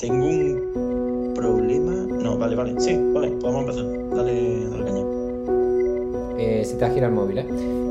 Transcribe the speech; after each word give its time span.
tengo 0.00 0.26
un 0.26 1.32
problema. 1.34 1.92
No, 2.22 2.38
vale, 2.38 2.56
vale. 2.56 2.74
Sí, 2.80 2.98
vale, 3.12 3.30
podemos 3.40 3.62
empezar. 3.62 3.84
Dale, 4.16 4.66
dale 4.70 4.84
caña. 4.84 5.04
Eh, 6.38 6.64
se 6.64 6.76
te 6.76 6.84
ha 6.84 6.90
girado 6.90 7.12
el 7.12 7.18
móvil, 7.18 7.38
¿eh? 7.38 7.46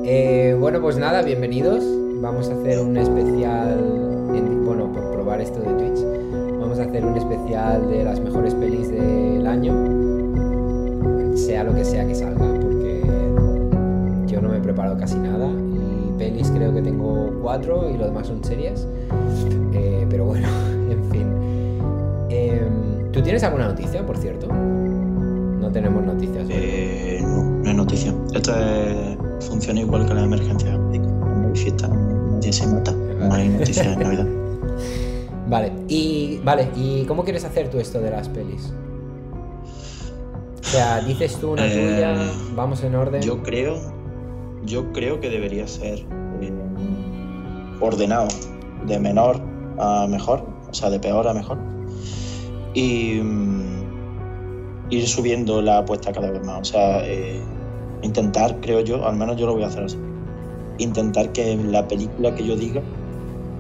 Eh, 0.05 0.57
Bueno, 0.59 0.81
pues 0.81 0.97
nada, 0.97 1.21
bienvenidos. 1.21 1.83
Vamos 2.21 2.49
a 2.49 2.53
hacer 2.53 2.79
un 2.79 2.97
especial. 2.97 3.77
en- 4.35 4.65
bueno, 4.65 4.91
por 4.93 5.11
probar 5.11 5.41
esto 5.41 5.59
de 5.59 5.65
Twitch. 5.73 6.05
Vamos 6.59 6.79
a 6.79 6.83
hacer 6.83 7.03
un 7.05 7.17
especial 7.17 7.89
de 7.89 8.03
las 8.03 8.19
mejores 8.19 8.53
pelis 8.53 8.89
del 8.91 9.45
año. 9.47 9.73
Sea 11.35 11.63
lo 11.63 11.73
que 11.73 11.83
sea 11.83 12.05
que 12.07 12.13
salga, 12.15 12.45
porque 12.61 13.01
yo 14.27 14.41
no 14.41 14.49
me 14.49 14.57
he 14.57 14.61
preparado 14.61 14.97
casi 14.97 15.17
nada. 15.17 15.47
Y 15.49 16.17
pelis 16.19 16.51
creo 16.51 16.73
que 16.73 16.81
tengo 16.81 17.31
cuatro 17.41 17.89
y 17.89 17.97
lo 17.97 18.05
demás 18.05 18.27
son 18.27 18.43
series. 18.43 18.87
Eh, 19.73 20.05
pero 20.09 20.25
bueno, 20.25 20.47
en 20.91 21.03
fin. 21.11 21.25
Em, 23.29 23.35
¿Tú 23.35 23.35
tienes 23.35 23.43
alguna 23.43 23.67
noticia, 23.67 24.05
por 24.05 24.17
cierto? 24.17 24.47
No 24.47 25.71
tenemos 25.71 26.03
noticias. 26.03 26.45
¿no? 26.47 26.49
Eh, 26.53 27.19
no, 27.21 27.43
no 27.43 27.69
es 27.69 27.75
noticia. 27.75 28.13
Esto 28.33 28.51
es- 28.55 29.45
funciona 29.47 29.79
igual 29.81 30.05
que 30.07 30.13
la 30.13 30.23
emergencia 30.23 30.77
médica. 30.77 31.07
Cuando 31.19 31.47
hay 31.49 31.55
fiesta, 31.55 31.87
nadie 31.87 32.51
se 32.53 32.67
mata. 32.67 32.91
No 32.91 33.33
hay 33.33 33.49
noticias 33.49 33.85
en 33.87 33.99
Navidad. 33.99 34.27
Vale, 35.49 35.71
y 35.87 36.39
vale, 36.43 36.69
¿y 36.75 37.05
cómo 37.05 37.23
quieres 37.23 37.43
hacer 37.43 37.69
tú 37.71 37.79
esto 37.79 37.99
de 37.99 38.11
las 38.11 38.29
pelis? 38.29 38.71
O 40.61 40.63
sea, 40.63 41.01
dices 41.01 41.37
tú 41.37 41.53
una 41.53 41.65
Eh, 41.65 41.71
tuya, 41.95 42.15
vamos 42.55 42.83
en 42.83 42.93
orden. 42.93 43.19
Yo 43.23 43.41
creo, 43.41 43.75
yo 44.63 44.91
creo 44.93 45.19
que 45.19 45.27
debería 45.31 45.67
ser 45.67 46.05
eh, 46.41 46.53
ordenado 47.81 48.27
de 48.85 48.99
menor 48.99 49.41
a 49.79 50.05
mejor, 50.07 50.45
o 50.69 50.73
sea, 50.73 50.91
de 50.91 50.99
peor 50.99 51.27
a 51.27 51.33
mejor, 51.33 51.57
y 52.73 53.19
mm, 53.21 54.89
ir 54.89 55.07
subiendo 55.07 55.61
la 55.61 55.79
apuesta 55.79 56.11
cada 56.11 56.31
vez 56.31 56.45
más. 56.45 56.61
O 56.61 56.65
sea, 56.73 57.07
eh, 57.07 57.39
intentar, 58.01 58.59
creo 58.61 58.81
yo, 58.81 59.05
al 59.05 59.15
menos 59.15 59.37
yo 59.37 59.45
lo 59.45 59.53
voy 59.53 59.63
a 59.63 59.67
hacer 59.67 59.83
así, 59.83 59.97
intentar 60.77 61.31
que 61.31 61.55
la 61.55 61.87
película 61.87 62.33
que 62.35 62.45
yo 62.45 62.55
diga 62.55 62.81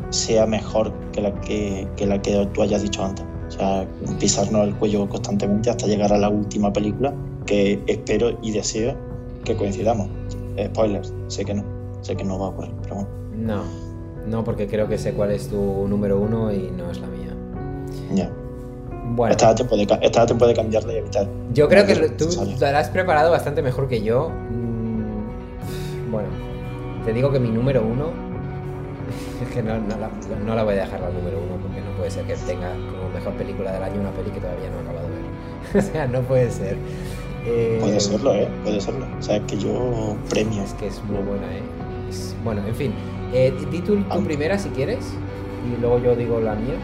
sea 0.09 0.45
mejor 0.45 0.91
que 1.11 1.21
la 1.21 1.33
que, 1.41 1.87
que 1.95 2.05
la 2.07 2.21
que 2.21 2.45
tú 2.53 2.61
hayas 2.61 2.81
dicho 2.81 3.03
antes. 3.03 3.25
O 3.47 3.51
sea, 3.51 3.87
pisarnos 4.19 4.67
el 4.67 4.75
cuello 4.75 5.07
constantemente 5.09 5.69
hasta 5.69 5.87
llegar 5.87 6.13
a 6.13 6.17
la 6.17 6.29
última 6.29 6.71
película 6.71 7.13
que 7.45 7.81
espero 7.87 8.37
y 8.43 8.51
deseo 8.51 8.95
que 9.43 9.55
coincidamos. 9.55 10.07
Spoilers, 10.63 11.13
sé 11.27 11.45
que 11.45 11.53
no, 11.55 11.63
sé 12.01 12.15
que 12.15 12.23
no 12.23 12.37
va 12.37 12.47
a 12.47 12.49
ocurrir, 12.49 12.73
pero 12.83 12.95
bueno, 12.95 13.09
No, 13.33 13.63
no, 14.27 14.43
porque 14.43 14.67
creo 14.67 14.87
que 14.87 14.97
sé 14.97 15.13
cuál 15.13 15.31
es 15.31 15.47
tu 15.47 15.87
número 15.87 16.19
uno 16.19 16.51
y 16.53 16.69
no 16.77 16.91
es 16.91 16.99
la 16.99 17.07
mía. 17.07 17.35
ya. 18.13 18.31
Bueno, 19.09 19.31
Estás 19.31 19.49
a 19.51 19.55
tiempo 19.55 19.75
de, 19.75 19.83
estás 19.83 20.17
a 20.17 20.25
tiempo 20.25 20.47
de 20.47 20.53
cambiarla 20.53 20.93
y 20.93 20.97
evitar. 20.97 21.27
yo 21.53 21.67
creo 21.67 21.85
que 21.85 21.95
tú 22.09 22.27
lo 22.59 22.67
has 22.77 22.89
preparado 22.89 23.31
bastante 23.31 23.61
mejor 23.61 23.87
que 23.87 24.01
yo. 24.03 24.29
Mm, 24.29 26.11
Bueno, 26.11 26.29
te 27.05 27.13
digo 27.13 27.31
que 27.31 27.39
mi 27.39 27.49
número 27.49 27.81
uno. 27.83 28.07
Es 29.41 29.49
que 29.55 29.63
no, 29.63 29.73
no 29.79 29.97
la, 29.97 30.09
no 30.45 30.53
la 30.55 30.63
voy 30.63 30.73
a 30.73 30.81
dejar 30.81 30.99
la 30.99 31.09
número 31.09 31.39
uno 31.39 31.55
porque 31.61 31.79
no 31.81 31.95
puede 31.97 32.11
ser 32.11 32.25
que 32.25 32.35
tenga 32.35 32.71
como 32.73 33.09
mejor 33.13 33.33
película 33.33 33.71
del 33.71 33.81
año 33.83 34.01
una 34.01 34.11
peli 34.11 34.29
que 34.31 34.39
todavía 34.41 34.69
no 34.69 34.77
he 34.77 34.81
acabado 34.81 35.07
de 35.07 35.15
ver. 35.15 35.25
o 35.77 35.81
sea, 35.93 36.07
no 36.07 36.21
puede 36.21 36.51
ser. 36.51 36.77
Eh, 37.45 37.77
Puede 37.81 37.99
serlo, 38.01 38.33
¿eh? 38.35 38.47
Puede 38.63 38.81
serlo. 38.81 39.05
O 39.17 39.21
sea, 39.21 39.37
es 39.37 39.43
que 39.43 39.57
yo 39.57 40.15
premio. 40.29 40.61
Es 40.61 40.73
que 40.73 40.87
es 40.87 41.01
muy 41.05 41.23
buena, 41.23 41.47
¿eh? 41.55 41.61
Es- 42.09 42.35
Bueno, 42.43 42.61
en 42.67 42.75
fin. 42.75 42.93
Eh, 43.33 43.53
di- 43.71 43.79
tu 43.81 43.97
primera 44.25 44.57
si 44.59 44.69
quieres 44.69 44.99
y 45.65 45.79
luego 45.81 45.99
yo 45.99 46.15
digo 46.15 46.39
la 46.41 46.53
mía. 46.55 46.75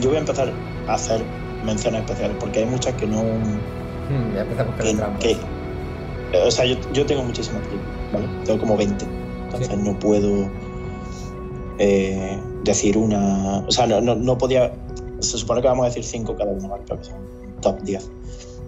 Yo 0.00 0.08
voy 0.08 0.16
a 0.16 0.20
empezar 0.20 0.52
a 0.88 0.94
hacer 0.94 1.22
menciones 1.64 2.02
especiales 2.02 2.36
porque 2.38 2.60
hay 2.60 2.66
muchas 2.66 2.94
que 2.94 3.06
no. 3.06 3.22
Hmm, 3.22 4.36
empezamos 4.36 4.74
con 4.76 5.18
que, 5.18 5.32
eh, 5.32 6.42
o 6.46 6.50
sea, 6.50 6.64
yo, 6.64 6.76
yo 6.92 7.04
tengo 7.06 7.22
muchísimas 7.24 7.62
películas, 7.62 7.94
¿vale? 8.12 8.28
Tengo 8.44 8.60
como 8.60 8.76
20. 8.76 9.04
Entonces 9.44 9.68
Sí. 9.68 9.76
no 9.82 9.98
puedo 9.98 10.50
eh, 11.78 12.38
decir 12.64 12.96
una. 12.98 13.58
O 13.66 13.70
sea, 13.70 13.86
no, 13.86 14.00
no, 14.00 14.14
no 14.14 14.38
podía. 14.38 14.72
Se 15.20 15.38
supone 15.38 15.62
que 15.62 15.68
vamos 15.68 15.84
a 15.84 15.88
decir 15.88 16.04
5 16.04 16.36
cada 16.36 16.52
uno, 16.52 16.68
¿vale? 16.68 16.84
Para 16.86 17.00
que 17.00 17.08
un 17.10 17.60
top 17.60 17.80
10. 17.82 18.10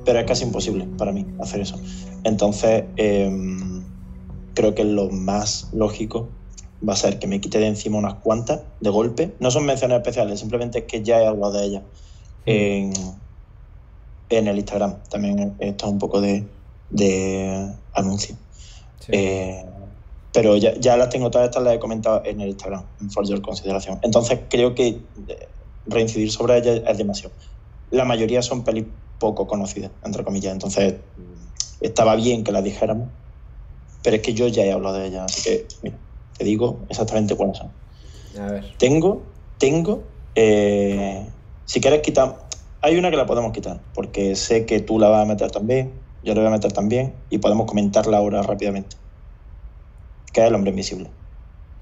Pero 0.04 0.18
es 0.20 0.26
casi 0.26 0.44
imposible 0.44 0.88
para 0.96 1.12
mí 1.12 1.26
hacer 1.40 1.60
eso. 1.60 1.78
Entonces, 2.24 2.84
em, 2.96 3.82
creo 4.54 4.74
que 4.74 4.84
lo 4.84 5.10
más 5.10 5.68
lógico 5.72 6.28
va 6.86 6.92
a 6.92 6.96
ser 6.96 7.18
que 7.18 7.26
me 7.26 7.40
quite 7.40 7.58
de 7.58 7.66
encima 7.66 7.98
unas 7.98 8.14
cuantas 8.14 8.60
de 8.80 8.90
golpe. 8.90 9.34
No 9.40 9.50
son 9.50 9.64
menciones 9.66 9.96
especiales, 9.96 10.40
simplemente 10.40 10.80
es 10.80 10.84
que 10.84 11.02
ya 11.02 11.20
he 11.20 11.26
hablado 11.26 11.52
de 11.52 11.64
ellas 11.64 11.82
en, 12.46 12.92
en 14.28 14.48
el 14.48 14.58
Instagram. 14.58 14.96
También 15.10 15.56
esto 15.58 15.86
es 15.86 15.92
un 15.92 15.98
poco 15.98 16.20
de, 16.20 16.44
de 16.90 17.72
anuncio. 17.94 18.36
Sí. 19.00 19.12
Eh, 19.12 19.64
pero 20.32 20.56
ya, 20.56 20.74
ya 20.78 20.96
las 20.96 21.08
tengo 21.08 21.30
todas 21.30 21.48
estas, 21.48 21.62
las 21.62 21.74
he 21.74 21.78
comentado 21.78 22.22
en 22.24 22.40
el 22.40 22.48
Instagram, 22.50 22.84
en 23.00 23.10
For 23.10 23.26
Your 23.26 23.40
Consideración. 23.40 23.98
Entonces 24.02 24.40
creo 24.48 24.74
que 24.74 24.88
eh, 25.28 25.48
reincidir 25.86 26.30
sobre 26.30 26.58
ellas 26.58 26.82
es 26.86 26.98
demasiado. 26.98 27.34
La 27.90 28.04
mayoría 28.04 28.42
son 28.42 28.62
pelis 28.62 28.84
poco 29.18 29.46
conocidas, 29.46 29.90
entre 30.04 30.24
comillas. 30.24 30.52
Entonces 30.52 30.94
mm, 30.94 31.84
estaba 31.84 32.14
bien 32.14 32.44
que 32.44 32.52
las 32.52 32.62
dijéramos, 32.62 33.08
pero 34.02 34.16
es 34.16 34.22
que 34.22 34.34
yo 34.34 34.46
ya 34.48 34.64
he 34.64 34.70
hablado 34.70 34.96
de 34.98 35.08
ellas. 35.08 35.24
Así 35.24 35.42
que, 35.42 35.66
mira, 35.82 35.96
te 36.38 36.44
digo 36.44 36.86
exactamente 36.88 37.34
cuáles 37.36 37.58
son. 37.58 37.70
A 38.40 38.46
ver. 38.52 38.64
Tengo, 38.78 39.22
tengo, 39.58 40.02
eh, 40.34 41.26
si 41.64 41.80
quieres 41.80 42.00
quitar, 42.00 42.46
hay 42.80 42.96
una 42.96 43.10
que 43.10 43.16
la 43.16 43.26
podemos 43.26 43.52
quitar, 43.52 43.80
porque 43.94 44.36
sé 44.36 44.64
que 44.64 44.80
tú 44.80 44.98
la 44.98 45.08
vas 45.08 45.22
a 45.24 45.26
meter 45.28 45.50
también, 45.50 45.92
yo 46.22 46.34
la 46.34 46.40
voy 46.40 46.48
a 46.48 46.52
meter 46.52 46.72
también, 46.72 47.14
y 47.28 47.38
podemos 47.38 47.66
comentarla 47.66 48.18
ahora 48.18 48.42
rápidamente. 48.42 48.96
Que 50.32 50.42
es 50.42 50.46
el 50.48 50.54
hombre 50.54 50.70
invisible. 50.70 51.10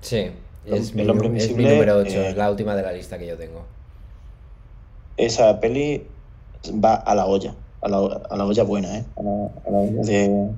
Sí. 0.01 0.31
El- 0.65 0.75
Es 0.75 0.95
mi, 0.95 1.03
el 1.03 1.11
hombre 1.11 1.29
nu- 1.29 1.37
es 1.37 1.43
mi 1.43 1.51
invisible, 1.53 1.73
número 1.75 1.97
8, 1.99 2.09
eh, 2.23 2.29
es 2.31 2.37
la 2.37 2.51
última 2.51 2.75
de 2.75 2.83
la 2.83 2.93
lista 2.93 3.19
que 3.19 3.27
yo 3.27 3.37
tengo. 3.37 3.63
Esa 5.17 5.61
peli 5.61 6.07
va 6.85 6.95
a 6.95 7.15
la 7.15 7.27
olla, 7.27 7.55
a 7.83 7.89
la, 7.89 7.99
a 8.31 8.37
la 8.37 8.45
olla 8.47 8.63
buena, 8.65 8.99
¿eh? 8.99 9.05
A 9.17 9.23
la, 9.23 9.31
a 9.67 9.71
la 9.71 9.79
olla 9.79 10.03
de, 10.03 10.51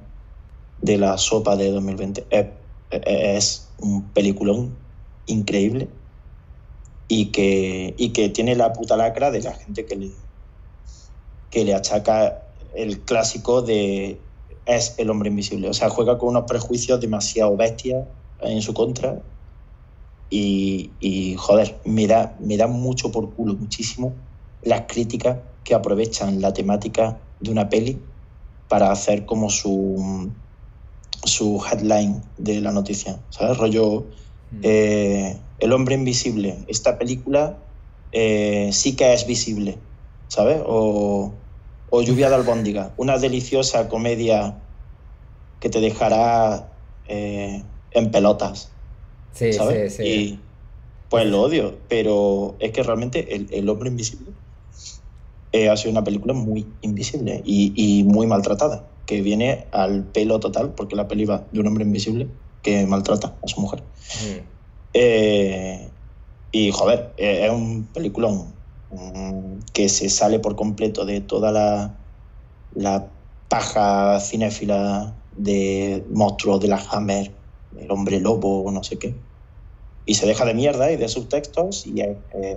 de 0.79 0.99
la 0.99 1.17
sopa 1.19 1.57
de 1.57 1.71
2020. 1.71 2.27
Es, 2.31 2.47
es- 2.91 3.03
es 3.07 3.68
un 3.81 4.03
peliculón 4.11 4.77
increíble 5.27 5.89
y 7.09 7.27
que, 7.27 7.95
y 7.97 8.11
que 8.11 8.29
tiene 8.29 8.55
la 8.55 8.73
puta 8.73 8.97
lacra 8.97 9.31
de 9.31 9.43
la 9.43 9.53
gente 9.53 9.87
que 9.87 9.97
le, 9.97 10.11
que 11.51 11.65
le 11.65 11.75
achaca 11.75 12.43
el 12.75 13.01
clásico 13.01 13.63
de 13.63 14.21
es 14.69 14.95
el 14.99 15.11
hombre 15.11 15.31
invisible. 15.31 15.69
O 15.69 15.75
sea, 15.75 15.89
juega 15.89 16.19
con 16.19 16.29
unos 16.29 16.45
prejuicios 16.45 17.01
demasiado 17.01 17.57
bestias 17.57 18.07
en 18.41 18.63
su 18.63 18.75
contra. 18.75 19.21
Y, 20.31 20.91
y, 21.01 21.37
joder, 21.37 21.81
me 21.87 22.07
da, 22.07 22.37
me 22.39 22.59
da 22.59 22.67
mucho 22.67 23.11
por 23.11 23.35
culo, 23.35 23.55
muchísimo, 23.55 24.13
las 24.63 24.83
críticas 24.83 25.39
que 25.65 25.75
aprovechan 25.75 26.43
la 26.43 26.53
temática 26.53 27.19
de 27.41 27.51
una 27.51 27.71
peli 27.71 27.99
para 28.69 28.93
hacer 28.93 29.25
como 29.25 29.49
su, 29.49 30.31
su 31.25 31.63
headline 31.71 32.23
de 32.39 32.61
la 32.61 32.73
noticia. 32.73 33.19
¿Sabes? 33.31 33.57
Rollo, 33.59 34.05
Hmm. 34.51 34.61
eh, 34.63 35.37
El 35.59 35.73
hombre 35.75 35.95
invisible. 35.97 36.57
Esta 36.69 36.97
película 36.99 37.59
eh, 38.13 38.71
sí 38.73 38.97
que 38.97 39.13
es 39.13 39.27
visible, 39.27 39.77
¿sabes? 40.29 40.63
O, 40.67 41.33
o 41.91 42.03
Lluvia 42.03 42.31
de 42.31 42.37
albóndiga, 42.37 42.93
una 42.97 43.19
deliciosa 43.19 43.89
comedia 43.89 44.57
que 45.61 45.69
te 45.69 45.81
dejará 45.81 46.71
eh, 47.09 47.63
en 47.91 48.11
pelotas, 48.11 48.71
sí, 49.35 49.53
¿sabes? 49.53 49.97
sí, 49.97 50.03
sí. 50.03 50.09
Y 50.09 50.41
pues 51.11 51.27
lo 51.27 51.43
odio, 51.43 51.77
pero 51.89 52.55
es 52.61 52.73
que 52.73 52.83
realmente 52.83 53.35
El, 53.35 53.49
El 53.53 53.69
hombre 53.69 53.89
invisible 53.91 54.31
ha 55.71 55.77
sido 55.77 55.91
una 55.91 56.05
película 56.05 56.33
muy 56.35 56.67
invisible 56.83 57.43
y, 57.45 57.73
y 57.75 58.05
muy 58.05 58.27
maltratada, 58.27 58.85
que 59.09 59.23
viene 59.23 59.69
al 59.73 60.13
pelo 60.13 60.39
total, 60.39 60.75
porque 60.75 60.95
la 60.95 61.09
peli 61.09 61.25
va 61.25 61.49
de 61.51 61.61
un 61.61 61.67
hombre 61.67 61.83
invisible 61.85 62.29
que 62.61 62.87
maltrata 62.87 63.39
a 63.43 63.49
su 63.49 63.59
mujer. 63.63 63.83
Hmm. 63.83 64.47
Eh, 64.93 65.95
y 66.53 66.71
joder, 66.71 67.15
eh, 67.17 67.47
es 67.47 67.51
un 67.51 67.91
peliculón 67.93 68.55
mm, 68.91 69.61
que 69.73 69.89
se 69.89 70.11
sale 70.11 70.41
por 70.41 70.57
completo 70.57 71.07
de 71.07 71.23
toda 71.23 71.53
la, 71.53 72.07
la 72.71 73.11
paja 73.49 74.21
cinéfila 74.21 75.25
de 75.31 76.07
monstruos 76.11 76.61
de 76.61 76.69
la 76.69 76.77
Hammer, 76.91 77.35
el 77.77 77.91
hombre 77.91 78.21
lobo, 78.21 78.71
no 78.71 78.83
sé 78.85 78.99
qué. 78.99 79.23
Y 80.05 80.15
se 80.17 80.27
deja 80.27 80.45
de 80.45 80.53
mierda 80.53 80.93
y 80.93 80.97
de 80.97 81.09
subtextos 81.09 81.87
y 81.87 82.01
es, 82.03 82.09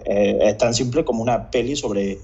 es- 0.05 0.35
es 0.41 0.57
tan 0.57 0.73
simple 0.73 1.05
como 1.05 1.21
una 1.23 1.49
peli 1.49 1.77
sobre 1.77 2.19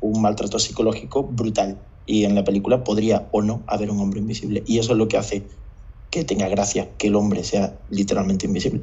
un 0.00 0.22
maltrato 0.22 0.58
psicológico 0.58 1.24
brutal. 1.24 1.82
Y 2.06 2.24
en 2.24 2.34
la 2.34 2.44
película 2.44 2.84
podría 2.84 3.28
o 3.32 3.42
no 3.42 3.62
haber 3.66 3.90
un 3.90 4.00
hombre 4.00 4.20
invisible. 4.20 4.62
Y 4.66 4.78
eso 4.78 4.92
es 4.92 4.98
lo 4.98 5.08
que 5.08 5.16
hace 5.16 5.42
que 6.10 6.24
tenga 6.24 6.48
gracia 6.48 6.88
que 6.96 7.08
el 7.08 7.16
hombre 7.16 7.42
sea 7.44 7.78
literalmente 7.90 8.46
invisible. 8.46 8.82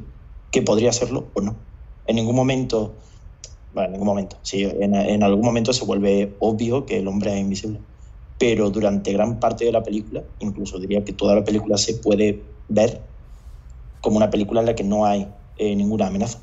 Que 0.50 0.62
podría 0.62 0.92
serlo 0.92 1.28
o 1.34 1.40
no. 1.40 1.56
En 2.06 2.16
ningún 2.16 2.36
momento 2.36 2.94
en 3.82 3.92
ningún 3.92 4.06
momento. 4.06 4.36
Sí, 4.42 4.62
en, 4.62 4.94
en, 4.94 5.22
algún 5.22 5.44
momento 5.44 5.72
se 5.72 5.84
vuelve 5.84 6.34
obvio 6.38 6.86
que 6.86 6.98
el 6.98 7.08
hombre 7.08 7.34
es 7.34 7.40
invisible. 7.40 7.80
Pero 8.38 8.70
durante 8.70 9.12
gran 9.12 9.40
parte 9.40 9.64
de 9.64 9.72
la 9.72 9.82
película, 9.82 10.22
incluso 10.38 10.78
diría 10.78 11.04
que 11.04 11.12
toda 11.12 11.34
la 11.34 11.44
película 11.44 11.76
se 11.76 11.94
puede 11.94 12.42
ver 12.68 13.00
como 14.00 14.16
una 14.16 14.30
película 14.30 14.60
en 14.60 14.66
la 14.66 14.74
que 14.74 14.84
no 14.84 15.06
hay 15.06 15.28
eh, 15.56 15.74
ninguna 15.74 16.08
amenaza, 16.08 16.38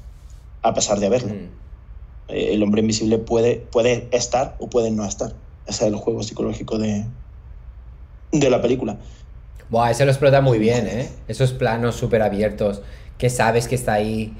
a 0.61 0.73
pesar 0.73 0.99
de 0.99 1.05
haberlo. 1.05 1.33
Mm. 1.33 1.49
Eh, 2.29 2.53
el 2.53 2.63
hombre 2.63 2.81
invisible 2.81 3.17
puede, 3.17 3.57
puede 3.57 4.07
estar 4.11 4.55
o 4.59 4.69
puede 4.69 4.91
no 4.91 5.05
estar. 5.05 5.35
Ese 5.71 5.85
es 5.85 5.93
el 5.93 5.97
juego 5.97 6.21
psicológico 6.21 6.77
de, 6.77 7.05
de 8.31 8.49
la 8.49 8.61
película. 8.61 8.97
Buah, 9.69 9.91
ese 9.91 10.03
lo 10.03 10.11
explota 10.11 10.41
muy 10.41 10.59
bien, 10.59 10.85
¿eh? 10.85 11.09
Esos 11.29 11.53
planos 11.53 11.95
súper 11.95 12.21
abiertos, 12.21 12.81
que 13.17 13.29
sabes 13.29 13.69
que 13.69 13.75
está 13.75 13.93
ahí, 13.93 14.33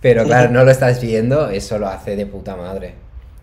pero 0.00 0.24
claro, 0.24 0.50
no 0.52 0.64
lo 0.64 0.72
estás 0.72 1.00
viendo, 1.00 1.48
eso 1.50 1.78
lo 1.78 1.86
hace 1.86 2.16
de 2.16 2.26
puta 2.26 2.56
madre. 2.56 2.94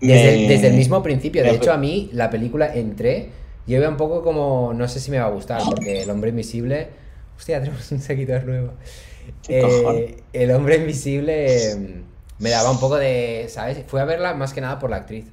Desde, 0.01 0.67
el 0.67 0.73
mismo 0.73 1.01
principio, 1.01 1.43
de 1.43 1.51
hecho 1.51 1.71
a 1.71 1.77
mí 1.77 2.09
la 2.11 2.29
película 2.29 2.73
entré, 2.73 3.29
yo 3.65 3.79
veo 3.79 3.89
un 3.89 3.97
poco 3.97 4.21
como, 4.21 4.73
no 4.73 4.87
sé 4.89 4.99
si 4.99 5.11
me 5.11 5.19
va 5.19 5.27
a 5.27 5.29
gustar, 5.29 5.61
porque 5.63 6.01
el 6.03 6.09
hombre 6.09 6.29
invisible... 6.31 6.87
Hostia, 7.37 7.61
tenemos 7.61 7.89
un 7.91 8.01
seguidor 8.01 8.43
nuevo. 8.43 8.73
Eh, 9.47 10.17
el 10.33 10.51
hombre 10.51 10.75
invisible 10.75 11.71
em, 11.71 12.03
me 12.37 12.49
daba 12.49 12.69
un 12.69 12.81
poco 12.81 12.97
de, 12.97 13.45
¿sabes? 13.47 13.79
Fui 13.87 14.01
a 14.01 14.05
verla 14.05 14.33
más 14.33 14.53
que 14.53 14.59
nada 14.59 14.77
por 14.77 14.89
la 14.89 14.97
actriz. 14.97 15.25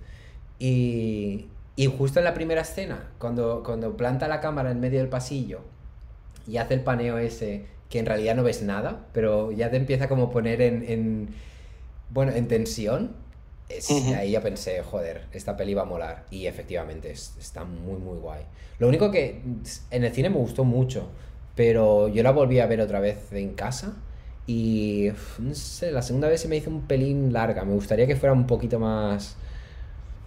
Y, 0.60 1.46
y 1.76 1.86
justo 1.86 2.20
en 2.20 2.24
la 2.24 2.34
primera 2.34 2.62
escena, 2.62 3.10
cuando, 3.18 3.62
cuando 3.64 3.96
planta 3.96 4.28
la 4.28 4.40
cámara 4.40 4.70
en 4.70 4.80
medio 4.80 4.98
del 4.98 5.08
pasillo 5.08 5.60
y 6.48 6.56
hace 6.56 6.74
el 6.74 6.80
paneo 6.80 7.18
ese, 7.18 7.66
que 7.90 7.98
en 7.98 8.06
realidad 8.06 8.34
no 8.34 8.42
ves 8.42 8.62
nada, 8.62 9.06
pero 9.12 9.52
ya 9.52 9.70
te 9.70 9.76
empieza 9.76 10.08
como 10.08 10.24
a 10.24 10.30
poner 10.30 10.62
en, 10.62 10.84
en 10.88 11.28
bueno, 12.10 12.32
en 12.32 12.48
tensión, 12.48 13.14
ahí 14.16 14.30
ya 14.30 14.40
pensé, 14.40 14.82
joder, 14.82 15.26
esta 15.32 15.56
peli 15.56 15.74
va 15.74 15.82
a 15.82 15.86
molar. 15.86 16.24
Y 16.30 16.46
efectivamente, 16.46 17.10
está 17.10 17.64
muy, 17.64 17.98
muy 17.98 18.18
guay. 18.18 18.42
Lo 18.78 18.88
único 18.88 19.10
que 19.10 19.42
en 19.90 20.04
el 20.04 20.12
cine 20.12 20.30
me 20.30 20.36
gustó 20.36 20.64
mucho, 20.64 21.08
pero 21.54 22.08
yo 22.08 22.22
la 22.22 22.30
volví 22.30 22.60
a 22.60 22.66
ver 22.66 22.80
otra 22.80 23.00
vez 23.00 23.32
en 23.32 23.54
casa. 23.54 23.96
Y 24.46 25.08
no 25.38 25.54
sé, 25.54 25.90
la 25.90 26.02
segunda 26.02 26.28
vez 26.28 26.40
se 26.40 26.48
me 26.48 26.56
hizo 26.56 26.70
un 26.70 26.86
pelín 26.86 27.32
larga. 27.32 27.64
Me 27.64 27.74
gustaría 27.74 28.06
que 28.06 28.16
fuera 28.16 28.32
un 28.32 28.46
poquito 28.46 28.78
más 28.78 29.36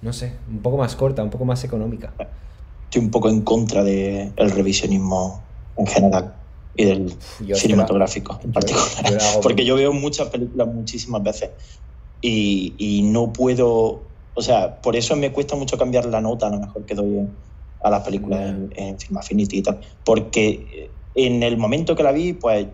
no 0.02 0.14
sé, 0.14 0.34
un 0.50 0.60
poco 0.60 0.78
más 0.78 0.96
corta, 0.96 1.24
un 1.24 1.30
poco 1.30 1.46
más 1.46 1.64
económica. 1.64 2.14
Estoy 2.86 3.02
un 3.02 3.12
poco 3.12 3.30
en 3.30 3.42
contra 3.42 3.84
del 3.84 4.52
revisionismo 4.52 5.42
en 5.78 5.88
general 5.88 6.34
y 6.76 6.86
del 6.86 7.14
cinematográfico 7.54 8.40
en 8.44 8.54
particular. 8.54 8.88
Porque 9.42 9.66
yo 9.66 9.76
veo 9.76 9.94
muchas 9.94 10.30
películas 10.30 10.68
muchísimas 10.68 11.22
veces 11.24 11.52
y, 12.22 13.02
no 13.12 13.32
puedo, 13.32 14.02
o 14.34 14.42
sea, 14.42 14.82
por 14.82 14.96
eso 14.96 15.16
me 15.16 15.32
cuesta 15.32 15.56
mucho 15.56 15.78
cambiar 15.78 16.06
la 16.06 16.22
nota 16.22 16.48
a 16.48 16.50
lo 16.50 16.60
mejor 16.60 16.86
que 16.86 16.96
doy 16.96 17.28
a 17.82 17.90
las 17.90 18.04
películas 18.04 18.56
en, 18.76 19.00
Film 19.00 19.18
Affinity 19.18 19.58
y 19.58 19.62
tal. 19.62 19.80
Porque 20.04 20.90
en 21.16 21.44
el 21.44 21.58
momento 21.58 21.96
que 21.96 22.04
la 22.04 22.12
vi, 22.12 22.34
pues, 22.34 22.68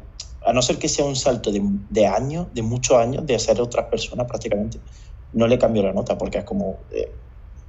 a 0.46 0.54
no 0.54 0.62
ser 0.62 0.78
que 0.78 0.88
sea 0.88 1.06
un 1.06 1.16
salto 1.16 1.52
de, 1.52 1.62
de 1.90 2.08
años, 2.08 2.48
de 2.54 2.62
muchos 2.62 2.98
años, 2.98 3.26
de 3.26 3.38
ser 3.40 3.60
otras 3.60 3.86
personas 3.88 4.28
prácticamente, 4.28 4.80
no 5.36 5.48
le 5.48 5.60
cambio 5.60 5.84
la 5.84 5.94
nota 5.94 6.18
porque 6.18 6.40
es 6.40 6.44
como, 6.46 6.78
eh, 6.92 7.12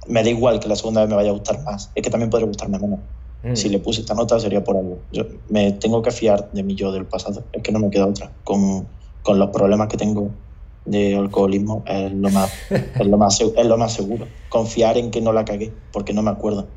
me 0.07 0.23
da 0.23 0.29
igual 0.29 0.59
que 0.59 0.67
la 0.67 0.75
segunda 0.75 1.01
vez 1.01 1.09
me 1.09 1.15
vaya 1.15 1.29
a 1.29 1.33
gustar 1.33 1.61
más, 1.63 1.91
es 1.93 2.01
que 2.01 2.09
también 2.09 2.29
podría 2.29 2.47
gustarme 2.47 2.79
menos. 2.79 2.99
Mm. 3.43 3.55
Si 3.55 3.69
le 3.69 3.79
puse 3.79 4.01
esta 4.01 4.15
nota 4.15 4.39
sería 4.39 4.63
por 4.63 4.77
algo. 4.77 4.99
Yo 5.11 5.25
me 5.49 5.73
tengo 5.73 6.01
que 6.01 6.11
fiar 6.11 6.49
de 6.51 6.63
mi 6.63 6.75
yo 6.75 6.91
del 6.91 7.05
pasado, 7.05 7.43
es 7.51 7.61
que 7.61 7.71
no 7.71 7.79
me 7.79 7.89
queda 7.89 8.07
otra. 8.07 8.31
Con, 8.43 8.87
con 9.21 9.37
los 9.37 9.49
problemas 9.49 9.89
que 9.89 9.97
tengo 9.97 10.31
de 10.85 11.15
alcoholismo 11.17 11.83
es 11.85 12.11
lo 12.13 12.29
más, 12.29 12.51
es 12.71 13.05
lo 13.05 13.17
más, 13.17 13.39
es 13.41 13.65
lo 13.65 13.77
más 13.77 13.93
seguro. 13.93 14.27
Confiar 14.49 14.97
en 14.97 15.11
que 15.11 15.21
no 15.21 15.33
la 15.33 15.45
cagué, 15.45 15.71
porque 15.91 16.13
no 16.13 16.23
me 16.23 16.31
acuerdo. 16.31 16.67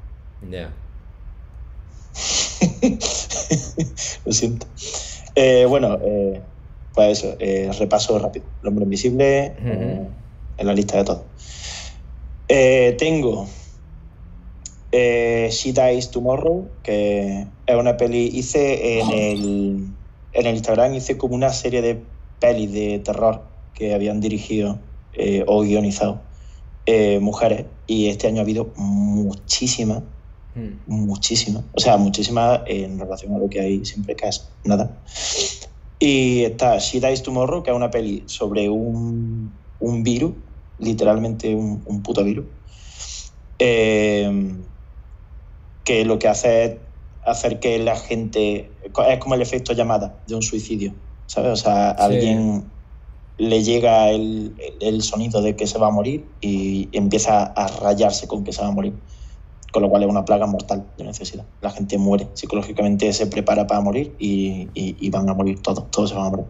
Ya. 0.50 0.72
lo 4.24 4.32
siento. 4.32 4.66
Eh, 5.36 5.64
bueno, 5.66 5.98
eh, 6.02 6.42
pues 6.92 7.22
eso, 7.22 7.36
repaso 7.78 8.18
rápido. 8.18 8.46
El 8.62 8.68
hombre 8.68 8.82
invisible, 8.84 9.54
en 10.60 10.66
la 10.66 10.74
lista 10.74 10.98
de 10.98 11.04
todo. 11.04 11.24
Eh, 12.48 12.94
tengo 12.98 13.46
eh, 14.92 15.48
She 15.50 15.72
Dies 15.72 16.10
Tomorrow, 16.10 16.68
que 16.82 17.46
es 17.66 17.76
una 17.76 17.96
peli. 17.96 18.30
Hice 18.32 19.00
en 19.00 19.10
el, 19.10 19.86
en 20.32 20.46
el 20.46 20.54
Instagram, 20.54 20.94
hice 20.94 21.16
como 21.16 21.34
una 21.34 21.50
serie 21.50 21.80
de 21.80 22.02
pelis 22.38 22.72
de 22.72 22.98
terror 22.98 23.42
que 23.74 23.94
habían 23.94 24.20
dirigido 24.20 24.78
eh, 25.14 25.44
o 25.46 25.62
guionizado 25.62 26.20
mujeres. 27.20 27.66
Y 27.86 28.08
este 28.08 28.26
año 28.26 28.38
ha 28.38 28.42
habido 28.42 28.72
muchísimas, 28.74 30.02
mm. 30.56 30.92
muchísimas. 30.92 31.62
O 31.72 31.78
sea, 31.78 31.96
muchísimas 31.96 32.62
en 32.66 32.98
relación 32.98 33.32
a 33.34 33.38
lo 33.38 33.48
que 33.48 33.60
hay 33.60 33.84
siempre, 33.84 34.16
que 34.16 34.26
es 34.26 34.48
nada. 34.64 34.98
Y 36.00 36.42
está 36.42 36.78
She 36.78 36.98
Dies 36.98 37.22
Tomorrow, 37.22 37.62
que 37.62 37.70
es 37.70 37.76
una 37.76 37.92
peli 37.92 38.24
sobre 38.26 38.68
un, 38.68 39.52
un 39.78 40.02
virus 40.02 40.32
literalmente 40.80 41.54
un, 41.54 42.02
puto 42.02 42.24
virus, 42.24 42.46
eh, 43.58 44.54
que 45.84 46.04
lo 46.04 46.18
que 46.18 46.28
hace 46.28 46.64
es 46.64 46.76
hacer 47.24 47.60
que 47.60 47.78
la 47.78 47.96
gente, 47.96 48.70
es 48.82 49.18
como 49.18 49.34
el 49.34 49.42
efecto 49.42 49.72
llamada 49.72 50.18
de 50.26 50.34
un 50.34 50.42
suicidio, 50.42 50.94
¿sabes? 51.26 51.52
O 51.52 51.56
sea, 51.56 51.90
alguien 51.90 52.64
le 53.38 53.62
llega 53.62 54.10
el, 54.10 55.02
sonido 55.02 55.40
de 55.40 55.56
que 55.56 55.66
se 55.66 55.78
va 55.78 55.88
a 55.88 55.90
morir 55.90 56.26
y 56.40 56.88
empieza 56.92 57.44
a 57.44 57.68
rayarse 57.68 58.26
con 58.26 58.44
que 58.44 58.52
se 58.52 58.62
va 58.62 58.68
a 58.68 58.72
morir. 58.72 58.94
Con 59.72 59.82
lo 59.82 59.88
cual 59.88 60.02
es 60.02 60.08
una 60.08 60.24
plaga 60.24 60.46
mortal 60.46 60.84
de 60.98 61.04
necesidad. 61.04 61.46
La 61.62 61.70
gente 61.70 61.96
muere, 61.96 62.26
psicológicamente 62.34 63.12
se 63.12 63.28
prepara 63.28 63.68
para 63.68 63.80
morir 63.80 64.16
y, 64.18 64.68
y 64.74 65.10
van 65.10 65.28
a 65.30 65.34
morir 65.34 65.62
todos, 65.62 65.88
todos 65.92 66.10
se 66.10 66.16
van 66.16 66.26
a 66.26 66.30
morir. 66.30 66.46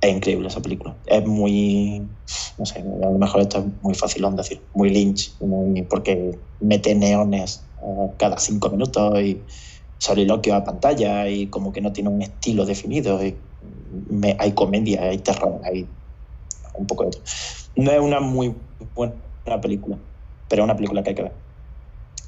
Es 0.00 0.14
increíble 0.14 0.48
esa 0.48 0.60
película. 0.60 0.96
Es 1.06 1.26
muy, 1.26 2.08
no 2.56 2.66
sé, 2.66 2.80
a 2.80 3.10
lo 3.10 3.18
mejor 3.18 3.40
esto 3.40 3.58
es 3.58 3.64
muy 3.82 3.94
fácil 3.94 4.22
de 4.22 4.30
decir, 4.30 4.68
muy 4.72 4.90
Lynch, 4.90 5.36
porque 5.90 6.38
mete 6.60 6.94
neones 6.94 7.68
eh, 7.82 8.12
cada 8.18 8.38
cinco 8.38 8.70
minutos 8.70 9.20
y 9.20 9.44
soliloquio 9.98 10.54
a 10.54 10.64
pantalla 10.64 11.28
y 11.28 11.50
como 11.50 11.72
que 11.72 11.80
no 11.80 11.92
tiene 11.92 12.10
un 12.10 12.22
estilo 12.22 12.64
definido. 12.64 13.24
Y 13.24 13.36
hay 14.38 14.52
comedia, 14.52 15.02
hay 15.02 15.18
terror, 15.18 15.60
hay 15.64 15.88
un 16.74 16.86
poco 16.86 17.04
de 17.04 17.10
todo. 17.10 17.22
No 17.76 17.90
es 17.90 18.00
una 18.00 18.20
muy 18.20 18.54
buena 18.94 19.60
película, 19.60 19.98
pero 20.48 20.62
es 20.62 20.64
una 20.64 20.76
película 20.76 21.02
que 21.02 21.10
hay 21.10 21.16
que 21.16 21.22
ver. 21.22 21.34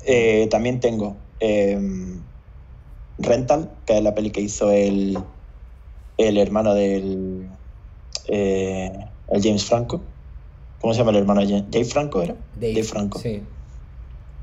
Eh, 0.06 0.48
también 0.50 0.80
tengo 0.80 1.16
em, 1.38 2.24
Rental, 3.18 3.70
que 3.86 3.98
es 3.98 4.02
la 4.02 4.14
peli 4.14 4.30
que 4.30 4.40
hizo 4.40 4.70
el, 4.70 5.18
el 6.16 6.38
hermano 6.38 6.74
del 6.74 7.39
eh, 8.30 9.06
el 9.28 9.42
James 9.42 9.64
Franco. 9.64 10.00
¿Cómo 10.80 10.94
se 10.94 11.00
llama 11.00 11.10
el 11.10 11.18
hermano 11.18 11.44
de 11.44 11.62
Dave 11.68 11.84
Franco 11.84 12.22
era? 12.22 12.34
Dave, 12.58 12.82
Franco. 12.84 13.18
Sí. 13.18 13.42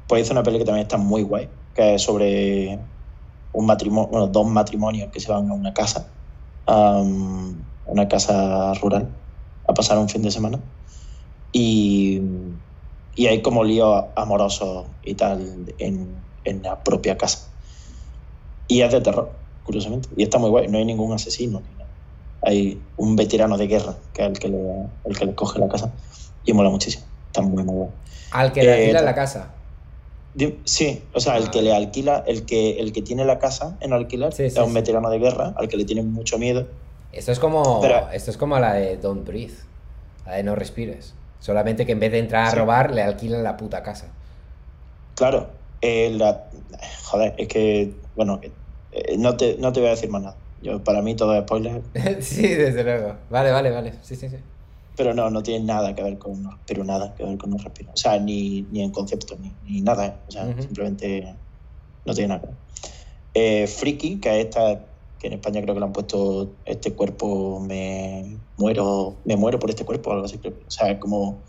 Pues 0.07 0.23
hizo 0.23 0.33
una 0.33 0.43
peli 0.43 0.59
que 0.59 0.65
también 0.65 0.83
está 0.83 0.97
muy 0.97 1.23
guay, 1.23 1.49
que 1.73 1.95
es 1.95 2.01
sobre 2.03 2.77
un 3.53 3.65
matrimonio, 3.65 4.09
bueno, 4.09 4.27
dos 4.27 4.45
matrimonios 4.45 5.11
que 5.11 5.19
se 5.19 5.31
van 5.31 5.49
a 5.49 5.53
una 5.53 5.73
casa, 5.73 6.07
a 6.67 7.01
una 7.87 8.07
casa 8.07 8.73
rural, 8.75 9.09
a 9.67 9.73
pasar 9.73 9.97
un 9.97 10.09
fin 10.09 10.21
de 10.21 10.31
semana. 10.31 10.59
Y, 11.51 12.21
y 13.15 13.25
hay 13.25 13.41
como 13.41 13.63
líos 13.63 14.05
amorosos 14.15 14.85
y 15.03 15.15
tal 15.15 15.73
en, 15.79 16.15
en 16.43 16.61
la 16.61 16.83
propia 16.83 17.17
casa. 17.17 17.49
Y 18.67 18.81
es 18.81 18.91
de 18.91 19.01
terror, 19.01 19.31
curiosamente. 19.63 20.09
Y 20.15 20.23
está 20.23 20.37
muy 20.37 20.49
guay, 20.49 20.67
no 20.67 20.77
hay 20.77 20.85
ningún 20.85 21.13
asesino 21.13 21.61
hay 22.41 22.81
un 22.97 23.15
veterano 23.15 23.57
de 23.57 23.67
guerra 23.67 23.95
que 24.13 24.23
es 24.23 24.27
el 24.29 24.39
que 24.39 24.49
le, 24.49 24.59
el 25.05 25.17
que 25.17 25.25
le 25.25 25.35
coge 25.35 25.59
la 25.59 25.67
casa 25.67 25.91
y 26.45 26.53
mola 26.53 26.69
muchísimo. 26.69 27.05
Está 27.27 27.41
muy, 27.41 27.63
muy 27.63 27.75
bueno. 27.75 27.91
¿Al 28.31 28.51
que 28.51 28.63
le 28.63 28.69
eh, 28.69 28.81
alquila 28.81 29.01
la 29.01 29.15
casa? 29.15 29.53
Sí, 30.65 31.03
o 31.13 31.19
sea, 31.19 31.37
el 31.37 31.49
que 31.49 31.61
le 31.63 31.75
alquila, 31.75 32.23
el 32.27 32.45
que, 32.45 32.79
el 32.79 32.93
que 32.93 33.01
tiene 33.01 33.25
la 33.25 33.39
casa 33.39 33.75
en 33.79 33.91
alquiler 33.91 34.33
es 34.37 34.55
un 34.57 34.73
veterano 34.73 35.09
de 35.09 35.17
guerra 35.17 35.53
al 35.57 35.67
que 35.67 35.77
le 35.77 35.85
tienen 35.85 36.13
mucho 36.13 36.37
miedo. 36.37 36.67
Esto 37.11 37.31
es 37.31 37.39
como, 37.39 37.83
esto 38.13 38.31
es 38.31 38.37
como 38.37 38.59
la 38.59 38.73
de 38.73 38.97
Don't 38.97 39.25
Breathe, 39.25 39.55
la 40.25 40.33
de 40.33 40.43
No 40.43 40.55
Respires. 40.55 41.15
Solamente 41.39 41.85
que 41.85 41.93
en 41.93 41.99
vez 41.99 42.11
de 42.11 42.19
entrar 42.19 42.47
a 42.47 42.51
robar, 42.51 42.91
le 42.91 43.01
alquilan 43.01 43.43
la 43.43 43.57
puta 43.57 43.81
casa. 43.81 44.09
Claro. 45.15 45.47
Eh, 45.81 46.17
joder, 47.05 47.33
es 47.37 47.47
que, 47.47 47.93
bueno, 48.15 48.39
eh, 48.91 49.15
no, 49.17 49.37
te, 49.37 49.57
no 49.57 49.71
te 49.71 49.79
voy 49.79 49.87
a 49.87 49.91
decir 49.91 50.09
más 50.09 50.21
nada. 50.21 50.35
Yo, 50.61 50.83
para 50.83 51.01
mí 51.01 51.15
todo 51.15 51.33
es 51.35 51.41
spoiler. 51.43 51.81
sí, 52.21 52.41
desde 52.47 52.83
luego. 52.83 53.15
Vale, 53.29 53.51
vale, 53.51 53.69
vale. 53.71 53.93
Sí, 54.01 54.15
sí, 54.15 54.29
sí. 54.29 54.37
Pero 54.95 55.13
no, 55.13 55.29
no 55.29 55.43
tiene 55.43 55.63
nada 55.65 55.93
que 55.93 56.01
ver 56.01 56.17
con 56.17 56.43
pero 56.65 56.83
nada 56.83 57.13
que 57.13 57.23
ver 57.23 57.37
con 57.37 57.53
un 57.53 57.59
respiro. 57.59 57.91
O 57.93 57.97
sea, 57.97 58.19
ni, 58.19 58.63
ni 58.63 58.81
en 58.81 58.91
concepto, 58.91 59.37
ni, 59.37 59.53
ni 59.63 59.81
nada. 59.81 60.05
¿eh? 60.07 60.13
O 60.27 60.31
sea, 60.31 60.45
simplemente 60.59 61.35
no 62.05 62.13
tiene 62.13 62.29
nada 62.29 62.41
que 62.41 62.47
ver. 62.47 62.55
Eh, 63.35 63.67
Friki, 63.67 64.19
que 64.19 64.39
es 64.39 64.45
esta, 64.47 64.87
que 65.19 65.27
en 65.27 65.33
España 65.33 65.61
creo 65.61 65.75
que 65.75 65.79
le 65.79 65.85
han 65.85 65.93
puesto 65.93 66.55
este 66.65 66.93
cuerpo, 66.93 67.59
me 67.59 68.39
muero, 68.57 69.21
me 69.25 69.35
muero 69.35 69.59
por 69.59 69.69
este 69.69 69.85
cuerpo 69.85 70.09
o 70.09 70.13
algo 70.13 70.25
así. 70.25 70.39
O 70.43 70.71
sea, 70.71 70.89
es 70.89 70.97
como 70.97 71.43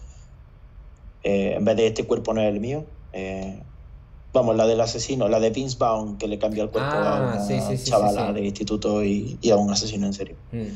eh, 1.22 1.54
en 1.56 1.64
vez 1.64 1.76
de 1.76 1.86
este 1.86 2.04
cuerpo 2.04 2.34
no 2.34 2.42
es 2.42 2.48
el 2.48 2.60
mío. 2.60 2.84
eh, 3.12 3.62
vamos, 4.32 4.56
la 4.56 4.66
del 4.66 4.80
asesino, 4.80 5.28
la 5.28 5.40
de 5.40 5.50
Vince 5.50 5.76
Vaughn, 5.78 6.18
que 6.18 6.28
le 6.28 6.38
cambió 6.38 6.62
el 6.64 6.70
cuerpo 6.70 6.88
Ah, 6.90 7.16
a 7.18 7.22
una 7.28 7.46
sí, 7.46 7.76
sí, 7.76 7.90
chavala 7.90 8.32
de 8.32 8.44
instituto 8.44 9.04
y, 9.04 9.38
y 9.42 9.50
a 9.50 9.56
un 9.56 9.70
asesino 9.70 10.06
en 10.06 10.12
serio. 10.12 10.36
Mm. 10.52 10.66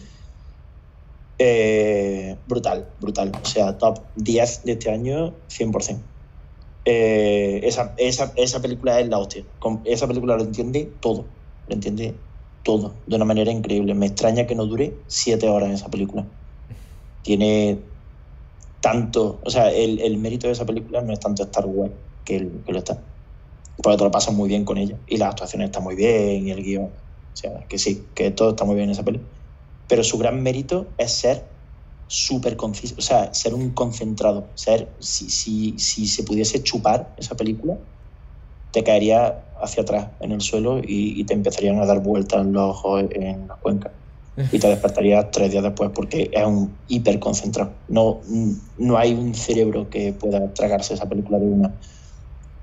Eh, 1.39 2.39
brutal, 2.47 2.95
brutal. 3.01 3.33
O 3.43 3.47
sea, 3.47 3.77
top 3.79 4.11
10 4.17 4.63
de 4.65 4.73
este 4.73 4.91
año, 4.91 5.39
100%. 5.49 6.05
Eh, 6.85 7.61
esa, 7.65 7.95
esa, 7.99 8.33
esa 8.37 8.61
película 8.63 8.99
es 9.01 9.09
la 9.09 9.19
hostia. 9.19 9.45
Con- 9.59 9.83
esa 9.85 10.07
película 10.07 10.37
lo 10.37 10.43
entiende 10.45 10.97
todo. 11.01 11.31
Lo 11.67 11.75
entiende 11.75 12.25
todo 12.63 13.03
de 13.07 13.17
una 13.17 13.25
manera 13.25 13.51
increíble. 13.51 13.95
Me 13.95 14.07
extraña 14.07 14.47
que 14.47 14.55
no 14.55 14.67
dure 14.67 15.03
7 15.09 15.49
horas 15.49 15.71
esa 15.71 15.91
película. 15.91 16.29
Tiene 17.23 17.87
tanto. 18.81 19.41
O 19.45 19.51
sea, 19.51 19.71
el, 19.73 20.01
el 20.01 20.19
mérito 20.19 20.47
de 20.47 20.53
esa 20.53 20.67
película 20.67 21.03
no 21.03 21.13
es 21.13 21.21
tanto 21.21 21.43
Star 21.45 21.67
Wars 21.67 21.93
que, 22.25 22.37
el- 22.37 22.63
que 22.65 22.73
lo 22.73 22.79
está. 22.79 23.05
Porque 23.83 23.99
te 23.99 24.05
lo 24.05 24.11
pasas 24.11 24.35
muy 24.35 24.49
bien 24.49 24.65
con 24.65 24.79
ella. 24.79 24.97
Y 25.07 25.17
las 25.17 25.31
actuaciones 25.31 25.67
están 25.67 25.83
muy 25.83 25.95
bien, 25.95 26.47
y 26.47 26.51
el 26.51 26.63
guion. 26.63 26.85
O 26.85 27.37
sea, 27.37 27.67
que 27.69 27.79
sí, 27.79 28.07
que 28.15 28.31
todo 28.31 28.51
está 28.51 28.65
muy 28.65 28.77
bien 28.77 28.89
en 28.89 28.93
esa 28.93 29.03
película 29.03 29.29
pero 29.93 30.03
su 30.03 30.17
gran 30.17 30.43
mérito 30.43 30.87
es 30.97 31.13
ser 31.13 31.45
súper 32.07 32.57
conciso, 32.57 32.95
o 32.97 33.03
sea, 33.03 33.35
ser 33.35 33.53
un 33.53 33.73
concentrado, 33.73 34.49
ser, 34.55 34.89
si, 35.01 35.29
si, 35.29 35.79
si 35.79 36.07
se 36.07 36.23
pudiese 36.23 36.63
chupar 36.63 37.15
esa 37.19 37.37
película, 37.37 37.77
te 38.71 38.83
caería 38.85 39.45
hacia 39.61 39.83
atrás 39.83 40.09
en 40.21 40.33
el 40.33 40.41
suelo 40.41 40.79
y, 40.79 41.21
y 41.21 41.25
te 41.25 41.35
empezarían 41.35 41.79
a 41.79 41.85
dar 41.85 42.03
vueltas 42.03 42.47
los 42.47 42.71
ojos 42.71 43.05
en 43.11 43.47
la 43.49 43.57
cuenca 43.57 43.93
y 44.51 44.59
te 44.59 44.67
despertarías 44.67 45.31
tres 45.31 45.51
días 45.51 45.63
después 45.63 45.91
porque 45.95 46.31
es 46.33 46.47
un 46.47 46.75
hiper 46.89 47.19
concentrado. 47.19 47.73
No, 47.89 48.23
no 48.79 48.97
hay 48.97 49.13
un 49.13 49.35
cerebro 49.35 49.91
que 49.91 50.15
pueda 50.15 50.55
tragarse 50.55 50.95
esa 50.95 51.07
película 51.07 51.39
de 51.39 51.45
una 51.45 51.75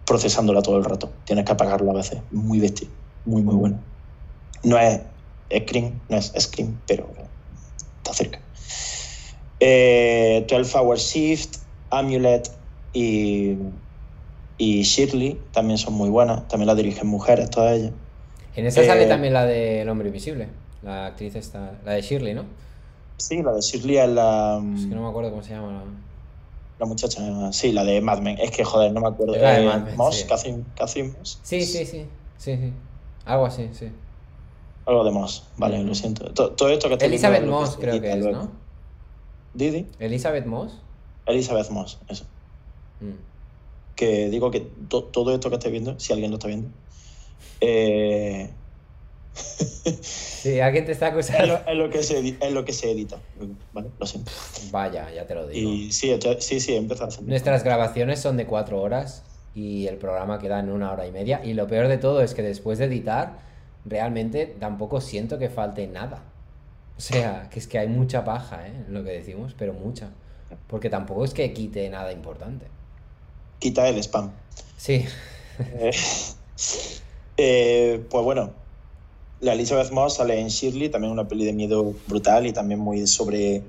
procesándola 0.09 0.61
todo 0.63 0.77
el 0.77 0.83
rato. 0.83 1.11
Tienes 1.23 1.45
que 1.45 1.51
apagarla 1.51 1.91
a 1.91 1.95
veces. 1.95 2.19
Muy 2.31 2.59
bestia, 2.59 2.89
muy, 3.25 3.43
muy 3.43 3.53
bueno. 3.55 3.79
No 4.63 4.77
es 4.79 5.01
Scream, 5.55 5.99
no 6.09 6.17
es 6.17 6.33
Scream, 6.37 6.79
pero 6.87 7.07
está 7.97 8.13
cerca. 8.13 8.39
Eh, 9.59 10.45
12 10.49 10.77
Hour 10.77 10.97
Shift, 10.97 11.57
Amulet 11.91 12.49
y, 12.91 13.55
y 14.57 14.81
Shirley 14.81 15.39
también 15.51 15.77
son 15.77 15.93
muy 15.93 16.09
buenas. 16.09 16.47
También 16.47 16.65
la 16.67 16.75
dirigen 16.75 17.07
mujeres, 17.07 17.49
todas 17.51 17.77
ellas. 17.77 17.91
En 18.55 18.65
esa 18.65 18.83
sale 18.83 19.03
Eh, 19.03 19.07
también 19.07 19.33
la 19.33 19.45
del 19.45 19.87
hombre 19.89 20.07
invisible. 20.07 20.47
La 20.81 21.05
actriz 21.07 21.35
esta, 21.35 21.73
la 21.85 21.93
de 21.93 22.01
Shirley, 22.01 22.33
¿no? 22.33 22.45
Sí, 23.17 23.43
la 23.43 23.51
de 23.53 23.61
Shirley 23.61 23.97
es 23.97 24.09
la, 24.09 24.59
Es 24.75 24.85
que 24.87 24.95
no 24.95 25.03
me 25.03 25.09
acuerdo 25.09 25.29
cómo 25.29 25.43
se 25.43 25.51
llama. 25.51 25.71
la- 25.71 26.08
la 26.79 26.86
muchacha. 26.86 27.51
Sí, 27.51 27.71
la 27.71 27.83
de 27.83 28.01
Mad 28.01 28.19
Men. 28.19 28.38
Es 28.39 28.51
que, 28.51 28.63
joder, 28.63 28.91
no 28.93 29.01
me 29.01 29.07
acuerdo. 29.09 29.36
La 29.36 29.51
de 29.53 29.63
Eh, 29.63 29.65
Mad 29.67 29.81
Men, 29.83 29.98
Moss, 29.98 30.15
sí. 30.15 30.27
Catherine, 30.27 30.63
Catherine 30.75 31.13
Moss. 31.17 31.39
Sí, 31.43 31.62
sí, 31.65 31.86
sí. 31.86 32.05
Sí, 32.38 32.55
sí. 32.57 32.74
Algo 33.25 33.45
así, 33.45 33.69
sí. 33.74 33.91
Algo 34.86 35.03
de 35.03 35.12
Moss. 35.12 35.43
Vale, 35.57 35.83
lo 35.83 35.93
siento. 35.93 36.31
To- 36.33 36.51
Todo 36.51 36.69
esto 36.69 36.88
que 36.88 36.93
estoy 36.95 37.09
viendo 37.09 37.27
Elizabeth 37.27 37.50
Moss, 37.50 37.77
creo 37.79 38.01
que 38.01 38.12
es, 38.12 38.17
luego. 38.17 38.38
¿no? 38.38 38.51
Didi. 39.53 39.86
Elizabeth 40.00 40.45
Moss. 40.45 40.79
Elizabeth 41.25 41.69
Moss, 41.69 42.00
eso. 42.07 42.25
Mm. 43.01 43.13
que 43.95 44.29
digo 44.29 44.50
que 44.50 44.62
to- 44.88 45.03
todo 45.03 45.33
esto 45.33 45.50
que 45.50 45.55
estáis 45.55 45.74
viendo, 45.74 46.00
si 46.00 46.13
alguien 46.13 46.31
lo 46.31 46.38
está 46.38 46.48
viendo, 46.48 46.69
eh, 47.62 48.50
Sí, 50.01 50.60
alguien 50.62 50.86
te 50.86 50.93
está 50.93 51.08
es, 51.08 51.13
lo, 51.13 51.19
acusando. 51.19 51.60
es 51.67 51.77
lo 51.77 51.89
que 51.89 52.03
se 52.03 52.38
es 52.39 52.51
lo 52.51 52.63
que 52.63 52.74
se 52.74 52.91
edita. 52.91 53.17
¿Vale? 53.74 53.89
Lo 54.00 54.05
siento. 54.05 54.31
Vaya, 54.72 55.12
ya 55.13 55.25
te 55.27 55.36
lo 55.36 55.48
digo. 55.48 55.69
Y 55.69 55.91
sí, 55.91 56.17
sí, 56.39 56.60
sí, 56.60 56.88
hacer. 57.01 57.24
Nuestras 57.24 57.63
grabaciones 57.63 58.19
son 58.19 58.38
de 58.38 58.46
cuatro 58.46 58.81
horas 58.81 59.24
y 59.53 59.88
el 59.88 59.98
programa 59.98 60.39
queda 60.39 60.60
en 60.60 60.69
una 60.69 60.91
hora 60.91 61.08
y 61.08 61.12
media. 61.12 61.41
Y 61.43 61.53
lo 61.53 61.67
peor 61.67 61.88
de 61.88 61.98
todo 61.98 62.22
es 62.22 62.34
que 62.34 62.41
después 62.41 62.77
de 62.79 62.86
editar, 62.86 63.39
realmente 63.86 64.46
tampoco 64.46 65.01
siento 65.01 65.38
que 65.39 65.50
falte 65.50 65.88
nada. 65.88 66.24
O 66.98 67.01
sea, 67.01 67.50
que 67.50 67.60
es 67.60 67.67
que 67.67 67.79
hay 67.79 67.88
mucha 67.88 68.24
paja, 68.25 68.67
¿eh? 68.67 68.74
En 68.88 68.93
lo 68.93 69.03
que 69.03 69.12
decimos, 69.12 69.55
pero 69.58 69.74
mucha. 69.74 70.10
Porque 70.67 70.89
tampoco 70.89 71.25
es 71.25 71.34
que 71.34 71.53
quite 71.53 71.89
nada 71.89 72.12
importante. 72.12 72.65
Quita 73.60 73.88
el 73.88 73.98
spam. 74.00 74.31
Sí, 74.77 75.05
Eh, 75.60 75.91
eh, 77.38 78.05
pues 78.10 78.24
bueno, 78.24 78.51
la 79.41 79.53
Elizabeth 79.53 79.91
Moss 79.91 80.15
sale 80.15 80.39
en 80.39 80.48
Shirley, 80.50 80.89
también 80.89 81.12
una 81.13 81.27
peli 81.27 81.46
de 81.46 81.53
miedo 81.53 81.93
brutal 82.08 82.46
y 82.48 82.53
también 82.53 82.79
muy 82.79 83.08
sobre. 83.08 83.62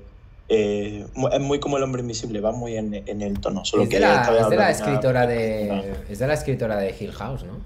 eh, 0.49 1.05
es 1.31 1.39
muy 1.39 1.59
como 1.59 1.77
el 1.77 1.83
hombre 1.83 2.01
invisible, 2.01 2.41
va 2.41 2.51
muy 2.51 2.75
en, 2.75 2.93
en 2.93 3.21
el 3.21 3.39
tono. 3.39 3.63
Solo 3.63 3.83
es 3.83 3.89
que 3.89 3.95
de 3.95 4.01
la, 4.01 4.21
es 4.21 4.27
de 4.27 4.33
la 4.33 4.45
habla 4.45 4.49
de 4.49 4.55
una- 4.57 4.69
escritora 4.71 5.27
de. 5.27 5.93
Es 6.09 6.19
de 6.19 6.27
la 6.27 6.33
escritora 6.33 6.77
de 6.77 6.95
Hill 6.99 7.11
House, 7.13 7.43
¿no? 7.43 7.59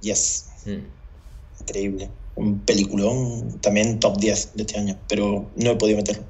Yes. 0.00 0.46
Mm. 0.66 1.60
increíble. 1.60 2.10
Un 2.36 2.60
peliculón 2.60 3.58
también 3.60 4.00
top 4.00 4.16
10 4.18 4.52
de 4.54 4.62
este 4.62 4.78
año, 4.78 4.96
pero 5.08 5.50
no 5.56 5.70
he 5.72 5.76
podido 5.76 5.98
meterlo. 5.98 6.22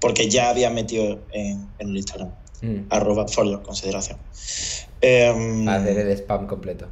Porque 0.00 0.28
ya 0.28 0.50
había 0.50 0.68
metido 0.68 1.20
en, 1.32 1.66
en 1.78 1.88
el 1.88 1.96
Instagram. 1.96 2.30
Mm. 2.60 2.80
Arroba 2.90 3.26
for 3.28 3.46
your 3.46 3.62
consideración. 3.62 4.18
Em, 5.00 5.66
hacer 5.68 5.98
el 5.98 6.10
spam 6.18 6.46
completo. 6.46 6.88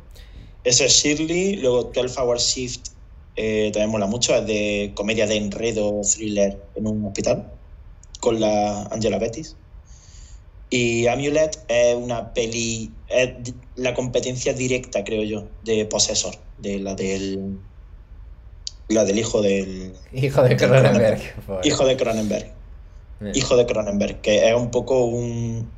eso 0.64 0.84
es 0.84 0.92
Shirley. 0.92 1.56
Luego 1.56 1.90
12 1.94 2.18
Hour 2.20 2.38
Shift 2.38 2.88
eh, 3.36 3.70
también 3.72 3.90
mola 3.90 4.06
mucho. 4.06 4.34
Es 4.34 4.46
de 4.46 4.92
comedia 4.94 5.26
de 5.26 5.36
enredo, 5.36 6.00
thriller 6.02 6.58
en 6.74 6.86
un 6.86 7.04
hospital. 7.04 7.50
Con 8.20 8.40
la 8.40 8.84
Angela 8.84 9.18
Bettis. 9.18 9.56
Y 10.70 11.06
Amulet 11.06 11.58
es 11.68 11.94
una 11.94 12.32
peli. 12.32 12.90
Es 13.08 13.30
la 13.76 13.94
competencia 13.94 14.54
directa, 14.54 15.04
creo 15.04 15.22
yo, 15.22 15.44
de 15.64 15.84
Possessor. 15.86 16.34
De 16.58 16.78
la 16.78 16.94
del. 16.94 17.58
La 18.88 19.04
del 19.04 19.18
hijo 19.18 19.42
del. 19.42 19.94
Hijo 20.12 20.42
de 20.42 20.56
Cronenberg. 20.56 21.20
Hijo 21.64 21.84
de 21.84 21.96
Cronenberg. 21.96 22.52
Hijo 23.34 23.56
de 23.56 23.66
Cronenberg, 23.66 24.20
que 24.20 24.48
es 24.48 24.54
un 24.54 24.70
poco 24.70 25.04
un, 25.04 25.70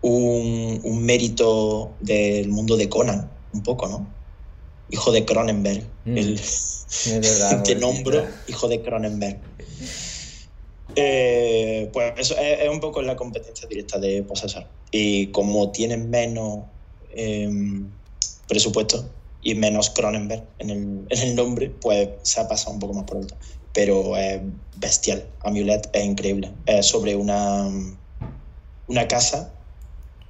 un, 0.00 0.80
un 0.82 1.02
mérito 1.04 1.92
del 2.00 2.48
mundo 2.48 2.76
de 2.76 2.88
Conan, 2.88 3.30
un 3.52 3.62
poco, 3.62 3.86
¿no? 3.86 4.06
Hijo 4.92 5.10
de 5.10 5.24
Cronenberg. 5.24 5.82
Mm. 6.04 6.18
El, 6.18 6.34
Es 6.34 7.20
verdad, 7.20 7.62
te 7.64 7.74
nombro 7.74 8.24
hijo 8.46 8.68
de 8.68 8.80
Cronenberg. 8.82 9.40
Eh, 10.94 11.88
pues 11.92 12.12
eso 12.18 12.36
es, 12.38 12.60
es 12.60 12.68
un 12.68 12.80
poco 12.80 13.00
la 13.02 13.16
competencia 13.16 13.66
directa 13.66 13.98
de 13.98 14.22
Possessor. 14.22 14.66
Y 14.90 15.28
como 15.28 15.72
tienen 15.72 16.10
menos 16.10 16.64
em, 17.10 17.90
presupuesto 18.46 19.10
y 19.40 19.54
menos 19.54 19.90
Cronenberg 19.90 20.44
en 20.58 20.70
el, 20.70 21.06
en 21.08 21.18
el 21.18 21.34
nombre, 21.34 21.70
pues 21.70 22.10
se 22.22 22.40
ha 22.40 22.46
pasado 22.46 22.74
un 22.74 22.78
poco 22.78 22.92
más 22.92 23.04
por 23.04 23.16
alto. 23.16 23.34
Pero 23.72 24.16
es 24.18 24.42
bestial. 24.76 25.26
Amulet 25.40 25.88
es 25.94 26.04
increíble. 26.04 26.52
Es 26.66 26.86
sobre 26.86 27.16
una, 27.16 27.66
una 28.86 29.08
casa 29.08 29.54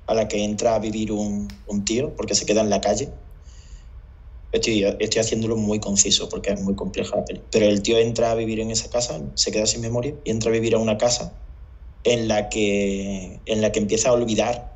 a 0.06 0.14
la 0.14 0.28
que 0.28 0.44
entra 0.44 0.76
a 0.76 0.78
vivir 0.78 1.10
un, 1.10 1.48
un 1.66 1.84
tío 1.84 2.14
porque 2.14 2.36
se 2.36 2.46
queda 2.46 2.60
en 2.60 2.70
la 2.70 2.80
calle. 2.80 3.10
Estoy, 4.52 4.84
estoy 5.00 5.20
haciéndolo 5.20 5.56
muy 5.56 5.80
conciso 5.80 6.28
porque 6.28 6.52
es 6.52 6.60
muy 6.60 6.74
compleja 6.74 7.16
la 7.16 7.24
peli. 7.24 7.42
Pero 7.50 7.66
el 7.66 7.82
tío 7.82 7.98
entra 7.98 8.30
a 8.30 8.34
vivir 8.34 8.60
en 8.60 8.70
esa 8.70 8.90
casa, 8.90 9.20
se 9.34 9.50
queda 9.50 9.66
sin 9.66 9.80
memoria 9.80 10.14
y 10.24 10.30
entra 10.30 10.50
a 10.50 10.52
vivir 10.52 10.74
a 10.74 10.78
una 10.78 10.98
casa 10.98 11.42
en 12.04 12.28
la 12.28 12.48
que, 12.48 13.42
en 13.46 13.60
la 13.62 13.72
que 13.72 13.78
empieza 13.78 14.10
a 14.10 14.12
olvidar 14.12 14.72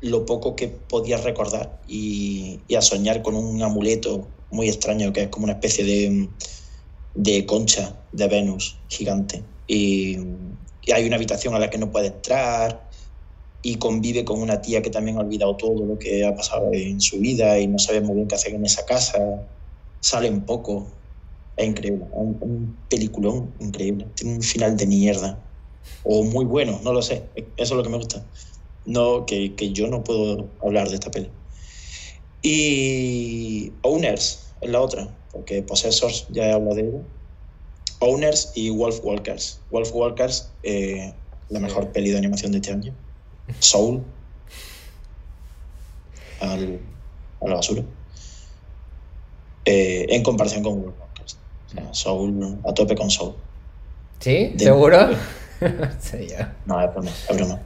lo 0.00 0.24
poco 0.24 0.54
que 0.54 0.68
podía 0.68 1.16
recordar 1.16 1.82
y, 1.86 2.64
a 2.76 2.80
soñar 2.80 3.22
con 3.22 3.34
un 3.34 3.60
amuleto 3.62 4.46
muy 4.50 4.68
extraño 4.68 5.12
que 5.12 5.22
es 5.22 5.28
como 5.28 5.44
una 5.44 5.54
especie 5.54 5.84
de, 5.84 6.30
de 7.14 7.46
concha 7.46 8.06
de 8.12 8.28
Venus 8.28 8.80
gigante. 8.88 9.44
Y 9.66 10.16
hay 10.92 11.04
una 11.06 11.16
habitación 11.16 11.54
a 11.54 11.58
la 11.58 11.70
que 11.70 11.78
no 11.78 11.90
puede 11.90 12.06
entrar 12.08 12.87
y 13.62 13.76
convive 13.76 14.24
con 14.24 14.40
una 14.40 14.60
tía 14.60 14.82
que 14.82 14.90
también 14.90 15.16
ha 15.16 15.20
olvidado 15.20 15.56
todo 15.56 15.84
lo 15.84 15.98
que 15.98 16.24
ha 16.24 16.34
pasado 16.34 16.70
en 16.72 17.00
su 17.00 17.18
vida 17.18 17.58
y 17.58 17.66
no 17.66 17.78
sabe 17.78 18.00
muy 18.00 18.16
bien 18.16 18.28
qué 18.28 18.36
hacer 18.36 18.54
en 18.54 18.64
esa 18.64 18.84
casa. 18.86 19.18
Salen 20.00 20.42
poco. 20.42 20.86
Es 21.56 21.66
increíble. 21.66 22.06
Un, 22.12 22.36
un 22.40 22.76
peliculón 22.88 23.52
increíble. 23.58 24.06
Tiene 24.14 24.36
un 24.36 24.42
final 24.42 24.76
de 24.76 24.86
mierda. 24.86 25.44
O 26.04 26.22
muy 26.22 26.44
bueno, 26.44 26.80
no 26.84 26.92
lo 26.92 27.02
sé. 27.02 27.24
Eso 27.34 27.46
es 27.56 27.70
lo 27.72 27.82
que 27.82 27.88
me 27.88 27.96
gusta. 27.96 28.24
No, 28.86 29.26
que, 29.26 29.54
que 29.54 29.72
yo 29.72 29.88
no 29.88 30.04
puedo 30.04 30.48
hablar 30.62 30.88
de 30.88 30.94
esta 30.94 31.10
peli. 31.10 31.30
Y 32.42 33.72
Owners 33.82 34.54
es 34.60 34.70
la 34.70 34.80
otra, 34.80 35.08
porque 35.32 35.62
Possessors 35.62 36.26
ya 36.30 36.46
he 36.46 36.52
hablado 36.52 36.76
de 36.76 36.82
ella. 36.82 37.02
Owners 38.00 38.52
y 38.54 38.70
Wolf 38.70 39.00
Walkers. 39.02 39.60
Wolf 39.70 39.92
Walkers, 39.92 40.48
eh, 40.62 41.12
la 41.48 41.58
mejor 41.58 41.90
peli 41.90 42.10
de 42.10 42.18
animación 42.18 42.52
de 42.52 42.58
este 42.58 42.72
año. 42.72 42.94
Soul 43.58 44.02
al, 46.40 46.80
a 47.40 47.48
la 47.48 47.54
basura. 47.56 47.82
Eh, 49.64 50.06
en 50.08 50.22
comparación 50.22 50.62
con 50.62 50.78
Walkers. 50.78 51.36
O 51.66 51.70
sea, 51.72 51.94
Soul, 51.94 52.58
a 52.66 52.72
tope 52.72 52.94
con 52.94 53.10
Soul. 53.10 53.34
¿Sí? 54.20 54.52
De- 54.54 54.64
¿Seguro? 54.64 54.98
sí. 56.00 56.28
No, 56.66 56.80
es 56.82 56.92
broma, 56.92 57.10
es 57.28 57.36
broma. 57.36 57.60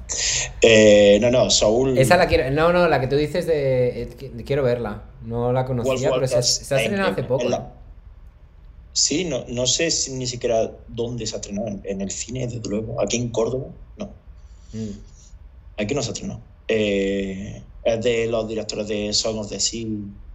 Eh, 0.62 1.19
no, 1.21 1.31
no, 1.31 1.51
Soul. 1.51 1.97
Esa 1.99 2.17
la 2.17 2.27
quiero. 2.27 2.51
No, 2.51 2.73
no, 2.73 2.89
la 2.89 3.01
que 3.01 3.07
tú 3.07 3.17
dices 3.17 3.47
de. 3.47 4.03
eh, 4.03 4.43
Quiero 4.47 4.62
verla. 4.62 5.03
No 5.25 5.53
la 5.53 5.65
conocía, 5.65 6.11
Wolf 6.11 6.15
pero 6.31 6.43
se, 6.43 6.75
ha 6.75 6.79
en- 6.79 6.83
estrenado 6.85 7.12
hace 7.12 7.23
poco. 7.25 7.45
Sí, 8.95 9.25
no, 9.25 9.45
no 9.49 9.67
sé 9.67 9.91
si- 9.91 10.12
ni 10.12 10.27
siquiera 10.27 10.71
dónde 10.89 11.27
se 11.27 11.37
ha 11.37 11.39
estrenado. 11.39 11.69
En, 11.69 11.81
en 11.85 12.01
el 12.01 12.11
cine, 12.11 12.47
desde 12.47 12.69
luego. 12.69 13.01
Aquí 13.01 13.17
en 13.17 13.29
Córdoba, 13.29 13.67
no. 13.97 14.07
Mm. 14.73 14.91
Aquí 15.76 15.95
no 15.95 16.00
ha 16.00 16.05
estrenado. 16.05 16.43
Eh, 16.69 17.67
es 17.85 18.00
de 18.02 18.26
los 18.26 18.47
directores 18.49 18.87
de 18.88 19.12
Song 19.12 19.38
of 19.38 19.49
the 19.49 19.59
Sea 19.61 19.87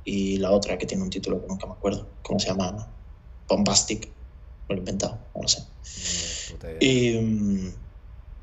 y 0.04 0.38
la 0.38 0.52
otra 0.52 0.78
que 0.78 0.86
tiene 0.86 1.04
un 1.04 1.10
título 1.10 1.42
que 1.42 1.48
nunca 1.48 1.68
me 1.68 1.74
acuerdo. 1.74 2.20
¿Cómo 2.24 2.40
se 2.40 2.48
llama? 2.48 2.98
Bombastic. 3.48 4.08
Me 4.68 4.76
lo 4.76 4.76
he 4.76 4.80
inventado, 4.80 5.32
no 5.36 5.42
lo 5.44 5.48
sé. 5.48 5.62
Y. 6.82 7.18
mm, 7.20 7.88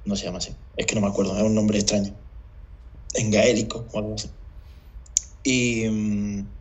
no 0.07 0.17
se 0.17 0.25
llama 0.25 0.39
así. 0.39 0.55
Es 0.77 0.87
que 0.87 0.95
no 0.95 1.01
me 1.01 1.09
acuerdo, 1.09 1.37
es 1.37 1.43
un 1.43 1.55
nombre 1.55 1.79
extraño. 1.79 2.19
En 3.15 3.31
gaélico 3.31 3.89
o 3.93 3.99
algo 3.99 4.15
así. 4.15 4.31
Y. 5.43 5.89
mm, 5.89 6.55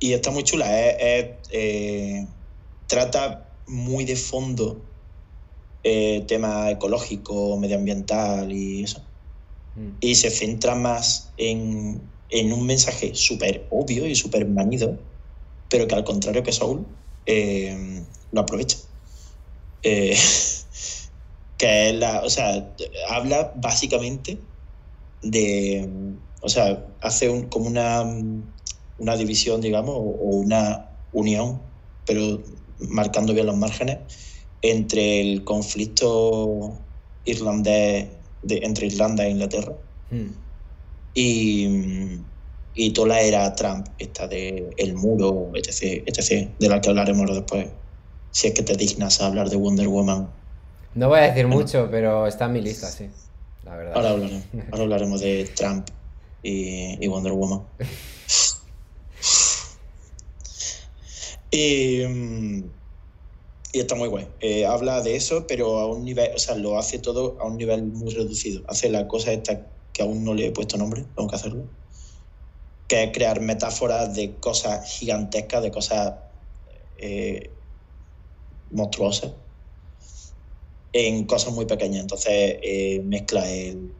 y 0.00 0.12
está 0.12 0.30
muy 0.30 0.42
chula. 0.44 0.88
es- 0.90 0.96
es, 1.00 1.48
eh, 1.52 2.26
trata 2.86 3.60
muy 3.66 4.04
de 4.04 4.16
fondo 4.16 4.88
eh, 5.84 6.24
tema 6.28 6.70
ecológico, 6.70 7.56
medioambiental 7.58 8.52
y 8.52 8.84
eso. 8.84 9.11
Y 10.00 10.14
se 10.16 10.30
centra 10.30 10.74
más 10.74 11.32
en, 11.36 12.12
en 12.28 12.52
un 12.52 12.66
mensaje 12.66 13.14
súper 13.14 13.68
obvio 13.70 14.06
y 14.06 14.14
súper 14.16 14.46
manido, 14.48 14.98
pero 15.68 15.86
que 15.88 15.94
al 15.94 16.04
contrario 16.04 16.42
que 16.42 16.52
Soul, 16.52 16.86
eh, 17.26 18.06
lo 18.32 18.40
aprovecha. 18.42 18.78
Eh, 19.82 20.16
que 21.56 21.90
es 21.90 21.94
la, 21.96 22.22
o 22.24 22.30
sea, 22.30 22.74
habla 23.08 23.52
básicamente 23.56 24.48
de, 25.22 26.18
o 26.42 26.48
sea, 26.50 26.96
hace 27.02 27.30
un- 27.30 27.48
como 27.48 27.66
una, 27.68 28.04
una 28.96 29.16
división, 29.16 29.60
digamos, 29.60 29.96
o 29.96 30.02
una 30.38 31.00
unión, 31.12 31.62
pero 32.04 32.42
marcando 32.78 33.34
bien 33.34 33.46
los 33.46 33.56
márgenes, 33.56 33.98
entre 34.62 35.20
el 35.20 35.44
conflicto 35.44 36.88
irlandés, 37.24 38.10
de, 38.42 38.60
entre 38.62 38.86
Irlanda 38.86 39.24
e 39.26 39.30
Inglaterra, 39.30 39.72
Mm. 40.10 40.26
y, 41.14 42.18
y 42.74 42.90
toda 42.92 43.08
la 43.08 43.20
era 43.22 43.54
Trump, 43.54 43.86
esta 43.98 44.28
de 44.28 44.68
el 44.76 44.94
muro, 44.94 45.50
etc., 45.54 46.02
etc., 46.06 46.50
de 46.58 46.68
la 46.68 46.80
que 46.80 46.90
hablaremos 46.90 47.30
después, 47.34 47.68
si 48.30 48.48
es 48.48 48.54
que 48.54 48.62
te 48.62 48.76
dignas 48.76 49.20
a 49.20 49.26
hablar 49.26 49.48
de 49.48 49.56
Wonder 49.56 49.88
Woman. 49.88 50.28
No 50.94 51.08
voy 51.08 51.20
a 51.20 51.22
decir 51.22 51.46
mucho, 51.46 51.88
pero 51.90 52.26
está 52.26 52.44
en 52.46 52.52
mi 52.52 52.60
lista, 52.60 52.88
sí. 52.90 53.08
La 53.64 53.76
verdad. 53.76 53.94
Ahora 53.96 54.10
hablaremos, 54.10 54.44
ahora 54.70 54.82
hablaremos 54.82 55.20
de 55.20 55.44
Trump 55.54 55.88
y, 56.42 57.02
y 57.02 57.08
Wonder 57.08 57.32
Woman. 57.32 57.62
Y, 61.54 62.06
mm, 62.06 62.64
y 63.72 63.80
está 63.80 63.94
muy 63.94 64.08
guay. 64.08 64.28
Eh, 64.40 64.66
habla 64.66 65.00
de 65.00 65.16
eso, 65.16 65.46
pero 65.46 65.78
a 65.78 65.86
un 65.86 66.04
nivel, 66.04 66.30
o 66.34 66.38
sea, 66.38 66.54
lo 66.56 66.78
hace 66.78 66.98
todo 66.98 67.40
a 67.40 67.46
un 67.46 67.56
nivel 67.56 67.84
muy 67.84 68.12
reducido. 68.12 68.62
Hace 68.68 68.90
la 68.90 69.08
cosa 69.08 69.32
esta 69.32 69.72
que 69.92 70.02
aún 70.02 70.24
no 70.24 70.34
le 70.34 70.46
he 70.46 70.52
puesto 70.52 70.76
nombre, 70.76 71.04
tengo 71.16 71.28
que 71.28 71.36
hacerlo. 71.36 71.70
Que 72.86 73.04
es 73.04 73.12
crear 73.12 73.40
metáforas 73.40 74.14
de 74.14 74.38
cosas 74.40 74.90
gigantescas, 74.98 75.62
de 75.62 75.70
cosas 75.70 76.14
eh, 76.96 77.58
monstruosas, 78.70 79.32
en 80.92 81.24
cosas 81.26 81.54
muy 81.54 81.64
pequeñas. 81.64 82.02
Entonces 82.02 82.58
eh, 82.62 83.00
mezcla 83.04 83.50
el, 83.50 83.94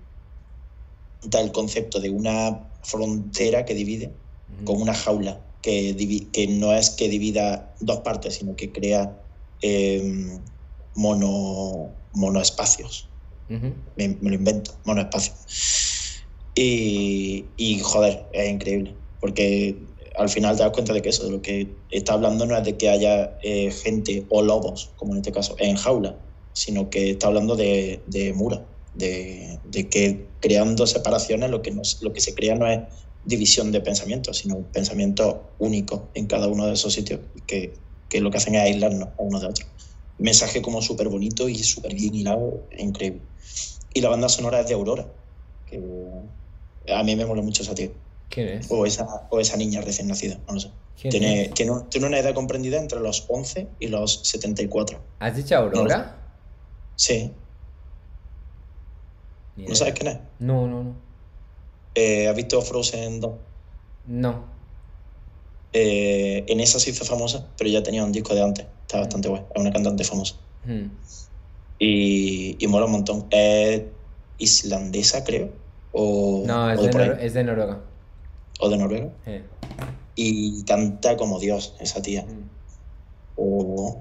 el 1.33 1.53
concepto 1.53 1.99
de 2.01 2.11
una 2.11 2.73
frontera 2.83 3.65
que 3.65 3.75
divide 3.75 4.21
con 4.65 4.83
una 4.83 4.93
jaula 4.93 5.47
que, 5.63 5.97
divi- 5.97 6.31
que 6.31 6.47
no 6.49 6.75
es 6.75 6.91
que 6.91 7.09
divida 7.09 7.75
dos 7.81 8.01
partes, 8.01 8.35
sino 8.35 8.57
que 8.57 8.73
crea 8.73 9.22
eh, 9.63 10.03
mono, 10.95 12.09
monoespacios. 12.13 13.11
Ujú. 13.49 13.75
Me, 13.97 14.09
me 14.09 14.31
lo 14.31 14.35
invento, 14.37 14.81
monoespacios. 14.85 15.37
Y, 16.55 17.55
y 17.57 17.79
joder, 17.81 18.29
es 18.33 18.51
increíble, 18.51 18.99
porque 19.21 19.95
al 20.17 20.29
final 20.29 20.57
te 20.57 20.63
das 20.63 20.73
cuenta 20.73 20.93
de 20.93 21.01
que 21.01 21.09
eso, 21.09 21.25
de 21.25 21.31
lo 21.31 21.41
que 21.41 21.87
está 21.91 22.13
hablando 22.13 22.45
no 22.45 22.57
es 22.57 22.65
de 22.65 22.77
que 22.77 22.91
haya 22.91 23.39
eh, 23.43 23.71
gente 23.71 24.27
o 24.29 24.43
lobos, 24.43 24.93
como 24.97 25.13
en 25.15 25.19
este 25.21 25.33
caso, 25.33 25.57
en 25.59 25.77
jaula, 25.77 26.21
sino 26.53 26.91
que 26.91 27.11
está 27.11 27.29
hablando 27.29 27.57
de, 27.57 28.05
de 28.07 28.35
muros, 28.35 28.63
de, 28.93 29.61
de 29.65 29.89
que 29.89 30.37
creando 30.41 30.87
separaciones 30.87 31.49
lo 31.51 31.63
que, 31.63 31.73
lo 32.03 32.13
que 32.13 32.21
se 32.21 32.35
crea 32.35 32.55
no 32.55 32.71
es 32.71 32.81
división 33.23 33.73
de 33.73 33.81
pensamientos, 33.81 34.39
sino 34.39 34.57
un 34.57 34.71
pensamiento 34.73 35.57
único 35.59 36.11
en 36.15 36.27
cada 36.27 36.49
uno 36.49 36.67
de 36.67 36.75
esos 36.75 36.93
sitios, 36.93 37.21
que, 37.47 37.81
que 38.13 38.21
lo 38.21 38.31
que 38.31 38.37
hacen 38.37 38.55
es 38.55 38.61
aislarnos 38.61 39.09
a 39.09 39.23
uno 39.23 39.41
de 39.41 39.47
otro. 39.47 39.65
Mensaje 40.19 40.61
como 40.61 40.83
súper 40.83 41.09
bonito 41.09 41.49
y 41.49 41.57
súper 41.57 41.95
bien 41.95 42.15
hilado, 42.15 42.69
increíble. 42.77 43.23
Y 43.95 44.03
la 44.03 44.11
banda 44.11 44.29
sonora 44.29 44.61
es 44.61 44.69
de 44.69 44.75
Aurora, 44.75 45.07
que 45.65 45.81
a 46.93 47.03
mí 47.05 47.17
me 47.17 47.25
mola 47.25 47.41
mucho 47.41 47.63
esa 47.63 47.75
tía. 47.75 47.89
¿Quién 48.29 48.49
es? 48.49 48.71
O 48.71 48.85
esa, 48.85 49.07
o 49.31 49.41
esa 49.41 49.57
niña 49.57 49.81
recién 49.81 50.09
nacida, 50.09 50.39
no 50.47 50.53
lo 50.53 50.61
sé. 50.61 50.71
¿Quién 51.01 51.11
Tiene, 51.11 51.49
tiene, 51.55 51.73
tiene 51.89 52.07
una 52.07 52.19
edad 52.19 52.35
comprendida 52.35 52.79
entre 52.79 53.01
los 53.01 53.25
11 53.29 53.69
y 53.81 53.89
los 53.89 54.21
74. 54.25 55.01
¿Has 55.19 55.35
dicho 55.35 55.57
Aurora? 55.57 56.19
Sí, 56.97 57.33
¿no 59.57 59.75
sabes 59.75 59.95
quién 59.95 60.09
es? 60.09 60.19
No, 60.39 60.67
no, 60.67 60.85
no. 60.85 60.95
Eh, 61.95 62.29
¿Has 62.29 62.37
visto 62.37 62.61
Frozen 62.61 63.21
2? 63.21 63.33
No. 64.07 64.52
Eh, 65.73 66.45
en 66.49 66.61
esa 66.61 66.79
se 66.79 66.91
hizo 66.91 67.05
famosa, 67.05 67.47
pero 67.57 67.71
ya 67.71 67.83
tenía 67.83 68.05
un 68.05 68.13
disco 68.13 68.35
de 68.35 68.43
antes. 68.43 68.67
Está 68.83 68.99
bastante 69.01 69.29
guay. 69.29 69.43
Es 69.55 69.61
una 69.61 69.73
cantante 69.73 70.05
famosa. 70.05 70.37
Mm. 70.65 70.87
Y, 71.79 72.57
y 72.63 72.67
mola 72.69 72.87
un 72.87 72.93
montón. 72.93 73.27
Es 73.31 73.83
islandesa, 74.39 75.25
creo. 75.25 75.51
O, 75.93 76.43
No, 76.47 76.71
es 76.71 76.79
o 76.79 76.83
de, 76.83 77.17
es 77.27 77.35
Noruega. 77.35 77.81
o 78.61 78.69
de 78.69 78.77
Noruega. 78.77 79.11
Y 80.15 80.63
canta 80.65 81.17
como 81.17 81.39
Dios, 81.39 81.75
esa 81.81 82.03
tía. 82.03 82.23
Mm. 82.23 82.51
O, 83.37 83.99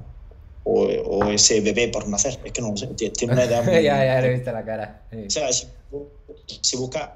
o, 0.63 0.81
o 0.83 1.25
ese 1.31 1.61
bebé 1.61 1.87
por 1.87 2.07
nacer. 2.07 2.37
Es 2.43 2.51
que 2.51 2.61
no 2.61 2.71
lo 2.71 2.77
sé. 2.77 2.87
Tiene 2.87 3.33
una 3.33 3.43
edad 3.45 3.63
ya, 3.65 3.71
muy. 3.71 3.83
ya 3.83 4.21
le 4.21 4.27
he 4.27 4.33
visto 4.33 4.51
la 4.51 4.65
cara. 4.65 5.03
Sí. 5.11 5.25
O 5.25 5.29
sea, 5.29 5.53
si, 5.53 5.67
si 6.61 6.77
buscas 6.77 7.09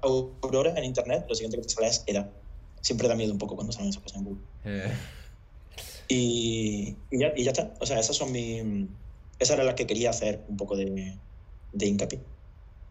Aurora 0.00 0.72
en 0.76 0.84
internet, 0.84 1.26
lo 1.28 1.34
siguiente 1.34 1.56
que 1.58 1.64
te 1.64 1.68
sale 1.70 1.88
es 1.88 2.04
edad. 2.06 2.30
Siempre 2.86 3.08
da 3.08 3.16
miedo 3.16 3.32
un 3.32 3.38
poco 3.38 3.56
cuando 3.56 3.72
salen 3.72 3.90
esas 3.90 4.00
cosas 4.00 4.18
en 4.18 4.24
Google. 4.26 4.42
Eh. 4.64 4.92
Y, 6.06 6.96
y 7.10 7.18
ya, 7.18 7.32
y 7.34 7.42
ya 7.42 7.50
está. 7.50 7.74
O 7.80 7.84
sea, 7.84 7.98
esas 7.98 8.14
son 8.14 8.30
mis. 8.30 8.62
Esas 9.40 9.54
eran 9.54 9.66
las 9.66 9.74
que 9.74 9.88
quería 9.88 10.10
hacer 10.10 10.44
un 10.48 10.56
poco 10.56 10.76
de, 10.76 11.16
de 11.72 11.86
hincapié. 11.86 12.20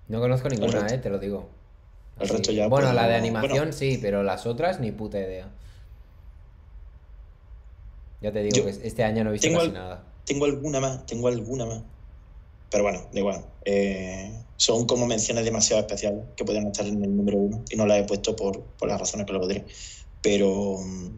No 0.10 0.20
conozco 0.20 0.50
ninguna, 0.50 0.86
eh, 0.88 0.98
te 0.98 1.10
lo 1.10 1.18
digo. 1.18 1.48
el 2.20 2.28
resto 2.28 2.52
ya, 2.52 2.68
Bueno, 2.68 2.88
pues, 2.88 2.96
la 2.96 3.08
de 3.08 3.16
animación 3.16 3.58
bueno. 3.58 3.72
sí, 3.72 3.98
pero 4.02 4.22
las 4.22 4.46
otras 4.46 4.82
ni 4.82 4.92
puta 4.92 5.18
idea. 5.18 5.48
Ya 8.20 8.34
te 8.34 8.44
digo 8.44 8.58
Yo 8.58 8.66
que 8.66 8.72
este 8.86 9.06
año 9.06 9.24
no 9.24 9.30
he 9.30 9.34
visto 9.34 9.48
tengo 9.48 9.62
casi 9.62 9.72
nada. 9.72 10.04
Tengo 10.26 10.44
alguna 10.44 10.82
más, 10.82 11.06
tengo 11.06 11.30
alguna 11.30 11.66
más. 11.68 11.84
Pero 12.70 12.84
bueno, 12.84 13.10
da 13.14 13.20
igual. 13.20 13.46
Eh, 13.66 14.32
son 14.58 14.86
como 14.86 15.06
menciones 15.06 15.44
demasiado 15.46 15.82
especiales 15.82 16.24
que 16.36 16.46
podrían 16.46 16.68
estar 16.68 16.86
en 16.86 17.04
el 17.04 17.16
número 17.16 17.38
uno 17.38 17.64
y 17.70 17.76
no 17.76 17.86
las 17.86 18.00
he 18.00 18.04
puesto 18.04 18.36
por, 18.36 18.64
por 18.78 18.88
las 18.90 19.00
razones 19.00 19.26
que 19.26 19.34
lo 19.34 19.40
podría. 19.42 19.66
Pero, 20.22 20.78
mm, 20.80 21.10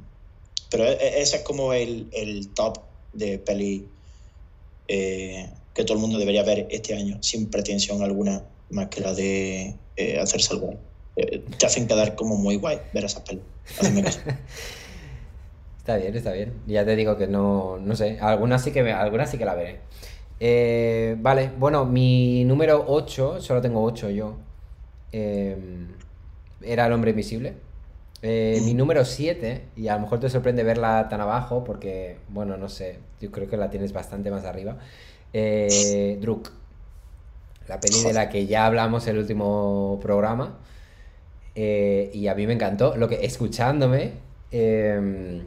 pero 0.69 0.85
e- 0.85 0.93
e- 0.93 1.21
ese 1.21 1.37
es 1.37 1.41
como 1.43 1.73
el, 1.73 2.09
el 2.13 2.53
top 2.53 2.77
de 3.13 3.39
peli 3.39 3.89
eh, 4.87 5.49
que 5.73 5.83
todo 5.83 5.93
el 5.95 6.01
mundo 6.01 6.17
debería 6.17 6.43
ver 6.43 6.67
este 6.71 6.93
año, 6.95 7.21
sin 7.21 7.49
pretensión 7.49 8.01
alguna 8.01 8.43
más 8.69 8.87
que 8.89 9.01
la 9.01 9.13
de 9.13 9.79
eh, 9.95 10.19
hacerse 10.19 10.53
el 10.53 10.59
guay. 10.59 10.77
Te 11.57 11.65
hacen 11.65 11.87
quedar 11.87 12.15
como 12.15 12.35
muy 12.37 12.57
guay 12.57 12.79
ver 12.93 13.05
esas 13.05 13.23
pelis. 13.23 13.43
Está 15.79 15.95
bien, 15.97 16.15
está 16.17 16.33
bien. 16.33 16.61
Ya 16.67 16.83
te 16.83 16.97
digo 16.97 17.15
que 17.17 17.27
no, 17.27 17.77
no 17.77 17.95
sé. 17.95 18.17
Algunas 18.19 18.61
sí 18.61 18.71
que, 18.71 18.83
me- 18.83 18.91
algunas 18.91 19.31
sí 19.31 19.37
que 19.37 19.45
la 19.45 19.55
veré. 19.55 19.79
Eh, 20.39 21.15
vale, 21.19 21.51
bueno, 21.57 21.85
mi 21.85 22.43
número 22.45 22.83
8, 22.87 23.41
solo 23.41 23.61
tengo 23.61 23.83
8 23.83 24.09
yo. 24.09 24.35
eh, 25.11 25.57
era 26.61 26.87
El 26.87 26.93
Hombre 26.93 27.11
Invisible. 27.11 27.55
Eh, 28.23 28.61
Mi 28.65 28.73
número 28.73 29.05
7, 29.05 29.63
y 29.75 29.87
a 29.89 29.95
lo 29.95 30.01
mejor 30.01 30.19
te 30.19 30.29
sorprende 30.29 30.63
verla 30.63 31.07
tan 31.09 31.21
abajo, 31.21 31.63
porque, 31.63 32.17
bueno, 32.29 32.57
no 32.57 32.67
sé, 32.69 32.99
yo 33.21 33.31
creo 33.31 33.47
que 33.47 33.57
la 33.57 33.69
tienes 33.69 33.93
bastante 33.93 34.31
más 34.31 34.43
arriba. 34.45 34.77
Eh, 35.33 36.17
Druk. 36.21 36.51
La 37.67 37.79
peli 37.79 38.01
de 38.01 38.13
la 38.13 38.29
que 38.29 38.47
ya 38.47 38.65
hablamos 38.65 39.07
el 39.07 39.17
último 39.19 39.99
programa. 40.01 40.57
Eh, 41.55 42.11
y 42.13 42.27
a 42.27 42.35
mí 42.35 42.47
me 42.47 42.53
encantó. 42.53 42.95
Lo 42.97 43.07
que, 43.07 43.25
escuchándome, 43.25 44.13
eh, 44.51 45.43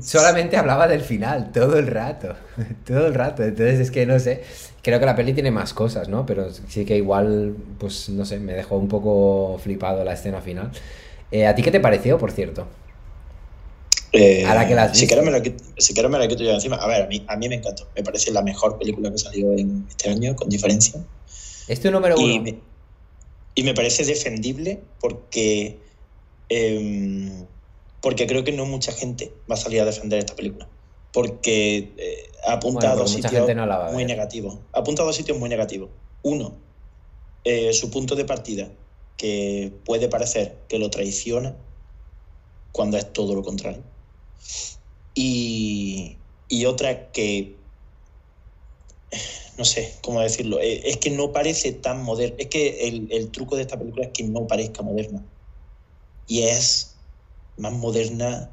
solamente 0.00 0.56
hablaba 0.56 0.88
del 0.88 1.00
final, 1.00 1.52
todo 1.52 1.78
el 1.78 1.86
rato, 1.86 2.34
todo 2.86 3.06
el 3.06 3.14
rato. 3.14 3.42
Entonces 3.42 3.80
es 3.80 3.90
que 3.90 4.06
no 4.06 4.18
sé, 4.18 4.42
creo 4.82 4.98
que 4.98 5.06
la 5.06 5.16
peli 5.16 5.32
tiene 5.32 5.50
más 5.50 5.74
cosas, 5.74 6.08
¿no? 6.08 6.26
Pero 6.26 6.48
sí 6.68 6.84
que 6.84 6.96
igual, 6.96 7.54
pues 7.78 8.08
no 8.08 8.24
sé, 8.24 8.38
me 8.38 8.54
dejó 8.54 8.76
un 8.76 8.88
poco 8.88 9.58
flipado 9.62 10.04
la 10.04 10.14
escena 10.14 10.40
final. 10.40 10.70
Eh, 11.30 11.46
¿A 11.46 11.54
ti 11.54 11.62
qué 11.62 11.70
te 11.70 11.80
pareció, 11.80 12.18
por 12.18 12.32
cierto? 12.32 12.66
Eh, 14.12 14.46
que 14.66 14.94
si, 14.94 15.06
quieres 15.06 15.24
me 15.24 15.30
la 15.30 15.42
quito, 15.42 15.62
si 15.76 15.94
me 15.94 16.18
la 16.18 16.28
quito 16.28 16.42
yo 16.42 16.52
encima. 16.52 16.76
A 16.76 16.86
ver, 16.86 17.02
a 17.02 17.06
mí, 17.06 17.24
a 17.28 17.36
mí 17.36 17.48
me 17.48 17.56
encantó. 17.56 17.86
Me 17.94 18.02
parece 18.02 18.32
la 18.32 18.42
mejor 18.42 18.78
película 18.78 19.10
que 19.10 19.18
salió 19.18 19.52
en 19.52 19.86
este 19.88 20.08
año, 20.10 20.34
con 20.34 20.48
diferencia. 20.48 21.00
¿Es 21.68 21.80
tu 21.80 21.90
número 21.90 22.16
uno? 22.16 22.58
Y 23.54 23.62
me, 23.64 23.74
parece 23.74 24.04
defendible 24.04 24.80
porque... 25.00 25.78
Em, 26.48 27.44
porque 28.00 28.26
creo 28.26 28.44
que 28.44 28.52
no 28.52 28.64
mucha 28.66 28.92
gente 28.92 29.32
va 29.50 29.54
a 29.54 29.58
salir 29.58 29.80
a 29.80 29.84
defender 29.84 30.18
esta 30.18 30.36
película. 30.36 30.68
Porque 31.12 31.94
eh, 31.96 32.30
ha 32.46 32.54
apuntado 32.54 33.02
a 33.02 33.06
sitios 33.06 33.48
muy 33.92 34.04
negativos. 34.04 34.58
Ha 34.72 34.80
apuntado 34.80 35.08
a 35.08 35.12
sitios 35.12 35.38
muy 35.38 35.48
negativos. 35.48 35.90
Uno, 36.22 36.54
eh, 37.44 37.72
su 37.72 37.90
punto 37.90 38.14
de 38.14 38.24
partida, 38.24 38.70
que 39.16 39.72
puede 39.84 40.08
parecer 40.08 40.58
que 40.68 40.78
lo 40.78 40.90
traiciona 40.90 41.56
cuando 42.72 42.96
es 42.96 43.12
todo 43.12 43.34
lo 43.34 43.42
contrario. 43.42 43.82
Y, 45.14 46.18
y 46.48 46.66
otra 46.66 47.10
que, 47.10 47.56
no 49.56 49.64
sé 49.64 49.94
cómo 50.02 50.20
decirlo, 50.20 50.60
eh, 50.60 50.82
es 50.84 50.98
que 50.98 51.10
no 51.10 51.32
parece 51.32 51.72
tan 51.72 52.04
moderna. 52.04 52.36
Es 52.38 52.46
que 52.46 52.86
el, 52.86 53.08
el 53.10 53.30
truco 53.30 53.56
de 53.56 53.62
esta 53.62 53.76
película 53.78 54.06
es 54.06 54.12
que 54.12 54.22
no 54.22 54.46
parezca 54.46 54.82
moderna. 54.82 55.24
Y 56.28 56.42
es 56.42 56.97
más 57.58 57.72
moderna 57.72 58.50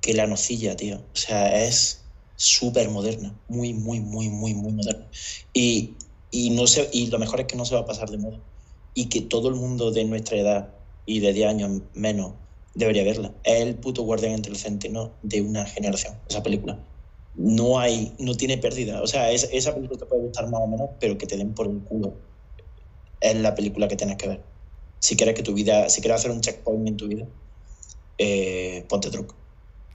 que 0.00 0.14
la 0.14 0.26
nocilla, 0.26 0.76
tío. 0.76 0.96
O 0.96 1.16
sea, 1.16 1.64
es 1.64 2.04
súper 2.36 2.88
moderna, 2.88 3.34
muy, 3.48 3.74
muy, 3.74 4.00
muy, 4.00 4.28
muy, 4.28 4.54
muy 4.54 4.72
moderna. 4.72 5.08
Y, 5.52 5.96
y, 6.30 6.50
no 6.50 6.66
se, 6.66 6.88
y 6.92 7.08
lo 7.08 7.18
mejor 7.18 7.40
es 7.40 7.46
que 7.46 7.56
no 7.56 7.64
se 7.64 7.74
va 7.74 7.82
a 7.82 7.86
pasar 7.86 8.10
de 8.10 8.18
moda. 8.18 8.40
Y 8.94 9.08
que 9.08 9.20
todo 9.20 9.48
el 9.48 9.54
mundo 9.54 9.90
de 9.90 10.04
nuestra 10.04 10.38
edad 10.38 10.74
y 11.04 11.20
de 11.20 11.32
10 11.32 11.48
años 11.48 11.82
menos 11.94 12.34
debería 12.74 13.04
verla. 13.04 13.34
Es 13.44 13.62
el 13.62 13.76
puto 13.76 14.02
guardián 14.02 14.32
entre 14.32 14.52
el 14.52 14.58
centeno 14.58 15.12
de 15.22 15.40
una 15.42 15.66
generación, 15.66 16.14
esa 16.28 16.42
película. 16.42 16.78
No 17.34 17.78
hay, 17.78 18.14
no 18.18 18.34
tiene 18.34 18.58
pérdida. 18.58 19.02
O 19.02 19.06
sea, 19.06 19.30
es, 19.32 19.48
esa 19.52 19.74
película 19.74 19.98
te 19.98 20.06
puede 20.06 20.22
gustar 20.22 20.48
más 20.50 20.60
o 20.60 20.66
menos, 20.66 20.90
pero 21.00 21.18
que 21.18 21.26
te 21.26 21.36
den 21.36 21.54
por 21.54 21.66
el 21.66 21.82
culo. 21.84 22.14
Es 23.20 23.36
la 23.36 23.54
película 23.54 23.88
que 23.88 23.96
tienes 23.96 24.16
que 24.16 24.28
ver. 24.28 24.44
Si 25.00 25.16
quieres 25.16 25.34
que 25.34 25.42
tu 25.42 25.54
vida, 25.54 25.88
si 25.88 26.00
quieres 26.00 26.20
hacer 26.20 26.30
un 26.30 26.40
checkpoint 26.40 26.88
en 26.88 26.96
tu 26.96 27.08
vida, 27.08 27.26
eh, 28.18 28.84
ponte 28.88 29.10
truco. 29.10 29.34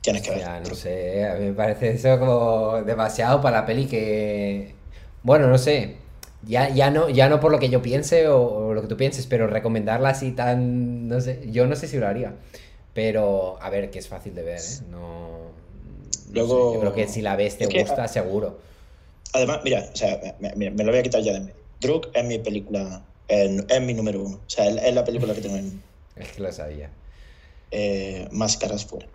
Tienes 0.01 0.21
que 0.21 0.31
ver. 0.31 0.39
Ya, 0.39 0.59
no 0.59 0.75
sé, 0.75 1.25
a 1.25 1.35
mí 1.35 1.45
me 1.45 1.53
parece 1.53 1.91
eso 1.91 2.17
como 2.19 2.81
demasiado 2.83 3.41
para 3.41 3.61
la 3.61 3.65
peli 3.65 3.85
que. 3.85 4.73
Bueno, 5.23 5.47
no 5.47 5.57
sé. 5.57 5.97
Ya, 6.45 6.67
ya, 6.69 6.91
no, 6.91 7.09
ya 7.09 7.29
no 7.29 7.39
por 7.39 7.53
lo 7.53 7.59
que 7.59 7.69
yo 7.69 7.81
piense 7.81 8.27
o, 8.27 8.73
lo 8.73 8.81
que 8.81 8.87
tú 8.87 8.97
pienses, 8.97 9.27
pero 9.27 9.47
recomendarla 9.47 10.09
así 10.09 10.31
tan. 10.31 11.07
No 11.07 11.21
sé, 11.21 11.47
yo 11.51 11.67
no 11.67 11.75
sé 11.75 11.87
si 11.87 11.97
lo 11.97 12.07
haría. 12.07 12.33
Pero, 12.93 13.57
a 13.61 13.69
ver, 13.69 13.91
que 13.91 13.99
es 13.99 14.07
fácil 14.07 14.35
de 14.35 14.43
ver, 14.43 14.59
¿eh? 14.59 14.83
No. 14.89 15.53
Luego. 16.33 16.73
yo 16.73 16.79
creo 16.81 16.93
que 16.93 17.07
si 17.07 17.21
la 17.21 17.35
ves 17.35 17.57
te 17.57 17.67
gusta, 17.67 18.07
seguro. 18.07 18.59
Además, 19.33 19.61
mira, 19.63 19.89
o 19.91 19.95
sea, 19.95 20.35
me, 20.39 20.69
lo 20.69 20.91
voy 20.91 20.99
a 20.99 21.03
quitar 21.03 21.21
ya 21.21 21.33
de 21.33 21.39
medio. 21.39 21.55
Druk 21.79 22.09
es 22.13 22.25
mi 22.25 22.39
película. 22.39 23.03
Es, 23.27 23.81
mi 23.81 23.93
número 23.93 24.21
uno. 24.21 24.35
O 24.35 24.49
sea, 24.49 24.65
es, 24.65 24.93
la 24.93 25.05
película 25.05 25.33
que 25.33 25.41
tengo 25.41 25.55
en. 25.55 25.81
Es 26.15 26.33
que 26.33 26.43
lo 26.43 26.51
sabía 26.51 26.91
eh, 27.73 28.27
máscaras 28.31 28.85
fuera. 28.85 29.07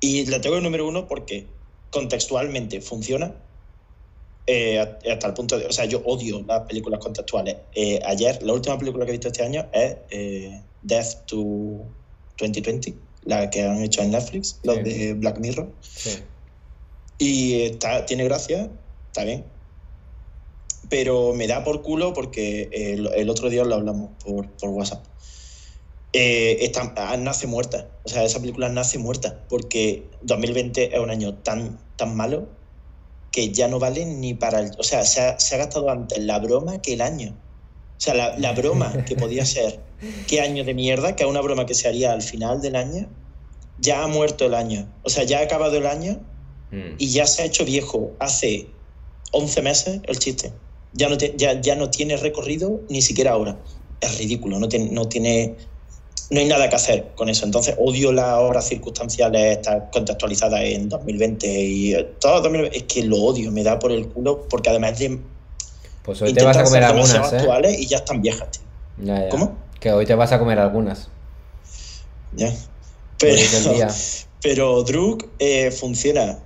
Y 0.00 0.26
la 0.26 0.40
tengo 0.40 0.56
en 0.56 0.62
número 0.62 0.86
uno 0.86 1.08
porque 1.08 1.46
contextualmente 1.90 2.80
funciona. 2.80 3.34
Eh, 4.46 4.78
hasta 4.78 5.26
el 5.26 5.34
punto 5.34 5.58
de. 5.58 5.66
O 5.66 5.72
sea, 5.72 5.84
yo 5.86 6.00
odio 6.04 6.42
las 6.46 6.62
películas 6.62 7.00
contextuales. 7.00 7.56
Eh, 7.74 8.00
ayer, 8.06 8.42
la 8.42 8.52
última 8.52 8.78
película 8.78 9.04
que 9.04 9.10
he 9.10 9.12
visto 9.12 9.28
este 9.28 9.42
año 9.42 9.66
es 9.72 9.96
eh, 10.10 10.62
Death 10.82 11.26
to 11.26 11.36
2020, 12.38 12.94
la 13.24 13.50
que 13.50 13.62
han 13.62 13.82
hecho 13.82 14.02
en 14.02 14.12
Netflix, 14.12 14.60
los 14.62 14.82
de 14.84 15.14
Black 15.14 15.38
Mirror. 15.38 15.70
Y 17.18 17.62
está, 17.62 18.06
tiene 18.06 18.24
gracia, 18.24 18.70
está 19.08 19.24
bien. 19.24 19.44
Pero 20.88 21.34
me 21.34 21.46
da 21.46 21.64
por 21.64 21.82
culo 21.82 22.14
porque 22.14 22.70
el, 22.72 23.28
otro 23.28 23.50
día 23.50 23.64
lo 23.64 23.74
hablamos 23.74 24.10
por, 24.24 24.48
por 24.52 24.70
WhatsApp 24.70 25.04
eh, 26.12 26.72
ah, 26.96 27.16
nace 27.18 27.46
muerta. 27.46 27.88
O 28.04 28.08
sea, 28.08 28.24
esa 28.24 28.40
película 28.40 28.68
nace 28.68 28.98
muerta 28.98 29.44
porque 29.48 30.08
2020 30.22 30.94
es 30.94 31.00
un 31.00 31.10
año 31.10 31.34
tan, 31.34 31.78
tan 31.96 32.16
malo 32.16 32.48
que 33.30 33.52
ya 33.52 33.68
no 33.68 33.78
vale 33.78 34.06
ni 34.06 34.34
para 34.34 34.60
el... 34.60 34.70
O 34.78 34.82
sea, 34.82 35.04
se 35.04 35.20
ha, 35.20 35.38
se 35.38 35.54
ha 35.54 35.58
gastado 35.58 35.90
antes 35.90 36.18
la 36.18 36.38
broma 36.38 36.80
que 36.80 36.94
el 36.94 37.02
año. 37.02 37.36
O 37.96 38.00
sea, 38.00 38.14
la, 38.14 38.38
la, 38.38 38.52
broma 38.52 39.04
que 39.04 39.16
podía 39.16 39.44
ser 39.46 39.80
qué 40.26 40.40
año 40.40 40.64
de 40.64 40.74
mierda, 40.74 41.14
que 41.14 41.24
es 41.24 41.28
una 41.28 41.40
broma 41.40 41.66
que 41.66 41.74
se 41.74 41.88
haría 41.88 42.12
al 42.12 42.22
final 42.22 42.60
del 42.62 42.76
año, 42.76 43.08
ya 43.80 44.02
ha 44.02 44.06
muerto 44.08 44.46
el 44.46 44.54
año. 44.54 44.88
O 45.02 45.10
sea, 45.10 45.24
ya 45.24 45.40
ha 45.40 45.42
acabado 45.42 45.76
el 45.76 45.86
año 45.86 46.20
mm. 46.70 46.94
y 46.98 47.08
ya 47.10 47.26
se 47.26 47.42
ha 47.42 47.44
hecho 47.44 47.64
viejo 47.64 48.12
hace 48.18 48.68
11 49.32 49.62
meses 49.62 50.00
el 50.04 50.18
chiste. 50.18 50.52
Ya 50.94 51.08
no, 51.08 51.16
ya, 51.16 51.60
ya 51.60 51.76
no 51.76 51.90
tiene 51.90 52.16
recorrido 52.16 52.80
ni 52.88 53.02
siquiera 53.02 53.32
ahora. 53.32 53.58
Es 54.00 54.18
ridículo, 54.18 54.58
no, 54.58 54.68
tiene, 54.68 54.90
no 54.90 55.08
tiene 55.08 55.56
no 56.30 56.40
hay 56.40 56.46
nada 56.46 56.68
que 56.68 56.76
hacer 56.76 57.08
con 57.14 57.28
eso. 57.28 57.44
Entonces 57.44 57.74
odio 57.78 58.12
las 58.12 58.34
obras 58.34 58.68
circunstanciales 58.68 59.58
estas 59.58 59.84
contextualizadas 59.90 60.60
en 60.62 60.88
2020 60.88 61.46
y 61.46 61.94
eh, 61.94 62.04
todo 62.20 62.42
2020. 62.42 62.76
Es 62.76 62.82
que 62.84 63.04
lo 63.04 63.16
odio, 63.16 63.50
me 63.50 63.62
da 63.62 63.78
por 63.78 63.92
el 63.92 64.08
culo 64.08 64.46
porque 64.48 64.70
además 64.70 64.98
de... 64.98 65.18
Pues 66.02 66.22
hoy 66.22 66.32
te 66.32 66.44
vas 66.44 66.56
a 66.56 66.64
comer 66.64 66.84
algunas, 66.84 67.32
¿eh? 67.32 67.36
actuales 67.36 67.78
y 67.78 67.86
ya 67.86 67.98
están 67.98 68.22
viejas, 68.22 68.48
tío. 68.50 69.28
¿Cómo? 69.30 69.56
Que 69.78 69.92
hoy 69.92 70.06
te 70.06 70.14
vas 70.14 70.32
a 70.32 70.38
comer 70.38 70.58
algunas. 70.58 71.08
Ya. 72.34 72.54
Pero, 73.18 73.36
pero 74.42 74.82
Druk 74.84 75.28
eh, 75.38 75.70
funciona 75.70 76.38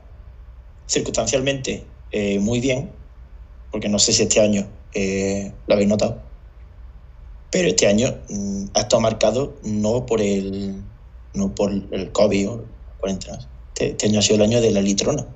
circunstancialmente 0.87 1.85
eh, 2.11 2.39
muy 2.39 2.61
bien, 2.61 2.91
porque 3.71 3.89
no 3.89 3.99
sé 3.99 4.13
si 4.13 4.23
este 4.23 4.41
año 4.41 4.67
lo 4.95 5.75
habéis 5.75 5.89
notado 5.89 6.32
pero 7.53 7.69
este 7.69 7.87
año 7.87 8.19
mm, 8.31 8.65
ha 8.75 8.81
estado 8.81 9.01
marcado 9.01 9.55
no 9.63 10.07
por 10.07 10.21
el, 10.23 10.83
no 11.35 11.55
por 11.55 11.71
el 11.71 12.11
COVID 12.11 12.49
o 12.49 12.65
cuarentena. 12.99 13.39
Este, 13.69 13.91
este, 13.91 14.07
año 14.07 14.19
ha 14.19 14.23
sido 14.23 14.37
el 14.37 14.43
año 14.43 14.61
de 14.61 14.71
la 14.73 14.81
litrona. 14.81 15.27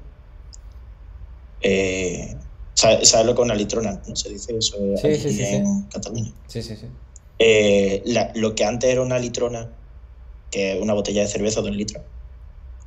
Eh, 1.61 2.35
¿Sabes 2.75 3.15
lo 3.25 3.35
que 3.35 3.43
es 3.43 3.45
una 3.45 3.55
litrona? 3.55 4.03
No 4.09 4.17
se 4.17 4.31
dice 4.31 4.57
eso 4.57 4.77
en 4.79 5.83
Cataluña. 5.85 6.33
Sí, 6.47 6.63
sí, 6.63 6.77
sí. 6.77 6.87
Eh, 7.39 8.03
lo 8.35 8.55
que 8.55 8.65
antes 8.65 8.91
era 8.91 9.03
una 9.03 9.19
litrona, 9.19 9.71
que 10.51 10.77
es 10.77 10.83
una 10.83 10.95
botella 10.95 11.21
de 11.21 11.29
cerveza 11.29 11.61
de 11.61 11.69
un 11.69 11.77
litro, 11.77 12.03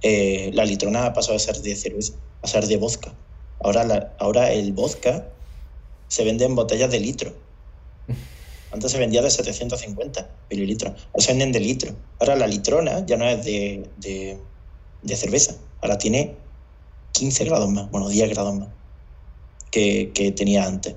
eh, 0.02 0.50
la 0.54 0.66
litrona 0.66 1.06
ha 1.06 1.14
pasado 1.14 1.36
a 1.36 1.40
ser 1.40 1.58
de 1.62 1.76
cerveza, 1.76 2.14
a 2.42 2.48
ser 2.48 2.66
de 2.66 2.78
vodka. 2.78 3.14
Ahora, 3.62 4.16
ahora 4.18 4.52
el 4.54 4.74
vodka 4.74 5.28
se 6.08 6.24
vende 6.24 6.46
en 6.46 6.56
botellas 6.56 6.90
de 6.90 7.00
litro. 7.00 7.34
Antes 8.72 8.92
se 8.92 9.00
vendía 9.00 9.22
de 9.22 9.32
750 9.32 10.30
mililitros. 10.50 10.92
Ahora 10.92 11.22
se 11.22 11.32
venden 11.32 11.52
de 11.52 11.60
litro. 11.60 11.96
Ahora 12.20 12.36
la 12.36 12.48
litrona 12.48 13.06
ya 13.06 13.18
no 13.18 13.28
es 13.28 13.44
de, 13.44 13.90
de, 13.98 15.16
cerveza. 15.16 15.56
Ahora 15.82 15.98
tiene 15.98 16.36
15 17.14 17.46
grados 17.46 17.70
más, 17.70 17.90
bueno, 17.90 18.10
10 18.10 18.30
grados 18.30 18.56
más 18.56 18.70
que, 19.72 20.12
que 20.14 20.32
tenía 20.32 20.66
antes. 20.66 20.96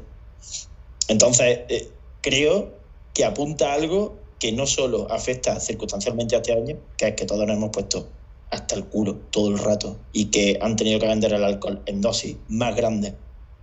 Entonces, 1.08 1.60
eh, 1.68 1.90
creo 2.20 2.74
que 3.14 3.24
apunta 3.24 3.72
a 3.72 3.74
algo 3.74 4.16
que 4.38 4.52
no 4.52 4.66
solo 4.66 5.10
afecta 5.10 5.58
circunstancialmente 5.60 6.34
a 6.34 6.38
este 6.38 6.52
año, 6.52 6.76
que 6.96 7.08
es 7.08 7.14
que 7.14 7.24
todos 7.24 7.46
nos 7.46 7.56
hemos 7.56 7.70
puesto 7.70 8.08
hasta 8.50 8.74
el 8.74 8.84
culo 8.84 9.16
todo 9.30 9.48
el 9.48 9.58
rato 9.58 9.98
y 10.12 10.26
que 10.26 10.58
han 10.60 10.76
tenido 10.76 11.00
que 11.00 11.06
vender 11.06 11.32
el 11.32 11.42
alcohol 11.42 11.80
en 11.86 12.02
dosis 12.02 12.36
más 12.48 12.76
grandes 12.76 13.14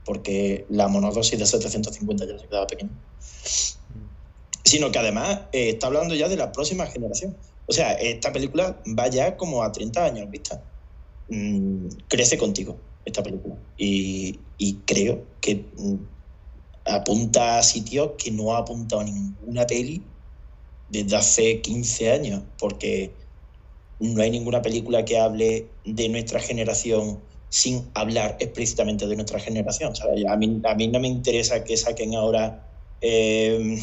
porque 0.04 0.66
la 0.70 0.88
monodosis 0.88 1.38
de 1.38 1.46
750 1.46 2.26
ya 2.26 2.40
se 2.40 2.48
quedaba 2.48 2.66
pequeña 2.66 2.90
sino 4.70 4.92
que 4.92 5.00
además 5.00 5.42
eh, 5.52 5.70
está 5.70 5.88
hablando 5.88 6.14
ya 6.14 6.30
de 6.30 6.38
la 6.38 6.52
próxima 6.52 6.86
generación. 6.86 7.36
O 7.66 7.74
sea, 7.74 7.94
esta 7.94 8.32
película 8.32 8.80
va 8.98 9.08
ya 9.08 9.36
como 9.36 9.64
a 9.64 9.72
30 9.72 10.06
años 10.06 10.30
vista. 10.30 10.62
Mm, 11.30 11.88
crece 12.08 12.38
contigo 12.38 12.78
esta 13.04 13.24
película. 13.24 13.56
Y, 13.78 14.40
creo 14.86 15.24
que 15.42 15.56
mm, 15.56 15.96
apunta 16.86 17.58
a 17.58 17.64
sitios 17.64 18.12
que 18.18 18.32
no 18.32 18.54
ha 18.54 18.60
apuntado 18.60 19.04
ninguna 19.04 19.66
peli 19.66 20.04
desde 20.90 21.16
hace 21.16 21.62
15 21.62 22.12
años, 22.12 22.44
porque 22.60 23.12
no 24.00 24.22
hay 24.22 24.30
ninguna 24.30 24.62
película 24.62 25.04
que 25.06 25.18
hable 25.18 25.68
de 25.86 26.10
nuestra 26.10 26.40
generación 26.40 27.20
sin 27.50 27.90
hablar 27.96 28.38
explícitamente 28.40 29.08
de 29.08 29.16
nuestra 29.16 29.40
generación. 29.40 29.94
A, 30.30 30.36
mí, 30.36 30.88
no 30.88 31.00
me 31.00 31.08
interesa 31.08 31.64
que 31.64 31.76
saquen 31.76 32.14
ahora... 32.14 32.68
Eh, 33.02 33.80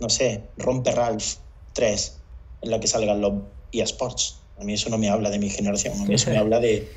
no 0.00 0.08
sé, 0.08 0.42
Rompe 0.56 0.92
Ralph 0.92 1.36
3, 1.74 2.16
en 2.62 2.70
la 2.70 2.80
que 2.80 2.86
salgan 2.86 3.20
los 3.20 3.34
eSports. 3.72 4.38
A 4.58 4.64
mí 4.64 4.74
eso 4.74 4.90
no 4.90 4.98
me 4.98 5.08
habla 5.08 5.30
de 5.30 5.38
mi 5.38 5.48
generación, 5.48 5.98
a 6.00 6.04
mí 6.04 6.14
eso 6.14 6.30
me 6.30 6.38
habla 6.38 6.60
de 6.60 6.88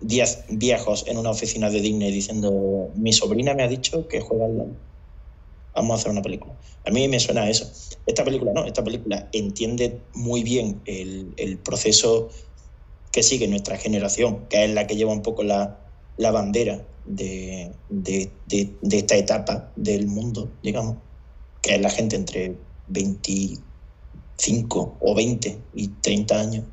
días 0.00 0.44
viejos 0.48 1.04
en 1.08 1.18
una 1.18 1.30
oficina 1.30 1.70
de 1.70 1.80
Disney 1.80 2.12
diciendo, 2.12 2.90
mi 2.94 3.12
sobrina 3.12 3.54
me 3.54 3.62
ha 3.62 3.68
dicho 3.68 4.06
que 4.08 4.20
juega 4.20 4.46
al 4.46 4.76
Vamos 5.74 5.90
a 5.90 5.94
hacer 5.96 6.12
una 6.12 6.22
película. 6.22 6.54
A 6.86 6.90
mí 6.90 7.08
me 7.08 7.18
suena 7.18 7.48
eso. 7.50 7.68
Esta 8.06 8.24
película 8.24 8.52
no, 8.52 8.64
esta 8.64 8.84
película 8.84 9.28
entiende 9.32 10.00
muy 10.14 10.44
bien 10.44 10.80
el, 10.86 11.58
proceso 11.64 12.28
que 13.10 13.22
sigue 13.22 13.48
nuestra 13.48 13.76
generación, 13.76 14.46
que 14.48 14.64
es 14.64 14.70
la 14.70 14.86
que 14.86 14.94
lleva 14.94 15.12
un 15.12 15.22
poco 15.22 15.42
la, 15.42 15.80
bandera 16.16 16.80
de, 17.06 17.72
de, 17.88 18.30
esta 18.92 19.16
etapa 19.16 19.72
del 19.74 20.06
mundo, 20.06 20.48
digamos, 20.62 20.96
que 21.64 21.74
es 21.76 21.80
la 21.80 21.88
gente 21.88 22.14
entre 22.14 22.58
25 22.88 24.98
o 25.00 25.14
20 25.14 25.58
y 25.72 25.88
30 25.88 26.38
años, 26.38 26.64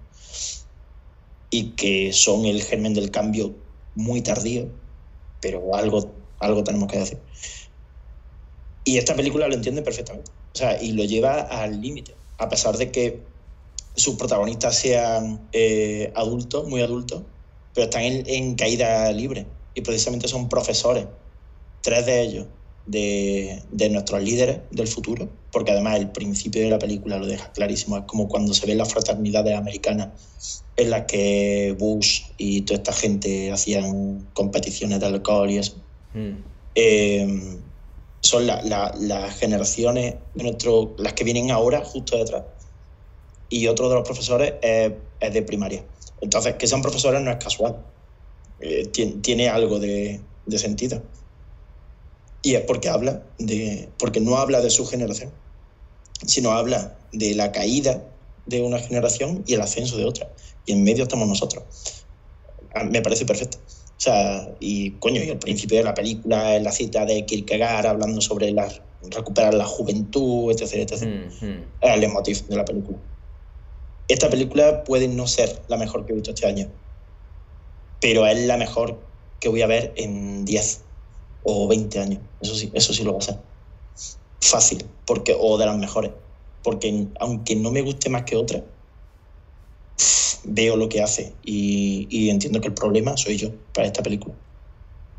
y 1.49 1.71
que 1.71 2.11
son 2.11 2.43
el 2.43 2.61
germen 2.61 2.93
del 2.93 3.09
cambio 3.09 3.55
muy 3.95 4.21
tardío, 4.21 4.67
pero 5.39 5.75
algo, 5.75 6.11
algo 6.39 6.65
tenemos 6.65 6.91
que 6.91 6.99
decir. 6.99 7.19
Y 8.83 8.97
esta 8.97 9.15
película 9.15 9.47
lo 9.47 9.53
entiende 9.53 9.81
perfectamente. 9.81 10.29
O 10.53 10.57
sea, 10.57 10.83
y 10.83 10.91
lo 10.91 11.05
lleva 11.05 11.39
al 11.39 11.79
límite. 11.79 12.13
A 12.37 12.49
pesar 12.49 12.77
de 12.77 12.91
que 12.91 13.21
sus 13.95 14.15
protagonistas 14.15 14.77
sean 14.77 15.47
eh, 15.53 16.11
adultos, 16.15 16.67
muy 16.67 16.81
adultos, 16.81 17.23
pero 17.73 17.85
están 17.85 18.03
en, 18.03 18.55
caída 18.55 19.09
libre. 19.13 19.45
Y 19.73 19.81
precisamente 19.81 20.27
son 20.27 20.49
profesores, 20.49 21.05
tres 21.81 22.05
de 22.05 22.21
ellos, 22.21 22.47
de, 22.85 23.61
de, 23.71 23.89
nuestros 23.89 24.21
líderes 24.23 24.59
del 24.71 24.87
futuro, 24.87 25.29
porque 25.51 25.71
además 25.71 25.99
el 25.99 26.09
principio 26.09 26.61
de 26.61 26.69
la 26.69 26.79
película 26.79 27.17
lo 27.17 27.25
deja 27.25 27.51
clarísimo. 27.51 27.97
Es 27.97 28.03
como 28.05 28.27
cuando 28.27 28.53
se 28.53 28.65
ven 28.65 28.77
las 28.77 28.91
fraternidades 28.91 29.57
americanas 29.57 30.09
en 30.77 30.89
las 30.89 31.05
que 31.05 31.75
Bush 31.77 32.23
y 32.37 32.61
toda 32.61 32.77
esta 32.77 32.93
gente 32.93 33.51
hacían 33.51 34.27
competiciones 34.33 34.99
de 34.99 35.05
alcohol 35.05 35.49
y 35.49 35.57
eso. 35.57 35.75
Mm. 36.13 36.37
Eh, 36.75 37.57
son 38.21 38.45
las 38.47 39.39
generaciones 39.39 40.15
de 40.35 40.43
nuestro, 40.43 40.95
las 40.97 41.13
que 41.13 41.23
vienen 41.23 41.51
ahora, 41.51 41.83
justo 41.83 42.17
detrás. 42.17 42.43
Y 43.49 43.67
otro 43.67 43.89
de 43.89 43.95
los 43.95 44.05
profesores 44.05 44.53
es, 44.61 44.93
de 45.33 45.41
primaria. 45.41 45.83
Entonces, 46.21 46.55
que 46.55 46.67
sean 46.67 46.81
profesores 46.81 47.21
no 47.21 47.31
es 47.31 47.37
casual. 47.37 47.77
Eh, 48.59 48.87
tiene, 49.21 49.49
algo 49.49 49.79
de, 49.79 50.21
sentido. 50.55 51.01
Y 52.43 52.55
es 52.55 52.61
porque 52.61 52.89
habla 52.89 53.23
de. 53.37 53.89
porque 53.97 54.19
no 54.19 54.37
habla 54.37 54.61
de 54.61 54.69
su 54.69 54.85
generación, 54.85 55.31
sino 56.25 56.51
habla 56.51 56.97
de 57.11 57.35
la 57.35 57.51
caída 57.51 58.03
de 58.45 58.61
una 58.61 58.79
generación 58.79 59.43
y 59.45 59.53
el 59.53 59.61
ascenso 59.61 59.97
de 59.97 60.05
otra. 60.05 60.29
Y 60.65 60.73
en 60.73 60.83
medio 60.83 61.03
estamos 61.03 61.27
nosotros. 61.27 61.63
Ah, 62.73 62.83
me 62.83 63.01
parece 63.01 63.25
perfecto. 63.25 63.57
O 63.57 64.03
sea, 64.03 64.49
y 64.59 64.91
coño, 64.91 65.23
y 65.23 65.29
al 65.29 65.37
principio 65.37 65.77
de 65.77 65.83
la 65.83 65.93
película, 65.93 66.55
en 66.55 66.63
la 66.63 66.71
cita 66.71 67.05
de 67.05 67.25
Kierkegaard 67.25 67.85
hablando 67.85 68.19
sobre 68.21 68.51
la, 68.51 68.67
recuperar 69.11 69.53
la 69.53 69.65
juventud, 69.65 70.51
etc. 70.51 70.73
etc. 70.73 71.05
Mm, 71.05 71.45
mm. 71.45 71.63
Es 71.81 71.91
el 71.95 72.03
emotivo 72.03 72.39
de 72.49 72.55
la 72.55 72.65
película. 72.65 72.97
Esta 74.07 74.29
película 74.29 74.83
puede 74.83 75.07
no 75.07 75.27
ser 75.27 75.61
la 75.67 75.77
mejor 75.77 76.05
que 76.05 76.13
he 76.13 76.15
visto 76.15 76.31
este 76.31 76.47
año, 76.47 76.67
pero 78.01 78.25
es 78.25 78.39
la 78.45 78.57
mejor 78.57 78.99
que 79.39 79.49
voy 79.49 79.61
a 79.61 79.67
ver 79.67 79.93
en 79.95 80.45
10 80.45 80.81
o 81.43 81.67
20 81.67 81.99
años. 81.99 82.19
Eso 82.39 82.55
sí, 82.55 82.71
eso 82.73 82.93
sí 82.93 83.03
lo 83.03 83.13
va 83.13 83.19
a 83.19 83.21
ser. 83.21 83.37
Fácil, 84.41 84.85
porque, 85.05 85.35
o 85.39 85.57
de 85.57 85.65
las 85.65 85.77
mejores. 85.77 86.11
Porque 86.63 87.07
aunque 87.19 87.55
no 87.55 87.71
me 87.71 87.81
guste 87.81 88.09
más 88.09 88.23
que 88.23 88.35
otra, 88.35 88.63
veo 90.43 90.75
lo 90.75 90.89
que 90.89 91.01
hace 91.01 91.35
y, 91.43 92.29
entiendo 92.29 92.61
que 92.61 92.67
el 92.67 92.73
problema 92.73 93.15
soy 93.17 93.37
yo 93.37 93.51
para 93.73 93.87
esta 93.87 94.03
película. 94.03 94.35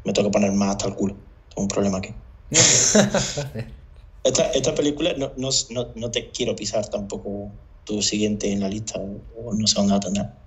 Me 0.04 0.12
tengo 0.12 0.28
que 0.28 0.32
poner 0.32 0.52
más 0.52 0.70
hasta 0.70 0.88
el 0.88 0.94
culo. 0.94 1.14
Tengo 1.48 1.62
un 1.62 1.68
problema 1.68 1.98
aquí. 1.98 2.14
esta, 4.24 4.74
película 4.74 5.14
no, 5.16 5.32
no, 5.36 6.10
te 6.10 6.30
quiero 6.30 6.54
pisar 6.54 6.88
tampoco 6.88 7.50
tu 7.84 8.02
siguiente 8.02 8.52
en 8.52 8.60
la 8.60 8.68
lista 8.68 9.00
o, 9.00 9.54
no 9.54 9.66
sé 9.66 9.74
dónde 9.76 9.94
la 9.94 10.00
tendrá. 10.00 10.41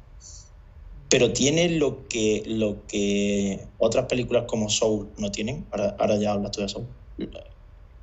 Pero 1.09 1.31
tiene 1.33 1.69
lo 1.69 2.07
que, 2.07 2.43
lo 2.45 2.85
que 2.87 3.67
otras 3.77 4.05
películas 4.05 4.45
como 4.47 4.69
Soul 4.69 5.11
no 5.17 5.31
tienen. 5.31 5.67
Ahora, 5.71 5.95
ahora 5.99 6.17
ya 6.17 6.31
hablas 6.33 6.51
tú 6.51 6.61
de 6.61 6.69
Soul. 6.69 6.87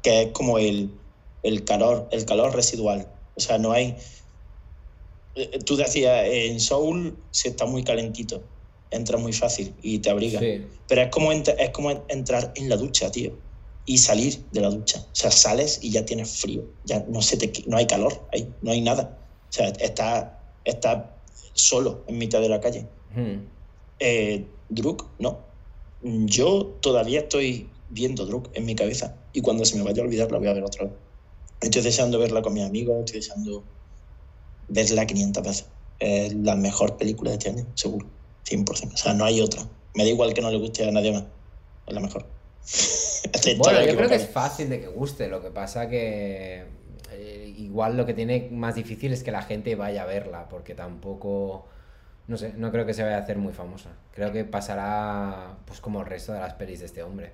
Que 0.02 0.22
es 0.22 0.28
como 0.32 0.58
el, 0.58 0.90
el 1.42 1.64
calor, 1.64 2.08
el 2.12 2.24
calor 2.24 2.54
residual. 2.54 3.08
O 3.34 3.40
sea, 3.40 3.58
no 3.58 3.72
hay, 3.72 3.96
eh, 5.34 5.58
tú 5.64 5.76
decías, 5.76 6.26
en 6.26 6.60
Soul 6.60 7.16
si 7.30 7.48
está 7.48 7.66
muy 7.66 7.82
calentito, 7.82 8.42
entra 8.90 9.16
muy 9.16 9.32
fácil 9.32 9.74
y 9.82 9.98
te 9.98 10.10
abriga. 10.10 10.40
Pero 10.86 11.02
es 11.02 11.08
como, 11.08 11.32
es 11.32 11.70
como 11.70 11.90
entrar 12.08 12.52
en 12.56 12.68
la 12.68 12.76
ducha, 12.76 13.10
tío, 13.10 13.38
y 13.84 13.98
salir 13.98 14.44
de 14.50 14.60
la 14.60 14.70
ducha. 14.70 15.00
O 15.00 15.14
sea, 15.14 15.30
sales 15.30 15.78
y 15.82 15.90
ya 15.90 16.04
tienes 16.04 16.40
frío, 16.40 16.64
ya 16.84 17.04
no, 17.08 17.22
se 17.22 17.36
te, 17.36 17.52
no 17.66 17.76
hay 17.76 17.86
calor 17.86 18.28
ahí, 18.32 18.54
no 18.60 18.72
hay 18.72 18.80
nada. 18.80 19.18
O 19.48 19.52
sea, 19.52 19.68
está, 19.68 20.58
está 20.64 21.21
solo 21.54 22.02
en 22.06 22.18
mitad 22.18 22.40
de 22.40 22.48
la 22.48 22.60
calle. 22.60 22.86
Eh, 23.98 24.46
Druk, 24.68 25.06
no. 25.18 25.40
Yo 26.02 26.76
todavía 26.80 27.20
estoy 27.20 27.68
viendo 27.90 28.26
Druk 28.26 28.48
en 28.54 28.64
mi 28.64 28.74
cabeza 28.74 29.16
y 29.32 29.42
cuando 29.42 29.64
se 29.64 29.76
me 29.76 29.82
vaya 29.82 30.02
a 30.02 30.06
olvidar 30.06 30.32
la 30.32 30.38
voy 30.38 30.48
a 30.48 30.54
ver 30.54 30.64
otra 30.64 30.84
vez. 30.84 30.94
Estoy 31.60 31.82
deseando 31.82 32.18
verla 32.18 32.42
con 32.42 32.54
mis 32.54 32.64
amigos, 32.64 32.96
estoy 33.00 33.20
deseando 33.20 33.62
verla 34.68 35.06
500 35.06 35.42
veces. 35.42 35.66
Es 36.00 36.34
la 36.34 36.56
mejor 36.56 36.96
película 36.96 37.30
de 37.30 37.36
este 37.36 37.50
año, 37.50 37.66
seguro. 37.74 38.06
100%. 38.44 38.94
O 38.94 38.96
sea, 38.96 39.14
no 39.14 39.24
hay 39.24 39.40
otra. 39.40 39.62
Me 39.94 40.02
da 40.04 40.10
igual 40.10 40.34
que 40.34 40.40
no 40.40 40.50
le 40.50 40.58
guste 40.58 40.86
a 40.86 40.90
nadie 40.90 41.12
más. 41.12 41.24
Es 41.86 41.94
la 41.94 42.00
mejor. 42.00 42.26
bueno, 43.58 43.84
yo 43.84 43.96
creo 43.96 44.08
que 44.08 44.16
es 44.16 44.28
fácil 44.28 44.68
de 44.68 44.80
que 44.80 44.88
guste. 44.88 45.28
Lo 45.28 45.40
que 45.40 45.50
pasa 45.50 45.88
que 45.88 46.64
eh, 47.12 47.54
igual 47.56 47.96
lo 47.96 48.06
que 48.06 48.14
tiene 48.14 48.48
más 48.50 48.74
difícil 48.74 49.12
es 49.12 49.22
que 49.22 49.32
la 49.32 49.42
gente 49.42 49.74
vaya 49.74 50.02
a 50.02 50.06
verla, 50.06 50.48
porque 50.48 50.74
tampoco... 50.74 51.66
No 52.28 52.36
sé, 52.36 52.52
no 52.56 52.70
creo 52.70 52.86
que 52.86 52.94
se 52.94 53.02
vaya 53.02 53.16
a 53.16 53.20
hacer 53.20 53.36
muy 53.38 53.52
famosa. 53.52 53.90
Creo 54.14 54.32
que 54.32 54.44
pasará 54.44 55.56
pues 55.66 55.80
como 55.80 56.00
el 56.00 56.06
resto 56.06 56.32
de 56.32 56.40
las 56.40 56.54
pelis 56.54 56.80
de 56.80 56.86
este 56.86 57.02
hombre. 57.02 57.32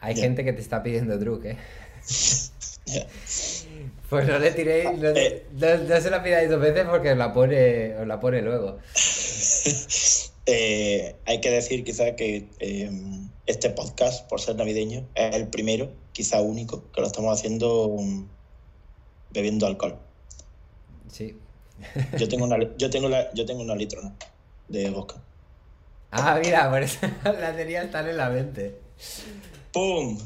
Hay 0.00 0.14
gente 0.14 0.44
que 0.44 0.52
te 0.52 0.60
está 0.60 0.82
pidiendo 0.82 1.18
Druk, 1.18 1.44
¿eh? 1.44 1.56
Pues 4.08 4.28
no 4.28 4.38
le 4.38 4.50
tiréis, 4.50 4.90
eh. 5.02 5.46
no, 5.52 6.00
se 6.00 6.10
la 6.10 6.22
pidáis 6.22 6.50
dos 6.50 6.60
veces 6.60 6.84
porque 6.84 7.12
os 7.12 7.16
la 7.16 7.32
pone, 7.32 7.96
os 7.96 8.06
la 8.06 8.20
pone 8.20 8.42
luego. 8.42 8.78
Eh, 10.46 11.14
hay 11.24 11.40
que 11.40 11.50
decir 11.50 11.84
quizá 11.84 12.16
que 12.16 12.48
em, 12.58 13.30
este 13.46 13.70
podcast, 13.70 14.28
por 14.28 14.40
ser 14.40 14.56
navideño, 14.56 15.06
es 15.14 15.34
el 15.34 15.48
primero, 15.48 15.92
quizá 16.12 16.40
único, 16.40 16.90
que 16.92 17.00
lo 17.00 17.06
estamos 17.06 17.38
haciendo 17.38 17.86
um, 17.86 18.28
bebiendo 19.30 19.66
alcohol. 19.66 19.98
Sí. 21.10 21.36
Yo 22.18 22.28
tengo 22.28 22.44
una, 22.44 22.56
yo 22.78 22.90
tengo 22.90 23.08
la, 23.08 23.32
yo 23.34 23.46
tengo 23.46 23.62
una 23.62 23.76
litrona 23.76 24.14
de 24.68 24.90
vodka. 24.90 25.22
Ah, 26.10 26.38
mira, 26.42 26.68
por 26.70 26.82
eso 26.82 26.98
la 27.24 27.54
tenía 27.56 27.90
tan 27.90 28.08
en 28.08 28.16
la 28.16 28.28
mente. 28.28 28.78
¡Pum! 29.72 30.18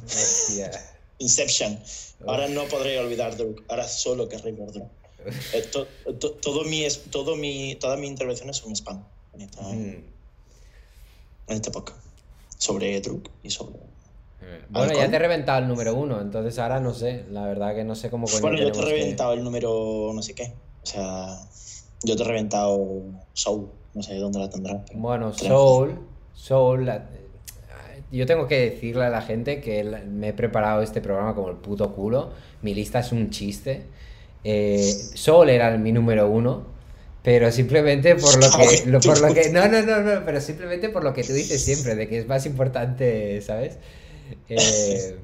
Inception. 1.19 1.79
Ahora 2.27 2.49
no 2.49 2.65
podré 2.65 2.99
olvidar 2.99 3.37
Druk, 3.37 3.63
ahora 3.69 3.87
solo 3.87 4.29
querré 4.29 4.53
ver 4.53 4.73
Druk. 4.73 4.89
Eh, 5.53 5.63
todo 6.41 6.65
mi, 6.65 6.87
todo 7.11 7.37
mi, 7.37 7.75
todas 7.77 7.99
mis 7.99 8.11
intervenciones 8.11 8.57
son 8.59 8.75
spam 8.75 9.05
en, 9.37 9.43
esta, 9.43 9.63
mm. 9.63 9.75
en 9.75 10.05
este 11.49 11.71
podcast. 11.71 11.99
Sobre 12.59 13.01
Druk 13.01 13.29
y 13.43 13.51
sobre. 13.51 13.77
Eh, 14.43 14.65
bueno, 14.71 14.93
ya 14.93 15.09
te 15.09 15.17
he 15.17 15.19
reventado 15.19 15.59
el 15.59 15.69
número 15.69 15.95
uno, 15.95 16.21
entonces 16.21 16.59
ahora 16.59 16.81
no 16.81 16.95
sé, 16.95 17.25
la 17.31 17.47
verdad 17.47 17.75
que 17.75 17.85
no 17.85 17.95
sé 17.95 18.11
cómo 18.11 18.27
Bueno, 18.41 18.59
yo 18.59 18.73
te 18.73 18.79
he 18.79 18.83
reventado 18.83 19.33
el 19.33 19.45
número 19.45 20.13
no 20.15 20.23
sé 20.23 20.35
qué. 20.35 20.53
O 20.83 20.87
sea, 20.87 21.39
yo 22.03 22.17
te 22.17 22.23
he 22.23 22.27
reventado 22.27 23.03
Soul, 23.33 23.69
no 23.95 24.03
sé 24.03 24.17
dónde 24.17 24.39
la 24.39 24.49
tendrás. 24.49 24.83
Bueno, 24.95 25.33
Soul, 25.33 25.99
Soul, 26.33 26.91
yo 28.13 28.25
tengo 28.27 28.47
que 28.47 28.71
decirle 28.71 29.05
a 29.05 29.11
la 29.11 29.23
gente 29.23 29.61
que 29.61 29.83
me 29.85 30.29
he 30.29 30.33
preparado 30.33 30.83
este 30.83 31.01
programa 31.01 31.35
como 31.35 31.49
el 31.49 31.57
puto 31.57 31.95
culo. 31.95 32.31
Mi 32.63 32.73
lista 32.73 33.01
es 33.01 33.13
un 33.13 33.31
chiste. 33.31 33.87
Eh, 34.45 34.93
Sol 35.15 35.51
era 35.51 35.77
mi 35.77 35.91
número 35.91 36.31
uno, 36.31 36.67
pero 37.27 37.51
simplemente 37.51 38.15
por 38.15 38.37
lo 38.37 38.49
que, 38.57 38.99
por 39.05 39.21
lo 39.21 39.35
que. 39.35 39.51
No, 39.51 39.67
no, 39.67 39.83
no, 39.83 40.01
no, 40.01 40.25
pero 40.25 40.41
simplemente 40.41 40.91
por 40.91 41.03
lo 41.03 41.13
que 41.13 41.25
tú 41.25 41.33
dices 41.33 41.61
siempre, 41.61 41.97
de 41.97 42.07
que 42.07 42.21
es 42.21 42.29
más 42.29 42.47
importante, 42.47 43.43
¿sabes? 43.43 43.81
Eh, 44.49 45.17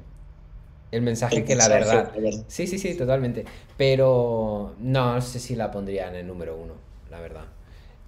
el 0.91 1.03
mensaje 1.03 1.45
que 1.45 1.55
la 1.55 1.69
verdad. 1.69 2.11
Sí, 2.49 2.67
sí, 2.67 2.81
sí, 2.81 2.97
totalmente. 2.97 3.45
Pero 3.77 4.75
no, 4.81 5.15
no 5.15 5.21
sé 5.21 5.39
si 5.39 5.55
la 5.55 5.71
pondría 5.71 6.09
en 6.09 6.17
el 6.17 6.27
número 6.27 6.57
uno, 6.57 6.75
la 7.09 7.21
verdad. 7.21 7.45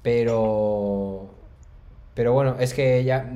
Pero. 0.03 1.31
Pero 2.17 2.33
bueno, 2.33 2.57
es 2.59 2.75
que 2.75 3.05
ya 3.05 3.33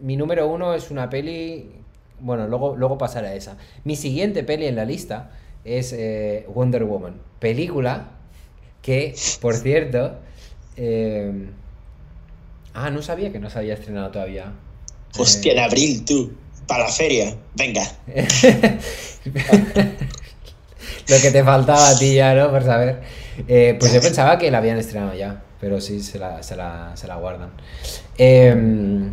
mi 0.00 0.16
número 0.16 0.48
uno 0.48 0.72
es 0.72 0.90
una 0.90 1.10
peli. 1.10 1.70
Bueno, 2.18 2.48
luego, 2.48 2.76
luego 2.76 2.96
pasaré 2.96 3.28
a 3.28 3.34
esa. 3.34 3.58
Mi 3.84 3.96
siguiente 3.96 4.42
peli 4.42 4.64
en 4.64 4.76
la 4.76 4.86
lista 4.86 5.32
es 5.66 5.92
eh, 5.92 6.46
Wonder 6.48 6.84
Woman. 6.84 7.20
Película 7.40 8.21
Que, 8.82 9.14
por 9.40 9.56
cierto. 9.56 10.16
eh, 10.76 11.48
Ah, 12.74 12.90
no 12.90 13.02
sabía 13.02 13.30
que 13.30 13.38
no 13.38 13.50
se 13.50 13.58
había 13.58 13.74
estrenado 13.74 14.10
todavía. 14.10 14.52
Hostia, 15.18 15.52
Eh, 15.52 15.56
en 15.56 15.62
abril, 15.62 16.04
tú. 16.06 16.32
Para 16.66 16.84
la 16.84 16.90
feria. 16.90 17.36
Venga. 17.54 17.82
Lo 21.08 21.16
que 21.20 21.30
te 21.30 21.44
faltaba 21.44 21.90
a 21.90 21.98
ti 21.98 22.14
ya, 22.14 22.34
¿no? 22.34 22.50
Por 22.50 22.62
saber. 22.62 23.00
Eh, 23.48 23.76
pues 23.78 23.92
yo 23.92 24.00
pensaba 24.00 24.38
que 24.38 24.50
la 24.50 24.58
habían 24.58 24.78
estrenado 24.78 25.14
ya, 25.14 25.42
pero 25.60 25.80
sí, 25.80 26.00
se 26.00 26.18
la, 26.18 26.42
se 26.42 26.56
la, 26.56 26.92
se 26.96 27.06
la 27.08 27.16
guardan. 27.16 27.50
Em, 28.16 29.12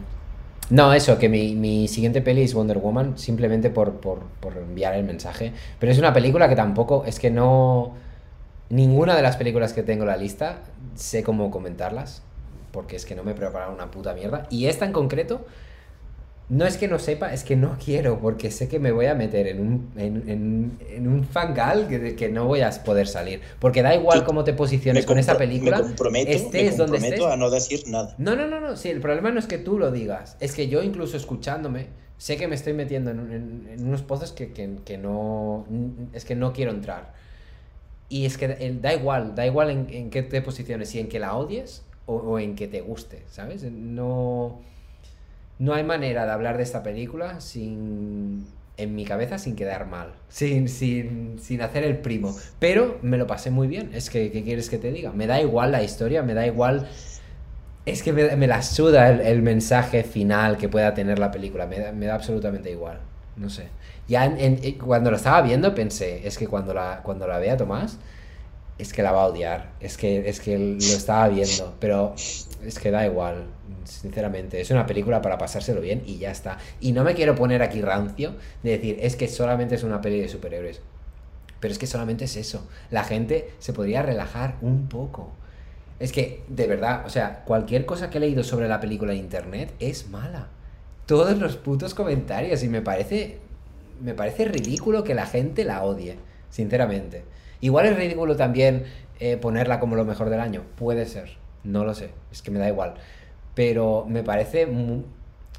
no, 0.69 0.93
eso, 0.93 1.17
que 1.17 1.29
mi, 1.29 1.55
mi 1.55 1.87
siguiente 1.87 2.21
peli 2.21 2.43
es 2.43 2.53
Wonder 2.53 2.77
Woman, 2.77 3.17
simplemente 3.17 3.69
por, 3.69 3.93
por, 3.99 4.19
por 4.39 4.55
enviar 4.57 4.93
el 4.95 5.03
mensaje. 5.03 5.51
Pero 5.79 5.91
es 5.91 5.97
una 5.97 6.13
película 6.13 6.47
que 6.47 6.55
tampoco, 6.55 7.03
es 7.05 7.19
que 7.19 7.31
no... 7.31 7.95
Ninguna 8.69 9.15
de 9.15 9.21
las 9.23 9.35
películas 9.37 9.73
que 9.73 9.83
tengo 9.83 10.03
en 10.03 10.09
la 10.09 10.17
lista 10.17 10.59
sé 10.95 11.23
cómo 11.23 11.49
comentarlas, 11.49 12.21
porque 12.71 12.95
es 12.95 13.05
que 13.05 13.15
no 13.15 13.23
me 13.23 13.31
he 13.31 13.35
preparado 13.35 13.73
una 13.73 13.89
puta 13.89 14.13
mierda. 14.13 14.45
Y 14.51 14.67
esta 14.67 14.85
en 14.85 14.91
concreto, 14.91 15.45
no 16.49 16.65
es 16.65 16.77
que 16.77 16.87
no 16.87 16.97
sepa, 16.99 17.33
es 17.33 17.43
que 17.43 17.55
no 17.55 17.77
quiero, 17.83 18.19
porque 18.19 18.49
sé 18.51 18.67
que 18.67 18.79
me 18.79 18.91
voy 18.91 19.05
a 19.07 19.15
meter 19.15 19.47
en 19.47 19.59
un, 19.59 19.91
en, 19.97 20.29
en- 20.29 20.77
en 20.89 21.07
un 21.07 21.23
fangal 21.23 21.87
que, 21.87 22.15
que 22.15 22.29
no 22.29 22.45
voy 22.45 22.61
a 22.61 22.69
poder 22.83 23.07
salir. 23.07 23.41
Porque 23.59 23.81
da 23.81 23.93
igual 23.95 24.23
cómo 24.23 24.43
te 24.43 24.53
posiciones 24.53 25.05
con 25.05 25.17
esa 25.19 25.37
película, 25.37 25.77
Me 25.77 25.83
comprometo, 25.83 26.31
estés 26.31 26.51
me 26.73 26.77
donde 26.77 26.97
comprometo 26.99 27.15
estés. 27.23 27.33
a 27.33 27.37
no 27.37 27.49
decir 27.49 27.83
nada. 27.87 28.15
No, 28.19 28.35
no, 28.35 28.47
no, 28.47 28.59
no. 28.59 28.75
Sí, 28.75 28.89
el 28.89 28.99
problema 29.01 29.31
no 29.31 29.39
es 29.39 29.47
que 29.47 29.57
tú 29.59 29.77
lo 29.79 29.91
digas. 29.91 30.37
Es 30.39 30.53
que 30.53 30.67
yo, 30.67 30.83
incluso 30.83 31.17
escuchándome, 31.17 31.87
sé 32.17 32.37
que 32.37 32.47
me 32.47 32.53
estoy 32.55 32.73
metiendo 32.73 33.11
en, 33.11 33.75
unos 33.79 34.01
pozos 34.03 34.31
que, 34.31 34.51
que- 34.51 34.77
que 34.85 34.97
no. 34.99 35.65
Es 36.13 36.25
que 36.25 36.35
no 36.35 36.53
quiero 36.53 36.71
entrar. 36.71 37.13
Y 38.09 38.25
es 38.25 38.37
que 38.37 38.47
da 38.81 38.93
igual, 38.93 39.35
da 39.35 39.45
igual 39.45 39.69
en, 39.69 39.87
en 39.91 40.09
qué 40.09 40.23
te 40.23 40.41
posiciones, 40.41 40.89
si 40.89 40.99
en 40.99 41.09
que 41.09 41.19
la 41.19 41.35
odies 41.35 41.83
o, 42.05 42.15
o 42.15 42.39
en 42.39 42.55
que 42.55 42.67
te 42.67 42.81
guste, 42.81 43.23
¿sabes? 43.29 43.63
No. 43.63 44.61
No 45.59 45.73
hay 45.73 45.83
manera 45.83 46.25
de 46.25 46.31
hablar 46.31 46.57
de 46.57 46.63
esta 46.63 46.83
película 46.83 47.41
sin. 47.41 48.47
En 48.77 48.95
mi 48.95 49.03
cabeza 49.03 49.37
sin 49.37 49.57
quedar 49.57 49.87
mal. 49.87 50.13
Sin, 50.29 50.69
sin, 50.69 51.37
sin 51.39 51.61
hacer 51.61 51.83
el 51.83 51.97
primo. 51.97 52.33
Pero 52.59 52.97
me 53.01 53.17
lo 53.17 53.27
pasé 53.27 53.51
muy 53.51 53.67
bien. 53.67 53.91
Es 53.93 54.09
que, 54.09 54.31
¿qué 54.31 54.41
quieres 54.43 54.69
que 54.69 54.77
te 54.77 54.91
diga? 54.91 55.11
Me 55.11 55.27
da 55.27 55.41
igual 55.41 55.71
la 55.73 55.83
historia, 55.83 56.23
me 56.23 56.33
da 56.33 56.47
igual 56.47 56.87
es 57.85 58.03
que 58.03 58.13
me, 58.13 58.35
me 58.35 58.47
la 58.47 58.61
suda 58.61 59.09
el, 59.09 59.21
el 59.21 59.41
mensaje 59.41 60.03
final 60.03 60.57
que 60.57 60.69
pueda 60.69 60.93
tener 60.93 61.19
la 61.19 61.31
película. 61.31 61.65
Me 61.67 61.79
da, 61.79 61.91
me 61.91 62.05
da 62.05 62.15
absolutamente 62.15 62.71
igual. 62.71 62.99
No 63.39 63.49
sé. 63.49 63.67
Ya 64.07 64.25
en- 64.25 64.37
en- 64.39 64.59
en- 64.63 64.77
cuando 64.77 65.09
lo 65.11 65.17
estaba 65.17 65.41
viendo 65.41 65.73
pensé, 65.73 66.27
es 66.27 66.37
que 66.37 66.47
cuando 66.47 66.73
la, 66.73 67.01
cuando 67.03 67.27
la 67.27 67.39
vea 67.39 67.57
Tomás, 67.57 67.97
es 68.77 68.93
que 68.93 69.01
la 69.03 69.11
va 69.11 69.23
a 69.23 69.27
odiar. 69.27 69.71
Es 69.79 69.97
que, 69.97 70.29
es 70.29 70.39
que 70.39 70.57
lo 70.57 70.77
estaba 70.77 71.27
viendo. 71.29 71.75
Pero 71.79 72.13
es 72.65 72.79
que 72.79 72.91
da 72.91 73.05
igual, 73.05 73.45
sinceramente. 73.85 74.61
Es 74.61 74.71
una 74.71 74.85
película 74.85 75.21
para 75.21 75.37
pasárselo 75.37 75.81
bien 75.81 76.03
y 76.05 76.17
ya 76.17 76.31
está. 76.31 76.57
Y 76.79 76.91
no 76.93 77.03
me 77.03 77.13
quiero 77.15 77.35
poner 77.35 77.61
aquí 77.61 77.81
rancio 77.81 78.35
de 78.63 78.71
decir, 78.71 78.97
es 79.01 79.15
que 79.15 79.27
solamente 79.27 79.75
es 79.75 79.83
una 79.83 80.01
peli 80.01 80.19
de 80.21 80.29
superhéroes. 80.29 80.81
Pero 81.59 81.71
es 81.73 81.77
que 81.79 81.87
solamente 81.87 82.25
es 82.25 82.37
eso. 82.37 82.67
La 82.89 83.03
gente 83.03 83.51
se 83.59 83.73
podría 83.73 84.01
relajar 84.01 84.55
un 84.61 84.87
poco. 84.87 85.31
Es 85.99 86.13
que, 86.13 86.43
de 86.47 86.67
verdad, 86.67 87.03
o 87.05 87.09
sea, 87.09 87.43
cualquier 87.43 87.85
cosa 87.85 88.09
que 88.09 88.17
he 88.17 88.21
leído 88.21 88.43
sobre 88.43 88.69
la 88.69 88.79
película 88.79 89.11
en 89.11 89.19
internet 89.19 89.73
es 89.79 90.07
mala. 90.09 90.47
Todos 91.09 91.39
los 91.39 91.57
putos 91.57 91.95
comentarios 91.95 92.61
y 92.61 92.69
me 92.69 92.83
parece 92.83 93.39
me 93.99 94.13
parece 94.13 94.45
ridículo 94.45 95.03
que 95.03 95.15
la 95.15 95.25
gente 95.25 95.63
la 95.63 95.83
odie, 95.83 96.17
sinceramente. 96.51 97.23
Igual 97.61 97.87
es 97.87 97.97
ridículo 97.97 98.35
también 98.35 98.83
eh, 99.19 99.35
ponerla 99.35 99.79
como 99.79 99.95
lo 99.95 100.05
mejor 100.05 100.29
del 100.29 100.39
año, 100.39 100.61
puede 100.75 101.07
ser, 101.07 101.37
no 101.63 101.83
lo 101.83 101.95
sé, 101.95 102.11
es 102.31 102.43
que 102.43 102.51
me 102.51 102.59
da 102.59 102.67
igual. 102.67 102.93
Pero 103.55 104.05
me 104.07 104.21
parece 104.21 104.67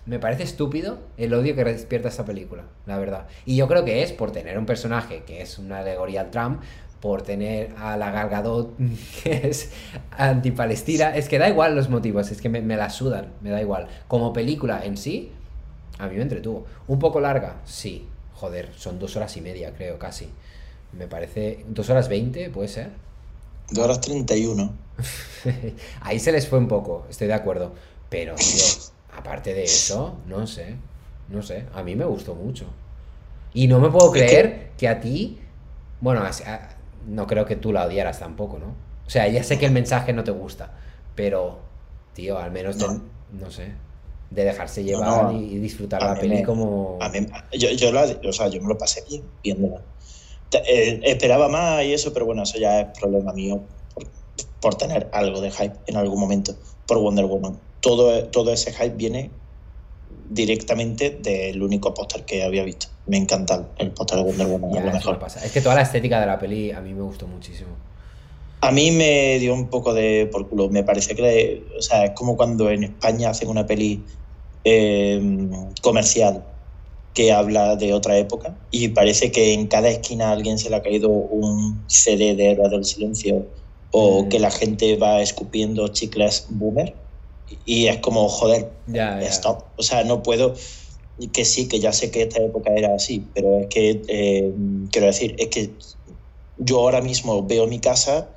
me 0.07 0.21
parece 0.21 0.45
estúpido 0.45 1.01
el 1.17 1.35
odio 1.35 1.57
que 1.57 1.65
despierta 1.65 2.07
esta 2.07 2.25
película, 2.25 2.63
la 2.87 2.97
verdad. 2.97 3.27
Y 3.45 3.57
yo 3.57 3.67
creo 3.67 3.85
que 3.85 4.05
es 4.05 4.13
por 4.13 4.31
tener 4.31 4.57
un 4.57 4.67
personaje 4.67 5.25
que 5.27 5.43
es 5.43 5.59
una 5.59 5.81
alegoría 5.81 6.21
al 6.21 6.31
Trump, 6.31 6.63
por 7.01 7.23
tener 7.23 7.75
a 7.77 7.97
la 7.97 8.13
Gal 8.13 8.29
Gadot 8.29 8.77
que 9.25 9.49
es 9.49 9.73
antipalestina. 10.13 11.17
Es 11.17 11.29
que 11.29 11.41
da 11.41 11.49
igual 11.49 11.75
los 11.75 11.89
motivos, 11.89 12.31
es 12.31 12.41
que 12.41 12.49
me 12.49 12.77
la 12.77 12.89
sudan, 12.89 13.33
me 13.41 13.51
da 13.51 13.61
igual. 13.61 13.89
Como 14.07 14.33
película 14.33 14.85
en 14.85 14.97
sí, 14.97 15.33
a 16.01 16.09
mí 16.09 16.17
me 16.17 16.23
entretuvo. 16.23 16.67
Un 16.89 16.99
poco 16.99 17.21
larga, 17.21 17.57
sí. 17.65 18.09
Joder, 18.35 18.71
son 18.77 18.99
dos 18.99 19.17
horas 19.17 19.37
y 19.37 19.41
media, 19.41 19.75
creo, 19.75 19.99
casi. 19.99 20.31
Me 20.93 21.07
parece. 21.07 21.65
¿Dos 21.69 21.89
horas 21.91 22.09
veinte, 22.09 22.51
puede 22.51 22.69
ser? 22.69 22.91
2 23.71 23.85
horas 23.85 24.01
31. 24.01 24.73
Ahí 26.01 26.19
se 26.19 26.33
les 26.33 26.49
fue 26.49 26.59
un 26.59 26.67
poco, 26.69 27.07
estoy 27.09 27.29
de 27.29 27.35
acuerdo. 27.35 27.73
Pero, 28.09 28.35
tío, 28.35 28.65
aparte 29.17 29.55
de 29.55 29.65
eso, 29.65 30.19
no 30.27 30.47
sé. 30.47 30.77
No 31.29 31.43
sé, 31.43 31.67
a 31.75 31.83
mí 31.85 31.95
me 31.95 32.05
gustó 32.05 32.35
mucho. 32.35 32.65
Y 33.55 33.69
no 33.69 33.79
me 33.79 33.89
puedo 33.91 34.11
que- 34.11 34.21
creer 34.27 34.71
que 34.77 34.89
a 34.89 35.01
ti. 35.01 35.39
Bueno, 36.01 36.23
a- 36.23 36.31
a- 36.51 36.69
no 37.07 37.27
creo 37.27 37.45
que 37.47 37.55
tú 37.57 37.73
la 37.73 37.85
odiaras 37.87 38.19
tampoco, 38.19 38.59
¿no? 38.59 38.75
O 39.07 39.11
sea, 39.11 39.29
ya 39.29 39.45
sé 39.45 39.59
que 39.59 39.67
el 39.67 39.73
mensaje 39.73 40.13
no 40.13 40.25
te 40.25 40.31
gusta, 40.33 40.73
pero, 41.15 41.61
tío, 42.15 42.39
al 42.39 42.51
menos, 42.51 42.77
No. 42.79 43.03
no 43.33 43.51
sé, 43.51 43.73
de 44.31 44.45
dejarse 44.45 44.85
llevar 44.85 45.25
no, 45.25 45.33
y 45.41 45.59
disfrutar 45.59 46.03
la 46.03 46.15
peli 46.15 46.37
me- 46.37 46.43
como. 46.45 46.99
A 47.01 47.09
mí, 47.09 47.27
yo, 47.59 47.71
yo, 47.71 47.91
la- 47.93 48.07
o 48.29 48.33
sea, 48.33 48.49
yo 48.49 48.61
me 48.63 48.69
lo 48.69 48.79
pasé 48.79 49.03
bien 49.09 49.23
viéndola. 49.43 49.83
Eh, 50.69 51.01
esperaba 51.05 51.49
más 51.49 51.85
y 51.85 51.93
eso, 51.93 52.13
pero 52.13 52.27
bueno, 52.27 52.43
eso 52.45 52.59
ya 52.59 52.81
es 52.81 52.99
problema 52.99 53.33
mío 53.33 53.61
por, 53.95 54.05
por 54.61 54.75
tener 54.77 55.09
algo 55.13 55.41
de 55.41 55.51
hype 55.51 55.75
en 55.87 55.97
algún 55.97 56.19
momento 56.21 56.55
por 56.87 56.99
Wonder 56.99 57.25
Woman. 57.27 57.59
Todo, 57.81 58.25
todo 58.27 58.53
ese 58.53 58.73
hype 58.73 58.91
viene 58.97 59.31
directamente 60.29 61.11
del 61.11 61.63
único 61.63 61.93
póster 61.95 62.25
que 62.25 62.43
había 62.45 62.63
visto. 62.65 62.87
Me 63.07 63.17
encanta 63.17 63.69
el 63.79 63.91
póster 63.93 64.19
de 64.19 64.25
Wonder 64.25 64.47
Woman, 64.47 64.71
Ya, 64.73 64.79
es 64.81 64.87
lo 64.87 64.93
mejor. 64.93 65.13
me 65.15 65.21
pasa. 65.21 65.45
Es 65.45 65.53
que 65.53 65.61
toda 65.61 65.75
la 65.75 65.83
estética 65.83 66.21
de 66.21 66.27
la 66.27 66.39
peli 66.39 66.71
a 66.71 66.81
mí 66.81 66.95
me 66.95 67.03
gustó 67.03 67.27
muchísimo. 67.27 67.71
A 68.61 68.71
mí 68.73 68.91
me 68.91 69.39
dio 69.39 69.55
un 69.55 69.69
poco 69.69 69.95
de 69.95 70.29
por 70.31 70.49
culo. 70.49 70.69
Me 70.69 70.85
parece 70.85 71.15
que, 71.15 71.65
o 71.79 71.83
sea, 71.83 72.05
es 72.07 72.11
como 72.13 72.37
cuando 72.37 72.71
en 72.71 72.85
España 72.85 73.31
hacen 73.31 73.49
una 73.49 73.67
peli 73.67 74.05
eh, 74.65 75.21
comercial 75.83 76.47
que 77.13 77.33
habla 77.33 77.77
de 77.77 77.93
otra 77.93 78.17
época 78.19 78.59
y 78.71 78.89
parece 78.89 79.33
que 79.33 79.53
en 79.53 79.67
cada 79.67 79.89
esquina 79.91 80.29
a 80.29 80.33
alguien 80.33 80.59
se 80.59 80.71
le 80.71 80.77
ha 80.77 80.83
caído 80.83 81.09
un 81.11 81.85
CD 81.89 82.35
de 82.37 82.51
Héroes 82.53 82.71
del 82.71 82.85
Silencio 82.85 83.49
o 83.91 84.25
Mm. 84.25 84.29
que 84.29 84.39
la 84.39 84.51
gente 84.51 84.97
va 84.97 85.21
escupiendo 85.21 85.89
chicles 85.89 86.47
boomer 86.51 86.97
y 87.65 87.87
es 87.89 87.99
como, 87.99 88.29
joder, 88.29 88.71
Ya, 88.87 89.21
ya. 89.21 89.27
stop. 89.29 89.65
O 89.77 89.83
sea, 89.83 90.05
no 90.05 90.23
puedo. 90.23 90.55
Que 91.33 91.45
sí, 91.45 91.69
que 91.69 91.81
ya 91.81 91.93
sé 91.93 92.11
que 92.11 92.23
esta 92.23 92.41
época 92.41 92.73
era 92.75 92.95
así, 92.95 93.31
pero 93.35 93.59
es 93.59 93.67
que, 93.67 94.03
eh, 94.09 94.55
quiero 94.91 95.07
decir, 95.09 95.35
es 95.39 95.49
que 95.49 95.77
yo 96.57 96.79
ahora 96.79 97.03
mismo 97.03 97.45
veo 97.47 97.67
mi 97.67 97.79
casa 97.81 98.33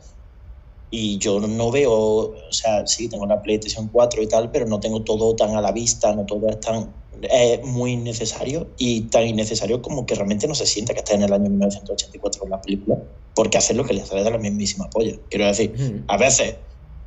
y 0.96 1.18
yo 1.18 1.40
no 1.40 1.72
veo, 1.72 1.92
o 1.92 2.52
sea, 2.52 2.86
sí, 2.86 3.10
tengo 3.10 3.26
la 3.26 3.42
PlayStation 3.42 3.88
4 3.88 4.22
y 4.22 4.28
tal, 4.28 4.52
pero 4.52 4.68
no 4.68 4.80
tengo 4.80 5.02
todo 5.02 5.36
tan 5.36 5.56
a 5.56 5.62
la 5.62 5.72
vista, 5.72 6.14
no 6.14 6.24
todo 6.24 6.48
es 6.48 6.60
tan. 6.60 6.94
Es 7.20 7.66
muy 7.66 7.94
innecesario 7.94 8.70
y 8.78 9.10
tan 9.10 9.26
innecesario 9.26 9.82
como 9.82 10.06
que 10.06 10.14
realmente 10.14 10.48
no 10.48 10.54
se 10.54 10.68
siente 10.68 10.94
que 10.94 11.00
está 11.00 11.16
en 11.16 11.24
el 11.24 11.34
año 11.34 11.50
1984 11.50 12.44
en 12.44 12.50
la 12.52 12.62
película, 12.62 13.00
porque 13.34 13.58
hace 13.58 13.74
lo 13.74 13.86
que 13.86 13.96
le 13.96 14.06
sale 14.06 14.24
de 14.24 14.30
la 14.30 14.38
mismísima 14.38 14.88
polla. 14.92 15.18
Quiero 15.32 15.48
decir, 15.48 16.04
a 16.08 16.18
veces, 16.18 16.58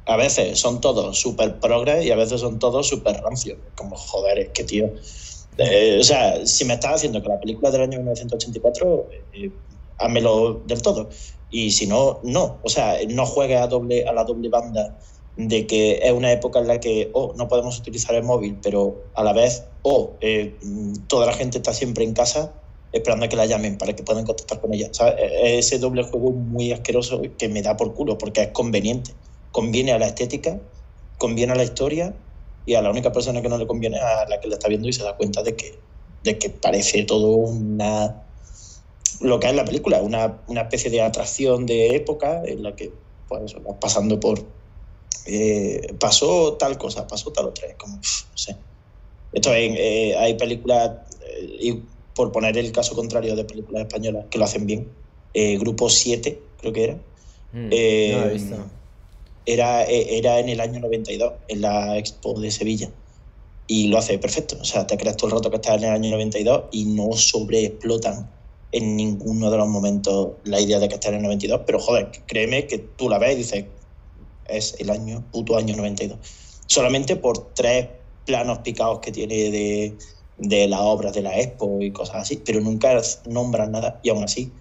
a 0.06 0.16
veces 0.16 0.58
son 0.58 0.80
todos 0.80 1.20
súper 1.20 1.60
progres 1.60 2.04
y 2.04 2.10
a 2.10 2.16
veces 2.16 2.40
son 2.40 2.58
todos 2.58 2.88
súper 2.88 3.20
rancios. 3.22 3.58
Como, 3.76 3.94
joder, 3.94 4.40
es 4.40 4.48
que 4.48 4.64
tío. 4.64 4.90
Eh, 5.58 5.98
o 6.00 6.02
sea, 6.02 6.44
si 6.44 6.64
me 6.64 6.74
estás 6.74 6.96
haciendo 6.96 7.22
que 7.22 7.28
la 7.28 7.38
película 7.38 7.70
del 7.70 7.82
año 7.82 7.98
1984, 7.98 9.10
eh, 9.32 9.52
házmelo 9.98 10.62
del 10.66 10.82
todo. 10.82 11.08
Y 11.50 11.70
si 11.70 11.86
no, 11.86 12.20
no. 12.22 12.58
O 12.62 12.68
sea, 12.68 12.98
no 13.08 13.26
juegues 13.26 13.60
a, 13.60 13.66
doble, 13.66 14.06
a 14.06 14.12
la 14.12 14.24
doble 14.24 14.48
banda 14.48 14.98
de 15.36 15.66
que 15.66 16.00
es 16.02 16.12
una 16.12 16.32
época 16.32 16.58
en 16.60 16.68
la 16.68 16.80
que, 16.80 17.10
oh, 17.12 17.34
no 17.36 17.48
podemos 17.48 17.78
utilizar 17.78 18.14
el 18.14 18.22
móvil, 18.22 18.58
pero 18.62 19.04
a 19.14 19.22
la 19.22 19.32
vez, 19.32 19.64
oh, 19.82 20.12
eh, 20.20 20.56
toda 21.08 21.26
la 21.26 21.32
gente 21.32 21.58
está 21.58 21.74
siempre 21.74 22.04
en 22.04 22.14
casa 22.14 22.52
esperando 22.92 23.26
a 23.26 23.28
que 23.28 23.36
la 23.36 23.46
llamen 23.46 23.76
para 23.76 23.94
que 23.94 24.02
puedan 24.02 24.24
contactar 24.24 24.60
con 24.60 24.72
ella. 24.72 24.88
¿sabes? 24.92 25.14
Eh, 25.18 25.58
Ese 25.58 25.78
doble 25.78 26.02
juego 26.04 26.32
muy 26.32 26.72
asqueroso 26.72 27.20
que 27.36 27.48
me 27.48 27.62
da 27.62 27.76
por 27.76 27.94
culo 27.94 28.16
porque 28.16 28.42
es 28.42 28.48
conveniente. 28.48 29.12
Conviene 29.52 29.92
a 29.92 29.98
la 29.98 30.06
estética, 30.06 30.58
conviene 31.18 31.52
a 31.52 31.56
la 31.56 31.64
historia 31.64 32.14
y 32.64 32.74
a 32.74 32.82
la 32.82 32.90
única 32.90 33.12
persona 33.12 33.42
que 33.42 33.48
no 33.48 33.58
le 33.58 33.66
conviene 33.66 33.98
a 33.98 34.28
la 34.28 34.40
que 34.40 34.48
la 34.48 34.54
está 34.54 34.68
viendo 34.68 34.88
y 34.88 34.92
se 34.92 35.02
da 35.02 35.16
cuenta 35.16 35.42
de 35.42 35.54
que, 35.54 35.78
de 36.24 36.38
que 36.38 36.50
parece 36.50 37.04
todo 37.04 37.28
una 37.28 38.25
lo 39.20 39.38
que 39.40 39.48
es 39.48 39.54
la 39.54 39.64
película, 39.64 40.00
una, 40.02 40.42
una 40.46 40.62
especie 40.62 40.90
de 40.90 41.00
atracción 41.02 41.66
de 41.66 41.96
época 41.96 42.42
en 42.44 42.62
la 42.62 42.74
que 42.74 42.92
pues 43.28 43.54
vas 43.54 43.76
pasando 43.80 44.20
por 44.20 44.44
eh, 45.26 45.94
pasó 45.98 46.54
tal 46.54 46.78
cosa, 46.78 47.06
pasó 47.06 47.32
tal 47.32 47.46
otra, 47.46 47.66
es 47.68 47.74
como 47.76 48.00
pff, 48.00 48.30
no 48.30 48.38
sé. 48.38 48.56
Esto 49.32 49.52
es, 49.54 49.72
eh, 49.76 50.16
hay 50.16 50.34
películas 50.34 50.90
eh, 51.22 51.56
y 51.60 51.82
por 52.14 52.30
poner 52.32 52.56
el 52.56 52.70
caso 52.72 52.94
contrario 52.94 53.34
de 53.36 53.44
películas 53.44 53.82
españolas 53.82 54.26
que 54.30 54.38
lo 54.38 54.44
hacen 54.44 54.66
bien, 54.66 54.88
eh, 55.34 55.58
Grupo 55.58 55.90
7 55.90 56.40
creo 56.60 56.72
que 56.72 56.84
era, 56.84 56.98
Mm, 57.52 57.68
Eh, 57.72 58.10
no 58.12 58.20
lo 58.20 58.26
he 58.26 58.32
visto. 58.32 58.56
era, 59.46 59.84
era 59.84 60.40
en 60.40 60.48
el 60.48 60.60
año 60.60 60.80
92, 60.80 61.32
en 61.48 61.60
la 61.62 61.96
Expo 61.96 62.38
de 62.38 62.50
Sevilla. 62.50 62.90
Y 63.68 63.88
lo 63.88 63.98
hace 63.98 64.18
perfecto. 64.18 64.56
O 64.60 64.64
sea, 64.64 64.86
te 64.86 64.96
crees 64.96 65.16
todo 65.16 65.28
el 65.30 65.36
rato 65.36 65.50
que 65.50 65.56
estás 65.56 65.78
en 65.78 65.84
el 65.84 65.90
año 65.90 66.10
92 66.10 66.64
y 66.72 66.84
no 66.86 67.12
sobreexplotan 67.12 68.30
en 68.72 68.96
ninguno 68.96 69.50
de 69.50 69.56
los 69.56 69.68
momentos 69.68 70.32
la 70.44 70.60
idea 70.60 70.78
de 70.78 70.88
que 70.88 70.94
estás 70.94 71.10
en 71.10 71.16
el 71.16 71.22
92. 71.22 71.62
Pero 71.66 71.78
joder, 71.78 72.10
créeme 72.26 72.66
que 72.66 72.78
tú 72.78 73.08
la 73.08 73.18
ves 73.18 73.34
y 73.34 73.36
dices, 73.36 73.64
es 74.46 74.76
el 74.78 74.90
año, 74.90 75.24
puto 75.32 75.56
año 75.56 75.76
92. 75.76 76.18
Solamente 76.66 77.16
por 77.16 77.54
tres 77.54 77.88
planos 78.24 78.58
picados 78.58 79.00
que 79.00 79.12
tiene 79.12 79.50
de, 79.50 79.98
de 80.38 80.68
las 80.68 80.80
obras 80.80 81.14
de 81.14 81.22
la 81.22 81.38
Expo 81.38 81.80
y 81.80 81.92
cosas 81.92 82.16
así, 82.16 82.42
pero 82.44 82.60
nunca 82.60 83.00
nombran 83.26 83.72
nada 83.72 84.00
y 84.02 84.10
aún 84.10 84.24
así 84.24 84.52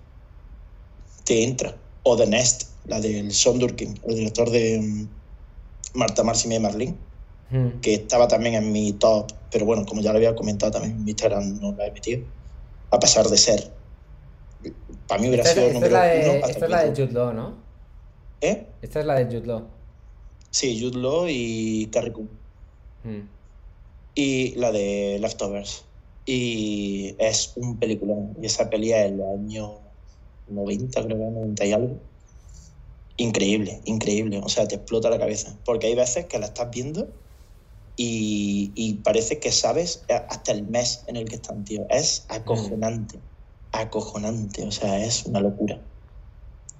te 1.23 1.43
entra. 1.43 1.75
O 2.03 2.15
The 2.15 2.27
Nest, 2.27 2.69
la 2.85 2.99
del 3.01 3.31
Sondurkin, 3.33 3.99
el 4.07 4.15
director 4.15 4.49
de 4.51 4.79
mm, 4.79 5.09
Marta, 5.95 6.23
Máxima 6.23 6.55
y 6.55 6.59
Marlene, 6.59 6.95
Mm. 7.49 7.79
que 7.81 7.93
estaba 7.93 8.27
también 8.27 8.55
en 8.55 8.71
mi 8.71 8.93
top, 8.93 9.31
pero 9.51 9.65
bueno, 9.65 9.85
como 9.85 10.01
ya 10.01 10.11
lo 10.11 10.17
había 10.17 10.35
comentado 10.35 10.71
también 10.71 10.95
en 10.95 11.03
mi 11.03 11.11
Instagram, 11.11 11.59
no 11.59 11.73
la 11.73 11.87
he 11.87 11.91
metido, 11.91 12.25
a 12.89 12.99
pesar 12.99 13.27
de 13.29 13.37
ser. 13.37 13.74
Para 15.07 15.21
mí 15.21 15.27
hubiera 15.27 15.43
Esta, 15.43 15.53
sido 15.55 15.67
es- 15.67 15.73
esta 15.75 15.85
es 15.85 15.91
número 15.91 15.93
la 15.93 16.13
uno. 16.25 16.33
de, 16.33 16.37
hasta 16.39 16.51
esta 16.51 16.65
es 16.65 16.71
la 16.71 16.83
de. 16.83 16.89
Jude 16.91 17.11
Law, 17.13 17.33
¿no? 17.33 17.53
¿Eh? 18.41 18.67
Esta 18.81 18.99
es 18.99 19.05
la 19.05 19.15
de 19.15 19.25
Jude 19.25 19.45
Law. 19.47 19.67
Sí, 20.51 20.79
Jude 20.81 20.97
Law 20.99 21.25
y 21.29 21.87
Carrie 21.91 22.13
Coon. 22.13 22.29
Mm. 23.03 23.27
Y 24.15 24.55
la 24.55 24.71
de 24.71 25.17
Leftovers. 25.19 25.83
Y 26.25 27.15
es 27.19 27.53
un 27.57 27.77
peliculón. 27.77 28.35
Y 28.41 28.45
esa 28.47 28.69
peli 28.69 28.91
es 28.93 29.11
los 29.11 29.27
años 29.37 29.71
90, 30.47 31.03
creo 31.03 31.17
que 31.17 31.23
90 31.23 31.65
y 31.65 31.71
algo. 31.73 31.97
Increíble, 33.17 33.81
increíble. 33.85 34.41
O 34.43 34.49
sea, 34.49 34.67
te 34.67 34.75
explota 34.75 35.09
la 35.09 35.19
cabeza. 35.19 35.55
Porque 35.65 35.87
hay 35.87 35.95
veces 35.95 36.25
que 36.25 36.39
la 36.39 36.47
estás 36.47 36.69
viendo 36.71 37.07
y, 37.95 38.71
y 38.75 38.95
parece 38.95 39.39
que 39.39 39.51
sabes 39.51 40.03
hasta 40.09 40.51
el 40.51 40.63
mes 40.63 41.03
en 41.07 41.15
el 41.17 41.25
que 41.29 41.35
están, 41.35 41.63
tío. 41.63 41.85
Es 41.89 42.25
acojonante. 42.29 43.19
Acojonante. 43.81 44.63
O 44.63 44.71
sea, 44.71 45.03
es 45.03 45.25
una 45.25 45.39
locura. 45.39 45.79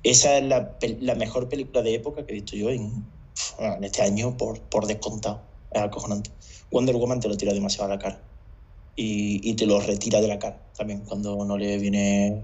Esa 0.04 0.38
es 0.38 0.44
la, 0.46 1.16
mejor 1.16 1.50
película 1.50 1.82
de 1.82 1.96
época 1.96 2.26
que 2.26 2.32
he 2.32 2.36
visto 2.36 2.56
yo 2.56 2.70
en, 2.70 3.06
este 3.82 4.02
año 4.02 4.38
por, 4.38 4.60
por 4.62 4.86
descontado. 4.86 5.42
Es 5.72 5.82
acojonante. 5.82 6.30
Wonder 6.72 6.96
Woman 6.96 7.20
te 7.20 7.28
lo 7.28 7.38
tira 7.38 7.54
demasiado 7.54 7.92
a 7.92 7.96
la 7.96 8.00
cara. 8.00 8.20
Y, 8.96 9.42
y 9.50 9.56
te 9.56 9.66
lo 9.66 9.80
retira 9.82 10.22
de 10.22 10.28
la 10.28 10.40
cara 10.40 10.58
también 10.78 11.02
cuando 11.02 11.44
no 11.44 11.58
le 11.58 11.78
viene. 11.78 12.42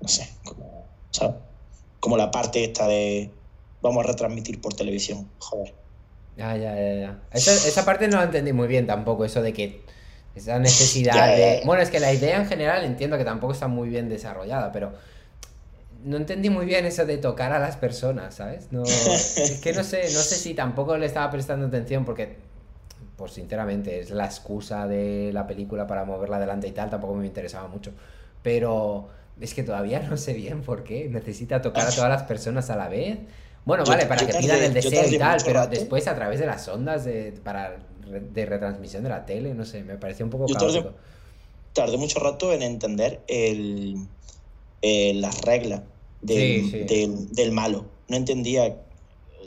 No 0.00 0.08
sé, 0.08 0.28
como. 0.44 0.86
Como 1.98 2.16
la 2.16 2.30
parte 2.30 2.62
esta 2.62 2.86
de. 2.86 3.30
Vamos 3.82 4.04
a 4.04 4.08
retransmitir 4.08 4.60
por 4.60 4.74
televisión. 4.74 5.28
Joder. 5.38 5.74
Ya, 6.36 6.56
ya, 6.56 6.74
ya. 6.76 7.22
Esa, 7.32 7.52
esa 7.52 7.84
parte 7.84 8.06
no 8.08 8.18
la 8.18 8.24
entendí 8.24 8.52
muy 8.52 8.68
bien 8.68 8.86
tampoco, 8.86 9.24
eso 9.24 9.40
de 9.40 9.52
que 9.52 9.80
esa 10.36 10.58
necesidad 10.58 11.14
ya, 11.14 11.26
de... 11.26 11.62
Bueno, 11.64 11.82
es 11.82 11.90
que 11.90 12.00
la 12.00 12.12
idea 12.12 12.36
en 12.36 12.46
general 12.46 12.84
entiendo 12.84 13.18
que 13.18 13.24
tampoco 13.24 13.52
está 13.52 13.68
muy 13.68 13.88
bien 13.88 14.08
desarrollada, 14.08 14.70
pero 14.72 14.92
no 16.04 16.16
entendí 16.16 16.50
muy 16.50 16.66
bien 16.66 16.86
eso 16.86 17.04
de 17.04 17.18
tocar 17.18 17.52
a 17.52 17.58
las 17.58 17.76
personas, 17.76 18.34
¿sabes? 18.34 18.68
No, 18.70 18.82
es 18.84 19.60
que 19.62 19.72
no 19.72 19.82
sé, 19.82 20.02
no 20.04 20.20
sé 20.20 20.36
si 20.36 20.54
tampoco 20.54 20.96
le 20.96 21.06
estaba 21.06 21.30
prestando 21.30 21.66
atención 21.66 22.04
porque, 22.04 22.36
pues 23.16 23.32
sinceramente, 23.32 24.00
es 24.00 24.10
la 24.10 24.24
excusa 24.26 24.86
de 24.86 25.30
la 25.32 25.46
película 25.46 25.86
para 25.86 26.04
moverla 26.04 26.36
adelante 26.36 26.68
y 26.68 26.72
tal, 26.72 26.90
tampoco 26.90 27.14
me 27.14 27.26
interesaba 27.26 27.66
mucho. 27.68 27.92
Pero 28.42 29.08
es 29.40 29.52
que 29.52 29.62
todavía 29.62 30.00
no 30.00 30.16
sé 30.16 30.32
bien 30.32 30.62
por 30.62 30.84
qué 30.84 31.08
necesita 31.08 31.60
tocar 31.60 31.86
a 31.86 31.90
todas 31.90 32.08
las 32.10 32.22
personas 32.22 32.70
a 32.70 32.76
la 32.76 32.88
vez. 32.88 33.18
Bueno, 33.66 33.84
Yo- 33.84 33.90
vale, 33.90 34.06
para 34.06 34.24
que 34.26 34.32
pidan 34.32 34.62
el 34.62 34.72
deseo 34.72 35.06
y 35.10 35.18
tal, 35.18 35.38
pero 35.44 35.60
rato. 35.60 35.70
después 35.70 36.06
a 36.06 36.14
través 36.14 36.38
de 36.40 36.46
las 36.46 36.66
ondas 36.68 37.04
de, 37.04 37.32
para, 37.44 37.76
de 38.06 38.46
retransmisión 38.46 39.02
de 39.02 39.08
la 39.10 39.26
tele, 39.26 39.52
no 39.54 39.64
sé, 39.66 39.82
me 39.82 39.96
pareció 39.98 40.24
un 40.24 40.30
poco 40.30 40.46
Yo 40.46 40.54
tardé- 41.74 41.98
mucho 41.98 42.20
rato 42.20 42.52
en 42.52 42.62
entender 42.62 43.20
el, 43.26 43.96
eh, 44.82 45.12
las 45.14 45.42
reglas 45.42 45.82
del, 46.22 46.62
Sí, 46.64 46.70
sí. 46.70 46.78
Del, 46.84 47.28
del 47.34 47.52
malo. 47.52 47.84
No 48.08 48.16
entendía. 48.16 48.76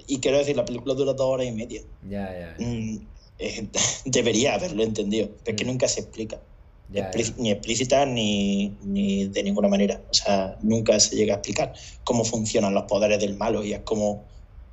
Y 0.05 0.19
quiero 0.19 0.37
decir, 0.37 0.55
la 0.57 0.65
película 0.65 0.93
dura 0.95 1.13
dos 1.13 1.25
horas 1.25 1.47
y 1.47 1.51
media. 1.51 1.81
Ya, 2.07 2.31
ya, 2.37 2.55
Mm, 2.59 3.07
eh, 3.39 3.67
debería 4.05 4.55
haberlo 4.55 4.83
entendido. 4.83 5.29
pero 5.45 5.55
Es 5.55 5.61
que 5.61 5.65
Mm. 5.65 5.67
nunca 5.69 5.87
se 5.87 6.01
explica. 6.01 6.39
Ya, 6.89 7.11
Explí- 7.11 7.35
ya. 7.35 7.41
Ni 7.43 7.51
explícita 7.51 8.05
ni, 8.05 8.77
ni 8.81 9.27
de 9.29 9.43
ninguna 9.43 9.67
manera. 9.67 10.03
O 10.09 10.13
sea, 10.13 10.57
nunca 10.61 10.99
se 10.99 11.15
llega 11.15 11.35
a 11.35 11.37
explicar 11.37 11.73
cómo 12.03 12.23
funcionan 12.23 12.73
los 12.73 12.83
poderes 12.83 13.19
del 13.19 13.35
malo 13.37 13.63
y 13.63 13.73
es 13.73 13.81
como. 13.81 14.27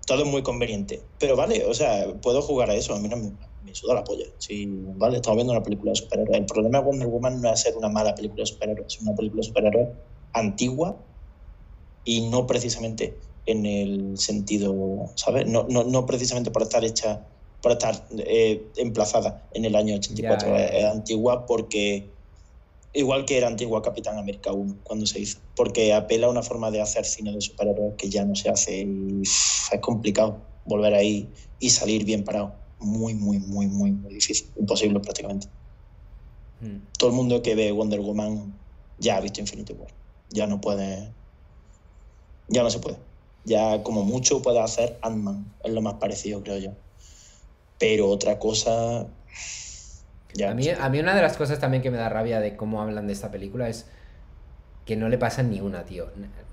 Todo 0.06 0.22
es 0.22 0.28
muy 0.30 0.44
conveniente. 0.44 1.10
Pero 1.18 1.34
vale, 1.34 1.64
o 1.64 1.74
sea, 1.74 2.06
puedo 2.22 2.40
jugar 2.40 2.70
a 2.70 2.74
eso. 2.76 2.94
A 2.94 3.00
mí 3.00 3.08
no 3.08 3.16
me, 3.16 3.32
me 3.60 3.74
suda 3.74 3.94
la 3.94 4.04
polla. 4.04 4.24
Sí, 4.38 4.64
vale, 4.96 5.16
estamos 5.16 5.36
viendo 5.36 5.52
una 5.52 5.64
película 5.64 5.90
de 5.90 5.96
superhéroes. 5.96 6.38
El 6.38 6.46
problema 6.46 6.78
de 6.78 6.84
Wonder 6.84 7.08
Woman 7.08 7.40
no 7.40 7.52
es 7.52 7.60
ser 7.60 7.76
una 7.76 7.88
mala 7.88 8.14
película 8.14 8.42
de 8.42 8.46
superhéroes, 8.46 8.94
es 8.94 9.00
una 9.02 9.16
película 9.16 9.40
de 9.40 9.48
superhéroes 9.48 9.88
antigua 10.32 11.04
y 12.04 12.28
no 12.30 12.46
precisamente 12.46 13.20
en 13.46 13.66
el 13.66 14.16
sentido, 14.18 15.12
¿sabes? 15.16 15.46
No, 15.48 15.66
no, 15.68 15.82
no 15.82 16.06
precisamente 16.06 16.52
por 16.52 16.62
estar 16.62 16.84
hecha, 16.84 17.26
por 17.60 17.72
estar 17.72 18.06
eh, 18.18 18.72
emplazada 18.76 19.48
en 19.52 19.64
el 19.64 19.74
año 19.74 19.96
84. 19.96 20.48
Ya, 20.48 20.56
ya, 20.56 20.64
Es, 20.64 20.72
ya. 20.72 20.78
es 20.78 20.84
antigua 20.84 21.46
porque, 21.46 22.14
igual 22.92 23.24
que 23.24 23.38
era 23.38 23.48
antigua 23.48 23.82
Capitán 23.82 24.18
América 24.18 24.52
1 24.52 24.80
cuando 24.82 25.06
se 25.06 25.20
hizo, 25.20 25.40
porque 25.54 25.92
apela 25.92 26.26
a 26.26 26.30
una 26.30 26.42
forma 26.42 26.70
de 26.70 26.80
hacer 26.80 27.04
cine 27.04 27.32
de 27.32 27.40
superhéroes 27.40 27.94
que 27.98 28.08
ya 28.08 28.24
no 28.24 28.34
se 28.34 28.48
hace 28.48 28.80
y 28.80 29.22
es 29.22 29.80
complicado 29.80 30.60
volver 30.64 30.94
ahí 30.94 31.32
y 31.58 31.70
salir 31.70 32.04
bien 32.04 32.24
parado. 32.24 32.54
Muy, 32.78 33.14
muy, 33.14 33.38
muy, 33.38 33.66
muy, 33.68 33.92
muy 33.92 34.14
difícil. 34.14 34.52
Imposible 34.56 35.00
prácticamente. 35.00 35.48
Mm. 36.60 36.88
Todo 36.98 37.10
el 37.10 37.16
mundo 37.16 37.40
que 37.42 37.54
ve 37.54 37.72
Wonder 37.72 38.00
Woman 38.00 38.60
ya 38.98 39.16
ha 39.16 39.20
visto 39.20 39.40
Infinity 39.40 39.72
War. 39.72 39.94
Ya 40.28 40.46
no 40.46 40.60
puede. 40.60 41.14
Ya 42.48 42.62
no 42.62 42.70
se 42.70 42.78
puede. 42.80 42.98
Ya 43.44 43.82
como 43.82 44.04
mucho 44.04 44.42
puede 44.42 44.60
hacer 44.60 44.98
Ant-Man. 45.02 45.56
Es 45.64 45.72
lo 45.72 45.80
más 45.80 45.94
parecido, 45.94 46.42
creo 46.42 46.58
yo. 46.58 46.72
Pero 47.78 48.08
otra 48.10 48.38
cosa. 48.38 49.06
Ya 50.34 50.50
A 50.50 50.54
mí, 50.54 50.64
puede. 50.64 50.76
a 50.78 50.88
mí 50.88 50.98
una 51.00 51.14
de 51.14 51.22
las 51.22 51.36
cosas 51.36 51.58
también 51.58 51.82
que 51.82 51.90
me 51.90 51.96
da 51.98 52.08
rabia 52.08 52.40
de 52.40 52.56
cómo 52.56 52.82
hablan 52.82 53.06
de 53.06 53.12
esta 53.12 53.30
película 53.30 53.68
es 53.68 53.86
que 54.84 54.96
no 54.96 55.08
le 55.08 55.18
pasan 55.18 55.50
ni 55.50 55.60
una, 55.60 55.84
tío. 55.84 56.08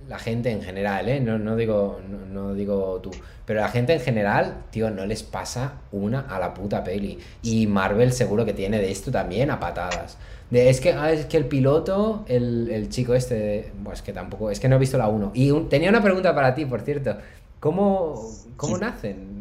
La 0.08 0.20
gente 0.20 0.52
en 0.52 0.64
general, 0.64 1.08
¿eh? 1.10 1.20
No, 1.22 1.38
no 1.38 1.56
digo, 1.56 2.02
no, 2.10 2.26
no 2.26 2.54
digo 2.56 3.00
tú. 3.02 3.12
Pero 3.46 3.62
la 3.62 3.70
gente 3.70 3.94
en 3.94 4.02
general, 4.02 4.66
tío, 4.72 4.90
no 4.92 5.06
les 5.06 5.24
pasa 5.24 5.82
una 5.92 6.22
a 6.22 6.40
la 6.40 6.54
puta 6.54 6.84
peli. 6.84 7.20
Y 7.44 7.68
Marvel 7.68 8.12
seguro 8.14 8.46
que 8.46 8.54
tiene 8.54 8.80
de 8.80 8.92
esto 8.92 9.12
también 9.12 9.52
a 9.52 9.60
patadas. 9.60 10.18
De, 10.50 10.70
es, 10.70 10.82
que, 10.82 10.94
ah, 10.94 11.12
es 11.12 11.26
que 11.28 11.38
el 11.38 11.46
piloto, 11.48 12.26
el, 12.28 12.70
el 12.72 12.90
chico 12.90 13.14
este, 13.16 13.72
pues 13.84 14.02
que 14.02 14.14
tampoco, 14.14 14.50
es 14.52 14.60
que 14.60 14.68
no 14.70 14.78
he 14.78 14.80
visto 14.80 14.98
la 14.98 15.08
1. 15.10 15.32
Y 15.36 15.52
un- 15.52 15.70
tenía 15.70 15.90
una 15.90 16.02
pregunta 16.04 16.34
para 16.36 16.56
ti, 16.56 16.66
por 16.66 16.82
cierto. 16.82 17.18
¿Cómo, 17.60 18.40
cómo 18.58 18.78
nacen? 18.78 19.33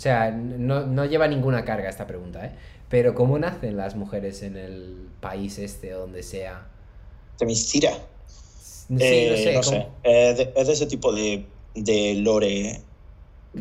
O 0.00 0.02
sea, 0.02 0.30
no, 0.30 0.86
no 0.86 1.04
lleva 1.04 1.28
ninguna 1.28 1.62
carga 1.66 1.90
esta 1.90 2.06
pregunta, 2.06 2.46
¿eh? 2.46 2.52
Pero 2.88 3.14
¿cómo 3.14 3.38
nacen 3.38 3.76
las 3.76 3.96
mujeres 3.96 4.40
en 4.42 4.56
el 4.56 5.08
país 5.20 5.58
este 5.58 5.94
o 5.94 6.00
donde 6.00 6.22
sea? 6.22 6.68
Temiscira. 7.36 7.90
Sí, 8.26 8.96
Eh, 8.98 9.52
no 9.54 9.62
sé. 9.62 9.78
no 9.78 9.82
sé. 9.82 9.86
Es 10.30 10.38
de, 10.38 10.52
es 10.56 10.66
de 10.68 10.72
ese 10.72 10.86
tipo 10.86 11.12
de, 11.12 11.44
de 11.74 12.14
lore. 12.14 12.80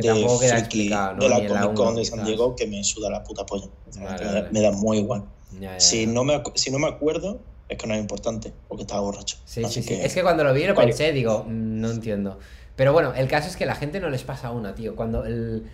Que 0.01 0.13
de 0.13 0.29
friki 0.39 0.87
¿no? 0.87 1.15
de 1.15 1.27
la 1.27 1.45
Comic 1.45 1.73
Con 1.73 1.95
de 1.95 2.05
San. 2.05 2.23
Diego 2.23 2.55
que 2.55 2.67
me 2.67 2.85
suda 2.85 3.09
la 3.09 3.21
puta 3.21 3.45
polla. 3.45 3.67
Vale, 3.97 3.99
me, 3.99 4.05
vale. 4.25 4.41
Da, 4.43 4.49
me 4.49 4.61
da 4.61 4.71
muy 4.71 4.99
igual. 4.99 5.25
Ya, 5.59 5.73
ya, 5.73 5.79
Si 5.81 6.05
ya. 6.05 6.11
no, 6.13 6.23
me, 6.23 6.41
si 6.55 6.71
no 6.71 6.79
me 6.79 6.87
acuerdo, 6.87 7.41
es 7.67 7.77
que 7.77 7.85
no 7.85 7.95
es 7.95 7.99
importante, 7.99 8.53
porque 8.69 8.83
estaba 8.83 9.01
borracho. 9.01 9.35
Sí, 9.43 9.61
Así 9.61 9.83
sí, 9.83 9.93
Es 9.93 10.13
que 10.13 10.21
cuando 10.21 10.45
lo 10.45 10.53
vi 10.53 10.63
lo 10.63 10.73
pensé, 10.73 11.11
digo, 11.11 11.43
"Mm, 11.45 11.81
no 11.81 11.91
entiendo. 11.91 12.39
Pero 12.77 12.93
bueno, 12.93 13.13
el 13.13 13.27
caso 13.27 13.49
es 13.49 13.57
que 13.57 13.65
la 13.65 13.75
gente 13.75 13.99
no 13.99 14.09
les 14.09 14.23
pasa 14.23 14.51
una, 14.51 14.73
tío. 14.73 14.95
Cuando 14.95 15.25
el... 15.25 15.69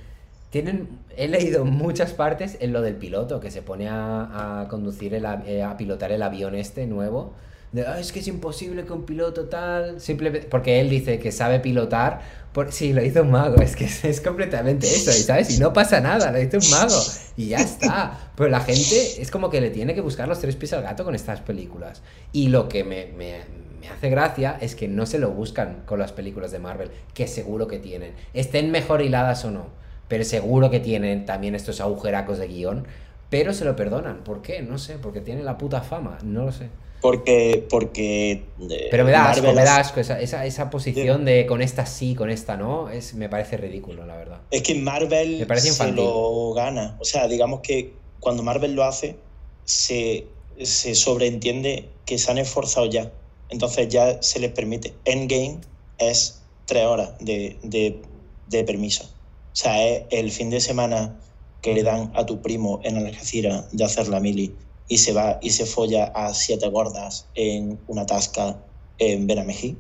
Tienen, 0.56 0.88
he 1.18 1.28
leído 1.28 1.66
muchas 1.66 2.14
partes 2.14 2.56
en 2.62 2.72
lo 2.72 2.82
del 2.82 2.96
piloto, 2.96 3.42
que 3.42 3.52
se 3.52 3.62
pone 3.62 3.90
a, 3.90 4.68
conducir, 4.70 5.14
el, 5.14 5.26
eh, 5.46 5.62
a 5.62 5.76
pilotar 5.76 6.14
el 6.14 6.24
avión 6.24 6.56
este 6.56 6.88
nuevo. 6.88 7.34
De, 7.74 7.86
"Ah, 7.86 8.00
es 8.00 8.14
que 8.14 8.22
es 8.22 8.28
imposible 8.30 8.86
que 8.86 8.94
un 8.94 9.06
piloto 9.06 9.50
tal... 9.50 10.00
Simplemente, 10.00 10.48
porque 10.48 10.80
él 10.80 10.90
dice 10.90 11.20
que 11.20 11.34
sabe 11.34 11.60
pilotar. 11.60 12.22
Por, 12.54 12.72
sí, 12.72 12.94
lo 12.94 13.04
hizo 13.04 13.24
un 13.24 13.32
mago, 13.32 13.62
es 13.62 13.76
que 13.76 13.84
es, 13.84 14.06
es 14.06 14.22
completamente 14.22 14.88
eso, 14.88 15.12
y 15.12 15.16
¿sabes? 15.16 15.58
Y 15.58 15.60
no 15.60 15.74
pasa 15.74 16.00
nada, 16.00 16.32
lo 16.32 16.40
hizo 16.40 16.58
un 16.58 16.70
mago. 16.72 17.02
Y 17.36 17.48
ya 17.50 17.58
está. 17.58 18.32
Pero 18.38 18.50
la 18.50 18.62
gente 18.62 19.22
es 19.22 19.30
como 19.30 19.50
que 19.50 19.60
le 19.60 19.72
tiene 19.72 19.94
que 19.94 20.00
buscar 20.00 20.30
los 20.30 20.40
tres 20.40 20.56
pies 20.56 20.72
al 20.72 20.84
gato 20.84 21.04
con 21.04 21.16
estas 21.16 21.42
películas. 21.42 22.02
Y 22.32 22.48
lo 22.48 22.70
que 22.70 22.86
me, 22.86 23.08
me, 23.08 23.42
me 23.82 23.90
hace 23.90 24.10
gracia 24.10 24.58
es 24.62 24.74
que 24.76 24.88
no 24.88 25.06
se 25.06 25.20
lo 25.20 25.32
buscan 25.32 25.84
con 25.86 26.00
las 26.00 26.14
películas 26.14 26.54
de 26.54 26.60
Marvel, 26.60 26.92
que 27.14 27.28
seguro 27.28 27.68
que 27.68 27.80
tienen. 27.80 28.14
Estén 28.34 28.72
mejor 28.72 29.02
hiladas 29.02 29.44
o 29.44 29.52
no, 29.52 29.84
pero 30.08 30.24
seguro 30.24 30.70
que 30.70 30.80
tienen 30.80 31.26
también 31.26 31.56
estos 31.56 31.82
agujeracos 31.82 32.38
de 32.38 32.48
guion, 32.48 32.88
pero 33.30 33.54
se 33.54 33.66
lo 33.66 33.76
perdonan. 33.76 34.24
¿Por 34.24 34.42
qué? 34.42 34.62
No 34.62 34.78
sé, 34.78 34.98
porque 34.98 35.22
tiene 35.22 35.44
la 35.44 35.58
puta 35.58 35.82
fama, 35.82 36.18
no 36.24 36.46
lo 36.46 36.52
sé. 36.52 36.70
Porque, 37.02 37.66
porque 37.70 38.32
eh, 38.70 38.88
Pero 38.90 39.06
me 39.06 39.12
da 39.12 39.30
asco, 39.30 39.54
me 39.54 39.64
da 39.64 39.78
asco 39.78 40.00
esa, 40.00 40.20
esa, 40.20 40.46
esa 40.46 40.70
posición 40.72 41.24
de 41.24 41.46
con 41.46 41.62
esta 41.62 41.86
sí, 41.86 42.16
con 42.16 42.32
esta 42.32 42.58
no, 42.58 42.90
es, 42.90 43.14
me 43.14 43.30
parece 43.30 43.58
ridículo, 43.58 44.06
la 44.08 44.16
verdad. 44.16 44.42
Es 44.50 44.64
que 44.64 44.76
Marvel 44.76 45.38
me 45.38 45.46
parece 45.46 45.72
se 45.72 45.92
lo 45.92 46.54
gana. 46.54 46.98
O 47.00 47.06
sea, 47.06 47.28
digamos 47.28 47.60
que 47.60 47.94
cuando 48.20 48.42
Marvel 48.42 48.74
lo 48.74 48.84
hace, 48.86 49.18
se, 49.66 50.26
se 50.60 50.96
sobreentiende 50.96 51.90
que 52.06 52.18
se 52.18 52.32
han 52.32 52.40
esforzado 52.40 52.88
ya. 52.88 53.12
Entonces 53.50 53.88
ya 53.90 54.22
se 54.24 54.40
les 54.40 54.52
permite. 54.52 54.94
Endgame 55.06 55.60
es 56.00 56.42
tres 56.66 56.86
horas 56.86 57.12
de, 57.20 57.58
de, 57.62 58.02
de 58.48 58.64
permiso. 58.64 59.15
O 59.56 59.58
sea, 59.58 59.88
es 59.88 60.04
el 60.10 60.32
fin 60.32 60.50
de 60.50 60.60
semana 60.60 61.16
que 61.62 61.74
le 61.74 61.82
dan 61.82 62.12
a 62.14 62.26
tu 62.26 62.42
primo 62.42 62.82
en 62.84 62.98
Algeciras 62.98 63.72
de 63.72 63.86
hacer 63.86 64.10
la 64.10 64.20
mili 64.20 64.54
y 64.90 64.98
se 64.98 65.14
va 65.14 65.40
y 65.42 65.52
se 65.52 65.66
folla 65.66 66.12
a 66.14 66.34
siete 66.34 66.68
gordas 66.68 67.26
en 67.36 67.80
una 67.88 68.06
tasca 68.06 68.58
en 68.98 69.28
Benamejí. 69.28 69.78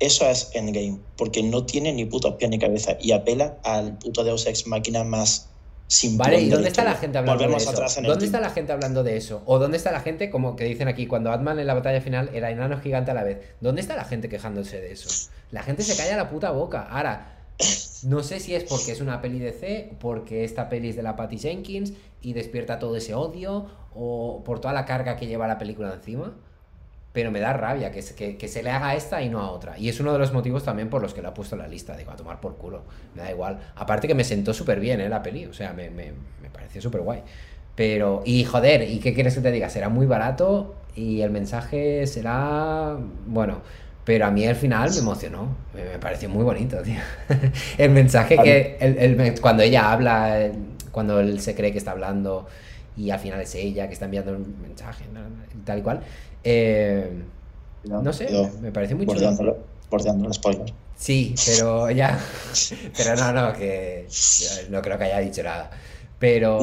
Eso 0.00 0.28
es 0.28 0.50
Endgame, 0.52 0.98
porque 1.16 1.42
no 1.42 1.64
tiene 1.64 1.94
ni 1.94 2.04
putos 2.04 2.34
pies 2.34 2.50
ni 2.50 2.58
cabeza 2.58 2.98
y 3.00 3.12
apela 3.12 3.56
al 3.64 3.96
puto 3.96 4.22
Deus 4.22 4.46
Ex 4.46 4.66
Máquina 4.66 5.02
más 5.02 5.48
sin 5.86 6.18
Vale, 6.18 6.42
¿y 6.42 6.50
dónde 6.50 6.68
está 6.68 6.84
la 6.84 6.96
gente 6.96 7.16
hablando 7.16 7.48
de 7.48 7.56
eso? 7.56 8.02
¿Dónde 8.02 8.26
está 8.26 8.40
la 8.40 8.50
gente 8.50 8.72
hablando 8.72 9.02
de 9.02 9.16
eso? 9.16 9.42
¿O 9.46 9.58
dónde 9.58 9.78
está 9.78 9.92
la 9.92 10.00
gente, 10.00 10.28
como 10.28 10.56
que 10.56 10.64
dicen 10.64 10.88
aquí, 10.88 11.06
cuando 11.06 11.30
Batman 11.30 11.58
en 11.58 11.66
la 11.66 11.74
batalla 11.74 12.02
final 12.02 12.28
era 12.34 12.50
enano 12.50 12.78
gigante 12.80 13.12
a 13.12 13.14
la 13.14 13.22
vez? 13.22 13.38
¿Dónde 13.62 13.80
está 13.80 13.96
la 13.96 14.04
gente 14.04 14.28
quejándose 14.28 14.78
de 14.78 14.92
eso? 14.92 15.08
La 15.52 15.62
gente 15.62 15.82
se 15.82 15.96
calla 15.96 16.18
la 16.18 16.28
puta 16.28 16.50
boca. 16.50 16.82
Ahora, 16.90 17.35
no 18.04 18.22
sé 18.22 18.40
si 18.40 18.54
es 18.54 18.64
porque 18.64 18.92
es 18.92 19.00
una 19.00 19.20
peli 19.20 19.38
de 19.38 19.52
C, 19.52 19.92
porque 19.98 20.44
esta 20.44 20.68
peli 20.68 20.90
es 20.90 20.96
de 20.96 21.02
la 21.02 21.16
Patty 21.16 21.38
Jenkins 21.38 21.92
y 22.20 22.32
despierta 22.32 22.78
todo 22.78 22.96
ese 22.96 23.14
odio, 23.14 23.66
o 23.94 24.42
por 24.44 24.60
toda 24.60 24.74
la 24.74 24.84
carga 24.84 25.16
que 25.16 25.26
lleva 25.26 25.46
la 25.46 25.58
película 25.58 25.92
encima. 25.92 26.34
Pero 27.12 27.30
me 27.30 27.40
da 27.40 27.54
rabia 27.54 27.90
que, 27.90 28.36
que, 28.36 28.48
se 28.48 28.62
le 28.62 28.70
haga 28.70 28.88
a 28.88 28.94
esta 28.94 29.22
y 29.22 29.30
no 29.30 29.40
a 29.40 29.50
otra. 29.50 29.78
Y 29.78 29.88
es 29.88 30.00
uno 30.00 30.12
de 30.12 30.18
los 30.18 30.34
motivos 30.34 30.64
también 30.64 30.90
por 30.90 31.00
los 31.00 31.14
que 31.14 31.22
la 31.22 31.30
he 31.30 31.32
puesto 31.32 31.54
en 31.54 31.62
la 31.62 31.68
lista. 31.68 31.96
Digo, 31.96 32.10
a 32.10 32.16
tomar 32.16 32.40
por 32.42 32.56
culo. 32.56 32.82
Me 33.14 33.22
da 33.22 33.30
igual. 33.30 33.58
Aparte 33.74 34.06
que 34.06 34.14
me 34.14 34.22
sentó 34.22 34.52
súper 34.52 34.80
bien, 34.80 35.00
¿eh? 35.00 35.08
La 35.08 35.22
peli. 35.22 35.46
O 35.46 35.54
sea, 35.54 35.72
me, 35.72 35.88
me, 35.88 36.12
me 36.42 36.50
pareció 36.50 36.82
súper 36.82 37.00
guay. 37.00 37.22
Pero, 37.74 38.22
y 38.26 38.44
joder, 38.44 38.82
¿y 38.90 38.98
qué 38.98 39.14
quieres 39.14 39.34
que 39.34 39.40
te 39.40 39.50
diga? 39.50 39.70
Será 39.70 39.88
muy 39.88 40.04
barato 40.04 40.74
y 40.94 41.20
el 41.20 41.30
mensaje 41.30 42.06
será, 42.06 42.96
bueno, 43.26 43.62
pero 44.06 44.24
a 44.26 44.30
mí 44.30 44.46
al 44.46 44.54
final 44.54 44.88
me 44.92 44.98
emocionó, 44.98 45.56
me, 45.74 45.98
pareció 45.98 46.28
muy 46.28 46.44
bonito, 46.44 46.80
tío. 46.80 47.00
el 47.76 47.90
mensaje 47.90 48.38
que, 48.38 48.76
el, 48.78 49.40
cuando 49.40 49.64
ella 49.64 49.90
habla, 49.90 50.52
cuando 50.92 51.18
él 51.18 51.40
se 51.40 51.56
cree 51.56 51.72
que 51.72 51.78
está 51.78 51.90
hablando 51.90 52.46
y 52.96 53.10
al 53.10 53.18
final 53.18 53.40
es 53.40 53.52
ella 53.56 53.88
que 53.88 53.94
está 53.94 54.04
enviando 54.04 54.30
un 54.30 54.62
mensaje, 54.62 55.04
tal 55.64 55.80
y 55.80 55.82
cual. 55.82 56.00
Eh, 56.44 57.20
no, 57.82 58.12
sé, 58.12 58.28
me, 58.60 58.70
parece 58.70 58.94
muy 58.94 59.06
chulo. 59.06 59.58
Bordeando 59.90 60.28
el 60.28 60.34
spoiler. 60.34 60.72
Sí, 60.96 61.34
pero 61.44 61.90
ya. 61.90 62.16
pero 62.96 63.16
no, 63.16 63.32
no, 63.32 63.52
que 63.54 64.06
no 64.70 64.82
creo 64.82 64.98
que 64.98 65.04
haya 65.04 65.18
dicho 65.18 65.42
nada. 65.42 65.68
Pero 66.20 66.60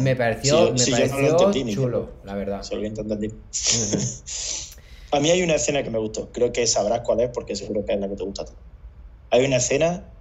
me, 0.00 0.14
pareció, 0.14 0.72
me 0.72 0.86
pareció 0.86 1.52
chulo, 1.74 2.10
la 2.24 2.34
verdad. 2.36 2.62
Se 2.62 2.76
lo 2.76 2.86
entendí. 2.86 3.28
A 5.12 5.20
mí 5.20 5.30
hay 5.30 5.42
una 5.42 5.56
escena 5.56 5.82
que 5.82 5.90
me 5.90 5.98
gustó. 5.98 6.30
Creo 6.30 6.52
que 6.52 6.66
sabrás 6.66 7.00
cuál 7.00 7.20
es 7.20 7.30
porque 7.30 7.56
seguro 7.56 7.84
que 7.84 7.94
es 7.94 8.00
la 8.00 8.08
que 8.08 8.16
te 8.16 8.24
gusta 8.24 8.42
a 8.42 8.44
ti. 8.44 8.52
Hay 9.30 9.44
una 9.44 9.56
escena 9.56 10.12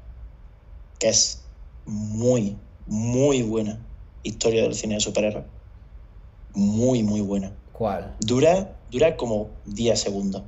que 1.00 1.10
es 1.10 1.46
muy, 1.86 2.58
muy 2.86 3.44
buena. 3.44 3.86
Historia 4.24 4.64
del 4.64 4.74
cine 4.74 4.96
de 4.96 5.00
superhéroes. 5.00 5.46
Muy, 6.54 7.04
muy 7.04 7.22
buena. 7.22 7.56
¿Cuál? 7.72 8.16
Dura, 8.20 8.78
dura 8.90 9.16
como 9.16 9.62
10 9.66 10.00
segundos. 10.00 10.44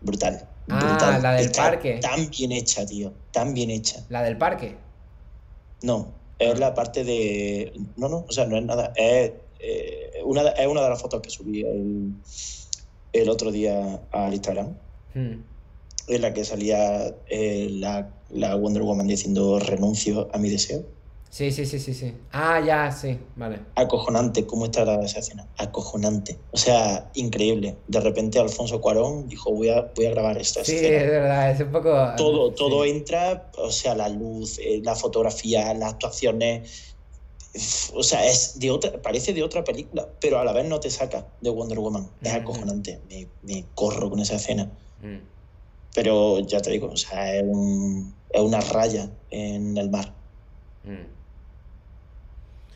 Brutal. 0.00 0.48
Ah, 0.70 1.18
la 1.22 1.32
del 1.34 1.50
parque. 1.52 1.98
Tan 2.00 2.28
bien 2.30 2.52
hecha, 2.52 2.84
tío. 2.84 3.12
Tan 3.30 3.54
bien 3.54 3.70
hecha. 3.70 4.04
¿La 4.08 4.22
del 4.22 4.36
parque? 4.36 4.76
No, 5.82 6.14
es 6.38 6.58
la 6.58 6.74
parte 6.74 7.04
de. 7.04 7.72
No, 7.96 8.08
no, 8.08 8.24
o 8.28 8.32
sea, 8.32 8.46
no 8.46 8.56
es 8.56 8.64
nada. 8.64 8.92
Es, 8.96 9.32
eh, 9.60 10.10
una, 10.24 10.48
es 10.48 10.66
una 10.66 10.82
de 10.82 10.88
las 10.90 11.00
fotos 11.00 11.20
que 11.22 11.30
subí. 11.30 11.62
El 11.62 12.14
el 13.12 13.28
otro 13.28 13.50
día 13.50 14.00
al 14.12 14.32
Instagram, 14.32 14.76
hmm. 15.14 15.34
en 16.08 16.22
la 16.22 16.32
que 16.32 16.44
salía 16.44 17.14
eh, 17.28 17.68
la, 17.70 18.10
la, 18.30 18.54
Wonder 18.54 18.82
Woman 18.82 19.06
diciendo 19.06 19.58
renuncio 19.58 20.28
a 20.32 20.38
mi 20.38 20.50
deseo. 20.50 20.84
Sí, 21.30 21.52
sí, 21.52 21.66
sí, 21.66 21.78
sí, 21.78 21.92
sí. 21.92 22.14
Ah, 22.32 22.58
ya, 22.64 22.90
sí, 22.90 23.18
vale. 23.36 23.60
Acojonante, 23.74 24.46
¿cómo 24.46 24.64
está 24.64 24.86
la 24.86 25.02
esa 25.02 25.18
escena? 25.18 25.46
Acojonante. 25.58 26.38
O 26.52 26.56
sea, 26.56 27.10
increíble. 27.14 27.76
De 27.86 28.00
repente 28.00 28.38
Alfonso 28.38 28.80
Cuarón 28.80 29.28
dijo, 29.28 29.52
voy 29.52 29.68
a, 29.68 29.92
voy 29.94 30.06
a 30.06 30.10
grabar 30.10 30.38
esta 30.38 30.64
sí, 30.64 30.76
es 30.76 30.82
verdad, 30.82 31.50
es 31.50 31.60
un 31.60 31.70
poco... 31.70 31.94
Todo, 32.16 32.52
todo 32.52 32.86
entra, 32.86 33.50
o 33.58 33.70
sea, 33.70 33.94
la 33.94 34.08
luz, 34.08 34.58
eh, 34.58 34.80
la 34.82 34.94
fotografía, 34.94 35.74
las 35.74 35.92
actuaciones 35.92 36.87
o 37.94 38.02
sea, 38.02 38.26
es 38.26 38.58
de 38.58 38.70
otra, 38.70 39.00
parece 39.00 39.32
de 39.32 39.42
otra 39.42 39.64
película, 39.64 40.08
pero 40.20 40.38
a 40.38 40.44
la 40.44 40.52
vez 40.52 40.66
no 40.66 40.80
te 40.80 40.90
saca 40.90 41.26
de 41.40 41.50
Wonder 41.50 41.78
Woman. 41.78 42.08
Es 42.22 42.32
acojonante, 42.32 43.00
me, 43.42 43.64
corro 43.74 44.10
con 44.10 44.20
esa 44.20 44.36
escena. 44.36 44.70
Mm. 45.02 45.18
Pero 45.94 46.40
ya 46.40 46.60
te 46.60 46.70
digo, 46.70 46.88
o 46.88 46.96
sea, 46.96 47.36
es, 47.36 47.44
una 47.44 48.60
raya 48.60 49.10
en 49.30 49.76
el 49.76 49.90
mar. 49.90 50.14
Mm. 50.84 51.06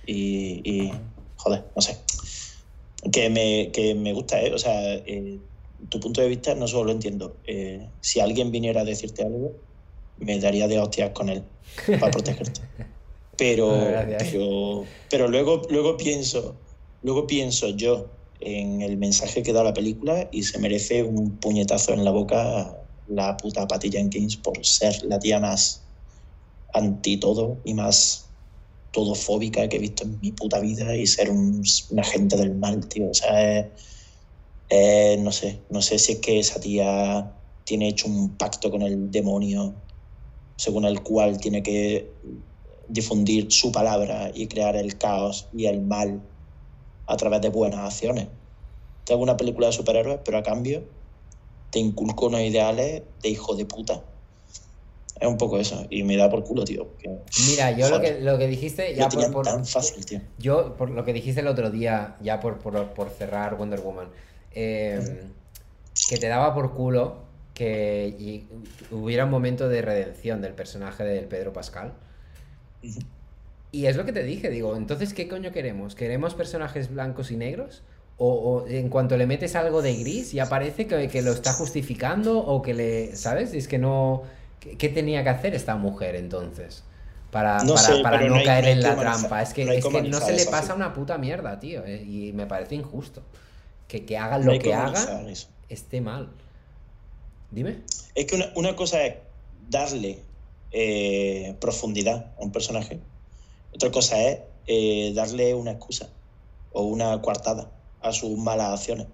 Y, 0.06 0.92
joder, 1.36 1.64
no 1.76 1.82
sé. 1.82 1.98
Que 3.10 3.28
me, 3.30 3.70
que 3.72 3.94
me 3.94 4.12
gusta, 4.12 4.40
¿eh? 4.40 4.52
O 4.52 4.58
sea, 4.58 4.94
eh, 4.94 5.38
tu 5.88 6.00
punto 6.00 6.20
de 6.20 6.28
vista 6.28 6.54
no 6.54 6.66
solo 6.66 6.84
lo 6.84 6.92
entiendo. 6.92 7.36
Eh, 7.46 7.88
si 8.00 8.20
alguien 8.20 8.50
viniera 8.50 8.80
a 8.80 8.84
decirte 8.84 9.22
algo, 9.22 9.52
me 10.18 10.38
daría 10.38 10.68
de 10.68 10.78
hostias 10.78 11.10
con 11.10 11.28
él 11.28 11.44
para 12.00 12.10
protegerte. 12.10 12.60
Pero, 13.36 13.72
pero, 14.18 14.84
pero 15.10 15.28
luego, 15.28 15.62
luego 15.70 15.96
pienso, 15.96 16.54
luego 17.02 17.26
pienso 17.26 17.70
yo 17.70 18.10
en 18.40 18.82
el 18.82 18.96
mensaje 18.96 19.42
que 19.42 19.52
da 19.52 19.64
la 19.64 19.72
película 19.72 20.28
y 20.32 20.42
se 20.42 20.58
merece 20.58 21.02
un 21.02 21.36
puñetazo 21.38 21.92
en 21.94 22.04
la 22.04 22.10
boca 22.10 22.76
la 23.08 23.36
puta 23.36 23.66
Patty 23.66 23.90
Jenkins 23.90 24.36
por 24.36 24.64
ser 24.64 25.02
la 25.04 25.18
tía 25.18 25.40
más 25.40 25.82
anti 26.72 27.16
todo 27.18 27.58
y 27.64 27.74
más 27.74 28.26
todofóbica 28.92 29.68
que 29.68 29.76
he 29.76 29.80
visto 29.80 30.04
en 30.04 30.18
mi 30.20 30.32
puta 30.32 30.60
vida 30.60 30.94
y 30.94 31.06
ser 31.06 31.30
un, 31.30 31.62
agente 31.98 32.36
del 32.36 32.54
mal, 32.54 32.86
tío. 32.88 33.10
O 33.10 33.14
sea, 33.14 33.70
no 35.18 35.32
sé, 35.32 35.60
no 35.70 35.82
sé 35.82 35.98
si 35.98 36.12
es 36.12 36.18
que 36.18 36.38
esa 36.38 36.60
tía 36.60 37.32
tiene 37.64 37.88
hecho 37.88 38.08
un 38.08 38.36
pacto 38.36 38.70
con 38.70 38.82
el 38.82 39.10
demonio 39.10 39.74
según 40.56 40.84
el 40.84 41.02
cual 41.02 41.38
tiene 41.38 41.62
que 41.62 42.10
difundir 42.88 43.50
su 43.50 43.72
palabra 43.72 44.30
y 44.34 44.46
crear 44.46 44.76
el 44.76 44.98
caos 44.98 45.48
y 45.52 45.66
el 45.66 45.80
mal 45.80 46.20
a 47.06 47.16
través 47.16 47.40
de 47.40 47.48
buenas 47.48 47.80
acciones. 47.80 48.28
Tengo 49.04 49.22
una 49.22 49.36
película 49.36 49.66
de 49.68 49.72
superhéroes, 49.72 50.20
pero 50.24 50.38
a 50.38 50.42
cambio 50.42 50.84
te 51.70 51.78
inculco 51.78 52.26
unos 52.26 52.40
ideales 52.40 53.02
de 53.22 53.28
hijo 53.28 53.54
de 53.54 53.64
puta. 53.64 54.02
Es 55.18 55.28
un 55.28 55.38
poco 55.38 55.58
eso, 55.58 55.86
y 55.88 56.02
me 56.02 56.16
da 56.16 56.28
por 56.28 56.42
culo, 56.42 56.64
tío. 56.64 56.88
Mira, 57.48 57.70
yo 57.70 57.88
lo 57.88 58.00
que, 58.00 58.20
lo 58.20 58.38
que 58.38 58.48
dijiste. 58.48 58.94
Ya 58.94 59.08
por, 59.08 59.44
tan 59.44 59.64
fácil, 59.64 60.04
tío. 60.04 60.20
Yo, 60.38 60.76
por 60.76 60.90
lo 60.90 61.04
que 61.04 61.12
dijiste 61.12 61.40
el 61.40 61.46
otro 61.46 61.70
día, 61.70 62.16
ya 62.20 62.40
por, 62.40 62.58
por, 62.58 63.10
cerrar 63.10 63.56
Wonder 63.56 63.80
Woman, 63.80 64.08
eh, 64.52 65.22
que 66.08 66.16
te 66.16 66.28
daba 66.28 66.54
por 66.54 66.74
culo 66.74 67.22
que 67.54 68.46
hubiera 68.90 69.24
un 69.24 69.30
momento 69.30 69.68
de 69.68 69.82
redención 69.82 70.40
del 70.40 70.54
personaje 70.54 71.04
del 71.04 71.26
Pedro 71.26 71.52
Pascal. 71.52 71.94
Y 73.72 73.86
es 73.86 73.96
lo 73.96 74.04
que 74.04 74.12
te 74.12 74.22
dije, 74.22 74.50
digo, 74.50 74.76
entonces, 74.76 75.14
¿qué 75.14 75.28
coño 75.28 75.50
queremos? 75.50 75.94
¿Queremos 75.94 76.34
personajes 76.34 76.90
blancos 76.90 77.30
y 77.30 77.36
negros? 77.36 77.82
O, 78.18 78.66
en 78.68 78.88
cuanto 78.88 79.16
le 79.16 79.26
metes 79.26 79.56
algo 79.56 79.82
de 79.82 79.96
gris, 79.96 80.32
ya 80.32 80.48
parece 80.48 80.86
que, 80.86 81.08
que, 81.08 81.22
lo 81.22 81.32
está 81.32 81.52
justificando 81.54 82.38
o 82.38 82.62
que 82.62 82.74
le, 82.74 83.16
¿sabes? 83.16 83.54
Es 83.54 83.66
que 83.66 83.78
no... 83.78 84.22
¿Qué, 84.60 84.88
tenía 84.90 85.24
que 85.24 85.30
hacer 85.30 85.54
esta 85.54 85.74
mujer 85.74 86.14
entonces? 86.14 86.84
Para 87.32 87.64
no, 87.64 87.74
para, 88.02 88.22
no, 88.28 88.40
caer 88.44 88.68
en 88.68 88.82
la 88.82 88.94
trampa. 88.94 89.42
Es 89.42 89.52
que 89.54 89.64
no, 89.64 89.72
es 89.72 89.84
que 89.84 90.02
no 90.02 90.20
se 90.20 90.36
le 90.36 90.44
pasa 90.44 90.74
una 90.74 90.92
puta 90.92 91.18
mierda, 91.18 91.58
tío. 91.58 91.84
Eh, 91.84 92.04
y 92.04 92.32
me 92.32 92.46
parece 92.46 92.76
injusto. 92.76 93.22
Que, 93.88 94.04
que 94.04 94.18
hagan 94.18 94.44
lo 94.44 94.56
que 94.58 94.72
hagan 94.72 95.26
esté 95.68 96.00
mal. 96.00 96.28
Dime. 97.50 97.78
Es 98.14 98.26
que 98.26 98.36
una, 98.36 98.52
una 98.54 98.76
cosa 98.76 99.04
es 99.04 99.16
darle 99.68 100.20
eh, 100.72 101.54
profundidad 101.60 102.32
a 102.38 102.42
un 102.42 102.50
personaje. 102.50 103.00
Otra 103.74 103.90
cosa 103.90 104.22
es 104.22 104.40
eh, 104.66 105.12
darle 105.14 105.54
una 105.54 105.72
excusa 105.72 106.08
o 106.72 106.82
una 106.84 107.20
coartada 107.20 107.70
a 108.00 108.12
sus 108.12 108.38
malas 108.38 108.80
acciones. 108.80 109.06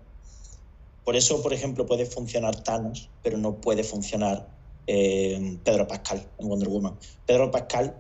Por 1.05 1.17
eso, 1.17 1.43
por 1.43 1.53
ejemplo, 1.53 1.87
puede 1.87 2.07
funcionar 2.07 2.63
Thanos, 2.63 3.11
pero 3.23 3.39
no 3.39 3.57
puede 3.57 3.83
funcionar 3.83 4.47
eh, 4.87 5.59
Pedro 5.65 5.89
Pascal 5.89 6.25
en 6.39 6.49
Wonder 6.49 6.69
Woman. 6.69 6.97
Pedro 7.27 7.51
Pascal 7.51 7.97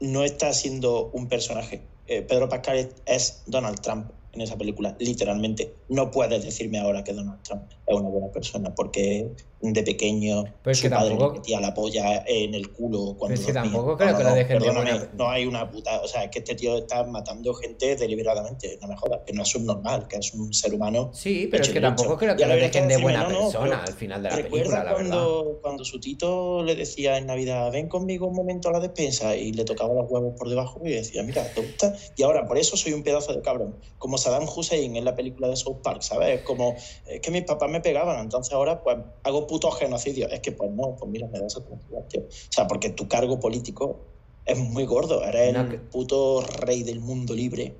no 0.00 0.22
está 0.24 0.52
siendo 0.52 1.10
un 1.12 1.28
personaje. 1.28 1.82
Pedro 2.06 2.48
Pascal 2.48 2.90
es 3.04 3.42
Donald 3.46 3.80
Trump 3.80 4.10
en 4.32 4.40
esa 4.40 4.56
película, 4.56 4.96
literalmente. 4.98 5.74
No 5.88 6.10
puedes 6.10 6.44
decirme 6.44 6.78
ahora 6.78 7.04
que 7.04 7.12
Donald 7.12 7.42
Trump 7.42 7.64
es 7.86 7.94
una 7.94 8.08
buena 8.08 8.28
persona, 8.28 8.74
porque 8.74 9.30
de 9.60 9.82
pequeño 9.82 10.44
Pero 10.62 10.70
es 10.72 10.78
su 10.78 10.82
que 10.84 10.90
padre 10.90 11.08
tampoco- 11.10 11.32
le 11.32 11.38
metía 11.40 11.60
la 11.60 11.74
polla 11.74 12.22
en 12.26 12.54
el 12.54 12.70
culo 12.72 13.16
cuando 13.18 13.34
es 13.34 13.44
que 13.44 13.52
tampoco 13.52 13.90
No, 13.90 13.96
creo 13.96 14.12
no, 14.12 14.18
que 14.18 14.24
lo 14.24 14.34
dejen 14.34 14.58
de 14.60 14.64
perdóname, 14.66 14.90
buena- 14.92 15.10
No 15.14 15.28
hay 15.30 15.46
una 15.46 15.68
puta... 15.68 16.00
O 16.00 16.06
sea, 16.06 16.24
es 16.24 16.30
que 16.30 16.38
este 16.38 16.54
tío 16.54 16.78
está 16.78 17.02
matando 17.04 17.52
gente 17.54 17.96
deliberadamente, 17.96 18.78
no 18.80 18.86
me 18.88 18.96
jodas, 18.96 19.20
que 19.26 19.32
no 19.32 19.42
es 19.42 19.48
subnormal, 19.48 20.06
que 20.06 20.16
es 20.16 20.32
un 20.34 20.52
ser 20.54 20.74
humano 20.74 21.10
Sí, 21.12 21.48
pero 21.50 21.62
es 21.64 21.70
que 21.70 21.80
tampoco 21.80 22.16
creo 22.16 22.36
que 22.36 22.46
lo 22.46 22.54
dejen 22.54 22.86
de 22.88 22.98
buena 22.98 23.28
no, 23.28 23.40
persona 23.40 23.82
al 23.84 23.92
final 23.94 24.22
de 24.22 24.30
la 24.30 24.36
¿Recuerdas 24.36 24.68
película, 24.68 24.84
la 24.84 24.94
verdad. 24.94 25.10
cuando, 25.10 25.58
cuando 25.60 25.84
su 25.84 25.98
tito 26.00 26.62
le 26.62 26.76
decía 26.76 27.18
en 27.18 27.26
Navidad, 27.26 27.72
ven 27.72 27.88
conmigo 27.88 28.26
un 28.28 28.36
momento 28.36 28.68
a 28.68 28.72
la 28.72 28.80
despensa 28.80 29.34
y 29.36 29.52
le 29.52 29.64
tocaba 29.64 29.92
los 29.92 30.08
huevos 30.08 30.34
por 30.38 30.48
debajo 30.48 30.80
y 30.84 30.90
decía, 30.90 31.22
mira, 31.24 31.44
¿te 31.52 31.60
gusta? 31.62 31.96
Y 32.16 32.22
ahora 32.22 32.46
por 32.46 32.58
eso 32.58 32.76
soy 32.76 32.92
un 32.92 33.02
pedazo 33.02 33.32
de 33.34 33.42
cabrón. 33.42 33.76
Como 33.98 34.18
Saddam 34.18 34.44
Hussein 34.48 34.94
en 34.94 35.04
la 35.04 35.16
película 35.16 35.48
de 35.48 35.56
South 35.56 35.78
Park, 35.82 36.02
¿sabes? 36.02 36.38
Es 36.38 36.42
como, 36.44 36.76
es 37.08 37.20
que 37.20 37.30
mis 37.32 37.42
papás 37.42 37.68
me 37.68 37.80
pegaban, 37.80 38.20
entonces 38.20 38.52
ahora 38.54 38.82
pues 38.84 38.98
hago 39.24 39.47
puto 39.48 39.72
genocidio. 39.72 40.28
Es 40.28 40.38
que 40.38 40.52
pues 40.52 40.70
no, 40.70 40.94
pues 40.96 41.10
mira, 41.10 41.26
me 41.26 41.40
da 41.40 41.46
esa 41.48 41.64
tranquilidad, 41.64 42.06
tío. 42.08 42.20
O 42.22 42.26
sea, 42.50 42.68
porque 42.68 42.90
tu 42.90 43.08
cargo 43.08 43.40
político 43.40 44.06
es 44.44 44.56
muy 44.56 44.84
gordo, 44.84 45.24
eres 45.24 45.52
No, 45.52 45.62
el 45.62 45.68
que- 45.70 45.78
puto 45.78 46.40
rey 46.42 46.84
del 46.84 47.00
mundo 47.00 47.34
libre 47.34 47.76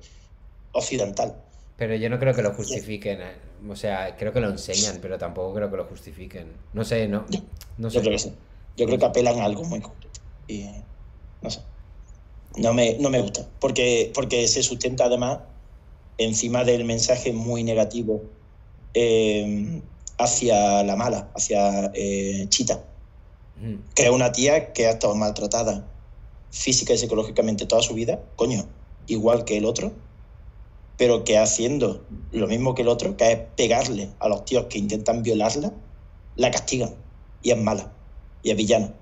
occidental. 0.73 1.45
Pero 1.77 1.95
yo 1.95 2.09
no 2.09 2.19
creo 2.19 2.33
que 2.33 2.41
lo 2.41 2.53
justifiquen. 2.53 3.21
eh. 3.21 3.35
O 3.69 3.75
sea, 3.75 4.15
creo 4.17 4.33
que 4.33 4.41
lo 4.41 4.49
enseñan, 4.49 4.99
pero 5.01 5.17
tampoco 5.17 5.53
creo 5.53 5.71
que 5.71 5.77
lo 5.77 5.85
justifiquen. 5.85 6.57
No 6.73 6.83
sé, 6.83 7.07
no, 7.07 7.25
no 7.77 7.89
Yo 7.89 8.01
creo 8.01 8.11
que 8.11 8.19
sí. 8.19 8.33
Yo 8.75 8.85
creo 8.85 8.99
que 8.99 9.05
apelan 9.05 9.39
a 9.39 9.45
algo 9.45 9.63
muy 9.63 9.79
concreto. 9.79 10.19
Y 10.47 10.65
no 11.41 11.49
sé. 11.49 11.61
No 12.57 12.73
me, 12.73 12.97
no 12.99 13.09
me 13.09 13.21
gusta. 13.21 13.49
Porque, 13.59 14.11
porque 14.13 14.47
se 14.47 14.61
sustenta 14.63 15.05
además 15.05 15.39
encima 16.17 16.63
del 16.65 16.83
mensaje 16.83 17.31
muy 17.31 17.63
negativo 17.63 18.23
eh, 18.93 19.81
hacia 20.19 20.83
la 20.83 20.95
mala, 20.95 21.31
hacia 21.33 21.91
eh, 21.95 22.45
Chita, 22.49 22.83
Mm. 23.61 23.75
que 23.93 24.03
es 24.03 24.09
una 24.09 24.31
tía 24.31 24.71
que 24.71 24.87
ha 24.87 24.91
estado 24.91 25.15
maltratada 25.15 25.85
física 26.49 26.93
y 26.93 26.97
psicológicamente 26.97 27.65
toda 27.65 27.81
su 27.81 27.93
vida, 27.93 28.21
coño, 28.35 28.65
igual 29.07 29.43
que 29.43 29.57
el 29.57 29.65
otro, 29.65 29.91
pero 30.97 31.23
que 31.23 31.37
haciendo 31.37 32.01
lo 32.31 32.47
mismo 32.47 32.73
que 32.73 32.81
el 32.83 32.87
otro, 32.87 33.17
que 33.17 33.31
es 33.31 33.39
pegarle 33.55 34.09
a 34.19 34.29
los 34.29 34.45
tíos 34.45 34.65
que 34.65 34.79
intentan 34.79 35.23
violarla, 35.23 35.73
la 36.35 36.51
castigan 36.51 36.95
y 37.43 37.51
es 37.51 37.57
mala 37.57 37.91
y 38.43 38.51
es 38.51 38.57
villana. 38.57 38.93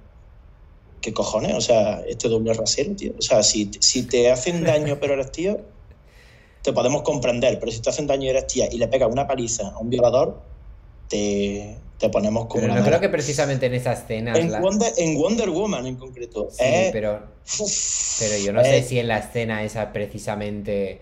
¿Qué 1.01 1.13
cojones? 1.13 1.53
O 1.53 1.61
sea, 1.61 2.01
este 2.07 2.27
doble 2.27 2.53
rasero, 2.53 2.95
tío. 2.95 3.13
O 3.17 3.21
sea, 3.21 3.43
si, 3.43 3.69
si 3.79 4.03
te 4.03 4.31
hacen 4.31 4.63
daño 4.63 4.97
pero 4.99 5.13
eres 5.13 5.31
tío, 5.31 5.61
te 6.63 6.73
podemos 6.73 7.03
comprender, 7.03 7.59
pero 7.59 7.71
si 7.71 7.79
te 7.79 7.89
hacen 7.91 8.07
daño 8.07 8.25
y 8.25 8.29
eres 8.29 8.47
tía 8.47 8.67
y 8.71 8.77
le 8.77 8.87
pegas 8.87 9.09
una 9.11 9.27
paliza 9.27 9.69
a 9.69 9.77
un 9.77 9.89
violador, 9.89 10.41
te, 11.09 11.77
te 11.97 12.09
ponemos 12.09 12.47
como 12.47 12.61
Pero 12.61 12.73
la 12.73 12.79
no 12.79 12.85
creo 12.85 12.99
que 12.99 13.09
precisamente 13.09 13.65
en 13.67 13.73
esa 13.75 13.93
escena. 13.93 14.37
En 14.37 14.51
la- 14.51 14.59
Wonder, 14.59 14.93
en 14.97 15.15
Wonder 15.17 15.49
Woman 15.49 15.87
en 15.87 15.95
concreto. 15.97 16.49
Sí, 16.51 16.63
es- 16.63 16.91
pero, 16.91 17.21
pero 18.19 18.37
yo 18.43 18.53
no 18.53 18.63
sé 18.63 18.77
eh, 18.79 18.83
si 18.83 18.99
en 18.99 19.07
la 19.07 19.19
escena 19.19 19.63
esa 19.63 19.91
precisamente 19.93 21.01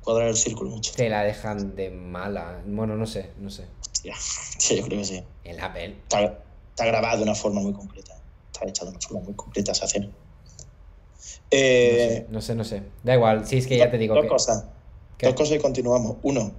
Cuadrar 0.00 0.28
el 0.28 0.36
círculo 0.36 0.70
mucho. 0.70 0.92
te 0.96 1.08
la 1.08 1.22
dejan 1.24 1.74
de 1.76 1.90
mala. 1.90 2.62
Bueno, 2.66 2.96
no 2.96 3.06
sé, 3.06 3.30
no 3.38 3.50
sé. 3.50 3.64
Sí, 4.58 4.76
yo 4.76 4.84
creo 4.86 4.98
que 4.98 5.04
sí. 5.04 5.22
En 5.44 5.56
la 5.56 5.72
pel. 5.72 5.92
Está, 5.92 6.20
está 6.70 6.84
grabada 6.86 7.16
de 7.16 7.22
una 7.22 7.34
forma 7.34 7.60
muy 7.60 7.72
concreta. 7.72 8.14
Está 8.52 8.66
hecha 8.68 8.84
de 8.84 8.90
una 8.90 9.00
forma 9.00 9.20
muy 9.24 9.34
concreta 9.34 9.72
esa 9.72 9.84
escena. 9.86 10.06
No 10.06 10.12
Eh, 11.50 12.08
sé, 12.08 12.26
no 12.32 12.40
sé, 12.42 12.54
no 12.54 12.64
sé. 12.64 12.82
Da 13.02 13.14
igual, 13.14 13.46
sí, 13.46 13.56
es 13.58 13.66
que 13.66 13.76
ya 13.76 13.90
te 13.90 13.98
digo 13.98 14.14
dos 14.14 14.22
que, 14.24 14.28
cosas. 14.28 14.64
¿Qué? 15.16 15.26
Dos 15.26 15.34
cosas 15.34 15.56
y 15.56 15.58
continuamos. 15.60 16.16
Uno, 16.22 16.52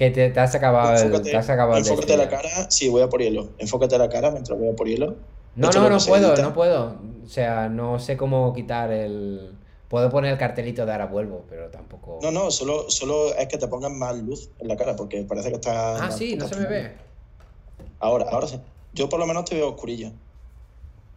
que 0.00 0.10
te, 0.10 0.30
te 0.30 0.40
has 0.40 0.54
acabado 0.54 0.94
el, 0.94 1.02
enfócate, 1.02 1.30
te 1.30 1.36
has 1.36 1.50
acabado 1.50 1.78
enfócate 1.78 2.16
la 2.16 2.26
cara. 2.26 2.70
Sí, 2.70 2.88
voy 2.88 3.02
a 3.02 3.10
por 3.10 3.20
hielo. 3.20 3.50
Enfócate 3.58 3.98
la 3.98 4.08
cara 4.08 4.30
mientras 4.30 4.58
voy 4.58 4.70
a 4.70 4.72
por 4.74 4.88
hielo. 4.88 5.16
No, 5.56 5.68
Esto 5.68 5.82
no, 5.82 5.90
no 5.90 5.98
puedo, 5.98 6.36
no 6.36 6.54
puedo. 6.54 6.96
O 7.22 7.28
sea, 7.28 7.68
no 7.68 7.98
sé 7.98 8.16
cómo 8.16 8.54
quitar 8.54 8.90
el. 8.92 9.52
Puedo 9.88 10.08
poner 10.08 10.32
el 10.32 10.38
cartelito 10.38 10.86
de 10.86 10.92
ahora 10.92 11.04
vuelvo, 11.04 11.44
pero 11.50 11.68
tampoco. 11.68 12.18
No, 12.22 12.30
no, 12.30 12.50
solo, 12.50 12.88
solo 12.88 13.34
es 13.34 13.46
que 13.48 13.58
te 13.58 13.68
pongan 13.68 13.98
más 13.98 14.16
luz 14.16 14.48
en 14.58 14.68
la 14.68 14.76
cara 14.78 14.96
porque 14.96 15.22
parece 15.24 15.50
que 15.50 15.56
está. 15.56 16.02
Ah, 16.02 16.10
sí, 16.10 16.34
no 16.34 16.48
se 16.48 16.56
me 16.56 16.64
ve. 16.64 16.92
Ahora, 17.98 18.24
ahora 18.30 18.46
sí. 18.46 18.58
Yo 18.94 19.10
por 19.10 19.20
lo 19.20 19.26
menos 19.26 19.44
te 19.44 19.54
veo 19.54 19.68
oscurillo. 19.68 20.12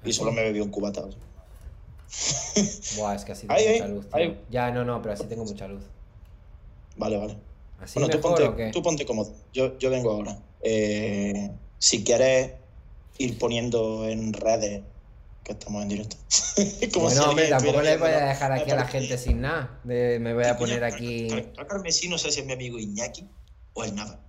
Y 0.04 0.12
solo 0.12 0.34
me 0.34 0.44
bebí 0.44 0.60
un 0.60 0.72
cubata. 0.72 1.04
Buah, 2.98 3.16
es 3.16 3.24
que 3.24 3.32
así 3.32 3.48
tengo 3.80 4.02
mucha 4.02 4.20
luz. 4.20 4.36
Ya, 4.50 4.72
no, 4.72 4.84
no, 4.84 5.02
pero 5.02 5.14
así 5.14 5.24
tengo 5.24 5.46
mucha 5.46 5.70
luz. 5.70 5.84
Vale, 6.98 7.18
vale. 7.18 7.53
¿Así 7.84 8.00
Bueno, 8.00 8.10
tú 8.10 8.18
mejor 8.30 8.44
ponte, 8.56 8.72
tú 8.72 8.82
ponte 8.84 9.06
cómodo. 9.06 9.34
Yo, 9.54 9.78
yo 9.78 9.90
vengo 9.90 10.12
ahora. 10.12 10.38
Eh, 10.62 11.52
si 11.78 12.04
quieres 12.04 12.52
ir 13.18 13.38
poniendo 13.38 14.08
en 14.08 14.34
redes 14.34 14.82
que 15.44 15.52
estamos 15.52 15.84
en 15.84 15.90
directo. 15.90 16.16
Como 16.94 17.10
si 17.10 17.16
Bueno, 17.18 17.30
hombre, 17.30 17.48
tampoco 17.50 17.82
les 17.82 18.00
voy 18.00 18.10
a 18.12 18.26
dejar 18.28 18.52
aquí 18.54 18.72
a 18.72 18.76
la 18.76 18.88
gente 18.88 19.18
sin 19.18 19.42
nada. 19.42 19.80
De- 19.84 20.18
me 20.20 20.34
voy 20.34 20.46
a 20.46 20.58
poner 20.58 20.84
aquí. 20.84 21.28
Car- 21.30 21.54
Car- 21.54 21.68
Carmesí 21.68 22.08
no 22.08 22.18
sé 22.18 22.32
si 22.32 22.40
es 22.40 22.46
mi 22.46 22.54
amigo 22.54 22.80
Iñaki 22.80 23.28
o 23.74 23.84
el 23.84 23.94
Nava. 23.96 24.20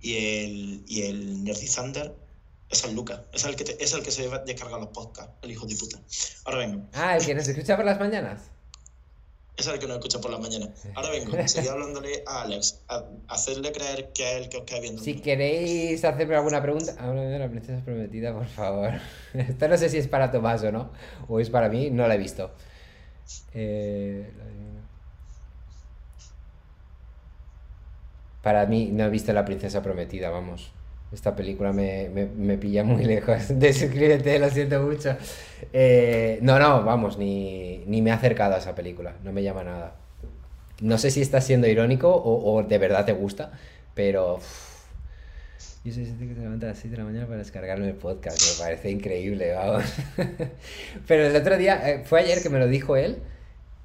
Y 0.00 0.14
el, 0.16 0.84
y 0.86 1.02
el 1.02 1.44
Nerdy 1.44 1.66
Thunder 1.66 2.14
es 2.70 2.84
el 2.84 2.94
Lucas. 2.94 3.20
Es 3.32 3.44
el 3.44 3.56
que, 3.56 3.64
te- 3.64 3.82
es 3.82 3.92
el 3.94 4.02
que 4.02 4.10
se 4.10 4.28
descarga 4.46 4.78
los 4.78 4.88
podcasts, 4.88 5.32
el 5.42 5.50
hijo 5.50 5.66
de 5.66 5.74
puta. 5.76 5.98
Ahora 6.44 6.58
vengo. 6.58 6.82
Ah, 6.92 7.16
el 7.16 7.24
que 7.24 7.34
nos 7.34 7.48
escucha 7.48 7.74
por 7.76 7.84
las 7.86 7.98
mañanas. 7.98 8.42
Es 9.58 9.66
el 9.66 9.80
que 9.80 9.88
nos 9.88 9.96
escucha 9.96 10.20
por 10.20 10.30
la 10.30 10.38
mañana. 10.38 10.68
Ahora 10.94 11.10
vengo. 11.10 11.36
Seguí 11.48 11.66
hablándole 11.66 12.22
a 12.28 12.42
Alex. 12.42 12.80
A, 12.88 13.04
hacerle 13.26 13.72
creer 13.72 14.12
que 14.14 14.30
es 14.30 14.42
el 14.44 14.48
que 14.48 14.58
os 14.58 14.62
queda 14.62 14.78
viendo. 14.78 15.02
Si 15.02 15.20
queréis 15.20 16.04
hacerme 16.04 16.36
alguna 16.36 16.62
pregunta, 16.62 16.94
háblame 16.96 17.26
de 17.26 17.38
la 17.40 17.48
princesa 17.48 17.84
prometida, 17.84 18.32
por 18.32 18.46
favor. 18.46 18.92
Esto 19.34 19.66
no 19.66 19.76
sé 19.76 19.88
si 19.88 19.98
es 19.98 20.06
para 20.06 20.30
Tomás 20.30 20.62
o 20.62 20.70
no, 20.70 20.92
o 21.26 21.40
es 21.40 21.50
para 21.50 21.68
mí, 21.68 21.90
no 21.90 22.06
la 22.06 22.14
he 22.14 22.18
visto. 22.18 22.52
Eh. 23.52 24.30
Para 28.42 28.64
mí, 28.66 28.90
no 28.92 29.04
he 29.04 29.10
visto 29.10 29.32
la 29.32 29.44
princesa 29.44 29.82
prometida, 29.82 30.30
vamos. 30.30 30.70
Esta 31.12 31.34
película 31.34 31.72
me, 31.72 32.08
me- 32.10 32.26
me 32.26 32.58
pilla 32.58 32.84
muy 32.84 33.04
lejos. 33.14 33.44
Desuscríbete, 33.48 34.38
lo 34.38 34.50
siento 34.50 34.82
mucho. 34.82 35.16
Eh, 35.72 36.38
no, 36.42 36.58
no, 36.58 36.82
vamos, 36.84 37.16
ni, 37.18 37.82
ni 37.86 38.02
me 38.02 38.10
he 38.10 38.12
acercado 38.12 38.54
a 38.54 38.58
esa 38.58 38.74
película, 38.74 39.14
no 39.24 39.32
me 39.32 39.42
llama 39.42 39.64
nada. 39.64 39.94
No 40.80 40.98
sé 40.98 41.10
si 41.10 41.20
estás 41.22 41.44
siendo 41.44 41.66
irónico 41.66 42.08
o, 42.14 42.54
o 42.54 42.62
de 42.62 42.78
verdad 42.78 43.04
te 43.04 43.12
gusta, 43.12 43.50
pero... 43.94 44.38
yo 45.84 45.92
soy 45.92 46.04
gente 46.06 46.28
que 46.28 46.34
se 46.34 46.40
levanta 46.40 46.66
a 46.66 46.68
las 46.70 46.78
6 46.78 46.92
de 46.92 46.98
la 46.98 47.04
mañana 47.04 47.26
para 47.26 47.38
descargarme 47.38 47.88
el 47.88 47.94
podcast, 47.94 48.40
me 48.60 48.64
parece 48.64 48.90
increíble, 48.90 49.52
vamos. 49.54 49.84
Pero 51.08 51.26
el 51.26 51.34
otro 51.34 51.56
día, 51.56 51.90
eh, 51.90 52.02
fue 52.04 52.20
ayer 52.20 52.42
que 52.42 52.48
me 52.50 52.58
lo 52.60 52.68
dijo 52.68 52.96
él, 52.96 53.18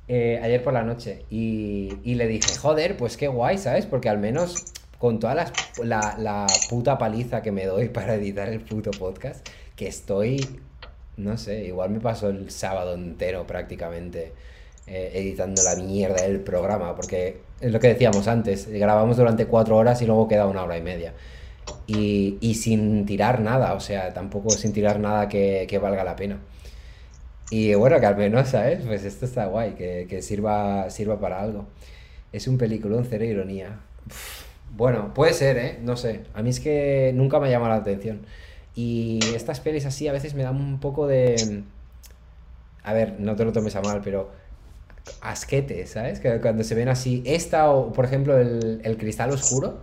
eh, 0.07 0.39
ayer 0.43 0.61
por 0.63 0.73
la 0.73 0.83
noche, 0.83 1.23
y, 1.31 1.97
y 2.03 2.13
le 2.15 2.27
dije, 2.27 2.55
joder, 2.61 2.95
pues 2.97 3.17
qué 3.17 3.27
guay, 3.27 3.57
¿sabes? 3.57 3.85
Porque 3.87 4.09
al 4.09 4.19
menos 4.19 4.65
con 5.03 5.19
toda 5.19 5.35
la, 5.35 6.15
la 6.17 6.47
puta 6.69 6.97
paliza 6.97 7.41
que 7.41 7.51
me 7.51 7.65
doy 7.65 7.89
para 7.97 8.15
editar 8.15 8.47
el 8.47 8.61
puto 8.61 8.89
podcast, 8.91 9.45
que 9.75 9.85
estoy, 9.85 10.61
no 11.17 11.37
sé, 11.37 11.65
igual 11.65 11.89
me 11.89 11.99
pasó 11.99 12.29
el 12.29 12.49
sábado 12.49 12.93
entero 12.93 13.45
prácticamente 13.45 14.31
eh, 14.87 15.11
editando 15.13 15.61
la 15.61 15.75
mierda 15.75 16.23
del 16.23 16.39
programa, 16.39 16.95
porque 16.95 17.41
es 17.59 17.69
lo 17.69 17.81
que 17.81 17.89
decíamos 17.89 18.29
antes, 18.29 18.69
grabamos 18.69 19.17
durante 19.17 19.45
cuatro 19.45 19.75
horas 19.75 20.01
y 20.01 20.05
luego 20.05 20.29
queda 20.29 20.47
una 20.47 20.63
hora 20.63 20.77
y 20.77 20.81
media. 20.81 21.13
Y, 21.85 22.37
y 22.39 22.53
sin 22.55 23.05
tirar 23.05 23.41
nada, 23.41 23.73
o 23.73 23.81
sea, 23.81 24.13
tampoco 24.13 24.51
sin 24.51 24.71
tirar 24.71 25.01
nada 25.01 25.27
que, 25.27 25.65
que 25.67 25.79
valga 25.79 26.05
la 26.05 26.15
pena. 26.15 26.39
Y 27.49 27.73
bueno, 27.73 27.99
que 27.99 28.05
al 28.05 28.15
menos, 28.15 28.47
¿sabes? 28.47 28.85
Pues 28.85 29.03
esto 29.03 29.25
está 29.25 29.47
guay, 29.47 29.73
que, 29.73 30.07
que 30.09 30.21
sirva, 30.21 30.89
sirva 30.89 31.19
para 31.19 31.41
algo. 31.41 31.65
Es 32.31 32.47
un 32.47 32.57
peliculón, 32.57 33.05
cero 33.09 33.25
ironía. 33.25 33.81
Uf, 34.07 34.52
Bueno, 34.75 35.13
puede 35.13 35.33
ser, 35.33 35.57
¿eh? 35.57 35.79
No 35.81 35.95
sé. 35.95 36.21
A 36.33 36.41
mí 36.41 36.49
es 36.49 36.59
que 36.59 37.11
nunca 37.15 37.39
me 37.39 37.47
ha 37.47 37.51
llamado 37.51 37.71
la 37.71 37.77
atención. 37.77 38.25
Y 38.75 39.19
estas 39.35 39.59
pelis 39.59 39.85
así 39.85 40.07
a 40.07 40.11
veces 40.11 40.33
me 40.33 40.43
dan 40.43 40.55
un 40.55 40.79
poco 40.79 41.05
de... 41.07 41.63
A 42.83 42.93
ver, 42.93 43.19
no 43.19 43.35
te 43.35 43.45
lo 43.45 43.51
tomes 43.51 43.75
a 43.75 43.81
mal, 43.81 44.01
pero 44.03 44.31
asquete, 45.21 45.85
¿sabes? 45.85 46.19
Que 46.19 46.41
cuando 46.41 46.63
se 46.63 46.75
ven 46.75 46.89
así, 46.89 47.23
esta 47.25 47.69
o, 47.71 47.93
por 47.93 48.05
ejemplo, 48.05 48.37
el, 48.37 48.81
el 48.83 48.97
cristal 48.97 49.31
oscuro, 49.31 49.77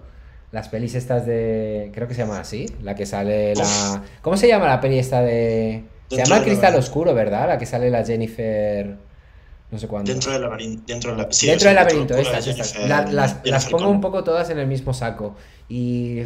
las 0.51 0.68
pelis 0.68 0.95
estas 0.97 1.24
de, 1.24 1.93
creo 1.95 2.09
que 2.09 2.14
se 2.14 2.22
llama 2.22 2.41
así, 2.41 2.66
la 2.82 2.97
que 2.97 3.07
sale 3.07 3.55
la... 3.55 4.03
¿Cómo 4.22 4.36
se 4.36 4.49
llama 4.49 4.66
la 4.66 4.80
peli 4.80 4.99
esta 4.99 5.22
de... 5.22 5.84
Se 6.09 6.16
llama 6.16 6.38
el 6.38 6.45
cristal 6.45 6.74
oscuro, 6.74 7.14
¿verdad? 7.14 7.47
La 7.47 7.59
que 7.59 7.66
sale 7.66 7.91
la 7.91 8.05
Jennifer... 8.05 8.97
No 9.71 9.79
sé 9.79 9.87
cuándo. 9.89 10.11
Dentro 10.11 10.33
del 10.33 10.43
laberinto. 10.43 10.83
Dentro 10.87 11.11
del, 11.14 11.23
la- 11.27 11.33
sí, 11.33 11.47
Dentro 11.47 11.68
o 11.68 11.73
del 11.73 11.77
sea, 11.79 11.85
laberinto, 11.85 12.14
estas, 12.16 12.45
de 12.45 12.51
estas. 12.51 12.73
Jennifer- 12.75 12.89
La- 12.89 13.12
las, 13.12 13.37
las 13.45 13.64
pongo 13.66 13.77
Connelly. 13.79 13.95
un 13.95 14.01
poco 14.01 14.25
todas 14.25 14.51
en 14.51 14.59
el 14.59 14.66
mismo 14.66 14.93
saco. 14.95 15.37
Y... 15.68 16.23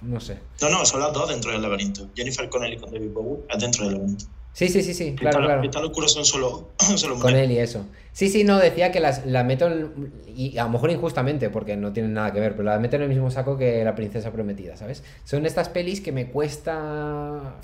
No 0.00 0.20
sé. 0.20 0.38
No, 0.60 0.68
no, 0.68 0.84
son 0.84 1.00
las 1.00 1.12
dos 1.14 1.28
dentro 1.30 1.50
del 1.50 1.62
laberinto. 1.62 2.08
Jennifer 2.14 2.48
Connelly 2.48 2.76
con 2.76 2.92
David 2.92 3.10
Bowie 3.10 3.42
es 3.48 3.58
dentro 3.60 3.84
del 3.84 3.94
laberinto. 3.94 4.26
Sí, 4.52 4.68
sí, 4.68 4.82
sí, 4.84 4.94
sí, 4.94 5.16
claro, 5.16 5.40
claro. 5.40 5.60
Cristal 5.62 5.84
Oscuro 5.86 6.06
son 6.08 6.24
solo, 6.24 6.68
solo 6.96 7.18
Con 7.18 7.34
él 7.34 7.50
y 7.50 7.58
eso. 7.58 7.86
Sí, 8.12 8.28
sí, 8.28 8.44
no, 8.44 8.58
decía 8.58 8.92
que 8.92 9.00
las, 9.00 9.26
la 9.26 9.42
meto, 9.42 9.66
en- 9.66 10.12
y 10.28 10.56
a 10.58 10.64
lo 10.64 10.70
mejor 10.70 10.90
injustamente, 10.92 11.50
porque 11.50 11.76
no 11.76 11.92
tienen 11.92 12.12
nada 12.14 12.32
que 12.32 12.38
ver, 12.38 12.52
pero 12.52 12.62
la 12.64 12.78
meto 12.78 12.94
en 12.96 13.02
el 13.02 13.08
mismo 13.08 13.30
saco 13.32 13.56
que 13.58 13.82
La 13.82 13.96
Princesa 13.96 14.30
Prometida, 14.30 14.76
¿sabes? 14.76 15.02
Son 15.24 15.44
estas 15.46 15.68
pelis 15.70 16.00
que 16.00 16.12
me 16.12 16.30
cuesta... 16.30 17.54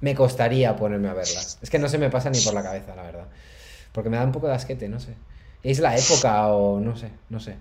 Me 0.00 0.14
costaría 0.14 0.74
ponerme 0.76 1.08
a 1.08 1.14
verlas. 1.14 1.58
Es 1.62 1.70
que 1.70 1.78
no 1.78 1.88
se 1.88 1.96
me 1.98 2.10
pasa 2.10 2.28
ni 2.28 2.38
por 2.40 2.52
la 2.52 2.62
cabeza, 2.62 2.94
la 2.96 3.02
verdad. 3.04 3.26
Porque 3.94 4.10
me 4.10 4.16
da 4.16 4.24
un 4.24 4.32
poco 4.32 4.48
de 4.48 4.54
asquete, 4.54 4.88
no 4.88 5.00
sé. 5.00 5.14
Es 5.62 5.78
la 5.78 5.96
época 5.96 6.48
o 6.48 6.80
no 6.80 6.96
sé, 6.96 7.08
no 7.30 7.40
sé. 7.40 7.54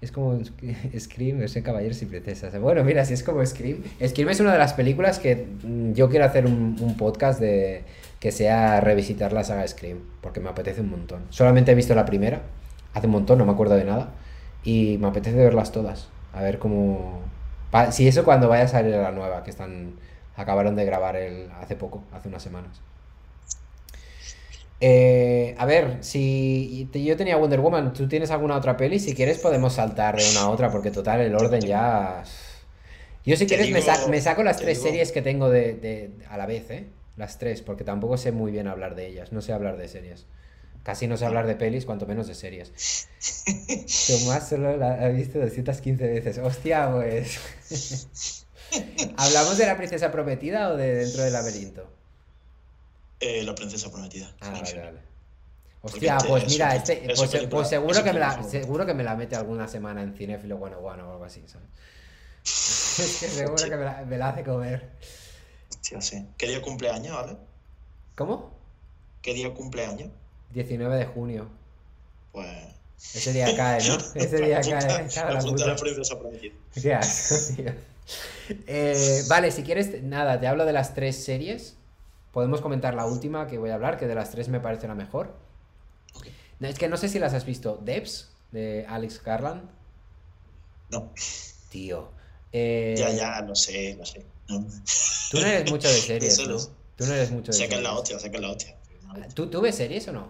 Es 0.00 0.12
como 0.12 0.38
Scream, 0.98 1.38
versión 1.38 1.62
Caballeros 1.62 2.02
y 2.02 2.06
Princesas. 2.06 2.58
Bueno, 2.60 2.82
mira, 2.84 3.04
si 3.04 3.14
es 3.14 3.22
como 3.22 3.44
Scream. 3.46 3.82
Scream 4.04 4.30
es 4.30 4.40
una 4.40 4.52
de 4.52 4.58
las 4.58 4.74
películas 4.74 5.18
que 5.18 5.46
mm, 5.62 5.92
yo 5.92 6.10
quiero 6.10 6.24
hacer 6.24 6.44
un, 6.44 6.76
un 6.80 6.96
podcast 6.96 7.40
de 7.40 7.84
que 8.18 8.32
sea 8.32 8.80
revisitar 8.80 9.32
la 9.32 9.44
saga 9.44 9.66
Scream, 9.66 10.00
porque 10.20 10.40
me 10.40 10.50
apetece 10.50 10.80
un 10.80 10.90
montón. 10.90 11.24
Solamente 11.30 11.72
he 11.72 11.74
visto 11.74 11.94
la 11.94 12.04
primera, 12.04 12.42
hace 12.92 13.06
un 13.06 13.12
montón, 13.12 13.38
no 13.38 13.46
me 13.46 13.52
acuerdo 13.52 13.76
de 13.76 13.84
nada, 13.84 14.10
y 14.64 14.98
me 14.98 15.08
apetece 15.08 15.36
verlas 15.36 15.72
todas. 15.72 16.08
A 16.34 16.42
ver 16.42 16.58
cómo... 16.58 17.22
Si 17.92 18.08
eso 18.08 18.24
cuando 18.24 18.48
vaya 18.48 18.64
a 18.64 18.68
salir 18.68 18.94
la 18.94 19.12
nueva, 19.12 19.42
que 19.42 19.50
están... 19.50 19.94
Acabaron 20.36 20.74
de 20.76 20.84
grabar 20.84 21.16
el, 21.16 21.50
hace 21.60 21.76
poco, 21.76 22.02
hace 22.12 22.28
unas 22.28 22.42
semanas. 22.42 22.80
Eh, 24.80 25.54
a 25.58 25.66
ver, 25.66 25.98
si 26.00 26.88
yo 26.92 27.16
tenía 27.16 27.36
Wonder 27.36 27.60
Woman, 27.60 27.92
¿tú 27.92 28.08
tienes 28.08 28.30
alguna 28.30 28.56
otra 28.56 28.76
peli? 28.76 28.98
Si 28.98 29.14
quieres 29.14 29.38
podemos 29.38 29.74
saltar 29.74 30.16
de 30.16 30.28
una 30.30 30.40
a 30.42 30.50
otra, 30.50 30.70
porque 30.70 30.90
total, 30.90 31.20
el 31.20 31.34
orden 31.34 31.60
ya... 31.60 32.24
Yo 33.24 33.36
si 33.36 33.44
Te 33.44 33.48
quieres 33.48 33.70
me, 33.70 33.80
digo- 33.80 33.92
sa- 33.94 34.08
me 34.08 34.20
saco 34.20 34.42
las 34.42 34.56
tres 34.56 34.78
digo- 34.78 34.88
series 34.88 35.12
que 35.12 35.20
tengo 35.20 35.50
de, 35.50 35.74
de- 35.74 36.10
a 36.30 36.38
la 36.38 36.46
vez, 36.46 36.70
¿eh? 36.70 36.86
Las 37.18 37.38
tres, 37.38 37.60
porque 37.60 37.84
tampoco 37.84 38.16
sé 38.16 38.32
muy 38.32 38.50
bien 38.50 38.66
hablar 38.66 38.94
de 38.94 39.06
ellas, 39.06 39.30
no 39.32 39.42
sé 39.42 39.52
hablar 39.52 39.76
de 39.76 39.88
series. 39.88 40.24
Casi 40.82 41.06
no 41.06 41.18
sé 41.18 41.26
hablar 41.26 41.46
de 41.46 41.54
pelis, 41.56 41.84
cuanto 41.84 42.06
menos 42.06 42.26
de 42.26 42.34
series. 42.34 42.72
Tomás 44.08 44.48
solo 44.48 44.78
la 44.78 44.94
ha 44.94 45.08
visto 45.08 45.38
215 45.38 46.06
veces. 46.06 46.38
Hostia, 46.38 46.90
pues... 46.90 47.38
¿Hablamos 49.18 49.58
de 49.58 49.66
la 49.66 49.76
princesa 49.76 50.10
prometida 50.10 50.70
o 50.70 50.76
de 50.78 50.94
dentro 50.94 51.22
del 51.22 51.34
laberinto? 51.34 51.99
Eh, 53.20 53.42
la 53.42 53.54
princesa 53.54 53.90
prometida. 53.90 54.34
Ah, 54.40 54.50
vale, 54.50 54.80
vale. 54.80 54.98
Hostia, 55.82 56.16
este 56.16 56.28
pues 56.28 56.44
es 56.44 56.50
mira, 56.52 56.76
este, 56.76 56.92
es 56.92 57.18
su 57.18 57.22
pues, 57.24 57.30
película- 57.30 57.50
pues 57.50 57.68
seguro 57.68 58.04
que 58.04 58.12
me 58.12 58.18
la, 58.20 58.42
seguro 58.42 58.86
que 58.86 58.94
me 58.94 59.02
la 59.04 59.14
mete 59.14 59.36
alguna 59.36 59.66
semana 59.68 60.02
en 60.02 60.14
Cinéfilo 60.14 60.56
One 60.56 60.74
o 60.76 60.90
algo 60.90 61.24
así, 61.24 61.42
¿sabes? 61.46 61.68
Es 63.00 63.16
que 63.20 63.28
seguro 63.28 63.64
que 63.64 63.76
me 63.76 63.84
la, 63.84 64.04
me 64.06 64.18
la 64.18 64.28
hace 64.30 64.42
comer. 64.44 64.90
Hostia, 65.70 66.00
sí. 66.02 66.26
¿Qué 66.36 66.48
día 66.48 66.60
cumpleaños, 66.60 67.14
¿vale? 67.14 67.36
¿Cómo? 68.14 68.52
¿Qué 69.22 69.32
día 69.32 69.52
cumpleaños? 69.54 70.10
19 70.52 70.96
de 70.96 71.06
junio. 71.06 71.48
Pues. 72.32 72.48
Ese 73.14 73.32
día 73.32 73.56
cae, 73.56 73.86
¿no? 73.88 73.94
Ese 74.14 74.36
día 74.42 74.60
cae. 74.60 75.08
La 75.16 75.30
la 75.32 75.40
puta. 75.40 75.76
princesa 75.76 76.18
prometida. 76.18 76.52
Qué 76.74 76.94
asco, 76.94 77.54
tío. 77.56 77.72
Eh, 78.66 79.22
vale, 79.28 79.50
si 79.50 79.62
quieres, 79.62 80.02
nada, 80.02 80.38
te 80.40 80.46
hablo 80.46 80.66
de 80.66 80.72
las 80.74 80.94
tres 80.94 81.22
series. 81.24 81.76
Podemos 82.32 82.60
comentar 82.60 82.94
la 82.94 83.06
última 83.06 83.46
que 83.46 83.58
voy 83.58 83.70
a 83.70 83.74
hablar, 83.74 83.98
que 83.98 84.06
de 84.06 84.14
las 84.14 84.30
tres 84.30 84.48
me 84.48 84.60
parece 84.60 84.86
la 84.86 84.94
mejor. 84.94 85.34
No, 86.60 86.68
es 86.68 86.78
que 86.78 86.88
no 86.88 86.96
sé 86.96 87.08
si 87.08 87.18
las 87.18 87.34
has 87.34 87.44
visto. 87.44 87.78
Debs, 87.82 88.30
de 88.52 88.86
Alex 88.88 89.22
Garland. 89.24 89.68
No, 90.90 91.10
Tío. 91.70 92.10
eh, 92.52 92.94
ya, 92.98 93.10
ya, 93.10 93.40
lo 93.42 93.54
sé, 93.54 93.94
lo 93.98 94.04
sé. 94.04 94.24
No. 94.48 94.64
Tú 95.30 95.40
no 95.40 95.46
eres 95.46 95.70
mucho 95.70 95.88
de 95.88 95.94
series, 96.00 96.48
¿no? 96.48 96.58
sé. 96.58 96.70
Tú 96.96 97.06
no 97.06 97.12
eres 97.14 97.30
mucho 97.30 97.52
de 97.52 97.58
Sé 97.58 97.68
que 97.68 97.74
es 97.76 97.80
la 97.82 97.88
series. 97.90 98.00
hostia, 98.00 98.18
sé 98.18 98.30
que 98.30 98.36
es 98.36 98.42
la 98.42 98.50
hostia. 98.50 98.76
¿Tú, 99.34 99.46
¿Tú 99.48 99.60
ves 99.60 99.76
series 99.76 100.06
o 100.08 100.12
no? 100.12 100.28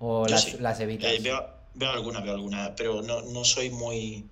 ¿O 0.00 0.26
Yo 0.26 0.32
las, 0.32 0.44
sí. 0.44 0.56
las 0.58 0.80
evitas? 0.80 1.12
Eh, 1.12 1.18
veo, 1.22 1.46
veo 1.74 1.90
algunas, 1.90 2.22
veo 2.24 2.34
algunas, 2.34 2.70
pero 2.76 3.02
no, 3.02 3.22
no 3.22 3.44
soy 3.44 3.70
muy. 3.70 4.28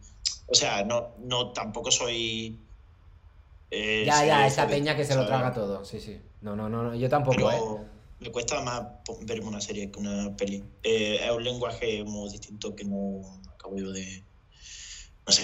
O 0.46 0.54
sea, 0.54 0.82
no, 0.84 1.10
no 1.18 1.52
tampoco 1.52 1.90
soy. 1.90 2.58
eh, 3.70 4.04
ya, 4.06 4.24
ya, 4.24 4.46
esa 4.46 4.66
peña 4.66 4.96
que 4.96 5.04
se 5.04 5.14
lo 5.14 5.26
traga 5.26 5.52
todo. 5.52 5.84
Sí, 5.84 6.00
sí. 6.00 6.20
No, 6.40 6.54
no, 6.54 6.68
no, 6.68 6.82
no, 6.84 6.94
yo 6.94 7.08
tampoco, 7.08 7.50
¿eh? 7.50 7.60
Me 8.20 8.30
cuesta 8.32 8.60
más 8.62 8.82
verme 9.22 9.46
una 9.46 9.60
serie 9.60 9.90
que 9.90 9.98
una 10.00 10.36
peli. 10.36 10.64
Eh, 10.82 11.20
es 11.24 11.30
un 11.30 11.44
lenguaje 11.44 12.02
muy 12.04 12.28
distinto 12.30 12.74
que 12.74 12.84
no 12.84 13.20
acabo 13.54 13.76
yo 13.76 13.90
de. 13.92 14.24
No 15.26 15.32
sé. 15.32 15.42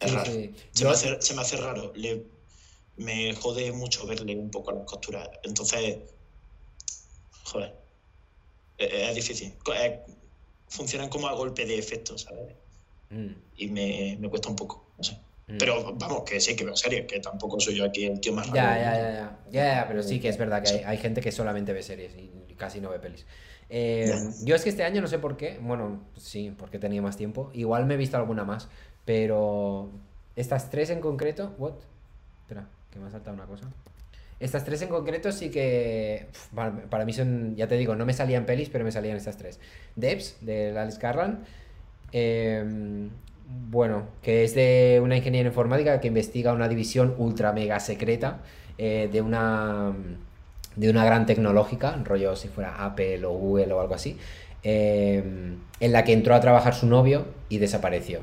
Es 0.00 0.10
Sí, 0.10 0.16
raro. 0.16 0.32
sí. 0.32 0.54
Se, 0.72 0.82
Yo- 0.82 0.88
me 0.88 0.94
hace, 0.94 1.22
se 1.22 1.34
me 1.34 1.42
hace 1.42 1.56
raro. 1.58 1.92
Le, 1.94 2.26
me 2.96 3.34
jode 3.36 3.70
mucho 3.72 4.04
verle 4.06 4.36
un 4.36 4.50
poco 4.50 4.72
las 4.72 4.84
costuras. 4.84 5.28
Entonces. 5.44 5.98
Joder. 7.44 7.74
Eh, 8.78 9.06
Es, 9.10 9.14
difícil. 9.14 9.56
Eh, 9.76 10.04
funcionan 10.68 11.08
como 11.08 11.28
a 11.28 11.34
golpe 11.34 11.66
de 11.66 11.78
efecto, 11.78 12.18
¿sabes? 12.18 12.56
Mm, 13.10 13.32
Y 13.56 13.68
me, 13.68 14.16
me 14.18 14.28
cuesta 14.28 14.48
un 14.48 14.56
poco. 14.56 14.92
No 14.98 15.04
sé. 15.04 15.20
Mm. 15.48 15.56
Pero 15.58 15.94
vamos, 15.94 16.22
que 16.24 16.40
sí 16.40 16.56
que 16.56 16.64
veo 16.64 16.76
series, 16.76 17.06
que 17.06 17.20
tampoco 17.20 17.60
soy 17.60 17.76
yo 17.76 17.84
aquí 17.84 18.06
el 18.06 18.20
tío 18.20 18.32
más 18.32 18.46
raro. 18.48 18.56
Ya, 18.56 18.74
del 18.74 18.82
ya, 18.82 18.92
ya, 18.94 19.12
ya. 19.12 19.38
Ya, 19.50 19.74
ya, 19.74 19.88
pero 19.88 20.02
sí 20.02 20.20
que 20.20 20.28
es 20.28 20.38
verdad 20.38 20.62
que 20.62 20.70
hay, 20.70 20.82
hay 20.84 20.98
gente 20.98 21.20
que 21.20 21.32
solamente 21.32 21.72
ve 21.72 21.82
series 21.82 22.14
y 22.16 22.54
casi 22.56 22.80
no 22.80 22.90
ve 22.90 22.98
pelis. 22.98 23.26
Eh, 23.74 24.12
yo 24.44 24.54
es 24.54 24.62
que 24.62 24.68
este 24.68 24.84
año 24.84 25.00
no 25.00 25.06
sé 25.06 25.18
por 25.18 25.38
qué, 25.38 25.58
bueno, 25.58 26.02
sí, 26.18 26.54
porque 26.58 26.78
tenía 26.78 27.00
más 27.00 27.16
tiempo. 27.16 27.50
Igual 27.54 27.86
me 27.86 27.94
he 27.94 27.96
visto 27.96 28.18
alguna 28.18 28.44
más, 28.44 28.68
pero 29.06 29.90
estas 30.36 30.68
tres 30.70 30.90
en 30.90 31.00
concreto, 31.00 31.54
what? 31.56 31.72
Espera, 32.42 32.68
que 32.90 32.98
me 32.98 33.06
ha 33.06 33.10
saltado 33.10 33.34
una 33.34 33.46
cosa. 33.46 33.70
Estas 34.40 34.66
tres 34.66 34.82
en 34.82 34.88
concreto 34.88 35.32
sí 35.32 35.50
que 35.50 36.26
para, 36.54 36.82
para 36.90 37.06
mí 37.06 37.14
son, 37.14 37.56
ya 37.56 37.66
te 37.66 37.78
digo, 37.78 37.94
no 37.96 38.04
me 38.04 38.12
salían 38.12 38.44
pelis, 38.44 38.68
pero 38.68 38.84
me 38.84 38.92
salían 38.92 39.16
estas 39.16 39.38
tres. 39.38 39.58
Debs, 39.96 40.36
de 40.42 40.78
Alice 40.78 40.98
Garland. 41.00 41.42
eh, 42.12 43.08
bueno, 43.48 44.04
que 44.22 44.44
es 44.44 44.54
de 44.54 45.00
una 45.02 45.16
ingeniera 45.16 45.48
informática 45.48 46.00
que 46.00 46.08
investiga 46.08 46.52
una 46.52 46.68
división 46.68 47.14
ultra 47.18 47.52
mega 47.52 47.80
secreta 47.80 48.40
eh, 48.78 49.08
de 49.12 49.20
una 49.20 49.92
de 50.76 50.88
una 50.88 51.04
gran 51.04 51.26
tecnológica, 51.26 51.98
rollo 52.04 52.34
si 52.34 52.48
fuera 52.48 52.84
Apple 52.84 53.24
o 53.24 53.32
Google 53.32 53.72
o 53.72 53.80
algo 53.80 53.94
así, 53.94 54.16
eh, 54.62 55.22
en 55.80 55.92
la 55.92 56.04
que 56.04 56.12
entró 56.12 56.34
a 56.34 56.40
trabajar 56.40 56.74
su 56.74 56.86
novio 56.86 57.26
y 57.48 57.58
desapareció. 57.58 58.20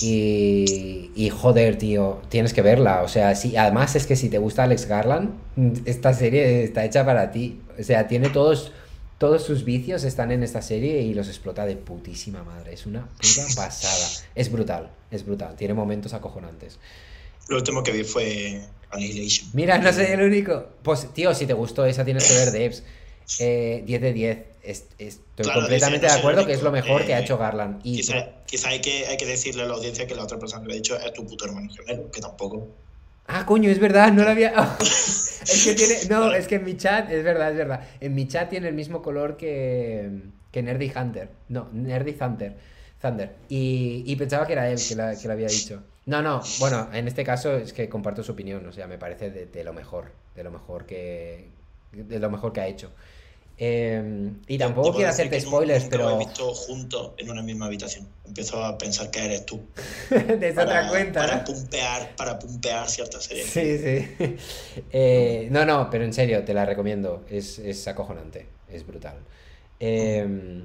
Y, 0.00 1.10
y 1.14 1.28
joder, 1.28 1.76
tío, 1.76 2.22
tienes 2.28 2.54
que 2.54 2.62
verla. 2.62 3.02
O 3.02 3.08
sea, 3.08 3.34
sí, 3.34 3.56
además 3.56 3.94
es 3.94 4.06
que 4.06 4.16
si 4.16 4.28
te 4.28 4.38
gusta 4.38 4.64
Alex 4.64 4.86
Garland, 4.86 5.30
esta 5.84 6.12
serie 6.12 6.64
está 6.64 6.84
hecha 6.84 7.04
para 7.04 7.30
ti. 7.30 7.60
O 7.78 7.82
sea, 7.82 8.08
tiene 8.08 8.30
todos, 8.30 8.72
todos 9.22 9.44
sus 9.44 9.64
vicios 9.64 10.02
están 10.02 10.32
en 10.32 10.42
esta 10.42 10.62
serie 10.62 11.00
y 11.02 11.14
los 11.14 11.28
explota 11.28 11.64
de 11.64 11.76
putísima 11.76 12.42
madre. 12.42 12.74
Es 12.74 12.86
una 12.86 13.06
puta 13.06 13.46
pasada. 13.56 14.08
Es 14.34 14.50
brutal, 14.50 14.90
es 15.12 15.24
brutal. 15.24 15.54
Tiene 15.54 15.74
momentos 15.74 16.12
acojonantes. 16.12 16.80
Lo 17.46 17.58
último 17.58 17.84
que 17.84 17.92
vi 17.92 18.02
fue 18.02 18.62
Annihilation. 18.90 19.50
Mira, 19.52 19.78
no 19.78 19.92
soy 19.92 20.06
el 20.06 20.22
único. 20.22 20.66
Pues, 20.82 21.06
tío, 21.14 21.32
si 21.36 21.46
te 21.46 21.52
gustó 21.52 21.86
esa, 21.86 22.04
tienes 22.04 22.26
que 22.26 22.34
ver 22.34 22.50
Devs. 22.50 22.82
Eh, 23.38 23.84
10 23.86 24.02
de 24.02 24.12
10. 24.12 24.38
Es- 24.64 24.84
estoy 24.98 25.44
Claro, 25.44 25.60
completamente 25.60 26.06
de 26.06 26.12
acuerdo 26.12 26.44
que 26.44 26.52
es 26.54 26.62
lo 26.62 26.72
mejor 26.72 27.06
que 27.06 27.14
ha 27.14 27.20
Eh, 27.20 27.22
hecho 27.22 27.38
Garland. 27.38 27.80
Y 27.84 27.98
Quizá, 27.98 28.14
quizá 28.46 28.68
hay, 28.70 28.80
que, 28.80 29.06
hay 29.06 29.16
que 29.16 29.24
decirle 29.26 29.62
a 29.62 29.66
la 29.66 29.74
audiencia 29.74 30.08
que 30.08 30.16
la 30.16 30.24
otra 30.24 30.38
persona 30.40 30.62
que 30.62 30.66
le 30.68 30.74
ha 30.74 30.76
dicho 30.76 30.98
es 30.98 31.12
tu 31.14 31.24
puto 31.24 31.44
hermano 31.44 31.72
gemelo, 31.72 32.10
que 32.10 32.20
tampoco. 32.20 32.68
Ah, 33.26 33.46
coño, 33.46 33.70
es 33.70 33.78
verdad, 33.78 34.12
no 34.12 34.24
lo 34.24 34.30
había. 34.30 34.52
es 34.80 35.64
que 35.64 35.74
tiene. 35.74 35.94
No, 36.10 36.32
es 36.32 36.48
que 36.48 36.56
en 36.56 36.64
mi 36.64 36.76
chat, 36.76 37.10
es 37.10 37.24
verdad, 37.24 37.50
es 37.52 37.56
verdad. 37.56 37.82
En 38.00 38.14
mi 38.14 38.26
chat 38.28 38.48
tiene 38.50 38.68
el 38.68 38.74
mismo 38.74 39.02
color 39.02 39.36
que, 39.36 40.10
que 40.50 40.62
Nerdy 40.62 40.92
Hunter. 40.94 41.30
No, 41.48 41.68
Nerdy 41.72 42.12
Thunder. 42.12 42.56
Thunder. 43.00 43.36
Y, 43.48 44.04
y 44.06 44.16
pensaba 44.16 44.46
que 44.46 44.52
era 44.52 44.68
él 44.70 44.84
que, 44.84 44.94
la- 44.94 45.18
que 45.18 45.26
lo 45.28 45.34
había 45.34 45.50
dicho. 45.50 45.82
No, 46.04 46.20
no, 46.20 46.54
bueno, 46.58 46.88
en 46.92 47.06
este 47.06 47.22
caso 47.24 47.56
es 47.56 47.72
que 47.72 47.88
comparto 47.88 48.22
su 48.24 48.32
opinión. 48.32 48.66
O 48.66 48.72
sea, 48.72 48.86
me 48.86 48.98
parece 48.98 49.30
de, 49.30 49.46
de 49.46 49.64
lo 49.64 49.72
mejor. 49.72 50.12
De 50.34 50.42
lo 50.44 50.50
mejor 50.50 50.84
que. 50.86 51.50
De 51.92 52.18
lo 52.18 52.30
mejor 52.30 52.52
que 52.52 52.60
ha 52.60 52.66
hecho. 52.66 52.90
Eh, 53.64 54.32
y 54.48 54.58
tampoco 54.58 54.92
quiero 54.92 55.10
hacerte 55.10 55.40
spoilers, 55.40 55.84
pero. 55.84 56.08
Lo 56.10 56.16
he 56.16 56.24
visto 56.24 56.52
juntos 56.52 57.12
en 57.16 57.30
una 57.30 57.42
misma 57.42 57.66
habitación. 57.66 58.08
Empiezo 58.26 58.64
a 58.64 58.76
pensar 58.76 59.08
que 59.12 59.24
eres 59.24 59.46
tú. 59.46 59.60
de 60.10 60.48
esa 60.48 60.62
otra 60.64 60.80
Para, 60.80 60.88
cuenta. 60.88 61.20
para 61.20 61.36
¿no? 61.36 61.44
pumpear, 61.44 62.16
para 62.16 62.38
pumpear 62.40 62.88
ciertas 62.88 63.22
series. 63.22 63.46
Sí, 63.46 63.78
sí. 63.78 64.36
Eh, 64.92 65.46
no, 65.52 65.64
no, 65.64 65.88
pero 65.90 66.02
en 66.02 66.12
serio, 66.12 66.42
te 66.44 66.54
la 66.54 66.64
recomiendo. 66.66 67.24
Es, 67.30 67.60
es 67.60 67.86
acojonante, 67.86 68.48
es 68.68 68.84
brutal. 68.84 69.18
Eh, 69.78 70.64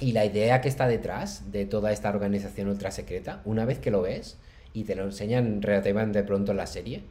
y 0.00 0.10
la 0.10 0.24
idea 0.24 0.60
que 0.60 0.68
está 0.68 0.88
detrás 0.88 1.52
de 1.52 1.64
toda 1.64 1.92
esta 1.92 2.08
organización 2.08 2.66
ultra 2.68 2.90
secreta, 2.90 3.40
una 3.44 3.64
vez 3.66 3.78
que 3.78 3.92
lo 3.92 4.02
ves 4.02 4.36
y 4.74 4.82
te 4.82 4.96
lo 4.96 5.04
enseñan 5.04 5.62
relativamente 5.62 6.24
pronto 6.24 6.50
en 6.50 6.56
la 6.58 6.66
serie, 6.66 7.02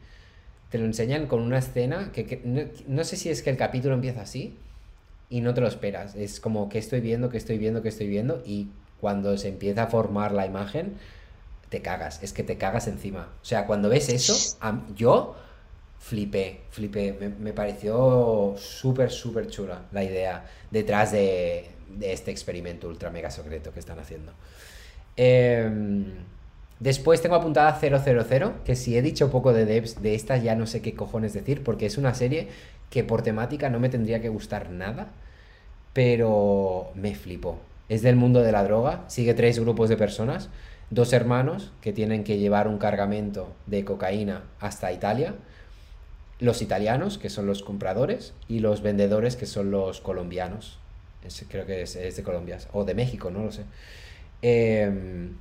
te 0.68 0.76
lo 0.76 0.84
enseñan 0.84 1.26
con 1.26 1.40
una 1.40 1.58
escena 1.58 2.10
que, 2.12 2.26
que- 2.26 2.42
no, 2.44 2.62
no 2.86 3.04
sé 3.04 3.16
si 3.16 3.30
es 3.30 3.42
que 3.42 3.48
el 3.48 3.56
capítulo 3.56 3.94
empieza 3.94 4.20
así 4.22 4.58
y 5.32 5.40
no 5.40 5.54
te 5.54 5.62
lo 5.62 5.66
esperas. 5.66 6.14
Es 6.14 6.40
como 6.40 6.68
que 6.68 6.78
estoy 6.78 7.00
viendo, 7.00 7.30
que 7.30 7.38
estoy 7.38 7.56
viendo, 7.56 7.80
que 7.80 7.88
estoy 7.88 8.06
viendo 8.06 8.42
y 8.44 8.68
cuando 9.00 9.38
se 9.38 9.48
empieza 9.48 9.84
a 9.84 9.86
formar 9.86 10.32
la 10.32 10.44
imagen, 10.44 10.98
te 11.70 11.80
cagas, 11.80 12.22
es 12.22 12.34
que 12.34 12.42
te 12.42 12.58
cagas 12.58 12.86
encima. 12.86 13.32
O 13.40 13.44
sea, 13.44 13.66
cuando 13.66 13.88
ves 13.88 14.10
eso, 14.10 14.58
yo 14.94 15.34
flipé, 15.98 16.60
flipé. 16.70 17.16
Me, 17.18 17.30
me 17.30 17.54
pareció 17.54 18.54
súper, 18.58 19.10
súper 19.10 19.48
chula 19.48 19.86
la 19.90 20.04
idea 20.04 20.44
detrás 20.70 21.12
de, 21.12 21.70
de 21.88 22.12
este 22.12 22.30
experimento 22.30 22.86
ultra 22.86 23.08
mega 23.08 23.30
secreto 23.30 23.72
que 23.72 23.80
están 23.80 23.98
haciendo. 23.98 24.32
Em, 25.16 26.12
después 26.78 27.22
tengo 27.22 27.36
apuntada 27.36 27.80
000, 27.80 28.52
que 28.66 28.76
si 28.76 28.98
he 28.98 29.00
dicho 29.00 29.30
poco 29.30 29.54
de 29.54 29.64
devs 29.64 30.02
de 30.02 30.14
esta 30.14 30.36
ya 30.36 30.54
no 30.54 30.66
sé 30.66 30.82
qué 30.82 30.94
cojones 30.94 31.32
decir, 31.32 31.64
porque 31.64 31.86
es 31.86 31.96
una 31.96 32.12
serie 32.12 32.48
que 32.92 33.02
por 33.04 33.22
temática 33.22 33.70
no 33.70 33.80
me 33.80 33.88
tendría 33.88 34.20
que 34.20 34.28
gustar 34.28 34.68
nada, 34.68 35.08
pero 35.94 36.92
me 36.94 37.14
flipó. 37.14 37.58
Es 37.88 38.02
del 38.02 38.16
mundo 38.16 38.42
de 38.42 38.52
la 38.52 38.62
droga, 38.64 39.04
sigue 39.08 39.32
tres 39.32 39.58
grupos 39.58 39.88
de 39.88 39.96
personas, 39.96 40.50
dos 40.90 41.14
hermanos 41.14 41.72
que 41.80 41.94
tienen 41.94 42.22
que 42.22 42.36
llevar 42.36 42.68
un 42.68 42.76
cargamento 42.76 43.56
de 43.66 43.86
cocaína 43.86 44.42
hasta 44.60 44.92
Italia, 44.92 45.34
los 46.38 46.60
italianos, 46.60 47.16
que 47.16 47.30
son 47.30 47.46
los 47.46 47.62
compradores, 47.62 48.34
y 48.46 48.58
los 48.58 48.82
vendedores, 48.82 49.36
que 49.36 49.46
son 49.46 49.70
los 49.70 50.02
colombianos. 50.02 50.78
creo 51.48 51.64
que 51.64 51.82
es, 51.82 51.94
de 51.94 52.22
Colombia, 52.22 52.58
o 52.74 52.84
de 52.84 52.94
México, 52.94 53.30
no 53.30 53.44
lo 53.44 53.52
sé. 53.52 53.62
Em, 54.42 55.34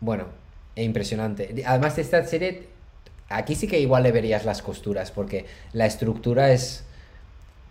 bueno, 0.00 0.28
impresionante. 0.76 1.62
Además 1.66 1.96
de 1.96 2.02
esta 2.02 2.24
serie, 2.24 2.71
aquí 3.36 3.54
sí 3.54 3.66
que 3.66 3.80
igual 3.80 4.02
le 4.02 4.12
verías 4.12 4.44
las 4.44 4.62
costuras, 4.62 5.10
porque 5.10 5.46
la 5.72 5.86
estructura 5.86 6.52
es... 6.52 6.84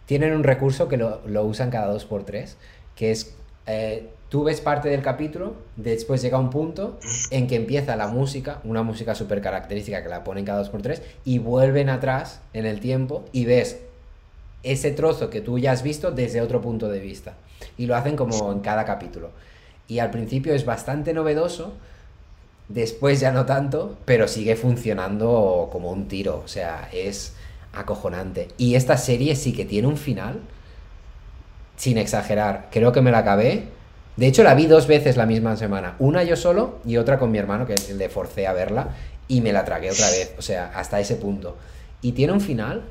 Tienen 0.05 0.34
un 0.34 0.43
recurso 0.43 0.88
que 0.88 0.97
lo, 0.97 1.22
usan 1.43 1.70
cada 1.70 1.88
dos 1.88 2.05
por 2.05 2.24
tres, 2.24 2.57
que 2.95 3.12
es... 3.12 3.34
Eh, 3.68 4.09
tú 4.30 4.43
ves 4.43 4.62
parte 4.62 4.89
del 4.89 5.01
capítulo, 5.01 5.55
después 5.76 6.22
llega 6.22 6.38
un 6.38 6.49
punto 6.49 6.99
en 7.32 7.47
que 7.47 7.55
empieza 7.55 7.95
la 7.95 8.07
música, 8.07 8.59
una 8.64 8.82
música 8.82 9.14
súper 9.14 9.41
característica 9.41 10.01
que 10.01 10.09
la 10.09 10.24
ponen 10.24 10.45
cada 10.45 10.59
dos 10.59 10.70
por 10.70 10.82
tres, 10.82 11.01
y 11.26 11.39
vuelven 11.39 11.89
atrás 11.89 12.41
en 12.53 12.66
el 12.66 12.80
tiempo 12.80 13.26
y 13.32 13.45
ves 13.45 13.82
ese 14.64 14.91
trozo 14.91 15.30
que 15.30 15.41
tú 15.41 15.59
ya 15.59 15.72
has 15.72 15.84
visto 15.84 16.12
desde 16.12 16.41
otro 16.41 16.62
punto 16.62 16.88
de 16.89 16.99
vista. 16.99 17.34
Y 17.78 17.86
lo 17.86 17.95
hacen 17.95 18.16
como 18.16 18.51
en 18.51 18.59
cada 18.59 18.86
capítulo. 18.86 19.32
Y 19.88 19.99
al 19.99 20.12
principio 20.12 20.53
es 20.53 20.66
bastante 20.66 21.14
novedoso, 21.14 21.74
después 22.74 23.19
ya 23.19 23.32
no 23.32 23.45
tanto, 23.45 23.97
pero 24.05 24.28
sigue 24.28 24.55
funcionando 24.55 25.69
como 25.72 25.91
un 25.91 26.07
tiro. 26.07 26.41
O 26.43 26.47
sea, 26.47 26.89
es 26.91 27.34
acojonante. 27.74 28.49
Y 28.57 28.76
esta 28.76 28.97
serie 28.97 29.36
sí 29.36 29.53
que 29.53 29.65
tiene 29.65 29.88
un 29.88 29.97
final, 29.97 30.39
sin 31.78 31.97
exagerar. 31.97 32.67
Creo 32.72 32.91
que 32.91 33.01
me 33.01 33.11
la 33.11 33.19
acabé. 33.19 33.65
De 34.17 34.28
hecho, 34.28 34.43
la 34.43 34.55
vi 34.55 34.67
dos 34.67 34.88
veces 34.88 35.17
la 35.17 35.26
misma 35.26 35.55
semana. 35.55 35.95
Una 35.99 36.24
yo 36.24 36.36
solo 36.36 36.80
y 36.86 36.97
otra 36.97 37.17
con 37.17 37.32
mi 37.32 37.38
hermano, 37.38 37.65
que 37.65 37.76
le 37.95 38.09
forcé 38.09 38.47
a 38.47 38.53
verla. 38.53 38.89
Y 39.28 39.41
me 39.41 39.53
la 39.53 39.63
tragué 39.63 39.91
otra 39.91 40.09
vez. 40.09 40.34
O 40.38 40.41
sea, 40.41 40.72
hasta 40.76 40.99
ese 40.99 41.15
punto. 41.15 41.57
Y 42.01 42.11
tiene 42.11 42.34
un 42.34 42.41
final 42.41 42.84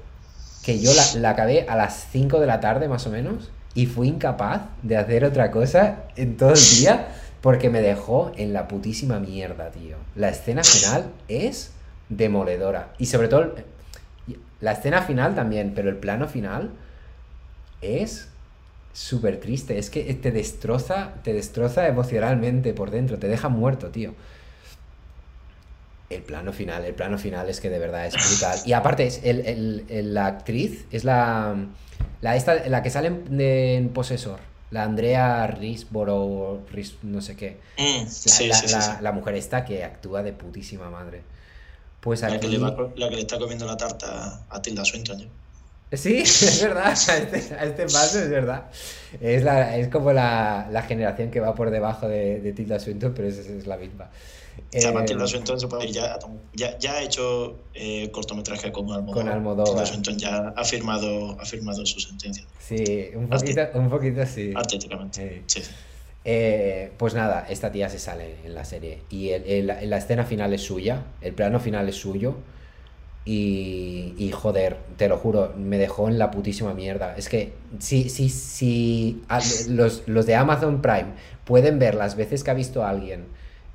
que 0.64 0.78
yo 0.78 0.92
la, 0.94 1.04
la 1.20 1.30
acabé 1.30 1.66
a 1.68 1.76
las 1.76 2.06
5 2.12 2.40
de 2.40 2.46
la 2.46 2.60
tarde, 2.60 2.88
más 2.88 3.06
o 3.06 3.10
menos 3.10 3.50
y 3.74 3.86
fui 3.86 4.08
incapaz 4.08 4.62
de 4.82 4.96
hacer 4.96 5.24
otra 5.24 5.50
cosa 5.50 6.04
en 6.16 6.36
todo 6.36 6.52
el 6.52 6.78
día 6.78 7.08
porque 7.40 7.70
me 7.70 7.80
dejó 7.80 8.32
en 8.36 8.52
la 8.52 8.68
putísima 8.68 9.18
mierda, 9.18 9.70
tío. 9.70 9.96
La 10.14 10.28
escena 10.28 10.62
final 10.62 11.10
es 11.28 11.72
demoledora. 12.08 12.92
Y 12.98 13.06
sobre 13.06 13.28
todo, 13.28 13.54
la 14.60 14.72
escena 14.72 15.02
final 15.02 15.34
también, 15.34 15.72
pero 15.74 15.88
el 15.88 15.96
plano 15.96 16.28
final 16.28 16.70
es 17.80 18.28
súper 18.92 19.40
triste. 19.40 19.78
Es 19.78 19.90
que 19.90 20.12
te 20.14 20.32
destroza, 20.32 21.14
te 21.22 21.32
destroza 21.32 21.86
emocionalmente 21.86 22.74
por 22.74 22.90
dentro, 22.90 23.18
te 23.18 23.28
deja 23.28 23.48
muerto, 23.48 23.88
tío. 23.88 24.14
El 26.10 26.22
plano 26.22 26.52
final, 26.52 26.84
el 26.84 26.94
plano 26.94 27.18
final 27.18 27.48
es 27.48 27.60
que 27.60 27.70
de 27.70 27.78
verdad 27.78 28.06
es 28.06 28.14
brutal. 28.14 28.58
Y 28.66 28.72
aparte, 28.72 29.06
es 29.06 30.04
la 30.04 30.26
actriz 30.26 30.86
es 30.90 31.04
la 31.04 31.56
la, 32.20 32.36
esta, 32.36 32.68
la 32.68 32.82
que 32.82 32.90
sale 32.90 33.08
en, 33.08 33.88
Posesor. 33.90 34.40
La 34.70 34.84
Andrea 34.84 35.46
Risborough, 35.48 36.68
Ris, 36.70 36.94
no 37.02 37.20
sé 37.20 37.36
qué. 37.36 37.58
Mm, 37.78 39.02
la, 39.02 39.12
mujer 39.12 39.34
esta 39.34 39.64
que 39.64 39.84
actúa 39.84 40.22
de 40.22 40.32
putísima 40.32 40.90
madre. 40.90 41.22
Pues 42.00 42.22
la, 42.22 42.38
que 42.38 42.48
le 42.48 43.20
está 43.20 43.38
comiendo 43.38 43.66
la 43.66 43.76
tarta 43.76 44.44
a 44.48 44.62
Tilda 44.62 44.84
Swinton. 44.84 45.28
Sí, 45.92 46.18
es 46.24 46.62
verdad, 46.62 46.86
a 46.86 46.92
este, 46.92 47.54
a 47.54 47.64
este 47.64 47.82
paso 47.84 48.20
es 48.20 48.30
verdad. 48.30 48.66
Es, 49.20 49.42
la, 49.42 49.76
es 49.76 49.88
como 49.88 50.12
la, 50.12 50.68
la 50.70 50.82
generación 50.82 51.30
que 51.30 51.40
va 51.40 51.54
por 51.54 51.70
debajo 51.70 52.08
de, 52.08 52.40
de 52.40 52.52
Tilda 52.52 52.78
Swinton, 52.78 53.12
pero 53.14 53.28
es, 53.28 53.38
es 53.38 53.66
la 53.66 53.76
misma. 53.76 54.08
Eh, 54.72 54.80
ya, 55.92 56.18
ya, 56.54 56.78
ya, 56.78 56.92
ha 56.92 57.02
hecho 57.02 57.58
eh, 57.74 58.10
cortometraje 58.10 58.70
con 58.70 58.90
Almodóvar. 58.90 59.24
Con 59.24 59.28
Almodóvar. 59.28 59.86
ya 60.16 60.52
ha 60.56 60.64
firmado, 60.64 61.36
ha 61.40 61.44
firmado 61.44 61.84
su 61.86 62.00
sentencia. 62.00 62.44
Sí, 62.58 63.10
un 63.14 63.28
poquito, 63.28 63.62
un 63.74 63.90
poquito 63.90 64.26
sí. 64.26 64.52
Artísticamente. 64.54 65.42
Sí. 65.46 65.62
Eh, 66.24 66.92
pues 66.98 67.14
nada, 67.14 67.46
esta 67.48 67.72
tía 67.72 67.88
se 67.88 67.98
sale 67.98 68.36
en 68.44 68.54
la 68.54 68.64
serie. 68.64 69.02
Y 69.10 69.30
el, 69.30 69.66
la 69.66 69.96
escena 69.96 70.24
final 70.24 70.52
es 70.52 70.62
suya, 70.62 71.04
el 71.20 71.32
plano 71.34 71.60
final 71.60 71.88
es 71.88 71.96
suyo. 71.96 72.36
Y, 73.24 74.14
y, 74.16 74.30
joder, 74.32 74.78
te 74.96 75.06
lo 75.06 75.18
juro, 75.18 75.52
me 75.56 75.76
dejó 75.76 76.08
en 76.08 76.18
la 76.18 76.30
putísima 76.30 76.72
mierda. 76.74 77.14
Es 77.16 77.28
que 77.28 77.52
si, 77.78 78.08
si, 78.08 78.30
si 78.30 79.22
los, 79.68 80.08
los 80.08 80.26
de 80.26 80.34
Amazon 80.34 80.80
Prime 80.80 81.12
pueden 81.44 81.78
ver 81.78 81.94
las 81.94 82.16
veces 82.16 82.42
que 82.42 82.50
ha 82.50 82.54
visto 82.54 82.82
a 82.82 82.88
alguien 82.88 83.26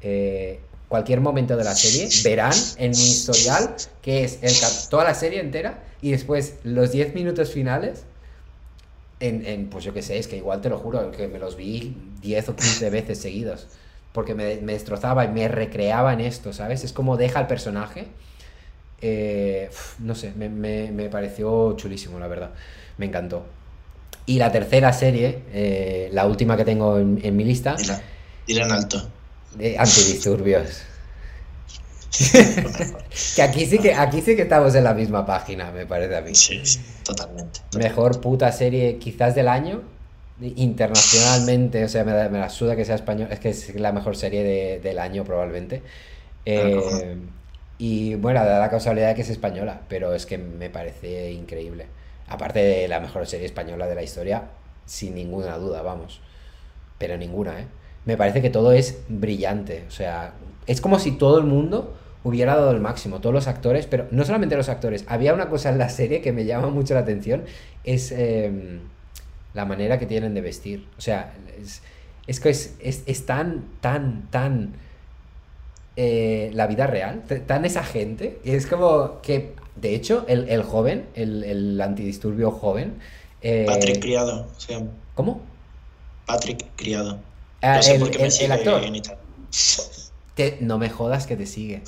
eh, 0.07 0.59
cualquier 0.87 1.21
momento 1.21 1.57
de 1.57 1.63
la 1.63 1.75
serie, 1.75 2.09
verán 2.23 2.53
en 2.77 2.91
mi 2.91 3.03
historial 3.03 3.75
que 4.01 4.23
es 4.23 4.39
el, 4.41 4.53
toda 4.89 5.03
la 5.03 5.15
serie 5.15 5.39
entera 5.39 5.83
y 6.01 6.11
después 6.11 6.55
los 6.63 6.91
10 6.91 7.15
minutos 7.15 7.51
finales. 7.51 8.03
En, 9.19 9.69
pues 9.69 9.83
yo 9.83 9.93
qué 9.93 10.01
sé, 10.01 10.19
es 10.19 10.27
que 10.27 10.37
igual 10.37 10.61
te 10.61 10.69
lo 10.69 10.77
juro, 10.77 11.09
que 11.11 11.27
me 11.27 11.39
los 11.39 11.55
vi 11.55 11.97
10 12.21 12.49
o 12.49 12.55
15 12.55 12.89
veces 12.89 13.17
seguidos. 13.19 13.67
Porque 14.11 14.35
me, 14.35 14.57
destrozaba 14.57 15.25
y 15.25 15.29
me 15.29 15.47
recreaba 15.47 16.13
en 16.13 16.21
esto, 16.21 16.53
¿sabes? 16.53 16.83
Es 16.83 16.93
como 16.93 17.17
deja 17.17 17.39
al 17.39 17.47
personaje. 17.47 18.07
Eh, 19.01 19.69
no 19.99 20.13
sé, 20.13 20.31
me, 20.33 21.09
pareció 21.09 21.75
chulísimo, 21.75 22.19
la 22.19 22.27
verdad. 22.27 22.51
Me 22.97 23.07
encantó. 23.07 23.45
Y 24.27 24.37
la 24.37 24.51
tercera 24.51 24.93
serie, 24.93 25.43
eh, 25.51 26.09
la 26.11 26.27
última 26.27 26.55
que 26.55 26.65
tengo 26.65 26.99
en, 26.99 27.35
mi 27.35 27.43
lista. 27.43 27.75
En 28.47 28.71
alto 28.71 29.09
de 29.57 29.77
antidisturbios. 29.77 30.83
que 33.35 33.41
aquí 33.41 33.65
sí 33.65 33.77
que 33.77 33.93
aquí 33.93 34.21
sí 34.21 34.37
que 34.37 34.43
estamos 34.43 34.73
en 34.75 34.85
la 34.85 34.93
misma 34.93 35.25
página, 35.25 35.71
me 35.71 35.85
parece 35.85 36.15
a 36.15 36.21
mí. 36.21 36.33
Sí, 36.33 36.61
totalmente, 37.03 37.59
Mejor 37.77 38.21
puta 38.21 38.51
serie 38.51 38.97
quizás 38.97 39.35
del 39.35 39.47
año. 39.47 39.83
Internacionalmente, 40.41 41.85
o 41.85 41.87
sea, 41.87 42.03
me, 42.03 42.13
la 42.13 42.49
suda 42.49 42.75
que 42.75 42.83
sea 42.83 42.95
español. 42.95 43.29
Es 43.31 43.39
que 43.39 43.49
es 43.49 43.75
la 43.75 43.91
mejor 43.91 44.17
serie 44.17 44.79
del 44.79 44.99
año 44.99 45.23
probablemente. 45.23 45.81
Eh, 46.45 47.17
y 47.77 48.15
bueno, 48.15 48.43
da 48.45 48.59
la 48.59 48.69
causalidad 48.69 49.09
de 49.09 49.15
que 49.15 49.21
es 49.21 49.29
española, 49.29 49.81
pero 49.87 50.13
es 50.13 50.25
que 50.25 50.37
me 50.37 50.69
parece 50.69 51.31
increíble. 51.31 51.87
Aparte 52.27 52.59
de 52.59 52.87
la 52.87 52.99
mejor 52.99 53.27
serie 53.27 53.45
española 53.45 53.87
de 53.87 53.95
la 53.95 54.03
historia, 54.03 54.43
sin 54.85 55.15
ninguna 55.15 55.57
duda, 55.57 55.81
vamos. 55.81 56.21
Pero 56.97 57.17
ninguna, 57.17 57.59
¿eh? 57.59 57.67
Me 58.05 58.17
parece 58.17 58.41
que 58.41 58.49
todo 58.49 58.71
es 58.71 58.99
brillante. 59.09 59.85
O 59.87 59.91
sea, 59.91 60.33
es 60.67 60.81
como 60.81 60.99
si 60.99 61.11
todo 61.11 61.39
el 61.39 61.45
mundo 61.45 61.95
hubiera 62.23 62.55
dado 62.55 62.71
el 62.71 62.81
máximo, 62.81 63.21
todos 63.21 63.35
los 63.35 63.47
actores, 63.47 63.85
pero 63.85 64.07
no 64.09 64.25
solamente 64.25 64.55
los 64.57 64.69
actores. 64.69 65.05
Había 65.07 65.33
una 65.33 65.49
cosa 65.49 65.69
en 65.69 65.77
la 65.77 65.89
serie 65.89 66.21
que 66.21 66.31
me 66.31 66.45
llama 66.45 66.69
mucho 66.69 66.95
la 66.95 67.01
atención, 67.01 67.43
es 67.83 68.11
em, 68.11 68.79
la 69.53 69.65
manera 69.65 69.99
que 69.99 70.07
tienen 70.07 70.33
de 70.33 70.41
vestir. 70.41 70.87
O 70.97 71.01
sea, 71.01 71.33
es, 72.27 72.39
que 72.39 72.49
es, 72.49 73.25
tan, 73.25 73.65
tan, 73.81 74.27
tan... 74.31 74.73
Eh, 75.97 76.51
la 76.53 76.67
vida 76.67 76.87
real, 76.87 77.23
tan 77.47 77.63
esa 77.63 77.83
gente, 77.83 78.39
es 78.43 78.65
como 78.65 79.21
que, 79.21 79.53
de 79.77 79.95
hecho, 79.95 80.25
el, 80.27 80.63
joven, 80.63 81.05
el, 81.13 81.79
antidisturbio 81.79 82.51
joven... 82.51 82.95
Eh, 83.41 83.65
Patrick 83.67 84.01
Criado, 84.01 84.47
¿Cómo? 85.13 85.41
Patrick 86.25 86.65
Criado. 86.75 87.19
Ah, 87.65 87.79
el, 87.79 88.51
actor. 88.51 88.81
no 90.61 90.77
me 90.77 90.89
jodas 90.89 91.25
que 91.25 91.35
te 91.35 91.45
sigue. 91.47 91.81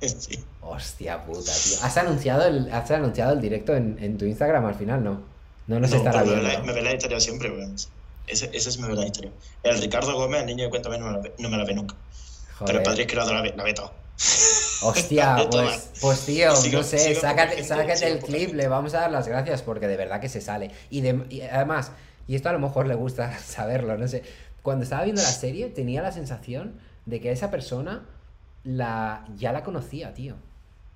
Hostia 0.60 1.24
puta, 1.24 1.52
tío. 1.52 1.76
¿Has 1.82 1.96
anunciado 1.96 2.44
el, 2.44 2.72
has 2.72 2.90
anunciado 2.90 3.32
el 3.32 3.40
directo 3.40 3.74
en, 3.76 4.18
tu 4.18 4.24
Instagram 4.24 4.66
al 4.66 4.74
final? 4.74 5.04
No. 5.04 5.22
No 5.68 5.80
nos 5.80 5.92
estará 5.92 6.22
viendo. 6.22 6.42
Me 6.64 6.72
ve, 6.72 6.82
la, 6.82 6.92
historia 6.92 7.20
siempre, 7.20 7.52
Ese, 8.26 8.50
ese 8.52 8.68
es 8.68 8.78
mi 8.78 8.88
verdad 8.88 9.04
historia. 9.04 9.30
El 9.62 9.80
Ricardo 9.80 10.14
Gómez, 10.14 10.40
el 10.40 10.46
niño 10.46 10.64
de 10.64 10.70
Cuéntame, 10.70 10.98
no 10.98 11.06
me 11.06 11.12
la 11.12 11.18
ve, 11.18 11.34
no 11.38 11.48
me 11.48 11.56
la 11.56 11.64
ve 11.64 11.74
nunca. 11.74 11.94
Pero 12.64 12.78
el 12.78 12.84
Padre 12.84 13.06
Creador 13.06 13.34
la 13.34 13.42
ve, 13.42 13.54
la 13.56 13.62
ve 13.64 13.74
todo. 13.74 13.92
Hostia, 14.82 15.36
pues, 15.50 15.90
pues 16.00 16.20
tío, 16.20 16.52
no 16.72 16.82
sé, 16.82 17.14
sácate, 17.14 17.62
sácate 17.62 18.08
el 18.08 18.18
clip, 18.18 18.54
le 18.54 18.68
vamos 18.68 18.94
a 18.94 19.00
dar 19.00 19.10
las 19.10 19.28
gracias 19.28 19.62
porque 19.62 19.86
de 19.88 19.96
verdad 19.96 20.20
que 20.20 20.28
se 20.28 20.40
sale. 20.40 20.70
Y, 20.90 21.00
de, 21.00 21.24
y 21.30 21.42
además, 21.42 21.92
y 22.26 22.34
esto 22.34 22.48
a 22.48 22.52
lo 22.52 22.58
mejor 22.58 22.86
le 22.86 22.94
gusta 22.94 23.38
saberlo, 23.46 23.96
no 23.96 24.08
sé 24.08 24.22
cuando 24.66 24.82
estaba 24.82 25.04
viendo 25.04 25.22
la 25.22 25.28
serie 25.28 25.68
tenía 25.68 26.02
la 26.02 26.10
sensación 26.10 26.74
de 27.04 27.20
que 27.20 27.30
esa 27.30 27.52
persona 27.52 28.04
la, 28.64 29.24
ya 29.36 29.52
la 29.52 29.62
conocía, 29.62 30.12
tío. 30.12 30.34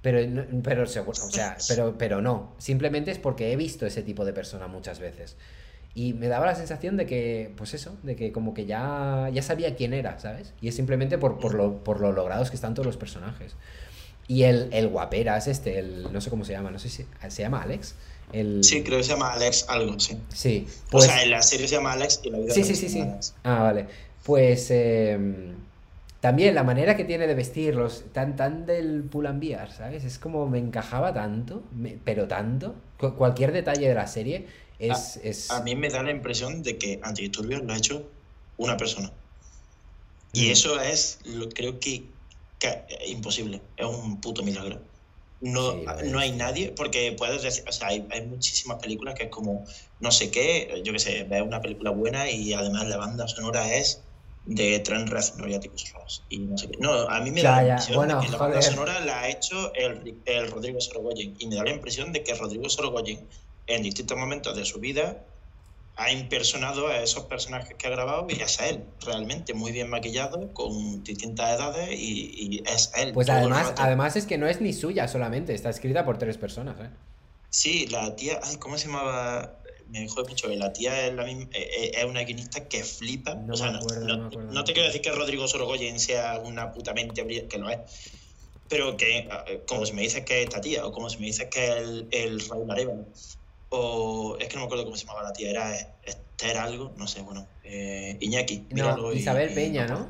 Pero, 0.03 0.18
pero, 0.64 0.87
seguro, 0.87 1.25
o 1.25 1.31
sea, 1.31 1.57
pero, 1.68 1.97
pero 1.97 2.21
no. 2.21 2.53
Simplemente 2.59 3.12
es 3.12 3.21
porque 3.21 3.53
he 3.53 3.57
visto 3.57 3.87
ese 3.87 4.03
tipo 4.03 4.25
de 4.25 4.33
persona 4.33 4.66
muchas 4.66 4.99
veces. 4.99 5.37
Y 5.95 6.14
me 6.14 6.27
daba 6.27 6.47
la 6.47 6.57
sensación 6.57 6.97
de 6.97 7.07
que, 7.07 7.55
pues 7.57 7.73
eso, 7.73 7.97
de 8.03 8.16
que 8.16 8.33
como 8.33 8.55
que 8.55 8.66
ya, 8.66 9.31
ya 9.33 9.43
sabía 9.43 9.77
quién 9.77 9.95
era, 9.95 10.18
¿sabes? 10.18 10.53
Y 10.61 10.66
es 10.66 10.75
simplemente 10.75 11.16
por, 11.16 11.39
por, 11.39 11.55
lo, 11.55 11.85
por 11.85 12.01
lo 12.01 12.11
logrados 12.11 12.51
que 12.51 12.57
están 12.57 12.75
todos 12.75 12.87
los 12.87 12.97
personajes. 12.97 13.55
Y 14.27 14.43
el, 14.43 14.68
el 14.73 14.89
guaperas 14.89 15.47
este, 15.47 15.79
el, 15.79 16.12
no 16.12 16.21
sé 16.21 16.29
cómo 16.29 16.45
se 16.45 16.55
llama, 16.55 16.73
no 16.73 16.81
sé 16.81 16.89
si 16.89 17.07
se 17.29 17.43
llama 17.43 17.62
Alex. 17.62 17.95
El... 18.33 18.62
Sí, 18.64 18.83
creo 18.83 18.99
que 18.99 19.05
se 19.05 19.11
llama 19.11 19.33
Alex 19.33 19.66
algo, 19.68 19.99
sí. 19.99 20.18
Sí. 20.28 20.66
o 20.93 21.01
sea, 21.01 21.11
pues 21.12 21.24
en 21.24 21.31
la 21.31 21.43
serie 21.43 21.68
se 21.68 21.76
llama 21.76 21.93
Alex 21.93 22.20
y 22.22 22.31
la 22.31 22.39
vida 22.39 22.55
Sí, 22.55 22.64
sí, 22.64 22.74
sí, 22.74 22.89
sí. 22.89 23.05
Ah, 23.43 23.62
vale. 23.62 23.87
Pues 24.24 24.68
eh, 24.70 25.18
también 26.20 26.55
la 26.55 26.64
manera 26.64 26.97
que 26.97 27.05
tiene 27.05 27.26
de 27.26 27.35
vestirlos, 27.35 28.05
tan, 28.12 28.37
tan 28.37 28.66
del 28.66 29.05
Pull&Bear, 29.05 29.72
¿sabes? 29.72 30.05
Es 30.05 30.18
como 30.18 30.47
me 30.47 30.59
encajaba 30.59 31.14
tanto, 31.14 31.62
pero 32.05 32.28
tanto. 32.28 32.74
Cualquier 33.16 33.53
detalle 33.53 33.89
de 33.89 33.95
la 33.95 34.07
serie 34.07 34.47
es 34.78 35.16
a, 35.16 35.20
es... 35.22 35.51
a, 35.51 35.62
mí 35.62 35.74
me 35.74 35.89
da 35.89 36.03
la 36.03 36.11
impresión 36.11 36.62
de 36.62 36.76
que 36.76 37.01
Antidisturbios 37.03 37.62
lo 37.62 37.72
ha 37.72 37.76
hecho 37.78 38.07
una 38.59 38.76
persona. 38.76 39.11
Y 40.33 40.49
mm. 40.49 40.51
eso 40.53 40.81
es, 40.81 41.20
lo, 41.24 41.49
creo 41.49 41.81
que, 41.81 42.05
que, 42.59 42.85
imposible. 43.07 43.62
Es 43.78 43.87
un 43.87 44.20
puto 44.20 44.43
milagro. 44.43 44.78
No, 45.41 45.72
sí, 45.72 45.84
no 46.05 46.18
hay 46.18 46.32
nadie, 46.32 46.72
porque 46.76 47.14
puedes 47.16 47.43
decir, 47.43 47.64
o 47.66 47.72
sea, 47.72 47.88
hay, 47.88 48.07
hay, 48.11 48.26
muchísimas 48.26 48.76
películas 48.76 49.14
que 49.14 49.24
es 49.24 49.30
como, 49.30 49.64
no 49.99 50.11
sé 50.11 50.30
qué, 50.30 50.82
yo 50.84 50.93
qué 50.93 50.99
sé, 50.99 51.24
ves 51.24 51.43
una 51.43 51.62
película 51.62 51.91
buena 51.91 52.30
y 52.30 52.53
además 52.53 52.86
la 52.88 52.99
banda 52.99 53.26
sonora 53.26 53.74
es 53.74 54.05
de 54.45 54.80
Trent 54.80 55.09
Reznor 55.09 55.49
y 55.49 55.55
Atticus 55.55 55.93
Ross. 55.95 56.26
Y 56.28 56.41
no 56.41 56.59
sé 56.59 56.68
qué. 56.68 56.78
No, 56.78 56.93
a 56.93 57.20
mí 57.20 57.30
me 57.30 57.43
da 57.43 57.62
la 57.62 57.68
impresión 57.68 57.97
bueno, 57.97 58.20
de 58.20 58.26
que 58.26 58.32
la 58.32 58.38
banda 58.38 58.62
sonora 58.62 59.01
la 59.01 59.20
ha 59.22 59.28
hecho 59.28 59.72
el, 59.74 60.22
el 60.24 60.51
Rodrigo 60.51 60.80
Sorogoyen. 60.80 61.36
Y 61.38 61.47
me 61.47 61.57
da 61.57 61.64
la 61.64 61.70
impresión 61.70 62.12
de 62.12 62.22
que 62.22 62.34
Rodrigo 62.34 62.68
Sorogoyen, 62.68 63.28
en 63.66 63.82
distintos 63.82 64.18
momentos 64.18 64.57
de 64.57 64.64
su 64.64 64.80
vida, 64.80 65.26
ha 65.97 66.12
impersonado 66.12 66.88
a 66.88 67.03
esos 67.03 67.24
personajes 67.24 67.74
que 67.76 67.86
ha 67.86 67.91
grabado 67.91 68.26
y 68.28 68.41
es 68.41 68.59
él, 68.61 68.84
realmente 69.05 69.53
muy 69.53 69.70
bien 69.70 69.91
maquillado, 69.91 70.53
con 70.55 71.05
distintas 71.05 71.57
edades 71.57 71.91
y, 71.93 72.32
y 72.36 72.62
es 72.66 72.93
él. 72.97 73.12
Pues 73.12 73.28
además, 73.28 73.74
además 73.76 74.16
es 74.16 74.26
que 74.26 74.38
no 74.38 74.47
es 74.47 74.61
ni 74.61 74.72
suya 74.72 75.09
solamente, 75.09 75.55
está 75.55 75.68
escrita 75.68 76.05
por 76.05 76.18
tres 76.18 76.38
personas. 76.38 76.80
¿eh? 76.80 76.91
Sí, 77.51 77.86
la 77.88 78.14
tía, 78.14 78.41
ay, 78.43 78.57
¿cómo 78.57 78.78
se 78.78 78.86
llamaba? 78.86 79.57
Me 79.88 80.01
dijo 80.01 80.22
mucho 80.22 80.49
que 80.49 80.57
la 80.57 80.72
tía 80.72 81.09
es, 81.09 81.14
la 81.14 81.24
misma, 81.24 81.51
eh, 81.53 81.68
eh, 81.78 81.93
es 81.97 82.05
una 82.05 82.22
guionista 82.22 82.68
que 82.68 82.84
flipa. 82.84 83.34
No, 83.34 83.55
o 83.55 83.57
sea, 83.57 83.70
acuerdo, 83.76 84.07
no, 84.07 84.30
no, 84.30 84.64
te 84.64 84.72
quiero 84.72 84.86
decir 84.86 85.03
que 85.03 85.11
Rodrigo 85.11 85.49
Sorogoyen 85.49 85.99
sea 85.99 86.38
una 86.38 86.72
puta 86.72 86.95
mente 86.95 87.26
que 87.49 87.59
lo 87.59 87.68
es, 87.68 87.78
pero 88.68 88.97
que 88.97 89.28
eh, 89.49 89.64
como 89.66 89.84
si 89.84 89.93
me 89.93 90.03
dices 90.03 90.24
que 90.24 90.43
es 90.43 90.45
esta 90.45 90.61
tía, 90.61 90.86
o 90.86 90.93
como 90.93 91.11
si 91.11 91.18
me 91.18 91.26
dices 91.26 91.49
que 91.51 91.66
es 91.66 91.76
el, 91.76 92.09
el 92.12 92.49
Raúl 92.49 92.70
Arevalo, 92.70 93.05
o 93.71 94.37
es 94.39 94.49
que 94.49 94.55
no 94.55 94.61
me 94.61 94.66
acuerdo 94.66 94.85
cómo 94.85 94.97
se 94.97 95.07
llamaba 95.07 95.23
la 95.23 95.33
tía, 95.33 95.51
era 95.51 95.97
Esther 96.03 96.59
algo, 96.59 96.93
no 96.97 97.07
sé, 97.07 97.23
bueno, 97.23 97.47
eh, 97.64 98.16
Iñaki. 98.21 98.66
No, 98.71 99.12
Isabel 99.12 99.53
y, 99.53 99.55
Peña, 99.55 99.87
y, 99.87 99.89
¿no? 99.89 100.09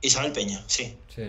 Isabel 0.00 0.32
Peña, 0.32 0.62
sí. 0.66 0.96
Sí. 1.14 1.22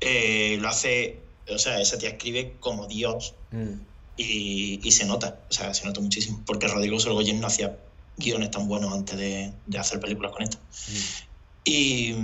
Eh, 0.00 0.58
lo 0.60 0.68
hace, 0.68 1.20
o 1.48 1.58
sea, 1.58 1.80
esa 1.80 1.96
tía 1.96 2.10
escribe 2.10 2.56
como 2.58 2.86
Dios 2.86 3.34
mm. 3.52 3.72
y, 4.16 4.80
y, 4.82 4.90
se 4.92 5.06
nota, 5.06 5.40
o 5.48 5.52
sea, 5.52 5.72
se 5.74 5.86
nota 5.86 6.00
muchísimo, 6.00 6.42
porque 6.44 6.66
Rodrigo 6.66 6.98
Sorogoyen 6.98 7.40
no 7.40 7.46
hacía 7.46 7.78
guiones 8.16 8.50
tan 8.50 8.66
buenos 8.66 8.92
antes 8.92 9.16
de, 9.16 9.52
de 9.66 9.78
hacer 9.78 10.00
películas 10.00 10.32
con 10.32 10.42
esto. 10.42 10.58
Mm. 10.58 11.26
Y, 11.68 12.14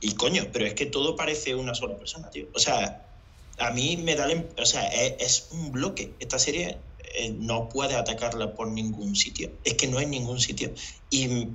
y 0.00 0.14
coño, 0.14 0.44
pero 0.52 0.66
es 0.66 0.74
que 0.74 0.86
todo 0.86 1.16
parece 1.16 1.54
una 1.54 1.74
sola 1.74 1.96
persona, 1.96 2.30
tío. 2.30 2.46
O 2.54 2.58
sea, 2.58 3.05
a 3.58 3.70
mí 3.70 3.96
me 3.96 4.14
da, 4.14 4.28
o 4.58 4.66
sea, 4.66 4.86
es, 4.88 5.14
es 5.18 5.48
un 5.52 5.72
bloque. 5.72 6.12
Esta 6.18 6.38
serie 6.38 6.78
eh, 7.14 7.30
no 7.30 7.68
puede 7.68 7.94
atacarla 7.94 8.54
por 8.54 8.68
ningún 8.68 9.16
sitio. 9.16 9.50
Es 9.64 9.74
que 9.74 9.86
no 9.86 9.98
hay 9.98 10.06
ningún 10.06 10.40
sitio. 10.40 10.72
Y 11.10 11.48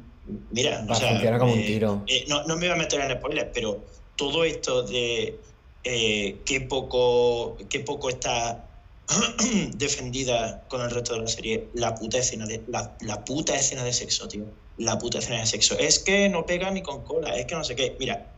mira, 0.51 0.83
Va, 0.89 0.93
o 0.93 0.95
sea, 0.95 1.13
un 1.43 1.65
tiro. 1.65 2.03
Eh, 2.07 2.25
no, 2.27 2.43
no, 2.43 2.55
me 2.55 2.67
voy 2.67 2.75
a 2.75 2.75
meter 2.75 3.01
en 3.01 3.17
spoilers, 3.17 3.49
pero 3.53 3.83
todo 4.15 4.43
esto 4.43 4.83
de 4.83 5.39
eh, 5.83 6.37
qué 6.45 6.61
poco, 6.61 7.57
qué 7.69 7.81
poco 7.81 8.09
está 8.09 8.67
defendida 9.75 10.63
con 10.67 10.81
el 10.81 10.89
resto 10.89 11.13
de 11.13 11.21
la 11.21 11.27
serie, 11.27 11.67
la 11.73 11.95
puta 11.95 12.17
escena 12.17 12.45
de 12.45 12.63
la, 12.67 12.97
la 13.01 13.23
puta 13.23 13.55
escena 13.55 13.83
de 13.83 13.93
sexo, 13.93 14.27
tío. 14.27 14.45
La 14.77 14.97
puta 14.97 15.19
escena 15.19 15.39
de 15.39 15.45
sexo. 15.45 15.77
Es 15.77 15.99
que 15.99 16.27
no 16.29 16.45
pega 16.45 16.71
ni 16.71 16.81
con 16.81 17.03
cola, 17.03 17.35
es 17.35 17.45
que 17.45 17.53
no 17.53 17.63
sé 17.63 17.75
qué. 17.75 17.95
Mira, 17.99 18.31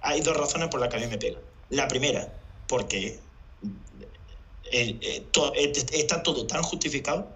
hay 0.00 0.20
dos 0.22 0.36
razones 0.36 0.68
por 0.68 0.80
las 0.80 0.88
que 0.88 0.96
a 0.96 1.00
mí 1.00 1.06
me 1.06 1.18
pega. 1.18 1.38
La 1.70 1.88
primera, 1.88 2.32
porque 2.68 3.18
el, 4.70 4.98
eh, 5.02 5.26
to, 5.30 5.52
está 5.54 6.22
todo 6.22 6.46
tan 6.46 6.62
justificado 6.62 7.28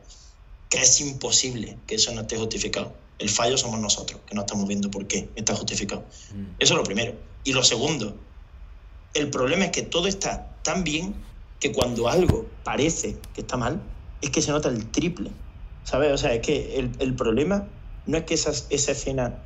que 0.69 0.81
es 0.83 1.01
imposible 1.01 1.79
que 1.87 1.95
eso 1.95 2.13
no 2.13 2.23
esté 2.23 2.37
justificado. 2.37 2.93
El 3.19 3.29
fallo 3.29 3.57
somos 3.57 3.81
nosotros, 3.81 4.21
que 4.27 4.35
no 4.35 4.43
estamos 4.43 4.69
viendo 4.69 4.91
por 4.91 5.07
qué 5.07 5.29
está 5.35 5.55
justificado. 5.55 6.03
Mm. 6.35 6.55
Eso 6.59 6.75
es 6.75 6.79
lo 6.79 6.85
primero. 6.85 7.15
Y 7.45 7.53
lo 7.53 7.65
segundo, 7.65 8.17
el 9.15 9.31
problema 9.31 9.67
es 9.67 9.71
que 9.71 9.83
todo 9.83 10.07
está 10.07 10.57
tan 10.63 10.85
bien 10.85 11.15
que 11.59 11.73
cuando 11.73 12.09
algo 12.09 12.47
parece 12.63 13.17
que 13.35 13.41
está 13.41 13.57
mal, 13.57 13.83
es 14.21 14.31
que 14.31 14.43
se 14.43 14.53
nota 14.53 14.69
el 14.69 14.91
triple. 14.91 15.31
¿Sabes? 15.85 16.13
O 16.13 16.19
sea, 16.19 16.35
es 16.35 16.43
que 16.43 16.79
el, 16.79 16.93
el 16.99 17.15
problema 17.15 17.67
no 18.07 18.19
es 18.19 18.25
que 18.25 18.35
esa, 18.35 18.51
esa 18.71 18.93
escena 18.93 19.43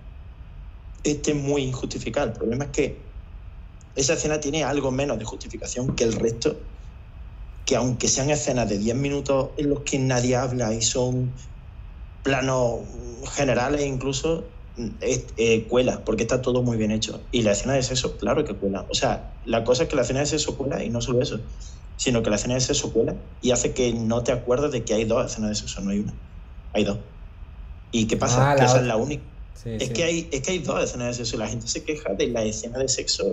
esté 1.04 1.34
muy 1.34 1.62
injustificada, 1.62 2.26
el 2.26 2.32
problema 2.32 2.64
es 2.64 2.70
que 2.70 3.11
esa 3.94 4.14
escena 4.14 4.40
tiene 4.40 4.64
algo 4.64 4.90
menos 4.90 5.18
de 5.18 5.24
justificación 5.24 5.94
que 5.94 6.04
el 6.04 6.12
resto, 6.14 6.56
que 7.64 7.76
aunque 7.76 8.08
sean 8.08 8.30
escenas 8.30 8.68
de 8.68 8.78
10 8.78 8.96
minutos 8.96 9.50
en 9.58 9.70
los 9.70 9.80
que 9.80 9.98
nadie 9.98 10.36
habla 10.36 10.72
y 10.74 10.82
son 10.82 11.32
planos 12.22 12.80
generales 13.34 13.84
incluso, 13.84 14.44
es, 15.00 15.26
eh, 15.36 15.66
cuela, 15.68 16.04
porque 16.04 16.22
está 16.22 16.40
todo 16.40 16.62
muy 16.62 16.76
bien 16.76 16.90
hecho. 16.90 17.20
Y 17.30 17.42
la 17.42 17.52
escena 17.52 17.74
de 17.74 17.82
sexo, 17.82 18.16
claro 18.16 18.44
que 18.44 18.54
cuela. 18.54 18.86
O 18.90 18.94
sea, 18.94 19.34
la 19.44 19.64
cosa 19.64 19.84
es 19.84 19.88
que 19.88 19.96
la 19.96 20.02
escena 20.02 20.20
de 20.20 20.26
sexo 20.26 20.56
cuela 20.56 20.82
y 20.82 20.88
no 20.90 21.00
solo 21.00 21.20
eso, 21.20 21.40
sino 21.96 22.22
que 22.22 22.30
la 22.30 22.36
escena 22.36 22.54
de 22.54 22.60
sexo 22.60 22.92
cuela 22.92 23.14
y 23.40 23.50
hace 23.50 23.74
que 23.74 23.92
no 23.92 24.24
te 24.24 24.32
acuerdes 24.32 24.72
de 24.72 24.84
que 24.84 24.94
hay 24.94 25.04
dos 25.04 25.30
escenas 25.30 25.50
de 25.50 25.56
sexo, 25.56 25.80
no 25.82 25.90
hay 25.90 26.00
una. 26.00 26.14
Hay 26.72 26.84
dos. 26.84 26.98
¿Y 27.90 28.06
qué 28.06 28.16
pasa? 28.16 28.52
Ah, 28.52 28.56
que 28.56 28.64
esa 28.64 28.80
es 28.80 28.86
la 28.86 28.96
única. 28.96 29.24
Sí, 29.54 29.70
Es, 29.78 29.88
sí. 29.88 29.92
que 29.92 30.04
hay, 30.04 30.28
es 30.32 30.40
que 30.42 30.52
hay 30.52 30.58
dos 30.60 30.82
escenas 30.82 31.08
de 31.08 31.14
sexo 31.14 31.36
y 31.36 31.38
la 31.40 31.48
gente 31.48 31.68
se 31.68 31.84
queja 31.84 32.14
de 32.14 32.28
la 32.28 32.42
escena 32.42 32.78
de 32.78 32.88
sexo, 32.88 33.24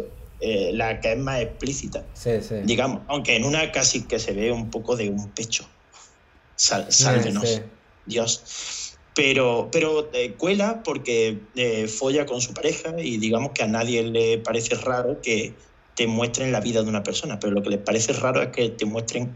eh, 0.41 0.71
la 0.73 0.99
que 0.99 1.13
es 1.13 1.17
más 1.17 1.41
explícita, 1.41 2.05
Sí, 2.13 2.31
sí. 2.41 2.55
digamos, 2.63 3.01
aunque 3.07 3.35
en 3.35 3.43
una 3.43 3.71
casi 3.71 4.03
que 4.03 4.19
se 4.19 4.33
ve 4.33 4.51
un 4.51 4.69
poco 4.69 4.95
de 4.95 5.09
un 5.09 5.29
pecho. 5.31 5.67
Sal, 6.55 6.91
sálvenos, 6.91 7.47
Sí. 7.47 7.61
Dios. 8.05 8.95
Pero, 9.15 9.69
pero 9.71 10.09
eh, 10.13 10.33
cuela 10.33 10.81
porque 10.83 11.39
eh, 11.55 11.87
folla 11.87 12.25
con 12.25 12.39
su 12.41 12.53
pareja 12.53 12.93
y 12.99 13.17
digamos 13.17 13.51
que 13.51 13.63
a 13.63 13.67
nadie 13.67 14.03
le 14.03 14.37
parece 14.37 14.75
raro 14.75 15.19
que 15.21 15.53
te 15.95 16.07
muestren 16.07 16.51
la 16.53 16.61
vida 16.61 16.81
de 16.83 16.89
una 16.89 17.03
persona, 17.03 17.39
pero 17.39 17.53
lo 17.53 17.61
que 17.61 17.69
les 17.71 17.79
parece 17.79 18.13
raro 18.13 18.41
es 18.41 18.49
que 18.49 18.69
te 18.69 18.85
muestren 18.85 19.35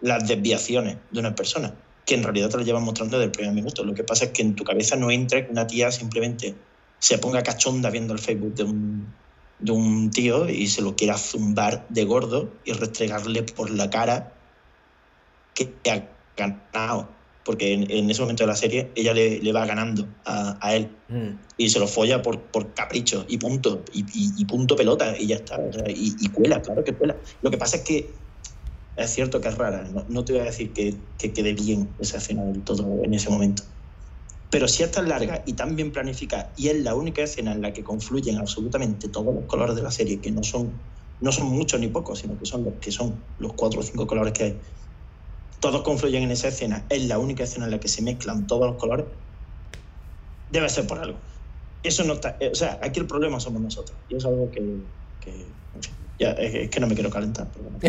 las 0.00 0.28
desviaciones 0.28 0.98
de 1.10 1.18
una 1.20 1.34
persona, 1.34 1.74
que 2.04 2.14
en 2.14 2.22
realidad 2.22 2.50
te 2.50 2.58
lo 2.58 2.62
llevan 2.62 2.84
mostrando 2.84 3.18
desde 3.18 3.26
el 3.26 3.32
primer 3.32 3.52
minuto. 3.52 3.82
Lo 3.82 3.94
que 3.94 4.04
pasa 4.04 4.26
es 4.26 4.30
que 4.30 4.42
en 4.42 4.54
tu 4.54 4.62
cabeza 4.62 4.94
no 4.94 5.10
entra 5.10 5.44
que 5.44 5.50
una 5.50 5.66
tía 5.66 5.90
simplemente 5.90 6.54
se 7.00 7.18
ponga 7.18 7.42
cachonda 7.42 7.90
viendo 7.90 8.12
el 8.12 8.20
Facebook 8.20 8.54
de 8.54 8.62
un, 8.62 9.12
de 9.58 9.72
un 9.72 10.10
tío 10.10 10.48
y 10.48 10.66
se 10.66 10.82
lo 10.82 10.96
quiera 10.96 11.16
zumbar 11.16 11.86
de 11.88 12.04
gordo 12.04 12.52
y 12.64 12.72
restregarle 12.72 13.42
por 13.42 13.70
la 13.70 13.90
cara 13.90 14.32
que 15.54 15.90
ha 15.90 16.08
ganado. 16.36 17.08
Porque 17.44 17.72
en, 17.72 17.90
en 17.90 18.10
ese 18.10 18.20
momento 18.20 18.42
de 18.42 18.48
la 18.48 18.56
serie 18.56 18.90
ella 18.96 19.14
le, 19.14 19.40
le 19.40 19.52
va 19.52 19.64
ganando 19.66 20.06
a, 20.24 20.58
a 20.60 20.74
él 20.74 20.90
Mm. 21.08 21.38
y 21.56 21.70
se 21.70 21.78
lo 21.78 21.86
folla 21.86 22.20
por, 22.20 22.40
por 22.50 22.74
capricho 22.74 23.24
y 23.28 23.38
punto, 23.38 23.84
y, 23.92 24.00
y, 24.00 24.32
y 24.38 24.44
punto 24.44 24.74
pelota, 24.74 25.16
y 25.16 25.28
ya 25.28 25.36
está. 25.36 25.56
O 25.58 25.72
sea, 25.72 25.88
y, 25.88 26.16
y, 26.18 26.28
cuela, 26.30 26.60
claro 26.60 26.82
que 26.82 26.92
cuela. 26.94 27.16
Lo 27.42 27.50
que 27.50 27.58
pasa 27.58 27.76
es 27.76 27.82
que 27.82 28.10
es 28.96 29.10
cierto 29.10 29.40
que 29.40 29.48
es 29.48 29.56
rara, 29.56 29.84
no, 29.84 30.04
no 30.08 30.24
te 30.24 30.32
voy 30.32 30.42
a 30.42 30.46
decir 30.46 30.72
que, 30.72 30.96
que, 31.18 31.32
quede 31.32 31.52
bien 31.52 31.94
esa 32.00 32.16
escena 32.16 32.44
del 32.44 32.62
todo 32.62 33.04
en 33.04 33.14
ese 33.14 33.30
momento. 33.30 33.62
Pero 34.50 34.68
si 34.68 34.82
es 34.82 34.90
tan 34.90 35.08
larga 35.08 35.42
y 35.44 35.54
tan 35.54 35.74
bien 35.74 35.90
planificada, 35.90 36.52
y 36.56 36.68
es 36.68 36.82
la 36.82 36.94
única 36.94 37.22
escena 37.22 37.52
en 37.52 37.62
la 37.62 37.72
que 37.72 37.82
confluyen 37.82 38.38
absolutamente 38.38 39.08
todos 39.08 39.34
los 39.34 39.44
colores 39.44 39.74
de 39.74 39.82
la 39.82 39.90
serie, 39.90 40.20
que 40.20 40.30
no 40.30 40.42
son, 40.42 40.70
no 41.20 41.32
son 41.32 41.48
muchos 41.48 41.80
ni 41.80 41.88
pocos, 41.88 42.20
sino 42.20 42.38
que 42.38 42.46
son 42.46 42.64
los 42.64 42.74
que 42.74 42.92
son 42.92 43.16
los 43.38 43.52
cuatro 43.54 43.80
o 43.80 43.82
cinco 43.82 44.06
colores 44.06 44.32
que 44.32 44.44
hay, 44.44 44.58
todos 45.58 45.82
confluyen 45.82 46.22
en 46.22 46.30
esa 46.30 46.48
escena, 46.48 46.84
es 46.88 47.06
la 47.06 47.18
única 47.18 47.42
escena 47.42 47.64
en 47.64 47.72
la 47.72 47.80
que 47.80 47.88
se 47.88 48.02
mezclan 48.02 48.46
todos 48.46 48.66
los 48.66 48.76
colores, 48.76 49.06
debe 50.50 50.68
ser 50.68 50.86
por 50.86 50.98
algo. 50.98 51.18
Eso 51.82 52.04
no 52.04 52.14
está, 52.14 52.38
o 52.50 52.54
sea, 52.54 52.78
aquí 52.82 53.00
el 53.00 53.06
problema 53.06 53.40
somos 53.40 53.60
nosotros. 53.60 53.96
Y 54.08 54.16
es 54.16 54.24
algo 54.24 54.50
que, 54.50 54.60
que 55.20 55.30
en 55.30 55.82
fin, 55.82 55.92
ya, 56.18 56.30
es, 56.32 56.70
que 56.70 56.80
no 56.80 56.86
me 56.86 56.94
quiero 56.94 57.10
calentar. 57.10 57.48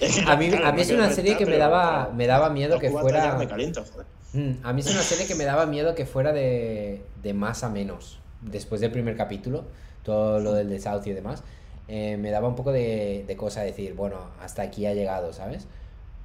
Es 0.00 0.16
que, 0.16 0.30
a 0.30 0.36
mí, 0.36 0.50
claro, 0.50 0.66
a 0.66 0.72
mí 0.72 0.82
es 0.82 0.90
una 0.90 1.10
serie 1.10 1.36
que 1.36 1.46
me 1.46 1.56
daba, 1.56 2.10
me 2.12 2.26
daba 2.26 2.50
miedo 2.50 2.78
que 2.78 2.90
fuera. 2.90 3.36
Me 3.36 3.46
caliento, 3.46 3.84
joder. 3.90 4.15
Mm, 4.32 4.52
a 4.64 4.72
mí 4.72 4.80
es 4.80 4.88
una 4.88 5.02
serie 5.02 5.26
que 5.26 5.34
me 5.34 5.44
daba 5.44 5.66
miedo 5.66 5.94
que 5.94 6.06
fuera 6.06 6.32
de, 6.32 7.02
de 7.22 7.34
más 7.34 7.64
a 7.64 7.68
menos. 7.70 8.18
Después 8.40 8.80
del 8.80 8.92
primer 8.92 9.16
capítulo, 9.16 9.64
todo 10.02 10.40
lo 10.40 10.52
del 10.52 10.68
de 10.68 10.80
South 10.80 11.06
y 11.06 11.12
demás. 11.12 11.42
eh, 11.88 12.16
me 12.18 12.30
daba 12.32 12.48
un 12.48 12.56
poco 12.56 12.72
de, 12.72 13.24
de 13.26 13.36
cosa 13.36 13.62
decir, 13.62 13.94
bueno, 13.94 14.18
hasta 14.40 14.62
aquí 14.62 14.86
ha 14.86 14.94
llegado, 14.94 15.32
¿sabes? 15.32 15.68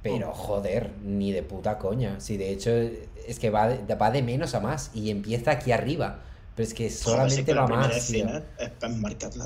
Pero 0.02 0.30
Mm. 0.30 0.34
joder, 0.34 0.90
ni 1.04 1.32
de 1.32 1.42
puta 1.44 1.78
coña. 1.78 2.20
Si 2.20 2.36
de 2.36 2.50
hecho 2.50 2.70
es 2.72 3.38
que 3.38 3.50
va 3.50 3.68
de, 3.68 3.94
va 3.96 4.10
de 4.10 4.22
menos 4.22 4.54
a 4.54 4.60
más 4.60 4.90
y 4.94 5.10
empieza 5.10 5.52
aquí 5.52 5.72
arriba. 5.72 6.22
Pero 6.56 6.66
es 6.68 6.74
que 6.74 6.90
solamente 6.90 7.54
va 7.54 7.66
más, 7.68 7.96
escena 7.96 8.44
es 8.58 8.70
para 8.70 8.92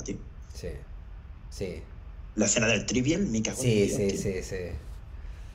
tío. 0.04 0.16
Sí, 0.54 0.68
sí, 1.50 1.82
La 2.36 2.44
escena 2.46 2.68
del 2.68 2.86
trivial, 2.86 3.26
me 3.26 3.42
cago 3.42 3.62
en 3.62 3.62
sí, 3.62 3.74
Dios, 3.74 3.92
sí, 3.92 4.07
tío. 4.07 4.22
sí, 4.22 4.42
sí. 4.42 4.57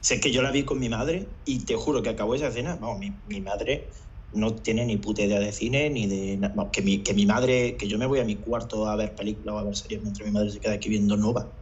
Es 0.09 0.19
que 0.19 0.31
yo 0.31 0.41
la 0.41 0.51
vi 0.51 0.63
con 0.63 0.79
mi 0.79 0.89
madre 0.89 1.37
y 1.45 1.65
te 1.65 1.75
juro 1.75 2.01
que 2.01 2.09
acabó 2.09 2.35
esa 2.35 2.47
escena, 2.47 2.75
vamos, 2.75 2.99
mi, 2.99 3.21
mi 3.25 3.39
madre 3.41 3.91
no 4.33 4.55
tiene 4.55 4.85
ni 4.85 4.97
puta 4.97 5.21
idea 5.23 5.39
de 5.39 5.51
cine 5.51 5.89
ni 5.89 6.07
de 6.07 6.37
vamos, 6.39 6.69
que 6.73 6.81
mi, 6.81 7.03
que 7.03 7.13
mi 7.13 7.25
madre, 7.25 7.77
que 7.77 7.87
yo 7.87 7.97
me 7.97 8.05
voy 8.05 8.19
a 8.19 8.23
mi 8.25 8.37
cuarto 8.37 8.87
a 8.87 8.95
ver 8.95 9.13
películas 9.15 9.55
o 9.55 9.57
a 9.59 9.63
ver 9.63 9.75
series 9.75 10.01
mientras 10.01 10.25
mi 10.27 10.33
madre 10.33 10.49
se 10.51 10.59
queda 10.59 10.73
aquí 10.73 10.89
viendo 10.89 11.17
Nova 11.17 11.53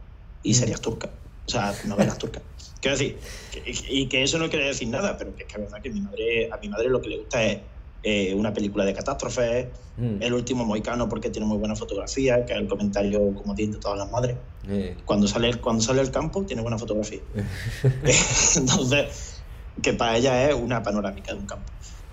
y 0.42 0.52
Mm. 0.52 0.54
series 0.56 0.82
turcas, 0.82 1.12
o 1.48 1.52
sea, 1.52 1.74
novelas 1.86 2.18
turcas. 2.18 2.44
Quiero 2.80 2.98
decir, 2.98 3.20
que- 3.52 3.64
y 3.90 4.08
que 4.08 4.24
eso 4.24 4.38
no 4.40 4.50
quiere 4.50 4.68
decir 4.68 4.88
nada, 4.88 5.18
pero 5.18 5.36
que 5.36 5.44
es 5.44 5.48
que 5.50 5.56
es 5.58 5.62
verdad 5.66 5.82
que 5.84 5.90
mi 5.90 6.00
madre, 6.02 6.50
a 6.52 6.58
mi 6.58 6.70
madre 6.70 6.90
lo 6.90 7.02
que 7.02 7.10
le 7.10 7.18
gusta 7.18 7.44
es 7.44 7.62
eh, 8.04 8.34
una 8.34 8.54
película 8.54 8.86
de 8.86 8.94
catástrofes, 8.94 9.68
Mm, 10.00 10.22
El 10.24 10.34
último 10.34 10.64
Moicano 10.64 11.10
porque 11.10 11.30
tiene 11.30 11.46
muy 11.46 11.58
buena 11.58 11.76
fotografía, 11.76 12.46
que 12.46 12.54
es 12.54 12.60
el 12.60 12.68
comentario 12.70 13.34
como 13.36 13.54
tiene 13.54 13.74
de 13.74 13.80
todas 13.80 13.98
las 13.98 14.10
madres. 14.10 14.38
eh, 14.70 14.96
Cuando 15.04 15.28
sale, 15.28 15.56
cuando 15.56 15.84
sale 15.84 16.00
el 16.00 16.10
campo 16.10 16.46
tiene 16.46 16.62
buena 16.62 16.78
fotografía. 16.78 17.20
Entonces, 18.56 19.42
que 19.82 19.94
para 19.94 20.18
ella 20.18 20.50
es 20.50 20.56
una 20.56 20.82
panorámica 20.84 21.34
de 21.34 21.40
un 21.40 21.46
campo. 21.46 21.66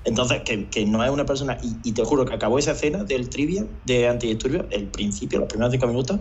Entonces, 0.04 0.42
que, 0.42 0.68
que 0.68 0.84
no 0.84 1.04
es 1.04 1.10
una 1.10 1.26
persona. 1.26 1.58
Y, 1.62 1.76
y 1.88 1.92
te 1.92 2.04
juro 2.04 2.24
que 2.24 2.34
acabó 2.34 2.58
esa 2.58 2.72
escena 2.72 3.04
del 3.04 3.28
trivia 3.28 3.64
de 3.84 4.08
Antidisturbios, 4.08 4.66
el 4.70 4.86
principio, 4.86 5.38
los 5.38 5.48
primeros 5.48 5.72
cinco 5.72 5.86
minutos, 5.86 6.18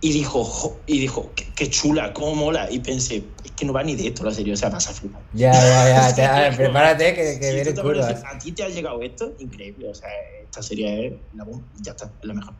y 0.00 0.12
dijo, 0.12 0.44
"Jo", 0.44 0.84
y 0.86 1.00
dijo, 1.00 1.34
qué, 1.34 1.52
qué 1.54 1.70
chula, 1.70 2.12
cómo 2.12 2.34
mola. 2.34 2.70
Y 2.70 2.78
pensé, 2.80 3.34
es 3.44 3.52
que 3.52 3.64
no 3.64 3.72
va 3.72 3.82
ni 3.82 3.96
de 3.96 4.06
esto 4.08 4.24
la 4.24 4.30
serie, 4.32 4.52
o 4.52 4.56
sea, 4.56 4.68
vas 4.68 4.88
a 4.88 4.92
flipar. 4.94 5.22
Ya, 5.32 5.52
ya, 5.52 6.10
ya, 6.16 6.16
ya, 6.50 6.56
prepárate 6.56 7.14
que, 7.14 7.38
que 7.40 7.52
viene 7.52 7.70
a 7.70 7.82
curvas. 7.82 8.08
decir, 8.08 8.24
a 8.26 8.38
ti 8.38 8.52
te 8.52 8.62
ha 8.62 8.68
llegado 8.68 9.02
esto, 9.02 9.34
increíble. 9.38 9.88
O 9.90 9.94
sea, 9.94 10.08
esta 10.44 10.62
serie 10.62 11.06
es 11.06 11.12
la 11.32 11.44
bomba, 11.44 11.68
ya 11.74 11.92
está, 11.92 12.06
es 12.20 12.26
la 12.28 12.34
mejor. 12.34 12.54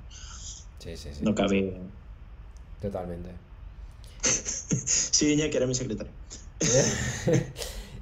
Sí, 0.81 0.97
sí, 0.97 1.15
sí. 1.15 1.23
No 1.23 1.35
cabe. 1.35 1.81
Totalmente. 2.81 3.39
Sí, 4.89 5.33
Iñaki 5.33 5.57
era 5.57 5.67
mi 5.67 5.75
secretario. 5.75 6.15
Eh, 6.61 6.85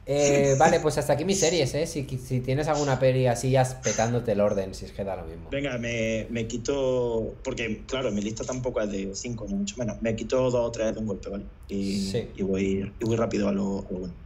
vale, 0.58 0.80
pues 0.80 0.98
hasta 0.98 1.14
aquí 1.14 1.24
mis 1.24 1.40
series, 1.40 1.74
¿eh? 1.74 1.86
Si, 1.86 2.06
si 2.18 2.40
tienes 2.40 2.68
alguna 2.68 2.98
peli 2.98 3.26
así 3.26 3.50
ya 3.50 3.64
petándote 3.82 4.32
el 4.32 4.40
orden, 4.40 4.72
si 4.74 4.84
es 4.84 4.92
que 4.92 5.02
da 5.04 5.16
lo 5.16 5.24
mismo. 5.26 5.50
Venga, 5.50 5.76
me, 5.78 6.28
me 6.30 6.46
quito. 6.46 7.40
Porque, 7.42 7.84
claro, 7.86 8.12
mi 8.12 8.22
lista 8.22 8.44
tampoco 8.44 8.80
es 8.80 8.90
de 8.90 9.14
5, 9.14 9.46
ni 9.48 9.54
mucho 9.56 9.74
menos. 9.78 10.00
Me 10.02 10.14
quito 10.14 10.38
dos 10.50 10.54
o 10.54 10.70
tres 10.70 10.94
de 10.94 11.00
un 11.00 11.06
golpe, 11.06 11.28
¿vale? 11.30 11.46
Y, 11.66 12.10
Sí. 12.10 12.32
y 12.36 12.42
voy, 12.42 12.96
y 13.00 13.04
voy 13.04 13.16
rápido 13.16 13.48
a 13.48 13.52
lo, 13.52 13.80
a 13.88 13.92
lo 13.92 13.98
bueno. 13.98 14.16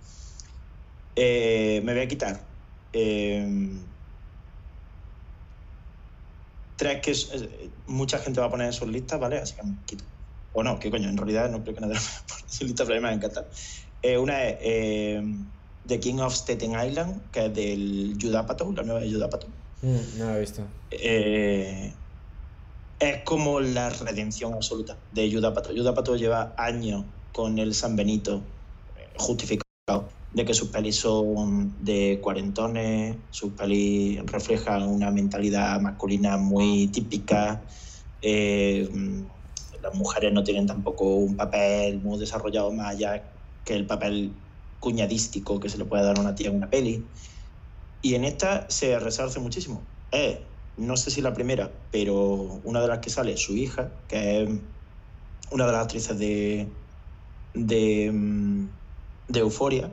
Eh, 1.17 1.81
me 1.85 1.93
voy 1.95 2.03
a 2.03 2.09
quitar. 2.09 2.51
eh, 2.93 3.87
tres 6.77 7.01
que 7.03 7.11
es- 7.13 7.31
eh, 7.35 7.75
mucha 7.87 8.19
gente 8.19 8.41
va 8.41 8.47
a 8.47 8.51
poner 8.51 8.67
en 8.67 8.73
sus 8.73 8.89
listas, 8.89 9.21
¿vale? 9.21 9.39
Así 9.39 9.55
que 9.55 9.63
me 9.67 9.85
quito. 9.85 10.05
O 10.53 10.63
no, 10.63 10.79
qué 10.79 10.91
coño, 10.91 11.09
en 11.09 11.17
realidad 11.17 11.51
no 11.51 11.63
creo 11.63 11.75
que 11.75 11.81
nadie 11.83 11.95
lo 11.95 12.01
ponga 12.01 12.41
en 12.43 12.49
su 12.49 12.65
lista, 12.65 12.85
pero 12.85 12.99
a 12.99 13.01
mí 13.01 13.07
me 13.07 13.13
encanta. 13.15 13.47
Eh, 14.03 14.19
una 14.19 14.45
es 14.45 14.57
eh, 14.61 15.23
The 15.87 15.99
King 15.99 16.21
of 16.21 16.35
Staten 16.35 16.73
Island, 16.73 17.31
que 17.33 17.47
es 17.47 17.55
del 17.55 18.17
Judapato, 18.21 18.73
la 18.73 18.83
nueva 18.83 19.01
de 19.01 19.13
Judapato. 19.13 19.47
Mm, 19.83 20.19
no 20.19 20.27
lo 20.27 20.37
he 20.37 20.41
visto. 20.41 20.63
Eh, 20.91 21.93
es 22.99 23.17
como 23.25 23.61
la 23.61 23.91
redención 23.91 24.55
absoluta 24.55 24.97
de 25.13 25.33
Judapato. 25.33 25.71
Judapato 25.75 26.17
lleva 26.17 26.55
años 26.57 27.05
con 27.33 27.59
el 27.59 27.75
San 27.75 27.97
Benito 27.97 28.43
eh, 28.99 29.09
justificado 29.17 30.09
de 30.33 30.45
que 30.45 30.55
sus 30.55 30.69
pelis 30.69 30.97
son 30.97 31.75
de 31.85 32.21
cuarentones, 32.23 33.17
sus 33.31 33.53
pelis 33.53 34.21
reflejan 34.27 34.83
una 34.83 35.11
mentalidad 35.11 35.81
masculina 35.81 36.37
muy 36.37 36.89
típica. 36.89 37.61
eh, 38.23 38.89
las 39.83 39.95
mujeres 39.95 40.33
no 40.33 40.45
tienen 40.45 40.67
tampoco 40.67 41.17
un 41.17 41.37
papel 41.37 42.01
muy 42.01 42.19
desarrollado 42.19 42.71
más 42.71 42.89
allá 42.89 43.23
que 43.65 43.75
el 43.75 43.87
papel 43.87 44.31
cuñadístico 44.81 45.61
que 45.61 45.69
se 45.69 45.79
le 45.79 45.85
puede 45.85 46.03
dar 46.03 46.19
a 46.19 46.21
una 46.21 46.35
tía 46.35 46.49
en 46.49 46.57
una 46.57 46.71
peli. 46.71 47.07
Y 48.03 48.15
en 48.15 48.25
esta 48.25 48.69
se 48.71 48.99
resarce 48.99 49.39
muchísimo. 49.39 49.87
Es, 50.11 50.39
no 50.77 50.97
sé 50.97 51.11
si 51.11 51.21
la 51.21 51.35
primera, 51.35 51.71
pero 51.93 52.17
una 52.65 52.81
de 52.81 52.89
las 52.89 52.99
que 53.01 53.11
sale, 53.11 53.37
su 53.37 53.57
hija, 53.57 53.93
que 54.09 54.43
es 54.43 54.51
una 55.51 55.67
de 55.67 55.73
las 55.73 55.83
actrices 55.83 56.19
de, 56.19 56.73
de, 57.55 58.11
mm, 58.11 58.69
de 59.29 59.41
Euphoria 59.41 59.93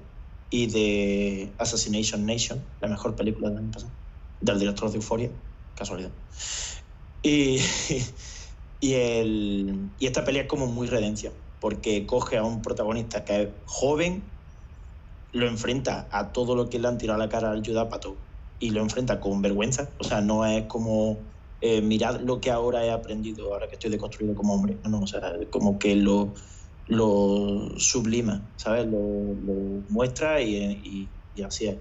y 0.49 0.67
de 0.67 1.53
Assassination 1.57 2.25
Nation, 2.25 2.63
la 2.79 2.87
mejor 2.87 3.15
película 3.15 3.49
del 3.49 3.57
año 3.59 3.71
pasado, 3.71 3.91
del 4.39 4.59
director 4.59 4.89
de 4.89 4.95
Euphoria, 4.95 5.31
casualidad. 5.75 6.11
Y, 7.21 7.59
y, 8.79 8.93
el, 8.93 9.91
y 9.97 10.05
esta 10.05 10.23
pelea 10.23 10.43
es 10.43 10.47
como 10.47 10.67
muy 10.67 10.87
redención, 10.87 11.33
porque 11.59 12.05
coge 12.05 12.37
a 12.37 12.43
un 12.43 12.61
protagonista 12.61 13.25
que 13.25 13.41
es 13.41 13.49
joven, 13.65 14.36
lo 15.31 15.47
enfrenta 15.47 16.07
a 16.11 16.31
todo 16.31 16.55
lo 16.55 16.69
que 16.69 16.79
le 16.79 16.87
han 16.87 16.97
tirado 16.97 17.21
a 17.21 17.25
la 17.25 17.29
cara 17.29 17.51
al 17.51 17.63
Judápato 17.65 18.23
y 18.59 18.71
lo 18.71 18.81
enfrenta 18.81 19.19
con 19.19 19.41
vergüenza. 19.41 19.95
O 19.99 20.03
sea, 20.03 20.21
no 20.21 20.45
es 20.45 20.65
como 20.67 21.33
eh, 21.61 21.81
mirad 21.81 22.21
lo 22.21 22.39
que 22.41 22.51
ahora 22.51 22.85
he 22.85 22.91
aprendido, 22.91 23.53
ahora 23.53 23.67
que 23.67 23.75
estoy 23.75 23.91
deconstruido 23.91 24.35
como 24.35 24.53
hombre. 24.55 24.79
No, 24.89 25.01
o 25.01 25.07
sea, 25.07 25.21
como 25.51 25.79
que 25.79 25.95
lo, 25.95 26.33
lo 26.85 27.71
sublima, 27.77 28.53
¿sabes? 28.57 28.85
Lo, 28.85 28.99
lo 29.43 29.85
muestra 29.89 30.41
y, 30.41 30.55
y- 30.55 31.13
y 31.33 31.43
así 31.43 31.67
es. 31.67 31.79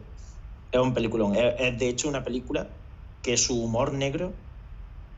Es 0.70 0.80
un 0.80 0.94
peliculón. 0.94 1.34
Es, 1.36 1.78
de 1.78 1.88
hecho 1.88 2.08
una 2.08 2.24
película 2.24 2.76
que 3.22 3.36
su 3.36 3.62
humor 3.62 3.92
negro 3.94 4.38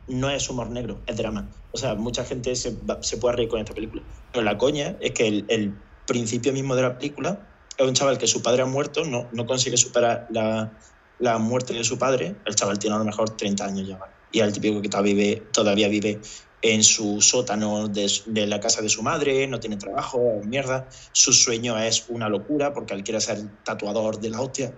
no 0.07 0.31
es 0.31 0.49
humor 0.51 0.71
negro, 0.71 1.03
es 1.07 1.17
drama. 1.17 1.51
O 1.71 1.77
sea, 1.79 1.95
mucha 1.95 2.25
gente 2.25 2.57
se, 2.57 2.81
se 3.03 3.19
puede 3.19 3.37
reír 3.37 3.49
con 3.49 3.61
esta 3.61 3.75
película. 3.75 4.03
Pero 4.33 4.45
la 4.45 4.59
coña 4.59 4.97
es 5.01 5.13
que 5.13 5.29
el 5.49 5.85
principio 6.07 6.53
mismo 6.53 6.75
de 6.77 6.83
la 6.83 6.99
película 6.99 7.58
es 7.79 7.87
un 7.87 7.95
chaval 7.95 8.19
que 8.19 8.27
su 8.27 8.43
padre 8.43 8.63
ha 8.63 8.67
muerto, 8.67 9.05
no, 9.05 9.29
no 9.33 9.47
consigue 9.47 9.77
superar 9.77 10.27
la, 10.31 10.73
la 11.21 11.39
muerte 11.39 11.73
de 11.75 11.85
su 11.85 11.97
padre. 11.97 12.35
El 12.45 12.55
chaval 12.55 12.79
tiene 12.79 12.97
a 12.97 12.99
lo 12.99 13.05
mejor 13.05 13.31
30 13.31 13.65
años 13.65 13.89
ya. 13.89 13.99
Y 14.33 14.41
es 14.41 14.47
el 14.47 14.53
típico 14.53 14.83
que 14.83 14.89
todavía 14.89 15.15
vive, 15.15 15.43
todavía 15.53 15.89
vive 15.89 16.21
en 16.61 16.83
su 16.83 17.21
sótano 17.21 17.89
de, 17.89 18.47
la 18.47 18.59
casa 18.59 18.83
de 18.83 18.89
su 18.89 19.03
madre, 19.03 19.47
no 19.47 19.61
tiene 19.61 19.77
trabajo, 19.77 20.41
mierda. 20.45 20.89
Su 21.13 21.33
sueño 21.33 21.79
es 21.79 22.07
una 22.09 22.29
locura 22.29 22.73
porque 22.73 22.95
él 22.95 23.05
quiere 23.05 23.21
ser 23.21 23.39
tatuador 23.65 24.21
de 24.21 24.31
la 24.31 24.41
hostia, 24.41 24.75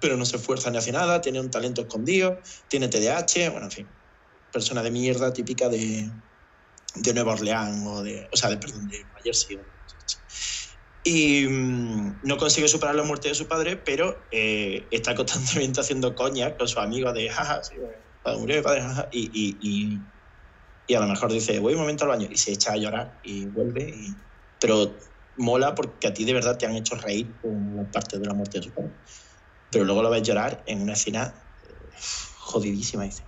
pero 0.00 0.16
no 0.16 0.24
se 0.24 0.36
esfuerza 0.36 0.70
ni 0.70 0.78
hace 0.78 0.90
nada, 0.90 1.20
tiene 1.20 1.38
un 1.38 1.50
talento 1.50 1.82
escondido, 1.82 2.40
tiene 2.68 2.88
TDAH, 2.88 3.50
bueno, 3.50 3.66
en 3.66 3.70
fin. 3.70 3.88
Persona 4.52 4.82
de 4.82 4.90
mierda 4.90 5.32
típica 5.32 5.68
de, 5.68 6.10
de 6.94 7.14
Nueva 7.14 7.34
Orleans 7.34 7.86
o 7.86 8.02
de, 8.02 8.28
o 8.32 8.36
sea, 8.36 8.48
de, 8.50 8.56
perdón, 8.56 8.88
de 8.88 9.02
Nueva 9.04 9.20
Jersey. 9.22 9.58
Y 11.04 11.46
mm, 11.48 12.20
no 12.22 12.36
consigue 12.36 12.68
superar 12.68 12.94
la 12.94 13.02
muerte 13.02 13.28
de 13.28 13.34
su 13.34 13.48
padre, 13.48 13.76
pero 13.76 14.28
eh, 14.30 14.88
está 14.92 15.14
constantemente 15.16 15.80
haciendo 15.80 16.14
coña 16.14 16.56
con 16.56 16.68
sus 16.68 16.78
amigos 16.78 17.12
de, 17.14 17.28
jaja, 17.28 17.62
sí, 17.64 17.76
padre 18.22 18.38
murió 18.38 18.62
padre, 18.62 18.82
jaja, 18.82 19.08
y, 19.10 19.20
y, 19.32 19.58
y, 19.60 20.12
y 20.86 20.94
a 20.94 21.00
lo 21.00 21.08
mejor 21.08 21.32
dice, 21.32 21.58
voy 21.58 21.74
un 21.74 21.80
momento 21.80 22.04
al 22.04 22.10
baño, 22.10 22.28
y 22.30 22.36
se 22.36 22.52
echa 22.52 22.72
a 22.72 22.76
llorar 22.76 23.18
y 23.24 23.46
vuelve, 23.46 24.16
pero 24.60 24.98
mola 25.34 25.74
porque 25.74 26.06
a 26.06 26.14
ti 26.14 26.24
de 26.24 26.34
verdad 26.34 26.56
te 26.56 26.66
han 26.66 26.76
hecho 26.76 26.94
reír 26.94 27.36
con 27.40 27.74
la 27.76 27.90
parte 27.90 28.18
de 28.20 28.26
la 28.26 28.34
muerte 28.34 28.58
de 28.58 28.64
su 28.64 28.74
padre. 28.74 28.92
Pero 29.70 29.84
luego 29.84 30.02
lo 30.02 30.10
ves 30.10 30.22
llorar 30.22 30.62
en 30.66 30.82
una 30.82 30.92
escena 30.92 31.48
eh, 31.62 31.90
jodidísima, 32.38 33.06
y 33.06 33.08
"Hostia, 33.08 33.26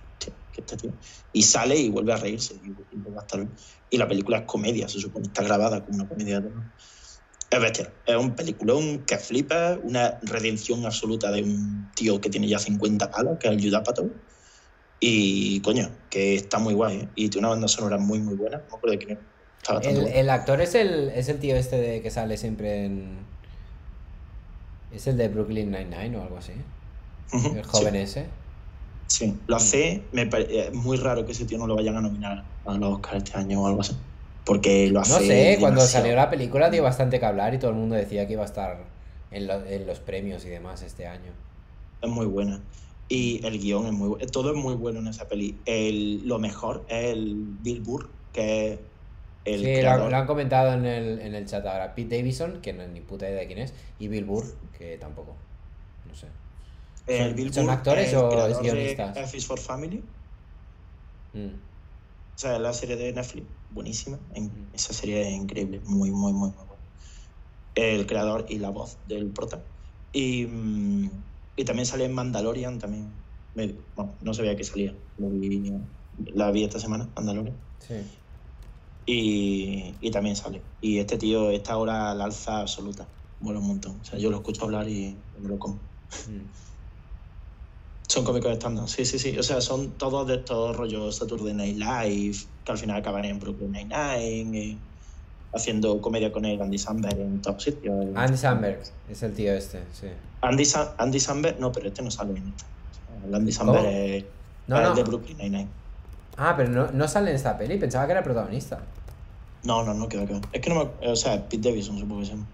¿qué 0.51 0.61
este 0.61 0.77
tío? 0.77 0.93
Y 1.33 1.43
sale 1.43 1.77
y 1.77 1.89
vuelve 1.89 2.13
a 2.13 2.17
reírse, 2.17 2.55
y, 2.55 2.69
y 2.69 3.03
y 3.89 3.97
la 3.97 4.07
película 4.07 4.39
es 4.39 4.45
comedia, 4.45 4.87
se 4.87 4.99
supone, 4.99 5.27
está 5.27 5.43
grabada 5.43 5.83
como 5.83 5.97
una 5.97 6.07
comedia 6.07 6.39
de. 6.39 6.51
Es 7.49 7.59
bestia. 7.59 7.91
Es 8.05 8.15
un 8.15 8.35
peliculón 8.35 8.99
que 9.05 9.17
flipa, 9.17 9.77
una 9.83 10.19
redención 10.23 10.85
absoluta 10.85 11.31
de 11.31 11.43
un 11.43 11.89
tío 11.95 12.19
que 12.19 12.29
tiene 12.29 12.47
ya 12.47 12.59
50 12.59 13.11
palos, 13.11 13.37
que 13.39 13.47
es 13.47 13.53
el 13.53 13.63
Judápato. 13.63 14.09
Y 14.99 15.59
coño, 15.61 15.89
que 16.09 16.35
está 16.35 16.57
muy 16.57 16.73
guay, 16.73 16.97
¿eh? 16.97 17.09
Y 17.15 17.29
tiene 17.29 17.47
una 17.47 17.55
banda 17.55 17.67
sonora 17.67 17.97
muy, 17.97 18.19
muy 18.19 18.35
buena. 18.35 18.57
No 18.57 18.63
me 18.63 18.95
acuerdo 18.95 18.97
de 18.97 19.89
El, 19.89 20.07
el 20.07 20.29
actor 20.29 20.61
es 20.61 20.75
el, 20.75 21.09
es 21.09 21.29
el 21.29 21.39
tío 21.39 21.55
este 21.55 21.77
de 21.77 22.01
que 22.01 22.09
sale 22.09 22.37
siempre 22.37 22.85
en. 22.85 23.17
Es 24.91 25.07
el 25.07 25.17
de 25.17 25.27
Brooklyn 25.27 25.71
Nine-Nine 25.71 26.17
o 26.17 26.23
algo 26.23 26.37
así. 26.37 26.53
El 27.33 27.63
joven 27.63 27.93
sí, 27.93 27.99
ese. 27.99 28.25
sí. 29.07 29.37
lo 29.47 29.57
hace. 29.57 30.03
Me 30.11 30.29
es 30.31 30.73
muy 30.73 30.97
raro 30.97 31.25
que 31.25 31.33
ese 31.33 31.45
tío 31.45 31.57
no 31.57 31.67
lo 31.67 31.75
vayan 31.75 31.97
a 31.97 32.01
nominar 32.01 32.45
a 32.65 32.73
los 32.75 32.93
Oscars 32.95 33.17
este 33.17 33.37
año 33.37 33.61
o 33.61 33.67
algo 33.67 33.81
así. 33.81 33.95
Porque 34.45 34.87
lo 34.89 34.99
hace. 35.01 35.11
No 35.13 35.19
sé, 35.19 35.57
cuando 35.59 35.81
salió 35.81 36.15
la 36.15 36.29
película 36.29 36.69
dio 36.69 36.83
bastante 36.83 37.19
que 37.19 37.25
hablar 37.25 37.53
y 37.53 37.57
todo 37.59 37.71
el 37.71 37.77
mundo 37.77 37.95
decía 37.95 38.27
que 38.27 38.33
iba 38.33 38.43
a 38.43 38.45
estar 38.45 38.77
en, 39.31 39.47
lo- 39.47 39.65
en 39.65 39.87
los 39.87 39.99
premios 39.99 40.45
y 40.45 40.49
demás 40.49 40.81
este 40.83 41.07
año. 41.07 41.31
Es 42.01 42.09
muy 42.09 42.25
buena. 42.27 42.61
Y 43.09 43.45
el 43.45 43.59
guion 43.59 43.87
es 43.87 43.91
muy 43.93 44.09
bueno. 44.09 44.25
Todo 44.27 44.51
es 44.51 44.57
muy 44.57 44.75
bueno 44.75 44.99
en 44.99 45.07
esa 45.07 45.27
peli. 45.27 45.57
El, 45.65 46.27
lo 46.27 46.37
mejor 46.39 46.85
es 46.89 47.05
el 47.13 47.35
Bill 47.61 47.81
Burr, 47.81 48.09
que 48.33 48.73
es 48.73 48.79
el 49.45 49.61
Sí, 49.61 49.81
lo, 49.81 49.89
han 50.15 50.25
comentado 50.27 50.73
en 50.73 50.85
el, 50.85 51.19
en 51.19 51.33
el 51.35 51.45
chat 51.47 51.65
ahora. 51.65 51.93
Pete 51.95 52.17
Davidson, 52.17 52.61
que 52.61 52.73
no 52.73 52.83
es 52.83 52.89
ni 52.89 53.01
puta 53.01 53.27
idea 53.29 53.39
de 53.41 53.47
quién 53.47 53.59
es, 53.59 53.73
y 53.99 54.07
Bill 54.07 54.25
Burr, 54.25 54.45
que 54.77 54.97
tampoco. 54.97 55.35
No 56.07 56.15
sé. 56.15 56.27
el 57.07 57.27
¿Son- 57.29 57.35
Bill 57.35 57.53
son 57.53 57.65
Burr, 57.65 57.73
actores 57.73 58.09
el 58.13 58.17
o 58.17 58.47
es 58.47 58.57
de 58.57 58.63
guionistas? 58.63 59.17
F 59.17 59.37
is 59.37 59.45
for 59.45 59.59
Family, 59.59 60.03
Mm. 61.33 61.47
o 61.47 62.37
sea, 62.37 62.57
la 62.59 62.73
serie 62.73 62.95
de 62.95 63.11
Netflix, 63.13 63.45
buenísima. 63.75 64.19
En- 64.33 64.69
esa 64.73 64.93
serie 64.93 65.21
es 65.21 65.33
increíble, 65.35 65.81
muy, 65.85 66.09
muy, 66.11 66.33
muy, 66.33 66.49
muy 66.51 66.65
buena. 66.65 66.83
El 67.75 68.07
creador 68.07 68.45
y 68.49 68.57
la 68.57 68.69
voz 68.71 68.99
del 69.05 69.31
prota. 69.31 69.67
Y, 70.11 70.45
mm, 70.47 71.11
y 71.57 71.65
también 71.65 71.85
sale 71.85 72.05
en 72.05 72.13
Mandalorian, 72.13 72.79
también. 72.79 73.21
Me- 73.53 73.77
bueno, 73.95 74.17
no 74.21 74.33
sabía 74.33 74.55
que 74.55 74.63
salía. 74.63 74.97
Lo 75.17 75.29
vi- 75.29 75.71
la 76.33 76.51
vi 76.51 76.63
esta 76.63 76.79
semana, 76.79 77.11
Mandalorian. 77.15 77.59
Sí. 77.79 77.95
Y, 79.05 79.97
y 80.01 80.11
también 80.11 80.35
sale. 80.35 80.63
Y 80.81 80.97
este 80.99 81.17
tío 81.17 81.51
está 81.51 81.73
ahora 81.73 82.11
al 82.11 82.21
alza 82.21 82.61
absoluta. 82.61 83.11
Mola 83.39 83.59
un 83.59 83.67
montón. 83.67 83.99
O 83.99 84.03
sea, 84.05 84.17
yo 84.17 84.31
lo 84.31 84.37
escucho 84.37 84.63
hablar 84.63 84.87
y 84.89 85.21
me 85.37 85.49
lo 85.49 85.59
como. 85.59 85.89
Mm. 86.27 86.45
Son 88.07 88.23
cómicos 88.23 88.51
estándar, 88.51 88.87
sí, 88.87 89.03
sí, 89.05 89.17
sí. 89.19 89.37
O 89.37 89.43
sea, 89.43 89.61
son 89.61 89.91
todos 89.91 90.27
de 90.27 90.35
estos 90.35 90.75
rollos 90.77 91.15
Saturday 91.17 91.53
Night 91.53 91.77
Live, 91.77 92.37
que 92.63 92.71
al 92.71 92.77
final 92.77 92.97
acaban 92.97 93.25
en 93.25 93.39
Brooklyn 93.39 93.71
Nine-Nine, 93.71 94.57
eh, 94.59 94.77
haciendo 95.53 95.99
comedia 96.01 96.31
con 96.31 96.45
el 96.45 96.61
Andy 96.61 96.77
Samberg 96.77 97.19
en 97.19 97.41
top 97.41 97.59
sitios. 97.59 98.05
Andy 98.15 98.37
Samberg 98.37 98.81
es 99.09 99.23
el 99.23 99.33
tío 99.33 99.53
este, 99.53 99.83
sí. 99.93 100.07
Andy, 100.41 100.65
Sa- 100.65 100.93
Andy 100.97 101.19
Samberg, 101.19 101.59
no, 101.59 101.71
pero 101.71 101.87
este 101.87 102.03
no 102.03 102.11
sale 102.11 102.31
en 102.37 102.47
esta. 102.49 102.65
El 103.27 103.33
Andy 103.33 103.51
Samberg 103.51 103.85
es, 103.85 104.25
No, 104.67 104.79
no. 104.81 104.93
de 104.93 105.03
Brooklyn 105.03 105.37
Nine-Nine. 105.37 105.67
Ah, 106.37 106.53
pero 106.55 106.69
no, 106.69 106.91
no 106.91 107.07
sale 107.07 107.31
en 107.31 107.35
esta 107.37 107.57
peli, 107.57 107.77
pensaba 107.79 108.05
que 108.05 108.11
era 108.11 108.21
protagonista. 108.23 108.79
No, 109.63 109.83
no, 109.83 109.95
no, 109.95 110.07
queda, 110.07 110.27
queda. 110.27 110.41
Es 110.51 110.61
que 110.61 110.69
no 110.69 110.75
me. 111.01 111.07
O 111.09 111.15
sea, 111.15 111.49
Pete 111.49 111.69
Davidson, 111.69 111.97
supongo 111.97 112.19
que 112.19 112.25
se 112.27 112.31
llama. 112.33 112.45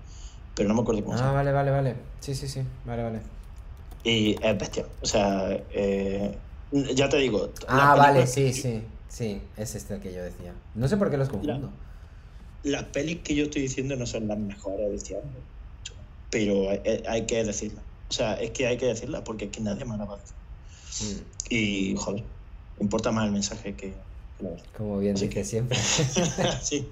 Pero 0.55 0.69
no 0.69 0.75
me 0.75 0.81
acuerdo 0.81 1.03
cómo 1.03 1.17
se 1.17 1.23
Ah, 1.23 1.27
llama. 1.27 1.37
vale, 1.39 1.51
vale, 1.51 1.71
vale. 1.71 1.95
Sí, 2.21 2.33
sí, 2.35 2.47
sí. 2.47 2.61
Vale, 2.85 3.03
vale. 3.03 3.19
Y 4.03 4.35
es 4.43 4.57
bestia. 4.57 4.85
O 5.01 5.05
sea, 5.05 5.49
eh, 5.71 6.37
ya 6.95 7.09
te 7.09 7.17
digo. 7.17 7.51
Ah, 7.67 7.95
vale, 7.95 8.25
sí, 8.27 8.45
que- 8.45 8.53
sí. 8.53 8.81
Sí, 9.07 9.41
es 9.57 9.75
este 9.75 9.95
el 9.95 9.99
que 9.99 10.13
yo 10.13 10.23
decía. 10.23 10.55
No 10.73 10.87
sé 10.87 10.95
por 10.95 11.11
qué 11.11 11.17
los 11.17 11.27
confundo. 11.27 11.69
Las 12.63 12.83
pelis 12.85 13.19
que 13.23 13.35
yo 13.35 13.43
estoy 13.43 13.63
diciendo 13.63 13.95
no 13.97 14.05
son 14.05 14.27
las 14.27 14.37
mejores 14.37 14.89
de 14.89 14.95
este 14.95 15.15
año, 15.17 15.35
pero 16.29 16.69
hay, 16.69 16.79
hay 17.07 17.25
que 17.25 17.43
decirlas. 17.43 17.83
O 18.09 18.13
sea, 18.13 18.35
es 18.35 18.51
que 18.51 18.67
hay 18.67 18.77
que 18.77 18.85
decirlas 18.85 19.23
porque 19.25 19.45
es 19.45 19.51
que 19.51 19.59
nadie 19.61 19.83
más 19.83 19.97
la 19.99 20.05
va 20.05 20.15
a 20.15 20.17
decir. 20.19 20.35
Mm, 21.01 21.21
Y, 21.49 21.95
joder, 21.97 22.23
importa 22.79 23.11
más 23.11 23.25
el 23.25 23.31
mensaje 23.33 23.75
que, 23.75 23.91
que 24.37 24.43
la 24.43 24.51
verdad. 24.51 24.65
Como 24.77 24.99
bien 24.99 25.15
Así 25.15 25.27
dice 25.27 25.43
siempre. 25.43 25.77
sí, 26.61 26.87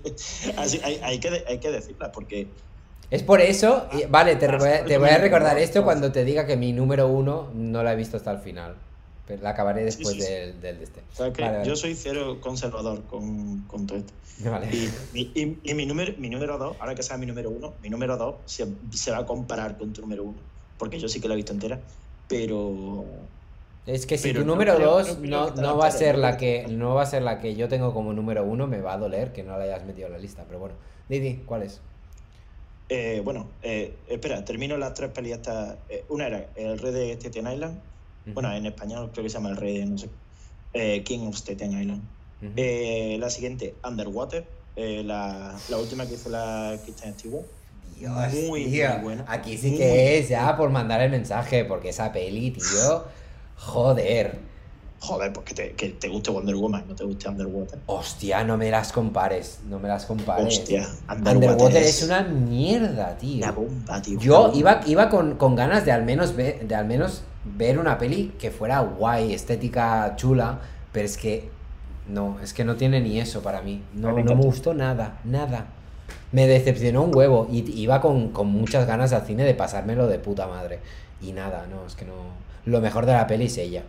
así, 0.57 0.81
hay, 0.84 0.99
hay 1.03 1.19
que, 1.19 1.44
hay 1.48 1.60
que 1.60 1.72
decirlas 1.72 2.11
porque 2.14 2.48
Es 3.11 3.23
por 3.23 3.41
eso, 3.41 3.88
y- 3.91 4.06
vale, 4.06 4.36
te, 4.36 4.45
Ah, 4.45 4.57
voy 4.57 4.68
a, 4.69 4.76
ah, 4.81 4.86
te 4.86 4.98
voy 4.98 5.10
a 5.10 5.15
ah, 5.15 5.18
recordar 5.18 5.57
ah, 5.57 5.60
esto 5.60 5.80
ah. 5.80 5.84
cuando 5.84 6.11
te 6.11 6.23
diga 6.26 6.45
que 6.45 6.57
mi 6.57 6.73
número 6.73 7.07
uno 7.07 7.49
no 7.53 7.81
la 7.84 7.94
he 7.94 7.95
visto 7.95 8.18
hasta 8.18 8.31
el 8.31 8.40
final. 8.40 8.76
Pero 9.27 9.44
la 9.44 9.52
acabaré 9.52 9.84
después 9.84 10.15
sí, 10.15 10.22
sí. 10.22 10.31
Del, 10.31 10.60
del 10.61 10.77
de 10.80 10.84
este. 10.84 11.02
o 11.02 11.15
sea, 11.15 11.31
que 11.34 11.41
Vale, 11.44 11.57
vale. 11.57 11.69
yo 11.69 11.76
soy 11.76 11.94
cero 11.95 12.38
conservador 12.41 13.03
con, 13.03 13.61
con 13.68 13.86
todo 13.88 13.99
esto. 13.99 14.14
Vale. 14.49 14.68
Y, 14.76 14.90
mi- 15.14 15.31
y- 15.36 15.57
y 15.64 15.73
mi, 15.76 15.86
número, 15.86 16.14
mi 16.18 16.30
número 16.30 16.57
dos, 16.57 16.76
ahora 16.80 16.95
que 16.95 17.03
sea 17.03 17.18
mi 17.18 17.26
número 17.26 17.49
uno, 17.49 17.73
mi 17.84 17.90
número 17.90 18.18
dos 18.18 18.36
se, 18.45 18.68
se 18.91 19.11
va 19.11 19.19
a 19.19 19.26
comparar 19.26 19.77
con 19.77 19.91
tu 19.94 20.02
número 20.02 20.23
uno, 20.23 20.38
porque 20.77 20.99
yo 20.99 21.07
sí 21.10 21.19
que 21.22 21.27
la 21.27 21.34
he 21.34 21.38
visto 21.38 21.52
entera, 21.53 21.80
pero 22.27 23.06
Es 23.86 24.06
que 24.06 24.18
si 24.18 24.34
tu 24.34 24.45
número 24.45 24.77
2 24.80 25.19
no 25.19 25.49
no, 25.52 25.77
va 25.77 25.88
a 25.88 25.91
ser 25.91 26.18
la 26.18 26.38
que- 26.38 26.68
no 26.69 26.94
va 26.95 27.03
a 27.03 27.06
ser 27.06 27.22
la 27.23 27.40
que 27.40 27.56
yo 27.56 27.68
tengo 27.68 27.94
como 27.94 28.14
número 28.14 28.44
uno, 28.44 28.65
me 28.68 28.81
va 28.81 28.94
a 28.94 28.98
doler 28.98 29.31
que 29.34 29.44
no 29.44 29.57
la 29.57 29.64
hayas 29.65 29.84
metido 29.86 30.07
en 30.07 30.14
la 30.14 30.19
lista, 30.19 30.44
pero 30.48 30.60
bueno. 30.60 30.76
Didi, 31.10 31.41
¿cuál 31.45 31.64
es? 31.64 31.81
Eh, 32.90 33.22
bueno, 33.24 33.48
eh, 33.61 33.94
espera, 34.07 34.44
termino 34.44 34.76
las 34.78 34.94
tres 34.95 35.11
pelis 35.11 35.34
estas. 35.34 35.78
Eh, 35.90 36.03
una 36.10 36.28
era 36.28 36.48
El 36.56 36.80
Rey 36.80 36.91
de 36.91 37.14
Staten 37.14 37.48
Island. 37.52 37.80
Bueno, 38.34 38.52
en 38.53 38.66
español 38.66 39.10
creo 39.11 39.24
que 39.24 39.30
se 39.30 39.36
llama 39.36 39.49
El 39.49 39.57
Rey 39.57 39.78
de 39.80 39.86
no 39.86 39.98
sé. 39.98 40.10
eh, 40.74 41.03
King 41.03 41.28
of 41.28 41.36
Staten 41.36 41.80
Island. 41.80 42.02
Eh, 42.56 43.18
la 43.20 43.30
siguiente, 43.30 43.76
Underwater. 43.84 44.45
eh, 44.76 45.03
la, 45.03 45.57
la 45.70 45.78
última 45.78 46.07
que 46.07 46.14
hizo 46.16 46.30
la 46.30 46.78
Kristen 46.84 47.14
Stewart. 47.14 47.45
Dios, 47.98 48.14
muy, 48.48 48.66
tío, 48.66 48.90
muy 48.94 49.03
buena. 49.03 49.26
Aquí 49.28 49.57
sí 49.57 49.70
Muy 49.72 49.78
que 49.80 50.20
es 50.20 50.30
ya 50.30 50.56
por 50.56 50.70
mandar 50.70 51.02
el 51.02 51.11
mensaje, 51.11 51.66
porque 51.66 51.90
esa 51.90 52.11
peli, 52.14 52.52
tío, 52.52 53.03
joder. 53.57 54.40
Joder, 55.02 55.32
pues 55.32 55.46
que 55.46 55.54
te, 55.54 55.72
que 55.74 55.90
te 55.90 56.10
guste 56.10 56.30
Wonder 56.30 56.56
Woman, 56.56 56.84
no 56.88 56.96
te 56.96 57.06
guste 57.06 57.30
Underwater. 57.30 57.80
Hostia, 57.86 58.44
no 58.44 58.58
me 58.58 58.70
las 58.70 58.92
compares, 58.92 59.60
no 59.70 59.80
me 59.80 59.88
las 59.88 60.06
compares. 60.06 60.60
Hostia, 60.60 60.90
Underwater, 61.10 61.50
Underwater, 61.52 61.84
es 61.84 62.04
una 62.04 62.24
mierda, 62.24 63.18
tío. 63.18 63.38
Una 63.44 63.52
bomba, 63.54 64.02
tío. 64.02 64.20
Yo 64.20 64.52
iba, 64.54 64.82
iba 64.86 65.10
con, 65.10 65.36
con 65.36 65.56
ganas 65.56 65.86
de 65.86 65.94
al, 65.94 66.04
menos 66.04 66.36
ver, 66.36 66.68
de 66.68 66.76
al 66.76 66.86
menos 66.86 67.24
ver 67.46 67.80
una 67.80 67.98
peli 67.98 68.34
que 68.38 68.52
fuera 68.52 68.82
guay, 68.82 69.34
estética 69.34 70.14
chula, 70.18 70.60
pero 70.92 71.06
es 71.06 71.18
que 71.18 71.50
no, 72.10 72.38
es 72.42 72.54
que 72.54 72.66
no 72.66 72.76
tiene 72.76 73.00
ni 73.00 73.20
eso 73.20 73.42
para 73.42 73.62
mí. 73.62 73.82
No, 73.94 74.14
me 74.14 74.24
no 74.24 74.36
me 74.36 74.44
gustó 74.44 74.74
nada, 74.74 75.20
nada. 75.24 75.68
Me 76.32 76.46
decepcionó 76.46 77.04
un 77.04 77.16
huevo 77.16 77.48
y 77.50 77.60
iba 77.80 78.02
con, 78.02 78.30
con 78.30 78.48
muchas 78.48 78.86
ganas 78.86 79.14
al 79.14 79.26
cine 79.26 79.46
de 79.46 79.54
pasármelo 79.54 80.08
de 80.08 80.20
puta 80.20 80.48
madre. 80.48 80.80
Y 81.22 81.32
nada, 81.32 81.68
no, 81.70 81.86
es 81.86 81.96
que 81.96 82.06
no. 82.06 82.14
Lo 82.66 82.82
mejor 82.82 83.06
de 83.06 83.14
la 83.14 83.26
peli 83.28 83.46
es 83.46 83.58
ella, 83.58 83.84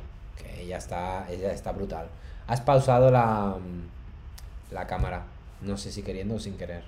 ella 0.71 0.79
está, 0.79 1.27
ella 1.29 1.53
está 1.53 1.73
brutal. 1.73 2.09
Has 2.47 2.61
pausado 2.61 3.11
la, 3.11 3.57
la 4.71 4.87
cámara, 4.87 5.25
no 5.63 5.77
sé 5.77 5.91
si 5.91 6.03
queriendo 6.03 6.37
o 6.37 6.39
sin 6.39 6.57
querer. 6.57 6.85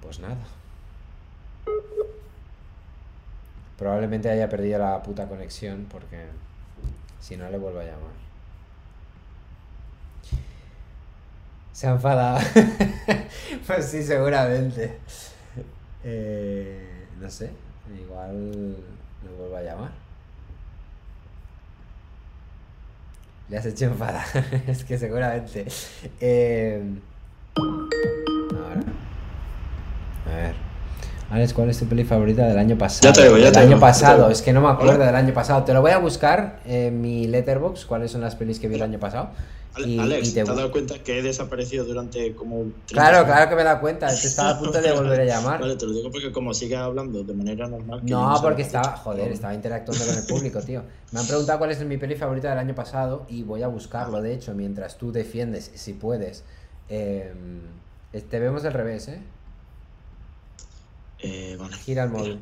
Pues 0.00 0.18
nada. 0.18 0.38
Probablemente 3.76 4.30
haya 4.30 4.48
perdido 4.48 4.78
la 4.78 5.02
puta 5.02 5.28
conexión 5.28 5.86
porque 5.90 6.24
si 7.20 7.36
no 7.36 7.50
le 7.50 7.58
vuelvo 7.58 7.80
a 7.80 7.84
llamar. 7.84 8.22
Se 11.72 11.86
ha 11.86 11.90
enfadado. 11.90 12.40
pues 13.66 13.86
sí, 13.86 14.02
seguramente. 14.02 14.98
Eh, 16.04 17.08
no 17.20 17.30
sé, 17.30 17.50
igual 18.00 18.76
le 19.24 19.36
vuelvo 19.38 19.56
a 19.56 19.62
llamar. 19.62 19.90
Le 23.48 23.58
has 23.58 23.66
hecho 23.66 23.86
enfadar. 23.86 24.24
es 24.66 24.84
que 24.84 24.98
seguramente. 24.98 25.66
Eh, 26.20 26.82
ahora. 27.56 28.82
A 30.26 30.36
ver. 30.36 30.54
Alex, 31.30 31.54
¿cuál 31.54 31.70
es 31.70 31.78
tu 31.78 31.86
peli 31.86 32.04
favorita 32.04 32.46
del 32.46 32.58
año 32.58 32.76
pasado? 32.76 33.08
Ya 33.08 33.12
te 33.12 33.22
digo, 33.22 33.38
ya 33.38 33.44
del 33.44 33.52
te 33.54 33.58
año 33.60 33.68
digo, 33.68 33.78
te 33.78 33.86
pasado, 33.86 34.30
es 34.30 34.42
que 34.42 34.52
no 34.52 34.60
me 34.60 34.68
acuerdo 34.68 34.96
Hola. 34.96 35.06
del 35.06 35.16
año 35.16 35.32
pasado. 35.32 35.64
Te 35.64 35.72
lo 35.72 35.80
voy 35.80 35.92
a 35.92 35.98
buscar 35.98 36.60
en 36.66 37.00
mi 37.00 37.26
letterbox, 37.26 37.86
cuáles 37.86 38.10
son 38.10 38.20
las 38.20 38.36
pelis 38.36 38.58
que 38.58 38.68
vi 38.68 38.74
el 38.74 38.82
año 38.82 38.98
pasado. 38.98 39.30
Y- 39.78 39.98
Alex, 39.98 40.28
y 40.28 40.32
te- 40.34 40.44
te... 40.44 40.50
has 40.50 40.56
dado 40.56 40.70
cuenta 40.70 41.02
que 41.02 41.18
he 41.18 41.22
desaparecido 41.22 41.84
durante 41.86 42.34
como 42.34 42.64
30 42.64 42.86
Claro, 42.88 43.16
segundos? 43.16 43.34
claro 43.34 43.48
que 43.48 43.54
me 43.56 43.60
he 43.62 43.64
dado 43.64 43.80
cuenta, 43.80 44.06
te 44.08 44.26
estaba 44.26 44.50
a 44.50 44.58
punto 44.58 44.82
de 44.82 44.92
volver 44.94 45.20
a 45.22 45.24
llamar. 45.24 45.60
Vale, 45.60 45.76
te 45.76 45.86
lo 45.86 45.92
digo 45.94 46.10
porque 46.10 46.30
como 46.30 46.52
sigues 46.52 46.78
hablando 46.78 47.22
de 47.24 47.32
manera 47.34 47.66
normal. 47.68 48.02
que 48.04 48.12
No, 48.12 48.38
porque 48.42 48.62
estaba, 48.62 48.96
joder, 48.96 49.32
estaba 49.32 49.54
interactuando 49.54 50.04
con 50.04 50.14
el 50.16 50.24
público, 50.26 50.60
tío. 50.60 50.82
Me 51.12 51.20
han 51.20 51.26
preguntado 51.26 51.58
cuál 51.58 51.70
es 51.70 51.82
mi 51.86 51.96
peli 51.96 52.16
favorita 52.16 52.50
del 52.50 52.58
año 52.58 52.74
pasado 52.74 53.24
y 53.30 53.42
voy 53.44 53.62
a 53.62 53.68
buscarlo, 53.68 54.20
de 54.20 54.34
hecho, 54.34 54.54
mientras 54.54 54.98
tú 54.98 55.10
defiendes, 55.10 55.70
si 55.74 55.94
puedes. 55.94 56.44
Eh, 56.90 57.32
te 58.28 58.38
vemos 58.40 58.62
del 58.62 58.74
revés, 58.74 59.08
¿eh? 59.08 59.20
Eh, 61.20 61.56
vale. 61.58 61.76
Gira 61.76 62.04
el 62.04 62.10
móvil. 62.10 62.40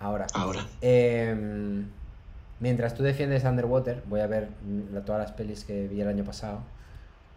Ahora. 0.00 0.26
Ahora. 0.34 0.66
Eh, 0.82 1.84
mientras 2.64 2.94
tú 2.94 3.02
defiendes 3.02 3.44
Underwater, 3.44 4.02
voy 4.08 4.20
a 4.20 4.26
ver 4.26 4.48
mm, 4.62 5.04
todas 5.04 5.20
las 5.20 5.32
pelis 5.32 5.64
que 5.64 5.86
vi 5.86 6.00
el 6.00 6.08
año 6.08 6.24
pasado. 6.24 6.60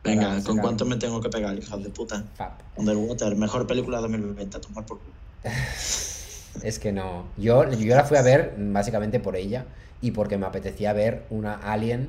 Venga, 0.01 0.29
¿con 0.35 0.41
sacar- 0.41 0.61
cuánto 0.61 0.85
me 0.85 0.95
tengo 0.95 1.19
que 1.19 1.27
pegar, 1.27 1.53
hijas 1.57 1.83
de 1.83 1.89
puta? 1.89 2.23
Pap. 2.37 2.61
Underwater, 2.77 3.35
mejor 3.35 3.67
película 3.67 3.97
de 3.97 4.03
2020, 4.03 4.55
a 4.55 4.61
tomar 4.61 4.85
por 4.85 4.99
culo. 4.99 5.11
Es 6.63 6.79
que 6.79 6.91
no. 6.91 7.25
Yo, 7.37 7.69
yo 7.71 7.95
la 7.95 8.03
fui 8.05 8.17
a 8.17 8.21
ver 8.23 8.55
mm, 8.57 8.71
básicamente 8.73 9.19
por 9.19 9.35
ella 9.35 9.65
y 10.01 10.11
porque 10.11 10.37
me 10.37 10.45
apetecía 10.45 10.93
ver 10.93 11.25
una 11.29 11.53
alien 11.55 12.07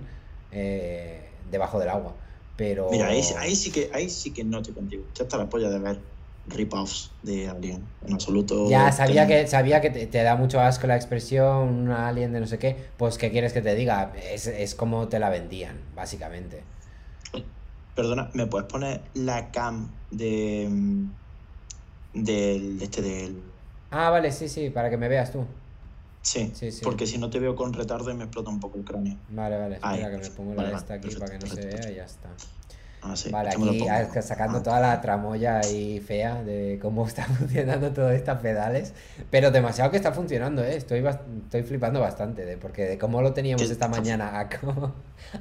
eh, 0.53 1.29
debajo 1.51 1.81
del 1.81 1.89
agua. 1.89 2.15
Pero. 2.57 2.89
Mira, 2.91 3.09
ahí, 3.09 3.21
ahí 3.37 3.55
sí 3.57 3.71
que, 3.73 3.91
ahí 3.93 4.09
sí 4.09 4.33
que 4.33 4.45
no 4.45 4.59
estoy 4.59 4.75
contigo. 4.75 5.05
Ya 5.15 5.25
está 5.25 5.37
la 5.37 5.49
polla 5.51 5.69
de 5.71 5.79
ver 5.81 5.99
rip-offs 6.51 7.11
de 7.23 7.49
Alien. 7.49 7.83
En 8.07 8.15
absoluto. 8.15 8.69
Ya 8.69 8.91
sabía 8.93 9.27
que, 9.27 9.47
sabía 9.47 9.81
que 9.81 9.91
te, 9.91 10.07
te 10.07 10.23
da 10.23 10.37
mucho 10.37 10.61
asco 10.61 10.87
la 10.87 10.97
expresión, 10.97 11.69
una 11.69 12.09
alien 12.09 12.33
de 12.33 12.41
no 12.41 12.47
sé 12.47 12.59
qué. 12.59 12.77
Pues, 12.97 13.19
¿qué 13.19 13.31
quieres 13.31 13.53
que 13.53 13.61
te 13.63 13.75
diga? 13.75 14.13
Es, 14.33 14.47
es 14.47 14.75
como 14.75 15.09
te 15.09 15.19
la 15.19 15.31
vendían, 15.31 15.79
básicamente. 15.95 16.63
Perdona, 17.95 18.31
¿me 18.35 18.47
puedes 18.47 18.69
poner 18.69 19.01
la 19.15 19.51
cam 19.51 19.89
de. 20.11 20.69
mm, 20.71 21.11
del. 22.15 22.81
este 22.83 23.03
del. 23.03 23.43
Ah, 23.91 24.11
vale, 24.11 24.31
sí, 24.33 24.49
sí, 24.49 24.71
para 24.71 24.91
que 24.91 24.97
me 24.97 25.09
veas 25.09 25.33
tú. 25.33 25.45
Sí, 26.23 26.51
Sí, 26.55 26.71
sí. 26.71 26.81
porque 26.85 27.07
si 27.07 27.17
no 27.17 27.31
te 27.31 27.39
veo 27.39 27.57
con 27.57 27.73
retardo 27.73 28.11
y 28.11 28.15
me 28.15 28.25
explota 28.25 28.51
un 28.51 28.61
poco 28.61 28.77
el 28.77 28.85
cráneo. 28.85 29.17
Vale, 29.31 29.57
vale, 29.57 29.75
espera 29.77 29.93
Ahí. 29.95 30.01
que 30.03 30.19
me 30.29 30.31
pongo 30.31 30.55
la 30.55 30.65
vale, 30.65 30.77
esta 30.77 30.95
aquí 30.95 31.09
perfecto, 31.09 31.25
para 31.27 31.39
que 31.39 31.47
no 31.47 31.55
se 31.55 31.63
perfecto. 31.63 31.83
vea 31.83 31.93
y 31.93 31.97
ya 31.97 32.05
está. 32.05 32.29
Ah, 33.01 33.15
sí, 33.15 33.31
Vale, 33.31 33.51
aquí 33.51 33.85
sacando 34.23 34.59
Ah, 34.59 34.63
toda 34.63 34.81
la 34.81 35.01
tramoya 35.01 35.61
ahí 35.61 36.01
fea 36.01 36.43
de 36.43 36.79
cómo 36.83 37.07
está 37.07 37.25
funcionando 37.25 37.93
todas 37.93 38.17
estas 38.17 38.41
pedales, 38.41 38.93
pero 39.31 39.51
demasiado 39.51 39.91
que 39.91 39.97
está 39.97 40.13
funcionando, 40.13 40.65
¿eh? 40.65 40.77
Estoy, 40.77 41.05
estoy 41.45 41.63
flipando 41.63 42.01
bastante, 42.01 42.45
de, 42.45 42.57
porque 42.57 42.85
de 42.85 42.99
cómo 42.99 43.23
lo 43.23 43.33
teníamos 43.33 43.71
esta 43.71 43.89
mañana 43.89 44.39
a 44.39 44.49
cómo, 44.49 44.95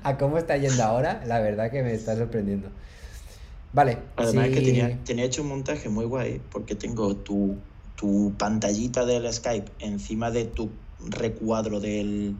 a 0.03 0.17
cómo 0.17 0.37
está 0.37 0.57
yendo 0.57 0.83
ahora, 0.83 1.23
la 1.25 1.39
verdad 1.39 1.71
que 1.71 1.81
me 1.81 1.93
está 1.93 2.15
sorprendiendo. 2.15 2.69
Vale, 3.73 3.97
Además 4.15 4.47
es 4.47 4.53
que 4.53 4.61
tenía, 4.61 4.97
tenía 5.03 5.25
hecho 5.25 5.41
un 5.41 5.49
montaje 5.49 5.89
muy 5.89 6.05
guay 6.05 6.41
porque 6.51 6.75
tengo 6.75 7.15
tu, 7.15 7.57
tu 7.95 8.33
pantallita 8.37 9.05
del 9.05 9.31
Skype 9.31 9.71
encima 9.79 10.31
de 10.31 10.45
tu 10.45 10.69
recuadro 11.09 11.79
del, 11.79 12.35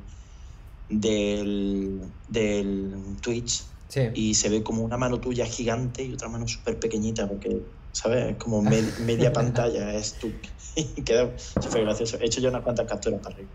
del, 0.89 2.01
del 2.29 2.93
Twitch 3.21 3.63
sí, 3.87 4.01
y 4.13 4.33
se 4.35 4.49
ve 4.49 4.63
como 4.63 4.83
una 4.83 4.97
mano 4.97 5.19
tuya 5.19 5.45
gigante 5.45 6.03
y 6.03 6.13
otra 6.13 6.29
mano 6.29 6.47
súper 6.47 6.79
pequeñita 6.79 7.27
porque, 7.27 7.49
¿sabes? 7.91 8.31
Es 8.31 8.37
como 8.37 8.61
me- 8.61 8.81
media 9.01 9.31
pantalla, 9.33 9.93
es 9.93 10.17
tú. 10.19 10.31
Y 10.75 11.03
queda 11.05 11.33
súper 11.37 11.83
gracioso. 11.83 12.17
He 12.19 12.25
hecho 12.25 12.41
ya 12.41 12.49
unas 12.49 12.63
cuantas 12.63 12.85
capturas 12.87 13.19
para 13.21 13.35
arriba. 13.35 13.51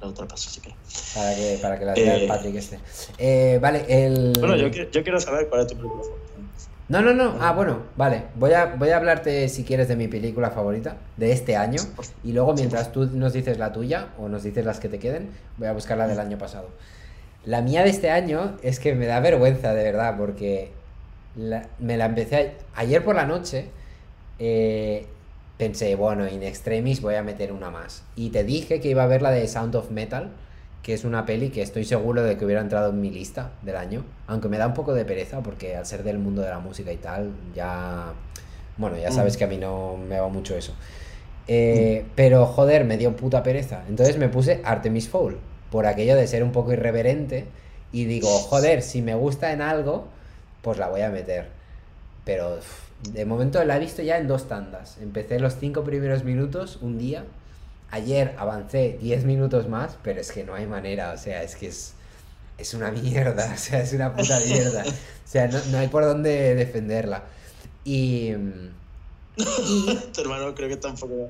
La 0.00 0.08
otra 0.08 0.26
paso 0.26 0.50
si 0.50 0.60
quieres. 0.60 0.80
para 1.14 1.34
que, 1.34 1.58
para 1.62 1.78
que 1.78 1.84
las 1.84 1.94
vea 1.96 2.16
el 2.16 2.22
Eh, 2.22 2.26
Patrick 2.26 2.56
este. 2.56 2.80
Eh, 3.18 3.58
vale, 3.62 3.84
el... 3.88 4.32
Bueno, 4.40 4.56
yo, 4.56 4.68
quiero- 4.70 4.90
yo 4.90 5.02
quiero 5.04 5.20
saber 5.20 5.48
cuál 5.48 5.60
es 5.60 5.66
tu 5.68 5.76
película 5.76 6.02
favorita. 6.02 6.32
No, 6.88 7.00
no, 7.00 7.14
no. 7.14 7.36
Ah, 7.40 7.52
bueno, 7.52 7.86
vale. 7.96 8.24
Voy 8.34 8.52
a, 8.52 8.74
voy 8.74 8.90
a 8.90 8.96
hablarte, 8.96 9.48
si 9.48 9.64
quieres, 9.64 9.88
de 9.88 9.96
mi 9.96 10.08
película 10.08 10.50
favorita 10.50 11.06
de 11.16 11.30
este 11.32 11.54
año. 11.56 11.80
Y 12.24 12.32
luego, 12.32 12.52
mientras 12.54 12.90
tú 12.92 13.06
nos 13.06 13.32
dices 13.32 13.58
la 13.58 13.72
tuya 13.72 14.12
o 14.18 14.28
nos 14.28 14.42
dices 14.42 14.64
las 14.66 14.80
que 14.80 14.88
te 14.88 14.98
queden, 14.98 15.30
voy 15.56 15.68
a 15.68 15.72
buscar 15.72 15.96
la 15.96 16.08
del 16.08 16.18
año 16.20 16.36
pasado. 16.36 16.76
La 17.44 17.60
mía 17.62 17.82
de 17.82 17.90
este 17.90 18.10
año 18.10 18.56
es 18.62 18.78
que 18.78 18.94
me 18.94 19.06
da 19.06 19.20
vergüenza, 19.20 19.74
de 19.74 19.82
verdad, 19.84 20.16
porque 20.16 20.70
la- 21.36 21.66
me 21.80 21.96
la 21.96 22.06
empecé 22.06 22.36
a- 22.74 22.80
ayer 22.80 23.04
por 23.04 23.16
la 23.16 23.26
noche. 23.26 23.66
eh, 24.44 25.06
pensé, 25.56 25.94
bueno, 25.94 26.26
in 26.26 26.42
extremis 26.42 27.00
voy 27.00 27.14
a 27.14 27.22
meter 27.22 27.52
una 27.52 27.70
más. 27.70 28.02
Y 28.16 28.30
te 28.30 28.42
dije 28.42 28.80
que 28.80 28.88
iba 28.88 29.04
a 29.04 29.06
ver 29.06 29.22
la 29.22 29.30
de 29.30 29.46
Sound 29.46 29.76
of 29.76 29.90
Metal, 29.92 30.30
que 30.82 30.94
es 30.94 31.04
una 31.04 31.26
peli 31.26 31.50
que 31.50 31.62
estoy 31.62 31.84
seguro 31.84 32.24
de 32.24 32.36
que 32.36 32.44
hubiera 32.44 32.60
entrado 32.60 32.90
en 32.90 33.00
mi 33.00 33.10
lista 33.10 33.52
del 33.62 33.76
año. 33.76 34.04
Aunque 34.26 34.48
me 34.48 34.58
da 34.58 34.66
un 34.66 34.74
poco 34.74 34.94
de 34.94 35.04
pereza, 35.04 35.40
porque 35.42 35.76
al 35.76 35.86
ser 35.86 36.02
del 36.02 36.18
mundo 36.18 36.42
de 36.42 36.48
la 36.48 36.58
música 36.58 36.92
y 36.92 36.96
tal, 36.96 37.30
ya. 37.54 38.12
Bueno, 38.78 38.96
ya 38.96 39.12
sabes 39.12 39.36
Mm. 39.36 39.38
que 39.38 39.44
a 39.44 39.46
mí 39.46 39.58
no 39.58 39.96
me 39.96 40.18
va 40.18 40.26
mucho 40.28 40.56
eso. 40.56 40.74
Eh, 41.46 42.04
pero 42.16 42.46
joder, 42.46 42.84
me 42.84 42.96
dio 42.96 43.14
puta 43.14 43.42
pereza. 43.44 43.84
Entonces 43.88 44.16
me 44.18 44.28
puse 44.28 44.60
Artemis 44.64 45.08
Fowl, 45.08 45.38
por 45.72 45.86
aquello 45.86 46.14
de 46.14 46.28
ser 46.28 46.44
un 46.44 46.52
poco 46.52 46.72
irreverente. 46.72 47.46
Y 47.90 48.04
digo, 48.04 48.28
joder, 48.28 48.82
si 48.82 49.02
me 49.02 49.14
gusta 49.14 49.52
en 49.52 49.62
algo, 49.62 50.06
pues 50.60 50.78
la 50.78 50.88
voy 50.88 51.00
a 51.00 51.08
meter. 51.08 51.48
Pero 52.24 52.60
de 53.10 53.24
momento 53.24 53.62
la 53.64 53.76
he 53.76 53.80
visto 53.80 54.02
ya 54.02 54.18
en 54.18 54.28
dos 54.28 54.48
tandas. 54.48 54.98
Empecé 55.00 55.40
los 55.40 55.56
cinco 55.58 55.82
primeros 55.82 56.24
minutos 56.24 56.78
un 56.82 56.98
día. 56.98 57.24
Ayer 57.90 58.34
avancé 58.38 58.98
10 59.00 59.24
minutos 59.24 59.68
más, 59.68 59.98
pero 60.02 60.20
es 60.20 60.30
que 60.30 60.44
no 60.44 60.54
hay 60.54 60.66
manera. 60.66 61.12
O 61.12 61.18
sea, 61.18 61.42
es 61.42 61.56
que 61.56 61.68
es, 61.68 61.94
es 62.58 62.74
una 62.74 62.90
mierda. 62.90 63.52
O 63.54 63.58
sea, 63.58 63.80
es 63.80 63.92
una 63.94 64.14
puta 64.14 64.38
mierda. 64.46 64.84
O 64.84 65.28
sea, 65.28 65.48
no, 65.48 65.58
no 65.70 65.78
hay 65.78 65.88
por 65.88 66.04
dónde 66.04 66.54
defenderla. 66.54 67.24
Y. 67.84 68.32
y 69.36 69.96
Tu 70.12 70.20
hermano 70.20 70.54
creo 70.54 70.68
que 70.68 70.76
tampoco. 70.76 71.28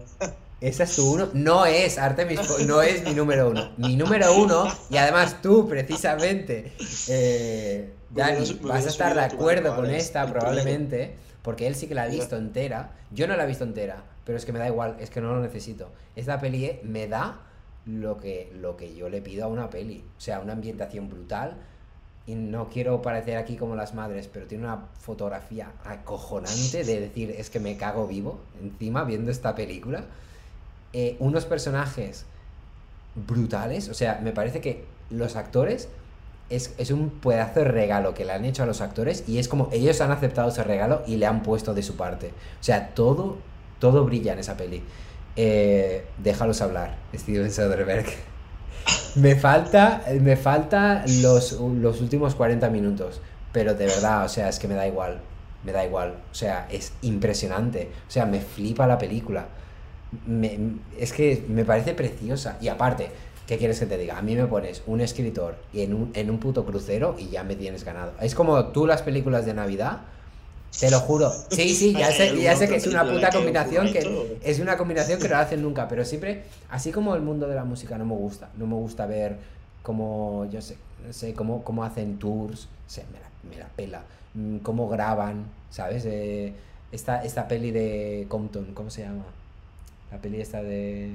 Esa 0.63 0.85
es 0.85 0.95
tu 0.95 1.13
uno. 1.13 1.29
No 1.35 1.67
es 1.67 1.99
Artemis 1.99 2.41
no 2.67 2.83
es 2.83 3.05
mi 3.05 3.15
número 3.15 3.51
uno. 3.51 3.73
Mi 3.79 3.97
número 3.97 4.33
uno, 4.37 4.69
y 4.91 4.97
además 4.97 5.43
tú, 5.43 5.69
precisamente, 5.69 6.73
eh, 7.09 7.93
Dani, 8.11 8.61
vas 8.63 8.87
a 8.87 8.89
estar 8.89 9.13
de 9.13 9.23
acuerdo 9.23 9.75
con 9.75 9.91
esta, 9.91 10.25
probablemente, 10.27 11.17
porque 11.43 11.67
él 11.67 11.75
sí 11.75 11.89
que 11.89 11.97
la 11.97 12.05
ha 12.05 12.07
visto 12.07 12.37
entera. 12.37 12.93
Yo 13.11 13.27
no 13.27 13.37
la 13.37 13.43
he 13.43 13.47
visto 13.49 13.65
entera, 13.65 14.05
pero 14.25 14.39
es 14.39 14.45
que 14.45 14.53
me 14.53 14.61
da 14.61 14.69
igual, 14.69 14.97
es 15.01 15.11
que 15.11 15.21
no 15.21 15.35
lo 15.35 15.41
necesito. 15.41 15.91
Esta 16.15 16.41
peli 16.41 16.65
eh, 16.67 16.81
me 16.85 17.09
da 17.09 17.41
lo 17.85 18.19
que, 18.19 18.53
lo 18.55 18.77
que 18.77 18.95
yo 18.95 19.09
le 19.09 19.21
pido 19.21 19.45
a 19.45 19.49
una 19.49 19.69
peli. 19.69 20.05
O 20.17 20.21
sea, 20.21 20.39
una 20.39 20.53
ambientación 20.53 21.09
brutal. 21.09 21.57
Y 22.25 22.37
no 22.37 22.69
quiero 22.69 23.03
parecer 23.03 23.37
aquí 23.37 23.57
como 23.57 23.75
las 23.75 23.95
madres, 23.95 24.31
pero 24.33 24.47
tiene 24.47 24.63
una 24.63 24.87
fotografía 25.01 25.73
acojonante 25.85 26.85
de 26.85 27.01
decir, 27.01 27.35
es 27.37 27.51
que 27.51 27.59
me 27.59 27.77
cago 27.77 28.07
vivo 28.07 28.39
encima 28.63 29.03
viendo 29.03 29.33
esta 29.33 29.57
película. 29.57 30.05
Eh, 30.93 31.17
unos 31.21 31.47
personajes 31.47 32.27
brutales, 33.15 33.89
o 33.89 33.95
sea, 33.95 34.21
me 34.23 34.33
parece 34.33 34.61
que 34.61 34.85
los 35.11 35.37
actores 35.37 35.89
es, 36.51 36.75
es 36.79 36.91
un 36.91 37.11
pedazo 37.11 37.61
de 37.61 37.67
regalo 37.67 38.15
que 38.15 38.25
le 38.25 38.33
han 38.33 38.45
hecho 38.45 38.63
a 38.63 38.67
los 38.67 38.81
actores 38.81 39.25
y 39.27 39.39
es 39.39 39.49
como 39.49 39.69
ellos 39.73 40.01
han 40.01 40.11
aceptado 40.11 40.51
ese 40.51 40.63
regalo 40.65 41.03
y 41.07 41.17
le 41.17 41.27
han 41.27 41.43
puesto 41.43 41.75
de 41.75 41.83
su 41.83 41.97
parte. 41.97 42.29
O 42.29 42.63
sea, 42.63 42.89
todo, 42.95 43.39
todo 43.79 44.05
brilla 44.05 44.35
en 44.35 44.39
esa 44.39 44.57
peli. 44.57 44.83
Eh, 45.37 46.05
déjalos 46.19 46.61
hablar, 46.61 46.97
Steven 47.15 47.51
Soderbergh. 47.51 48.07
Me 49.15 49.37
falta, 49.37 50.03
me 50.21 50.37
falta 50.37 51.05
los, 51.21 51.53
los 51.53 52.01
últimos 52.01 52.35
40 52.35 52.69
minutos, 52.71 53.21
pero 53.53 53.75
de 53.75 53.87
verdad, 53.87 54.25
o 54.25 54.29
sea, 54.29 54.49
es 54.49 54.59
que 54.59 54.67
me 54.67 54.75
da 54.75 54.89
igual, 54.89 55.21
me 55.65 55.71
da 55.71 55.85
igual, 55.85 56.15
o 56.31 56.35
sea, 56.35 56.67
es 56.71 56.93
impresionante, 57.03 57.91
o 58.09 58.11
sea, 58.11 58.25
me 58.25 58.41
flipa 58.41 58.87
la 58.87 58.99
película, 58.99 59.47
me- 60.27 60.59
es 60.99 61.13
que 61.13 61.45
me 61.49 61.65
parece 61.65 61.95
preciosa, 61.95 62.59
y 62.61 62.69
aparte, 62.69 63.09
¿qué 63.47 63.59
quieres 63.59 63.79
que 63.81 63.87
te 63.87 63.99
diga? 63.99 64.19
A 64.19 64.23
mí 64.23 64.35
me 64.37 64.47
pones 64.47 64.83
un 64.87 65.01
escritor 65.01 65.57
y 65.73 65.83
en 65.83 65.95
un, 65.95 66.11
en 66.15 66.31
un 66.31 66.39
puto 66.39 66.65
crucero 66.65 67.17
y 67.19 67.29
ya 67.29 67.45
me 67.45 67.57
tienes 67.57 67.85
ganado. 67.85 68.13
Es 68.21 68.35
como 68.35 68.67
tú 68.69 68.87
las 68.87 69.03
películas 69.03 69.47
de 69.47 69.55
Navidad, 69.55 70.01
te 70.79 70.91
lo 70.91 71.01
juro. 71.01 71.45
Sí, 71.51 71.75
sí, 71.75 71.95
ya 71.95 72.07
¿Hay 72.09 72.13
sé, 72.13 72.41
ya 72.41 72.57
sé 72.57 72.69
que 72.69 72.77
es 72.77 72.87
una 72.87 73.09
puta 73.09 73.33
combinación 73.33 73.91
que 73.91 74.39
es 74.43 74.59
una 74.61 74.77
combinación 74.77 75.21
que 75.21 75.29
no 75.29 75.35
la 75.35 75.41
hacen 75.41 75.63
nunca, 75.63 75.87
pero 75.89 76.05
siempre, 76.05 76.45
así 76.71 76.91
como 76.93 77.15
el 77.15 77.23
mundo 77.23 77.47
de 77.47 77.55
la 77.55 77.65
música 77.65 77.99
no 77.99 78.05
me 78.05 78.15
gusta, 78.15 78.51
no 78.57 78.67
me 78.67 78.75
gusta 78.75 79.07
ver 79.07 79.39
cómo, 79.83 80.47
yo 80.51 80.61
sé, 80.63 80.77
no 81.07 81.13
sé 81.13 81.35
cómo, 81.35 81.63
cómo 81.65 81.85
hacen 81.85 82.19
tours, 82.19 82.69
me 83.13 83.21
la, 83.21 83.31
me 83.43 83.57
la 83.63 83.69
pela, 83.69 84.03
Mm, 84.35 84.59
cómo 84.61 84.89
graban, 84.89 85.45
¿sabes? 85.69 86.05
Eh, 86.07 86.55
esta, 86.91 87.23
esta 87.23 87.47
peli 87.49 87.71
de 87.71 88.25
Compton, 88.31 88.73
¿cómo 88.75 88.89
se 88.91 89.03
llama? 89.03 89.25
La 90.13 90.19
peli 90.19 90.41
esta 90.41 90.63
de... 90.63 91.11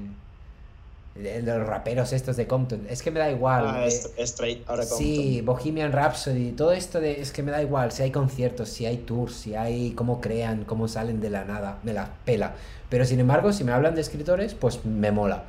de 1.14 1.42
los 1.42 1.66
raperos 1.66 2.12
estos 2.12 2.36
de 2.36 2.46
Compton, 2.48 2.84
es 2.90 3.02
que 3.02 3.12
me 3.12 3.20
da 3.20 3.30
igual. 3.30 3.64
Ah, 3.66 3.86
eh, 3.86 4.22
straight 4.24 4.68
ahora 4.68 4.84
con 4.86 4.98
Sí, 4.98 5.40
Bohemian 5.40 5.92
Rhapsody, 5.92 6.50
todo 6.52 6.72
esto 6.72 7.00
de, 7.00 7.20
es 7.20 7.30
que 7.30 7.42
me 7.44 7.52
da 7.52 7.62
igual, 7.62 7.92
si 7.92 8.02
hay 8.02 8.10
conciertos, 8.10 8.68
si 8.68 8.86
hay 8.86 8.98
tours, 8.98 9.34
si 9.34 9.54
hay 9.54 9.92
cómo 9.92 10.20
crean, 10.20 10.64
cómo 10.64 10.88
salen 10.88 11.20
de 11.20 11.30
la 11.30 11.44
nada, 11.44 11.78
me 11.84 11.92
la 11.92 12.10
pela. 12.24 12.54
Pero 12.90 13.04
sin 13.04 13.20
embargo, 13.20 13.52
si 13.52 13.64
me 13.64 13.72
hablan 13.72 13.94
de 13.94 14.00
escritores, 14.00 14.54
pues 14.54 14.84
me 14.84 15.12
mola. 15.12 15.44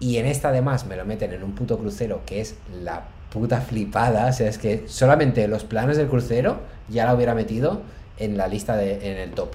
Y 0.00 0.16
en 0.16 0.26
esta 0.26 0.48
además 0.48 0.86
me 0.86 0.96
lo 0.96 1.04
meten 1.04 1.32
en 1.32 1.42
un 1.44 1.54
puto 1.54 1.78
crucero 1.78 2.22
que 2.26 2.40
es 2.40 2.56
la 2.82 3.04
puta 3.30 3.60
flipada, 3.60 4.28
o 4.28 4.32
sea, 4.32 4.48
es 4.48 4.58
que 4.58 4.84
solamente 4.86 5.46
los 5.48 5.64
planos 5.64 5.96
del 5.96 6.08
crucero 6.08 6.60
ya 6.88 7.04
la 7.04 7.14
hubiera 7.14 7.34
metido 7.34 7.82
en 8.18 8.36
la 8.36 8.46
lista 8.48 8.76
de, 8.76 9.10
en 9.10 9.18
el 9.18 9.32
top. 9.32 9.50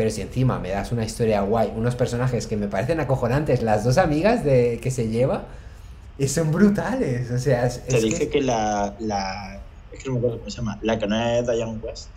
Pero 0.00 0.10
si 0.10 0.22
encima 0.22 0.58
me 0.58 0.70
das 0.70 0.92
una 0.92 1.04
historia 1.04 1.42
guay, 1.42 1.74
unos 1.76 1.94
personajes 1.94 2.46
que 2.46 2.56
me 2.56 2.68
parecen 2.68 3.00
acojonantes, 3.00 3.60
las 3.60 3.84
dos 3.84 3.98
amigas 3.98 4.42
de, 4.44 4.80
que 4.82 4.90
se 4.90 5.08
lleva, 5.10 5.44
y 6.16 6.26
son 6.26 6.50
brutales, 6.52 7.30
o 7.30 7.38
sea, 7.38 7.66
es, 7.66 7.84
Te 7.84 7.98
es 7.98 8.02
dije 8.02 8.18
que- 8.20 8.28
que, 8.30 8.40
la, 8.40 8.96
la. 8.98 9.60
Es 9.92 10.02
que 10.02 10.06
no 10.08 10.14
me 10.14 10.18
acuerdo 10.20 10.38
cómo 10.38 10.50
se 10.50 10.56
llama. 10.56 10.78
La 10.80 10.98
que 10.98 11.06
no 11.06 11.22
es 11.22 11.46
Diane 11.46 11.78
West. 11.82 12.08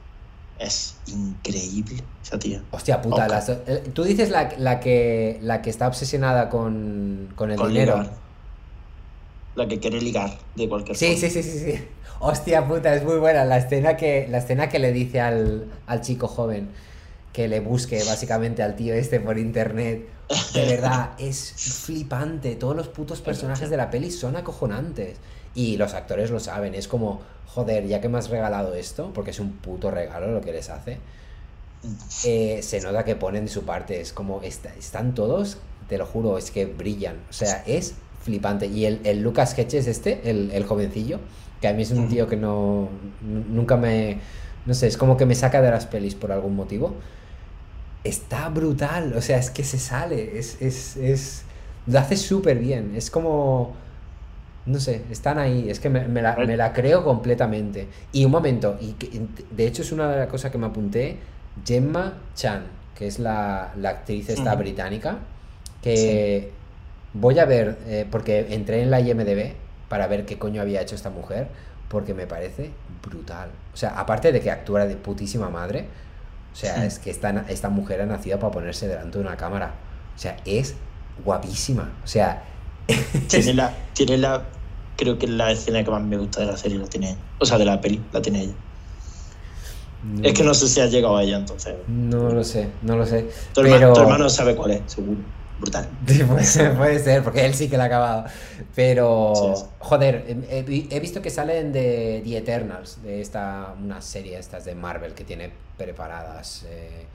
Es 0.59 0.95
increíble 1.07 1.97
esa 2.23 2.39
tía. 2.39 2.61
Hostia 2.71 3.01
puta, 3.01 3.27
las 3.27 3.49
eh, 3.49 3.83
tú 3.93 4.05
dices 4.05 4.29
la, 4.29 4.49
la 4.57 4.79
que 4.79 5.39
la 5.41 5.61
que 5.61 5.69
está 5.69 5.89
obsesionada 5.89 6.47
con, 6.49 7.33
con 7.35 7.51
el 7.51 7.57
Con 7.57 7.67
dinero. 7.73 7.97
ligar. 7.99 8.13
La 9.55 9.67
que 9.67 9.79
quiere 9.79 9.99
ligar 9.99 10.31
de 10.55 10.69
cualquier 10.69 10.95
Sí, 10.95 11.07
forma. 11.07 11.19
sí, 11.19 11.29
sí, 11.29 11.43
sí, 11.43 11.59
sí. 11.59 11.87
Hostia 12.21 12.65
puta, 12.65 12.95
es 12.95 13.03
muy 13.03 13.17
buena 13.17 13.43
la 13.43 13.57
escena 13.57 13.97
que 13.97 14.25
la 14.29 14.37
escena 14.37 14.69
que 14.69 14.79
le 14.79 14.93
dice 14.93 15.19
al, 15.19 15.65
al 15.85 15.99
chico 15.99 16.29
joven 16.29 16.69
que 17.33 17.47
le 17.47 17.59
busque 17.59 18.03
básicamente 18.03 18.63
al 18.63 18.75
tío 18.75 18.93
este 18.93 19.19
por 19.19 19.37
internet. 19.37 20.07
De 20.53 20.65
verdad, 20.67 21.11
es 21.19 21.51
flipante. 21.85 22.55
Todos 22.55 22.75
los 22.75 22.87
putos 22.87 23.21
personajes 23.21 23.69
de 23.69 23.77
la 23.77 23.89
peli 23.89 24.11
son 24.11 24.35
acojonantes. 24.35 25.17
Y 25.55 25.77
los 25.77 25.93
actores 25.93 26.29
lo 26.31 26.39
saben. 26.39 26.73
Es 26.75 26.87
como, 26.87 27.21
joder, 27.47 27.85
ya 27.87 28.01
que 28.01 28.09
me 28.09 28.17
has 28.19 28.29
regalado 28.29 28.73
esto, 28.75 29.11
porque 29.13 29.31
es 29.31 29.39
un 29.39 29.53
puto 29.53 29.91
regalo 29.91 30.31
lo 30.31 30.41
que 30.41 30.51
les 30.53 30.69
hace. 30.69 30.99
eh, 32.23 32.59
se 32.63 32.79
nota 32.81 33.03
que 33.03 33.15
ponen 33.15 33.45
de 33.45 33.51
su 33.51 33.63
parte. 33.63 33.99
Es 33.99 34.13
como, 34.13 34.41
está- 34.41 34.73
están 34.75 35.13
todos, 35.13 35.57
te 35.89 35.97
lo 35.97 36.05
juro, 36.05 36.37
es 36.37 36.51
que 36.51 36.65
brillan. 36.65 37.17
O 37.29 37.33
sea, 37.33 37.63
es 37.67 37.95
flipante. 38.21 38.67
Y 38.67 38.85
el, 38.85 39.01
el 39.03 39.21
Lucas 39.21 39.57
Hedges 39.57 39.87
este, 39.87 40.29
el, 40.29 40.51
el 40.51 40.63
jovencillo, 40.65 41.19
que 41.61 41.67
a 41.67 41.73
mí 41.73 41.81
es 41.83 41.91
un 41.91 42.07
tío 42.09 42.27
que 42.27 42.37
no, 42.37 42.89
nu- 43.21 43.43
nunca 43.49 43.75
me, 43.77 44.19
no 44.65 44.73
sé, 44.73 44.87
es 44.87 44.97
como 44.97 45.17
que 45.17 45.25
me 45.25 45.35
saca 45.35 45.61
de 45.61 45.71
las 45.71 45.85
pelis 45.85 46.15
por 46.15 46.31
algún 46.31 46.55
motivo. 46.55 46.93
Está 48.03 48.49
brutal, 48.49 49.13
o 49.15 49.21
sea, 49.21 49.37
es 49.37 49.49
que 49.49 49.63
se 49.63 49.79
sale, 49.79 50.37
es, 50.37 50.61
es, 50.61 50.97
es 50.97 51.45
Lo 51.85 51.99
hace 51.99 52.17
súper 52.17 52.59
bien. 52.59 52.93
Es 52.95 53.09
como. 53.09 53.75
No 54.65 54.79
sé, 54.79 55.05
están 55.11 55.39
ahí. 55.39 55.69
Es 55.69 55.79
que 55.79 55.89
me, 55.89 56.07
me 56.07 56.21
la, 56.21 56.39
me 56.41 56.57
la 56.57 56.73
creo 56.73 57.03
completamente. 57.03 57.89
Y 58.13 58.25
un 58.25 58.31
momento, 58.31 58.77
y 58.81 58.93
que- 58.93 59.21
de 59.51 59.67
hecho 59.67 59.81
es 59.83 59.91
una 59.93 60.09
de 60.11 60.17
las 60.19 60.27
cosas 60.29 60.51
que 60.51 60.57
me 60.57 60.67
apunté. 60.67 61.19
Gemma 61.65 62.13
Chan, 62.35 62.63
que 62.95 63.07
es 63.07 63.19
la, 63.19 63.73
la 63.77 63.89
actriz 63.91 64.29
esta 64.29 64.55
británica. 64.55 65.19
Que 65.81 66.51
voy 67.13 67.39
a 67.39 67.45
ver, 67.45 67.77
eh, 67.87 68.07
porque 68.09 68.53
entré 68.53 68.81
en 68.83 68.91
la 68.91 68.99
IMDB 69.01 69.55
para 69.89 70.07
ver 70.07 70.25
qué 70.25 70.37
coño 70.39 70.61
había 70.61 70.81
hecho 70.81 70.95
esta 70.95 71.09
mujer. 71.09 71.47
Porque 71.89 72.13
me 72.13 72.27
parece 72.27 72.71
brutal. 73.03 73.49
O 73.73 73.77
sea, 73.77 73.99
aparte 73.99 74.31
de 74.31 74.41
que 74.41 74.51
actúa 74.51 74.85
de 74.85 74.95
putísima 74.95 75.49
madre. 75.49 75.87
O 76.53 76.55
sea, 76.55 76.75
Sí. 76.75 76.81
es 76.85 76.99
que 76.99 77.09
esta, 77.09 77.45
esta 77.49 77.69
mujer 77.69 78.01
ha 78.01 78.05
nacido 78.05 78.39
para 78.39 78.51
ponerse 78.51 78.87
delante 78.87 79.17
de 79.17 79.23
una 79.25 79.35
cámara. 79.35 79.73
O 80.15 80.19
sea, 80.19 80.37
es 80.45 80.75
guapísima. 81.25 81.91
O 82.03 82.07
sea, 82.07 82.43
Tiene 83.27 83.53
la, 83.53 83.73
tiene 83.93 84.17
la, 84.17 84.43
creo 84.97 85.17
que 85.17 85.27
la 85.27 85.51
escena 85.51 85.83
que 85.83 85.89
más 85.91 86.01
me 86.03 86.17
gusta 86.17 86.41
de 86.41 86.47
la 86.47 86.57
serie 86.57 86.77
la 86.77 86.87
tiene. 86.87 87.15
O 87.39 87.45
sea, 87.45 87.57
de 87.57 87.65
la 87.65 87.79
peli, 87.81 88.01
la 88.11 88.21
tiene 88.21 88.41
ella. 88.43 88.53
Es 90.21 90.33
que 90.33 90.43
no 90.43 90.53
sé 90.53 90.67
si 90.67 90.81
ha 90.81 90.85
llegado 90.87 91.15
a 91.15 91.23
ella 91.23 91.37
entonces. 91.37 91.75
No 91.87 92.29
lo 92.29 92.43
sé, 92.43 92.69
no 92.81 92.97
lo 92.97 93.05
sé. 93.05 93.29
Tu, 93.53 93.61
hermano 93.61 94.29
sabe 94.29 94.53
cuál 94.55 94.71
es, 94.71 94.81
seguro. 94.87 95.19
Brutal. 95.61 95.87
Sí, 96.07 96.23
puede, 96.23 96.69
puede 96.75 96.99
ser, 96.99 97.23
porque 97.23 97.45
él 97.45 97.53
sí 97.53 97.69
que 97.69 97.77
la 97.77 97.83
ha 97.83 97.87
acabado. 97.87 98.25
Pero, 98.75 99.33
Sí, 99.55 99.61
sí. 99.61 99.65
joder, 99.79 100.25
he 100.49 100.99
visto 100.99 101.21
que 101.21 101.29
salen 101.29 101.71
de 101.71 102.21
The 102.25 102.37
Eternals, 102.37 103.01
de 103.01 103.21
esta, 103.21 103.73
una 103.81 104.01
serie 104.01 104.37
estas 104.37 104.65
de 104.65 104.75
Marvel 104.75 105.13
que 105.13 105.23
tiene 105.23 105.53
preparadas. 105.77 106.65
eh, 106.67 107.07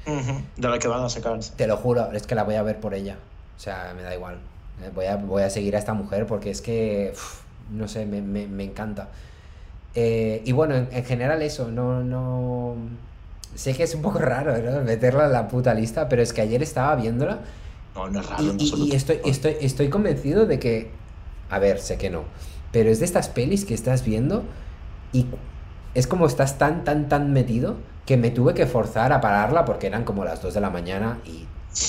De 0.57 0.69
la 0.69 0.79
que 0.79 0.89
van 0.89 1.05
a 1.05 1.09
sacarse. 1.09 1.53
te 1.57 1.67
lo 1.67 1.77
juro, 1.77 2.13
es 2.13 2.27
que 2.27 2.35
la 2.35 2.45
voy 2.45 2.55
a 2.57 2.63
ver 2.63 2.81
por 2.81 2.95
ella. 2.95 3.17
O 3.57 3.61
sea, 3.61 3.93
me 3.97 4.03
da 4.03 4.15
igual. 4.15 4.39
Eh, 4.83 4.91
Voy 4.95 5.07
a, 5.07 5.17
voy 5.17 5.43
a 5.43 5.51
seguir 5.51 5.75
a 5.77 5.79
esta 5.79 5.93
mujer 5.95 6.27
porque 6.27 6.51
es 6.51 6.61
que, 6.61 7.11
uf, 7.15 7.41
no 7.73 7.89
sé, 7.89 8.07
me, 8.07 8.21
me- 8.23 8.47
me 8.47 8.65
encanta. 8.65 9.09
Eh, 9.95 10.43
y 10.45 10.53
bueno, 10.53 10.75
en, 10.77 10.89
en 10.93 11.05
general 11.05 11.43
eso, 11.43 11.69
no, 11.71 12.03
no... 12.05 12.77
Sé 13.55 13.75
que 13.75 13.83
es 13.83 13.95
un 13.95 14.03
poco 14.03 14.19
raro, 14.21 14.57
¿no? 14.59 14.83
Meterla 14.83 15.27
en 15.27 15.33
la 15.33 15.49
puta 15.49 15.75
lista, 15.75 16.09
pero 16.09 16.23
es 16.23 16.33
que 16.33 16.41
ayer 16.43 16.63
estaba 16.63 16.95
viéndola 16.97 17.41
No, 17.95 18.09
no 18.09 18.21
es 18.21 18.27
raro 18.29 18.43
y, 18.45 18.49
en 18.51 18.61
y- 18.61 18.93
y 18.93 18.95
estoy, 18.95 19.21
estoy, 19.25 19.57
estoy 19.61 19.89
convencido 19.89 20.47
de 20.47 20.59
que, 20.61 20.91
a 21.51 21.59
ver, 21.59 21.81
sé 21.81 21.97
que 21.99 22.11
no, 22.11 22.23
pero 22.71 22.91
es 22.91 22.99
de 23.01 23.05
estas 23.07 23.29
pelis 23.29 23.65
que 23.65 23.75
estás 23.75 24.05
viendo 24.05 24.45
y 25.13 25.27
es 25.95 26.07
como 26.07 26.27
estás 26.27 26.59
tan, 26.59 26.85
tan, 26.85 27.09
tan 27.09 27.33
metido 27.33 27.77
que 28.09 28.17
me 28.17 28.31
tuve 28.31 28.55
que 28.55 28.65
forzar 28.65 29.13
a 29.13 29.21
pararla 29.21 29.67
porque 29.67 29.87
eran 29.87 30.03
como 30.03 30.25
las 30.25 30.41
2 30.41 30.55
de 30.55 30.63
la 30.63 30.71
mañana 30.71 31.19
y 31.27 31.47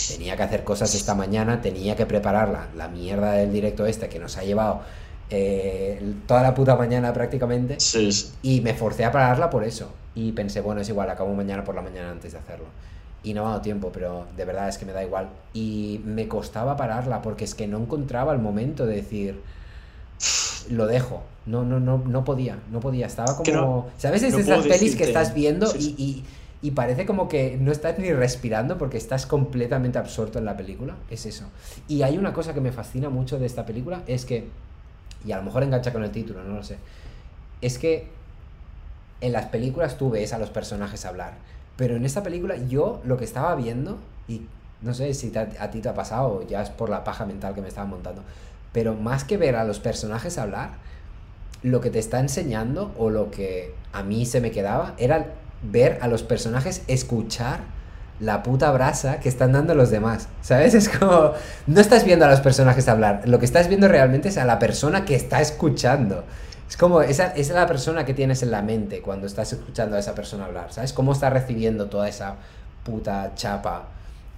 tenía 0.10 0.36
que 0.36 0.44
hacer 0.44 0.66
cosas 0.66 0.94
esta 0.94 1.16
mañana, 1.16 1.62
tenía 1.62 1.96
que 1.96 2.06
preparar 2.06 2.50
la, 2.50 2.68
la 2.76 2.90
mierda 2.90 3.32
del 3.32 3.54
directo 3.54 3.86
este 3.86 4.10
que 4.10 4.20
nos 4.20 4.36
ha 4.36 4.44
llevado 4.44 4.82
eh, 5.30 6.16
toda 6.28 6.42
la 6.42 6.54
puta 6.54 6.76
mañana 6.76 7.14
prácticamente. 7.14 7.80
Sí, 7.80 8.12
sí. 8.12 8.34
Y 8.42 8.60
me 8.60 8.74
forcé 8.74 9.06
a 9.06 9.14
pararla 9.14 9.50
por 9.50 9.64
eso. 9.64 9.94
Y 10.14 10.34
pensé, 10.34 10.60
bueno, 10.60 10.82
es 10.82 10.90
igual, 10.90 11.10
acabo 11.10 11.34
mañana 11.34 11.64
por 11.64 11.74
la 11.74 11.82
mañana 11.82 12.12
antes 12.12 12.34
de 12.34 12.40
hacerlo. 12.40 12.66
Y 13.24 13.34
no 13.34 13.44
me 13.44 13.48
ha 13.48 13.52
dado 13.52 13.62
tiempo, 13.62 13.90
pero 13.94 14.28
de 14.36 14.44
verdad 14.44 14.68
es 14.68 14.78
que 14.78 14.86
me 14.86 14.92
da 14.92 15.02
igual. 15.02 15.30
Y 15.54 16.02
me 16.04 16.28
costaba 16.28 16.76
pararla 16.76 17.22
porque 17.22 17.46
es 17.46 17.56
que 17.56 17.66
no 17.66 17.78
encontraba 17.78 18.34
el 18.34 18.40
momento 18.40 18.86
de 18.86 18.96
decir, 18.98 19.40
lo 20.70 20.86
dejo. 20.86 21.24
No, 21.50 21.64
no, 21.64 21.80
no, 21.80 21.98
no 22.06 22.24
podía, 22.24 22.58
no 22.72 22.80
podía. 22.80 23.08
Estaba 23.08 23.36
como. 23.36 23.52
No- 23.52 23.88
¿Sabes? 23.98 24.24
Es 24.24 24.34
no 24.34 24.40
esas 24.40 24.66
pelis 24.68 24.96
que 24.96 25.04
estás 25.04 25.34
viendo 25.34 25.66
Sí, 25.68 25.96
y, 25.98 26.04
y- 26.04 26.26
y 26.62 26.72
parece 26.72 27.06
como 27.06 27.28
que 27.30 27.58
no 27.60 27.72
estás 27.72 27.98
ni 28.00 28.12
respirando 28.14 28.78
porque 28.78 28.98
estás 28.98 29.26
completamente 29.26 29.98
absorto 29.98 30.40
en 30.40 30.46
la 30.46 30.58
película. 30.58 30.96
Es 31.10 31.26
eso. 31.26 31.46
Y 31.88 32.02
hay 32.04 32.18
una 32.18 32.34
cosa 32.34 32.54
que 32.54 32.62
me 32.62 32.72
fascina 32.72 33.10
mucho 33.10 33.40
de 33.40 33.46
esta 33.46 33.66
película, 33.66 34.02
es 34.08 34.26
que, 34.26 34.48
y 35.26 35.32
a 35.32 35.38
lo 35.38 35.44
mejor 35.44 35.64
engancha 35.64 35.92
con 35.94 36.04
el 36.04 36.12
título, 36.12 36.44
no 36.44 36.56
lo 36.56 36.64
sé, 36.64 36.78
es 37.62 37.78
que 37.80 38.08
en 39.22 39.32
las 39.34 39.46
películas 39.48 39.98
tú 39.98 40.10
ves 40.10 40.34
a 40.34 40.38
los 40.38 40.50
personajes 40.50 41.06
hablar, 41.06 41.34
pero 41.78 41.96
en 41.96 42.06
esta 42.06 42.24
película 42.24 42.56
yo 42.68 43.02
lo 43.06 43.18
que 43.18 43.26
estaba 43.26 43.56
viendo, 43.56 43.98
y 44.28 44.42
no 44.82 44.94
sé 44.94 45.14
si 45.14 45.30
te 45.30 45.40
a 45.40 45.72
ti 45.72 45.80
te 45.82 45.90
ha 45.90 45.94
pasado, 45.94 46.46
ya 46.48 46.62
es 46.62 46.70
por 46.70 46.90
la 46.90 47.04
paja 47.04 47.26
mental 47.26 47.54
que 47.54 47.62
me 47.62 47.68
estaba 47.68 47.88
montando, 47.88 48.22
pero 48.72 48.96
más 48.96 49.24
que 49.24 49.38
ver 49.38 49.56
a 49.56 49.64
los 49.64 49.80
personajes 49.80 50.38
hablar, 50.38 50.72
lo 51.64 51.82
que 51.82 51.90
te 51.90 52.00
está 52.00 52.20
enseñando 52.20 52.94
o 52.98 53.10
lo 53.10 53.32
que 53.32 53.74
a 53.94 54.04
mí 54.04 54.26
se 54.26 54.40
me 54.42 54.52
quedaba 54.52 54.94
era 54.98 55.28
ver 55.64 55.98
a 56.02 56.08
los 56.08 56.24
personajes 56.24 56.84
escuchar 56.88 57.60
la 58.20 58.44
puta 58.44 58.70
brasa 58.72 59.20
que 59.20 59.30
están 59.30 59.54
dando 59.54 59.76
los 59.76 59.90
demás. 59.92 60.28
¿Sabes? 60.42 60.74
Es 60.76 60.90
como. 60.90 61.34
No 61.68 61.80
estás 61.82 62.04
viendo 62.04 62.26
a 62.26 62.30
los 62.30 62.42
personajes 62.42 62.88
hablar. 62.88 63.22
Lo 63.26 63.40
que 63.40 63.46
estás 63.46 63.68
viendo 63.70 63.88
realmente 63.88 64.30
es 64.30 64.38
a 64.38 64.46
la 64.46 64.60
persona 64.60 65.06
que 65.06 65.16
está 65.16 65.40
escuchando. 65.42 66.24
Es 66.70 66.76
como. 66.78 67.02
Esa, 67.02 67.28
es 67.28 67.50
la 67.50 67.66
persona 67.68 68.06
que 68.06 68.14
tienes 68.14 68.44
en 68.44 68.52
la 68.52 68.62
mente 68.62 69.02
cuando 69.02 69.26
estás 69.28 69.54
escuchando 69.54 69.96
a 69.96 70.00
esa 70.00 70.16
persona 70.16 70.46
hablar. 70.46 70.72
¿Sabes? 70.74 70.92
Cómo 70.94 71.14
está 71.14 71.30
recibiendo 71.30 71.88
toda 71.88 72.08
esa 72.10 72.36
puta 72.84 73.32
chapa 73.36 73.84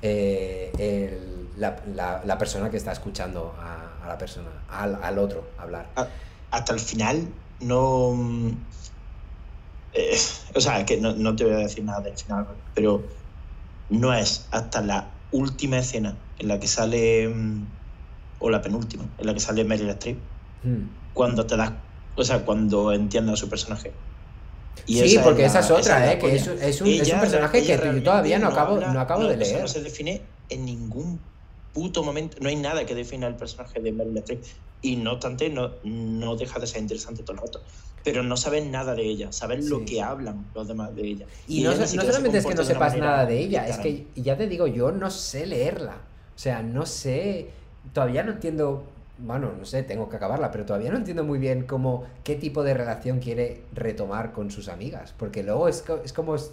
eh, 0.02 1.20
la, 1.58 1.76
la- 2.26 2.38
persona 2.38 2.70
que 2.70 2.78
está 2.78 2.92
escuchando 2.92 3.54
a, 3.60 4.08
la 4.08 4.18
persona, 4.18 4.48
al, 4.70 4.98
al 5.02 5.18
otro 5.20 5.44
hablar. 5.58 5.86
A- 5.96 6.08
hasta 6.52 6.74
el 6.74 6.80
final 6.80 7.28
no. 7.62 8.16
eh, 9.94 10.18
o 10.56 10.62
sea, 10.62 10.86
que 10.86 10.98
no, 10.98 11.14
no 11.14 11.36
te 11.36 11.44
voy 11.46 11.54
a 11.54 11.58
decir 11.58 11.84
nada 11.84 12.02
del 12.02 12.18
final, 12.18 12.48
pero 12.74 13.04
no 13.90 14.14
es 14.14 14.48
hasta 14.52 14.82
la 14.82 15.12
última 15.32 15.80
escena 15.80 16.18
en 16.40 16.48
la 16.48 16.60
que 16.60 16.68
sale. 16.68 17.28
mm, 17.30 17.66
o 18.44 18.50
la 18.50 18.62
penúltima, 18.64 19.06
en 19.20 19.28
la 19.28 19.36
que 19.36 19.40
sale 19.40 19.64
Meryl 19.64 19.90
Streep, 19.92 20.18
Hmm. 20.64 20.86
cuando 21.14 21.46
te 21.46 21.56
das. 21.58 21.74
O 22.16 22.24
sea, 22.24 22.44
cuando 22.44 22.92
entiendes 22.92 23.34
a 23.34 23.38
su 23.38 23.48
personaje. 23.50 23.94
Y 24.88 24.96
Sí, 25.00 25.14
esa 25.16 25.24
porque 25.24 25.42
la- 25.44 25.48
esa 25.48 25.60
es 25.60 25.70
otra, 25.72 26.12
¿eh? 26.12 26.18
Que 26.18 26.36
es, 26.36 26.48
un- 26.48 26.60
es 26.62 26.82
un, 26.82 26.88
es 26.88 27.14
un 27.14 27.20
personaje 27.20 27.62
que 27.64 27.78
yo 27.78 28.04
todavía 28.04 28.40
no 28.40 28.48
acabo, 28.48 28.76
habla- 28.76 28.94
no 28.94 29.00
acabo 29.00 29.26
de 29.26 29.38
leer. 29.38 29.62
no 29.62 29.68
se 29.68 29.82
define 29.84 30.22
en 30.50 30.66
ningún 30.66 31.20
puto 31.72 32.04
momento. 32.04 32.38
No 32.42 32.50
hay 32.50 32.56
nada 32.56 32.84
que 32.86 32.96
defina 32.96 33.28
el 33.28 33.36
personaje 33.36 33.80
de 33.80 33.92
Meryl 33.92 34.18
Streep. 34.18 34.44
Y 34.82 34.96
no 34.96 35.14
obstante, 35.14 35.50
no, 35.50 35.72
no 35.84 36.36
deja 36.36 36.60
de 36.60 36.68
ser 36.68 36.82
interesante 36.82 37.22
todo 37.24 37.34
el 37.34 37.40
rato. 37.42 37.62
Pero 38.04 38.24
no 38.24 38.36
sabes 38.36 38.66
nada 38.66 38.96
de 38.96 39.04
ella. 39.04 39.32
Sabes 39.32 39.66
Sí. 39.66 39.70
lo 39.70 39.86
que 39.86 40.02
hablan 40.02 40.48
los 40.56 40.68
demás 40.68 40.96
de 40.96 41.04
ella. 41.08 41.26
Y, 41.48 41.62
no, 41.62 41.72
ella 41.72 41.82
no 41.82 41.88
se 41.88 41.98
solamente 42.02 42.38
es 42.40 42.46
que 42.48 42.56
no 42.56 42.64
sepas 42.64 42.98
nada 42.98 43.26
de 43.28 43.40
ella, 43.40 43.68
es 43.68 43.78
que 43.78 44.08
ya 44.16 44.36
te 44.38 44.48
digo, 44.48 44.66
yo 44.66 44.92
no 44.92 45.12
sé 45.12 45.46
leerla. 45.46 45.98
O 46.36 46.40
sea, 46.40 46.64
no 46.64 46.88
sé, 46.88 47.50
todavía 47.94 48.24
no 48.24 48.32
entiendo, 48.32 48.84
bueno, 49.20 49.52
no 49.56 49.66
sé, 49.66 49.84
tengo 49.84 50.10
que 50.10 50.16
acabarla, 50.16 50.50
pero 50.52 50.66
todavía 50.66 50.90
no 50.90 50.98
entiendo 50.98 51.24
muy 51.24 51.38
bien 51.38 51.68
cómo, 51.68 52.06
qué 52.24 52.36
tipo 52.36 52.64
de 52.64 52.74
relación 52.74 53.20
quiere 53.20 53.62
retomar 53.76 54.32
con 54.32 54.50
sus 54.50 54.68
amigas. 54.68 55.14
Porque 55.16 55.44
luego 55.44 55.68
es, 55.68 55.84
es 56.04 56.12
como, 56.14 56.34
es- 56.34 56.52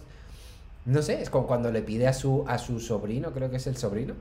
no 0.84 1.00
sé, 1.00 1.22
es 1.22 1.30
como 1.30 1.46
cuando 1.46 1.72
le 1.72 1.80
pide 1.80 2.06
a 2.08 2.12
su, 2.12 2.44
a 2.46 2.58
su 2.58 2.78
sobrino, 2.80 3.32
creo 3.32 3.50
que 3.50 3.56
es 3.56 3.66
el 3.66 3.78
sobrino, 3.78 4.12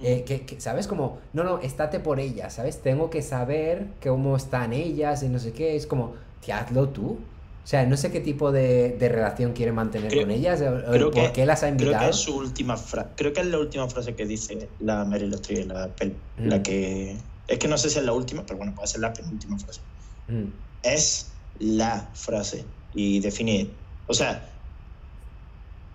eh, 0.00 0.24
que, 0.24 0.42
que, 0.46 0.60
¿sabes? 0.60 0.86
Como, 0.86 1.18
no, 1.32 1.42
no, 1.44 1.58
estate 1.60 2.00
por 2.00 2.20
ellas, 2.20 2.54
¿sabes? 2.54 2.82
Tengo 2.82 3.10
que 3.10 3.22
saber 3.22 3.86
cómo 4.02 4.36
están 4.36 4.72
ellas 4.72 5.22
y 5.22 5.28
no 5.28 5.38
sé 5.38 5.52
qué. 5.52 5.76
Es 5.76 5.86
como, 5.86 6.14
tía, 6.44 6.58
hazlo 6.60 6.88
tú. 6.90 7.18
O 7.64 7.70
sea, 7.70 7.84
no 7.84 7.98
sé 7.98 8.10
qué 8.10 8.20
tipo 8.20 8.50
de, 8.50 8.96
de 8.98 9.08
relación 9.10 9.52
quiere 9.52 9.72
mantener 9.72 10.08
Creo- 10.10 10.22
con 10.22 10.30
ellas, 10.30 10.60
o, 10.62 10.90
creo 10.90 11.10
por 11.10 11.22
que- 11.26 11.32
qué 11.32 11.44
las 11.46 11.62
ha 11.62 11.66
Creo 11.66 11.72
invitado. 11.88 12.04
que 12.04 12.10
es 12.10 12.16
su 12.16 12.34
última 12.36 12.76
frase. 12.78 13.10
Creo 13.16 13.32
que 13.34 13.40
es 13.42 13.46
la 13.46 13.58
última 13.58 13.88
frase 13.90 14.14
que 14.14 14.24
dice 14.24 14.70
la 14.80 15.04
Meryl 15.04 15.34
Streep 15.34 15.66
la. 15.68 15.88
Mm. 15.88 16.48
La 16.48 16.62
que. 16.62 17.16
Es 17.46 17.58
que 17.58 17.68
no 17.68 17.76
sé 17.76 17.90
si 17.90 17.98
es 17.98 18.04
la 18.04 18.12
última, 18.12 18.44
pero 18.46 18.56
bueno, 18.58 18.74
puede 18.74 18.88
ser 18.88 19.00
la 19.00 19.12
penúltima 19.12 19.58
frase. 19.58 19.80
Mm, 20.28 20.44
es 20.82 21.32
la 21.58 22.08
frase 22.14 22.64
y 22.94 23.20
define, 23.20 23.70
o 24.06 24.14
sea, 24.14 24.48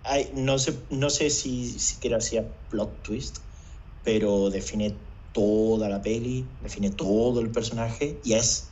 hay, 0.04 0.30
no 0.34 0.58
sé, 0.58 0.74
no 0.90 1.10
sé 1.10 1.30
si 1.30 1.78
siquiera 1.78 2.18
hacía 2.18 2.44
plot 2.70 3.02
twist, 3.02 3.38
pero 4.04 4.50
define 4.50 4.94
toda 5.32 5.88
la 5.88 6.00
peli, 6.02 6.44
define 6.60 6.90
todo 6.90 7.40
el 7.40 7.50
personaje 7.50 8.20
y 8.22 8.34
es 8.34 8.70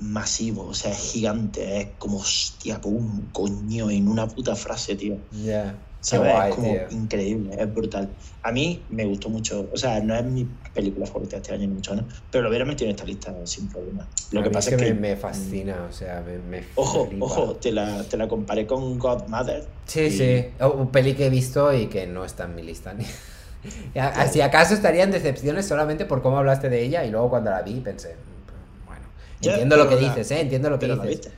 masivo, 0.00 0.66
o 0.66 0.74
sea, 0.74 0.92
es 0.92 0.98
gigante, 1.12 1.80
es 1.80 1.88
como 1.98 2.18
hostia, 2.18 2.80
pum, 2.80 3.32
coño, 3.32 3.90
en 3.90 4.06
una 4.08 4.28
puta 4.28 4.54
frase, 4.54 4.94
tío. 4.94 5.16
Ya, 5.32 5.72
qué 5.72 5.82
¿Sabes? 6.00 6.32
guay, 6.32 6.50
es 6.50 6.54
como 6.56 6.72
tío. 6.74 6.82
increíble, 6.90 7.56
es 7.58 7.74
brutal. 7.74 8.14
A 8.44 8.52
mí 8.52 8.86
me 8.90 9.04
gustó 9.06 9.28
mucho, 9.28 9.68
o 9.72 9.76
sea, 9.76 9.98
no 10.00 10.14
es 10.14 10.24
mi 10.24 10.44
película 10.72 11.04
favorita 11.06 11.38
este 11.38 11.52
año, 11.52 11.66
mucho 11.68 11.96
menos, 11.96 12.22
pero 12.30 12.42
lo 12.44 12.50
hubiera 12.50 12.64
metido 12.64 12.84
en 12.88 12.94
esta 12.94 13.04
lista 13.04 13.34
sin 13.44 13.68
problema. 13.68 14.08
Lo 14.30 14.38
A 14.40 14.42
que 14.44 14.50
mí 14.50 14.54
pasa 14.54 14.70
es 14.70 14.76
que 14.76 14.84
que. 14.86 14.94
me, 14.94 15.00
me 15.00 15.16
fascina, 15.16 15.86
o 15.90 15.92
sea, 15.92 16.20
me, 16.24 16.38
me 16.38 16.62
Ojo, 16.76 17.06
flipa. 17.08 17.24
ojo, 17.26 17.56
te 17.56 17.72
la, 17.72 18.04
te 18.04 18.16
la 18.16 18.28
comparé 18.28 18.68
con 18.68 18.96
Godmother. 19.00 19.68
Sí, 19.86 20.02
y- 20.02 20.10
sí. 20.12 20.44
Un 20.76 20.92
peli 20.92 21.14
que 21.14 21.26
he 21.26 21.30
visto 21.30 21.72
y 21.74 21.88
que 21.88 22.06
no 22.06 22.24
está 22.24 22.44
en 22.44 22.54
mi 22.54 22.62
lista. 22.62 22.94
ni- 22.94 23.04
Si 24.32 24.40
acaso 24.40 24.74
estaría 24.74 25.04
en 25.04 25.10
decepciones 25.10 25.66
solamente 25.66 26.04
por 26.04 26.22
cómo 26.22 26.38
hablaste 26.38 26.68
de 26.68 26.82
ella 26.82 27.04
y 27.04 27.10
luego 27.10 27.30
cuando 27.30 27.50
la 27.50 27.62
vi 27.62 27.80
pensé, 27.80 28.14
"Mm, 28.14 28.86
bueno, 28.86 29.02
entiendo 29.42 29.76
lo 29.76 29.88
que 29.88 29.96
la- 29.96 30.00
dices, 30.00 30.30
¿eh? 30.30 30.40
Entiendo 30.40 30.70
lo 30.70 30.78
que 30.78 30.86
dices. 30.86 31.06
viste. 31.06 31.30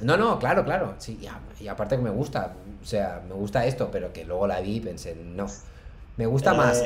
No, 0.00 0.16
no, 0.16 0.38
claro, 0.38 0.64
claro. 0.64 0.94
Sí, 0.98 1.18
y, 1.20 1.26
a- 1.26 1.40
y 1.58 1.68
aparte 1.68 1.96
que 1.96 2.02
me 2.02 2.10
gusta, 2.10 2.54
o 2.82 2.86
sea, 2.86 3.22
me 3.26 3.34
gusta 3.34 3.64
esto, 3.66 3.90
pero 3.90 4.12
que 4.12 4.24
luego 4.24 4.46
la 4.46 4.60
vi 4.60 4.76
y 4.76 4.80
pensé, 4.80 5.14
no. 5.14 5.46
Me 6.16 6.24
gusta 6.24 6.54
más 6.54 6.82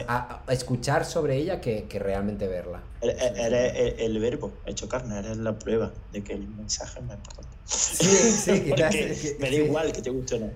escuchar 0.49 1.05
sobre 1.05 1.37
ella 1.37 1.61
que, 1.61 1.87
realmente 2.01 2.49
verla. 2.49 2.83
Eres 3.01 3.95
el, 3.99 4.19
verbo 4.19 4.53
hecho 4.67 4.89
carne, 4.89 5.19
eres 5.21 5.37
la 5.37 5.57
prueba 5.57 5.93
de 6.12 6.25
que 6.25 6.33
el 6.33 6.49
mensaje 6.49 6.99
es 6.99 7.05
más 7.07 7.17
importante. 7.17 7.57
Sí, 7.65 8.07
sí, 8.07 8.61
quizás. 8.65 8.95
me 9.39 9.51
da 9.51 9.57
igual 9.57 9.93
que 9.93 10.03
te 10.03 10.11
guste 10.11 10.35
o 10.35 10.39
no. 10.41 10.51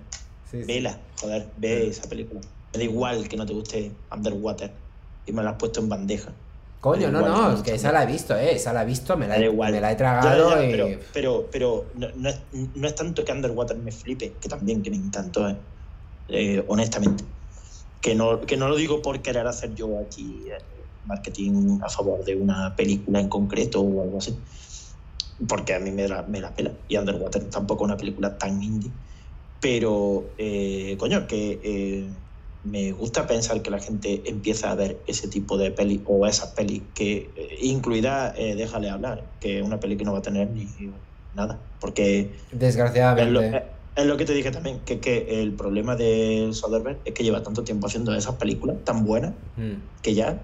Vela, 0.53 0.99
joder, 1.21 1.47
ve 1.57 1.89
esa 1.89 2.09
película. 2.09 2.41
Me 2.75 2.79
da 2.79 2.85
igual 2.85 3.29
que 3.29 3.37
no 3.37 3.47
te 3.47 3.53
guste 3.53 3.93
Underwater 4.13 4.73
y 5.27 5.33
me 5.33 5.43
la 5.43 5.51
has 5.51 5.57
puesto 5.57 5.81
en 5.81 5.89
bandeja. 5.89 6.33
Coño, 6.81 7.11
no, 7.11 7.21
no, 7.23 7.53
es 7.53 7.63
que 7.63 7.75
esa 7.75 7.93
la 7.93 8.03
he 8.03 8.07
visto, 8.07 8.37
¿eh? 8.37 8.57
Esa 8.57 8.73
la 8.73 8.83
he 8.83 8.85
visto, 8.85 9.17
me 9.17 9.27
la, 9.27 9.39
he, 9.39 9.51
me 9.51 9.81
la 9.81 9.93
he 9.93 9.97
tragado 9.97 10.63
y... 10.63 10.99
Pero, 11.15 11.49
pero, 11.51 11.87
no, 11.95 12.09
es, 12.29 12.41
no, 12.75 12.87
es, 12.87 12.95
tanto 12.95 13.25
que 13.25 13.33
Underwater 13.33 13.77
me 13.79 13.91
flipe, 13.91 14.35
que 14.39 14.49
también 14.49 14.83
que 14.83 14.91
me 14.91 14.97
encantó, 14.97 15.49
¿eh? 15.49 15.57
eh 16.29 16.65
honestamente. 16.69 17.25
Que 18.03 18.15
no, 18.15 18.43
que 18.43 18.59
no 18.59 18.69
lo 18.69 18.77
digo 18.77 19.01
por 19.01 19.23
querer 19.23 19.47
hacer 19.47 19.75
yo 19.75 19.99
aquí 19.99 20.43
eh, 20.47 20.59
marketing 21.07 21.79
a 21.81 21.89
favor 21.89 22.23
de 22.23 22.37
una 22.37 22.77
película 22.77 23.19
en 23.19 23.29
concreto 23.29 23.81
o 23.81 24.03
algo 24.03 24.19
así. 24.19 24.37
Porque 25.49 25.75
a 25.75 25.79
mí 25.79 25.91
me 25.91 26.07
la, 26.07 26.23
me 26.25 26.41
la 26.41 26.55
pela. 26.55 26.73
Y 26.89 26.99
Underwater 26.99 27.45
tampoco 27.45 27.85
es 27.85 27.87
una 27.93 27.97
película 27.97 28.37
tan 28.37 28.63
indie. 28.63 28.91
Pero, 29.59 30.33
eh, 30.37 30.97
coño, 30.99 31.27
que 31.27 32.11
me 32.65 32.93
gusta 32.93 33.27
pensar 33.27 33.63
que 33.63 33.71
la 33.71 33.79
gente 33.79 34.23
empieza 34.25 34.71
a 34.71 34.75
ver 34.75 34.99
ese 35.07 35.29
tipo 35.29 35.59
de 35.59 35.71
peli 35.71 36.03
o 36.07 36.27
esas 36.27 36.51
pelis 36.51 36.83
que 36.95 37.31
eh, 37.37 37.59
incluida 37.61 38.35
eh, 38.37 38.55
Déjale 38.55 38.91
hablar, 38.91 39.25
que 39.41 39.59
es 39.59 39.65
una 39.65 39.79
peli 39.81 39.97
que 39.97 40.05
no 40.05 40.13
va 40.13 40.19
a 40.19 40.23
tener 40.23 40.51
ni 40.51 40.69
nada, 41.35 41.59
porque 41.81 42.31
desgraciadamente 42.53 43.65
es 43.97 44.07
lo, 44.07 44.17
que 44.17 44.25
te 44.25 44.35
dije 44.35 44.51
también, 44.51 44.81
que, 44.85 44.99
que 44.99 45.43
el 45.43 45.53
problema 45.53 45.95
de 45.95 46.49
Soderbergh 46.53 46.99
es 47.05 47.15
que 47.15 47.23
lleva 47.23 47.43
tanto 47.43 47.63
tiempo 47.63 47.87
haciendo 47.87 48.15
esas 48.15 48.37
películas 48.37 48.77
tan 48.85 49.05
buenas 49.05 49.33
mm. 49.57 50.03
que 50.03 50.15
ya 50.15 50.41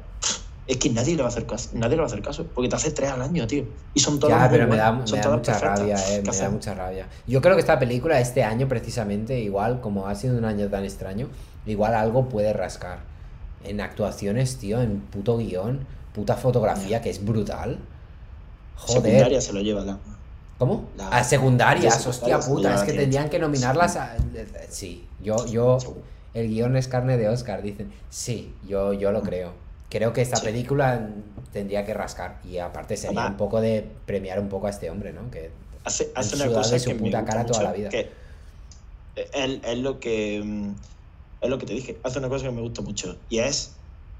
es 0.71 0.77
que 0.77 0.89
nadie 0.89 1.17
le 1.17 1.23
va 1.23 1.29
a 1.29 1.33
hacer 1.33 1.47
caso, 1.47 1.71
nadie 1.73 1.97
le 1.97 1.97
va 1.97 2.05
a 2.05 2.07
hacer 2.07 2.23
caso, 2.23 2.47
porque 2.55 2.69
te 2.69 2.77
hace 2.77 2.93
tres 2.93 3.11
al 3.11 3.21
año, 3.21 3.45
tío. 3.45 3.65
Y 3.93 3.99
son 3.99 4.21
todas 4.21 4.41
Ya, 4.41 4.49
pero 4.49 4.69
me 4.69 4.77
da, 4.77 4.93
me 4.93 5.19
da 5.19 5.31
mucha 5.31 5.59
rabia, 5.59 5.97
eh, 6.11 6.23
me 6.25 6.37
da 6.37 6.49
mucha 6.49 6.75
rabia. 6.75 7.09
Yo 7.27 7.43
creo 7.43 7.57
que 7.57 7.61
esta 7.61 7.81
película 7.81 8.21
este 8.21 8.45
año 8.45 8.69
precisamente, 8.69 9.41
igual 9.41 9.81
como 9.81 10.07
ha 10.07 10.15
sido 10.15 10.39
un 10.39 10.45
año 10.45 10.69
tan 10.69 10.85
extraño, 10.85 11.29
igual 11.67 11.95
algo 11.95 12.29
puede 12.29 12.53
rascar. 12.53 13.01
En 13.65 13.81
actuaciones, 13.81 14.59
tío, 14.59 14.81
en 14.81 15.01
puto 15.01 15.39
guion, 15.39 15.87
puta 16.15 16.37
fotografía, 16.37 17.03
que 17.03 17.11
es 17.11 17.25
brutal. 17.25 17.81
Joder. 18.77 19.03
Secundaria 19.03 19.41
se 19.41 19.53
lo 19.53 19.61
lleva 19.63 19.85
la... 19.85 19.99
¿Cómo? 20.57 20.85
a 21.11 21.25
secundarias, 21.25 22.07
hostia 22.07 22.39
puta, 22.39 22.77
es 22.77 22.83
que 22.83 22.93
tendrían 22.93 23.29
que 23.29 23.41
nominarlas 23.41 23.97
a... 23.97 24.15
Sí, 24.69 25.09
yo, 25.21 25.47
yo... 25.47 25.79
El 26.33 26.49
guion 26.49 26.77
es 26.77 26.87
carne 26.87 27.17
de 27.17 27.29
Oscar, 27.29 27.61
dicen. 27.61 27.91
Sí, 28.09 28.55
yo, 28.69 28.93
yo 28.93 29.11
lo 29.11 29.23
creo. 29.23 29.53
Creo 29.91 30.13
que 30.13 30.23
esta 30.23 30.41
película 30.41 31.11
tendría 31.53 31.85
que 31.85 31.93
rascar. 31.93 32.41
Y 32.45 32.59
aparte 32.59 32.97
sería 32.97 33.27
un 33.27 33.37
poco 33.37 33.61
de 33.61 33.85
premiar 34.07 34.41
un 34.41 34.49
poco 34.49 34.67
a 34.67 34.71
este 34.71 34.89
hombre, 34.89 35.13
¿no? 35.13 35.31
Que 35.31 35.51
hace, 35.85 36.11
hace 36.15 36.37
una 36.37 36.47
cosa 36.47 36.75
de 36.75 36.81
su 36.81 36.97
puta 36.97 37.25
cara 37.25 37.45
toda 37.45 37.63
la 37.65 37.73
vida. 37.73 37.91
Que 37.91 38.09
es 39.17 39.79
lo 39.79 40.01
que 40.01 40.43
mm, 40.43 40.71
es 41.41 41.49
lo 41.49 41.59
que 41.59 41.67
te 41.67 41.75
dije, 41.75 41.99
hace 42.03 42.19
una 42.19 42.29
cosa 42.29 42.47
que 42.47 42.53
me 42.53 42.61
gusta 42.61 42.83
mucho 42.83 43.17
y 43.29 43.39
es 43.39 43.73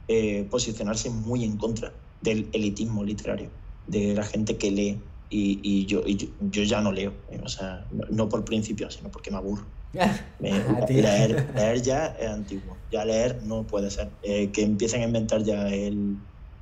eh, 0.09 0.47
posicionarse 0.51 1.11
muy 1.11 1.45
en 1.45 1.57
contra 1.57 1.93
del 2.23 2.49
elitismo 2.53 3.05
literario, 3.05 3.51
de 3.87 4.15
la 4.15 4.25
gente 4.25 4.57
que 4.57 4.71
lee 4.71 5.01
y, 5.29 5.61
y, 5.63 5.87
yo, 5.87 6.03
y 6.07 6.17
yo, 6.41 6.63
ya 6.63 6.81
no 6.81 6.93
leo, 6.93 7.13
eh, 7.31 7.41
o 7.45 7.49
sea, 7.49 7.87
no, 8.11 8.29
por 8.29 8.45
principio, 8.45 8.91
sino 8.91 9.11
porque 9.11 9.31
me 9.31 9.37
aburro. 9.37 9.65
leer, 10.41 11.83
ya 11.83 12.07
es 12.19 12.29
antiguo, 12.29 12.77
ya 12.91 13.05
leer 13.05 13.43
no 13.45 13.67
puede 13.67 13.91
ser. 13.91 14.09
Eh, 14.23 14.51
que 14.51 14.63
empiecen 14.63 15.03
a 15.03 15.05
inventar 15.05 15.43
ya 15.43 15.69
el, 15.69 16.17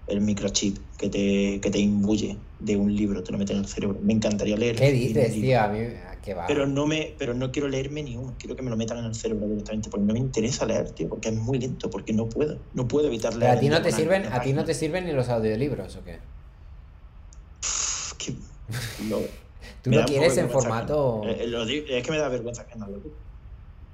el 0.06 0.20
microchip 0.20 0.78
que 0.98 1.09
te, 1.09 1.60
que 1.60 1.70
te 1.70 1.78
imbuye 1.78 2.36
de 2.59 2.76
un 2.76 2.94
libro, 2.94 3.22
te 3.22 3.32
lo 3.32 3.38
meten 3.38 3.56
en 3.56 3.62
el 3.64 3.68
cerebro. 3.68 3.98
Me 4.02 4.12
encantaría 4.12 4.56
leer. 4.56 4.76
¿Qué 4.76 4.92
dices, 4.92 5.32
tío? 5.32 5.60
A 5.60 5.68
mí, 5.68 5.80
pero 6.46 6.66
no, 6.66 6.86
me, 6.86 7.14
pero 7.18 7.34
no 7.34 7.50
quiero 7.52 7.68
leerme 7.68 8.02
ni 8.02 8.16
uno, 8.16 8.34
quiero 8.38 8.56
que 8.56 8.62
me 8.62 8.70
lo 8.70 8.76
metan 8.76 8.98
en 8.98 9.06
el 9.06 9.14
cerebro 9.14 9.48
directamente, 9.48 9.88
porque 9.88 10.06
no 10.06 10.12
me 10.12 10.18
interesa 10.18 10.66
leer, 10.66 10.90
tío, 10.90 11.09
porque 11.09 11.28
es 11.28 11.34
muy 11.34 11.59
lento, 11.59 11.90
porque 11.90 12.12
no 12.12 12.28
puedo, 12.28 12.59
no 12.74 12.86
puedo 12.88 13.06
evitar 13.09 13.34
leer. 13.34 13.52
a 13.52 13.60
ti 13.60 13.68
no 13.68 13.82
te 13.82 13.92
sirven, 13.92 14.26
a 14.26 14.40
ti 14.40 14.52
no 14.52 14.64
te 14.64 14.74
sirven 14.74 15.06
ni 15.06 15.12
los 15.12 15.28
audiolibros, 15.28 15.96
¿o 15.96 16.05
qué? 16.05 16.18
no, 19.09 19.18
Tú 19.82 19.90
lo 19.90 20.05
quieres 20.05 20.36
en 20.36 20.50
formato. 20.50 21.22
Eh, 21.24 21.44
eh, 21.44 21.84
es 21.88 22.05
que 22.05 22.10
me 22.10 22.18
da 22.18 22.28
vergüenza 22.28 22.66
que 22.66 22.76
no 22.76 22.86
lo 22.86 23.00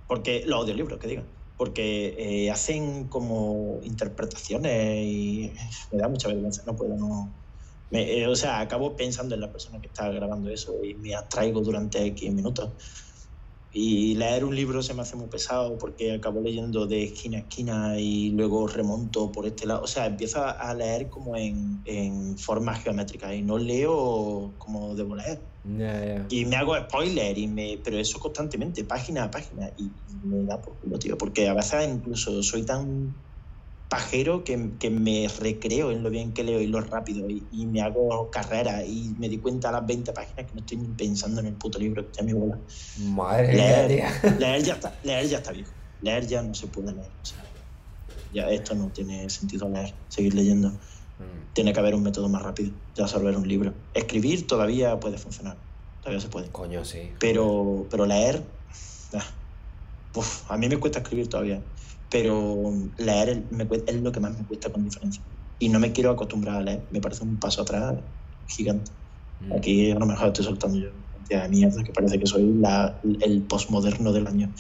Porque 0.07 0.45
los 0.47 0.61
audiolibros, 0.61 0.99
que 0.99 1.09
digan. 1.09 1.27
Porque 1.57 2.17
eh, 2.19 2.51
hacen 2.51 3.09
como 3.09 3.81
interpretaciones 3.83 5.05
y 5.05 5.53
me 5.93 5.99
da 5.99 6.09
mucha 6.09 6.29
vergüenza. 6.29 6.63
No 6.67 6.77
puedo, 6.77 6.97
no 6.97 7.33
eh, 7.91 8.27
o 8.27 8.35
sea, 8.35 8.61
acabo 8.61 8.97
pensando 8.97 9.35
en 9.37 9.41
la 9.41 9.53
persona 9.53 9.81
que 9.81 9.87
está 9.87 10.09
grabando 10.09 10.51
eso 10.51 10.83
y 10.83 10.95
me 10.95 11.15
atraigo 11.15 11.61
durante 11.61 12.05
X 12.07 12.33
minutos. 12.33 12.73
Y 13.73 14.15
leer 14.17 14.45
un 14.45 14.55
libro 14.55 14.83
se 14.83 14.95
me 14.95 15.03
hace 15.03 15.17
muy 15.17 15.27
pesado 15.29 15.79
porque 15.79 16.13
acabo 16.13 16.41
leyendo 16.41 16.87
de 16.87 17.05
esquina 17.05 17.39
a 17.39 17.41
esquina 17.41 17.99
y 17.99 18.31
luego 18.31 18.67
remonto 18.69 19.33
por 19.33 19.47
este 19.47 19.67
lado. 19.67 19.83
O 19.83 19.87
sea, 19.87 20.07
empiezo 20.07 20.45
a 20.45 20.75
leer 20.75 21.09
como 21.09 21.37
en, 21.37 21.83
en 21.85 22.39
forma 22.39 22.75
geométrica 22.75 23.35
y 23.35 23.43
no 23.43 23.59
leo 23.59 24.55
como 24.59 24.95
debo 24.95 25.17
leer. 25.17 25.41
Y 26.29 26.45
me 26.45 26.57
hago 26.57 26.77
spoiler, 26.77 27.39
y 27.39 27.47
me, 27.47 27.79
pero 27.83 27.99
eso 27.99 28.19
constantemente, 28.19 28.85
página 28.85 29.25
a 29.25 29.31
página. 29.31 29.71
Y, 29.79 29.85
y 29.85 30.27
me 30.27 30.45
da 30.45 30.61
por 30.61 30.75
culo, 30.77 30.99
tío, 30.99 31.17
porque 31.17 31.49
a 31.49 31.55
veces 31.55 31.89
incluso 31.89 32.43
soy 32.43 32.63
tan 32.65 33.15
pajero 33.95 34.43
que, 34.43 34.71
que, 34.81 34.91
me 34.91 35.29
recreo 35.29 35.93
en 35.93 36.03
lo 36.03 36.11
bien 36.11 36.33
que 36.33 36.43
leo 36.43 36.61
y 36.61 36.67
lo 36.67 36.81
rápido 36.81 37.29
y, 37.31 37.67
me 37.67 37.81
hago 37.81 38.29
carrera 38.31 38.85
y 38.85 39.15
me 39.19 39.29
di 39.29 39.39
cuenta 39.39 39.69
a 39.69 39.73
las 39.73 39.87
20 39.87 40.13
páginas 40.13 40.47
que 40.47 40.55
no 40.55 40.61
estoy 40.61 40.79
ni 40.79 40.89
pensando 40.89 41.41
en 41.41 41.47
el 41.47 41.55
puto 41.55 41.79
libro 41.79 42.03
que 42.03 42.11
está 42.11 42.25
mi 42.25 42.33
bola. 42.33 42.59
Madre 42.99 43.55
leer, 43.55 43.91
mía, 43.91 44.37
leer 44.39 44.63
ya 44.65 44.75
está, 44.75 44.99
leer 45.05 45.29
ya 45.29 45.39
está 45.39 45.53
viejo. 45.53 45.71
Leer 46.03 46.27
ya 46.27 46.43
no 46.43 46.55
se 46.55 46.67
puede 46.67 46.93
leer. 46.93 47.11
ya 48.33 48.51
esto 48.51 48.75
no 48.75 48.89
tiene 48.89 49.31
sentido 49.31 49.69
leer, 49.69 49.95
seguir 50.09 50.35
leyendo. 50.35 50.73
Mm. 51.19 51.55
Tiene 51.55 51.73
que 51.73 51.81
haber 51.81 51.95
un 51.95 52.03
método 52.03 52.29
más 52.29 52.43
rápido 52.43 52.73
de 52.95 53.03
absorber 53.03 53.37
un 53.37 53.47
libro. 53.47 53.75
Escribir 53.95 54.47
todavía 54.47 54.99
puede 55.01 55.19
funcionar. 55.19 55.57
Todavía 56.01 56.21
se 56.21 56.29
puede. 56.29 56.51
Coño, 56.51 56.85
sí. 56.85 57.13
Pero, 57.19 57.87
pero 57.91 58.07
leer. 58.07 58.43
Ah, 59.13 59.25
a 60.49 60.57
mí 60.57 60.69
me 60.69 60.79
cuesta 60.79 61.01
escribir 61.01 61.29
todavía 61.29 61.61
pero 62.15 62.73
leer 62.97 63.43
es 63.89 64.01
lo 64.01 64.13
que 64.13 64.21
más 64.21 64.39
me 64.39 64.47
cuesta 64.47 64.71
con 64.71 64.85
diferencia. 64.85 65.21
Y 65.59 65.69
no 65.69 65.81
me 65.81 65.91
quiero 65.91 66.11
acostumbrar 66.11 66.55
a 66.55 66.61
leer, 66.61 66.87
me 66.93 67.01
parece 67.01 67.25
un 67.25 67.41
paso 67.41 67.63
atrás 67.63 67.97
gigante. 68.47 68.93
Mm. 69.41 69.53
Aquí 69.53 69.91
a 69.91 69.99
lo 69.99 70.07
mejor 70.07 70.29
estoy 70.29 70.45
soltando 70.45 70.79
yo 70.79 70.91
de 71.29 71.49
mierda 71.49 71.83
que 71.83 71.93
parece 71.93 72.19
que 72.19 72.27
soy 72.27 72.55
la, 72.61 73.01
el 73.21 73.43
postmoderno 73.43 74.13
del 74.13 74.27
año. 74.27 74.51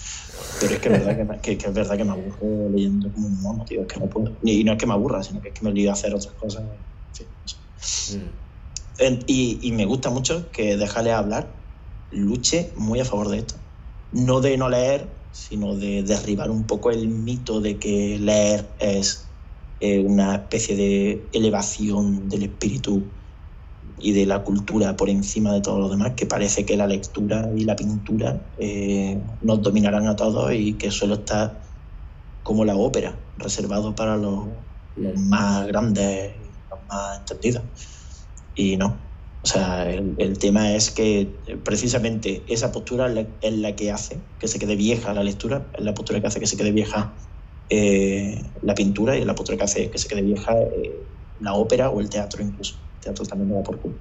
Pero 0.60 0.74
es 0.74 0.80
que 0.80 0.88
es 0.88 1.04
verdad 1.04 1.40
que, 1.40 1.58
que, 1.58 1.66
es 1.66 1.74
verdad 1.74 1.96
que 1.96 2.04
me 2.04 2.12
aburro 2.12 2.68
leyendo 2.70 3.12
como 3.12 3.26
un 3.26 3.42
mono, 3.42 3.64
tío, 3.64 3.82
es 3.82 3.86
que 3.86 4.00
no 4.00 4.06
puedo. 4.06 4.32
Y 4.42 4.64
no 4.64 4.72
es 4.72 4.78
que 4.78 4.86
me 4.86 4.92
aburra, 4.92 5.22
sino 5.22 5.40
que 5.40 5.48
es 5.48 5.54
que 5.54 5.62
me 5.62 5.70
olvido 5.70 5.92
hacer 5.92 6.14
otras 6.14 6.32
cosas. 6.34 6.62
Mm. 8.98 9.18
y, 9.26 9.58
y, 9.62 9.72
me 9.72 9.84
gusta 9.84 10.10
mucho 10.10 10.50
que 10.50 10.76
déjale 10.76 11.12
hablar 11.12 11.48
luche 12.10 12.70
muy 12.76 13.00
a 13.00 13.04
favor 13.04 13.28
de 13.28 13.38
esto. 13.38 13.54
No 14.12 14.40
de 14.40 14.56
no 14.56 14.68
leer, 14.68 15.08
sino 15.32 15.74
de 15.74 16.02
derribar 16.02 16.50
un 16.50 16.64
poco 16.64 16.90
el 16.90 17.08
mito 17.08 17.60
de 17.60 17.76
que 17.76 18.18
leer 18.18 18.66
es 18.78 19.26
eh, 19.80 19.98
una 20.00 20.36
especie 20.36 20.76
de 20.76 21.26
elevación 21.32 22.28
del 22.28 22.44
espíritu 22.44 23.02
y 24.04 24.12
de 24.12 24.26
la 24.26 24.44
cultura 24.44 24.96
por 24.96 25.08
encima 25.08 25.54
de 25.54 25.62
todo 25.62 25.78
lo 25.78 25.88
demás, 25.88 26.12
que 26.14 26.26
parece 26.26 26.66
que 26.66 26.76
la 26.76 26.86
lectura 26.86 27.48
y 27.56 27.64
la 27.64 27.74
pintura 27.74 28.38
eh, 28.58 29.18
nos 29.40 29.62
dominarán 29.62 30.06
a 30.06 30.14
todos 30.14 30.52
y 30.52 30.74
que 30.74 30.90
solo 30.90 31.14
está 31.14 31.58
como 32.42 32.66
la 32.66 32.76
ópera, 32.76 33.18
reservado 33.38 33.94
para 33.94 34.18
los, 34.18 34.46
más 35.16 35.66
grandes, 35.68 36.34
los 36.70 36.80
más 36.86 37.20
entendidos. 37.20 37.62
Y 38.54 38.76
no, 38.76 38.88
o 39.42 39.46
sea, 39.46 39.90
el, 39.90 40.38
tema 40.38 40.74
es 40.74 40.90
que 40.90 41.40
eh, 41.46 41.56
precisamente 41.56 42.44
esa 42.46 42.72
postura 42.72 43.06
es 43.40 43.52
la, 43.54 43.74
que 43.74 43.90
hace 43.90 44.20
que 44.38 44.48
se 44.48 44.58
quede 44.58 44.76
vieja 44.76 45.14
la 45.14 45.24
lectura, 45.24 45.66
es 45.78 45.82
la 45.82 45.94
postura 45.94 46.20
que 46.20 46.26
hace 46.26 46.40
que 46.40 46.46
se 46.46 46.58
quede 46.58 46.72
vieja 46.72 47.14
eh, 47.70 48.38
la 48.60 48.74
pintura 48.74 49.16
y 49.16 49.20
es 49.20 49.26
la 49.26 49.34
postura 49.34 49.56
que 49.56 49.64
hace 49.64 49.90
que 49.90 49.96
se 49.96 50.08
quede 50.08 50.20
vieja 50.20 50.54
la 51.40 51.54
ópera 51.54 51.88
o 51.88 52.00
el 52.02 52.10
teatro 52.10 52.42
incluso. 52.42 52.84
Teatro 53.04 53.24
también 53.24 53.50
me 53.50 53.56
da 53.56 53.62
por 53.62 53.78
culo. 53.78 53.94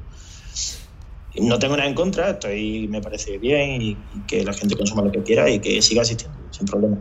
No 1.36 1.58
tengo 1.60 1.76
nada 1.76 1.90
en 1.90 1.96
contra, 1.96 2.32
estoy, 2.32 2.88
me 2.88 3.02
parece 3.02 3.38
bien 3.38 3.82
y, 3.82 3.98
que 4.28 4.44
la 4.44 4.54
gente 4.54 4.76
consuma 4.76 5.02
lo 5.02 5.12
que 5.12 5.24
quiera 5.24 5.50
y 5.50 5.60
que 5.60 5.82
siga 5.82 6.02
existiendo 6.02 6.38
sin 6.52 6.66
problema. 6.66 6.98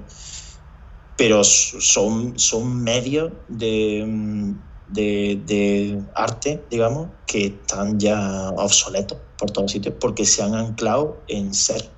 Pero 1.17 1.45
son, 1.45 2.39
son 2.39 2.83
medios 2.83 3.33
de 3.49 4.05
mm, 4.07 4.53
de, 4.93 6.03
arte, 6.15 6.63
digamos, 6.71 7.09
que 7.27 7.47
están 7.47 7.99
ya 7.99 8.51
obsoletos 8.51 9.19
por 9.39 9.51
todos 9.51 9.73
sitios 9.73 9.95
porque 10.01 10.25
se 10.25 10.43
han 10.43 10.55
anclado 10.55 11.23
en 11.29 11.55
ser 11.55 11.91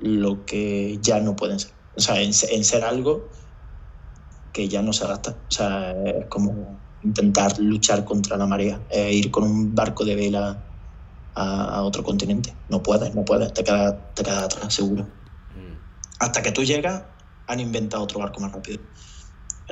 lo 0.00 0.44
que 0.46 0.98
ya 1.02 1.20
no 1.20 1.36
pueden 1.36 1.58
ser. 1.58 1.72
O 1.96 2.00
sea, 2.00 2.20
en, 2.20 2.32
ser 2.32 2.84
algo 2.84 3.28
que 4.52 4.68
ya 4.68 4.82
no 4.82 4.92
se 4.92 5.04
adapta. 5.04 5.36
O 5.48 5.50
sea, 5.50 5.92
es 6.04 6.26
como 6.26 6.78
intentar 7.02 7.58
luchar 7.58 8.04
contra 8.04 8.36
la 8.36 8.46
marea, 8.46 8.80
ir 9.10 9.30
con 9.30 9.44
un 9.44 9.74
barco 9.74 10.04
de 10.04 10.14
vela 10.14 10.62
a, 11.34 11.82
otro 11.82 12.02
continente. 12.02 12.54
No 12.68 12.82
puedes, 12.82 13.14
no 13.14 13.24
puedes, 13.24 13.52
te 13.52 13.64
quedas, 13.64 13.94
te 14.14 14.22
quedas 14.22 14.44
atrás, 14.44 14.74
seguro. 14.74 15.04
Mm. 15.04 15.76
Hasta 16.18 16.42
que 16.42 16.52
tú 16.52 16.62
llegas, 16.64 17.02
han 17.46 17.60
inventado 17.60 18.02
otro 18.02 18.20
barco 18.20 18.40
más 18.40 18.52
rápido. 18.52 18.80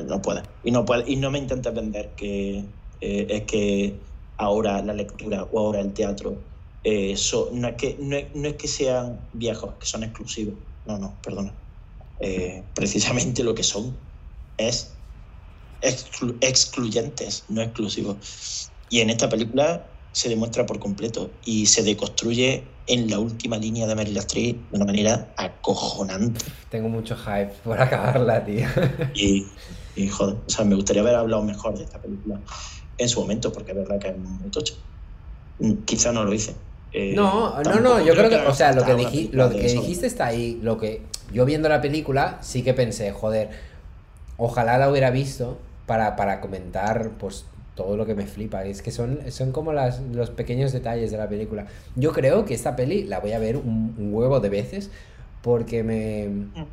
No 0.06 0.22
puedes. 0.22 0.44
Y 0.64 0.70
no, 0.70 0.84
puedes, 0.84 1.08
y 1.08 1.16
no 1.16 1.30
me 1.30 1.38
intentes 1.38 1.74
vender 1.74 2.10
que 2.16 2.64
eh, 3.00 3.26
es 3.28 3.42
que 3.42 3.98
ahora 4.36 4.82
la 4.82 4.94
lectura 4.94 5.46
o 5.50 5.58
ahora 5.58 5.80
el 5.80 5.92
teatro 5.92 6.36
eh, 6.84 7.16
no, 7.52 7.68
es 7.68 7.74
que, 7.74 7.96
no, 8.00 8.16
es, 8.16 8.54
que 8.54 8.68
sean 8.68 9.20
viejos, 9.32 9.74
que 9.80 9.86
son 9.86 10.04
exclusivos. 10.04 10.54
No, 10.86 10.98
no, 10.98 11.14
perdona. 11.22 11.52
Eh, 12.20 12.62
precisamente 12.74 13.44
lo 13.44 13.54
que 13.54 13.62
son 13.62 13.96
es 14.56 14.94
excluyentes, 15.82 17.44
no 17.48 17.62
exclusivos. 17.62 18.70
Y 18.90 19.00
en 19.00 19.10
esta 19.10 19.28
película 19.28 19.84
se 20.12 20.28
demuestra 20.28 20.66
por 20.66 20.78
completo 20.78 21.30
y 21.44 21.66
se 21.66 21.82
deconstruye 21.82 22.64
en 22.86 23.10
la 23.10 23.18
última 23.18 23.58
línea 23.58 23.86
de 23.86 23.94
Meryl 23.94 24.16
Streep 24.18 24.56
de 24.70 24.76
una 24.76 24.86
manera 24.86 25.28
acojonante. 25.36 26.44
Tengo 26.70 26.88
mucho 26.88 27.16
hype 27.16 27.52
por 27.62 27.80
acabarla, 27.80 28.44
tío. 28.44 28.66
Y, 29.14 29.46
y 29.94 30.08
joder, 30.08 30.36
o 30.46 30.50
sea, 30.50 30.64
me 30.64 30.74
gustaría 30.74 31.02
haber 31.02 31.14
hablado 31.14 31.42
mejor 31.42 31.76
de 31.76 31.84
esta 31.84 32.00
película 32.00 32.40
en 32.96 33.08
su 33.08 33.20
momento, 33.20 33.52
porque 33.52 33.72
es 33.72 33.76
verdad 33.76 33.98
que 33.98 34.08
es 34.08 34.18
muy 34.18 34.50
tocha. 34.50 34.74
Mm, 35.58 35.72
quizá 35.84 36.12
no 36.12 36.24
lo 36.24 36.32
hice. 36.32 36.54
Eh, 36.92 37.12
no, 37.14 37.62
no, 37.62 37.80
no, 37.80 38.00
yo 38.00 38.14
creo 38.14 38.30
que, 38.30 38.36
o 38.36 38.54
sea, 38.54 38.72
lo 38.72 38.84
que, 38.84 39.28
lo 39.32 39.50
que 39.50 39.68
dijiste 39.68 40.06
está 40.06 40.26
ahí. 40.26 40.58
Lo 40.62 40.78
que 40.78 41.02
yo 41.32 41.44
viendo 41.44 41.68
la 41.68 41.80
película 41.80 42.38
sí 42.40 42.62
que 42.62 42.72
pensé, 42.72 43.12
joder, 43.12 43.50
ojalá 44.38 44.78
la 44.78 44.90
hubiera 44.90 45.10
visto 45.10 45.58
para, 45.88 46.14
para 46.14 46.40
comentar, 46.40 47.10
pues 47.18 47.46
todo 47.74 47.96
lo 47.96 48.06
que 48.06 48.14
me 48.14 48.26
flipa. 48.26 48.64
Es 48.64 48.82
que 48.82 48.92
son, 48.92 49.18
son 49.30 49.50
como 49.50 49.72
las, 49.72 50.00
los 50.12 50.30
pequeños 50.30 50.72
detalles 50.72 51.10
de 51.10 51.16
la 51.16 51.28
película. 51.28 51.66
Yo 51.96 52.12
creo 52.12 52.44
que 52.44 52.54
esta 52.54 52.76
peli 52.76 53.02
la 53.02 53.18
voy 53.18 53.32
a 53.32 53.40
ver 53.40 53.56
un, 53.56 53.94
huevo 54.12 54.38
de 54.38 54.50
veces 54.50 54.90
porque 55.42 55.82
me... 55.82 56.28
Mm. 56.28 56.64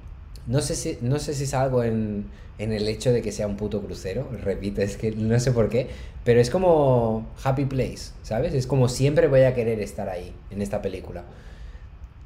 No 0.48 0.62
sé 0.62 0.76
si, 0.76 1.00
no 1.02 1.18
sé 1.18 1.34
si 1.34 1.48
salgo 1.48 1.84
en, 1.84 2.26
en 2.60 2.72
el 2.72 2.88
hecho 2.88 3.12
de 3.12 3.22
que 3.22 3.32
sea 3.32 3.48
un 3.48 3.58
puto 3.58 3.82
crucero, 3.82 4.30
repito, 4.44 4.82
es 4.82 4.96
que 4.96 5.12
no 5.12 5.40
sé 5.40 5.52
por 5.52 5.70
qué, 5.70 5.88
pero 6.24 6.40
es 6.40 6.52
como 6.52 7.28
Happy 7.44 7.66
Place, 7.66 8.12
¿sabes? 8.22 8.54
Es 8.54 8.68
como 8.68 8.88
siempre 8.88 9.28
voy 9.28 9.42
a 9.42 9.56
querer 9.56 9.80
estar 9.80 10.08
ahí, 10.08 10.34
en 10.52 10.62
esta 10.62 10.84
película. 10.84 11.24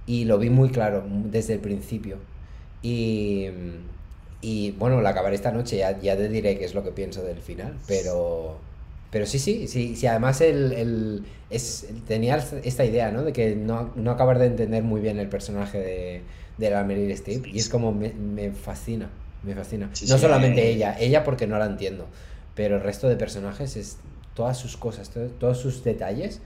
Y 0.05 0.25
lo 0.25 0.37
vi 0.37 0.49
muy 0.49 0.69
claro 0.69 1.03
desde 1.07 1.53
el 1.53 1.59
principio. 1.59 2.17
Y, 2.81 3.47
y 4.41 4.71
bueno, 4.71 5.01
la 5.01 5.09
acabaré 5.09 5.35
esta 5.35 5.51
noche, 5.51 5.77
ya, 5.77 5.99
ya 5.99 6.15
te 6.15 6.29
diré 6.29 6.57
qué 6.57 6.65
es 6.65 6.73
lo 6.73 6.83
que 6.83 6.91
pienso 6.91 7.21
del 7.23 7.39
final, 7.39 7.75
pero, 7.87 8.57
pero 9.11 9.25
sí, 9.25 9.39
sí, 9.39 9.67
sí, 9.67 9.95
sí 9.95 10.07
además 10.07 10.39
el, 10.41 10.71
el 10.73 11.23
es, 11.49 11.87
tenía 12.07 12.37
esta 12.63 12.85
idea, 12.85 13.11
¿no? 13.11 13.23
De 13.23 13.33
que 13.33 13.55
no, 13.55 13.91
no 13.95 14.11
acabar 14.11 14.39
de 14.39 14.45
entender 14.45 14.83
muy 14.83 15.01
bien 15.01 15.19
el 15.19 15.27
personaje 15.27 15.79
de, 15.79 16.21
de 16.57 16.69
la 16.69 16.83
Meryl 16.83 17.11
Streep 17.11 17.47
y 17.47 17.57
es 17.57 17.67
como 17.67 17.91
me, 17.91 18.13
me 18.13 18.51
fascina, 18.51 19.09
me 19.43 19.55
fascina. 19.55 19.89
no 20.07 20.17
solamente 20.17 20.63
eh. 20.63 20.71
ella, 20.71 20.95
ella 20.99 21.23
porque 21.23 21.47
no 21.47 21.57
la 21.57 21.65
entiendo, 21.65 22.07
pero 22.55 22.77
el 22.77 22.81
resto 22.81 23.09
de 23.09 23.17
personajes 23.17 23.75
es 23.75 23.97
todas 24.35 24.57
sus 24.57 24.77
cosas, 24.77 25.11
todos 25.39 25.57
sus 25.57 25.83
detalles 25.83 26.39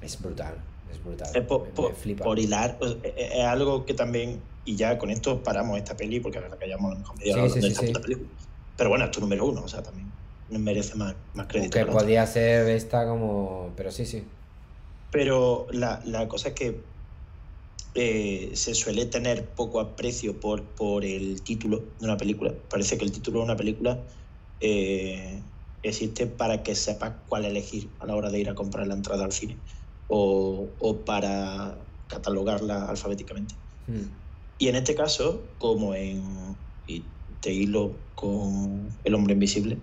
es 0.00 0.20
brutal, 0.20 0.54
es 0.92 1.04
brutal. 1.04 1.28
Eh, 1.34 1.42
por, 1.42 1.68
por, 1.70 2.38
hilar, 2.38 2.78
eh, 3.02 3.30
es 3.34 3.44
algo 3.44 3.84
que 3.84 3.94
también, 3.94 4.40
y 4.64 4.76
ya 4.76 4.98
con 4.98 5.10
esto 5.10 5.42
paramos 5.42 5.78
esta 5.78 5.96
peli, 5.96 6.20
porque 6.20 6.38
la 6.38 6.42
verdad 6.42 6.58
que 6.58 6.64
hayamos 6.66 6.92
a 6.92 6.94
lo 6.94 7.00
mejor 7.00 7.18
media 7.18 7.34
hora 7.34 7.54
de 7.54 7.68
esta 7.68 8.00
película. 8.00 8.28
Pero 8.76 8.90
bueno, 8.90 9.04
es 9.04 9.10
tu 9.10 9.20
número 9.20 9.46
uno, 9.46 9.62
o 9.62 9.68
sea, 9.68 9.82
también 9.82 10.10
merece 10.50 10.94
más, 10.96 11.14
más 11.34 11.46
crédito. 11.46 11.78
Que 11.78 11.86
podía 11.86 12.26
ser 12.26 12.68
esta 12.68 13.06
como. 13.06 13.72
Pero 13.76 13.90
sí, 13.90 14.06
sí. 14.06 14.24
Pero 15.10 15.66
la, 15.70 16.00
la 16.04 16.28
cosa 16.28 16.48
es 16.48 16.54
que 16.54 16.80
eh, 17.94 18.50
se 18.54 18.74
suele 18.74 19.06
tener 19.06 19.46
poco 19.46 19.80
aprecio 19.80 20.40
por, 20.40 20.62
por 20.62 21.04
el 21.04 21.42
título 21.42 21.82
de 22.00 22.06
una 22.06 22.16
película. 22.16 22.54
Parece 22.70 22.96
que 22.96 23.04
el 23.04 23.12
título 23.12 23.40
de 23.40 23.44
una 23.44 23.56
película 23.56 23.98
eh, 24.60 25.40
existe 25.82 26.26
para 26.26 26.62
que 26.62 26.74
sepas 26.74 27.12
cuál 27.28 27.44
elegir 27.44 27.88
a 28.00 28.06
la 28.06 28.16
hora 28.16 28.30
de 28.30 28.40
ir 28.40 28.48
a 28.48 28.54
comprar 28.54 28.86
la 28.86 28.94
entrada 28.94 29.24
al 29.24 29.32
cine 29.32 29.56
o, 30.08 30.68
o 30.78 31.04
para 31.04 31.78
catalogarla 32.08 32.86
alfabéticamente. 32.86 33.54
Hmm. 33.86 34.08
Y 34.58 34.68
en 34.68 34.76
este 34.76 34.94
caso, 34.94 35.42
como 35.58 35.94
en 35.94 36.56
y 36.86 37.04
te 37.40 37.52
hilo 37.52 37.96
con 38.14 38.88
El 39.04 39.14
hombre 39.14 39.34
invisible, 39.34 39.78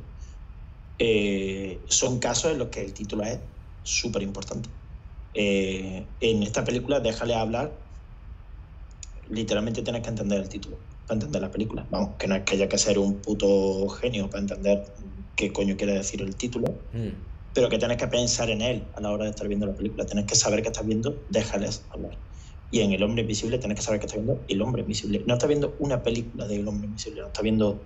eh, 0.98 1.80
son 1.90 2.20
casos 2.20 2.52
en 2.52 2.60
los 2.60 2.70
que 2.70 2.82
el 2.82 2.94
título 2.94 3.24
es 3.24 3.40
súper 3.84 4.22
importante. 4.22 4.70
en 5.34 6.44
esta 6.44 6.64
película, 6.64 7.00
déjale 7.00 7.34
hablar 7.36 7.72
literalmente 9.30 9.82
tienes 9.82 10.02
que 10.02 10.10
entender 10.10 10.42
el 10.42 10.50
título 10.50 10.78
para 11.06 11.16
entender 11.16 11.42
la 11.42 11.52
película. 11.52 11.88
Vamos, 11.90 12.16
que 12.18 12.28
no 12.28 12.36
es 12.36 12.44
que 12.44 12.56
haya 12.56 12.68
que 12.68 12.78
ser 12.78 13.00
un 13.00 13.22
puto 13.22 13.88
genio 13.90 14.30
para 14.30 14.42
entender 14.42 14.84
qué 15.36 15.54
coño 15.54 15.78
quiere 15.78 15.94
decir 15.94 16.22
el 16.22 16.36
título, 16.36 16.68
mm. 16.94 17.39
Pero 17.54 17.70
que 17.70 17.78
tienes 17.78 17.98
que 17.98 18.08
pensar 18.08 18.50
en 18.50 18.62
él 18.62 18.92
a 18.96 19.02
la 19.02 19.12
hora 19.12 19.26
de 19.26 19.32
estar 19.32 19.48
viendo 19.48 19.66
la 19.66 19.76
película. 19.76 20.06
Tienes 20.06 20.26
que 20.26 20.36
saber 20.36 20.62
que 20.62 20.68
estás 20.70 20.86
viendo, 20.86 21.26
déjales 21.30 21.86
hablar. 21.90 22.18
Y 22.72 22.82
en 22.82 22.92
El 22.92 23.04
Hombre 23.04 23.22
Invisible 23.22 23.58
tienes 23.58 23.78
que 23.78 23.82
saber 23.82 24.00
que 24.00 24.06
estás 24.06 24.24
viendo 24.24 24.46
El 24.48 24.62
Hombre 24.62 24.82
Invisible. 24.82 25.24
No 25.26 25.34
estás 25.34 25.48
viendo 25.48 25.76
una 25.80 26.04
película 26.04 26.48
de 26.48 26.58
El 26.58 26.68
Hombre 26.68 26.88
Invisible, 26.88 27.22
no 27.22 27.28
estás 27.28 27.44
viendo 27.44 27.82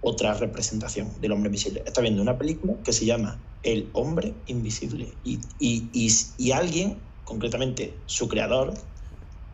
otra 0.00 0.34
representación 0.34 1.20
del 1.20 1.32
Hombre 1.32 1.48
Invisible. 1.48 1.82
Estás 1.86 2.02
viendo 2.02 2.22
una 2.22 2.36
película 2.38 2.74
que 2.84 2.92
se 2.92 3.06
llama 3.06 3.42
El 3.62 3.90
Hombre 3.94 4.34
Invisible. 4.46 5.14
Y, 5.24 5.40
y, 5.58 5.88
y, 5.92 6.10
y 6.36 6.50
alguien, 6.52 6.98
concretamente 7.24 8.02
su 8.06 8.28
creador, 8.28 8.74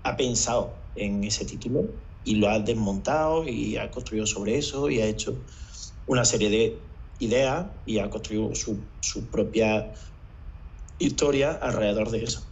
ha 0.03 0.17
pensado 0.17 0.75
en 0.97 1.23
ese 1.25 1.45
título 1.45 1.85
y 2.25 2.37
lo 2.37 2.49
ha 2.49 2.59
desmontado 2.59 3.49
y 3.49 3.77
ha 3.77 3.91
construido 3.91 4.27
sobre 4.27 4.59
eso 4.59 4.91
y 4.91 5.01
ha 5.01 5.07
hecho 5.07 5.45
una 6.07 6.25
serie 6.25 6.51
de 6.51 6.92
ideas 7.23 7.67
y 7.87 7.99
ha 7.99 8.11
construido 8.11 8.55
su, 8.55 8.91
su 9.01 9.31
propia 9.31 9.93
historia 10.99 11.53
alrededor 11.53 12.11
de 12.11 12.25
eso. 12.25 12.49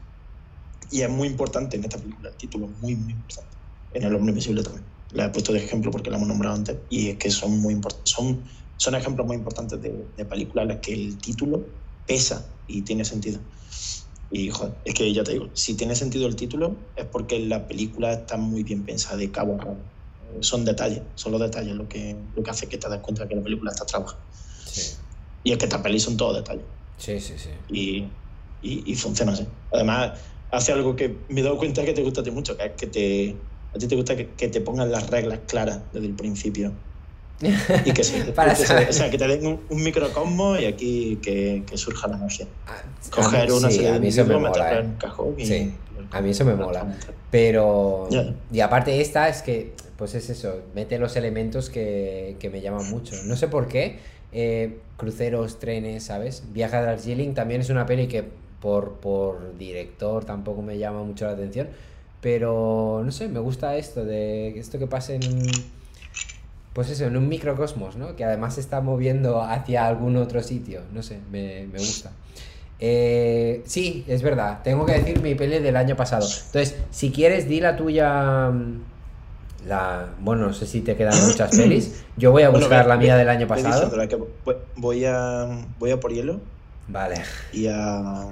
Y 0.90 1.02
es 1.02 1.10
muy 1.10 1.28
importante 1.28 1.76
en 1.76 1.84
esta 1.84 1.98
película, 1.98 2.30
el 2.30 2.36
título 2.36 2.66
es 2.66 2.78
muy, 2.78 2.96
muy 2.96 3.12
importante. 3.12 3.56
En 3.92 4.04
El 4.04 4.14
Hombre 4.14 4.30
Invisible 4.30 4.62
también. 4.62 4.86
La 5.10 5.26
he 5.26 5.30
puesto 5.30 5.52
de 5.52 5.58
ejemplo 5.58 5.90
porque 5.90 6.10
la 6.10 6.16
hemos 6.16 6.28
nombrado 6.28 6.54
antes 6.54 6.78
y 6.88 7.08
es 7.08 7.18
que 7.18 7.30
son 7.30 7.58
muy. 7.60 7.80
Son, 8.04 8.44
son 8.76 8.94
ejemplos 8.94 9.26
muy 9.26 9.36
importantes 9.36 9.80
de, 9.80 10.12
de 10.16 10.24
películas 10.24 10.62
en 10.62 10.68
las 10.68 10.78
que 10.78 10.92
el 10.92 11.18
título 11.18 11.66
pesa 12.06 12.56
y 12.66 12.82
tiene 12.82 13.04
sentido. 13.04 13.40
Y 14.30 14.48
joder, 14.50 14.74
es 14.84 14.94
que 14.94 15.12
ya 15.12 15.24
te 15.24 15.32
digo, 15.32 15.50
si 15.54 15.76
tiene 15.76 15.96
sentido 15.96 16.28
el 16.28 16.36
título 16.36 16.92
es 16.94 17.04
porque 17.06 17.40
la 17.40 17.66
película 17.66 18.12
está 18.12 18.36
muy 18.36 18.62
bien 18.62 18.84
pensada 18.84 19.16
de 19.16 19.32
cabo 19.32 19.56
a 19.56 19.64
rabo. 19.64 19.92
Son 20.40 20.64
detalles, 20.64 21.02
son 21.16 21.32
los 21.32 21.40
detalles 21.40 21.74
lo 21.74 21.88
que, 21.88 22.16
lo 22.32 22.42
que 22.42 22.50
hace 22.50 22.68
que 22.68 22.78
te 22.78 22.88
des 22.88 23.00
cuenta 23.00 23.26
que 23.26 23.34
la 23.34 23.42
película 23.42 23.72
está 23.72 23.84
Y 25.42 25.52
es 25.52 25.58
que 25.58 25.64
estas 25.64 25.80
pelis 25.80 26.02
son 26.02 26.16
todos 26.16 26.36
detalles. 26.36 26.64
Sí, 26.98 27.18
sí, 27.18 27.34
sí. 27.36 27.50
Y, 27.70 28.06
y, 28.62 28.94
funciona 28.94 29.32
así. 29.32 29.46
Además, 29.72 30.18
hace 30.50 30.72
algo 30.72 30.94
que 30.96 31.16
me 31.28 31.40
he 31.40 31.44
dado 31.44 31.56
cuenta 31.56 31.84
que 31.84 31.92
te 31.92 32.02
gusta 32.02 32.20
a 32.20 32.24
ti 32.24 32.30
mucho, 32.30 32.56
que 32.56 32.66
es 32.66 32.72
que 32.72 32.86
te, 32.86 33.36
a 33.74 33.78
ti 33.78 33.86
te 33.86 33.96
gusta 33.96 34.16
que, 34.16 34.28
que 34.28 34.48
te 34.48 34.60
pongan 34.60 34.92
las 34.92 35.08
reglas 35.08 35.40
claras 35.46 35.80
desde 35.92 36.06
el 36.06 36.14
principio. 36.14 36.72
y 37.86 37.92
que, 37.92 38.04
se, 38.04 38.20
Para 38.32 38.52
o 38.52 38.92
sea, 38.92 39.10
que 39.10 39.16
te 39.16 39.26
den 39.26 39.58
un, 39.70 39.82
microcosmo 39.82 40.58
y 40.58 40.66
aquí 40.66 41.18
que, 41.22 41.62
que, 41.66 41.78
surja 41.78 42.06
la 42.08 42.18
magia. 42.18 42.46
Ah, 42.66 42.82
Coger 43.10 43.50
una 43.50 43.70
serie 43.70 43.98
de 43.98 44.08
eso 44.08 44.26
me 44.26 44.36
mola, 44.36 44.80
¿eh? 44.80 44.86
cajón 44.98 45.34
y, 45.38 45.46
sí, 45.46 45.74
a 46.10 46.20
mí 46.20 46.30
eso 46.30 46.44
me 46.44 46.54
mola. 46.54 46.94
Pero, 47.30 48.08
y 48.52 48.60
aparte 48.60 49.00
esta 49.00 49.28
es 49.28 49.40
que, 49.40 49.72
pues 49.96 50.14
es 50.14 50.28
eso, 50.28 50.60
mete 50.74 50.98
los 50.98 51.16
elementos 51.16 51.70
que, 51.70 52.36
que 52.38 52.50
me 52.50 52.60
llaman 52.60 52.90
mucho. 52.90 53.16
No 53.24 53.36
sé 53.36 53.48
por 53.48 53.68
qué, 53.68 53.98
eh, 54.32 54.78
cruceros, 54.96 55.58
trenes, 55.58 56.04
¿sabes? 56.04 56.44
Viaje 56.52 56.76
a 56.76 56.82
Darjeeling 56.82 57.34
también 57.34 57.60
es 57.60 57.70
una 57.70 57.86
peli 57.86 58.06
que 58.06 58.24
por, 58.60 58.94
por 58.94 59.56
director 59.58 60.24
tampoco 60.24 60.62
me 60.62 60.78
llama 60.78 61.02
mucho 61.02 61.26
la 61.26 61.32
atención. 61.32 61.68
Pero, 62.20 63.02
no 63.04 63.12
sé, 63.12 63.28
me 63.28 63.40
gusta 63.40 63.76
esto, 63.76 64.04
de 64.04 64.58
esto 64.58 64.78
que 64.78 64.86
pasa 64.86 65.14
en 65.14 65.22
pues 66.72 66.88
eso, 66.88 67.04
en 67.04 67.16
un 67.16 67.28
microcosmos, 67.28 67.96
¿no? 67.96 68.14
Que 68.14 68.24
además 68.24 68.54
se 68.54 68.60
está 68.60 68.80
moviendo 68.80 69.42
hacia 69.42 69.86
algún 69.86 70.16
otro 70.16 70.42
sitio. 70.42 70.82
No 70.92 71.02
sé, 71.02 71.18
me, 71.30 71.66
gusta. 71.66 72.12
Eh, 72.78 73.62
sí, 73.66 74.04
es 74.06 74.22
verdad. 74.22 74.60
Tengo 74.62 74.86
que 74.86 74.92
decir 74.92 75.20
mi 75.20 75.34
peli 75.34 75.58
del 75.58 75.76
año 75.76 75.96
pasado. 75.96 76.26
Entonces, 76.26 76.76
si 76.90 77.10
quieres, 77.10 77.48
di 77.48 77.60
la 77.60 77.76
tuya. 77.76 78.52
La, 79.66 80.14
bueno, 80.20 80.46
no 80.46 80.52
sé 80.52 80.66
si 80.66 80.80
te 80.80 80.96
quedan 80.96 81.14
muchas 81.26 81.50
pelis. 81.56 82.04
Yo 82.16 82.32
voy 82.32 82.42
a 82.42 82.50
buscar 82.50 82.86
la 82.86 82.96
mía 82.96 83.16
del 83.16 83.28
año 83.28 83.46
pasado. 83.46 83.90
voy 84.76 85.04
a 85.04 85.64
voy 85.78 85.90
a 85.90 86.00
por 86.00 86.12
hielo. 86.12 86.40
Vale. 86.88 87.22
Y 87.52 87.66
a. 87.66 88.26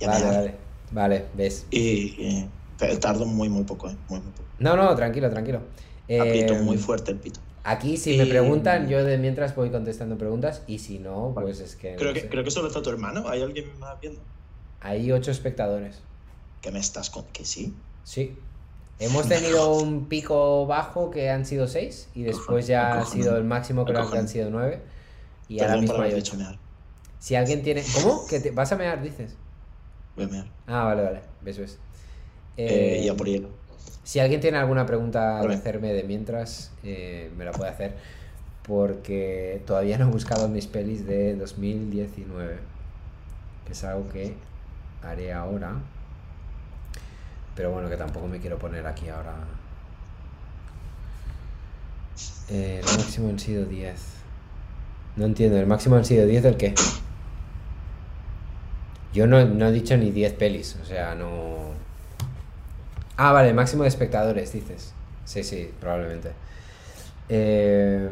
vale, 0.00 0.24
vale. 0.24 0.54
Vale, 0.90 1.24
ves. 1.34 1.66
Y, 1.70 2.46
tardo 3.00 3.24
muy, 3.24 3.48
muy 3.48 3.64
poco, 3.64 3.88
¿eh? 3.88 3.96
Muy, 4.08 4.20
muy 4.20 4.30
poco. 4.32 4.48
No, 4.58 4.76
no, 4.76 4.94
tranquilo, 4.94 5.30
tranquilo. 5.30 5.60
Aprieto 6.04 6.54
muy 6.54 6.76
em, 6.76 6.82
fuerte 6.82 7.12
el 7.12 7.18
pito. 7.18 7.40
Aquí, 7.64 7.96
si 7.96 8.18
me 8.18 8.26
preguntan, 8.26 8.88
yo 8.88 9.04
de 9.04 9.18
mientras 9.18 9.54
voy 9.54 9.70
contestando 9.70 10.18
preguntas. 10.18 10.62
Y 10.66 10.78
si 10.80 10.98
no, 10.98 11.32
pues 11.34 11.60
es 11.60 11.76
que. 11.76 11.94
Creo 11.96 12.08
no 12.08 12.14
que, 12.14 12.20
sé. 12.22 12.28
creo 12.28 12.44
que 12.44 12.50
solo 12.50 12.68
está 12.68 12.82
tu 12.82 12.90
hermano. 12.90 13.28
¿Hay 13.28 13.42
alguien 13.42 13.78
más 13.78 14.00
viendo? 14.00 14.20
Hay 14.80 15.12
ocho 15.12 15.30
espectadores. 15.30 16.00
¿Qué 16.60 16.70
me 16.70 16.78
estás 16.80 17.10
con? 17.10 17.24
¿Que 17.32 17.44
sí? 17.44 17.74
Sí. 18.04 18.36
Hemos 19.02 19.28
tenido 19.28 19.74
un 19.74 20.06
pico 20.08 20.66
bajo 20.66 21.10
que 21.10 21.30
han 21.30 21.44
sido 21.46 21.66
seis. 21.68 22.08
Y 22.14 22.22
después 22.22 22.66
ya 22.66 23.00
ha 23.00 23.04
sido 23.06 23.36
el 23.36 23.44
máximo, 23.44 23.84
creo 23.84 24.10
que 24.10 24.18
han 24.18 24.28
sido 24.28 24.50
nueve. 24.50 24.82
Y 25.48 25.60
ahora 25.60 25.76
Perdón 25.76 25.80
mismo 25.80 25.96
por 25.96 26.04
hay 26.04 26.12
haber 26.12 26.22
ocho. 26.22 26.36
dicho 26.36 26.36
mear. 26.36 26.58
Si 27.18 27.34
alguien 27.36 27.62
tiene. 27.62 27.84
¿Cómo? 27.94 28.26
¿Que 28.26 28.40
te... 28.40 28.50
vas 28.50 28.72
a 28.72 28.76
mear, 28.76 29.02
dices? 29.02 29.36
Voy 30.16 30.24
a 30.24 30.28
mear. 30.28 30.46
Ah, 30.66 30.84
vale, 30.84 31.02
vale. 31.02 31.20
Ves, 31.42 31.58
ves. 31.58 31.78
Eh, 32.56 32.98
Eh, 32.98 33.02
y 33.04 33.08
a 33.08 33.16
por 33.16 33.26
hielo. 33.28 33.48
Si 34.04 34.20
alguien 34.20 34.40
tiene 34.40 34.58
alguna 34.58 34.86
pregunta 34.86 35.44
que 35.46 35.48
Vale. 35.48 35.54
hacerme 35.54 35.92
de 35.92 36.02
mientras, 36.04 36.72
eh, 36.82 37.30
me 37.36 37.44
la 37.44 37.52
puede 37.52 37.70
hacer. 37.70 37.96
Porque 38.62 39.62
todavía 39.66 39.98
no 39.98 40.08
he 40.08 40.10
buscado 40.12 40.48
mis 40.48 40.66
pelis 40.66 41.06
de 41.06 41.36
2019. 41.36 42.58
Que 43.66 43.72
es 43.72 43.84
algo 43.84 44.08
que 44.08 44.34
haré 45.02 45.32
ahora. 45.32 45.76
Pero 47.54 47.70
bueno, 47.70 47.88
que 47.88 47.96
tampoco 47.96 48.26
me 48.26 48.38
quiero 48.38 48.58
poner 48.58 48.86
aquí 48.86 49.08
ahora. 49.08 49.34
Eh, 52.48 52.80
el 52.80 52.98
máximo 52.98 53.28
han 53.28 53.38
sido 53.38 53.64
10. 53.64 54.00
No 55.16 55.26
entiendo, 55.26 55.58
¿el 55.58 55.66
máximo 55.66 55.96
han 55.96 56.04
sido 56.04 56.26
10 56.26 56.42
del 56.42 56.56
qué? 56.56 56.74
Yo 59.12 59.26
no, 59.26 59.44
no 59.44 59.66
he 59.66 59.72
dicho 59.72 59.96
ni 59.96 60.10
10 60.10 60.32
pelis, 60.34 60.78
o 60.80 60.86
sea, 60.86 61.14
no... 61.14 61.72
Ah, 63.16 63.32
vale, 63.32 63.52
máximo 63.52 63.82
de 63.82 63.90
espectadores, 63.90 64.52
dices. 64.52 64.94
Sí, 65.26 65.44
sí, 65.44 65.70
probablemente. 65.80 66.32
Eh, 67.28 68.08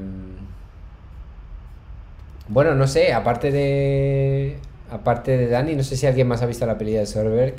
Bueno, 2.50 2.74
no 2.74 2.88
sé, 2.88 3.12
aparte 3.12 3.52
de. 3.52 4.58
Aparte 4.90 5.36
de 5.36 5.46
Dani, 5.46 5.76
no 5.76 5.84
sé 5.84 5.96
si 5.96 6.06
alguien 6.08 6.26
más 6.26 6.42
ha 6.42 6.46
visto 6.46 6.66
la 6.66 6.76
peli 6.78 6.92
de 6.94 7.06
Soderbergh, 7.06 7.54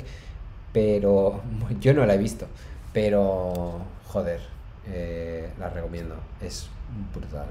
pero. 0.72 1.42
Yo 1.80 1.94
no 1.94 2.06
la 2.06 2.14
he 2.14 2.18
visto. 2.18 2.46
Pero. 2.92 3.80
Joder, 4.08 4.40
eh, 4.86 5.50
la 5.58 5.70
recomiendo. 5.70 6.16
Es 6.40 6.68
brutal. 7.14 7.46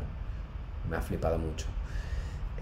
Me 0.89 0.97
ha 0.97 1.01
flipado 1.01 1.37
mucho. 1.37 1.65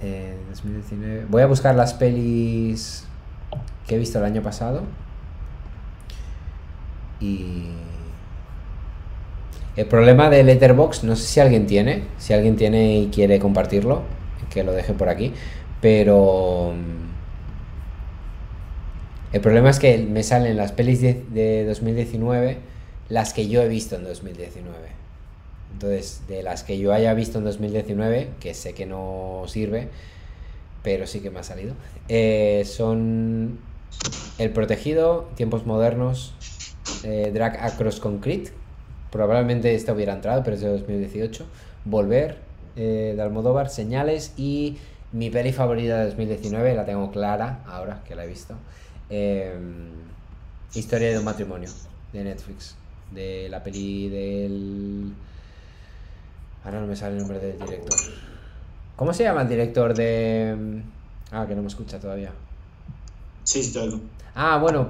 Eh, 0.02 0.38
2019. 0.50 1.26
Voy 1.30 1.42
a 1.42 1.48
buscar 1.48 1.76
las 1.76 1.94
pelis 1.94 3.06
que 3.88 3.96
he 3.96 3.98
visto 3.98 4.20
el 4.20 4.26
año 4.26 4.42
pasado. 4.42 4.84
Y. 7.20 7.68
El 9.76 9.86
problema 9.86 10.30
de 10.30 10.44
Letterbox, 10.44 11.06
no 11.06 11.16
sé 11.16 11.26
si 11.26 11.40
alguien 11.40 11.66
tiene, 11.66 12.04
si 12.18 12.34
alguien 12.34 12.58
tiene 12.58 12.98
y 12.98 13.08
quiere 13.08 13.40
compartirlo, 13.40 14.02
que 14.50 14.64
lo 14.64 14.74
deje 14.74 14.94
por 14.94 15.08
aquí, 15.08 15.34
pero 15.80 16.74
el 19.34 19.42
problema 19.42 19.70
es 19.70 19.80
que 19.80 19.98
me 19.98 20.24
salen 20.24 20.58
las 20.58 20.72
pelis 20.72 21.02
de, 21.02 21.24
de 21.32 21.66
2019, 21.66 22.58
las 23.10 23.34
que 23.34 23.48
yo 23.48 23.62
he 23.62 23.68
visto 23.68 23.96
en 23.96 24.04
2019. 24.04 25.00
Entonces, 25.74 26.22
de 26.28 26.44
las 26.44 26.64
que 26.64 26.78
yo 26.78 26.94
haya 26.94 27.14
visto 27.14 27.38
en 27.38 27.46
2019, 27.46 28.30
que 28.40 28.54
sé 28.54 28.74
que 28.74 28.86
no 28.86 29.44
sirve, 29.48 29.88
pero 30.84 31.08
sí 31.08 31.20
que 31.20 31.30
me 31.30 31.40
ha 31.40 31.44
salido, 31.44 31.74
eh, 32.08 32.64
son 32.66 33.60
El 34.38 34.52
Protegido, 34.52 35.30
Tiempos 35.36 35.66
Modernos, 35.66 36.34
eh, 37.04 37.32
Drag 37.34 37.58
Across 37.64 38.00
Concrete, 38.00 38.52
probablemente 39.12 39.76
esta 39.76 39.94
hubiera 39.94 40.14
entrado, 40.14 40.44
pero 40.44 40.56
es 40.56 40.62
de 40.62 40.70
2018, 40.70 41.46
Volver, 41.86 42.38
eh, 42.76 43.14
de 43.16 43.22
Almodóvar, 43.22 43.70
Señales 43.70 44.34
y 44.38 44.78
mi 45.12 45.30
peli 45.30 45.52
favorita 45.52 46.00
de 46.00 46.06
2019, 46.06 46.76
la 46.76 46.86
tengo 46.86 47.12
clara 47.12 47.64
ahora 47.68 48.04
que 48.08 48.16
la 48.16 48.26
he 48.26 48.28
visto, 48.28 48.56
eh, 49.10 49.58
Historia 50.74 51.10
de 51.10 51.18
un 51.18 51.26
matrimonio, 51.26 51.70
de 52.14 52.24
Netflix, 52.24 52.76
de 53.12 53.48
la 53.50 53.64
peli 53.64 54.08
del... 54.08 55.14
Ahora 56.64 56.82
no 56.82 56.88
me 56.88 56.96
sale 56.96 57.14
el 57.16 57.22
nombre 57.22 57.40
del 57.40 57.58
director. 57.58 57.98
¿Cómo 58.96 59.14
se 59.14 59.24
llama 59.24 59.42
el 59.42 59.50
director 59.50 59.96
de... 59.96 60.84
Ah, 61.32 61.46
que 61.48 61.56
no 61.56 61.62
me 61.62 61.70
escucha 61.70 62.00
todavía. 62.00 62.32
Sí, 63.44 63.64
sí, 63.64 63.74
te 63.74 63.80
oigo. 63.80 64.00
Ah, 64.36 64.58
bueno, 64.58 64.90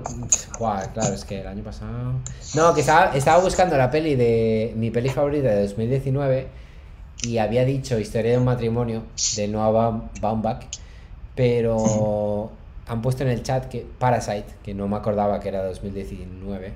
claro, 0.58 1.14
es 1.14 1.24
que 1.24 1.40
el 1.42 1.48
año 1.48 1.64
pasado. 1.64 2.14
No, 2.56 2.74
que 2.74 2.82
estaba, 2.82 3.16
estaba 3.16 3.42
buscando 3.42 3.78
la 3.78 3.90
peli 3.90 4.16
de. 4.16 4.74
Mi 4.76 4.92
peli 4.92 5.10
favorita 5.10 5.48
de 5.48 5.62
2019 5.64 6.48
y 7.24 7.38
había 7.38 7.66
dicho 7.66 7.98
Historia 7.98 8.32
de 8.32 8.38
un 8.38 8.46
matrimonio 8.46 9.04
de 9.36 9.48
Noah 9.48 10.02
Baumbach, 10.22 10.66
pero 11.36 12.52
han 12.90 13.02
puesto 13.02 13.24
en 13.24 13.30
el 13.30 13.44
chat 13.44 13.66
que 13.66 13.86
Parasite, 14.00 14.46
que 14.64 14.74
no 14.74 14.88
me 14.88 14.98
acordaba 14.98 15.40
que 15.40 15.50
era 15.50 15.64
2019, 15.66 16.74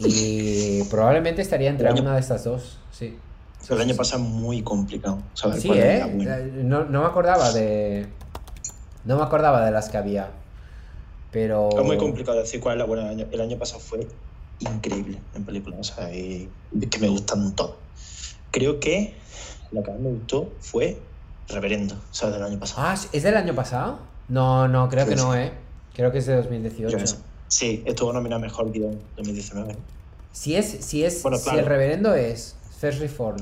y 0.00 0.82
probablemente 0.84 1.40
estaría 1.42 1.70
entre 1.70 1.88
año- 1.88 2.02
una 2.02 2.14
de 2.14 2.20
estas 2.20 2.44
dos, 2.44 2.78
sí. 2.90 3.16
El 3.68 3.80
año 3.80 3.94
pasado 3.94 4.22
muy 4.22 4.62
complicado. 4.62 5.18
saber 5.34 5.60
Sí, 5.60 5.68
cuál 5.68 5.78
¿eh? 5.80 6.12
bueno. 6.14 6.34
No, 6.64 6.84
no 6.86 7.00
me 7.02 7.06
acordaba 7.06 7.52
de. 7.52 8.06
No 9.04 9.16
me 9.16 9.22
acordaba 9.22 9.64
de 9.64 9.70
las 9.70 9.90
que 9.90 9.98
había. 9.98 10.30
Pero. 11.30 11.68
Es 11.78 11.84
muy 11.84 11.98
complicado 11.98 12.38
decir 12.38 12.58
cuál 12.60 12.76
es 12.76 12.78
la 12.78 12.84
buena 12.86 13.02
del 13.04 13.12
año. 13.20 13.26
El 13.30 13.40
año 13.42 13.58
pasado 13.58 13.80
fue 13.80 14.08
increíble 14.60 15.18
en 15.34 15.44
películas. 15.44 15.78
O 15.78 15.84
sea, 15.94 16.12
y- 16.14 16.48
que 16.90 16.98
me 16.98 17.08
gustan 17.08 17.54
todas. 17.54 17.76
Creo 18.50 18.80
que 18.80 19.14
la 19.72 19.82
que 19.82 19.90
más 19.90 20.00
me 20.00 20.08
gustó 20.10 20.50
fue 20.60 20.98
Reverendo, 21.48 21.96
o 21.96 22.14
sea, 22.14 22.30
del 22.30 22.42
año 22.42 22.58
pasado. 22.58 22.82
Ah, 22.86 22.94
¿es 23.12 23.22
del 23.22 23.36
año 23.36 23.54
pasado? 23.54 23.98
No, 24.30 24.66
no, 24.68 24.88
creo 24.88 25.06
que 25.06 25.16
no. 25.16 25.34
¿eh? 25.36 25.52
Creo 25.94 26.10
que 26.12 26.18
es 26.18 26.26
de 26.26 26.36
2018. 26.36 26.88
Yo 26.92 26.98
no 26.98 27.06
sé. 27.06 27.16
Sí, 27.48 27.82
estuvo 27.84 28.12
nominado 28.12 28.40
Mejor 28.40 28.70
Guión 28.72 28.98
2019. 29.16 29.76
Si 30.32 30.54
es, 30.56 30.66
si 30.66 31.04
es, 31.04 31.22
Bueno, 31.22 31.36
si 31.36 31.50
el 31.50 31.66
reverendo 31.66 32.14
es 32.14 32.56
First 32.78 33.00
Reform. 33.00 33.38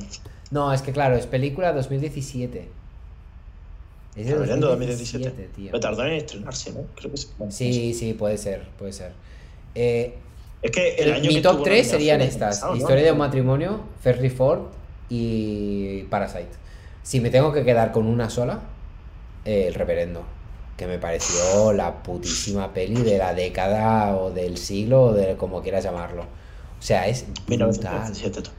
No, 0.51 0.73
es 0.73 0.81
que 0.83 0.93
claro, 0.93 1.15
es 1.17 1.27
película 1.27 1.73
2017. 1.75 2.69
Es 4.17 4.27
de 4.27 4.33
Reverendo 4.33 4.69
2017. 4.69 5.31
tío. 5.55 5.67
Pero 5.67 5.81
tardó 5.81 6.05
en 6.07 6.15
estrenarse, 6.15 6.73
¿no? 6.73 6.81
Creo 6.97 7.11
que 7.11 7.17
sí. 7.19 7.29
Bueno, 7.37 7.53
Sí, 7.53 7.93
sí, 7.95 8.15
puede 8.15 8.39
ser, 8.39 8.67
puede 8.79 8.93
ser. 8.93 9.13
Eh, 9.75 10.15
Es 10.63 10.71
que 10.73 10.95
el 10.97 11.09
el- 11.09 11.15
año 11.15 11.29
mi 11.29 11.35
que 11.37 11.43
top 11.43 11.53
tuvo 11.57 11.65
3 11.65 11.87
serían 11.89 12.21
estas. 12.23 12.65
Historia 12.75 13.05
de 13.05 13.13
un 13.13 13.19
matrimonio, 13.19 13.81
First 14.01 14.23
Reform 14.23 14.63
y 15.11 16.03
Parasite. 16.05 16.49
Si 17.03 17.21
me 17.21 17.31
tengo 17.31 17.53
que 17.53 17.63
quedar 17.65 17.93
con 17.93 18.07
una 18.07 18.29
sola, 18.31 18.61
eh, 19.45 19.67
el 19.69 19.75
reverendo. 19.75 20.25
Que 20.79 20.87
me 20.87 20.99
pareció 20.99 21.73
la 21.75 22.03
putísima 22.03 22.73
peli 22.73 23.03
de 23.03 23.19
la 23.19 23.35
década 23.35 24.17
o 24.17 24.31
del 24.31 24.57
siglo 24.57 25.03
o 25.03 25.13
de 25.13 25.37
como 25.37 25.61
quieras 25.61 25.85
llamarlo. 25.85 26.23
O 26.23 26.83
sea, 26.83 27.07
es 27.09 27.27
brutal. 27.47 27.69
1917. 27.69 28.43
tú. 28.43 28.51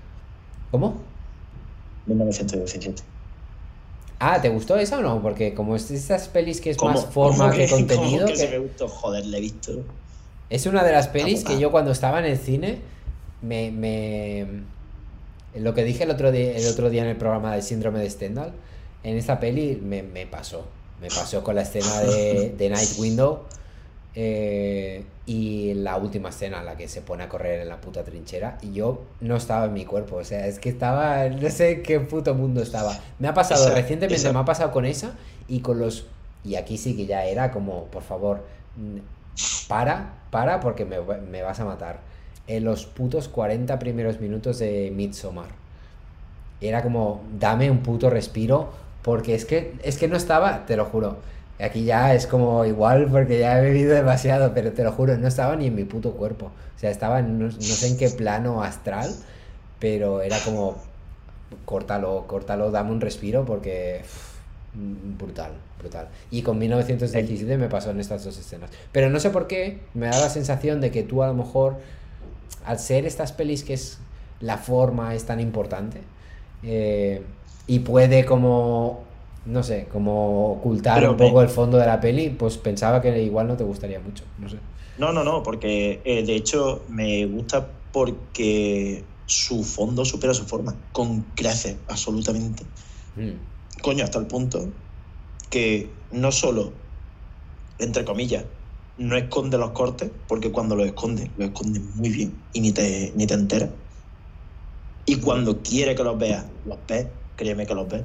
¿Cómo? 0.69 1.01
1917. 2.05 3.01
Ah, 4.19 4.41
¿te 4.41 4.49
gustó 4.49 4.75
esa 4.75 4.97
o 4.99 5.01
no? 5.01 5.21
Porque 5.21 5.53
como 5.53 5.75
es 5.75 5.87
de 5.87 5.95
estas 5.95 6.27
pelis 6.27 6.59
que 6.59 6.71
es 6.71 6.77
¿Cómo- 6.77 6.91
más 6.91 7.05
forma 7.05 7.51
que, 7.51 7.69
contenido, 7.69 8.27
que 8.27 8.35
se 8.35 8.49
me 8.49 8.57
gustó? 8.59 8.87
Joder, 8.87 9.25
le 9.25 9.37
he 9.37 9.41
visto. 9.41 9.71
es 10.49 10.65
una 10.65 10.83
de 10.83 10.91
las 10.91 11.07
pelis 11.07 11.43
que 11.43 11.59
yo 11.59 11.71
cuando 11.71 11.91
estaba 11.91 12.19
en 12.19 12.25
el 12.25 12.37
cine 12.37 12.79
me, 13.41 13.71
me- 13.71 14.63
lo 15.55 15.73
que 15.73 15.83
dije 15.85 16.03
el 16.03 16.11
otro 16.11 16.31
día, 16.31 16.57
el 16.57 16.67
otro 16.67 16.89
día 16.89 17.03
en 17.03 17.07
el 17.09 17.15
programa 17.15 17.53
del 17.53 17.63
síndrome 17.63 17.99
de 17.99 18.09
Stendhal, 18.09 18.51
en 19.03 19.15
esta 19.17 19.39
peli 19.39 19.79
me, 19.81 20.03
me 20.03 20.25
pasó. 20.27 20.65
Me 21.01 21.07
pasó 21.07 21.43
con 21.43 21.55
la 21.55 21.61
escena 21.61 21.99
de, 22.01 22.53
de 22.57 22.69
Night 22.69 22.89
Window 22.97 23.43
eh, 24.15 25.05
y 25.25 25.73
la 25.75 25.97
última 25.97 26.29
escena, 26.29 26.61
la 26.63 26.75
que 26.75 26.87
se 26.87 27.01
pone 27.01 27.23
a 27.23 27.29
correr 27.29 27.61
en 27.61 27.69
la 27.69 27.79
puta 27.79 28.03
trinchera. 28.03 28.57
Y 28.61 28.73
yo 28.73 29.03
no 29.21 29.37
estaba 29.37 29.65
en 29.65 29.73
mi 29.73 29.85
cuerpo, 29.85 30.17
o 30.17 30.23
sea, 30.23 30.47
es 30.47 30.59
que 30.59 30.69
estaba, 30.69 31.27
no 31.29 31.49
sé 31.49 31.71
en 31.71 31.83
qué 31.83 31.99
puto 31.99 32.33
mundo 32.35 32.61
estaba. 32.61 32.97
Me 33.19 33.27
ha 33.27 33.33
pasado 33.33 33.65
Esa- 33.67 33.75
recientemente, 33.75 34.15
esa- 34.21 34.33
me 34.33 34.39
ha 34.39 34.45
pasado 34.45 34.71
con 34.71 34.85
esa 34.85 35.13
y 35.47 35.59
con 35.61 35.79
los. 35.79 36.05
Y 36.43 36.55
aquí 36.55 36.77
sí 36.77 36.95
que 36.95 37.05
ya 37.05 37.25
era 37.25 37.51
como, 37.51 37.85
por 37.85 38.03
favor, 38.03 38.43
para, 39.67 40.13
para, 40.31 40.59
porque 40.59 40.85
me, 40.85 40.99
me 40.99 41.41
vas 41.41 41.59
a 41.59 41.65
matar. 41.65 41.99
En 42.47 42.63
los 42.63 42.85
putos 42.85 43.27
40 43.29 43.77
primeros 43.79 44.19
minutos 44.19 44.57
de 44.59 44.91
Midsommar. 44.93 45.49
Era 46.61 46.81
como, 46.81 47.21
dame 47.39 47.69
un 47.69 47.79
puto 47.83 48.09
respiro, 48.09 48.71
porque 49.09 49.33
es 49.33 49.43
que, 49.43 49.73
es 49.81 49.97
que 49.97 50.07
no 50.07 50.15
estaba, 50.15 50.67
te 50.67 50.77
lo 50.77 50.85
juro. 50.85 51.17
Aquí 51.59 51.83
ya 51.83 52.13
es 52.13 52.27
como 52.27 52.63
igual 52.65 53.07
porque 53.09 53.39
ya 53.39 53.57
he 53.57 53.63
bebido 53.63 53.95
demasiado, 53.95 54.53
pero 54.53 54.71
te 54.71 54.83
lo 54.83 54.91
juro, 54.91 55.17
no 55.17 55.27
estaba 55.27 55.55
ni 55.55 55.65
en 55.65 55.73
mi 55.73 55.83
puto 55.83 56.11
cuerpo. 56.11 56.45
O 56.45 56.79
sea, 56.79 56.91
estaba 56.91 57.17
en 57.17 57.39
no, 57.39 57.51
sé 57.51 57.87
en 57.87 57.97
qué 57.97 58.11
plano 58.11 58.61
astral, 58.61 59.09
pero 59.79 60.21
era 60.21 60.37
como, 60.45 60.77
córtalo, 61.65 62.25
córtalo, 62.27 62.69
dame 62.69 62.91
un 62.91 63.01
respiro 63.01 63.45
porque 63.45 64.01
uf, 64.03 65.17
brutal, 65.17 65.53
brutal. 65.79 66.09
Y 66.29 66.43
con 66.43 66.59
1917 66.59 67.57
me 67.57 67.67
pasó 67.67 67.89
en 67.89 68.01
estas 68.01 68.23
dos 68.23 68.37
escenas. 68.37 68.69
Pero 68.91 69.09
no 69.09 69.19
sé 69.19 69.31
por 69.31 69.47
qué, 69.47 69.79
me 69.95 70.05
da 70.05 70.19
la 70.19 70.29
sensación 70.29 70.81
de 70.81 70.91
que 70.91 71.01
tú 71.01 71.23
a 71.23 71.27
lo 71.27 71.33
mejor, 71.33 71.77
al 72.63 72.77
ser 72.77 73.07
estas 73.07 73.31
pelis 73.31 73.63
que 73.63 73.73
es 73.73 73.97
la 74.39 74.59
forma 74.59 75.15
es 75.15 75.25
tan 75.25 75.39
importante, 75.39 76.01
eh, 76.61 77.23
y 77.73 77.79
puede 77.79 78.25
como, 78.25 79.07
no 79.45 79.63
sé, 79.63 79.87
como 79.87 80.51
ocultar 80.53 80.99
Pero 80.99 81.11
un 81.11 81.17
poco 81.17 81.39
me- 81.39 81.43
el 81.43 81.49
fondo 81.49 81.77
de 81.77 81.85
la 81.85 81.99
peli, 81.99 82.29
pues 82.31 82.57
pensaba 82.57 83.01
que 83.01 83.21
igual 83.23 83.47
no 83.47 83.57
te 83.57 83.63
gustaría 83.63 83.99
mucho, 83.99 84.25
no 84.37 84.49
sé. 84.49 84.59
No, 84.97 85.13
no, 85.13 85.23
no, 85.23 85.41
porque 85.43 86.01
eh, 86.05 86.23
de 86.25 86.35
hecho 86.35 86.85
me 86.89 87.25
gusta 87.25 87.89
porque 87.91 89.21
su 89.25 89.63
fondo 89.63 90.03
supera 90.05 90.33
su 90.33 90.45
forma, 90.45 90.89
con 90.91 91.31
creces, 91.35 91.77
absolutamente. 91.87 92.65
Mm, 93.15 93.39
Coño, 93.81 94.03
hasta 94.03 94.19
el 94.19 94.27
punto 94.27 94.59
que 95.49 96.07
no 96.11 96.31
solo, 96.31 96.63
entre 97.79 98.05
comillas, 98.05 98.45
no 98.97 99.17
esconde 99.17 99.57
los 99.57 99.71
cortes, 99.71 100.11
porque 100.27 100.51
cuando 100.51 100.75
los 100.75 100.87
esconde, 100.87 101.33
los 101.37 101.49
esconde 101.49 101.79
muy 101.95 102.09
bien 102.09 102.47
y 102.53 102.61
ni 102.61 102.71
te, 102.73 103.13
ni 103.15 103.27
te 103.27 103.35
enteras. 103.35 103.71
Y 105.05 105.19
cuando 105.19 105.61
quiere 105.61 105.95
que 105.95 106.03
los 106.03 106.17
veas, 106.17 106.45
los 106.65 106.85
ves, 106.87 107.07
créeme 107.39 107.65
que 107.65 107.73
los 107.73 107.87
ves. 107.87 108.03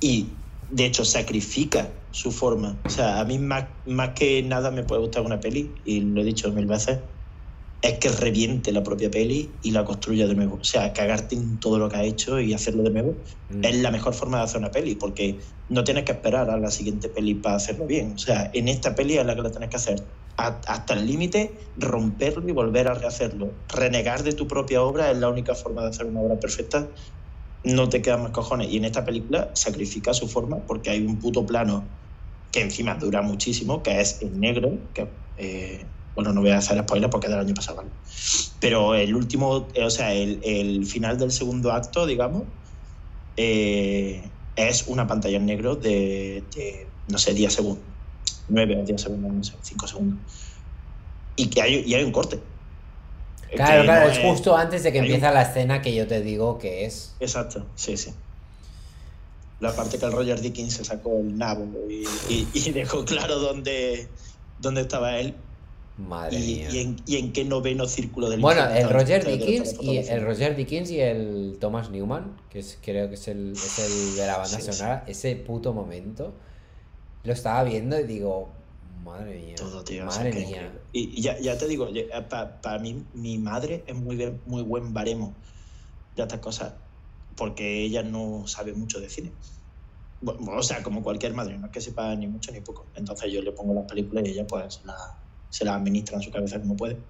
Y 0.00 0.28
de 0.70 0.86
hecho 0.86 1.04
sacrifica 1.04 1.90
su 2.10 2.32
forma. 2.32 2.76
O 2.84 2.90
sea, 2.90 3.20
a 3.20 3.24
mí 3.24 3.38
más, 3.38 3.66
más 3.86 4.10
que 4.10 4.42
nada 4.42 4.70
me 4.70 4.82
puede 4.82 5.02
gustar 5.02 5.22
una 5.22 5.38
peli, 5.38 5.70
y 5.84 6.00
lo 6.00 6.22
he 6.22 6.24
dicho 6.24 6.50
mil 6.50 6.66
veces, 6.66 6.98
es 7.82 7.98
que 7.98 8.08
reviente 8.08 8.70
la 8.72 8.82
propia 8.82 9.10
peli 9.10 9.50
y 9.62 9.72
la 9.72 9.84
construya 9.84 10.26
de 10.26 10.34
nuevo. 10.34 10.58
O 10.60 10.64
sea, 10.64 10.92
cagarte 10.92 11.34
en 11.34 11.58
todo 11.58 11.78
lo 11.78 11.88
que 11.88 11.96
ha 11.96 12.04
hecho 12.04 12.40
y 12.40 12.54
hacerlo 12.54 12.82
de 12.84 12.90
nuevo 12.90 13.16
mm. 13.50 13.64
es 13.64 13.76
la 13.76 13.90
mejor 13.90 14.14
forma 14.14 14.38
de 14.38 14.44
hacer 14.44 14.58
una 14.60 14.70
peli, 14.70 14.94
porque 14.94 15.38
no 15.68 15.84
tienes 15.84 16.04
que 16.04 16.12
esperar 16.12 16.48
a 16.48 16.56
la 16.56 16.70
siguiente 16.70 17.08
peli 17.08 17.34
para 17.34 17.56
hacerlo 17.56 17.86
bien. 17.86 18.12
O 18.14 18.18
sea, 18.18 18.50
en 18.54 18.68
esta 18.68 18.94
peli 18.94 19.18
es 19.18 19.26
la 19.26 19.34
que 19.34 19.42
lo 19.42 19.50
tienes 19.50 19.68
que 19.68 19.76
hacer 19.76 20.02
hasta 20.36 20.94
el 20.94 21.06
límite, 21.06 21.52
romperlo 21.76 22.48
y 22.48 22.52
volver 22.52 22.88
a 22.88 22.94
rehacerlo. 22.94 23.50
Renegar 23.68 24.22
de 24.22 24.32
tu 24.32 24.46
propia 24.46 24.82
obra 24.82 25.10
es 25.10 25.18
la 25.18 25.28
única 25.28 25.54
forma 25.54 25.82
de 25.82 25.88
hacer 25.88 26.06
una 26.06 26.20
obra 26.20 26.40
perfecta. 26.40 26.88
No 27.64 27.88
te 27.88 28.02
quedan 28.02 28.22
más 28.22 28.32
cojones. 28.32 28.70
Y 28.70 28.76
en 28.76 28.84
esta 28.84 29.04
película 29.04 29.50
sacrifica 29.54 30.12
su 30.14 30.28
forma 30.28 30.66
porque 30.66 30.90
hay 30.90 31.04
un 31.04 31.18
puto 31.18 31.46
plano 31.46 31.88
que 32.50 32.60
encima 32.60 32.94
dura 32.96 33.22
muchísimo, 33.22 33.82
que 33.82 34.00
es 34.00 34.20
en 34.20 34.38
negro, 34.38 34.92
que 34.92 35.08
eh, 35.36 35.86
bueno, 36.14 36.32
no 36.32 36.42
voy 36.42 36.50
a 36.50 36.58
hacer 36.58 36.78
spoilers 36.82 37.10
porque 37.10 37.26
es 37.26 37.30
del 37.30 37.40
año 37.40 37.54
pasado, 37.54 37.78
¿vale? 37.78 37.90
Pero 38.60 38.94
el 38.94 39.14
último, 39.14 39.68
eh, 39.74 39.84
o 39.84 39.90
sea, 39.90 40.12
el, 40.12 40.86
final 40.86 41.18
del 41.18 41.32
segundo 41.32 41.72
acto, 41.72 42.06
digamos, 42.06 42.44
eh, 43.36 44.30
es 44.54 44.86
una 44.86 45.06
pantalla 45.06 45.38
en 45.38 45.46
negro 45.46 45.76
de, 45.76 46.92
no 47.08 47.18
sé, 47.18 47.32
10 47.32 47.52
segundos. 47.52 47.86
9 48.48 48.82
o 48.82 48.84
10 48.84 49.00
segundos, 49.00 49.32
no 49.32 49.42
sé, 49.42 49.54
5 49.62 49.86
segundos. 49.86 50.18
Y 51.36 51.48
que 51.48 51.62
hay, 51.62 51.82
y 51.86 51.94
hay 51.94 52.04
un 52.04 52.12
corte. 52.12 52.51
Claro, 53.56 53.84
claro, 53.84 54.06
no 54.06 54.12
es 54.12 54.18
justo 54.18 54.56
antes 54.56 54.82
de 54.82 54.92
que 54.92 54.98
un- 54.98 55.04
empieza 55.04 55.30
la 55.30 55.42
escena 55.42 55.82
que 55.82 55.94
yo 55.94 56.06
te 56.06 56.20
digo 56.22 56.58
que 56.58 56.84
es... 56.86 57.14
Exacto, 57.20 57.66
sí, 57.76 57.96
sí. 57.96 58.12
La 59.60 59.74
parte 59.76 59.98
que 59.98 60.04
el 60.06 60.12
Roger 60.12 60.40
Dickens 60.40 60.74
se 60.74 60.84
sacó 60.84 61.18
el 61.20 61.36
nabo 61.38 61.66
y, 61.88 62.04
y- 62.28 62.48
y 62.52 62.70
dejó 62.72 63.04
claro 63.04 63.38
dónde, 63.38 64.08
dónde 64.60 64.80
estaba 64.80 65.18
él 65.18 65.34
Madre 65.98 66.38
y, 66.38 66.54
mía. 66.56 66.68
y 66.72 66.78
en, 66.80 66.96
y 67.06 67.16
en 67.18 67.32
qué 67.32 67.44
noveno 67.44 67.86
círculo 67.86 68.28
del 68.30 68.40
Bueno, 68.40 68.66
el 68.70 68.88
Roger 68.88 69.24
Dickens 69.24 69.76
y 69.80 69.98
el 69.98 70.24
Roger 70.24 70.56
Dickens 70.56 70.90
y 70.90 71.00
el 71.00 71.58
Thomas 71.60 71.90
Newman, 71.90 72.32
que 72.50 72.58
es, 72.60 72.78
creo 72.82 73.08
que 73.08 73.14
es 73.14 73.28
el, 73.28 73.52
es 73.52 73.78
el 73.78 74.16
de 74.16 74.26
la 74.26 74.38
banda 74.38 74.58
Sí, 74.58 74.62
sí. 74.62 74.72
sonora, 74.72 75.04
ese 75.06 75.36
puto 75.36 75.72
momento, 75.74 76.32
lo 77.24 77.32
estaba 77.32 77.62
viendo 77.62 78.00
y 78.00 78.04
digo, 78.04 78.48
madre 79.02 79.38
mía, 79.40 79.56
Todo, 79.56 79.84
tío. 79.84 80.06
o 80.06 80.10
sea, 80.10 80.18
madre 80.20 80.30
que 80.32 80.46
mía. 80.46 80.48
increíble. 80.48 80.80
Y, 80.92 81.18
y 81.18 81.22
ya, 81.22 81.38
ya 81.40 81.58
te 81.58 81.68
digo, 81.68 81.88
para 82.30 82.78
mí, 82.78 83.08
mi 83.14 83.38
madre 83.38 83.84
es 83.86 83.94
muy, 83.94 84.16
bien- 84.16 84.42
muy 84.46 84.62
buen 84.62 84.92
baremo 84.94 85.40
de 86.14 86.22
estas 86.22 86.40
cosas, 86.40 86.74
porque 87.36 87.82
ella 87.82 88.02
no 88.02 88.46
sabe 88.46 88.74
mucho 88.74 89.00
de 89.00 89.08
cine. 89.10 89.38
Bueno, 90.20 90.40
O 90.58 90.62
sea, 90.62 90.82
como 90.82 91.02
cualquier 91.02 91.34
madre, 91.34 91.58
no 91.58 91.66
es 91.66 91.72
que 91.72 91.80
sepa 91.80 92.14
ni 92.16 92.26
mucho 92.28 92.52
ni 92.52 92.60
poco. 92.60 92.92
Entonces 92.94 93.32
yo 93.32 93.42
le 93.42 93.52
pongo 93.52 93.74
las 93.74 93.86
películas 93.86 94.24
y 94.26 94.30
ella 94.32 94.46
pues 94.46 94.74
se 94.76 94.86
las 94.86 94.96
se 95.48 95.64
las 95.66 95.76
administra 95.76 96.16
en 96.16 96.22
su 96.22 96.30
cabeza 96.30 96.60
como 96.60 96.76
puede. 96.76 97.04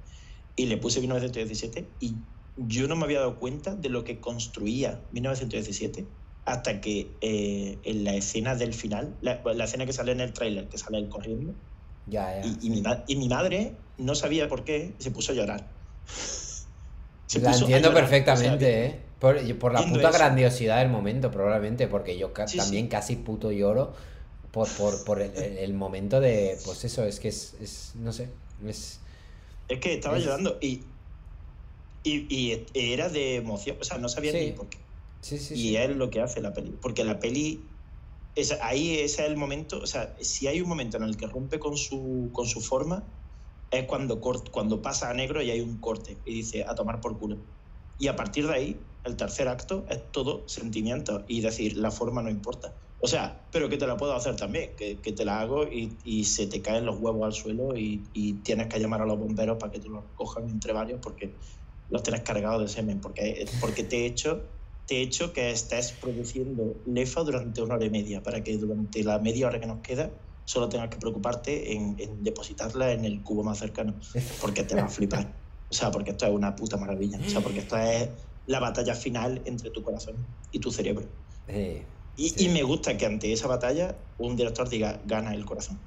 Y 0.57 0.67
le 0.67 0.77
puse 0.79 1.01
1917 1.01 1.97
y 2.01 2.27
yo 2.57 2.89
no 2.89 2.97
me 2.97 3.05
había 3.05 3.21
dado 3.21 3.39
cuenta 3.39 3.77
de 3.77 3.89
lo 3.89 4.05
que 4.05 4.21
construía 4.21 5.09
1917 5.13 6.13
hasta 6.45 6.81
que 6.81 7.19
eh, 7.23 7.81
en 7.85 8.05
la 8.05 8.15
escena 8.17 8.57
del 8.57 8.75
final, 8.75 9.19
la, 9.23 9.43
la 9.55 9.65
escena 9.65 9.87
que 9.87 9.93
sale 9.93 10.13
en 10.13 10.21
el 10.21 10.33
tráiler, 10.33 10.69
que 10.69 10.79
sale 10.79 10.99
él 10.99 11.09
corriendo, 11.09 11.57
Ya, 12.13 12.41
ya. 12.41 12.47
y, 12.47 12.59
y 12.67 12.71
mi, 12.71 12.83
ma- 12.83 13.05
y 13.09 13.17
mi 13.17 13.29
madre 13.29 13.73
no 13.99 14.15
sabía 14.15 14.49
por 14.49 14.65
qué 14.65 14.93
se 14.99 15.11
puso 15.11 15.33
a 15.33 15.35
llorar. 15.35 15.67
Se 17.27 17.41
La 17.41 17.51
puso 17.51 17.63
entiendo 17.65 17.89
llorar, 17.89 18.05
o 18.05 18.09
sea, 18.09 18.25
perfectamente, 18.25 18.85
¿eh? 18.87 19.01
Por, 19.19 19.37
la 19.73 19.83
puta 19.87 20.09
eso. 20.11 20.19
grandiosidad 20.19 20.79
del 20.81 20.89
momento, 20.91 21.31
probablemente, 21.31 21.87
porque 21.89 22.19
yo 22.19 22.33
ca- 22.33 22.49
Sí, 22.49 22.59
también 22.59 22.87
sí. 22.87 22.91
casi 22.91 23.17
puto 23.17 23.53
lloro 23.53 23.95
por, 24.51 24.69
por, 24.69 25.05
por 25.05 25.23
el, 25.23 25.35
el- 25.37 25.59
el 25.59 25.75
momento 25.75 26.21
de, 26.21 26.59
pues 26.65 26.85
eso, 26.85 27.05
es 27.05 27.21
que 27.21 27.29
es, 27.29 27.55
es 27.61 27.93
no 27.95 28.13
sé, 28.13 28.29
es... 28.67 29.01
Es 29.69 29.79
que 29.81 29.95
estaba 29.95 30.19
Es- 30.19 30.25
llorando 30.25 30.59
y, 30.61 30.83
y, 32.05 32.27
y 32.37 32.65
era 32.75 33.09
de 33.09 33.37
emoción, 33.37 33.77
o 33.81 33.85
sea, 33.85 33.97
no 33.99 34.09
sabía 34.09 34.33
Sí. 34.33 34.39
ni 34.47 34.53
por 34.53 34.67
qué. 34.69 34.79
Sí, 35.21 35.39
sí, 35.39 35.55
Y 35.55 35.57
sí. 35.69 35.77
es 35.77 35.97
lo 35.97 36.11
que 36.11 36.21
hace 36.21 36.41
la 36.43 36.53
peli. 36.53 36.75
Porque 36.83 37.05
la 37.05 37.21
peli, 37.21 37.63
es, 38.35 38.53
ahí 38.63 38.95
ese 38.99 39.23
es 39.23 39.29
el 39.31 39.37
momento, 39.37 39.79
o 39.81 39.87
sea, 39.87 40.17
si 40.21 40.47
hay 40.47 40.61
un 40.61 40.69
momento 40.69 40.97
en 40.97 41.05
el 41.05 41.17
que 41.17 41.27
rompe 41.27 41.59
con 41.59 41.77
su, 41.77 42.31
con 42.33 42.47
su 42.47 42.61
forma, 42.61 43.13
es 43.71 43.87
cuando, 43.87 44.21
cort- 44.21 44.51
cuando 44.51 44.83
pasa 44.83 45.11
a 45.11 45.15
negro 45.15 45.43
y 45.43 45.51
hay 45.51 45.61
un 45.61 45.81
corte 45.81 46.23
y 46.25 46.35
dice 46.35 46.65
a 46.65 46.75
tomar 46.75 47.01
por 47.01 47.19
culo. 47.19 47.47
Y 47.99 48.09
a 48.09 48.17
partir 48.17 48.47
de 48.47 48.55
ahí, 48.55 48.87
el 49.05 49.17
tercer 49.17 49.49
acto 49.49 49.87
es 49.89 50.11
todo 50.13 50.49
sentimiento 50.49 51.25
y 51.29 51.41
decir, 51.41 51.77
la 51.77 51.91
forma 51.91 52.23
no 52.23 52.31
importa. 52.31 52.79
O 52.99 53.09
sea, 53.09 53.49
pero 53.51 53.69
que 53.69 53.77
te 53.79 53.87
la 53.87 53.97
puedo 53.97 54.15
hacer 54.15 54.37
también, 54.37 54.77
que, 54.77 55.01
que 55.01 55.13
te 55.13 55.25
la 55.25 55.41
hago 55.41 55.65
y, 55.65 55.99
y 56.05 56.25
se 56.25 56.47
te 56.47 56.63
caen 56.63 56.87
los 56.87 57.01
huevos 57.01 57.25
al 57.25 57.33
suelo 57.33 57.77
y, 57.77 58.11
y 58.13 58.43
tienes 58.43 58.69
que 58.69 58.79
llamar 58.79 59.03
a 59.03 59.07
los 59.07 59.19
bomberos 59.19 59.57
para 59.59 59.73
que 59.73 59.81
te 59.81 59.89
los 59.89 60.13
cojan 60.15 60.49
entre 60.49 60.73
varios 60.73 61.01
porque 61.03 61.39
los 61.89 62.03
tienes 62.03 62.23
cargados 62.23 62.63
de 62.63 62.69
semen, 62.69 63.01
porque, 63.01 63.47
porque 63.61 63.85
te 63.85 63.99
he 64.03 64.07
hecho 64.07 64.62
te 64.87 64.97
he 64.99 65.03
hecho 65.03 65.33
que 65.33 65.51
estés 65.51 65.93
produciendo 65.93 66.83
lefa 66.87 67.23
durante 67.23 67.63
una 67.63 67.75
hora 67.75 67.85
y 67.85 67.91
media, 67.91 68.23
para 68.23 68.43
que 68.43 68.57
durante 68.59 69.03
la 69.05 69.19
media 69.19 69.47
hora 69.47 69.61
que 69.61 69.67
nos 69.67 69.81
queda 69.81 70.13
solo 70.45 70.69
tengas 70.69 70.89
que 70.91 70.99
preocuparte 70.99 71.73
en, 71.73 71.97
en 71.99 72.23
depositarla 72.23 72.93
en 72.93 73.05
el 73.05 73.23
cubo 73.23 73.45
más 73.45 73.59
cercano, 73.59 73.99
porque 74.41 74.65
te 74.65 74.75
va 74.75 74.83
a 74.83 74.89
flipar. 74.89 75.41
O 75.71 75.75
sea, 75.75 75.91
porque 75.91 76.11
esto 76.11 76.27
es 76.27 76.33
una 76.33 76.55
puta 76.57 76.77
maravilla. 76.77 77.19
O 77.25 77.29
sea, 77.29 77.41
porque 77.41 77.61
esto 77.61 77.77
es 77.79 78.11
la 78.47 78.59
batalla 78.61 78.95
final 78.95 79.41
entre 79.47 79.71
tu 79.71 79.83
corazón 79.83 80.27
y 80.51 80.59
tu 80.59 80.71
cerebro. 80.71 81.09
Eh, 81.47 81.87
Y, 82.15 82.29
Sí. 82.29 82.45
y 82.45 82.49
me 82.51 82.63
gusta 82.63 82.99
que 82.99 83.07
ante 83.07 83.33
esa 83.33 83.47
batalla 83.47 83.97
un 84.19 84.37
director 84.37 84.69
diga, 84.69 85.01
gana 85.07 85.33
el 85.35 85.47
corazón. 85.47 85.81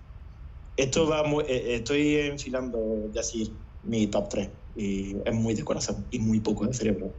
Esto 0.75 1.07
va 1.07 1.23
muy, 1.23 1.43
eh, 1.47 1.75
estoy 1.75 2.15
enfilando, 2.15 3.09
decir, 3.13 3.59
mi 3.83 4.07
top 4.07 4.29
3. 4.29 4.49
Y 4.75 5.15
es 5.23 5.33
muy 5.33 5.53
de 5.53 5.63
corazón 5.63 6.07
y 6.09 6.19
muy 6.19 6.39
poco 6.39 6.65
de 6.65 6.73
cerebro. 6.73 7.13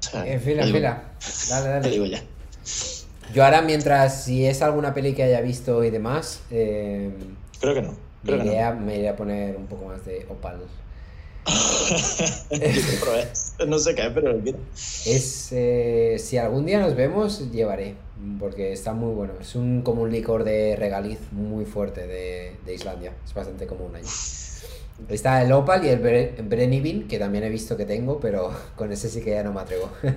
Sea, 0.00 0.26
en 0.26 0.40
fila, 0.40 0.62
te 0.62 0.64
en 0.64 0.72
fila. 0.72 1.02
Dale, 1.48 1.64
Te 1.80 1.80
dale. 1.80 1.90
digo 1.90 2.06
ya. 2.06 2.22
Yo 3.34 3.44
ahora, 3.44 3.62
mientras, 3.62 4.24
si 4.24 4.46
es 4.46 4.62
alguna 4.62 4.94
peli 4.94 5.14
que 5.14 5.22
haya 5.22 5.40
visto 5.40 5.84
y 5.84 5.90
demás, 5.90 6.40
eh, 6.50 7.10
Creo 7.60 7.74
que 7.74 7.82
no. 7.82 7.92
me, 8.22 8.24
Creo 8.24 8.38
que 8.40 8.46
iré 8.46 8.48
no. 8.48 8.62
a, 8.62 8.74
me 8.74 8.96
iré 8.98 9.08
a 9.08 9.16
poner 9.16 9.56
un 9.56 9.66
poco 9.66 9.86
más 9.86 10.04
de 10.04 10.26
Opal. 10.28 10.60
No 13.66 13.78
sé 13.78 13.94
qué 13.94 14.10
pero 14.14 14.32
lo 14.32 14.40
quiero. 14.40 14.58
Es, 14.74 15.48
eh, 15.52 16.16
si 16.18 16.36
algún 16.38 16.66
día 16.66 16.78
nos 16.80 16.94
vemos, 16.94 17.50
llevaré, 17.50 17.94
porque 18.38 18.72
está 18.72 18.92
muy 18.92 19.14
bueno. 19.14 19.32
Es 19.40 19.54
un, 19.54 19.82
como 19.82 20.02
un 20.02 20.12
licor 20.12 20.44
de 20.44 20.76
regaliz 20.76 21.18
muy 21.32 21.64
fuerte 21.64 22.06
de, 22.06 22.52
de 22.64 22.74
Islandia. 22.74 23.12
Es 23.26 23.34
bastante 23.34 23.66
común 23.66 23.94
allí. 23.96 24.08
Está 25.08 25.42
el 25.42 25.52
Opal 25.52 25.84
y 25.84 25.88
el 25.88 26.02
Bre- 26.02 26.46
Brennivin, 26.48 27.08
que 27.08 27.18
también 27.18 27.44
he 27.44 27.50
visto 27.50 27.76
que 27.76 27.84
tengo, 27.86 28.20
pero 28.20 28.52
con 28.76 28.92
ese 28.92 29.08
sí 29.08 29.22
que 29.22 29.30
ya 29.30 29.42
no 29.42 29.52
me 29.52 29.60
atrevo. 29.60 29.90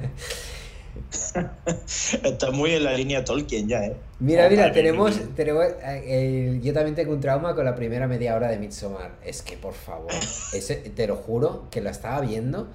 Está 2.24 2.52
muy 2.52 2.72
en 2.72 2.84
la 2.84 2.94
línea 2.94 3.24
Tolkien 3.24 3.68
ya, 3.68 3.86
¿eh? 3.86 3.95
Mira, 4.20 4.49
mira, 4.49 4.72
tenemos, 4.72 5.20
tenemos 5.36 5.66
eh, 5.84 6.60
yo 6.62 6.74
también 6.74 6.95
tengo 6.95 7.14
un 7.14 7.22
trauma 7.22 7.56
con 7.56 7.66
la 7.66 7.76
primera 7.76 8.08
media 8.08 8.36
hora 8.36 8.49
de 8.49 8.58
Midsommar. 8.60 9.12
Es 9.24 9.41
que, 9.41 9.58
por 9.58 9.74
favor, 9.74 10.12
ese, 10.53 10.76
te 10.76 11.08
lo 11.08 11.16
juro 11.16 11.68
que 11.72 11.82
lo 11.82 11.90
estaba 11.90 12.22
viendo 12.22 12.68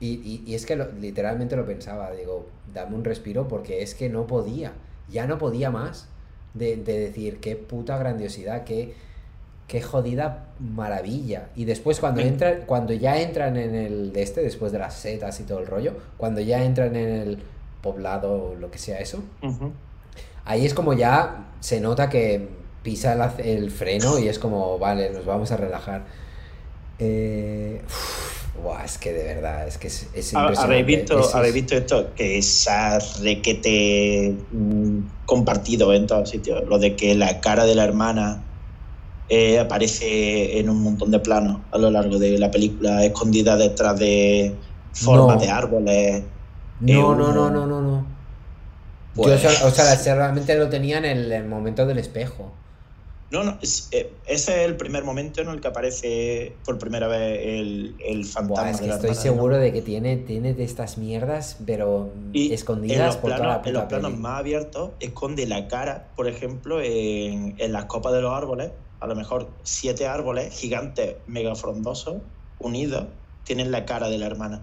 y, 0.00 0.08
y- 0.14 0.42
y 0.46 0.54
es 0.54 0.66
que 0.66 0.76
lo- 0.76 0.90
literalmente 0.92 1.56
lo 1.56 1.66
pensaba. 1.66 2.10
Digo, 2.12 2.46
dame 2.74 2.96
un 2.96 3.04
respiro 3.04 3.48
porque 3.48 3.82
es 3.82 3.94
que 3.94 4.08
no 4.08 4.26
podía, 4.26 4.72
ya 5.10 5.26
no 5.26 5.38
podía 5.38 5.70
más 5.70 6.08
de, 6.54 6.76
de 6.76 6.98
decir 6.98 7.38
qué 7.40 7.56
puta 7.56 7.96
grandiosidad, 7.98 8.64
qué, 8.64 8.94
qué 9.68 9.80
jodida 9.82 10.46
maravilla. 10.58 11.48
Y 11.54 11.64
después 11.66 12.00
cuando 12.00 12.22
Me- 12.22 12.26
entran, 12.28 12.62
cuando 12.66 12.92
ya 12.94 13.20
entran 13.20 13.56
en 13.56 13.74
el 13.76 14.12
de 14.12 14.22
este, 14.22 14.40
después 14.42 14.72
de 14.72 14.78
las 14.80 14.94
setas 14.94 15.38
y 15.38 15.44
todo 15.44 15.60
el 15.60 15.66
rollo, 15.66 15.92
cuando 16.16 16.40
ya 16.40 16.64
entran 16.64 16.96
en 16.96 17.08
el 17.08 17.38
poblado 17.82 18.32
o 18.32 18.54
lo 18.56 18.70
que 18.70 18.78
sea 18.78 18.98
eso. 18.98 19.22
Ahí 20.44 20.64
es 20.66 20.74
como 20.74 20.94
ya 20.94 21.48
se 21.60 21.80
nota 21.80 22.08
que 22.08 22.48
pisa 22.82 23.12
el, 23.38 23.70
freno 23.70 24.18
y 24.18 24.28
es 24.28 24.38
como, 24.38 24.78
vale, 24.78 25.10
nos 25.10 25.26
vamos 25.26 25.52
a 25.52 25.56
relajar. 25.58 26.06
Eh, 26.98 27.80
uf, 27.86 28.48
es 28.84 28.98
que 28.98 29.12
de 29.12 29.22
verdad, 29.34 29.68
es 29.68 29.78
que 29.78 29.88
es, 29.88 30.08
es 30.14 30.32
impresionante. 30.32 30.60
¿Habéis 30.60 30.86
visto, 30.86 31.20
Es- 31.20 31.26
es- 31.28 31.34
¿Habéis 31.34 31.54
visto 31.54 31.74
esto? 31.76 32.14
Que 32.14 32.40
ha 32.70 32.98
requete 33.22 34.34
mm, 34.50 34.98
compartido 35.26 35.92
en 35.92 36.06
todos 36.06 36.30
sitios. 36.30 36.66
Lo 36.66 36.78
de 36.78 36.96
que 36.96 37.14
la 37.14 37.40
cara 37.40 37.66
de 37.66 37.74
la 37.74 37.84
hermana 37.84 38.42
eh, 39.28 39.58
aparece 39.58 40.58
en 40.58 40.70
un 40.70 40.82
montón 40.82 41.10
de 41.10 41.18
planos 41.20 41.60
a 41.70 41.78
lo 41.78 41.90
largo 41.90 42.18
de 42.18 42.38
la 42.38 42.50
película, 42.50 43.04
escondida 43.04 43.56
detrás 43.56 43.98
de 43.98 44.54
formas 44.92 45.36
No. 45.36 45.42
de 45.42 45.50
árboles. 45.50 46.22
No, 46.80 46.92
eh, 46.92 47.16
no, 47.16 47.32
no, 47.32 47.50
no, 47.50 47.66
no, 47.66 47.82
no. 47.82 48.06
Pues- 49.14 49.42
Yo, 49.42 49.48
o 49.66 49.70
sea, 49.70 49.96
solamente 49.96 50.56
lo 50.56 50.68
tenía 50.68 50.98
en 50.98 51.04
el, 51.04 51.32
el 51.32 51.46
momento 51.46 51.86
del 51.86 51.98
espejo. 51.98 52.52
No, 53.30 53.44
no, 53.44 53.58
eh, 53.60 54.10
ese 54.26 54.62
es 54.62 54.66
el 54.66 54.76
primer 54.76 55.04
momento 55.04 55.42
en 55.42 55.48
el 55.48 55.60
que 55.60 55.68
aparece 55.68 56.54
por 56.64 56.78
primera 56.78 57.08
vez 57.08 57.38
el, 57.42 57.94
el 58.02 58.24
fantasma 58.24 58.62
Buah, 58.62 58.70
es 58.70 58.76
de 58.78 58.82
que 58.84 58.88
la 58.88 58.94
estoy 58.94 59.14
seguro 59.14 59.58
de 59.58 59.70
que 59.70 59.82
tiene, 59.82 60.16
tiene 60.16 60.54
de 60.54 60.64
estas 60.64 60.96
mierdas, 60.96 61.58
pero 61.66 62.10
Y 62.32 62.46
en 62.46 62.54
escondidas 62.54 63.06
los 63.06 63.16
por 63.16 63.32
toda 63.32 63.36
planos, 63.42 63.62
la 63.64 63.68
en 63.68 63.74
los 63.74 63.82
puta 63.82 63.88
planos 63.88 64.10
peli. 64.12 64.22
más 64.22 64.38
abiertos 64.38 64.90
esconde 65.00 65.46
la 65.46 65.68
cara, 65.68 66.08
por 66.16 66.26
ejemplo, 66.26 66.80
en, 66.80 67.54
en 67.58 67.72
las 67.74 67.84
copas 67.84 68.14
de 68.14 68.22
los 68.22 68.32
árboles, 68.32 68.70
a 69.00 69.06
lo 69.06 69.14
mejor 69.14 69.48
siete 69.62 70.06
árboles 70.06 70.52
gigantes, 70.58 71.16
mega 71.26 71.54
frondosos, 71.54 72.16
unidos, 72.58 73.06
tienen 73.44 73.70
la 73.70 73.84
cara 73.84 74.08
de 74.08 74.18
la 74.18 74.26
hermana. 74.26 74.62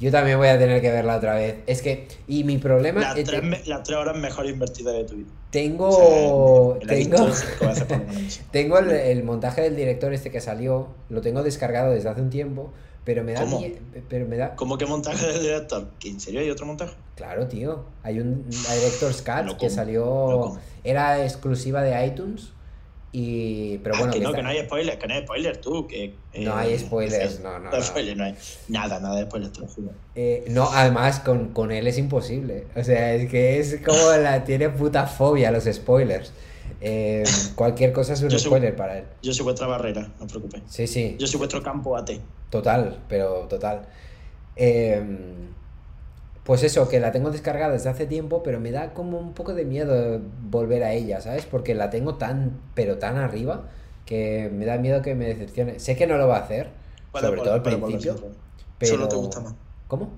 Yo 0.00 0.10
también 0.10 0.38
voy 0.38 0.48
a 0.48 0.58
tener 0.58 0.80
que 0.80 0.90
verla 0.90 1.16
otra 1.16 1.34
vez. 1.36 1.56
Es 1.66 1.80
que, 1.80 2.08
y 2.26 2.42
mi 2.44 2.58
problema 2.58 3.00
Las 3.00 3.16
es 3.16 3.24
tres, 3.24 3.40
que 3.40 3.46
me- 3.46 3.62
las 3.66 3.82
tres 3.84 3.96
horas 3.96 4.16
mejor 4.16 4.46
invertidas 4.46 4.92
de 4.94 5.04
tu 5.04 5.14
vida. 5.16 5.28
tengo, 5.50 5.88
O 5.88 6.78
sea, 6.80 6.88
tengo, 6.88 7.26
tengo 8.50 8.78
el, 8.78 8.90
el 8.90 9.22
montaje 9.22 9.62
del 9.62 9.76
director 9.76 10.12
este 10.12 10.30
que 10.32 10.40
salió, 10.40 10.88
lo 11.10 11.20
tengo 11.20 11.42
descargado 11.44 11.92
desde 11.92 12.08
hace 12.08 12.20
un 12.22 12.30
tiempo, 12.30 12.72
pero 13.04 13.22
me 13.22 13.34
da, 13.34 13.42
¿Cómo? 13.42 13.60
mie- 13.60 13.78
pero 14.08 14.26
me 14.26 14.36
da, 14.36 14.56
¿Cómo 14.56 14.76
que 14.78 14.86
montaje 14.86 15.26
del 15.28 15.42
director? 15.42 15.86
¿Que 16.00 16.08
en 16.08 16.18
serio 16.20 16.40
hay 16.40 16.50
otro 16.50 16.66
montaje? 16.66 16.94
claro, 17.14 17.46
tío, 17.46 17.84
hay 18.02 18.18
un 18.18 18.44
director's 18.50 19.22
cut 19.22 19.44
Lo 19.46 19.56
que 19.56 19.70
salió, 19.70 20.58
era 20.82 21.22
exclusiva 21.24 21.82
de 21.82 22.04
iTunes 22.04 22.50
y, 23.16 23.78
pero 23.78 23.94
Ah, 23.94 23.98
bueno, 23.98 24.12
que 24.12 24.18
que 24.18 24.24
no, 24.24 24.30
está- 24.30 24.36
que 24.38 24.42
no 24.42 24.48
hay 24.48 24.64
spoiler, 24.64 24.98
que 24.98 25.06
no 25.06 25.14
hay 25.14 25.22
spoiler 25.22 25.56
tú, 25.58 25.86
que... 25.86 26.14
No 26.40 26.56
hay 26.56 26.76
spoilers, 26.76 27.38
no, 27.40 27.60
no, 27.60 27.70
no. 27.70 27.80
spoiler, 27.82 28.16
no 28.16 28.24
hay 28.24 28.34
nada, 28.68 28.98
nada 28.98 29.20
de 29.20 29.26
spoilers, 29.26 29.52
te 29.52 29.60
lo 29.60 29.68
juro. 29.68 29.90
Eh, 30.16 30.44
no, 30.48 30.68
además 30.72 31.20
con, 31.20 31.50
con 31.52 31.70
él 31.70 31.86
es 31.86 31.96
imposible. 31.96 32.66
O 32.74 32.82
sea, 32.82 33.14
es 33.14 33.30
que 33.30 33.60
es 33.60 33.80
como 33.86 34.10
la 34.20 34.42
tiene 34.42 34.68
puta 34.70 35.06
fobia 35.06 35.52
los 35.52 35.62
spoilers. 35.64 36.32
Eh, 36.80 37.22
cualquier 37.54 37.92
cosa 37.92 38.14
es 38.14 38.22
un 38.22 38.30
Yo 38.30 38.38
soy- 38.38 38.48
spoiler 38.48 38.74
para 38.74 38.98
él. 38.98 39.04
Yo 39.22 39.32
soy 39.32 39.44
vuestra 39.44 39.68
barrera, 39.68 40.02
no 40.18 40.24
os 40.24 40.32
preocupéis. 40.32 40.64
Sí, 40.68 40.86
sí, 40.88 41.14
Yo 41.16 41.26
soy 41.28 41.38
vuestro 41.38 41.62
campo 41.62 41.96
AT. 41.96 42.10
total, 42.50 42.98
pero 43.08 43.46
total. 43.48 43.86
Eh, 44.56 45.00
pues 46.44 46.62
eso, 46.62 46.88
que 46.88 47.00
la 47.00 47.10
tengo 47.10 47.30
descargada 47.30 47.72
desde 47.72 47.88
hace 47.88 48.06
tiempo, 48.06 48.42
pero 48.42 48.60
me 48.60 48.70
da 48.70 48.92
como 48.92 49.18
un 49.18 49.32
poco 49.32 49.54
de 49.54 49.64
miedo 49.64 50.20
volver 50.42 50.84
a 50.84 50.92
ella, 50.92 51.20
¿sabes? 51.20 51.46
Porque 51.46 51.74
la 51.74 51.90
tengo 51.90 52.16
tan, 52.16 52.60
pero 52.74 52.98
tan 52.98 53.16
arriba, 53.16 53.68
que 54.04 54.50
me 54.52 54.66
da 54.66 54.76
miedo 54.76 55.00
que 55.00 55.14
me 55.14 55.26
decepcione. 55.26 55.80
Sé 55.80 55.96
que 55.96 56.06
no 56.06 56.18
lo 56.18 56.28
va 56.28 56.36
a 56.36 56.40
hacer, 56.40 56.68
sobre 57.18 57.40
todo 57.40 57.54
al 57.54 57.62
principio, 57.62 58.16
pero... 58.78 58.92
Solo 58.92 59.08
te 59.08 59.16
gusta 59.16 59.40
más. 59.40 59.54
¿Cómo? 59.88 60.10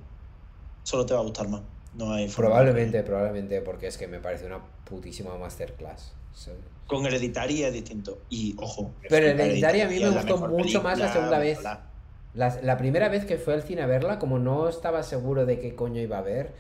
Solo 0.83 1.07
te 1.07 1.15
va 1.15 1.21
a 1.21 1.23
gustar 1.23 1.49
más. 1.49 1.63
No 1.95 2.13
hay 2.13 2.29
Probablemente, 2.29 3.03
probablemente, 3.03 3.61
porque 3.63 3.87
es 3.87 3.97
que 3.97 4.07
me 4.07 4.19
parece 4.19 4.47
una 4.47 4.61
putísima 4.85 5.37
masterclass. 5.39 6.13
Sí. 6.35 6.51
Con 6.87 7.07
Hereditary 7.07 7.65
es 7.65 7.73
distinto. 7.73 8.19
Y 8.29 8.55
ojo. 8.59 8.93
Pero 9.09 9.27
Hereditary 9.27 9.81
a 9.81 9.89
mí 9.89 9.99
me 9.99 10.11
gustó 10.11 10.39
mucho 10.49 10.83
más 10.83 10.99
la 10.99 11.13
segunda 11.13 11.39
vez. 11.39 11.63
la- 11.63 11.91
La, 12.37 12.61
la 12.63 12.77
primera 12.77 13.09
vez 13.09 13.25
que 13.25 13.39
fue 13.39 13.55
al 13.55 13.63
cine 13.63 13.83
a 13.83 13.87
verla, 13.87 14.19
como 14.19 14.39
no 14.39 14.69
estaba 14.69 15.03
seguro 15.03 15.47
de 15.47 15.59
qué 15.59 15.75
coño 15.75 16.01
iba 16.01 16.19
a 16.19 16.23
ver, 16.23 16.53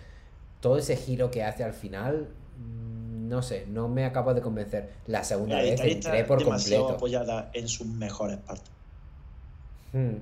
todo 0.60 0.78
ese 0.78 0.96
giro 0.96 1.30
que 1.30 1.44
hace 1.44 1.64
al 1.64 1.74
final, 1.74 2.28
mm, 2.58 3.28
no 3.28 3.42
sé, 3.42 3.66
no 3.68 3.88
me 3.88 4.04
acabo 4.04 4.34
de 4.34 4.40
convencer. 4.40 4.90
La 5.06 5.22
segunda 5.22 5.56
vez 5.56 5.78
Hereditary 5.80 5.90
está 5.92 6.08
entré 6.10 6.24
por 6.24 6.38
demasiado 6.38 6.86
completo. 6.86 6.96
apoyada 6.96 7.50
en 7.52 7.68
sus 7.68 7.86
mejores 7.86 8.38
partes. 8.38 8.70
Hmm. 9.92 10.16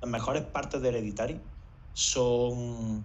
Las 0.00 0.10
mejores 0.10 0.42
partes 0.44 0.80
de 0.80 0.88
Hereditary 0.88 1.40
son 1.92 3.04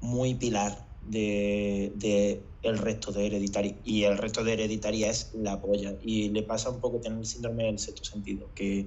muy 0.00 0.34
pilar 0.34 0.84
de, 1.06 1.92
de 1.96 2.42
el 2.62 2.78
resto 2.78 3.12
de 3.12 3.26
Hereditary. 3.26 3.76
Y 3.84 4.04
el 4.04 4.18
resto 4.18 4.44
de 4.44 4.54
Hereditary 4.54 5.04
es 5.04 5.32
la 5.34 5.60
polla. 5.60 5.94
Y 6.02 6.30
le 6.30 6.42
pasa 6.42 6.70
un 6.70 6.80
poco 6.80 6.98
tener 6.98 7.18
el 7.18 7.26
síndrome 7.26 7.64
del 7.64 7.78
sexto 7.78 8.04
sentido, 8.04 8.48
que 8.54 8.86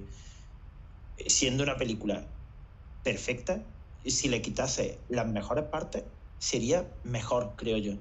siendo 1.26 1.62
una 1.62 1.76
película 1.76 2.24
perfecta, 3.04 3.62
si 4.04 4.28
le 4.28 4.42
quitase 4.42 4.98
las 5.08 5.26
mejores 5.28 5.64
partes, 5.66 6.02
sería 6.38 6.92
mejor, 7.04 7.54
creo 7.56 7.78
yo. 7.78 7.92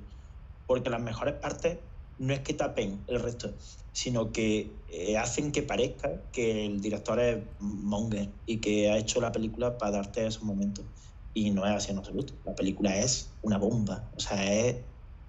Porque 0.66 0.90
las 0.90 1.02
mejores 1.02 1.36
partes 1.36 1.78
no 2.18 2.34
es 2.34 2.40
que 2.40 2.54
tapen 2.54 3.04
el 3.08 3.20
resto, 3.20 3.54
sino 3.92 4.32
que 4.32 4.72
eh, 4.88 5.18
hacen 5.18 5.52
que 5.52 5.62
parezca 5.62 6.32
que 6.32 6.66
el 6.66 6.82
director 6.82 7.20
es 7.20 7.44
Monger 7.60 8.30
y 8.46 8.58
que 8.58 8.90
ha 8.90 8.98
hecho 8.98 9.22
la 9.22 9.32
película 9.32 9.78
para 9.78 9.92
darte 9.92 10.26
esos 10.26 10.44
momentos. 10.44 10.86
Y 11.34 11.52
no 11.52 11.66
es 11.66 11.72
así 11.72 11.92
en 11.92 11.98
absoluto. 11.98 12.34
La 12.46 12.56
película 12.56 12.98
es 12.98 13.30
una 13.42 13.58
bomba. 13.58 14.12
O 14.16 14.20
sea, 14.20 14.54
es 14.54 14.78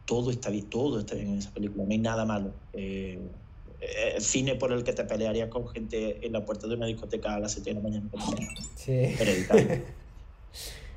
todo 0.05 0.30
está 0.30 0.51
bien, 0.51 0.68
todo 0.68 1.01
está 1.01 1.14
bien 1.14 1.28
en 1.28 1.38
esa 1.38 1.52
película, 1.52 1.84
no 1.84 1.92
hay 1.92 1.98
nada 1.98 2.24
malo. 2.24 2.55
Eh, 2.72 3.30
eh, 3.86 4.20
cine 4.20 4.55
por 4.55 4.73
el 4.73 4.85
que 4.85 4.93
te 4.93 5.05
pelearías 5.05 5.48
con 5.48 5.69
gente 5.69 6.27
en 6.27 6.32
la 6.32 6.44
puerta 6.44 6.66
de 6.66 6.74
una 6.74 6.86
discoteca 6.86 7.35
a 7.35 7.40
las 7.40 7.52
7 7.52 7.70
de 7.70 7.74
la 7.74 7.81
mañana. 7.81 8.09
Sí. 8.77 9.15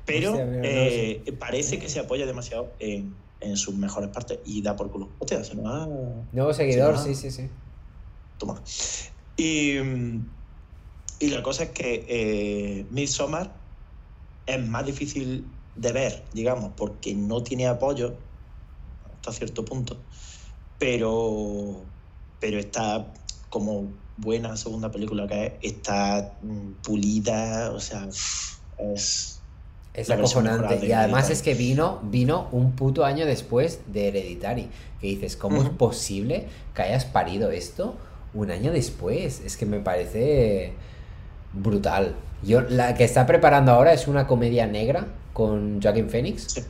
Pero 0.06 0.32
no 0.32 0.38
eh, 0.64 1.22
parece 1.38 1.78
que 1.78 1.88
se 1.88 2.00
apoya 2.00 2.24
demasiado 2.24 2.72
en, 2.78 3.14
en 3.40 3.56
sus 3.56 3.74
mejores 3.74 4.08
partes 4.10 4.38
y 4.44 4.62
da 4.62 4.74
por 4.74 4.90
culo. 4.90 5.10
Hostia, 5.18 5.44
se 5.44 5.54
nos 5.54 5.66
ha... 5.66 5.86
Nuevo 6.32 6.52
seguidor, 6.54 6.98
Sí, 6.98 7.14
sí, 7.14 7.30
sí, 7.30 7.42
sí. 7.42 7.48
Toma. 8.38 8.62
Y, 9.36 9.76
y 11.18 11.28
la 11.28 11.42
cosa 11.42 11.64
es 11.64 11.70
que 11.70 12.06
eh, 12.08 12.86
Midsommar 12.90 13.52
es 14.46 14.66
más 14.66 14.86
difícil 14.86 15.46
de 15.76 15.92
ver, 15.92 16.24
digamos, 16.32 16.72
porque 16.76 17.14
no 17.14 17.42
tiene 17.42 17.66
apoyo 17.66 18.16
hasta 19.14 19.32
cierto 19.32 19.64
punto, 19.64 19.96
pero, 20.78 21.82
pero 22.40 22.58
está 22.58 23.06
como 23.50 23.88
buena 24.16 24.56
segunda 24.56 24.90
película 24.90 25.26
que 25.26 25.46
es, 25.46 25.52
está 25.74 26.34
mm, 26.42 26.82
pulida, 26.82 27.70
o 27.72 27.80
sea, 27.80 28.08
es... 28.78 29.34
Es 29.94 30.10
acojonante. 30.10 30.86
Y 30.86 30.92
además 30.92 31.28
es 31.28 31.42
que 31.42 31.54
vino, 31.54 31.98
vino 32.04 32.48
un 32.52 32.72
puto 32.72 33.04
año 33.04 33.26
después 33.26 33.80
de 33.88 34.08
Hereditary. 34.08 34.68
Que 35.00 35.08
dices, 35.08 35.36
¿cómo 35.36 35.60
es 35.60 35.70
posible 35.70 36.46
que 36.72 36.82
hayas 36.82 37.04
parido 37.04 37.50
esto 37.50 37.96
un 38.32 38.52
año 38.52 38.70
después? 38.70 39.40
Es 39.44 39.56
que 39.56 39.66
me 39.66 39.80
parece 39.80 40.74
brutal. 41.52 42.14
Yo, 42.44 42.60
la 42.60 42.94
que 42.94 43.02
está 43.02 43.26
preparando 43.26 43.72
ahora 43.72 43.92
es 43.92 44.06
una 44.06 44.28
comedia 44.28 44.68
negra 44.68 45.08
con 45.32 45.82
Joaquin 45.82 46.08
Phoenix. 46.08 46.46
Sí. 46.48 46.60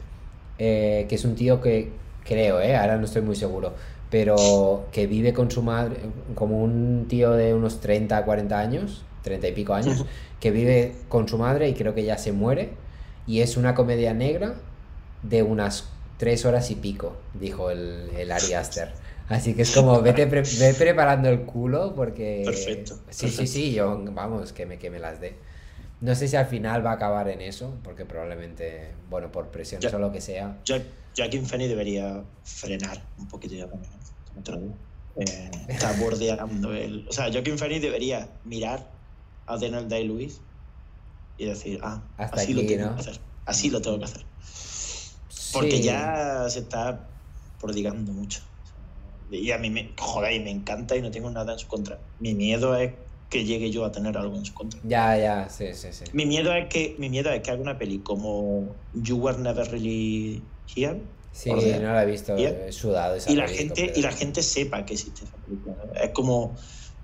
eh, 0.59 1.05
que 1.07 1.15
es 1.15 1.24
un 1.27 1.35
tío 1.35 1.61
que 1.61 1.93
creo, 2.24 2.61
eh, 2.61 2.77
ahora 2.77 2.97
no 2.97 3.05
estoy 3.05 3.23
muy 3.23 3.36
seguro, 3.36 3.74
pero 4.10 4.86
que 4.93 5.06
vive 5.06 5.32
con 5.32 5.51
su 5.51 5.62
madre, 5.62 5.97
como 6.35 6.62
un 6.62 7.06
tío 7.09 7.32
de 7.32 7.55
unos 7.55 7.80
30, 7.80 8.24
40 8.24 8.59
años, 8.59 9.05
30 9.22 9.48
y 9.48 9.52
pico 9.52 9.74
años, 9.74 10.05
que 10.40 10.51
vive 10.51 10.94
con 11.09 11.28
su 11.28 11.36
madre 11.39 11.68
y 11.68 11.74
creo 11.74 11.94
que 11.94 12.05
ya 12.05 12.16
se 12.18 12.32
muere, 12.32 12.70
y 13.26 13.40
es 13.40 13.56
una 13.56 13.74
comedia 13.74 14.14
negra 14.14 14.55
de 15.22 15.43
unas 15.43 15.89
tres 16.16 16.44
horas 16.47 16.70
y 16.70 16.76
pico, 16.76 17.16
dijo 17.35 17.70
el, 17.70 18.10
el 18.16 18.32
Ari 18.32 18.55
Aster. 18.55 18.90
Así 19.28 19.52
que 19.55 19.62
es 19.62 19.72
como, 19.72 20.01
vete 20.01 20.26
pre- 20.26 20.40
ve 20.59 20.74
preparando 20.78 21.28
el 21.28 21.43
culo 21.43 21.93
porque... 21.94 22.43
Perfecto, 22.47 22.94
Sí, 23.10 23.28
sí, 23.28 23.36
perfecto. 23.36 23.47
sí, 23.52 23.72
yo, 23.74 24.01
vamos, 24.12 24.55
que 24.55 24.64
me, 24.64 24.78
que 24.78 24.89
me 24.89 24.98
las 24.98 25.20
dé. 25.20 25.35
No 26.01 26.14
sé 26.14 26.28
si 26.28 26.36
al 26.36 26.47
final 26.47 26.86
va 26.86 26.93
a 26.93 26.94
acabar 26.94 27.28
en 27.28 27.43
eso, 27.43 27.74
porque 27.85 28.06
probablemente, 28.06 28.93
bueno, 29.10 29.30
por 29.30 29.48
presiones 29.48 29.90
Ya. 29.90 29.97
o 29.98 30.01
lo 30.01 30.10
que 30.12 30.20
sea. 30.22 30.56
Jo- 30.66 30.76
Joaquin 31.19 31.45
Phoenix 31.47 31.69
debería 31.69 32.23
frenar 32.45 33.03
un 33.19 33.27
poquito 33.28 33.55
ya 33.55 33.66
también. 33.69 33.90
¿eh? 33.93 33.97
También 34.27 34.45
te 34.45 34.53
lo 34.53 34.59
digo. 34.61 34.74
Eh, 35.16 35.51
está 35.69 35.93
bordeando 35.95 36.73
el. 36.73 37.07
O 37.09 37.12
sea, 37.12 37.31
Joaquin 37.32 37.59
Phoenix 37.59 37.82
debería 37.82 38.28
mirar 38.45 38.89
a 39.47 39.57
Daniel 39.59 39.89
Day-Lewis 39.89 40.40
y 41.39 41.47
decir, 41.47 41.81
ah, 41.82 42.03
Hasta 42.16 42.40
así 42.43 42.55
lo 42.55 42.65
tengo 42.65 42.86
¿no? 42.86 42.95
que 42.95 43.01
hacer. 43.01 43.20
Así 43.47 43.70
lo 43.70 43.81
tengo 43.81 43.99
que 43.99 44.05
hacer. 44.05 44.23
Porque 45.53 45.78
Sí. 45.78 45.82
ya 45.82 46.45
se 46.49 46.61
está 46.61 47.09
prodigando 47.61 48.12
mucho. 48.12 48.40
Y 49.31 49.51
a 49.51 49.59
mí 49.59 49.70
me, 49.70 49.90
joder, 49.99 50.32
y 50.35 50.40
me 50.40 50.51
encanta 50.51 50.97
y 50.97 51.03
no 51.03 51.11
tengo 51.11 51.31
nada 51.31 51.53
en 51.55 51.59
su 51.59 51.66
contra. 51.66 51.99
Mi 52.20 52.35
miedo 52.35 52.77
es 52.77 52.93
que 53.28 53.45
llegue 53.45 53.70
yo 53.70 53.85
a 53.85 53.93
tener 53.93 54.16
algo 54.16 54.36
en 54.36 54.45
su 54.45 54.55
contra. 54.55 54.81
Ya, 54.85 55.16
ya, 55.19 55.49
sí, 55.51 55.74
sí, 55.74 55.89
sí. 55.93 56.05
Mi 56.12 56.24
miedo 56.27 56.53
es 56.55 56.69
que, 56.69 56.97
mi 56.99 57.11
miedo 57.11 57.31
es 57.31 57.43
que 57.43 57.51
haga 57.51 57.61
una 57.61 57.77
peli 57.77 57.99
como 57.99 58.74
You 58.95 59.16
Were 59.16 59.39
Never 59.39 59.70
Really 59.70 60.43
Sí, 61.31 61.51
no 61.51 61.93
la 61.93 62.03
he 62.03 62.07
visto, 62.07 62.36
he 62.36 62.73
sudado 62.73 63.15
esa 63.15 63.31
y 63.31 63.36
la 63.36 63.47
gente 63.49 63.93
y 63.95 64.03
la 64.03 64.12
gente 64.12 64.43
sepa 64.43 64.85
que 64.85 64.95
existe 64.95 65.24
esa 65.24 65.36
película. 65.39 65.77
¿no? 65.86 65.93
Es 65.95 66.11
como 66.11 66.57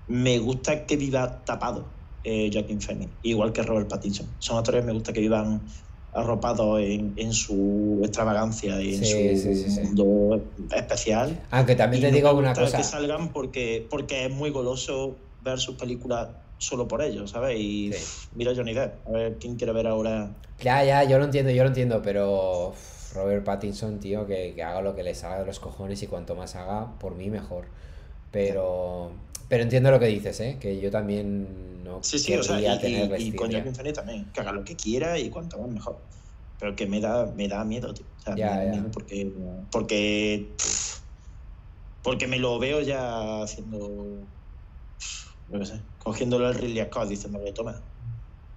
me 0.07 0.37
gusta 0.39 0.85
que 0.85 0.97
viva 0.97 1.43
tapado 1.45 1.93
eh, 2.23 2.49
Joaquin 2.51 2.81
Phoenix, 2.81 3.13
igual 3.21 3.53
que 3.53 3.61
Robert 3.63 3.87
Pattinson. 3.89 4.35
Son 4.39 4.57
actores 4.57 4.81
que 4.81 4.87
me 4.87 4.93
gusta 4.93 5.13
que 5.13 5.19
vivan 5.21 5.65
arropados 6.11 6.79
en, 6.79 7.13
en 7.17 7.33
su 7.33 7.99
extravagancia 8.03 8.81
y 8.81 8.95
en 8.95 9.05
Sí, 9.05 9.37
su 9.37 9.53
sí, 9.69 9.79
mundo 9.81 10.53
especial. 10.75 11.45
Aunque 11.51 11.75
también 11.75 12.03
Y 12.03 12.05
te 12.07 12.11
digo 12.11 12.33
una 12.33 12.53
cosa. 12.53 12.77
que 12.77 12.83
salgan 12.83 13.31
porque, 13.33 13.87
porque 13.89 14.25
es 14.25 14.31
muy 14.31 14.49
goloso 14.49 15.19
ver 15.41 15.59
sus 15.59 15.75
películas 15.75 16.29
solo 16.57 16.87
por 16.87 17.01
ellos, 17.01 17.31
¿sabes? 17.31 17.59
Y 17.59 17.91
Sí. 17.93 18.29
mira 18.35 18.53
Johnny 18.55 18.73
Depp, 18.73 19.07
a 19.07 19.11
ver 19.11 19.37
quién 19.39 19.55
quiere 19.57 19.73
ver 19.73 19.87
ahora. 19.87 20.35
Ya, 20.61 20.83
ya, 20.85 21.03
yo 21.03 21.19
lo 21.19 21.25
entiendo, 21.25 21.51
yo 21.51 21.63
lo 21.63 21.69
entiendo, 21.69 22.01
pero 22.01 22.73
Robert 23.15 23.43
Pattinson, 23.43 23.99
tío, 23.99 24.27
que, 24.27 24.53
que 24.53 24.61
haga 24.63 24.81
lo 24.81 24.95
que 24.95 25.03
le 25.03 25.15
salga 25.15 25.39
de 25.39 25.45
los 25.45 25.59
cojones 25.59 26.03
y 26.03 26.07
cuanto 26.07 26.35
más 26.35 26.55
haga, 26.55 26.97
por 26.99 27.15
mí 27.15 27.29
mejor. 27.29 27.65
Pero, 28.31 29.11
pero 29.47 29.63
entiendo 29.63 29.89
lo 29.91 29.99
que 29.99 30.07
dices, 30.07 30.39
¿eh? 30.41 30.57
Que 30.59 30.79
yo 30.79 30.91
también 30.91 31.83
no 31.83 32.03
Sí, 32.03 32.19
sí, 32.19 32.33
o 32.35 32.43
sea, 32.43 32.59
y, 32.59 32.79
tener 32.79 33.19
y- 33.21 33.23
y 33.27 33.31
con 33.31 33.49
Phoenix 33.51 33.93
también, 33.93 34.31
que 34.33 34.41
haga 34.41 34.51
lo 34.51 34.63
que 34.63 34.75
quiera 34.75 35.17
y 35.17 35.29
cuanto 35.29 35.57
más 35.59 35.69
mejor. 35.69 36.03
Pero 36.59 36.75
que 36.75 36.85
me 36.87 36.99
da, 37.01 37.25
me 37.35 37.47
da 37.47 37.63
miedo, 37.65 37.93
tío. 37.93 38.05
O 38.15 38.19
sea, 38.19 38.35
Ya, 38.35 38.51
me 38.51 38.55
da 38.57 38.65
ya. 38.65 38.71
miedo 38.71 38.91
porque, 38.91 39.33
porque, 39.71 40.55
pff, 40.57 40.99
porque 42.01 42.27
me 42.27 42.39
lo 42.39 42.59
veo 42.59 42.81
ya 42.81 43.41
haciendo, 43.43 44.27
yo 45.47 45.59
qué 45.59 45.65
sé, 45.65 45.81
cogiéndolo 45.97 46.47
el 46.49 46.55
Ridley 46.55 46.85
Scott 46.85 47.09
diciéndole, 47.09 47.51
toma, 47.53 47.83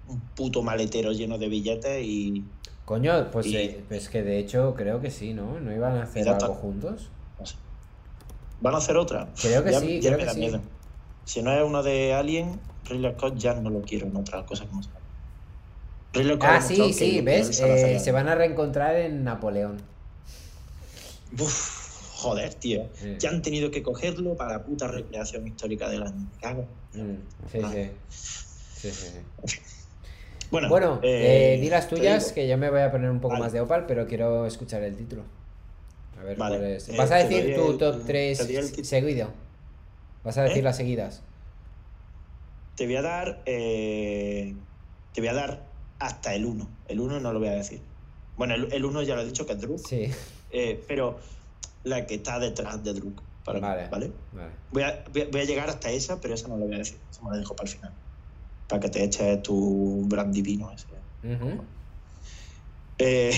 un 0.06 0.20
puto 0.30 0.62
maletero 0.62 1.12
lleno 1.12 1.38
de 1.38 1.48
billetes 1.48 2.04
y 2.04 2.57
Coño, 2.88 3.30
pues 3.30 3.44
Y- 3.48 3.56
eh, 3.58 3.84
es 3.90 4.08
que 4.08 4.22
de 4.22 4.38
hecho 4.38 4.72
creo 4.74 4.98
que 4.98 5.10
sí, 5.10 5.34
¿no? 5.34 5.60
¿No 5.60 5.74
iban 5.74 5.98
a 5.98 6.04
hacer 6.04 6.26
algo 6.26 6.54
juntos? 6.54 7.10
¿Van 8.62 8.74
a 8.74 8.78
hacer 8.78 8.96
otra? 8.96 9.28
Creo 9.42 9.62
que 9.62 9.72
Ya- 9.72 9.80
sí, 9.80 10.00
ya 10.00 10.08
creo 10.08 10.12
me 10.12 10.18
que 10.20 10.24
da 10.24 10.32
sí. 10.32 10.40
miedo. 10.40 10.60
Si 11.26 11.42
no 11.42 11.52
es 11.52 11.62
uno 11.62 11.82
de 11.82 12.14
Alien, 12.14 12.58
Ridley 12.86 13.12
Scott 13.12 13.36
ya 13.36 13.52
no 13.52 13.68
lo 13.68 13.82
quiero 13.82 14.06
en 14.06 14.16
otras 14.16 14.42
cosas 14.46 14.68
como 14.68 14.82
se 14.82 14.88
Ridley 16.14 16.36
Scott 16.36 16.44
ha 16.48 16.56
Ah, 16.56 16.60
sí, 16.62 16.92
sí, 16.94 17.20
¿ves? 17.20 17.60
Eh, 17.60 17.92
la- 17.92 17.98
se 18.00 18.10
van 18.10 18.26
a 18.26 18.34
reencontrar 18.34 18.96
en 18.96 19.22
Napoleón. 19.22 19.82
Uf, 21.38 22.14
joder, 22.22 22.54
tío. 22.54 22.88
Ya 23.18 23.28
han 23.28 23.42
tenido 23.42 23.70
que 23.70 23.82
cogerlo 23.82 24.34
para 24.34 24.52
la 24.52 24.64
puta 24.64 24.88
recreación 24.88 25.46
histórica. 25.46 25.88
Me 25.90 26.00
cago. 26.40 26.66
Mm, 26.94 27.16
sí, 27.52 27.58
Ah. 27.62 27.70
sí. 27.70 27.90
Sí, 28.08 28.90
sí, 28.90 29.06
sí. 29.44 29.58
Bueno, 30.50 30.68
Bueno, 30.68 31.00
eh, 31.02 31.54
eh, 31.56 31.60
di 31.60 31.68
las 31.68 31.88
tuyas, 31.88 32.32
que 32.32 32.48
yo 32.48 32.56
me 32.56 32.70
voy 32.70 32.80
a 32.80 32.90
poner 32.90 33.10
un 33.10 33.20
poco 33.20 33.32
Vale. 33.32 33.44
más 33.44 33.52
de 33.52 33.60
Opal, 33.60 33.86
pero 33.86 34.06
quiero 34.06 34.46
escuchar 34.46 34.82
el 34.82 34.96
título. 34.96 35.24
A 36.18 36.22
ver 36.24 36.36
Vale, 36.36 36.56
cuál 36.58 36.70
es. 36.70 36.88
eh, 36.88 36.94
¿Vas 36.96 37.10
a 37.10 37.16
decir 37.16 37.54
tu 37.54 37.70
el- 37.72 37.78
top 37.78 37.98
te 37.98 38.04
3 38.06 38.38
doy 38.46 38.56
el 38.56 38.84
seguido? 38.84 39.30
¿Vas 40.24 40.38
a 40.38 40.42
decir 40.44 40.64
las 40.64 40.76
seguidas? 40.76 41.22
Te 42.76 42.86
voy 42.86 42.96
a 42.96 43.02
dar. 43.02 43.42
te 43.44 44.54
voy 45.18 45.28
a 45.28 45.34
dar 45.34 45.62
hasta 45.98 46.34
el 46.34 46.44
1. 46.46 46.68
El 46.86 47.00
1 47.00 47.20
no 47.20 47.32
lo 47.32 47.38
voy 47.40 47.48
a 47.48 47.52
decir. 47.54 47.80
Bueno, 48.36 48.54
el, 48.54 48.72
el 48.72 48.84
1 48.84 49.02
ya 49.02 49.16
lo 49.16 49.22
he 49.22 49.26
dicho 49.26 49.46
que 49.46 49.52
es 49.54 49.60
Druk, 49.60 49.78
Sí. 49.78 50.08
eh, 50.50 50.82
pero 50.86 51.18
la 51.84 52.06
que 52.06 52.14
está 52.16 52.38
detrás 52.38 52.82
de 52.84 52.94
Druk. 52.94 53.20
Para 53.44 53.58
mí, 53.60 53.66
Vale. 53.66 53.88
¿vale? 53.90 54.12
Vale. 54.32 54.84
A- 54.84 55.04
voy 55.10 55.40
a 55.40 55.44
llegar 55.44 55.68
hasta 55.68 55.90
esa, 55.90 56.20
pero 56.20 56.34
esa 56.34 56.48
no 56.48 56.56
la 56.56 56.66
voy 56.66 56.74
a 56.74 56.78
decir. 56.78 56.98
Esa 57.10 57.22
me 57.22 57.30
la 57.32 57.38
dejo 57.38 57.56
para 57.56 57.68
el 57.68 57.74
final. 57.76 57.92
Para 58.68 58.80
que 58.80 58.88
te 58.90 59.02
eches 59.04 59.42
tu 59.42 60.04
brandy 60.06 60.42
vino 60.42 60.70
ese. 60.70 60.86
Eh, 62.98 63.36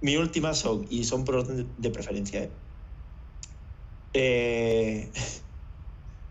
mi 0.00 0.16
última 0.16 0.54
son, 0.54 0.86
y 0.90 1.04
son 1.04 1.24
por 1.24 1.36
orden 1.36 1.68
de, 1.78 1.90
preferencia, 1.90 2.42
¿eh? 2.42 2.50
Eh, 4.12 5.10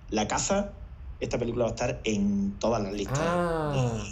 La 0.10 0.28
caza, 0.28 0.72
esta 1.20 1.38
película 1.40 1.66
va 1.66 1.72
a 1.72 1.74
estar 1.74 2.02
en 2.04 2.54
todas 2.60 2.82
las 2.84 2.94
listas 2.94 3.18
Ah, 3.20 4.04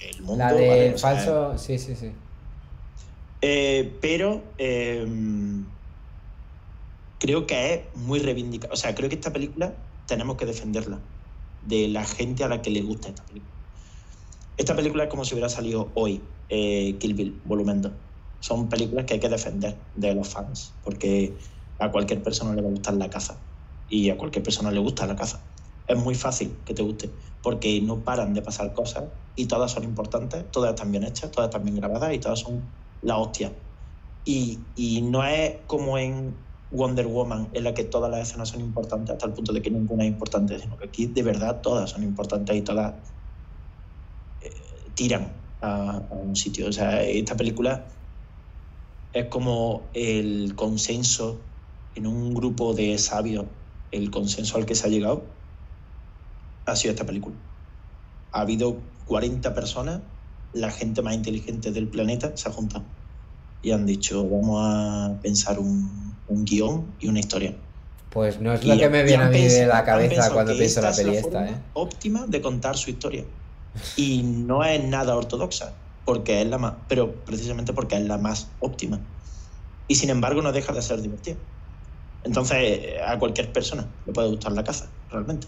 del 0.00 0.22
mundo. 0.22 0.44
la 0.44 0.52
de 0.52 0.68
¿vale? 0.68 0.94
O 0.94 0.98
sea, 0.98 1.16
falso. 1.16 1.58
Sí, 1.58 1.78
sí, 1.78 1.94
sí. 1.96 2.12
eh, 3.42 3.98
pero 4.00 4.42
eh, 4.58 5.06
creo 7.18 7.46
que 7.46 7.74
es 7.74 7.80
muy 7.96 8.20
reivindicada. 8.20 8.72
O 8.72 8.76
sea, 8.76 8.94
creo 8.94 9.08
que 9.08 9.16
esta 9.16 9.32
película 9.32 9.74
tenemos 10.06 10.36
que 10.36 10.46
defenderla 10.46 10.98
de 11.62 11.88
la 11.88 12.04
gente 12.04 12.44
a 12.44 12.48
la 12.48 12.62
que 12.62 12.70
le 12.70 12.82
gusta 12.82 13.08
esta 13.08 13.24
película. 13.24 13.52
Esta 14.56 14.76
película 14.76 15.04
es 15.04 15.10
como 15.10 15.24
si 15.24 15.34
hubiera 15.34 15.48
salido 15.48 15.90
hoy, 15.94 16.22
eh, 16.48 16.98
Kill 16.98 17.14
Bill, 17.14 17.40
volumen 17.44 17.80
2. 17.80 17.92
Son 18.40 18.68
películas 18.68 19.06
que 19.06 19.14
hay 19.14 19.20
que 19.20 19.28
defender 19.28 19.76
de 19.94 20.14
los 20.14 20.28
fans, 20.28 20.74
porque 20.82 21.38
a 21.78 21.90
cualquier 21.90 22.22
persona 22.22 22.54
le 22.54 22.62
va 22.62 22.68
a 22.68 22.72
gustar 22.72 22.94
la 22.94 23.08
caza 23.08 23.42
y 23.88 24.10
a 24.10 24.18
cualquier 24.18 24.42
persona 24.42 24.70
le 24.70 24.80
gusta 24.80 25.06
la 25.06 25.16
caza. 25.16 25.46
Es 25.86 25.96
muy 25.96 26.14
fácil 26.14 26.58
que 26.64 26.74
te 26.74 26.82
guste, 26.82 27.10
porque 27.42 27.80
no 27.80 28.04
paran 28.04 28.34
de 28.34 28.42
pasar 28.42 28.72
cosas 28.74 29.04
y 29.34 29.46
todas 29.46 29.72
son 29.72 29.84
importantes, 29.84 30.50
todas 30.50 30.74
están 30.74 30.92
bien 30.92 31.04
hechas, 31.04 31.30
todas 31.30 31.48
están 31.48 31.64
bien 31.64 31.76
grabadas 31.76 32.14
y 32.14 32.18
todas 32.18 32.40
son 32.40 32.70
la 33.00 33.16
hostia. 33.16 33.52
Y, 34.24 34.72
y 34.74 35.02
no 35.02 35.24
es 35.24 35.56
como 35.66 35.98
en 35.98 36.49
Wonder 36.70 37.06
Woman, 37.06 37.50
en 37.52 37.64
la 37.64 37.74
que 37.74 37.84
todas 37.84 38.10
las 38.10 38.28
escenas 38.28 38.48
son 38.50 38.60
importantes 38.60 39.12
hasta 39.14 39.26
el 39.26 39.34
punto 39.34 39.52
de 39.52 39.62
que 39.62 39.70
ninguna 39.70 40.04
es 40.04 40.10
importante, 40.10 40.58
sino 40.58 40.76
que 40.76 40.86
aquí 40.86 41.06
de 41.06 41.22
verdad 41.22 41.60
todas 41.62 41.90
son 41.90 42.02
importantes 42.04 42.56
y 42.56 42.62
todas 42.62 42.94
eh, 44.40 44.92
tiran 44.94 45.56
a, 45.60 45.98
a 45.98 46.14
un 46.14 46.36
sitio. 46.36 46.68
O 46.68 46.72
sea, 46.72 47.02
esta 47.02 47.36
película 47.36 47.88
es 49.12 49.26
como 49.26 49.90
el 49.94 50.54
consenso 50.54 51.50
en 51.94 52.06
un 52.06 52.34
grupo 52.34 52.74
de 52.74 52.96
sabios, 52.98 53.46
el 53.90 54.10
consenso 54.10 54.56
al 54.56 54.66
que 54.66 54.74
se 54.74 54.86
ha 54.86 54.90
llegado 54.90 55.40
ha 56.66 56.76
sido 56.76 56.92
esta 56.92 57.06
película. 57.06 57.36
Ha 58.32 58.42
habido 58.42 58.92
40 59.04 59.54
personas, 59.54 60.02
la 60.52 60.70
gente 60.70 61.02
más 61.02 61.14
inteligente 61.14 61.72
del 61.72 61.90
planeta 61.90 62.36
se 62.36 62.48
ha 62.48 62.52
juntado 62.52 62.94
y 63.62 63.72
han 63.72 63.86
dicho, 63.86 64.28
vamos 64.28 64.60
a 64.62 65.20
pensar 65.22 65.58
un, 65.58 66.09
un 66.30 66.44
guion 66.44 66.94
y 67.00 67.08
una 67.08 67.20
historia. 67.20 67.54
Pues 68.10 68.40
no 68.40 68.52
es 68.52 68.64
Y- 68.64 68.68
lo 68.68 68.78
que 68.78 68.88
me 68.88 69.02
viene 69.04 69.24
a 69.24 69.28
mí 69.28 69.42
de 69.42 69.66
la 69.66 69.84
cabeza 69.84 70.32
cuando 70.32 70.52
pienso 70.56 70.80
la 70.80 70.90
es 70.90 70.96
peli 70.96 71.12
la 71.12 71.18
esta, 71.18 71.30
forma 71.30 71.48
¿eh? 71.50 71.62
óptima 71.74 72.26
de 72.26 72.40
contar 72.40 72.76
su 72.76 72.90
historia. 72.90 73.24
Y 73.96 74.22
no 74.22 74.64
es 74.64 74.82
nada 74.82 75.16
ortodoxa, 75.16 75.72
porque 76.04 76.40
es 76.42 76.48
la 76.48 76.58
más, 76.58 76.74
pero 76.88 77.12
precisamente 77.24 77.72
porque 77.72 77.96
es 77.96 78.02
la 78.02 78.18
más 78.18 78.48
óptima. 78.60 78.98
Y 79.86 79.94
sin 79.94 80.10
embargo 80.10 80.42
no 80.42 80.50
deja 80.52 80.72
de 80.72 80.82
ser 80.82 81.00
divertida. 81.02 81.36
Entonces, 82.24 82.80
a 83.06 83.18
cualquier 83.18 83.52
persona 83.52 83.86
le 84.06 84.12
puede 84.12 84.28
gustar 84.28 84.52
la 84.52 84.64
caza, 84.64 84.86
realmente. 85.10 85.46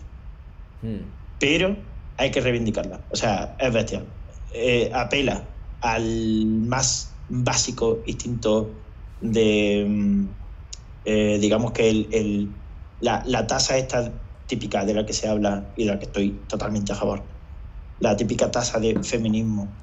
Mm. 0.82 0.98
Pero 1.38 1.76
hay 2.16 2.30
que 2.30 2.40
reivindicarla. 2.40 3.00
O 3.10 3.16
sea, 3.16 3.56
es 3.58 3.72
bestial. 3.72 4.04
Eh, 4.54 4.90
apela 4.94 5.42
al 5.80 6.46
más 6.46 7.10
básico 7.28 8.02
instinto 8.06 8.70
de, 9.20 9.84
mm, 9.88 10.26
eh, 11.04 11.38
digamos 11.40 11.72
que 11.72 11.90
el, 11.90 12.08
el- 12.14 12.62
la, 13.00 13.22
la 13.26 13.46
tasa 13.46 13.76
esta 13.78 14.22
típica 14.46 14.84
de 14.84 14.94
la 14.94 15.04
que 15.06 15.12
se 15.12 15.28
habla 15.28 15.72
y 15.76 15.84
de 15.84 15.92
la 15.92 15.98
que 15.98 16.06
estoy 16.06 16.46
totalmente 16.48 16.92
a 16.92 16.96
favor. 16.96 17.28
La 17.98 18.16
típica 18.16 18.50
tasa 18.50 18.78
de 18.80 19.02
feminismo 19.04 19.80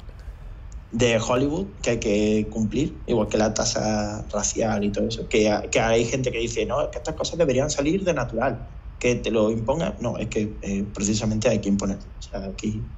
de 0.92 1.20
Hollywood 1.20 1.80
que 1.82 1.92
hay 1.92 2.00
que 2.00 2.50
cumplir, 2.52 3.04
igual 3.08 3.28
que 3.28 3.38
la 3.38 3.54
tasa 3.54 4.28
racial 4.32 4.84
y 4.84 4.92
todo 4.92 5.08
eso. 5.08 5.28
Que, 5.30 5.70
que 5.72 5.80
hay 5.80 6.06
gente 6.06 6.32
que 6.32 6.40
dice, 6.40 6.66
no, 6.66 6.82
es 6.82 6.90
que 6.92 6.98
estas 7.00 7.16
cosas 7.16 7.38
deberían 7.38 7.70
salir 7.70 8.04
de 8.04 8.14
natural, 8.14 8.70
que 8.98 9.16
te 9.16 9.32
lo 9.32 9.52
impongan. 9.52 9.98
No, 10.02 10.18
es 10.18 10.28
que 10.30 10.60
eh, 10.62 10.84
precisamente 10.94 11.48
hay 11.50 11.62
que 11.62 11.70
imponerlo. 11.70 12.10
O 12.18 12.22
sea, 12.22 12.46
aquí 12.46 12.92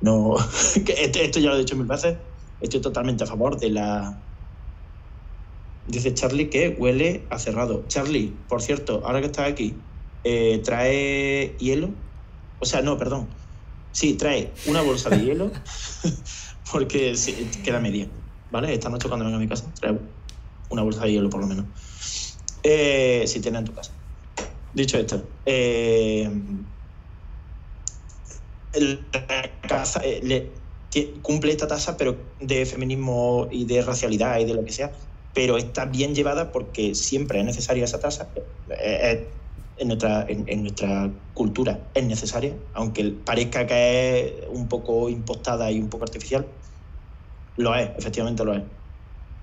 no. 0.00 0.36
esto, 0.76 1.18
esto 1.20 1.40
ya 1.40 1.50
lo 1.50 1.56
he 1.56 1.60
dicho 1.60 1.76
mil 1.76 1.86
veces. 1.86 2.18
Estoy 2.60 2.80
totalmente 2.80 3.24
a 3.24 3.26
favor 3.26 3.58
de 3.58 3.70
la. 3.70 4.27
Dice 5.88 6.12
Charlie 6.14 6.50
que 6.50 6.76
huele 6.78 7.26
a 7.30 7.38
cerrado. 7.38 7.86
Charlie, 7.88 8.44
por 8.48 8.60
cierto, 8.62 9.04
ahora 9.06 9.20
que 9.20 9.26
estás 9.26 9.50
aquí, 9.50 9.90
eh, 10.22 10.60
trae 10.64 11.56
hielo. 11.58 11.94
O 12.58 12.66
sea, 12.66 12.82
no, 12.82 12.98
perdón. 12.98 13.34
Sí, 13.90 14.16
trae 14.16 14.60
una 14.66 14.82
bolsa 14.82 15.10
de 15.10 15.20
hielo 15.20 15.62
porque 16.72 17.16
sí, 17.16 17.50
queda 17.62 17.80
media. 17.80 18.10
¿Vale? 18.50 18.72
Esta 18.74 18.88
noche 18.90 19.08
cuando 19.08 19.24
venga 19.24 19.38
a 19.38 19.40
mi 19.40 19.48
casa, 19.48 19.72
trae 19.74 19.98
una 20.70 20.82
bolsa 20.82 21.04
de 21.04 21.12
hielo 21.12 21.30
por 21.30 21.40
lo 21.40 21.46
menos. 21.46 21.66
Eh, 22.62 23.24
si 23.26 23.40
tienes 23.40 23.60
en 23.60 23.64
tu 23.66 23.74
casa. 23.74 23.92
Dicho 24.72 24.98
esto, 24.98 25.40
eh, 25.46 26.30
la 28.72 29.60
caza, 29.68 30.00
eh, 30.04 30.20
le- 30.22 30.68
cumple 31.22 31.52
esta 31.52 31.68
tasa 31.68 31.96
pero 31.96 32.34
de 32.40 32.64
feminismo 32.66 33.48
y 33.50 33.66
de 33.66 33.82
racialidad 33.82 34.38
y 34.40 34.44
de 34.46 34.54
lo 34.54 34.64
que 34.64 34.72
sea, 34.72 34.92
pero 35.38 35.56
está 35.56 35.84
bien 35.84 36.16
llevada 36.16 36.50
porque 36.50 36.96
siempre 36.96 37.38
es 37.38 37.44
necesaria 37.44 37.84
esa 37.84 38.00
tasa. 38.00 38.32
eh, 38.34 38.74
eh, 38.80 39.34
en 39.76 39.86
nuestra, 39.86 40.26
en, 40.28 40.48
en 40.48 40.62
nuestra 40.62 41.12
cultura 41.32 41.92
es 41.94 42.04
necesaria, 42.04 42.58
aunque 42.74 43.04
parezca 43.24 43.64
que 43.64 44.40
es 44.40 44.48
un 44.48 44.66
poco 44.68 45.08
impostada 45.08 45.70
y 45.70 45.78
un 45.78 45.88
poco 45.90 46.02
artificial, 46.02 46.44
lo 47.56 47.72
es, 47.76 47.88
efectivamente 47.96 48.44
lo 48.44 48.52
es. 48.52 48.64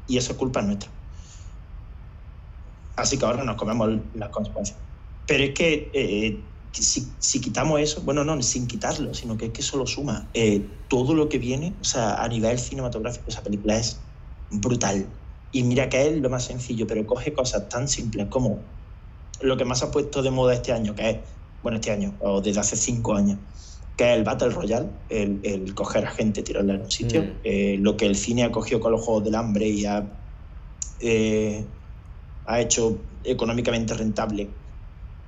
Y 0.05 0.17
eso 0.17 0.33
es 0.33 0.65
nuestra. 0.65 0.91
Así 2.97 3.17
que 3.17 3.25
ahora 3.25 3.45
nos 3.45 3.55
comemos 3.55 3.87
las 4.15 4.31
consecuencias. 4.31 4.77
Pero 5.25 5.45
es 5.45 5.53
que 5.53 5.91
eh, 5.93 6.57
si, 6.73 7.39
quitamos 7.39 7.79
eso, 7.79 8.01
bueno, 8.01 8.25
no, 8.25 8.41
sin 8.41 8.67
quitarlo, 8.67 9.13
sino 9.13 9.37
que 9.37 9.45
es 9.45 9.51
que 9.53 9.61
solo 9.61 9.87
suma. 9.87 10.29
Eh, 10.33 10.87
todo 10.89 11.13
lo 11.13 11.29
que 11.29 11.37
viene, 11.39 11.77
o 11.79 11.85
sea, 11.85 12.21
a 12.21 12.27
nivel 12.27 12.59
cinematográfico, 12.59 13.29
esa 13.29 13.43
película 13.43 13.77
es 13.77 14.11
brutal. 14.49 15.21
Y 15.55 15.63
mira 15.63 15.87
que 15.87 16.05
es 16.05 16.17
lo 16.17 16.29
más 16.29 16.43
sencillo, 16.43 16.85
pero 16.85 17.05
coge 17.07 17.31
cosas 17.31 17.69
tan 17.69 17.87
simples 17.87 18.27
como 18.27 18.59
lo 19.39 19.55
que 19.55 19.63
más 19.63 19.83
ha 19.83 19.89
puesto 19.89 20.21
de 20.21 20.29
moda 20.29 20.53
este 20.53 20.73
año, 20.73 20.93
que 20.95 21.09
es, 21.09 21.17
bueno, 21.63 21.77
este 21.77 21.91
año, 21.91 22.13
o 22.19 22.41
desde 22.41 22.59
hace 22.59 22.75
cinco 22.75 23.15
años, 23.15 23.39
que 23.95 24.03
es 24.11 24.17
el 24.17 24.25
Battle 24.25 24.49
Royale, 24.49 24.89
el, 25.07 25.73
coger 25.73 26.07
a 26.07 26.11
gente, 26.11 26.43
tirarla 26.43 26.73
en 26.73 26.81
un 26.81 26.91
sitio, 26.91 27.23
mm. 27.23 27.31
eh, 27.45 27.77
lo 27.79 27.95
que 27.95 28.05
el 28.05 28.17
cine 28.17 28.43
ha 28.43 28.51
cogido 28.51 28.81
con 28.81 28.91
los 28.91 29.01
Juegos 29.01 29.23
del 29.23 29.35
Hambre 29.35 29.69
y 29.69 29.85
ha, 29.85 30.05
eh, 30.99 31.63
ha 32.47 32.59
hecho 32.59 32.97
económicamente 33.23 33.93
rentable 33.93 34.49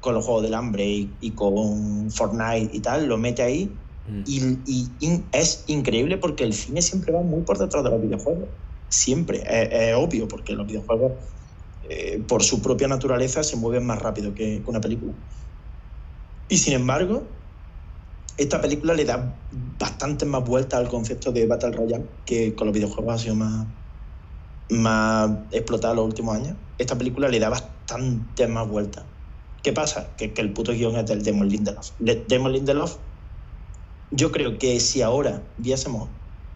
con 0.01 0.13
los 0.13 0.25
Juegos 0.25 0.43
del 0.43 0.55
Hambre 0.55 1.07
y, 1.21 1.31
con 1.35 2.11
Fortnite 2.11 2.75
y 2.75 2.81
tal, 2.81 3.07
lo 3.07 3.17
mete 3.17 3.43
ahí 3.43 3.71
mm. 4.09 4.23
y, 4.25 5.21
es 5.31 5.63
increíble 5.67 6.17
porque 6.17 6.43
el 6.43 6.51
cine 6.51 6.81
siempre 6.81 7.13
va 7.13 7.21
muy 7.21 7.43
por 7.43 7.57
detrás 7.57 7.81
de 7.85 7.91
los 7.91 8.01
videojuegos. 8.01 8.49
Siempre, 8.89 9.43
es, 9.47 9.95
obvio, 9.95 10.27
porque 10.27 10.53
los 10.53 10.67
videojuegos, 10.67 11.13
eh, 11.83 12.23
por 12.27 12.43
su 12.43 12.61
propia 12.61 12.87
naturaleza, 12.87 13.43
se 13.43 13.57
mueven 13.57 13.85
más 13.85 14.01
rápido 14.01 14.33
que, 14.33 14.63
una 14.65 14.81
película. 14.81 15.13
Y 16.49 16.57
sin 16.57 16.73
embargo, 16.73 17.23
esta 18.37 18.61
película 18.61 18.93
le 18.93 19.05
da 19.05 19.41
bastante 19.79 20.25
más 20.25 20.45
vuelta 20.45 20.77
al 20.77 20.87
concepto 20.87 21.31
de 21.31 21.47
Battle 21.47 21.71
Royale, 21.71 22.05
que 22.25 22.55
con 22.55 22.67
los 22.67 22.73
videojuegos 22.73 23.15
ha 23.15 23.17
sido 23.17 23.35
más, 23.35 23.67
más 24.69 25.31
explotado 25.51 25.93
en 25.93 25.97
los 25.97 26.05
últimos 26.07 26.35
años. 26.35 26.57
Esta 26.77 26.97
película 26.97 27.27
le 27.29 27.39
da 27.39 27.49
bastante 27.49 28.47
más 28.47 28.67
vuelta. 28.67 29.05
¿Qué 29.63 29.73
pasa? 29.73 30.15
Que, 30.15 30.33
el 30.37 30.53
puto 30.53 30.71
guion 30.71 30.95
es 30.95 31.07
del 31.07 31.23
Demon 31.23 31.49
Lindelof. 31.49 31.91
Demon 31.99 32.53
Lindelof, 32.53 32.97
yo 34.11 34.31
creo 34.31 34.57
que 34.57 34.79
si 34.79 35.01
ahora 35.01 35.43
viésemos 35.57 36.09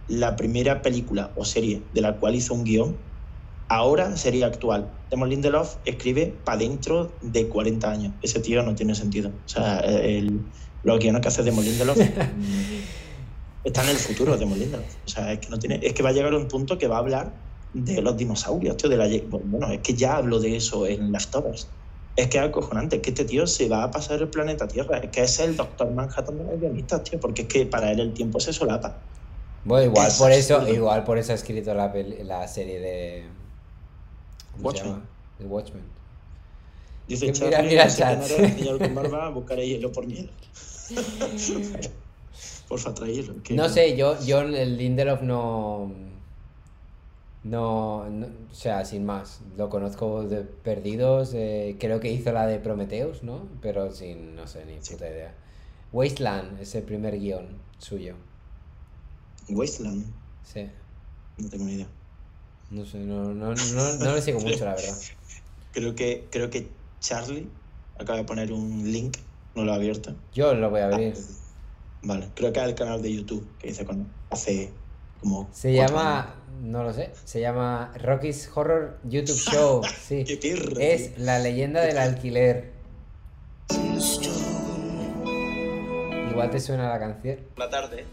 la 0.08 0.36
primera 0.36 0.82
película 0.82 1.32
o 1.36 1.46
serie 1.46 1.88
de 1.94 2.02
la 2.02 2.18
cual 2.20 2.36
hizo 2.36 2.54
un 2.54 2.64
guion, 2.64 2.98
ahora 3.70 4.18
sería 4.18 4.48
actual. 4.48 4.92
Lindelof 5.12 5.78
escribe 5.86 6.42
para 6.44 6.58
dentro 6.58 7.18
de 7.22 7.48
40 7.48 7.90
años. 7.90 8.14
Ese 8.22 8.40
tío 8.40 8.64
no 8.64 8.76
tiene 8.76 8.96
sentido. 8.96 9.30
O 9.30 9.48
sea, 9.48 9.80
el, 9.80 10.52
los 10.84 11.00
guiones 11.00 11.22
que 11.22 11.28
hace 11.30 11.44
Demon 11.44 11.64
Lindelof 11.64 11.98
están 13.64 13.86
en 13.86 13.92
el 13.92 13.98
futuro 13.98 14.38
Demon 14.38 14.60
Lindelof. 14.60 14.96
O 15.06 15.10
sea, 15.10 15.32
es 15.32 15.40
que, 15.40 15.50
no 15.50 15.60
tiene, 15.60 15.80
es 15.82 15.94
que 15.94 16.04
va 16.04 16.10
a 16.10 16.14
llegar 16.14 16.34
a 16.34 16.38
un 16.38 16.48
punto 16.48 16.78
que 16.78 16.88
va 16.88 16.98
a 16.98 17.00
hablar 17.00 17.34
de 17.74 18.02
los 18.02 18.18
dinosaurios, 18.18 18.78
tío, 18.78 18.90
de 18.90 18.98
la, 18.98 19.08
bueno, 19.30 19.72
es 19.72 19.80
que 19.80 19.94
ya 19.94 20.18
hablo 20.18 20.40
de 20.40 20.58
eso 20.58 20.86
en 20.86 21.12
Leftovers. 21.12 21.72
Es 22.16 22.28
que 22.28 22.40
es 22.40 22.44
acojonante, 22.44 22.98
es 22.98 23.02
que 23.02 23.12
este 23.12 23.24
tío 23.24 23.48
se 23.48 23.70
va 23.70 23.84
a 23.84 23.92
pasar 23.92 24.22
el 24.22 24.30
planeta 24.30 24.68
Tierra, 24.68 24.98
es 24.98 25.12
que 25.12 25.24
es 25.24 25.40
el 25.40 25.56
Doctor 25.56 25.94
Manhattan 25.94 26.38
de 26.38 26.44
los 26.44 26.60
guionistas, 26.60 27.04
tío, 27.04 27.20
porque 27.20 27.44
es 27.44 27.48
que 27.48 27.66
para 27.66 27.92
él 27.92 28.02
el 28.02 28.14
tiempo 28.14 28.40
se 28.42 28.52
solapa. 28.52 29.06
Bueno, 29.64 29.92
igual 29.92 30.12
por 30.18 30.32
eso, 30.32 30.68
igual 30.68 31.04
por 31.04 31.18
eso 31.18 31.32
ha 31.34 31.36
escrito 31.36 31.74
la, 31.74 31.94
la 32.24 32.48
serie 32.48 32.80
de 32.80 33.26
Watchmen. 34.60 35.02
De 35.40 35.46
Watchmen. 35.46 35.84
Dice 37.08 37.32
mira, 37.32 37.62
mira 37.62 37.84
el 37.84 37.92
señor 37.92 38.80
con 38.80 38.96
barba, 38.96 39.30
buscaré 39.34 39.68
hielo 39.68 39.92
por 39.92 40.08
miedo. 40.08 40.30
Porfa, 42.68 42.94
traerlo. 42.94 43.36
No 43.50 43.70
sé, 43.70 43.98
yo, 43.98 44.18
yo 44.22 44.42
el 44.42 44.78
Lindelof 44.78 45.22
no 45.22 45.92
no, 47.44 47.98
o 47.98 48.54
sea, 48.54 48.86
sin 48.86 49.06
más. 49.06 49.42
Lo 49.58 49.70
conozco 49.70 50.24
de 50.24 50.44
perdidos. 50.44 51.34
Eh, 51.34 51.76
creo 51.80 52.00
que 52.00 52.12
hizo 52.12 52.32
la 52.32 52.46
de 52.46 52.60
Prometheus, 52.60 53.24
¿no? 53.24 53.48
Pero 53.62 53.92
sin, 53.92 54.36
no 54.36 54.48
sé, 54.48 54.66
ni 54.66 54.76
puta 54.76 55.10
idea. 55.10 55.34
Wasteland 55.92 56.62
es 56.62 56.76
el 56.76 56.84
primer 56.84 57.20
guion 57.20 57.48
suyo. 57.80 58.16
¿Wasteland? 59.50 60.06
Sí. 60.44 60.70
No 61.38 61.50
tengo 61.50 61.66
ni 61.66 61.74
idea. 61.74 61.88
No 62.70 62.86
sé, 62.86 63.00
no, 63.00 63.34
no, 63.34 63.54
no, 63.54 63.94
no 63.96 64.16
le 64.16 64.22
sigo 64.22 64.40
mucho, 64.40 64.66
la 64.66 64.76
verdad. 64.76 64.98
Creo 65.74 65.96
que, 65.96 66.28
creo 66.30 66.50
que 66.50 66.68
Charlie 67.00 67.48
acaba 67.98 68.18
de 68.18 68.26
poner 68.26 68.52
un 68.52 68.92
link, 68.92 69.16
no 69.56 69.64
lo 69.64 69.72
ha 69.72 69.76
abierto. 69.76 70.14
Yo 70.34 70.54
lo 70.54 70.70
voy 70.70 70.82
a 70.82 70.88
abrir. 70.88 71.14
Ah, 71.16 71.22
vale, 72.04 72.28
creo 72.36 72.52
que 72.52 72.60
es 72.60 72.66
el 72.66 72.76
canal 72.76 73.02
de 73.02 73.16
YouTube 73.16 73.48
que 73.58 73.70
hice 73.70 73.86
con 73.86 74.06
hace 74.30 74.70
como. 75.22 75.48
Se 75.54 75.72
llama 75.72 76.36
no 76.62 76.84
lo 76.84 76.94
sé. 76.94 77.12
Se 77.26 77.42
llama 77.42 77.92
Rocky's 78.00 78.50
Horror 78.54 79.00
YouTube 79.04 79.38
Show. 79.38 79.82
Sí. 80.02 80.26
es 80.80 81.18
la 81.18 81.40
leyenda 81.40 81.82
del 81.82 81.98
alquiler. 81.98 82.72
Igual 86.30 86.50
te 86.52 86.60
suena 86.60 86.90
la 86.90 87.00
canción. 87.00 87.40
La 87.58 87.70
tarde, 87.70 88.06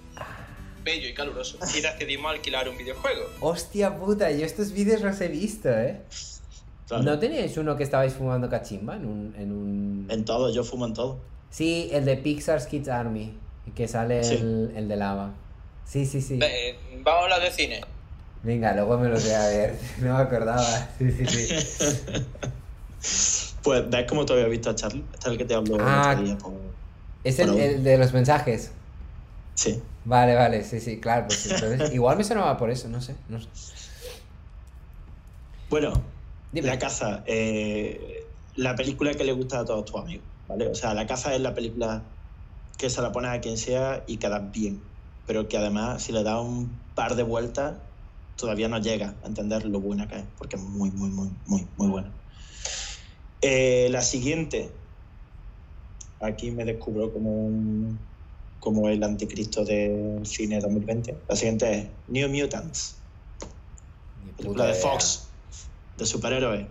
bello 0.82 1.08
y 1.08 1.14
caluroso, 1.14 1.58
y 1.76 1.80
decidimos 1.80 2.32
alquilar 2.32 2.68
un 2.68 2.76
videojuego. 2.76 3.26
Hostia 3.40 3.96
puta, 3.96 4.30
yo 4.30 4.44
estos 4.44 4.72
vídeos 4.72 5.02
los 5.02 5.20
he 5.20 5.28
visto, 5.28 5.68
¿eh? 5.70 6.00
¿No 6.90 7.18
teníais 7.18 7.56
uno 7.58 7.76
que 7.76 7.84
estabais 7.84 8.14
fumando 8.14 8.48
cachimba 8.48 8.96
en 8.96 9.04
un, 9.04 9.34
en 9.36 9.52
un... 9.52 10.06
En 10.08 10.24
todo, 10.24 10.52
yo 10.52 10.64
fumo 10.64 10.86
en 10.86 10.94
todo. 10.94 11.18
Sí, 11.50 11.90
el 11.92 12.04
de 12.04 12.16
Pixar's 12.16 12.66
Kids 12.66 12.88
Army, 12.88 13.34
que 13.74 13.88
sale 13.88 14.20
el, 14.20 14.72
el, 14.74 14.88
de 14.88 14.96
lava. 14.96 15.34
Sí, 15.84 16.06
sí, 16.06 16.22
sí. 16.22 16.38
vamos 17.02 17.20
a 17.20 17.24
hablar 17.24 17.42
de 17.42 17.50
cine. 17.50 17.80
Venga, 18.42 18.72
luego 18.74 18.98
me 18.98 19.08
lo 19.08 19.18
voy 19.18 19.30
a 19.30 19.48
ver. 19.48 19.78
No 20.00 20.16
me 20.16 20.22
acordaba. 20.22 20.88
Sí, 20.98 21.10
sí, 21.12 21.26
sí. 21.26 22.24
Pues 23.62 23.88
ves 23.90 24.06
como 24.08 24.24
todavía 24.24 24.46
he 24.46 24.50
visto 24.50 24.70
a 24.70 24.74
Charlie. 24.74 25.04
Este 25.12 25.18
es 25.18 25.32
el 25.32 25.38
que 25.38 25.44
te 25.44 25.54
hablo 25.54 25.76
ah, 25.80 26.16
Es 27.22 27.38
el, 27.38 27.82
de 27.82 27.98
los 27.98 28.12
mensajes. 28.12 28.70
Sí. 29.54 29.82
Vale, 30.08 30.34
vale, 30.34 30.64
sí, 30.64 30.80
sí, 30.80 30.98
claro. 31.00 31.26
Pues, 31.26 31.92
igual 31.92 32.16
me 32.16 32.24
sonaba 32.24 32.56
por 32.56 32.70
eso, 32.70 32.88
no 32.88 33.02
sé. 33.02 33.14
No 33.28 33.38
sé. 33.38 33.48
Bueno, 35.68 35.92
La 36.54 36.78
Caza. 36.78 37.22
Eh, 37.26 38.24
la 38.56 38.74
película 38.74 39.12
que 39.12 39.24
le 39.24 39.32
gusta 39.32 39.60
a 39.60 39.64
todos 39.66 39.84
tus 39.84 40.00
amigos. 40.00 40.24
¿vale? 40.48 40.66
O 40.68 40.74
sea, 40.74 40.94
La 40.94 41.06
Caza 41.06 41.34
es 41.34 41.42
la 41.42 41.52
película 41.52 42.02
que 42.78 42.88
se 42.88 43.02
la 43.02 43.12
pone 43.12 43.28
a 43.28 43.42
quien 43.42 43.58
sea 43.58 44.02
y 44.06 44.16
queda 44.16 44.38
bien. 44.38 44.80
Pero 45.26 45.46
que 45.46 45.58
además, 45.58 46.02
si 46.02 46.12
le 46.12 46.22
da 46.22 46.40
un 46.40 46.70
par 46.94 47.14
de 47.14 47.22
vueltas, 47.22 47.76
todavía 48.36 48.68
no 48.68 48.78
llega 48.78 49.14
a 49.22 49.26
entender 49.26 49.66
lo 49.66 49.78
buena 49.78 50.08
que 50.08 50.20
es, 50.20 50.24
porque 50.38 50.56
es 50.56 50.62
muy, 50.62 50.90
muy, 50.90 51.10
muy, 51.10 51.28
muy, 51.44 51.66
muy 51.76 51.88
buena. 51.88 52.10
Eh, 53.42 53.88
la 53.90 54.00
siguiente, 54.00 54.70
aquí 56.18 56.50
me 56.50 56.64
descubro 56.64 57.12
como, 57.12 57.50
como 58.60 58.88
el 58.88 59.02
anticristo 59.02 59.64
del 59.64 60.26
cine 60.26 60.60
2020. 60.60 61.16
La 61.28 61.36
siguiente 61.36 61.72
es 61.72 61.86
New 62.08 62.28
Mutants, 62.28 62.96
película 64.36 64.66
de 64.66 64.74
Fox, 64.74 65.28
de 65.96 66.06
superhéroes. 66.06 66.66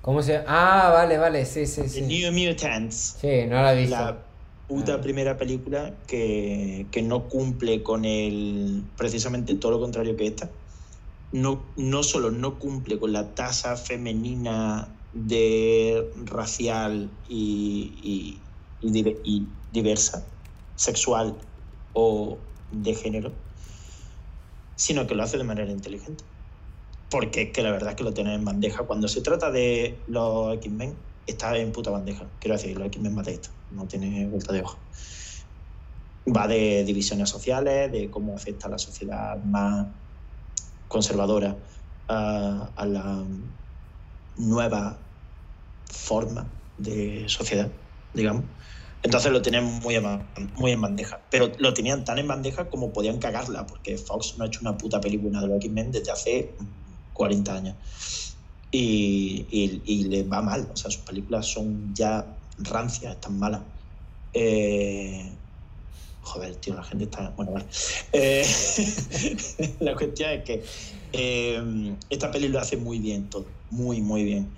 ¿Cómo 0.00 0.22
se 0.22 0.42
Ah, 0.46 0.90
vale, 0.92 1.18
vale, 1.18 1.44
sí, 1.44 1.66
sí, 1.66 1.88
sí. 1.88 2.02
New 2.02 2.32
Mutants. 2.32 3.18
Sí, 3.20 3.46
no 3.46 3.62
la 3.62 3.74
he 3.74 3.80
visto. 3.82 3.96
La 3.96 4.18
puta 4.66 4.94
ah. 4.94 5.00
primera 5.00 5.36
película 5.36 5.94
que, 6.06 6.86
que, 6.90 7.02
no 7.02 7.28
cumple 7.28 7.82
con 7.82 8.04
el 8.04 8.84
precisamente 8.96 9.54
todo 9.54 9.72
lo 9.72 9.80
contrario 9.80 10.16
que 10.16 10.26
esta 10.26 10.50
no, 11.32 11.62
no 11.76 12.02
solo 12.02 12.30
no 12.30 12.58
cumple 12.58 12.98
con 12.98 13.12
la 13.12 13.34
tasa 13.34 13.76
femenina 13.76 14.88
de 15.14 16.10
racial 16.26 17.10
y, 17.28 18.38
diversa, 19.72 20.26
sexual 20.74 21.38
o 21.92 22.54
de 22.70 22.94
género, 22.94 23.34
sino 24.74 25.06
que 25.06 25.14
lo 25.14 25.22
hace 25.22 25.38
de 25.38 25.44
manera 25.44 25.70
inteligente. 25.70 26.24
Porque 27.10 27.52
que 27.52 27.62
la 27.62 27.70
verdad 27.70 27.90
es 27.90 27.96
que 27.96 28.04
lo 28.04 28.14
tiene 28.14 28.34
en 28.34 28.44
bandeja. 28.44 28.86
Cuando 28.86 29.06
se 29.06 29.20
trata 29.20 29.50
de 29.50 30.04
los 30.08 30.54
X-Men, 30.54 30.98
está 31.26 31.56
en 31.58 31.72
puta 31.72 31.90
bandeja. 31.90 32.30
Quiero 32.40 32.56
decir, 32.56 32.76
los 32.76 32.86
X-Men 32.86 33.14
más 33.14 33.26
de 33.26 33.32
esto, 33.34 33.50
no 33.70 33.86
tiene 33.86 34.26
vuelta 34.28 34.52
de 34.52 34.62
hoja. 34.62 34.78
Va 36.34 36.46
de 36.48 36.84
divisiones 36.84 37.28
sociales, 37.28 37.92
de 37.92 38.10
cómo 38.10 38.34
afecta 38.34 38.68
a 38.68 38.70
la 38.70 38.78
sociedad 38.78 39.36
más 39.44 39.88
conservadora 40.88 41.58
a, 42.08 42.86
la 42.86 43.26
nueva 44.36 45.10
forma 45.86 46.52
de 46.76 47.28
sociedad, 47.28 47.70
digamos. 48.12 48.44
Entonces 49.02 49.32
lo 49.32 49.42
tenían 49.42 49.64
muy 49.64 49.96
en, 49.96 50.80
bandeja. 50.80 51.20
Pero 51.30 51.50
lo 51.58 51.74
tenían 51.74 52.04
tan 52.04 52.18
en 52.18 52.28
bandeja 52.28 52.68
como 52.68 52.92
podían 52.92 53.18
cagarla, 53.18 53.66
porque 53.66 53.98
Fox 53.98 54.34
no 54.38 54.44
ha 54.44 54.46
hecho 54.46 54.60
una 54.60 54.78
puta 54.78 55.00
película 55.00 55.40
de 55.40 55.48
los 55.48 55.56
X-Men 55.56 55.90
desde 55.90 56.12
hace 56.12 56.50
40 57.12 57.54
años. 57.54 57.76
Y, 58.70 59.46
y, 59.50 60.04
le 60.04 60.22
va 60.22 60.40
mal. 60.40 60.68
O 60.72 60.76
sea, 60.76 60.90
sus 60.90 61.02
películas 61.02 61.46
son 61.46 61.94
ya 61.94 62.24
rancias, 62.58 63.14
están 63.14 63.38
malas. 63.38 63.62
Eh, 64.32 65.32
Joder, 66.22 66.54
tío, 66.56 66.74
la 66.74 66.84
gente 66.84 67.04
está. 67.04 67.30
Bueno, 67.30 67.52
vale. 67.52 67.66
Eh, 68.12 68.46
la 69.80 69.94
cuestión 69.94 70.30
es 70.30 70.44
que 70.44 70.62
eh, 71.12 71.94
esta 72.08 72.30
peli 72.30 72.48
lo 72.48 72.60
hace 72.60 72.76
muy 72.76 73.00
bien 73.00 73.28
todo. 73.28 73.46
Muy, 73.70 74.00
muy 74.00 74.24
bien. 74.24 74.48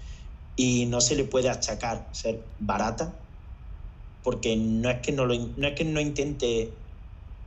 Y 0.56 0.86
no 0.86 1.00
se 1.00 1.16
le 1.16 1.24
puede 1.24 1.48
achacar 1.48 2.06
ser 2.12 2.44
barata 2.60 3.14
porque 4.24 4.56
no 4.56 4.90
es 4.90 5.00
que 5.00 5.12
no, 5.12 5.26
lo, 5.26 5.36
no, 5.36 5.68
es 5.68 5.74
que 5.74 5.84
no 5.84 6.00
intente 6.00 6.72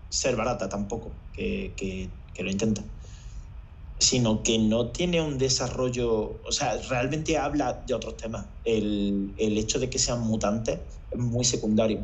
ser 0.10 0.36
barata 0.36 0.70
tampoco, 0.70 1.12
que, 1.34 1.74
que, 1.76 2.08
que 2.34 2.44
lo 2.44 2.52
intenta, 2.52 2.84
sino 3.98 4.44
que 4.44 4.60
no 4.60 4.88
tiene 4.92 5.20
un 5.20 5.40
desarrollo, 5.40 6.40
o 6.46 6.52
sea, 6.52 6.78
realmente 6.88 7.36
habla 7.38 7.84
de 7.86 7.96
otros 7.96 8.16
temas. 8.16 8.46
El, 8.64 9.34
el 9.38 9.58
hecho 9.58 9.80
de 9.80 9.90
que 9.90 9.98
sean 9.98 10.22
mutantes 10.22 10.80
es 11.12 11.20
muy 11.20 11.44
secundario. 11.44 12.00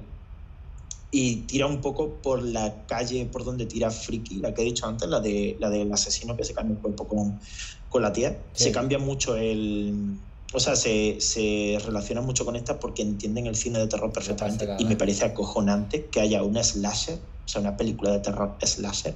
Y 1.12 1.36
tira 1.46 1.68
un 1.68 1.80
poco 1.80 2.16
por 2.24 2.42
la 2.42 2.88
calle 2.88 3.28
por 3.28 3.46
donde 3.46 3.68
tira 3.68 3.92
Friki, 3.92 4.38
la 4.38 4.52
que 4.56 4.64
he 4.64 4.66
dicho 4.66 4.88
antes, 4.88 5.08
la, 5.08 5.20
de, 5.20 5.56
la 5.60 5.70
del 5.70 5.94
asesino 5.94 6.36
que 6.36 6.44
se 6.44 6.56
cambia 6.56 6.76
el 6.76 6.82
cuerpo 6.82 7.08
con, 7.08 7.40
con 7.90 8.02
la 8.02 8.12
tía. 8.12 8.42
Sí. 8.54 8.64
Se 8.64 8.72
cambia 8.72 8.98
mucho 8.98 9.36
el, 9.36 10.18
o 10.54 10.60
sea, 10.60 10.76
se, 10.76 11.20
se 11.20 11.78
relaciona 11.84 12.22
mucho 12.22 12.46
con 12.46 12.56
esta 12.56 12.80
porque 12.80 13.02
entienden 13.02 13.48
el 13.48 13.56
cine 13.56 13.80
de 13.80 13.88
terror 13.88 14.12
perfectamente. 14.12 14.68
Y 14.78 14.86
me 14.86 14.96
parece 14.96 15.26
acojonante 15.26 16.06
que 16.06 16.22
haya 16.22 16.44
una 16.44 16.64
slasher, 16.64 17.16
o 17.16 17.48
sea, 17.48 17.62
una 17.62 17.76
película 17.76 18.12
de 18.12 18.20
terror 18.20 18.56
slasher 18.64 19.16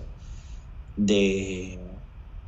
de, 0.95 1.77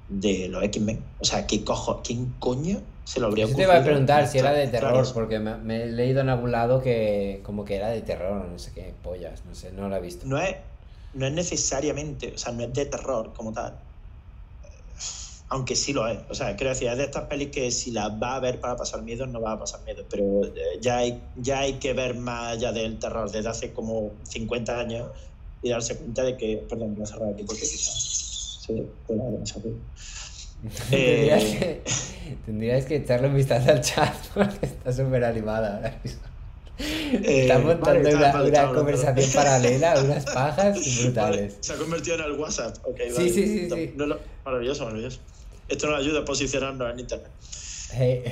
de 0.10 0.48
los 0.50 0.64
X-Men. 0.64 1.04
O 1.20 1.26
sea, 1.26 1.46
¿qué 1.46 1.64
cojo, 1.64 2.02
¿quién 2.04 2.34
coño 2.40 2.82
se 3.04 3.20
lo 3.20 3.28
habría 3.28 3.46
Yo 3.46 3.56
te 3.56 3.62
iba 3.62 3.74
a 3.74 3.78
ocurrido 3.78 3.92
preguntar 3.92 4.28
si 4.28 4.40
era 4.40 4.54
de 4.54 4.68
terror, 4.68 5.08
porque 5.14 5.40
me, 5.40 5.58
me 5.58 5.84
he 5.84 5.86
leído 5.88 6.22
en 6.22 6.30
algún 6.30 6.52
lado 6.52 6.82
que 6.82 7.42
como 7.44 7.66
que 7.66 7.76
era 7.76 7.90
de 7.90 8.02
terror, 8.02 8.48
no 8.48 8.58
sé 8.58 8.72
qué 8.74 8.94
pollas, 9.04 9.46
no 9.46 9.54
sé, 9.54 9.72
no 9.72 9.88
la 9.88 9.98
he 9.98 10.02
visto. 10.02 10.26
No 10.26 10.40
es, 10.40 10.56
no 11.14 11.28
es 11.28 11.34
necesariamente, 11.34 12.34
o 12.34 12.38
sea, 12.38 12.54
no 12.54 12.64
es 12.64 12.74
de 12.74 12.86
terror 12.86 13.34
como 13.36 13.54
tal. 13.54 13.78
Aunque 15.50 15.76
sí 15.76 15.94
lo 15.94 16.08
es. 16.08 16.20
O 16.30 16.36
sea, 16.36 16.56
quiero 16.56 16.70
decir, 16.70 16.88
es 16.90 16.98
de 16.98 17.06
estas 17.06 17.24
pelis 17.26 17.50
que 17.50 17.72
si 17.72 17.92
las 17.92 18.12
va 18.12 18.36
a 18.36 18.40
ver 18.40 18.60
para 18.60 18.76
pasar 18.76 19.02
miedo, 19.02 19.26
no 19.26 19.42
va 19.42 19.54
a 19.54 19.60
pasar 19.60 19.82
miedo. 19.84 20.06
Pero 20.10 20.46
eh, 20.46 20.78
ya 20.80 20.98
hay, 20.98 21.22
ya 21.38 21.60
hay 21.60 21.74
que 21.74 21.94
ver 21.94 22.16
más 22.16 22.54
allá 22.54 22.72
del 22.72 23.00
terror 23.00 23.32
desde 23.32 23.50
hace 23.50 23.74
como 23.74 24.12
50 24.24 24.80
años 24.80 25.10
y 25.64 25.70
darse 25.70 25.98
cuenta 25.98 26.24
de 26.24 26.38
que. 26.38 26.66
Perdón, 26.70 26.94
voy 26.94 27.04
a 27.04 27.08
cerrar 27.08 27.34
aquí 27.34 27.44
porque 27.44 27.62
quizás 27.62 28.62
se 28.66 28.74
pueda 29.08 29.24
tendrías, 30.90 31.44
Eh, 31.44 31.82
que, 31.86 32.36
tendrías 32.46 32.86
que 32.86 32.96
echarle 32.98 33.28
un 33.30 33.36
vistazo 33.36 33.72
al 33.72 33.82
chat 33.82 34.14
porque 34.34 34.66
está 34.66 34.92
súper 34.92 35.24
animada 35.24 35.78
ahora 35.78 36.00
mismo. 36.04 36.22
Eh, 36.80 37.42
Está 37.42 37.60
montando 37.60 38.04
vale, 38.04 38.16
una, 38.16 38.32
vale, 38.32 38.74
conversación 38.74 39.32
paralela, 39.34 40.00
unas 40.04 40.26
pajas 40.26 41.02
brutales. 41.04 41.58
se 41.60 41.74
ha 41.74 41.76
convertido 41.76 42.16
en 42.16 42.22
el 42.22 42.40
WhatsApp. 42.40 42.78
Ok, 42.84 43.00
Sí, 43.18 43.30
sí, 43.30 43.48
sí, 43.48 43.70
sí. 43.70 43.94
No, 43.98 44.06
no, 44.08 44.18
maravilloso, 44.46 44.86
maravilloso. 44.86 45.20
Esto 45.70 45.88
nos 45.88 46.00
ayuda 46.00 46.20
a 46.22 46.26
posicionarnos 46.26 46.92
en 46.92 47.00
internet. 47.00 47.32
Hey. 47.92 48.24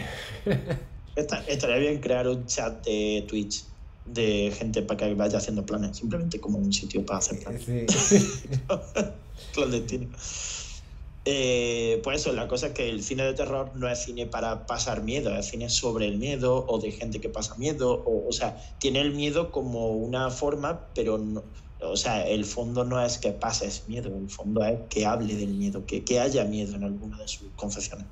Esta- 1.16 1.44
estaría 1.48 1.78
bien 1.78 2.00
crear 2.00 2.28
un 2.28 2.46
chat 2.46 2.86
de 2.86 3.26
Twitch 3.28 3.66
de 4.06 4.52
gente 4.58 4.82
para 4.84 4.98
que 5.08 5.14
vaya 5.16 5.38
haciendo 5.38 5.66
planes, 5.66 5.98
simplemente 5.98 6.40
como 6.40 6.58
un 6.60 6.72
sitio 6.72 7.06
para 7.06 7.20
hacer 7.20 7.40
planes. 7.40 7.64
Sí. 7.64 8.26
Clandestino. 9.54 10.10
Eh, 11.26 12.00
pues 12.04 12.22
eso, 12.22 12.32
la 12.32 12.48
cosa 12.48 12.68
es 12.68 12.74
que 12.74 12.88
el 12.90 13.04
cine 13.04 13.24
de 13.24 13.34
terror 13.34 13.76
no 13.76 13.90
es 13.90 14.04
cine 14.04 14.28
para 14.28 14.66
pasar 14.66 15.04
miedo, 15.04 15.36
es 15.36 15.48
cine 15.48 15.70
sobre 15.70 16.08
el 16.08 16.18
miedo 16.18 16.66
o 16.70 16.80
de 16.80 16.92
gente 16.94 17.20
que 17.20 17.28
pasa 17.28 17.56
miedo. 17.58 17.92
O, 17.92 18.30
o 18.30 18.32
sea, 18.32 18.56
tiene 18.80 19.02
el 19.02 19.14
miedo 19.14 19.52
como 19.52 19.90
una 19.90 20.30
forma, 20.32 20.90
pero 20.96 21.18
no, 21.18 21.52
o 21.80 21.96
sea, 21.96 22.28
el 22.28 22.46
fondo 22.46 22.84
no 22.84 23.04
es 23.04 23.18
que 23.20 23.32
pases 23.34 23.88
miedo, 23.88 24.16
el 24.18 24.30
fondo 24.30 24.64
es 24.64 24.80
que 24.90 25.06
hable 25.06 25.36
del 25.36 25.54
miedo, 25.54 25.86
que, 25.86 26.04
que 26.04 26.20
haya 26.20 26.44
miedo 26.46 26.76
en 26.76 26.84
alguna 26.84 27.18
de 27.20 27.28
sus 27.28 27.54
confesiones. 27.56 28.08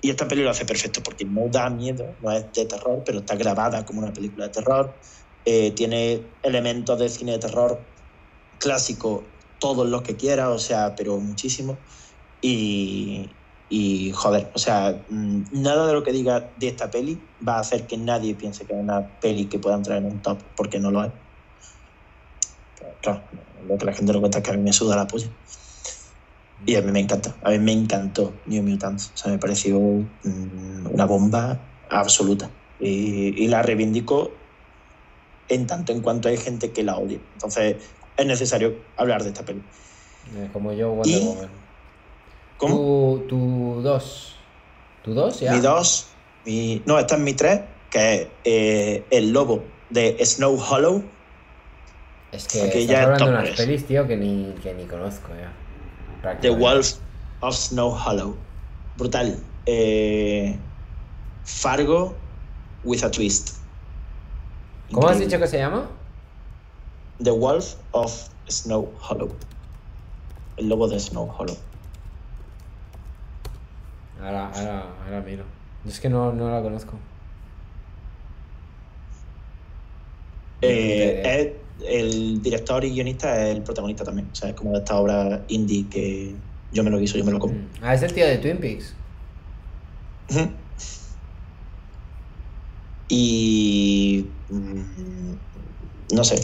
Y 0.00 0.10
esta 0.10 0.26
película 0.26 0.46
lo 0.46 0.50
hace 0.50 0.64
perfecto 0.64 1.02
porque 1.02 1.24
no 1.24 1.48
da 1.50 1.70
miedo, 1.70 2.16
no 2.20 2.32
es 2.32 2.50
de 2.52 2.66
terror, 2.66 3.02
pero 3.04 3.20
está 3.20 3.36
grabada 3.36 3.84
como 3.84 4.00
una 4.00 4.12
película 4.12 4.46
de 4.46 4.50
terror. 4.52 5.00
Eh, 5.44 5.72
tiene 5.72 6.38
elementos 6.42 6.98
de 6.98 7.08
cine 7.08 7.32
de 7.32 7.38
terror 7.38 7.94
clásico, 8.58 9.38
todos 9.58 9.88
los 9.88 10.02
que 10.02 10.16
quiera, 10.16 10.50
o 10.50 10.58
sea, 10.58 10.94
pero 10.96 11.18
muchísimo. 11.18 11.84
Y, 12.40 13.38
y 13.68 14.12
joder, 14.12 14.50
o 14.54 14.58
sea, 14.58 15.06
mm, 15.08 15.44
nada 15.52 15.86
de 15.86 15.92
lo 15.92 16.02
que 16.02 16.12
diga 16.12 16.52
de 16.56 16.68
esta 16.68 16.90
peli 16.90 17.30
va 17.46 17.56
a 17.56 17.60
hacer 17.60 17.86
que 17.86 17.96
nadie 17.96 18.34
piense 18.34 18.66
que 18.66 18.72
es 18.72 18.78
una 18.78 19.18
peli 19.20 19.48
que 19.48 19.58
pueda 19.58 19.76
entrar 19.76 19.98
en 19.98 20.06
un 20.06 20.22
top, 20.22 20.42
porque 20.56 20.80
no 20.80 20.90
lo 20.90 21.04
es. 21.04 21.12
Claro, 23.00 23.28
lo 23.68 23.76
que 23.78 23.86
la 23.86 23.92
gente 23.92 24.12
no 24.12 24.20
cuenta 24.20 24.38
es 24.38 24.44
que 24.44 24.50
a 24.50 24.56
mí 24.56 24.62
me 24.62 24.72
suda 24.72 24.96
la 24.96 25.06
polla. 25.06 25.28
Y 26.64 26.76
a 26.76 26.82
mí 26.82 26.92
me 26.92 27.00
encanta, 27.00 27.36
a 27.42 27.50
mí 27.50 27.58
me 27.58 27.72
encantó 27.72 28.42
New 28.46 28.62
Mutants, 28.62 29.12
o 29.14 29.16
sea, 29.16 29.32
me 29.32 29.38
pareció 29.38 29.80
mm, 29.80 30.86
una 30.92 31.06
bomba 31.06 31.80
absoluta. 31.90 32.50
Y, 32.78 33.44
y 33.44 33.48
la 33.48 33.62
reivindico 33.62 34.38
en 35.48 35.66
tanto 35.66 35.92
en 35.92 36.00
cuanto 36.02 36.28
hay 36.28 36.36
gente 36.36 36.72
que 36.72 36.82
la 36.84 36.98
odia. 36.98 37.20
Entonces 37.32 37.96
es 38.16 38.26
necesario 38.26 38.92
hablar 38.96 39.22
de 39.22 39.30
esta 39.30 39.44
peli. 39.44 39.64
Como 40.52 40.72
yo, 40.72 40.92
Wonder 40.92 41.20
Y- 41.20 41.24
Woman. 41.24 41.62
¿Cómo? 42.56 42.76
Tu, 42.76 43.26
tu 43.28 43.82
dos. 43.82 44.38
¿Tu 45.02 45.14
dos? 45.14 45.40
Ya. 45.40 45.52
Mi 45.52 45.60
dos, 45.60 46.16
mi, 46.44 46.84
no, 46.86 46.98
esta 46.98 47.16
es 47.16 47.20
mi 47.20 47.34
tres, 47.34 47.60
que 47.90 48.14
es 48.14 48.28
eh, 48.44 49.08
El 49.10 49.32
Lobo 49.32 49.84
de 49.90 50.24
Snow 50.24 50.56
Hollow. 50.60 51.10
Es 52.32 52.48
que 52.48 52.62
Aquí 52.62 52.86
ya 52.86 53.02
hablando 53.02 53.26
de 53.26 53.30
unas 53.32 53.50
pelis, 53.50 53.86
tío, 53.86 54.06
que 54.06 54.16
ni, 54.16 54.54
que 54.62 54.72
ni 54.72 54.86
conozco 54.86 55.28
ya. 55.34 55.52
The. 56.40 56.50
Wolf 56.50 56.94
of 57.40 57.54
Snow 57.54 57.90
Hollow. 57.90 58.36
Brutal. 58.96 59.38
Eh, 59.66 60.56
Fargo 61.44 62.14
with 62.84 63.04
a 63.04 63.10
twist. 63.10 63.58
¿Cómo 64.92 65.08
has 65.08 65.18
dicho 65.18 65.38
que 65.38 65.46
se 65.46 65.58
llama? 65.58 65.88
The 67.22 67.30
Wolf 67.30 67.74
of 67.92 68.28
Snow 68.48 68.90
Hollow. 69.00 69.34
El 70.56 70.68
lobo 70.68 70.88
de 70.88 70.98
Snow 70.98 71.30
Hollow. 71.36 71.56
Ahora, 74.22 74.50
ahora, 74.54 74.86
ahora 75.04 75.20
miro. 75.20 75.44
Yo 75.84 75.90
es 75.90 76.00
que 76.00 76.08
no, 76.08 76.32
no 76.32 76.50
la 76.50 76.62
conozco. 76.62 76.98
Eh, 80.62 81.60
el 81.80 82.42
director 82.42 82.84
y 82.84 82.90
guionista 82.90 83.48
es 83.48 83.56
el 83.56 83.62
protagonista 83.62 84.04
también. 84.04 84.28
O 84.30 84.34
sea, 84.34 84.50
es 84.50 84.54
como 84.54 84.72
de 84.72 84.78
esta 84.78 84.98
obra 85.00 85.44
indie 85.48 85.88
que 85.88 86.36
yo 86.70 86.82
me 86.84 86.90
lo 86.90 86.98
guiso, 86.98 87.18
yo 87.18 87.24
me 87.24 87.32
lo 87.32 87.38
como. 87.38 87.54
Mm. 87.54 87.70
Ah, 87.82 87.94
es 87.94 88.02
el 88.02 88.12
tío 88.12 88.26
de 88.26 88.38
Twin 88.38 88.58
Peaks. 88.58 88.96
Y. 93.08 94.44
mm, 94.48 95.34
No 96.14 96.24
sé. 96.24 96.36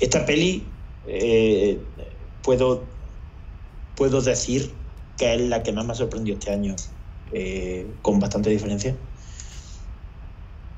Esta 0.00 0.24
peli. 0.26 0.72
eh, 1.04 1.78
puedo. 2.42 2.94
Puedo 3.94 4.20
decir 4.20 4.74
que 5.16 5.34
es 5.34 5.40
la 5.40 5.62
que 5.62 5.72
más 5.72 5.86
me 5.86 5.92
ha 5.92 5.96
sorprendido 5.96 6.38
este 6.38 6.50
año. 6.52 6.74
eh, 7.32 7.96
con 8.02 8.20
bastante 8.20 8.50
diferencia. 8.50 8.96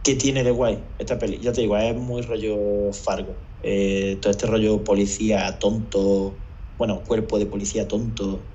¿Qué 0.09 0.15
tiene 0.15 0.43
de 0.43 0.53
guay 0.53 0.83
esta 0.99 1.19
peli? 1.19 1.39
Ya 1.39 1.53
te 1.53 1.61
digo, 1.61 1.77
es 1.77 1.95
muy 1.95 2.23
rollo 2.23 2.91
Fargo. 2.95 3.37
Eh, 3.61 4.19
todo 4.23 4.31
este 4.31 4.47
rollo 4.47 4.83
policía 4.83 5.59
tonto. 5.59 6.47
Bueno, 6.79 7.05
cuerpo 7.05 7.39
de 7.39 7.45
policía 7.45 7.87
tonto. 7.87 8.49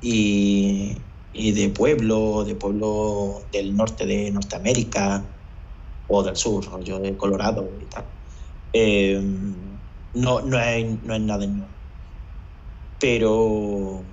Y, 0.00 1.00
de 1.32 1.68
pueblo, 1.68 2.42
de 2.42 2.56
pueblo 2.56 3.48
del 3.52 3.76
norte 3.76 4.04
de 4.04 4.32
Norteamérica 4.32 5.32
o 6.08 6.24
del 6.24 6.34
sur, 6.34 6.64
rollo 6.64 6.98
de 6.98 7.16
Colorado 7.16 7.78
y 7.80 7.86
tal. 7.86 8.10
Eh, 8.72 9.20
no, 9.22 10.40
no, 10.40 10.58
es, 10.60 11.02
no 11.04 11.14
es 11.14 11.20
nada 11.20 11.46
nuevo. 11.46 11.76
Pero, 12.98 14.06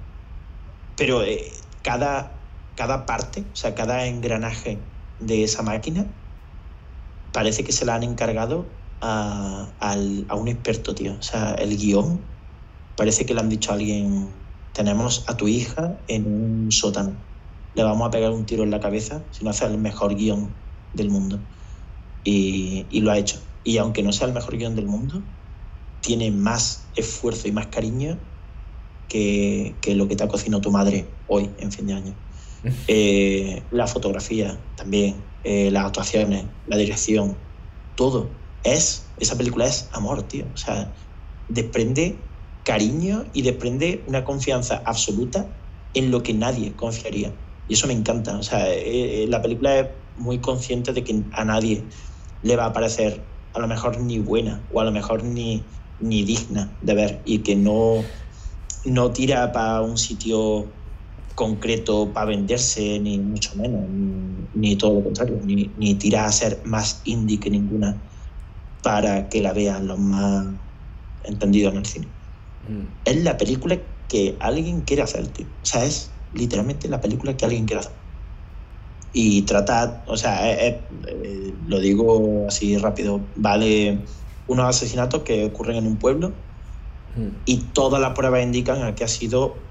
pero 0.95 1.23
eh, 1.23 1.53
cada, 1.81 2.53
cada 2.75 3.07
parte, 3.07 3.47
o 3.51 3.55
sea, 3.55 3.73
cada 3.73 4.05
engranaje 4.05 4.93
de 5.17 5.43
esa 5.43 5.63
máquina 5.63 6.18
parece 7.31 7.63
que 7.63 7.71
se 7.71 7.85
la 7.85 7.95
han 7.95 8.03
encargado 8.03 8.65
a, 9.01 9.95
un 10.35 10.47
experto, 10.47 10.95
tío. 10.95 11.15
O 11.17 11.21
sea, 11.21 11.53
el 11.53 11.77
guion 11.77 12.21
parece 12.95 13.25
que 13.25 13.33
le 13.33 13.39
han 13.39 13.49
dicho 13.49 13.71
a 13.71 13.75
alguien, 13.75 14.29
tenemos 14.73 15.23
a 15.27 15.37
tu 15.37 15.47
hija 15.47 15.97
en 16.07 16.25
un 16.25 16.71
sótano, 16.71 17.15
le 17.73 17.83
vamos 17.83 18.07
a 18.07 18.11
pegar 18.11 18.31
un 18.31 18.45
tiro 18.45 18.63
en 18.63 18.71
la 18.71 18.79
cabeza 18.79 19.23
si 19.31 19.43
no 19.43 19.51
hace 19.51 19.65
el 19.65 19.77
mejor 19.77 20.15
guion 20.15 20.53
del 20.93 21.09
mundo. 21.09 21.39
Y, 22.23 22.85
y 22.89 23.01
lo 23.01 23.11
ha 23.11 23.17
hecho. 23.17 23.39
Y 23.63 23.77
aunque 23.77 24.03
no 24.03 24.11
sea 24.11 24.27
el 24.27 24.33
mejor 24.33 24.57
guion 24.57 24.75
del 24.75 24.87
mundo, 24.87 25.23
tiene 26.01 26.31
más 26.31 26.91
esfuerzo 26.95 27.47
y 27.47 27.51
más 27.51 27.67
cariño 27.67 28.19
que, 29.07 29.77
que 29.81 29.95
lo 29.95 30.07
que 30.07 30.15
te 30.15 30.23
ha 30.23 30.27
cocinado 30.27 30.61
tu 30.61 30.71
madre 30.71 31.05
hoy, 31.27 31.49
en 31.57 31.71
fin 31.71 31.87
de 31.87 31.93
año. 31.93 32.13
Eh, 32.87 33.63
la 33.71 33.87
fotografía 33.87 34.59
también, 34.75 35.23
eh, 35.43 35.71
las 35.71 35.85
actuaciones, 35.85 36.45
la 36.65 36.77
dirección, 36.77 37.37
todo. 37.95 38.29
Es, 38.63 39.13
esa 39.17 39.37
película 39.37 39.65
es 39.65 39.89
amor, 39.93 40.23
tío. 40.23 40.47
O 40.53 40.57
sea, 40.57 40.93
desprende 41.47 42.29
cariño 42.63 43.25
y 43.33 43.41
desprende 43.41 44.03
una 44.07 44.23
confianza 44.23 44.81
absoluta 44.85 45.55
en 45.93 46.11
lo 46.11 46.23
que 46.23 46.33
nadie 46.33 46.75
confiaría. 46.75 47.33
Y 47.67 47.73
eso 47.73 47.87
me 47.87 47.93
encanta. 47.93 48.37
O 48.37 48.43
sea, 48.43 48.73
eh, 48.73 49.25
la 49.29 49.41
película 49.41 49.79
es 49.79 49.87
muy 50.15 50.39
consciente 50.39 50.93
de 50.93 51.03
que 51.03 51.23
a 51.31 51.45
nadie 51.45 51.87
le 52.41 52.55
va 52.55 52.65
a 52.65 52.73
parecer 52.73 53.25
a 53.53 53.59
lo 53.59 53.67
mejor 53.67 53.99
ni 54.01 54.19
buena 54.19 54.67
o 54.71 54.81
a 54.81 54.83
lo 54.83 54.91
mejor 54.91 55.23
ni, 55.23 55.65
ni 55.99 56.23
digna 56.23 56.77
de 56.81 56.93
ver 56.93 57.21
y 57.25 57.39
que 57.39 57.55
no, 57.55 58.03
no 58.85 59.11
tira 59.11 59.51
para 59.51 59.81
un 59.81 59.97
sitio 59.97 60.78
concreto 61.43 62.11
para 62.13 62.27
venderse, 62.27 62.99
ni 62.99 63.19
mucho 63.19 63.55
menos, 63.55 63.87
ni, 63.89 64.49
ni 64.53 64.75
todo 64.77 64.95
lo 64.95 65.03
contrario, 65.05 65.39
ni, 65.45 65.73
ni 65.77 65.95
tira 65.95 66.25
a 66.25 66.31
ser 66.31 66.61
más 66.65 67.01
indie 67.05 67.39
que 67.39 67.49
ninguna 67.49 68.03
para 68.83 69.29
que 69.29 69.41
la 69.41 69.53
vean 69.53 69.87
los 69.87 69.99
más 69.99 70.45
entendidos 71.23 71.71
en 71.73 71.79
el 71.79 71.85
cine. 71.85 72.07
Mm. 72.67 72.83
Es 73.05 73.23
la 73.23 73.37
película 73.37 73.79
que 74.09 74.35
alguien 74.41 74.81
quiere 74.81 75.03
hacer, 75.03 75.27
tío. 75.31 75.47
O 75.63 75.65
sea, 75.65 75.85
es 75.85 76.11
literalmente 76.33 76.89
la 76.89 76.99
película 76.99 77.37
que 77.37 77.45
alguien 77.45 77.65
quiere 77.65 77.79
hacer. 77.81 77.93
Y 79.11 79.43
trata, 79.43 80.03
o 80.07 80.17
sea, 80.17 80.51
es- 80.51 80.59
es- 80.73 81.07
eh, 81.23 81.55
lo 81.63 81.79
digo 81.79 82.45
así 82.47 82.77
rápido, 82.77 83.31
vale 83.37 84.05
unos 84.47 84.65
asesinatos 84.65 85.23
que 85.23 85.45
ocurren 85.45 85.77
en 85.77 85.87
un 85.87 85.97
pueblo 85.97 86.27
Mm. 87.15 87.29
y 87.45 87.71
todas 87.73 88.01
las 88.01 88.13
pruebas 88.13 88.43
indican 88.43 88.83
a 88.83 88.93
que 88.95 89.03
ha 89.05 89.07
sido 89.07 89.67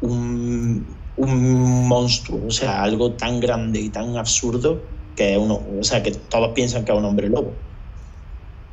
un, 0.00 1.01
un 1.16 1.88
monstruo, 1.88 2.46
o 2.46 2.50
sea, 2.50 2.82
algo 2.82 3.16
tan 3.16 3.40
grande 3.40 3.80
y 3.80 3.90
tan 3.90 4.16
absurdo 4.16 4.82
que 5.16 5.36
uno, 5.38 5.56
o 5.80 5.82
sea, 5.84 6.02
que 6.02 6.12
todos 6.12 6.52
piensan 6.54 6.84
que 6.84 6.92
es 6.92 6.98
un 6.98 7.04
hombre 7.04 7.28
lobo. 7.28 7.56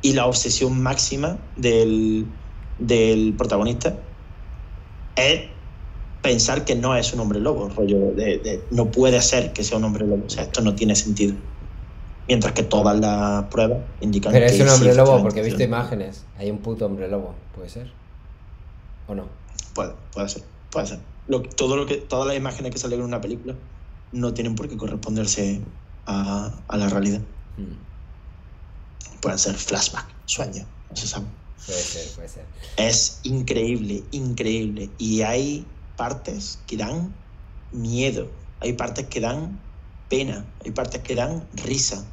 Y 0.02 0.12
la 0.14 0.26
obsesión 0.26 0.80
máxima 0.82 1.52
del, 1.56 2.26
del 2.78 3.36
protagonista 3.36 4.02
es 5.14 5.50
pensar 6.22 6.64
que 6.64 6.74
no 6.76 6.96
es 6.96 7.12
un 7.14 7.20
hombre 7.20 7.40
lobo, 7.40 7.68
rollo 7.70 8.12
de, 8.14 8.38
de- 8.38 8.68
no 8.72 8.90
puede 8.90 9.20
ser 9.22 9.52
que 9.52 9.64
sea 9.64 9.78
un 9.78 9.84
hombre 9.84 10.06
lobo, 10.06 10.26
o 10.26 10.30
sea, 10.30 10.44
esto 10.44 10.62
no 10.62 10.74
tiene 10.74 10.96
sentido. 10.96 11.36
Mientras 12.28 12.54
que 12.54 12.62
todas 12.64 12.98
las 13.00 13.44
pruebas 13.46 13.80
indican 14.00 14.32
Pero 14.32 14.46
que 14.46 14.52
es 14.52 14.60
un 14.60 14.68
sí, 14.68 14.74
hombre 14.74 14.94
lobo 14.94 15.22
porque 15.22 15.40
he 15.40 15.44
visto 15.44 15.62
imágenes. 15.62 16.24
Hay 16.38 16.50
un 16.50 16.58
puto 16.58 16.86
hombre 16.86 17.08
lobo, 17.08 17.34
¿puede 17.54 17.68
ser? 17.68 17.92
¿O 19.08 19.14
no? 19.14 19.24
Puede, 19.74 19.94
puede 20.12 20.28
ser, 20.28 20.42
puede 20.70 20.86
ser. 20.86 21.09
Lo, 21.30 21.42
todo 21.42 21.76
lo 21.76 21.86
que, 21.86 21.96
todas 21.96 22.26
las 22.26 22.36
imágenes 22.36 22.72
que 22.72 22.78
salen 22.78 22.98
en 22.98 23.04
una 23.06 23.20
película 23.20 23.54
no 24.10 24.34
tienen 24.34 24.56
por 24.56 24.68
qué 24.68 24.76
corresponderse 24.76 25.60
a, 26.04 26.52
a 26.66 26.76
la 26.76 26.88
realidad. 26.88 27.20
Mm. 27.56 29.20
Pueden 29.20 29.38
ser 29.38 29.54
flashback, 29.54 30.06
sueños, 30.26 30.66
no 30.90 30.96
se 30.96 31.06
sabe. 31.06 31.26
Puede 31.64 31.78
ser, 31.78 32.14
puede 32.16 32.28
ser. 32.28 32.44
Es 32.76 33.20
increíble, 33.22 34.02
increíble. 34.10 34.90
Y 34.98 35.22
hay 35.22 35.64
partes 35.96 36.58
que 36.66 36.76
dan 36.76 37.14
miedo, 37.70 38.26
hay 38.58 38.72
partes 38.72 39.06
que 39.06 39.20
dan 39.20 39.60
pena, 40.08 40.44
hay 40.64 40.72
partes 40.72 41.00
que 41.02 41.14
dan 41.14 41.46
risa. 41.64 42.04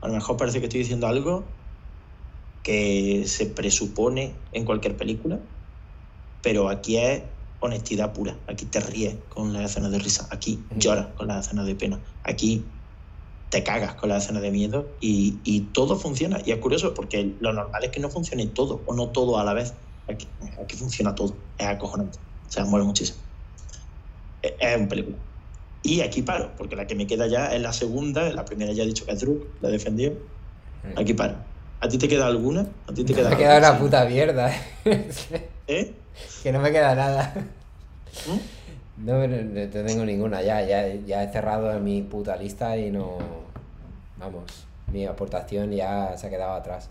A 0.00 0.06
lo 0.06 0.14
mejor 0.14 0.36
parece 0.36 0.60
que 0.60 0.66
estoy 0.66 0.80
diciendo 0.80 1.08
algo 1.08 1.42
que 2.62 3.24
se 3.26 3.46
presupone 3.46 4.32
en 4.52 4.64
cualquier 4.64 4.96
película, 4.96 5.40
pero 6.40 6.68
aquí 6.68 6.98
es 6.98 7.22
honestidad 7.60 8.12
pura. 8.12 8.36
Aquí 8.48 8.64
te 8.66 8.80
ríes 8.80 9.16
con 9.28 9.52
las 9.52 9.70
escenas 9.70 9.92
de 9.92 9.98
risa, 9.98 10.26
aquí 10.30 10.62
lloras 10.76 11.06
con 11.16 11.28
las 11.28 11.46
escenas 11.46 11.66
de 11.66 11.74
pena, 11.74 12.00
aquí 12.24 12.64
te 13.50 13.62
cagas 13.64 13.94
con 13.94 14.08
las 14.08 14.24
escenas 14.24 14.42
de 14.42 14.50
miedo 14.50 14.88
y, 15.00 15.38
y 15.44 15.60
todo 15.72 15.96
funciona. 15.96 16.40
Y 16.44 16.52
es 16.52 16.58
curioso 16.58 16.94
porque 16.94 17.34
lo 17.40 17.52
normal 17.52 17.84
es 17.84 17.90
que 17.90 18.00
no 18.00 18.08
funcione 18.08 18.46
todo 18.46 18.80
o 18.86 18.94
no 18.94 19.08
todo 19.08 19.38
a 19.38 19.44
la 19.44 19.54
vez. 19.54 19.74
Aquí, 20.08 20.26
aquí 20.62 20.76
funciona 20.76 21.14
todo, 21.14 21.34
es 21.58 21.66
acojonante. 21.66 22.18
O 22.48 22.52
sea, 22.52 22.64
mola 22.64 22.84
muchísimo. 22.84 23.18
Es, 24.42 24.52
es 24.58 24.76
un 24.78 24.88
película. 24.88 25.16
Y 25.82 26.00
aquí 26.02 26.22
paro, 26.22 26.50
porque 26.58 26.76
la 26.76 26.86
que 26.86 26.94
me 26.94 27.06
queda 27.06 27.26
ya 27.26 27.54
es 27.54 27.60
la 27.62 27.72
segunda, 27.72 28.28
la 28.30 28.44
primera 28.44 28.72
ya 28.72 28.82
he 28.82 28.86
dicho 28.86 29.04
que 29.06 29.12
es 29.12 29.20
Druk, 29.20 29.44
la 29.62 29.68
he 29.68 29.72
defendido. 29.72 30.12
Aquí 30.96 31.14
paro. 31.14 31.36
¿A 31.80 31.88
ti 31.88 31.96
te 31.96 32.08
queda 32.08 32.26
alguna? 32.26 32.66
¿A 32.86 32.92
ti 32.92 33.02
te 33.04 33.14
queda 33.14 33.30
Me 33.30 33.34
ha 33.34 33.38
quedado 33.38 33.54
alguna? 33.66 33.70
una 33.72 33.78
puta 33.80 34.04
mierda. 34.04 34.52
¿Eh? 35.66 35.94
que 36.42 36.52
no 36.52 36.60
me 36.60 36.70
queda 36.72 36.94
nada. 36.94 37.32
¿Mm? 38.26 39.06
No, 39.06 39.26
no, 39.26 39.68
tengo 39.70 40.04
ninguna, 40.04 40.42
ya, 40.42 40.60
ya, 40.62 40.86
ya 41.06 41.22
he 41.24 41.32
cerrado 41.32 41.78
mi 41.80 42.02
puta 42.02 42.36
lista 42.36 42.76
y 42.76 42.90
no. 42.90 43.18
Vamos, 44.18 44.66
mi 44.92 45.06
aportación 45.06 45.72
ya 45.72 46.16
se 46.18 46.26
ha 46.26 46.30
quedado 46.30 46.52
atrás. 46.52 46.90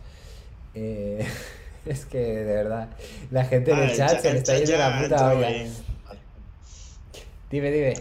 Eh, 0.73 1.23
es 1.85 2.05
que 2.05 2.17
de 2.17 2.43
verdad, 2.55 2.89
la 3.31 3.45
gente 3.45 3.71
en 3.71 3.77
Ah, 3.79 3.83
el 3.85 3.95
chat 3.95 4.19
se 4.19 4.31
le 4.33 4.39
está 4.39 4.57
yendo 4.57 4.77
la 4.77 5.01
puta 5.01 5.33
olla. 5.33 5.49
Dime, 7.51 7.71
dime. 7.71 7.93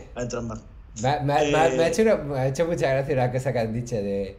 Me, 1.02 1.08
ha- 1.08 1.20
me 1.20 1.34
me 1.76 1.84
Eh. 1.84 1.88
hecho 1.88 2.18
me 2.18 2.38
ha 2.38 2.46
hecho 2.48 2.66
mucha 2.66 2.88
gracia 2.90 3.14
una 3.14 3.30
cosa 3.32 3.52
que 3.52 3.58
han 3.58 3.72
dicho 3.72 3.96
de. 3.96 4.36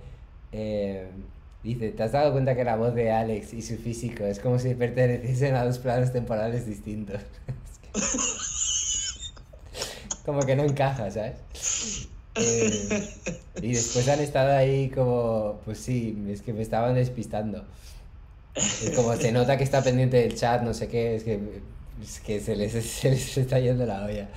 eh, 0.52 1.08
dice, 1.64 1.92
¿te 1.92 2.04
has 2.04 2.12
dado 2.12 2.32
cuenta 2.32 2.56
que 2.56 2.64
la 2.64 2.76
voz 2.76 2.96
de 2.96 3.12
Alex 3.12 3.54
y 3.54 3.62
su 3.62 3.78
físico 3.78 4.26
es 4.26 4.40
como 4.40 4.60
si 4.60 4.74
perteneciesen 4.76 5.56
a 5.56 5.66
dos 5.66 5.80
planos 5.80 6.12
temporales 6.12 6.66
distintos? 6.66 7.22
como 10.26 10.42
que 10.42 10.56
no 10.56 10.64
encaja, 10.64 11.10
¿sabes? 11.12 12.08
Eh, 12.36 13.10
y 13.62 13.74
después 13.74 14.08
han 14.08 14.20
estado 14.20 14.56
ahí 14.56 14.90
como, 14.90 15.60
pues 15.66 15.80
sí, 15.80 16.18
es 16.30 16.42
que 16.42 16.54
me 16.54 16.62
estaban 16.62 16.96
despistando. 16.96 17.66
Es 18.56 18.92
como 18.96 19.16
se 19.16 19.32
nota 19.32 19.58
que 19.58 19.64
está 19.64 19.84
pendiente 19.84 20.18
del 20.18 20.36
chat, 20.36 20.62
no 20.62 20.74
sé 20.74 20.88
qué, 20.88 21.16
es 21.16 21.24
que, 21.24 21.40
es 22.02 22.20
que 22.20 22.40
se, 22.40 22.56
les, 22.56 22.72
se 22.86 23.10
les 23.10 23.38
está 23.38 23.60
yendo 23.60 23.86
la 23.86 24.06
olla. 24.06 24.30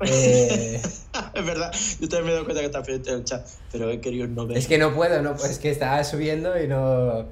Eh, 0.00 0.80
es 1.34 1.46
verdad, 1.46 1.72
yo 2.00 2.08
también 2.08 2.24
me 2.24 2.30
he 2.30 2.34
dado 2.34 2.44
cuenta 2.44 2.60
que 2.60 2.66
está 2.66 2.82
pendiente 2.82 3.10
del 3.12 3.24
chat, 3.24 3.46
pero 3.72 3.90
he 3.90 4.00
querido 4.00 4.26
no 4.26 4.46
ver. 4.46 4.58
Es 4.58 4.66
que 4.66 4.78
no 4.78 4.94
puedo, 4.94 5.22
no, 5.22 5.34
es 5.34 5.58
que 5.58 5.70
estaba 5.70 6.02
subiendo 6.04 6.60
y 6.60 6.68
no. 6.68 7.26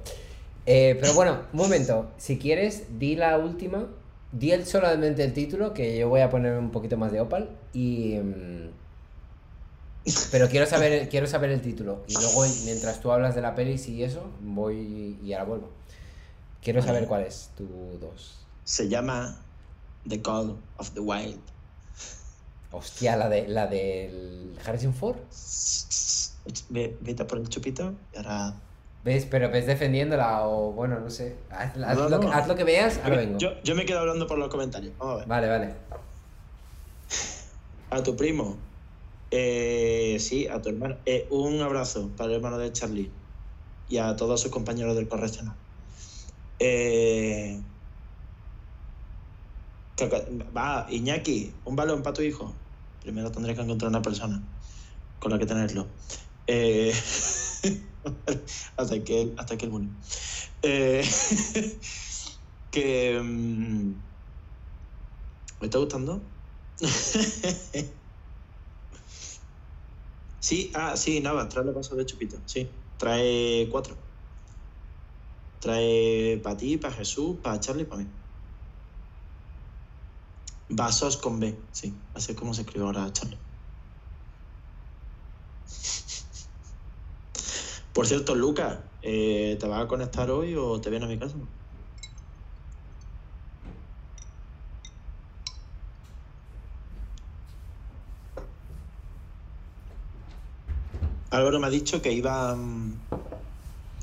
Eh, 0.66 0.96
pero 1.00 1.12
bueno, 1.14 1.42
un 1.52 1.58
momento. 1.58 2.10
Si 2.16 2.38
quieres, 2.38 2.98
di 2.98 3.16
la 3.16 3.38
última. 3.38 3.86
Di 4.32 4.50
el 4.50 4.66
solamente 4.66 5.22
el 5.22 5.32
título, 5.32 5.74
que 5.74 5.96
yo 5.96 6.08
voy 6.08 6.20
a 6.20 6.28
poner 6.30 6.58
un 6.58 6.70
poquito 6.70 6.96
más 6.96 7.12
de 7.12 7.20
opal. 7.20 7.50
Y. 7.72 8.14
mm, 8.16 8.70
Pero 10.32 10.48
quiero 10.48 10.66
saber, 10.66 11.08
quiero 11.08 11.26
saber 11.26 11.50
el 11.50 11.60
título. 11.60 12.02
Y 12.08 12.14
luego, 12.14 12.44
mientras 12.64 13.00
tú 13.00 13.12
hablas 13.12 13.34
de 13.34 13.42
la 13.42 13.54
peli 13.54 13.80
y 13.86 14.02
eso, 14.02 14.22
voy 14.40 15.18
y 15.22 15.32
ahora 15.34 15.44
vuelvo. 15.44 15.70
Quiero 16.62 16.82
saber 16.82 17.06
cuál 17.06 17.22
es 17.24 17.50
tu 17.56 17.66
dos. 18.00 18.38
Se 18.64 18.88
llama 18.88 19.38
The 20.08 20.20
Call 20.22 20.56
of 20.78 20.90
the 20.92 21.00
Wild. 21.00 21.53
Hostia, 22.76 23.16
la 23.16 23.28
de 23.28 23.46
la 23.48 23.66
del 23.66 24.58
Harrison 24.64 24.94
Ford. 24.94 25.16
Ve- 26.68 26.96
Vete 27.00 27.22
a 27.22 27.26
por 27.26 27.38
el 27.38 27.48
chupito 27.48 27.94
y 28.12 28.16
ahora. 28.18 28.54
¿Ves? 29.04 29.26
Pero 29.30 29.50
ves 29.50 29.66
defendiéndola 29.66 30.46
o 30.46 30.72
bueno, 30.72 30.98
no 30.98 31.10
sé. 31.10 31.36
Haz, 31.50 31.76
haz 31.76 31.98
No, 31.98 32.08
lo, 32.08 32.20
que, 32.20 32.26
no. 32.26 32.32
haz 32.32 32.48
lo 32.48 32.56
que 32.56 32.64
veas, 32.64 32.98
ahora 33.04 33.16
vengo. 33.18 33.38
Yo, 33.38 33.50
yo 33.62 33.74
me 33.74 33.84
quedo 33.84 33.98
hablando 34.00 34.26
por 34.26 34.38
los 34.38 34.48
comentarios. 34.48 34.94
Vamos 34.98 35.14
a 35.14 35.18
ver. 35.18 35.26
Vale, 35.28 35.48
vale. 35.48 35.74
A 37.90 38.02
tu 38.02 38.16
primo. 38.16 38.56
Eh, 39.30 40.16
sí, 40.20 40.46
a 40.48 40.60
tu 40.62 40.70
hermano. 40.70 40.96
Eh, 41.04 41.26
un 41.30 41.60
abrazo 41.60 42.10
para 42.16 42.30
el 42.30 42.36
hermano 42.36 42.56
de 42.58 42.72
Charlie 42.72 43.10
y 43.90 43.98
a 43.98 44.16
todos 44.16 44.40
sus 44.40 44.50
compañeros 44.50 44.96
del 44.96 45.06
correccional. 45.06 45.54
Eh, 46.58 47.60
va, 50.56 50.86
Iñaki, 50.90 51.52
un 51.64 51.76
balón 51.76 52.02
para 52.02 52.14
tu 52.14 52.22
hijo. 52.22 52.54
Primero 53.04 53.30
tendré 53.30 53.54
que 53.54 53.60
encontrar 53.60 53.90
una 53.90 54.00
persona 54.00 54.42
con 55.18 55.30
la 55.30 55.38
que 55.38 55.44
tenerlo. 55.44 55.94
Eh, 56.46 56.90
hasta 58.78 59.04
que 59.04 59.34
hasta 59.36 59.58
que 59.58 59.66
él 59.66 59.70
murió. 59.72 59.90
Eh, 60.62 61.04
que. 62.70 63.20
mm, 63.22 63.92
¿Me 65.60 65.66
está 65.66 65.78
gustando? 65.78 66.32
sí, 70.40 70.72
ah, 70.74 70.96
sí, 70.96 71.20
nada, 71.20 71.46
trae 71.48 71.64
los 71.66 71.74
vasos 71.74 71.98
de 71.98 72.06
chupito, 72.06 72.38
sí. 72.46 72.90
Trae 72.96 73.68
cuatro. 73.70 73.98
Trae 75.58 76.38
para 76.42 76.56
ti, 76.56 76.78
para 76.78 76.94
Jesús, 76.94 77.40
para 77.42 77.60
Charlie 77.60 77.84
para 77.84 78.02
mí. 78.04 78.23
Vasos 80.68 81.16
con 81.16 81.40
B, 81.40 81.70
sí. 81.72 82.06
Así 82.12 82.32
es 82.32 82.38
como 82.38 82.52
se 82.52 82.60
escribe 82.62 82.84
ahora 82.84 83.10
Charlie. 83.14 83.42
Por 87.92 88.06
cierto, 88.06 88.34
Lucas, 88.34 88.80
eh, 89.02 89.56
¿te 89.60 89.66
vas 89.66 89.84
a 89.84 89.88
conectar 89.88 90.30
hoy 90.30 90.54
o 90.56 90.80
te 90.80 90.90
vienes 90.90 91.06
a 91.08 91.10
mi 91.12 91.18
casa? 91.18 91.38
Álvaro 101.30 101.60
me 101.60 101.66
ha 101.66 101.70
dicho 101.70 102.00
que 102.00 102.12
iba, 102.12 102.56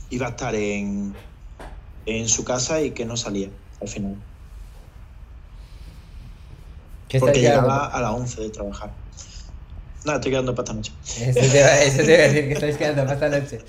iba 0.10 0.28
a 0.28 0.30
estar 0.30 0.54
en, 0.56 1.28
en 2.06 2.30
su 2.30 2.46
casa 2.46 2.82
y 2.84 2.94
que 2.94 3.06
no 3.06 3.18
salía 3.18 3.54
al 3.82 3.90
final. 3.90 4.31
¿Qué 7.12 7.20
Porque 7.20 7.42
llegaba 7.42 7.88
a 7.88 8.02
las 8.02 8.12
11 8.12 8.42
de 8.42 8.50
trabajar. 8.50 8.92
Nada, 10.06 10.18
estoy 10.20 10.32
quedando 10.32 10.56
para 10.56 10.64
esta 10.64 10.74
noche. 10.74 10.92
Eso 11.20 11.52
te, 11.52 11.60
iba, 11.60 11.80
eso 11.82 11.98
te 11.98 12.14
iba 12.14 12.24
a 12.24 12.28
decir 12.28 12.48
que 12.48 12.54
estáis 12.54 12.78
quedando 12.78 13.04
para 13.04 13.14
esta 13.14 13.30
noche. 13.30 13.60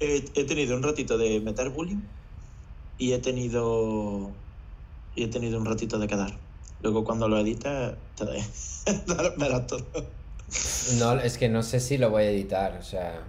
he, 0.00 0.24
he 0.34 0.44
tenido 0.44 0.76
un 0.76 0.82
ratito 0.82 1.18
de 1.18 1.40
meter 1.40 1.68
bullying 1.70 2.00
y 2.98 3.12
he 3.12 3.18
tenido 3.18 4.30
y 5.14 5.24
he 5.24 5.28
tenido 5.28 5.58
un 5.58 5.66
ratito 5.66 5.98
de 5.98 6.06
quedar. 6.08 6.32
Luego 6.82 7.04
cuando 7.04 7.28
lo 7.28 7.38
edites, 7.38 7.92
te 8.16 8.24
verás 8.24 9.66
todo. 9.66 9.86
No, 10.98 11.18
es 11.20 11.38
que 11.38 11.48
no 11.48 11.62
sé 11.62 11.80
si 11.80 11.98
lo 11.98 12.10
voy 12.10 12.24
a 12.24 12.30
editar, 12.30 12.76
o 12.80 12.82
sea... 12.82 13.22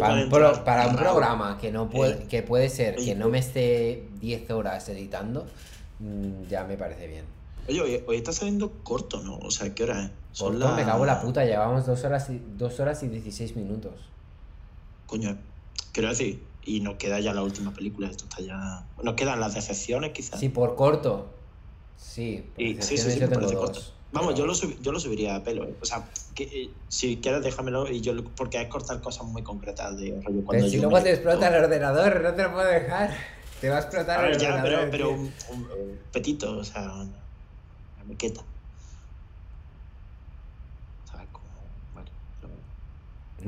Para 0.00 0.14
un, 0.14 0.30
pro- 0.30 0.48
entrar 0.48 0.64
para 0.64 0.86
un 0.88 0.96
raro. 0.96 1.10
programa 1.10 1.58
que 1.60 1.70
no 1.70 1.88
puede, 1.90 2.14
Eh, 2.14 2.26
que 2.28 2.42
puede 2.42 2.68
ser 2.70 2.96
que 2.96 3.12
eh, 3.12 3.14
no 3.14 3.28
me 3.28 3.38
esté 3.38 4.08
10 4.20 4.50
horas 4.50 4.88
editando, 4.88 5.46
mm, 6.00 6.48
ya 6.48 6.64
me 6.64 6.76
parece 6.76 7.06
bien. 7.06 7.35
Oye, 7.68 7.80
hoy, 7.80 8.04
hoy 8.06 8.16
está 8.16 8.32
saliendo 8.32 8.70
corto, 8.82 9.20
¿no? 9.22 9.38
O 9.38 9.50
sea, 9.50 9.74
¿qué 9.74 9.84
hora 9.84 10.04
es? 10.04 10.10
Son 10.32 10.58
Corto, 10.58 10.74
me 10.76 10.84
cago 10.84 11.00
en 11.00 11.06
la 11.06 11.20
puta, 11.20 11.44
llevamos 11.44 11.86
2 11.86 12.04
horas 12.04 12.28
y, 12.30 12.40
dos 12.56 12.78
horas 12.80 13.02
y 13.02 13.08
16 13.08 13.56
minutos. 13.56 13.94
Coño, 15.06 15.36
quiero 15.92 16.08
decir, 16.10 16.42
y 16.64 16.80
nos 16.80 16.96
queda 16.96 17.18
ya 17.20 17.32
la 17.32 17.42
última 17.42 17.72
película, 17.72 18.08
esto 18.08 18.24
está 18.24 18.42
ya... 18.42 18.86
Nos 19.02 19.14
quedan 19.14 19.40
las 19.40 19.54
decepciones 19.54 20.12
quizás. 20.12 20.38
Sí, 20.38 20.48
por 20.48 20.76
corto. 20.76 21.30
Sí, 21.96 22.44
por 22.54 22.62
Y- 22.62 22.74
sí, 22.82 22.98
sí, 22.98 23.10
sí, 23.12 23.18
yo 23.20 23.28
tengo 23.28 23.46
dos. 23.46 23.54
corto. 23.54 23.80
Vamos, 24.12 24.28
pero- 24.34 24.38
yo 24.38 24.46
lo, 24.46 24.54
sub- 24.54 24.80
yo 24.82 24.92
lo 24.92 25.00
subiría 25.00 25.36
a 25.36 25.42
pelo. 25.42 25.64
¿eh? 25.64 25.74
O 25.80 25.84
sea, 25.84 26.04
que, 26.34 26.44
eh, 26.44 26.70
si 26.88 27.16
quieres 27.18 27.42
déjamelo 27.42 27.90
y 27.90 28.00
yo 28.00 28.12
porque 28.36 28.60
es 28.60 28.68
cortar 28.68 29.00
cosas 29.00 29.24
muy 29.26 29.42
concretas 29.42 29.96
de 29.98 30.10
rollo 30.10 30.22
Pero 30.24 30.44
cuando 30.44 30.66
si 30.68 30.76
yo 30.76 30.82
luego 30.82 30.96
me- 30.98 31.02
te 31.02 31.10
explota 31.12 31.48
el 31.48 31.64
ordenador, 31.64 32.20
no 32.20 32.34
te 32.34 32.42
lo 32.42 32.52
puedo 32.52 32.68
dejar. 32.68 33.10
Te 33.60 33.70
va 33.70 33.76
a 33.76 33.80
explotar 33.80 34.18
A 34.18 34.22
ver, 34.22 34.32
el 34.32 34.38
ya, 34.38 34.48
pero, 34.62 34.76
ordenador. 34.82 34.90
pero 34.90 35.08
tío. 35.08 35.16
un, 35.16 35.32
un- 35.62 35.70
un 35.90 35.98
petito, 36.12 36.58
o 36.58 36.64
sea, 36.64 36.92
mequeta. 38.06 38.42
¿Sabes? 41.10 41.26
Como, 41.32 41.44
bueno, 41.94 42.08
pero- 42.40 42.54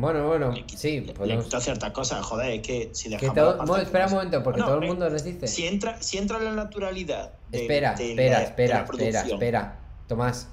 Bueno, 0.01 0.27
bueno, 0.29 0.53
le 0.53 0.65
quito- 0.67 0.79
sí, 0.81 1.01
le- 1.01 1.07
le 1.07 1.15
podemos... 1.15 1.45
quito 1.45 1.61
ciertas 1.61 1.93
cosas, 1.93 2.25
joder, 2.25 2.51
es 2.53 2.67
que 2.67 2.91
si 2.93 3.05
Que 3.11 3.27
dejamos 3.31 3.65
todo... 3.67 3.77
espera 3.79 4.07
un 4.07 4.13
momento, 4.13 4.43
porque 4.43 4.61
No, 4.61 4.67
todo 4.67 4.79
el 4.79 4.85
eh, 4.85 4.87
mundo 4.89 5.11
nos 5.11 5.25
dice... 5.25 5.47
Si 5.47 5.67
entra, 5.67 6.01
si 6.03 6.19
entra 6.19 6.39
la 6.39 6.53
naturalidad. 6.53 7.33
de- 7.51 7.63
espera, 7.63 7.95
de 7.95 8.11
espera, 8.11 8.31
la- 8.33 8.39
de 8.41 8.45
espera, 8.47 8.75
la 8.75 8.85
espera, 8.85 9.21
espera. 9.23 9.79
Tomás, 10.07 10.49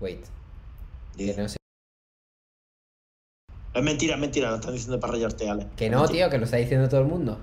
wait. 0.00 0.24
Que 1.16 1.34
no, 1.34 1.44
Es 3.74 3.82
mentira, 3.82 4.14
es 4.16 4.20
mentira, 4.20 4.50
lo 4.50 4.56
están 4.56 4.72
diciendo 4.74 5.00
para 5.00 5.14
rayarte, 5.14 5.48
Ale. 5.48 5.66
que 5.76 5.88
no, 5.88 6.00
mentira. 6.00 6.24
tío, 6.26 6.30
que 6.30 6.38
lo 6.38 6.44
está 6.44 6.58
diciendo 6.58 6.88
todo 6.88 7.00
el 7.00 7.06
mundo. 7.06 7.38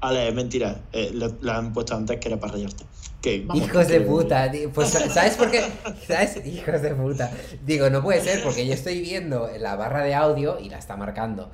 Ale, 0.00 0.28
es 0.28 0.34
mentira. 0.34 0.80
Eh, 0.92 1.10
lo, 1.12 1.28
lo 1.40 1.52
han 1.52 1.72
puesto 1.72 1.96
antes 1.96 2.18
que 2.18 2.28
era 2.28 2.38
para 2.38 2.52
rayarte. 2.52 2.84
Que, 3.20 3.42
vamos, 3.44 3.66
Hijos 3.66 3.88
de 3.88 4.00
puta, 4.00 4.50
tío. 4.50 4.70
Pues, 4.70 4.90
¿sabes 4.90 5.36
por 5.36 5.50
qué? 5.50 5.64
¿Sabes? 6.06 6.46
Hijos 6.46 6.82
de 6.82 6.94
puta. 6.94 7.32
Digo, 7.66 7.90
no 7.90 8.02
puede 8.02 8.20
ser 8.20 8.42
porque 8.42 8.66
yo 8.66 8.74
estoy 8.74 9.00
viendo 9.00 9.50
la 9.58 9.74
barra 9.74 10.04
de 10.04 10.14
audio 10.14 10.60
y 10.60 10.68
la 10.68 10.78
está 10.78 10.96
marcando. 10.96 11.50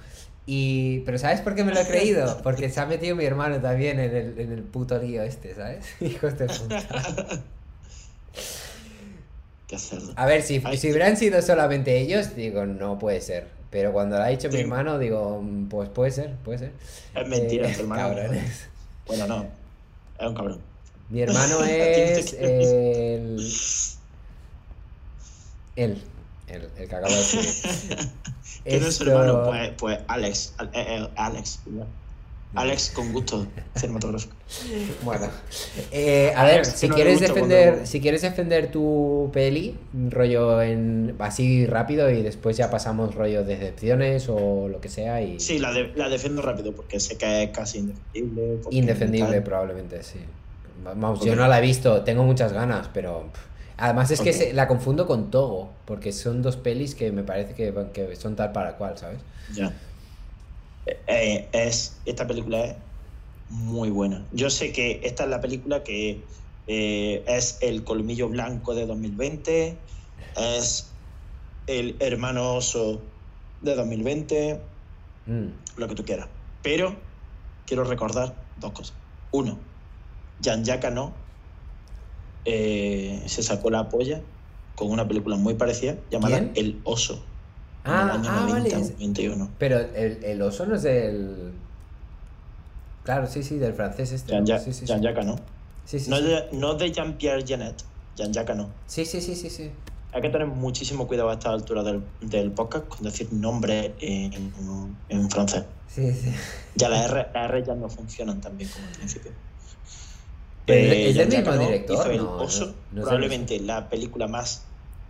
Y... 0.47 1.01
Pero 1.01 1.17
¿sabes 1.17 1.41
por 1.41 1.55
qué 1.55 1.65
me 1.65 1.73
lo 1.73 1.81
he 1.81 1.87
creído? 1.87 2.39
Porque 2.43 2.69
se 2.69 2.81
ha 2.81 2.87
metido 2.87 3.17
mi 3.17 3.25
hermano 3.25 3.61
también 3.61 3.99
en 3.99 4.15
el, 4.15 4.39
en 4.39 4.53
el 4.53 4.63
puto 4.63 4.99
lío 4.99 5.23
este, 5.23 5.55
¿sabes? 5.55 5.87
Hijos 6.01 6.37
de 6.39 6.47
puta. 6.47 7.43
Qué 9.67 9.79
cerdo. 9.79 10.13
A 10.17 10.27
ver, 10.27 10.43
si, 10.43 10.61
Ay. 10.65 10.77
si 10.77 10.91
hubieran 10.91 11.17
sido 11.17 11.41
solamente 11.41 11.99
ellos, 11.99 12.37
digo, 12.37 12.67
no 12.67 12.99
puede 12.99 13.23
ser. 13.23 13.49
Pero 13.75 13.93
cuando 13.93 14.17
lo 14.17 14.23
ha 14.23 14.29
dicho 14.29 14.49
mi 14.51 14.61
hermano, 14.61 15.01
digo, 15.01 15.41
mm, 15.43 15.67
pues 15.69 15.89
puede 15.89 16.13
ser, 16.13 16.37
puede 16.45 16.59
ser. 16.61 16.73
Es 17.13 17.27
mentira, 17.29 17.69
Eh, 17.69 17.75
tu 17.75 17.81
hermano. 17.81 18.03
cabrones. 18.15 18.69
Bueno, 19.09 19.27
no. 19.27 19.47
Es 20.21 20.27
un 20.29 20.35
cabrón. 20.35 20.61
Mi 21.11 21.23
hermano 21.23 21.65
es 21.69 22.33
el... 22.35 23.37
Él, 25.77 26.01
el, 26.47 26.71
el 26.79 26.89
que 26.89 26.95
acabo 26.95 27.13
de 27.13 27.19
decir. 27.19 27.99
¿Quién 28.63 28.85
es 28.85 28.95
su 28.95 29.11
hermano? 29.11 29.45
Pues, 29.47 29.73
pues 29.77 29.99
Alex. 30.07 30.55
Al- 30.59 31.11
Alex. 31.17 31.59
Alex 32.55 32.91
con 32.91 33.13
gusto 33.13 33.47
cinematográfico. 33.75 34.35
Bueno, 35.05 35.27
eh, 35.91 36.33
a 36.37 36.43
A 36.43 36.45
ver, 36.45 36.65
si 36.67 36.89
quieres 36.89 37.21
defender, 37.21 37.71
cuando- 37.73 37.87
si 37.87 38.01
quieres 38.01 38.23
defender 38.23 38.71
tu 38.71 39.31
peli, 39.33 39.77
rollo 40.11 40.63
en 40.63 41.15
así 41.19 41.67
rápido 41.67 42.11
y 42.11 42.23
después 42.23 42.57
ya 42.57 42.71
pasamos 42.71 43.15
rollo 43.15 43.45
decepciones 43.45 44.29
o 44.29 44.69
lo 44.69 44.81
que 44.81 44.89
sea 44.89 45.21
y 45.23 45.41
Sí, 45.41 45.59
la, 45.59 45.73
de- 45.73 45.93
la 45.97 46.09
defiendo 46.09 46.43
rápido 46.43 46.73
porque 46.75 47.01
sé 47.01 47.17
que 47.19 47.45
es 47.45 47.51
casi 47.51 47.79
indefendible. 47.79 48.59
indefendible 48.71 49.33
tal. 49.33 49.43
probablemente, 49.45 50.03
sí. 50.03 50.19
Vamos, 50.85 51.25
yo 51.25 51.35
no 51.35 51.49
la 51.49 51.59
he 51.59 51.63
visto, 51.63 52.03
tengo 52.03 52.25
muchas 52.25 52.53
ganas, 52.53 52.89
pero 52.93 53.31
además 53.79 54.11
es 54.11 54.21
que 54.21 54.33
se- 54.33 54.53
la 54.53 54.69
confundo 54.69 55.07
con 55.07 55.31
Togo, 55.31 55.71
porque 55.87 56.13
son 56.13 56.43
dos 56.43 56.57
pelis 56.57 56.95
que 56.95 57.11
me 57.11 57.23
parece 57.23 57.55
que, 57.55 57.73
que 57.93 58.15
son 58.17 58.37
tal 58.37 58.53
para 58.53 58.77
cual, 58.77 58.97
¿sabes? 58.99 59.19
Ya. 59.55 59.73
Eh, 60.87 61.51
es, 61.53 62.03
esta 62.05 62.27
película 62.27 62.65
es 62.65 62.77
muy 63.49 63.91
buena. 63.91 64.27
Yo 64.33 64.51
sé 64.51 64.73
que 64.73 65.01
esta 65.05 65.25
es 65.25 65.31
la 65.31 65.41
película 65.41 65.83
que 65.83 66.27
eh, 66.67 67.25
es 67.27 67.59
el 67.61 67.85
colmillo 67.85 68.29
blanco 68.29 68.75
de 68.75 68.87
2020, 68.87 69.81
es 70.37 70.95
el 71.67 71.97
hermano 72.01 72.55
oso 72.57 73.03
de 73.61 73.75
2020, 73.75 74.75
Mm. 75.27 75.49
lo 75.77 75.89
que 75.89 75.95
tú 75.95 76.05
quieras. 76.05 76.29
Pero 76.63 76.97
quiero 77.65 77.85
recordar 77.85 78.53
dos 78.57 78.73
cosas. 78.73 78.95
Uno, 79.31 79.59
Jean-Jacques 80.39 80.93
no 80.93 81.15
se 82.45 83.43
sacó 83.43 83.71
la 83.71 83.89
polla 83.89 84.23
con 84.75 84.91
una 84.91 85.09
película 85.09 85.37
muy 85.37 85.55
parecida 85.55 85.99
llamada 86.11 86.39
¿Quién? 86.39 86.53
El 86.57 86.83
oso. 86.85 87.34
En 87.85 87.91
Ah, 87.93 88.03
el 88.05 88.11
año 88.11 88.31
ah, 88.31 88.47
90, 88.49 88.77
vale. 88.79 88.85
91. 88.93 89.51
Pero 89.59 89.79
el, 89.79 90.25
el 90.25 90.43
oso 90.43 90.67
no 90.67 90.75
es 90.77 90.83
del... 90.83 91.53
Claro, 93.05 93.27
sí, 93.27 93.43
sí, 93.43 93.59
del 93.59 93.75
francés 93.75 94.13
este. 94.13 94.33
Jean-Jacques 94.33 94.75
sí, 94.77 94.87
sí, 94.87 94.93
no. 95.27 95.37
Sí, 95.85 95.99
sí, 96.01 96.11
No 96.11 96.21
de, 96.21 96.49
no 96.53 96.75
de 96.75 96.91
Jean-Pierre 96.91 97.45
Genet, 97.47 97.75
Jean-Jacques 98.17 98.57
no. 98.57 98.71
Sí, 98.87 99.05
sí, 99.05 99.21
sí, 99.21 99.35
sí, 99.37 99.51
sí. 99.51 99.71
Hay 100.13 100.23
que 100.23 100.31
tener 100.31 100.47
muchísimo 100.47 101.07
cuidado 101.07 101.29
a 101.29 101.35
esta 101.35 101.51
altura 101.51 101.83
del, 101.83 102.03
del 102.23 102.51
podcast 102.53 102.87
con 102.89 103.03
decir 103.03 103.31
nombre 103.33 103.95
en, 104.01 104.53
en 105.11 105.31
francés. 105.31 105.65
Sí, 105.89 106.11
sí. 106.13 106.33
Ya 106.77 106.89
las 106.89 107.11
R, 107.11 107.27
las 107.35 107.51
R 107.51 107.65
ya 107.65 107.75
no 107.75 107.89
funcionan 107.91 108.41
tan 108.41 108.57
bien 108.57 108.71
como 108.71 108.87
al 108.87 108.93
principio. 108.95 109.33
Eh, 110.67 111.11
es 111.11 111.17
Jean-Jacques 111.17 111.47
mismo 111.51 111.67
director, 111.67 111.97
hizo 111.97 112.11
El. 112.11 112.21
Oso, 112.21 112.75
No- 112.93 113.03
probablemente 113.03 113.61
la 113.61 113.91
película 113.91 114.27
más 114.29 114.63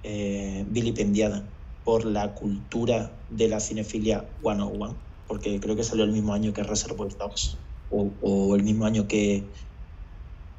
eh, 0.02 0.64
vilipendiada 0.68 1.44
por 1.84 2.06
la 2.06 2.34
cultura 2.34 3.26
de 3.28 3.48
la 3.48 3.60
cinefilia 3.60 4.34
101, 4.40 4.96
porque 5.26 5.60
creo 5.60 5.76
que 5.76 5.84
salió 5.84 6.04
el 6.04 6.12
mismo 6.12 6.32
año 6.32 6.52
que 6.52 6.62
Reservoir 6.62 7.16
Dogs, 7.16 7.58
o, 7.90 8.56
el 8.56 8.62
mismo 8.64 8.86
año 8.86 9.06
que 9.06 9.52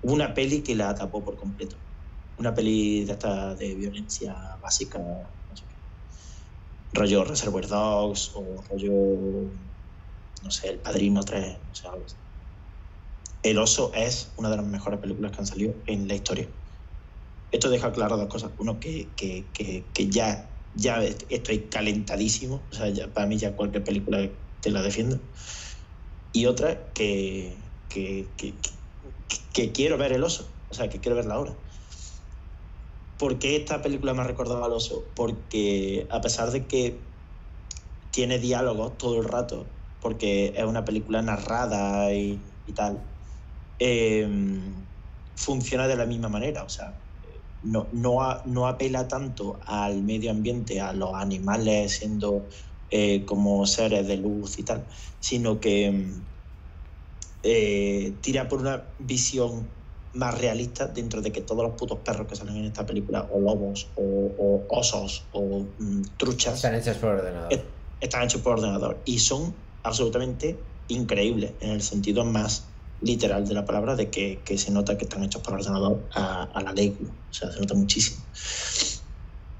una 0.01 0.33
peli 0.33 0.61
que 0.61 0.75
la 0.75 0.93
tapó 0.93 1.25
por 1.25 1.35
completo. 1.35 1.77
Una 2.37 2.53
peli 2.53 3.03
de 3.05 3.13
esta 3.13 3.55
de 3.55 3.75
violencia 3.75 4.35
básica, 4.61 4.99
no 4.99 5.55
sé 5.55 5.65
qué. 5.67 5.75
Rollo 6.93 7.23
Reservoir 7.23 7.67
Dogs 7.67 8.31
o 8.35 8.61
rollo, 8.69 9.51
no 10.43 10.51
sé, 10.51 10.69
El 10.69 10.79
Padrino 10.79 11.23
3, 11.23 11.57
no 11.67 11.75
sé, 11.75 11.87
algo 11.87 12.05
así. 12.05 12.17
El 13.41 13.57
oso 13.57 13.91
es 13.93 14.33
una 14.37 14.49
de 14.49 14.57
las 14.57 14.65
mejores 14.65 14.99
películas 14.99 15.31
que 15.31 15.39
han 15.39 15.47
salido 15.47 15.75
en 15.87 16.07
la 16.07 16.15
historia. 16.15 16.49
Esto 17.51 17.69
deja 17.69 17.91
claro 17.91 18.17
dos 18.17 18.27
cosas. 18.27 18.51
Uno, 18.57 18.79
que, 18.79 19.13
que, 19.15 19.51
que 19.93 20.09
ya, 20.09 20.54
ya 20.75 21.03
estoy 21.03 21.69
calentadísimo. 21.69 22.67
O 22.71 22.75
sea, 22.75 22.89
ya, 22.89 23.13
para 23.13 23.27
mí 23.27 23.37
ya 23.37 23.55
cualquier 23.55 23.83
película 23.83 24.29
te 24.61 24.71
la 24.71 24.81
defiendo. 24.81 25.21
Y 26.31 26.45
otra, 26.47 26.91
que, 26.93 27.73
que, 27.87 28.35
que, 28.37 28.61
que- 29.53 29.71
quiero 29.71 29.97
ver 29.97 30.13
el 30.13 30.23
oso. 30.23 30.63
O 30.69 30.73
sea, 30.75 30.89
que 30.89 30.99
quiero 30.99 31.15
verla 31.15 31.35
ahora. 31.35 31.57
¿Por 33.17 33.39
qué 33.39 33.55
esta 33.55 33.81
película 33.81 34.13
me 34.13 34.21
ha 34.21 34.25
recordado 34.25 34.63
al 34.65 34.73
oso? 34.73 35.13
Porque 35.15 36.07
a 36.11 36.21
pesar 36.21 36.51
de 36.51 36.67
que 36.67 37.15
tiene 38.11 38.39
diálogos 38.39 38.97
todo 38.97 39.19
el 39.21 39.25
rato, 39.27 39.79
porque 39.99 40.53
es 40.55 40.65
una 40.65 40.85
película 40.85 41.21
narrada 41.21 42.13
y, 42.13 42.61
y 42.65 42.73
tal, 42.73 43.15
eh, 43.79 44.27
funciona 45.35 45.87
de 45.87 45.95
la 45.97 46.05
misma 46.05 46.29
manera. 46.29 46.63
O 46.63 46.69
sea, 46.69 47.04
no, 47.65 47.89
no, 47.93 48.21
a- 48.21 48.43
no 48.45 48.67
apela 48.67 49.07
tanto 49.07 49.59
al 49.65 50.03
medio 50.03 50.31
ambiente, 50.31 50.79
a 50.79 50.93
los 50.93 51.11
animales 51.15 51.97
siendo 51.97 52.47
eh, 52.89 53.25
como 53.25 53.65
seres 53.65 54.07
de 54.07 54.17
luz 54.17 54.59
y 54.59 54.63
tal, 54.63 54.87
sino 55.19 55.59
que 55.59 55.91
mm, 55.91 56.27
eh, 57.43 58.19
tira 58.21 58.47
por 58.47 58.59
una 58.61 58.95
visión 58.99 59.71
más 60.13 60.39
realista 60.39 60.87
dentro 60.87 61.21
de 61.21 61.31
que 61.31 61.41
todos 61.41 61.63
los 61.63 61.75
putos 61.77 61.99
perros 62.05 62.27
que 62.27 62.35
salen 62.35 62.55
en 62.57 62.65
esta 62.65 62.85
película, 62.85 63.27
o 63.31 63.39
lobos, 63.41 63.91
o, 63.95 64.65
o 64.71 64.77
osos, 64.79 65.27
o 65.33 65.75
mm, 65.77 66.01
truchas, 66.17 66.55
Están 66.55 66.75
hechas 66.75 66.97
por 66.97 67.09
ordenador. 67.15 67.73
Están 67.99 68.23
hechos 68.23 68.41
por 68.41 68.53
ordenador 68.53 69.01
y 69.05 69.19
son 69.19 69.55
absolutamente 69.83 70.83
increíbles 70.87 71.55
en 71.59 71.71
el 71.71 71.81
sentido 71.81 72.23
más 72.23 72.74
literal 73.01 73.47
de 73.47 73.53
la 73.53 73.65
palabra 73.65 73.95
de 73.95 74.09
que, 74.09 74.57
se 74.57 74.71
nota 74.71 74.97
que 74.97 75.05
están 75.05 75.23
hechos 75.23 75.41
por 75.41 75.55
ordenador 75.55 76.07
a, 76.13 76.61
la 76.63 76.73
ley 76.73 76.97
o 77.01 77.33
sea 77.33 77.51
se 77.51 77.59
nota 77.59 77.73
muchísimo 77.73 78.25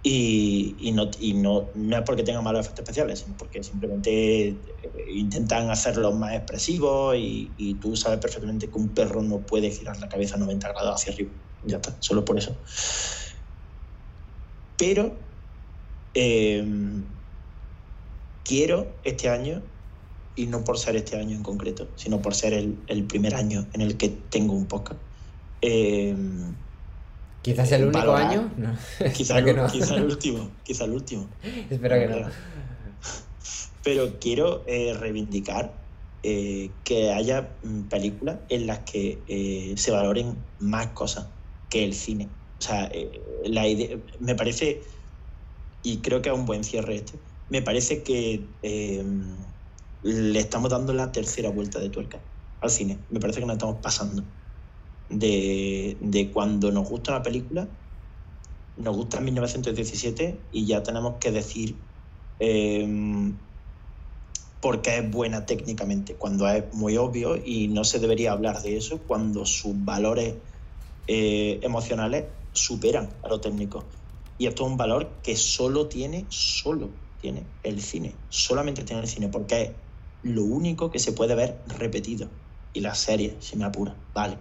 Y, 0.07 0.91
no, 0.94 1.72
no, 1.74 1.98
es 1.98 2.03
porque 2.03 2.24
tengan 2.24 2.44
malos 2.44 2.62
efectos 2.62 2.84
especiales, 2.84 3.20
sino 3.20 3.36
porque 3.38 3.64
simplemente 3.64 4.48
eh, 4.49 4.62
intentan 5.10 5.72
hacerlos 5.72 6.16
más 6.16 6.36
expresivos 6.36 7.16
y, 7.18 7.80
tú 7.82 7.95
sabes 7.95 8.20
perfectamente 8.20 8.70
que 8.70 8.78
un 8.78 8.94
perro 8.94 9.24
no 9.24 9.45
puede 9.45 9.72
girar 9.72 9.99
la 9.99 10.07
cabeza 10.07 10.38
90 10.38 10.70
grados 10.70 11.02
hacia 11.02 11.14
arriba. 11.14 11.32
Ya 11.64 11.78
está, 11.78 11.98
solo 12.02 12.24
por 12.24 12.38
eso. 12.38 12.62
Pero 14.78 15.18
eh, 16.14 16.64
quiero 18.44 19.02
este 19.03 19.30
año, 19.30 19.64
y 20.36 20.48
no 20.48 20.64
por 20.64 20.78
ser 20.78 20.95
este 20.95 21.18
año 21.18 21.36
en 21.36 21.44
concreto, 21.44 21.88
sino 21.95 22.22
por 22.22 22.36
ser 22.36 22.53
el, 22.53 22.78
el 22.88 23.03
primer 23.06 23.36
año 23.36 23.66
en 23.74 23.82
el 23.82 23.98
que 23.98 24.10
tengo 24.10 24.53
un 24.53 24.66
podcast. 24.66 24.99
Eh, 25.62 26.16
quizás 27.41 27.72
el 27.72 27.86
único 27.86 28.14
año. 28.14 28.52
No. 28.57 28.76
Quizás 29.14 29.44
no. 29.44 29.68
quizá 29.68 29.95
el 29.95 30.06
último. 30.12 30.52
Quizá 30.64 30.86
el 30.86 30.91
último. 30.91 31.28
Espero 31.70 31.95
que 31.95 32.07
no. 32.07 32.28
Pero 33.84 34.20
quiero 34.20 34.64
eh, 34.66 34.95
reivindicar 34.99 35.72
eh, 36.24 36.72
que 36.84 37.12
haya 37.12 37.49
mm, 37.64 37.82
películas 37.84 38.38
en 38.49 38.66
las 38.66 38.80
que 38.80 39.20
eh, 39.28 39.76
se 39.78 39.91
valoren 39.91 40.36
más 40.60 40.88
cosas 40.88 41.28
que 41.70 41.86
el 41.86 41.94
cine. 41.94 42.28
O 42.60 42.62
sea, 42.62 42.91
la 43.44 43.68
idea, 43.68 43.98
me 44.20 44.34
parece, 44.34 44.82
y 45.84 45.98
creo 45.98 46.22
que 46.22 46.30
es 46.30 46.36
un 46.36 46.45
buen 46.45 46.64
cierre 46.64 46.95
este, 46.95 47.20
me 47.49 47.62
parece 47.62 48.02
que 48.02 48.41
em, 48.64 49.36
le 50.06 50.40
estamos 50.40 50.69
dando 50.69 50.94
la 50.94 51.11
tercera 51.11 51.49
vuelta 51.49 51.80
de 51.80 51.90
tuerca 51.90 52.23
al 52.60 52.69
cine. 52.69 53.06
Me 53.10 53.19
parece 53.19 53.40
que 53.40 53.48
nos 53.48 53.56
estamos 53.56 53.77
pasando 53.82 54.23
de, 55.10 55.98
de 55.99 56.32
cuando 56.32 56.72
nos 56.72 56.88
gusta 56.88 57.11
una 57.11 57.23
película, 57.23 57.68
nos 58.76 58.95
gusta 58.95 59.19
1917 59.19 60.49
y 60.52 60.68
ya 60.68 60.84
tenemos 60.84 61.15
que 61.19 61.32
decir 61.32 61.90
eh, 62.38 63.34
por 64.61 64.84
qué 64.84 64.98
es 64.98 65.11
buena 65.11 65.48
técnicamente, 65.48 66.18
cuando 66.18 66.48
es 66.49 66.72
muy 66.73 66.98
obvio 66.98 67.36
y 67.36 67.68
no 67.69 67.84
se 67.84 67.99
debería 67.99 68.32
hablar 68.32 68.61
de 68.61 68.77
eso 68.77 69.07
cuando 69.07 69.45
sus 69.45 69.73
valores 69.84 70.36
eh, 71.07 71.60
emocionales 71.64 72.26
superan 72.53 73.10
a 73.23 73.30
lo 73.30 73.41
técnico. 73.41 73.90
Y 74.38 74.45
esto 74.45 74.65
es 74.65 74.72
un 74.72 74.77
valor 74.77 75.22
que 75.23 75.36
solo 75.36 75.88
tiene, 75.88 76.27
solo 76.30 76.99
tiene 77.18 77.56
el 77.64 77.82
cine, 77.82 78.23
solamente 78.30 78.84
tiene 78.84 79.02
el 79.02 79.07
cine, 79.07 79.30
porque 79.30 79.61
es 79.61 79.85
lo 80.26 80.43
único 80.43 80.89
que 80.89 80.97
se 80.97 81.14
puede 81.14 81.35
ver 81.35 81.64
repetido. 81.68 82.31
Y 82.73 82.81
la 82.81 82.95
serie, 82.95 83.38
si 83.41 83.57
me 83.57 83.65
apura, 83.65 83.95
vale. 84.14 84.39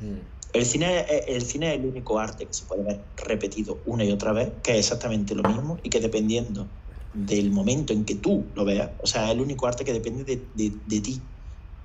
Mm. 0.00 0.18
El 0.52 0.64
cine, 0.64 1.04
el 1.26 1.42
cine 1.42 1.74
es 1.74 1.80
el 1.80 1.86
único 1.86 2.20
arte 2.20 2.46
que 2.46 2.52
se 2.54 2.66
puede 2.66 2.84
ver 2.84 3.04
repetido 3.16 3.82
una 3.84 4.04
y 4.04 4.12
otra 4.12 4.32
vez, 4.32 4.52
que 4.62 4.72
es 4.72 4.78
exactamente 4.78 5.34
lo 5.34 5.42
mismo 5.42 5.76
y 5.82 5.90
que 5.90 5.98
dependiendo 6.00 6.70
del 7.12 7.50
momento 7.50 7.92
en 7.92 8.04
que 8.04 8.14
tú 8.14 8.52
lo 8.54 8.64
veas, 8.64 8.92
o 9.02 9.06
sea, 9.08 9.26
es 9.26 9.32
el 9.32 9.40
único 9.40 9.66
arte 9.66 9.84
que 9.84 9.92
depende 9.92 10.22
de, 10.22 10.50
de, 10.54 10.80
de 10.86 11.00
ti, 11.00 11.28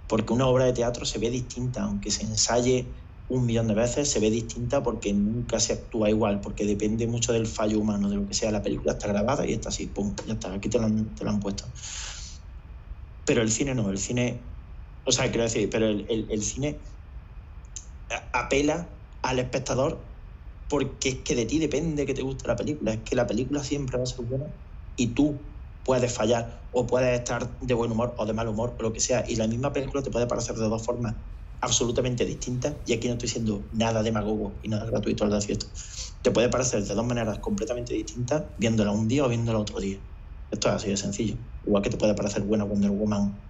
porque 0.08 0.34
una 0.34 0.48
obra 0.48 0.66
de 0.66 0.74
teatro 0.74 1.06
se 1.06 1.18
ve 1.18 1.32
distinta, 1.32 1.84
aunque 1.84 2.12
se 2.12 2.24
ensaye 2.24 2.94
un 3.28 3.48
millón 3.48 3.68
de 3.68 3.74
veces, 3.74 4.10
se 4.10 4.20
ve 4.20 4.30
distinta 4.30 4.84
porque 4.84 5.12
nunca 5.14 5.60
se 5.60 5.74
actúa 5.74 6.10
igual, 6.10 6.40
porque 6.40 6.66
depende 6.66 7.08
mucho 7.08 7.34
del 7.34 7.48
fallo 7.48 7.80
humano, 7.80 8.10
de 8.10 8.16
lo 8.16 8.28
que 8.28 8.34
sea. 8.36 8.52
La 8.52 8.62
película 8.62 8.94
está 8.94 9.08
grabada 9.08 9.48
y 9.48 9.54
está 9.54 9.70
así, 9.70 9.88
pum, 9.88 10.16
ya 10.28 10.34
está, 10.34 10.54
aquí 10.54 10.70
te 10.70 10.78
lo 10.78 10.86
han, 10.86 11.16
te 11.16 11.24
lo 11.24 11.32
han 11.32 11.40
puesto. 11.40 11.66
Pero 13.30 13.44
el 13.44 13.52
cine 13.52 13.76
no, 13.76 13.92
el 13.92 14.00
cine, 14.00 14.58
o 15.06 15.12
sea, 15.12 15.30
quiero 15.30 15.44
decir, 15.44 15.70
pero 15.70 15.86
el, 15.88 16.28
el, 16.32 16.42
cine 16.42 16.82
apela 18.34 18.90
al 19.22 19.38
espectador 19.38 20.04
porque 20.68 21.10
es 21.10 21.16
que 21.18 21.36
de 21.36 21.46
ti 21.46 21.60
depende 21.60 22.08
que 22.08 22.16
te 22.16 22.24
guste 22.24 22.48
la 22.48 22.56
película, 22.56 22.92
es 22.92 23.02
que 23.02 23.16
la 23.16 23.28
película 23.28 23.64
siempre 23.64 23.98
va 23.98 24.04
a 24.04 24.08
ser 24.08 24.26
buena 24.26 24.48
y 24.96 25.14
tú 25.14 25.46
puedes 25.84 26.12
fallar 26.12 26.68
o 26.72 26.88
puedes 26.88 27.20
estar 27.20 27.60
de 27.60 27.74
buen 27.76 27.92
humor 27.92 28.16
o 28.18 28.26
de 28.26 28.34
mal 28.34 28.48
humor 28.48 28.76
o 28.80 28.82
lo 28.82 28.94
que 28.94 29.00
sea 29.00 29.24
y 29.28 29.36
la 29.36 29.46
misma 29.46 29.72
película 29.72 30.02
te 30.02 30.10
puede 30.10 30.26
parecer 30.26 30.56
de 30.56 30.68
dos 30.68 30.84
formas 30.84 31.16
absolutamente 31.62 32.26
distintas 32.26 32.78
y 32.88 32.94
aquí 32.94 33.10
no 33.10 33.14
estoy 33.14 33.30
siendo 33.30 33.70
nada 33.74 34.02
demagogo 34.02 34.60
y 34.64 34.70
nada 34.70 34.86
gratuito 34.86 35.24
al 35.24 35.30
decir 35.30 35.52
esto. 35.52 35.68
Te 36.24 36.32
puede 36.32 36.50
parecer 36.50 36.84
de 36.84 36.96
dos 36.96 37.06
maneras 37.06 37.38
completamente 37.38 37.94
distintas 37.94 38.46
viéndola 38.58 38.92
un 38.92 39.08
día 39.08 39.24
o 39.24 39.30
viéndola 39.30 39.60
otro 39.60 39.80
día. 39.80 40.09
Esto 40.52 40.70
es 40.70 40.76
así 40.76 40.90
de 40.90 40.98
sencillo. 40.98 41.38
Igual 41.64 41.84
que 41.84 41.90
te 41.90 41.98
puede 41.98 42.16
parecer 42.16 42.44
buena 42.44 42.64
Wonder 42.64 42.92
Woman 42.92 43.42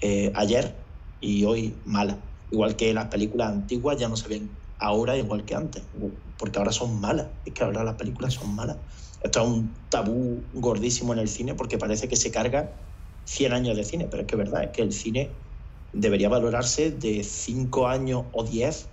eh, 0.00 0.32
ayer 0.34 0.86
y 1.20 1.44
hoy 1.44 1.82
mala. 1.84 2.24
Igual 2.50 2.76
que 2.76 2.92
las 2.94 3.06
películas 3.08 3.50
antiguas 3.50 3.98
ya 3.98 4.08
no 4.08 4.16
se 4.16 4.28
ven 4.28 4.58
ahora 4.78 5.16
igual 5.16 5.44
que 5.44 5.54
antes, 5.54 5.88
porque 6.36 6.58
ahora 6.58 6.72
son 6.72 7.00
malas. 7.00 7.30
Es 7.44 7.54
que 7.54 7.64
ahora 7.64 7.84
las 7.84 7.96
películas 7.96 8.34
son 8.34 8.54
malas. 8.54 8.78
Esto 9.20 9.42
es 9.42 9.48
un 9.48 9.88
tabú 9.88 10.48
gordísimo 10.52 11.12
en 11.12 11.18
el 11.18 11.28
cine 11.28 11.54
porque 11.54 11.78
parece 11.78 12.08
que 12.08 12.16
se 12.16 12.30
carga 12.30 12.80
100 13.24 13.52
años 13.52 13.76
de 13.76 13.84
cine, 13.84 14.08
pero 14.08 14.22
es 14.22 14.26
que 14.26 14.36
es 14.36 14.38
verdad, 14.38 14.64
es 14.64 14.70
que 14.70 14.82
el 14.82 14.92
cine 14.92 15.44
debería 15.92 16.28
valorarse 16.28 16.90
de 16.90 17.24
5 17.24 17.88
años 17.88 18.26
o 18.32 18.44
10 18.44 18.90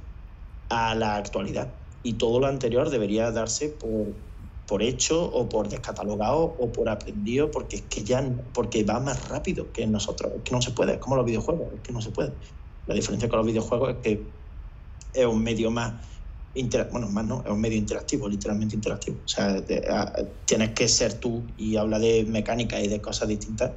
a 0.70 0.96
la 0.96 1.16
actualidad. 1.16 1.80
Y 2.02 2.18
todo 2.18 2.40
lo 2.40 2.48
anterior 2.48 2.90
debería 2.90 3.32
darse 3.32 3.70
por, 3.70 4.16
por 4.68 4.82
hecho 4.82 5.24
o 5.24 5.48
por 5.48 5.70
descatalogado 5.70 6.44
o 6.44 6.72
por 6.72 6.90
aprendido, 6.90 7.52
porque 7.52 7.78
es 7.78 7.82
que 7.84 8.04
ya 8.04 8.24
porque 8.54 8.84
va 8.84 9.00
más 9.00 9.30
rápido 9.30 9.72
que 9.72 9.86
nosotros. 9.86 10.34
Es 10.38 10.42
que 10.44 10.52
no 10.52 10.62
se 10.62 10.72
puede, 10.72 10.94
es 10.94 11.00
como 11.00 11.16
los 11.16 11.26
videojuegos, 11.26 11.74
es 11.74 11.82
que 11.82 11.94
no 11.94 12.02
se 12.02 12.12
puede. 12.12 12.34
La 12.88 12.96
diferencia 12.96 13.30
con 13.30 13.38
los 13.38 13.48
videojuegos 13.48 13.90
es 13.92 13.98
que 13.98 14.34
es 15.14 15.26
un 15.26 15.44
medio 15.44 15.72
más 15.72 15.94
bueno, 16.90 17.10
más 17.10 17.26
no, 17.26 17.44
es 17.46 17.52
un 17.52 17.60
medio 17.60 17.78
interactivo, 17.78 18.30
literalmente 18.30 18.76
interactivo. 18.76 19.18
O 19.26 19.28
sea, 19.28 19.62
tienes 20.46 20.70
que 20.72 20.88
ser 20.88 21.20
tú 21.20 21.46
y 21.58 21.76
habla 21.76 22.00
de 22.00 22.24
mecánica 22.24 22.80
y 22.80 22.88
de 22.88 23.02
cosas 23.02 23.28
distintas 23.28 23.72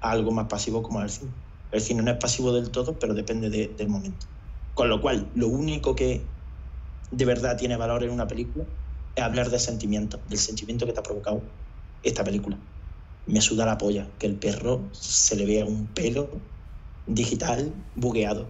algo 0.00 0.32
más 0.32 0.48
pasivo 0.48 0.82
como 0.82 1.00
el 1.00 1.10
cine. 1.10 1.30
El 1.70 1.80
cine 1.80 2.02
no 2.02 2.10
es 2.10 2.18
pasivo 2.18 2.52
del 2.52 2.70
todo, 2.70 2.98
pero 2.98 3.14
depende 3.14 3.50
de, 3.50 3.68
del 3.68 3.88
momento. 3.88 4.26
Con 4.74 4.88
lo 4.88 5.00
cual, 5.00 5.30
lo 5.36 5.48
único 5.48 5.94
que 5.94 6.26
de 7.10 7.24
verdad 7.24 7.56
tiene 7.56 7.76
valor 7.76 8.02
en 8.02 8.10
una 8.10 8.26
película 8.26 8.64
es 9.14 9.22
hablar 9.22 9.50
de 9.50 9.58
sentimiento, 9.58 10.20
del 10.28 10.38
sentimiento 10.38 10.86
que 10.86 10.92
te 10.92 11.00
ha 11.00 11.02
provocado 11.02 11.42
esta 12.02 12.24
película. 12.24 12.58
Me 13.26 13.40
suda 13.40 13.64
la 13.64 13.78
polla 13.78 14.10
que 14.18 14.26
el 14.26 14.38
perro 14.38 14.90
se 14.92 15.36
le 15.36 15.46
vea 15.46 15.64
un 15.64 15.86
pelo 15.86 16.28
digital 17.06 17.72
bugueado. 17.94 18.46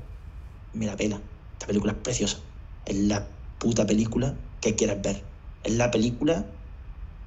Me 0.72 0.86
la 0.86 0.96
pela. 0.96 1.20
Esta 1.52 1.66
película 1.66 1.92
es 1.92 1.98
preciosa. 1.98 2.40
Es 2.84 2.96
la 2.96 3.28
puta 3.58 3.86
película 3.86 4.36
que 4.60 4.74
quieres 4.74 5.00
ver. 5.02 5.24
Es 5.62 5.74
la 5.74 5.90
película 5.90 6.46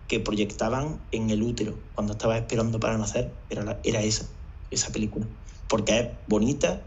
que 0.07 0.19
proyectaban 0.19 1.01
en 1.11 1.30
el 1.30 1.41
útero 1.43 1.80
cuando 1.93 2.14
estaba 2.14 2.38
esperando 2.38 2.80
para 2.80 2.98
nacer. 2.98 3.45
Era, 3.49 3.80
era 3.83 4.01
esa, 4.01 4.27
esa 4.69 4.91
película. 4.91 5.27
Porque 5.69 5.99
es 5.99 6.07
bonita, 6.27 6.82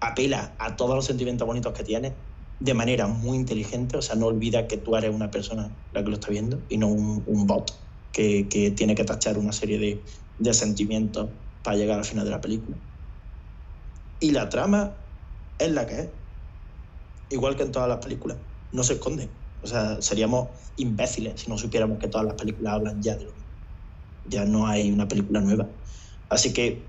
apela 0.00 0.54
a 0.58 0.76
todos 0.76 0.94
los 0.94 1.04
sentimientos 1.04 1.46
bonitos 1.46 1.72
que 1.72 1.84
tiene 1.84 2.14
de 2.60 2.74
manera 2.74 3.06
muy 3.06 3.36
inteligente. 3.36 3.96
O 3.96 4.02
sea, 4.02 4.16
no 4.16 4.26
olvida 4.26 4.66
que 4.66 4.76
tú 4.76 4.96
eres 4.96 5.14
una 5.14 5.30
persona 5.30 5.70
la 5.92 6.02
que 6.02 6.08
lo 6.08 6.14
está 6.14 6.30
viendo 6.30 6.60
y 6.68 6.78
no 6.78 6.88
un, 6.88 7.46
bot 7.46 7.72
que, 8.12 8.48
que, 8.48 8.70
tiene 8.70 8.94
que 8.94 9.04
tachar 9.04 9.38
una 9.38 9.52
serie 9.52 9.78
de, 9.78 10.02
de 10.38 10.54
sentimientos 10.54 11.28
para 11.62 11.76
llegar 11.76 11.98
al 11.98 12.04
final 12.04 12.24
de 12.24 12.30
la 12.30 12.40
película. 12.40 12.76
Y 14.20 14.30
la 14.30 14.48
trama 14.48 14.94
es 15.58 15.70
la 15.70 15.86
que 15.86 16.00
es 16.00 16.08
igual 17.30 17.56
que 17.56 17.62
en 17.62 17.72
todas 17.72 17.88
las 17.88 17.98
películas, 17.98 18.38
no 18.72 18.82
se 18.82 18.94
esconde. 18.94 19.28
O 19.62 19.66
sea, 19.66 20.00
seríamos 20.00 20.48
imbéciles 20.76 21.40
si 21.40 21.50
no 21.50 21.58
supiéramos 21.58 21.98
que 21.98 22.08
todas 22.08 22.26
las 22.26 22.34
películas 22.34 22.74
hablan 22.74 23.02
ya 23.02 23.16
de 23.16 23.24
lo 23.24 23.32
mismo. 23.32 23.44
Ya 24.26 24.44
no 24.44 24.66
hay 24.66 24.90
una 24.90 25.08
película 25.08 25.40
nueva. 25.40 25.66
Así 26.28 26.52
que, 26.52 26.82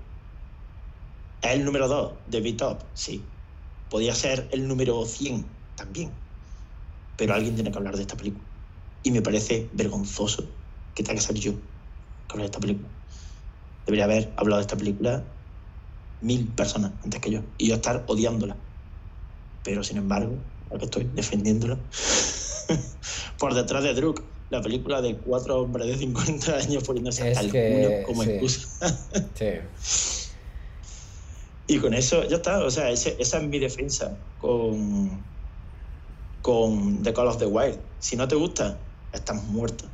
¿es 1.42 1.50
el 1.50 1.64
número 1.64 1.88
2 1.88 2.12
de 2.26 2.40
B-Top? 2.40 2.82
Sí. 2.94 3.22
Podría 3.90 4.14
ser 4.14 4.48
el 4.52 4.66
número 4.66 5.04
100 5.04 5.55
también. 5.76 6.10
Pero 7.16 7.34
alguien 7.34 7.54
tiene 7.54 7.70
que 7.70 7.78
hablar 7.78 7.96
de 7.96 8.02
esta 8.02 8.16
película. 8.16 8.44
Y 9.02 9.10
me 9.10 9.22
parece 9.22 9.68
vergonzoso 9.72 10.44
que 10.94 11.02
tenga 11.02 11.20
que 11.20 11.26
ser 11.26 11.36
yo 11.36 11.52
que 11.52 12.32
hable 12.32 12.42
de 12.42 12.46
esta 12.46 12.60
película. 12.60 12.88
Debería 13.86 14.04
haber 14.04 14.32
hablado 14.36 14.58
de 14.58 14.62
esta 14.62 14.76
película 14.76 15.22
mil 16.20 16.46
personas 16.48 16.92
antes 17.04 17.20
que 17.20 17.30
yo. 17.30 17.42
Y 17.58 17.68
yo 17.68 17.76
estar 17.76 18.02
odiándola 18.08 18.56
pero 19.66 19.82
sin 19.82 19.96
embargo, 19.96 20.36
aquí 20.72 20.84
estoy 20.84 21.10
defendiéndolo, 21.12 21.76
por 23.38 23.52
detrás 23.52 23.82
de 23.82 23.94
Druk, 23.94 24.22
la 24.48 24.62
película 24.62 25.02
de 25.02 25.16
cuatro 25.16 25.60
hombres 25.60 25.88
de 25.88 25.96
50 25.96 26.54
años 26.54 26.84
poniéndose 26.84 27.32
es 27.32 27.36
al 27.36 27.50
que, 27.50 28.04
culo 28.04 28.06
como 28.06 28.22
sí. 28.22 28.30
excusa. 28.30 28.98
sí. 29.34 29.46
Y 31.68 31.78
con 31.78 31.94
eso 31.94 32.22
ya 32.28 32.36
está, 32.36 32.62
o 32.62 32.70
sea, 32.70 32.90
ese, 32.90 33.16
esa 33.18 33.38
es 33.38 33.48
mi 33.48 33.58
defensa 33.58 34.16
con, 34.40 35.20
con 36.46 37.02
The 37.02 37.12
Call 37.12 37.26
of 37.26 37.38
the 37.38 37.46
Wild. 37.46 37.80
Si 37.98 38.14
no 38.14 38.28
te 38.28 38.36
gusta, 38.36 38.78
estás 39.12 39.42
muerto. 39.46 39.84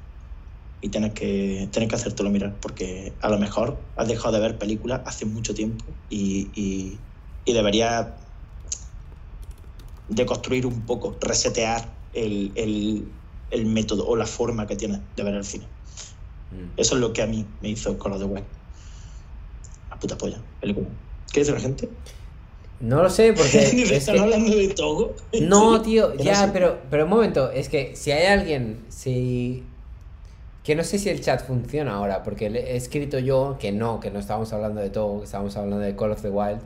Y 0.83 0.91
tienes 0.91 1.15
que, 1.15 1.67
tienes 1.73 1.89
que 1.89 1.95
hacértelo 1.97 2.29
mirar, 2.29 2.61
porque 2.61 3.15
a 3.23 3.31
lo 3.31 3.39
mejor 3.39 3.79
has 3.97 4.07
dejado 4.07 4.35
de 4.35 4.41
ver 4.41 4.59
películas 4.59 5.01
hace 5.07 5.25
mucho 5.25 5.55
tiempo 5.55 5.83
y, 6.11 6.51
y, 6.55 6.99
y 7.47 7.53
deberías 7.55 8.09
de 10.09 10.27
construir 10.27 10.67
un 10.67 10.83
poco, 10.83 11.17
resetear 11.23 11.89
el, 12.13 12.53
el, 12.55 13.09
el 13.51 13.65
método 13.65 14.07
o 14.07 14.15
la 14.15 14.27
forma 14.27 14.67
que 14.67 14.77
tiene 14.77 15.01
de 15.17 15.23
ver 15.23 15.37
el 15.37 15.45
cine. 15.45 15.67
Mm. 16.51 16.75
Eso 16.77 16.97
es 16.97 17.01
lo 17.01 17.15
que 17.15 17.23
a 17.23 17.27
mí 17.27 17.47
me 17.63 17.71
hizo 17.71 17.97
con 17.97 18.13
lo 18.13 18.19
de 18.19 18.27
Wild. 18.27 18.45
La 19.89 19.99
puta 19.99 20.19
polla, 20.19 20.43
película. 20.61 20.89
¿Qué 21.33 21.41
dice 21.41 21.53
la 21.53 21.61
gente? 21.61 21.89
No 22.83 23.02
lo 23.02 23.09
sé, 23.09 23.33
porque. 23.33 23.59
¿Están 23.97 24.17
que- 24.17 24.20
hablando 24.20 24.55
de 24.55 24.69
todo? 24.69 25.15
¿En 25.33 25.49
No, 25.49 25.81
tío, 25.83 26.12
no 26.15 26.23
ya, 26.23 26.51
pero, 26.52 26.81
pero 26.91 27.05
un 27.05 27.11
momento, 27.11 27.51
es 27.51 27.69
que 27.69 27.97
si 27.97 28.11
hay 28.12 28.27
alguien, 28.27 28.85
si... 28.89 29.65
Que 30.65 30.77
no 30.77 30.85
sé 30.85 30.99
si 30.99 31.09
el 31.09 31.20
chat 31.20 31.44
funciona 31.44 31.94
ahora, 31.94 32.23
porque 32.23 32.49
le 32.51 32.73
he 32.73 32.77
escrito 32.77 33.19
yo 33.19 33.57
que 33.59 33.73
no, 33.73 33.99
que 33.99 34.11
no 34.12 34.19
estábamos 34.20 34.52
hablando 34.52 34.81
de 34.81 34.91
todo, 34.91 35.19
que 35.20 35.25
estábamos 35.25 35.57
hablando 35.57 35.78
de 35.78 35.97
Call 35.97 36.12
of 36.12 36.23
the 36.23 36.28
Wild. 36.31 36.61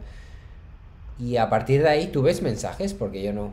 Y 1.18 1.36
a 1.38 1.48
partir 1.48 1.82
de 1.82 1.88
ahí, 1.88 2.08
¿tú 2.08 2.20
ves 2.20 2.42
mensajes? 2.42 2.92
Porque 2.92 3.22
yo 3.22 3.32
no. 3.32 3.52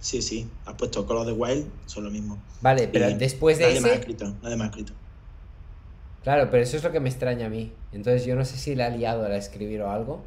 Sí, 0.00 0.22
sí. 0.22 0.48
Has 0.64 0.74
puesto 0.76 1.06
Call 1.06 1.18
of 1.18 1.26
the 1.26 1.32
Wild, 1.32 1.66
son 1.84 2.04
lo 2.04 2.10
mismo. 2.10 2.38
Vale, 2.62 2.88
pero 2.88 3.10
Y 3.10 3.14
después 3.14 3.58
de 3.58 3.64
nadie 3.66 3.80
me 3.82 3.88
ha 3.88 3.92
ese... 3.92 4.00
escrito, 4.00 4.32
nadie 4.42 4.56
me 4.56 4.64
ha 4.64 4.66
escrito. 4.68 4.94
Claro, 6.22 6.48
pero 6.50 6.62
eso 6.62 6.76
es 6.78 6.84
lo 6.84 6.90
que 6.92 7.00
me 7.00 7.10
extraña 7.10 7.46
a 7.46 7.50
mí. 7.50 7.72
Entonces 7.92 8.24
yo 8.24 8.34
no 8.36 8.44
sé 8.46 8.56
si 8.56 8.74
le 8.74 8.84
ha 8.84 8.90
liado 8.90 9.26
al 9.26 9.32
escribir 9.32 9.82
o 9.82 9.90
algo. 9.90 10.20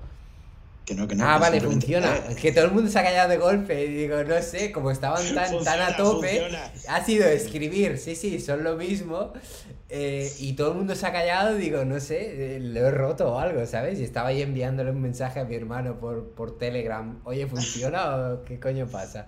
Que 0.85 0.93
no, 0.93 1.07
que 1.07 1.15
no. 1.15 1.25
ah, 1.27 1.35
que 1.35 1.39
vale, 1.39 1.61
funciona. 1.61 2.15
Eh, 2.15 2.23
Es 2.29 2.35
que 2.37 2.51
todo 2.51 2.65
el 2.65 2.71
mundo 2.71 2.89
se 2.91 2.99
ha 2.99 3.03
callado 3.03 3.27
de 3.29 3.37
golpe. 3.37 3.85
Y 3.85 3.93
digo, 3.93 4.23
no 4.23 4.41
sé, 4.41 4.71
como 4.71 4.91
estaban 4.91 5.33
tan, 5.33 5.63
tan 5.63 5.81
a 5.81 5.97
tope, 5.97 6.27
funciona. 6.29 6.71
ha 6.87 7.03
sido 7.03 7.25
escribir. 7.27 7.97
Sí, 7.97 8.15
sí, 8.15 8.39
son 8.39 8.63
lo 8.63 8.75
mismo. 8.77 9.33
eh, 9.89 10.31
y 10.39 10.53
todo 10.53 10.71
el 10.71 10.77
mundo 10.77 10.95
se 10.95 11.07
ha 11.07 11.11
callado. 11.11 11.55
Digo, 11.55 11.85
no 11.85 11.99
sé, 11.99 12.55
eh, 12.57 12.59
lo 12.59 12.79
he 12.87 12.91
roto 12.91 13.33
o 13.33 13.39
algo, 13.39 13.65
¿sabes? 13.65 13.99
Y 13.99 14.03
estaba 14.03 14.29
ahí 14.29 14.41
enviándole 14.43 14.91
un 14.91 15.01
mensaje 15.01 15.39
a 15.39 15.45
mi 15.45 15.55
hermano 15.55 15.99
por, 15.99 16.29
por 16.31 16.57
Telegram. 16.57 17.19
Oye, 17.23 17.47
¿funciona 17.47 18.33
o 18.33 18.43
qué 18.43 18.59
coño 18.59 18.87
pasa? 18.87 19.25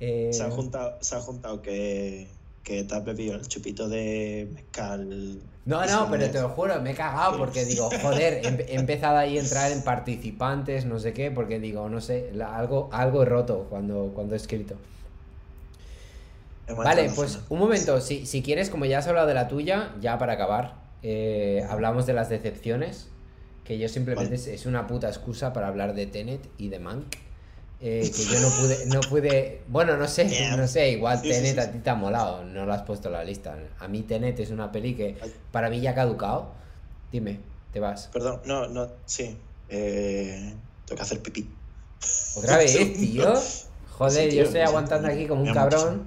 Eh, 0.00 0.30
Se 0.32 0.42
ha 0.42 0.50
juntado, 0.50 0.98
se 1.00 1.14
ha 1.16 1.20
juntado 1.20 1.62
que, 1.62 2.26
que 2.64 2.82
te 2.84 2.94
has 2.96 3.04
bebido 3.04 3.36
el 3.36 3.46
chupito 3.46 3.88
de 3.88 4.48
mezcal. 4.52 5.40
No, 5.66 5.86
no, 5.86 6.10
pero 6.10 6.30
te 6.30 6.40
lo 6.40 6.50
juro, 6.50 6.80
me 6.82 6.90
he 6.90 6.94
cagado 6.94 7.38
porque 7.38 7.64
digo, 7.64 7.88
joder, 8.02 8.44
he 8.44 8.50
empe- 8.50 8.66
he 8.68 8.74
empezado 8.74 9.16
ahí 9.16 9.38
a 9.38 9.40
entrar 9.40 9.72
en 9.72 9.82
participantes, 9.82 10.84
no 10.84 10.98
sé 10.98 11.14
qué, 11.14 11.30
porque 11.30 11.58
digo, 11.58 11.88
no 11.88 12.02
sé, 12.02 12.32
algo, 12.46 12.90
algo 12.92 13.22
he 13.22 13.24
roto 13.24 13.66
cuando, 13.70 14.12
cuando 14.14 14.34
he 14.34 14.36
escrito. 14.36 14.74
Vale, 16.76 17.10
pues 17.14 17.40
un 17.48 17.58
momento, 17.58 18.00
si, 18.00 18.26
si 18.26 18.42
quieres, 18.42 18.68
como 18.70 18.84
ya 18.84 18.98
has 18.98 19.06
hablado 19.06 19.26
de 19.26 19.34
la 19.34 19.48
tuya, 19.48 19.94
ya 20.00 20.18
para 20.18 20.34
acabar, 20.34 20.74
eh, 21.02 21.64
hablamos 21.68 22.04
de 22.06 22.12
las 22.12 22.28
decepciones, 22.28 23.08
que 23.64 23.78
yo 23.78 23.88
simplemente 23.88 24.36
Vale. 24.36 24.42
es, 24.42 24.46
es 24.46 24.66
una 24.66 24.86
puta 24.86 25.08
excusa 25.08 25.52
para 25.54 25.68
hablar 25.68 25.94
de 25.94 26.06
Tenet 26.06 26.46
y 26.58 26.68
de 26.68 26.78
Mank. 26.78 27.16
Eh, 27.86 28.10
que 28.16 28.24
yo 28.24 28.40
no 28.40 28.48
pude, 28.48 28.86
no 28.86 29.00
pude, 29.02 29.62
bueno, 29.68 29.96
no 29.98 30.08
sé, 30.08 30.26
Yeah. 30.26 30.56
no 30.56 30.66
sé, 30.66 30.90
igual 30.92 31.20
Sí, 31.20 31.28
Tenet 31.28 31.52
sí, 31.54 31.60
a 31.60 31.70
ti 31.70 31.78
te 31.80 31.90
ha 31.90 31.94
molado, 31.94 32.42
no 32.42 32.64
lo 32.64 32.72
has 32.72 32.80
puesto 32.82 33.08
en 33.08 33.12
la 33.14 33.24
lista. 33.24 33.58
A 33.78 33.88
mí 33.88 34.00
Tenet 34.02 34.40
es 34.40 34.50
una 34.50 34.72
peli 34.72 34.94
que 34.94 35.16
para 35.52 35.68
mí 35.68 35.80
ya 35.82 35.90
ha 35.90 35.94
caducado. 35.94 36.52
Dime, 37.12 37.40
te 37.74 37.80
vas. 37.80 38.08
Perdón, 38.10 38.40
no, 38.46 38.66
no, 38.68 38.88
sí. 39.04 39.36
Eh, 39.68 40.54
tengo 40.86 40.96
que 40.96 41.02
hacer 41.02 41.20
pipí. 41.20 41.46
¿Otra 42.36 42.56
vez, 42.56 42.74
tío? 42.98 43.34
Joder, 43.98 44.30
tío, 44.30 44.38
yo 44.38 44.44
estoy 44.44 44.60
aguantando 44.62 45.08
aquí 45.08 45.26
como 45.26 45.42
un 45.42 45.52
cabrón. 45.52 46.06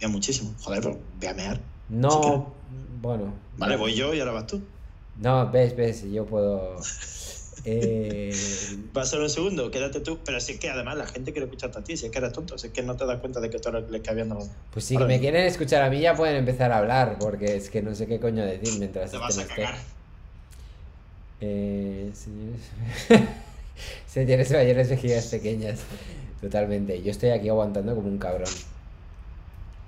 Ya 0.00 0.06
muchísimo. 0.08 0.54
Joder, 0.62 0.82
pero 0.82 0.98
voy 1.18 1.26
a 1.28 1.34
mear. 1.34 1.60
No, 1.88 2.22
Si 2.22 2.70
bueno. 3.02 3.34
Vale, 3.58 3.76
voy 3.76 3.94
yo 3.94 4.14
y 4.14 4.20
ahora 4.20 4.32
vas 4.32 4.46
tú. 4.46 4.62
No, 5.18 5.50
ves, 5.50 5.74
ves, 5.76 6.04
yo 6.10 6.24
puedo. 6.26 6.76
Eh, 7.64 8.34
Va 8.96 9.02
a 9.02 9.04
ser 9.04 9.20
un 9.20 9.30
segundo, 9.30 9.70
quédate 9.70 10.00
tú. 10.00 10.18
Pero 10.24 10.40
si 10.40 10.52
es 10.52 10.60
que 10.60 10.70
además 10.70 10.96
la 10.96 11.06
gente 11.06 11.32
quiere 11.32 11.46
escucharte 11.46 11.78
a 11.78 11.84
ti, 11.84 11.96
si 11.96 12.06
es 12.06 12.12
que 12.12 12.18
eres 12.18 12.32
tonto, 12.32 12.58
si 12.58 12.68
es 12.68 12.72
que 12.72 12.82
no 12.82 12.96
te 12.96 13.06
das 13.06 13.20
cuenta 13.20 13.40
de 13.40 13.50
que 13.50 13.58
tú 13.58 13.68
eres 13.68 13.84
el 13.90 14.02
que 14.02 14.10
había 14.10 14.24
andado. 14.24 14.48
pues 14.72 14.84
si 14.84 14.96
me 14.98 15.20
quieren 15.20 15.46
escuchar 15.46 15.82
a 15.82 15.90
mí 15.90 16.00
ya 16.00 16.14
pueden 16.14 16.36
empezar 16.36 16.72
a 16.72 16.78
hablar, 16.78 17.16
porque 17.18 17.56
es 17.56 17.70
que 17.70 17.82
no 17.82 17.94
sé 17.94 18.06
qué 18.06 18.20
coño 18.20 18.44
decir 18.44 18.78
mientras 18.78 19.10
Te 19.10 19.18
vas 19.18 19.38
a 19.38 19.46
cagar. 19.46 19.74
Eh, 21.40 22.10
señores. 22.14 22.60
señores 24.06 24.50
mayores 24.52 24.90
vejigas 24.90 25.26
pequeñas. 25.26 25.80
Totalmente. 26.40 27.02
Yo 27.02 27.10
estoy 27.10 27.30
aquí 27.30 27.48
aguantando 27.48 27.94
como 27.94 28.08
un 28.08 28.18
cabrón. 28.18 28.50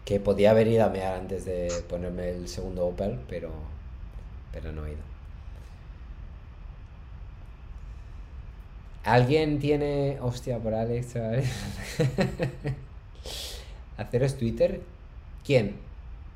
Que 0.04 0.20
podía 0.20 0.50
haber 0.50 0.68
ido 0.68 0.84
a 0.84 0.90
mear 0.90 1.14
antes 1.14 1.44
de 1.44 1.72
ponerme 1.88 2.30
el 2.30 2.48
segundo 2.48 2.86
Opel, 2.86 3.18
pero. 3.28 3.50
Pero 4.52 4.72
no 4.72 4.84
he 4.86 4.90
ido. 4.90 5.13
¿Alguien 9.04 9.58
tiene. 9.58 10.18
Hostia, 10.20 10.58
por 10.58 10.74
Alex, 10.74 11.12
¿sabes? 11.12 11.50
¿Haceros 13.98 14.36
Twitter? 14.36 14.80
¿Quién? 15.44 15.76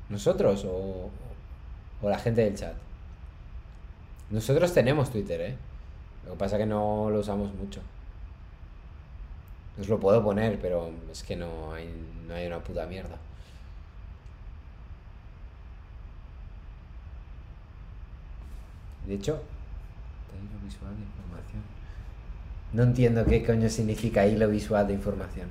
¿Nosotros 0.09 0.65
o, 0.65 1.09
o 2.01 2.09
la 2.09 2.19
gente 2.19 2.41
del 2.43 2.55
chat? 2.55 2.75
Nosotros 4.29 4.73
tenemos 4.73 5.11
Twitter, 5.11 5.41
¿eh? 5.41 5.57
Lo 6.25 6.33
que 6.33 6.37
pasa 6.37 6.57
es 6.57 6.61
que 6.61 6.65
no 6.67 7.09
lo 7.09 7.19
usamos 7.19 7.53
mucho. 7.55 7.81
Os 9.79 9.87
lo 9.89 9.99
puedo 9.99 10.23
poner, 10.23 10.59
pero 10.59 10.91
es 11.11 11.23
que 11.23 11.35
no 11.35 11.73
hay, 11.73 11.89
no 12.27 12.35
hay 12.35 12.45
una 12.45 12.59
puta 12.59 12.85
mierda. 12.85 13.17
De 19.07 19.15
hecho, 19.15 19.41
visual. 20.63 20.93
No 22.73 22.83
entiendo 22.83 23.25
qué 23.25 23.43
coño 23.43 23.69
significa 23.69 24.27
hilo 24.27 24.47
visual 24.47 24.87
de 24.87 24.93
información. 24.93 25.47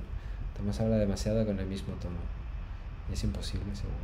Tomás 0.57 0.79
habla 0.79 0.97
demasiado 0.97 1.45
con 1.45 1.59
el 1.59 1.65
mismo 1.65 1.93
tono. 1.95 2.15
Es 3.11 3.23
imposible, 3.23 3.75
seguro. 3.75 3.97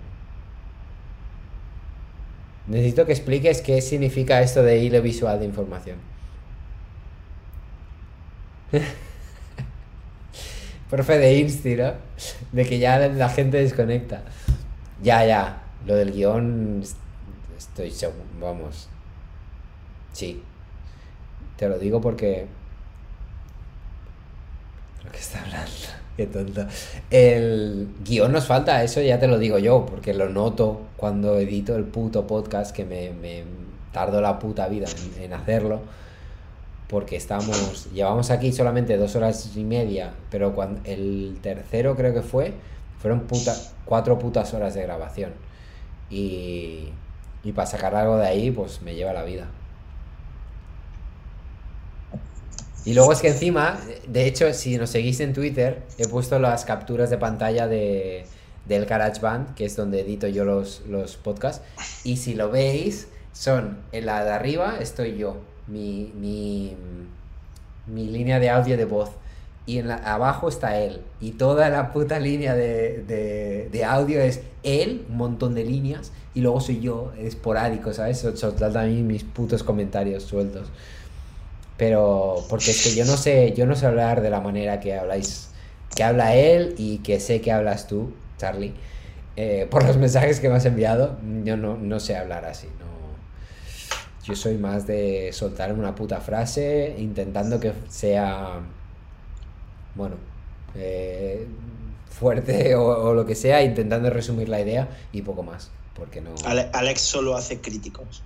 Necesito 2.67 3.05
que 3.05 3.11
expliques 3.13 3.61
qué 3.61 3.81
significa 3.81 4.41
esto 4.41 4.63
de 4.63 4.79
hilo 4.79 5.01
visual 5.01 5.39
de 5.39 5.45
información. 5.45 5.97
Profe 10.89 11.17
de 11.17 11.39
Insti, 11.39 11.75
¿no? 11.75 11.93
De 12.51 12.65
que 12.65 12.79
ya 12.79 12.99
la 12.99 13.29
gente 13.29 13.57
desconecta. 13.57 14.21
Ya, 15.01 15.25
ya. 15.25 15.63
Lo 15.85 15.95
del 15.95 16.11
guion. 16.13 16.79
est- 16.81 16.97
Estoy 17.57 17.91
seguro. 17.91 18.23
Vamos. 18.39 18.87
Sí. 20.13 20.43
Te 21.57 21.69
lo 21.69 21.79
digo 21.79 22.01
porque. 22.01 22.47
Que 25.15 25.21
está 25.21 25.41
hablando. 25.41 25.71
Qué 26.17 26.27
tonto. 26.27 26.65
El 27.09 27.87
guion 28.03 28.33
nos 28.33 28.45
falta, 28.45 28.83
eso 28.83 29.01
ya 29.01 29.17
te 29.17 29.27
lo 29.27 29.37
digo 29.37 29.59
yo, 29.59 29.85
porque 29.85 30.13
lo 30.13 30.27
noto 30.29 30.81
cuando 30.97 31.39
edito 31.39 31.75
el 31.75 31.85
puto 31.85 32.27
podcast 32.27 32.75
que 32.75 32.83
me, 32.83 33.11
me 33.11 33.43
tardo 33.93 34.19
la 34.19 34.39
puta 34.39 34.67
vida 34.67 34.87
en, 35.17 35.23
en 35.23 35.33
hacerlo. 35.33 35.79
Porque 36.89 37.15
estamos. 37.15 37.91
Llevamos 37.93 38.29
aquí 38.29 38.51
solamente 38.51 38.97
dos 38.97 39.15
horas 39.15 39.55
y 39.55 39.63
media, 39.63 40.11
pero 40.29 40.53
cuando 40.53 40.81
el 40.83 41.37
tercero 41.41 41.95
creo 41.95 42.13
que 42.13 42.21
fue, 42.21 42.53
fueron 42.99 43.21
puta, 43.21 43.55
cuatro 43.85 44.19
putas 44.19 44.53
horas 44.53 44.73
de 44.73 44.83
grabación. 44.83 45.31
Y, 46.09 46.89
y 47.43 47.51
para 47.53 47.67
sacar 47.67 47.95
algo 47.95 48.17
de 48.17 48.27
ahí, 48.27 48.51
pues 48.51 48.81
me 48.81 48.95
lleva 48.95 49.13
la 49.13 49.23
vida. 49.23 49.47
Y 52.85 52.93
luego 52.93 53.11
es 53.11 53.19
que 53.19 53.29
encima, 53.29 53.79
de 54.07 54.27
hecho, 54.27 54.53
si 54.53 54.77
nos 54.77 54.91
seguís 54.91 55.19
en 55.19 55.33
Twitter, 55.33 55.81
he 55.97 56.07
puesto 56.07 56.37
las 56.37 56.65
capturas 56.65 57.09
de 57.09 57.17
pantalla 57.17 57.67
de, 57.67 58.25
del 58.67 58.85
GarageBand, 58.85 59.55
que 59.55 59.65
es 59.65 59.75
donde 59.75 60.01
edito 60.01 60.27
yo 60.27 60.45
los, 60.45 60.83
los 60.87 61.17
podcasts. 61.17 61.65
Y 62.03 62.17
si 62.17 62.35
lo 62.35 62.51
veis, 62.51 63.07
son 63.33 63.79
en 63.91 64.05
la 64.05 64.23
de 64.23 64.31
arriba 64.31 64.77
estoy 64.79 65.17
yo, 65.17 65.37
mi, 65.67 66.11
mi, 66.15 66.75
mi 67.87 68.05
línea 68.05 68.39
de 68.39 68.51
audio 68.51 68.77
de 68.77 68.85
voz. 68.85 69.09
Y 69.67 69.79
en 69.79 69.87
la, 69.87 69.95
abajo 69.95 70.47
está 70.47 70.79
él. 70.79 71.01
Y 71.19 71.31
toda 71.31 71.69
la 71.69 71.91
puta 71.91 72.19
línea 72.19 72.53
de, 72.53 73.03
de, 73.03 73.69
de 73.71 73.83
audio 73.83 74.21
es 74.21 74.41
él, 74.61 75.05
un 75.09 75.17
montón 75.17 75.55
de 75.55 75.63
líneas. 75.63 76.11
Y 76.35 76.41
luego 76.41 76.61
soy 76.61 76.81
yo, 76.81 77.13
esporádico, 77.17 77.93
¿sabes? 77.93 78.23
A 78.23 78.83
mí 78.83 79.01
mis 79.01 79.23
putos 79.23 79.63
comentarios 79.63 80.21
sueltos. 80.21 80.67
Pero 81.77 82.45
porque 82.49 82.71
es 82.71 82.83
que 82.83 82.95
yo 82.95 83.03
no 83.05 83.17
sé, 83.17 83.53
yo 83.55 83.65
no 83.65 83.75
sé 83.75 83.85
hablar 83.85 84.21
de 84.21 84.29
la 84.29 84.39
manera 84.39 84.79
que 84.79 84.95
habláis, 84.97 85.49
que 85.95 86.03
habla 86.03 86.35
él 86.35 86.75
y 86.77 86.99
que 86.99 87.19
sé 87.19 87.41
que 87.41 87.51
hablas 87.51 87.87
tú, 87.87 88.13
Charlie. 88.37 88.73
Eh, 89.35 89.67
por 89.69 89.83
los 89.85 89.97
mensajes 89.97 90.39
que 90.39 90.47
me 90.47 90.55
has 90.55 90.65
enviado, 90.65 91.17
yo 91.43 91.57
no, 91.57 91.75
no 91.75 91.99
sé 91.99 92.15
hablar 92.15 92.45
así. 92.45 92.67
No. 92.79 92.85
Yo 94.23 94.35
soy 94.35 94.57
más 94.57 94.87
de 94.87 95.31
soltar 95.33 95.73
una 95.73 95.93
puta 95.93 96.21
frase, 96.21 96.95
intentando 96.97 97.59
que 97.59 97.73
sea, 97.89 98.61
bueno, 99.95 100.15
eh, 100.75 101.45
fuerte 102.09 102.73
o, 102.75 103.09
o 103.09 103.13
lo 103.13 103.25
que 103.25 103.35
sea, 103.35 103.61
intentando 103.63 104.09
resumir 104.09 104.47
la 104.47 104.61
idea 104.61 104.87
y 105.11 105.21
poco 105.21 105.43
más. 105.43 105.69
Porque 105.93 106.21
no. 106.21 106.31
Ale- 106.45 106.69
Alex 106.73 107.01
solo 107.01 107.35
hace 107.35 107.59
críticos. 107.61 108.21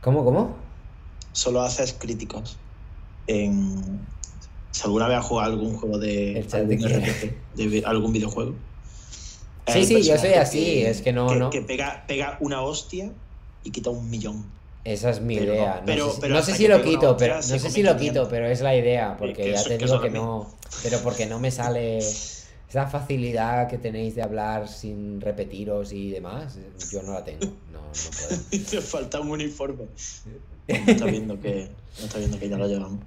¿Cómo, 0.00 0.24
cómo? 0.24 0.56
Solo 1.34 1.60
haces 1.60 1.92
críticos. 1.92 2.56
En... 3.26 4.00
Si 4.70 4.82
alguna 4.84 5.06
vez 5.08 5.18
has 5.18 5.24
jugado 5.26 5.52
algún 5.52 5.76
juego 5.76 5.98
de. 5.98 6.44
Algún? 6.52 6.78
RPG, 6.78 7.34
de 7.54 7.82
algún 7.84 8.12
videojuego. 8.12 8.54
Sí, 9.68 9.84
sí, 9.86 10.02
yo 10.02 10.18
soy 10.18 10.32
así, 10.34 10.82
es 10.82 11.00
que 11.00 11.12
no, 11.12 11.28
que, 11.28 11.36
no. 11.36 11.50
que 11.50 11.62
pega, 11.62 12.04
pega 12.08 12.36
una 12.40 12.60
hostia 12.62 13.12
y 13.62 13.70
quita 13.70 13.90
un 13.90 14.10
millón. 14.10 14.44
Esa 14.84 15.10
es 15.10 15.20
mi 15.20 15.38
Pero- 15.38 15.54
idea. 15.54 15.76
No 15.80 15.86
pero- 15.86 16.06
sé, 16.08 16.14
si- 16.14 16.20
pero 16.20 16.34
no 16.34 16.42
sé 16.42 16.54
si 16.54 16.68
lo 16.68 16.82
quito, 16.82 17.16
pero 17.16 17.36
no 17.36 17.42
sé 17.42 17.58
si 17.70 17.82
lo 17.82 17.96
500. 17.96 18.00
quito, 18.00 18.28
pero 18.28 18.46
es 18.48 18.60
la 18.60 18.76
idea, 18.76 19.16
porque 19.16 19.44
que 19.44 19.52
ya 19.52 19.62
te 19.64 19.78
digo 19.78 20.00
que 20.00 20.10
no, 20.10 20.50
pero 20.82 20.98
porque 21.02 21.26
no 21.26 21.38
me 21.40 21.50
sale 21.50 22.00
esa 22.74 22.88
facilidad 22.88 23.68
que 23.68 23.78
tenéis 23.78 24.16
de 24.16 24.22
hablar 24.22 24.66
sin 24.66 25.20
repetiros 25.20 25.92
y 25.92 26.10
demás, 26.10 26.58
yo 26.90 27.04
no 27.04 27.12
la 27.12 27.22
tengo, 27.22 27.46
no, 27.72 27.80
no 27.80 27.92
puedo. 27.92 28.64
Te 28.70 28.80
falta 28.80 29.20
un 29.20 29.30
uniforme. 29.30 29.84
No 30.66 30.74
está 30.74 31.04
viendo 31.04 31.40
que, 31.40 31.70
no 32.00 32.06
está 32.06 32.18
viendo 32.18 32.36
que 32.36 32.48
ya 32.48 32.58
lo 32.58 32.66
llevamos. 32.66 32.98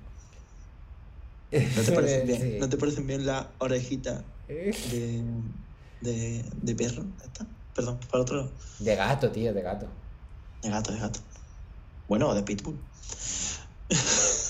¿No 1.51 1.83
te 1.83 1.91
parecen 1.91 2.27
bien, 2.27 2.41
Sí. 2.41 2.57
¿no 2.61 2.69
te 2.69 2.77
parecen 2.77 3.07
bien 3.07 3.25
las 3.25 3.45
orejitas 3.57 4.23
de, 4.47 5.21
de, 5.99 6.45
de 6.61 6.75
perro? 6.75 7.03
¿Esta? 7.25 7.45
Perdón, 7.75 7.99
para 8.09 8.21
otro 8.21 8.37
lado. 8.37 8.51
De 8.79 8.95
gato, 8.95 9.31
tío, 9.31 9.53
de 9.53 9.61
gato. 9.61 9.87
De 10.63 10.69
gato, 10.69 10.93
de 10.93 10.99
gato. 10.99 11.19
Bueno, 12.07 12.33
de 12.33 12.41
pitbull. 12.41 12.79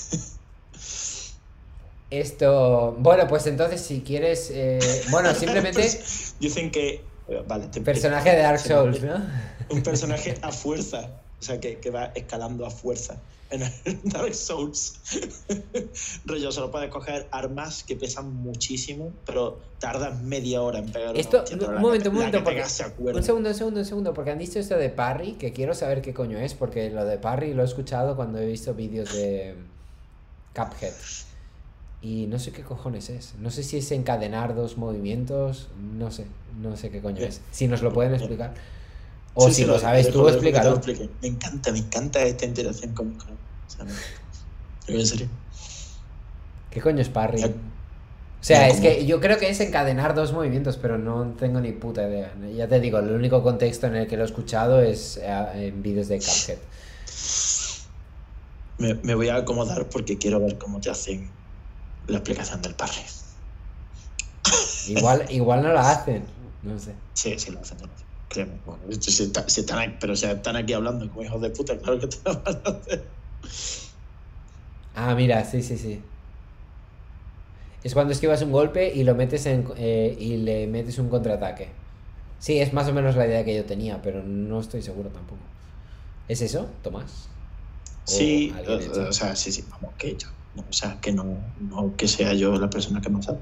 Esto, 2.10 2.96
bueno, 3.00 3.28
pues 3.28 3.48
entonces 3.48 3.82
si 3.82 4.02
quieres, 4.02 4.50
eh, 4.54 4.80
bueno, 5.10 5.34
simplemente 5.36 5.82
Pues, 5.82 6.36
Dicen 6.40 6.72
que. 6.72 7.02
eh, 7.28 7.44
Vale, 7.48 7.68
te- 7.68 7.82
personaje 7.82 8.30
de 8.32 8.38
Dark 8.42 8.60
Souls, 8.60 9.02
¿no? 9.04 9.16
Un 9.70 9.84
personaje 9.84 10.38
a 10.42 10.52
fuerza. 10.52 11.10
O 11.40 11.44
sea, 11.44 11.60
que, 11.60 11.78
que 11.80 11.92
va 11.92 12.06
escalando 12.16 12.66
a 12.66 12.70
fuerza. 12.72 13.18
En 13.50 13.62
el 13.62 13.72
Dark 14.04 14.34
Souls. 14.34 15.00
Rollo, 16.26 16.52
solo 16.52 16.72
puedes 16.72 16.90
coger 16.90 17.28
armas 17.32 17.84
que 17.84 17.96
pesan 17.96 18.34
muchísimo, 18.34 19.12
pero 19.26 19.60
tardas 19.80 20.20
media 20.22 20.62
hora 20.62 20.80
en 20.80 20.92
pegar 20.92 21.16
Esto, 21.18 21.44
un 21.52 21.80
momento, 21.82 22.04
que- 22.04 22.10
un 22.10 22.16
momento, 22.16 22.38
que 22.40 22.44
porque- 22.44 22.66
se. 22.66 22.86
Un 22.86 23.24
segundo, 23.24 23.50
un 23.50 23.56
segundo, 23.56 23.80
un 23.82 23.86
segundo, 23.86 24.14
porque 24.14 24.32
han 24.32 24.40
dicho 24.40 24.60
esto 24.60 24.78
de 24.78 24.90
parry, 24.90 25.34
que 25.34 25.52
quiero 25.54 25.74
saber 25.74 26.02
qué 26.02 26.14
coño 26.14 26.38
es, 26.40 26.54
porque 26.54 26.90
lo 26.90 27.06
de 27.06 27.18
parry 27.18 27.54
lo 27.54 27.62
he 27.62 27.66
escuchado 27.66 28.16
cuando 28.16 28.40
he 28.40 28.46
visto 28.46 28.74
vídeos 28.74 29.14
de 29.14 29.56
Cuphead. 30.56 30.94
Y 32.08 32.26
no 32.28 32.40
sé 32.40 32.54
qué 32.54 32.62
cojones 32.62 33.10
es. 33.10 33.34
No 33.40 33.52
sé 33.52 33.64
si 33.64 33.78
es 33.78 33.92
encadenar 33.92 34.56
dos 34.56 34.78
movimientos, 34.78 35.68
no 35.98 36.10
sé, 36.10 36.26
no 36.62 36.78
sé 36.78 36.90
qué 36.90 37.02
coño 37.02 37.18
Bien. 37.18 37.28
es. 37.28 37.42
Si 37.52 37.68
nos 37.68 37.82
lo 37.82 37.92
pueden 37.92 38.14
explicar. 38.14 38.54
O 39.34 39.48
Sí, 39.50 39.54
si 39.56 39.62
sí, 39.64 39.68
lo 39.68 39.78
sabes 39.78 40.10
tú, 40.10 40.20
lo 40.22 40.30
explícalo. 40.30 40.80
Me 41.22 41.28
encanta, 41.28 41.72
me 41.74 41.80
encanta 41.80 42.22
esta 42.24 42.46
interacción 42.46 42.94
con. 42.94 43.12
con 43.16 43.32
o 43.32 43.70
sea, 43.70 43.84
me- 43.84 44.96
en 44.96 45.06
serio. 45.06 45.28
¿Qué 46.72 46.80
coño 46.80 47.02
es 47.02 47.10
parry? 47.10 47.42
Ya- 47.42 47.48
O 47.48 48.44
sea, 48.48 48.68
es 48.70 48.76
como- 48.78 48.84
que 48.84 49.06
yo 49.06 49.20
creo 49.20 49.38
que 49.38 49.50
es 49.50 49.60
encadenar 49.60 50.16
dos 50.16 50.32
movimientos, 50.32 50.78
pero 50.78 50.98
no 50.98 51.34
tengo 51.38 51.60
ni 51.60 51.74
puta 51.74 52.08
idea. 52.08 52.34
Ya 52.56 52.70
te 52.70 52.80
digo, 52.80 53.00
el 53.00 53.12
único 53.12 53.44
contexto 53.44 53.88
en 53.88 53.98
el 53.98 54.08
que 54.08 54.16
lo 54.16 54.24
he 54.24 54.26
escuchado 54.28 54.80
es 54.82 55.18
eh, 55.22 55.68
en 55.68 55.84
vídeos 55.84 56.08
de 56.08 56.20
Cuphead. 56.20 56.58
Me, 58.78 58.94
me 58.94 59.16
voy 59.16 59.28
a 59.30 59.36
acomodar 59.38 59.90
porque 59.90 60.18
quiero 60.18 60.40
ver 60.40 60.58
cómo 60.58 60.80
te 60.80 60.90
hacen 60.90 61.30
la 62.08 62.18
explicación 62.18 62.62
del 62.62 62.74
parry. 62.76 63.02
Igual, 64.88 65.26
igual 65.30 65.62
no 65.64 65.74
la 65.74 65.92
hacen, 65.92 66.26
no 66.64 66.80
sé. 66.80 66.94
Sí, 67.14 67.38
sí, 67.38 67.52
lo 67.52 67.60
hacen, 67.60 67.78
lo 67.80 67.86
hacen. 67.86 68.08
Créeme. 68.30 68.54
Bueno, 68.66 68.82
si, 69.00 69.24
está- 69.24 69.48
si 69.50 69.62
están 69.62 69.80
aquí, 69.80 69.96
pero 70.00 70.16
si 70.16 70.26
están 70.26 70.56
aquí 70.56 70.74
hablando 70.74 71.08
como 71.10 71.24
hijos 71.24 71.42
de 71.42 71.50
puta, 71.50 71.78
claro 71.78 72.00
que 72.00 72.08
te 72.08 72.18
lo 72.26 72.42
van 72.42 72.62
a 72.66 72.70
hacer. 72.70 73.06
Ah, 74.96 75.16
mira, 75.16 75.44
sí, 75.46 75.62
sí, 75.62 75.78
sí. 75.78 76.02
Es 77.84 77.94
cuando 77.94 78.12
esquivas 78.14 78.42
un 78.42 78.52
golpe 78.52 78.94
y 78.94 79.04
lo 79.04 79.16
metes 79.16 79.46
en, 79.46 79.68
eh, 79.78 80.16
y 80.20 80.38
le 80.38 80.68
metes 80.68 80.98
un 81.00 81.10
contraataque. 81.10 81.70
Sí, 82.40 82.60
es 82.60 82.74
más 82.74 82.88
o 82.88 82.94
menos 82.94 83.16
la 83.16 83.28
idea 83.28 83.44
que 83.46 83.56
yo 83.56 83.66
tenía, 83.66 84.02
pero 84.02 84.24
no 84.24 84.60
estoy 84.60 84.82
seguro 84.82 85.10
tampoco. 85.10 85.42
¿Es 86.28 86.42
eso, 86.42 86.70
Tomás? 86.84 87.30
¿O 88.08 88.12
Sí, 88.12 88.54
o, 88.68 89.08
o 89.10 89.14
sea, 89.14 89.36
sí, 89.36 89.52
sí, 89.52 89.64
vamos, 89.70 89.94
que 89.98 90.16
yo. 90.18 90.28
No, 90.58 90.68
o 90.70 90.74
sea, 90.74 91.00
que 91.02 91.14
no, 91.14 91.54
no 91.58 91.96
que 91.98 92.08
sea 92.10 92.34
yo 92.34 92.58
la 92.60 92.70
persona 92.70 93.02
que 93.02 93.10
más 93.12 93.26
sabe. 93.26 93.42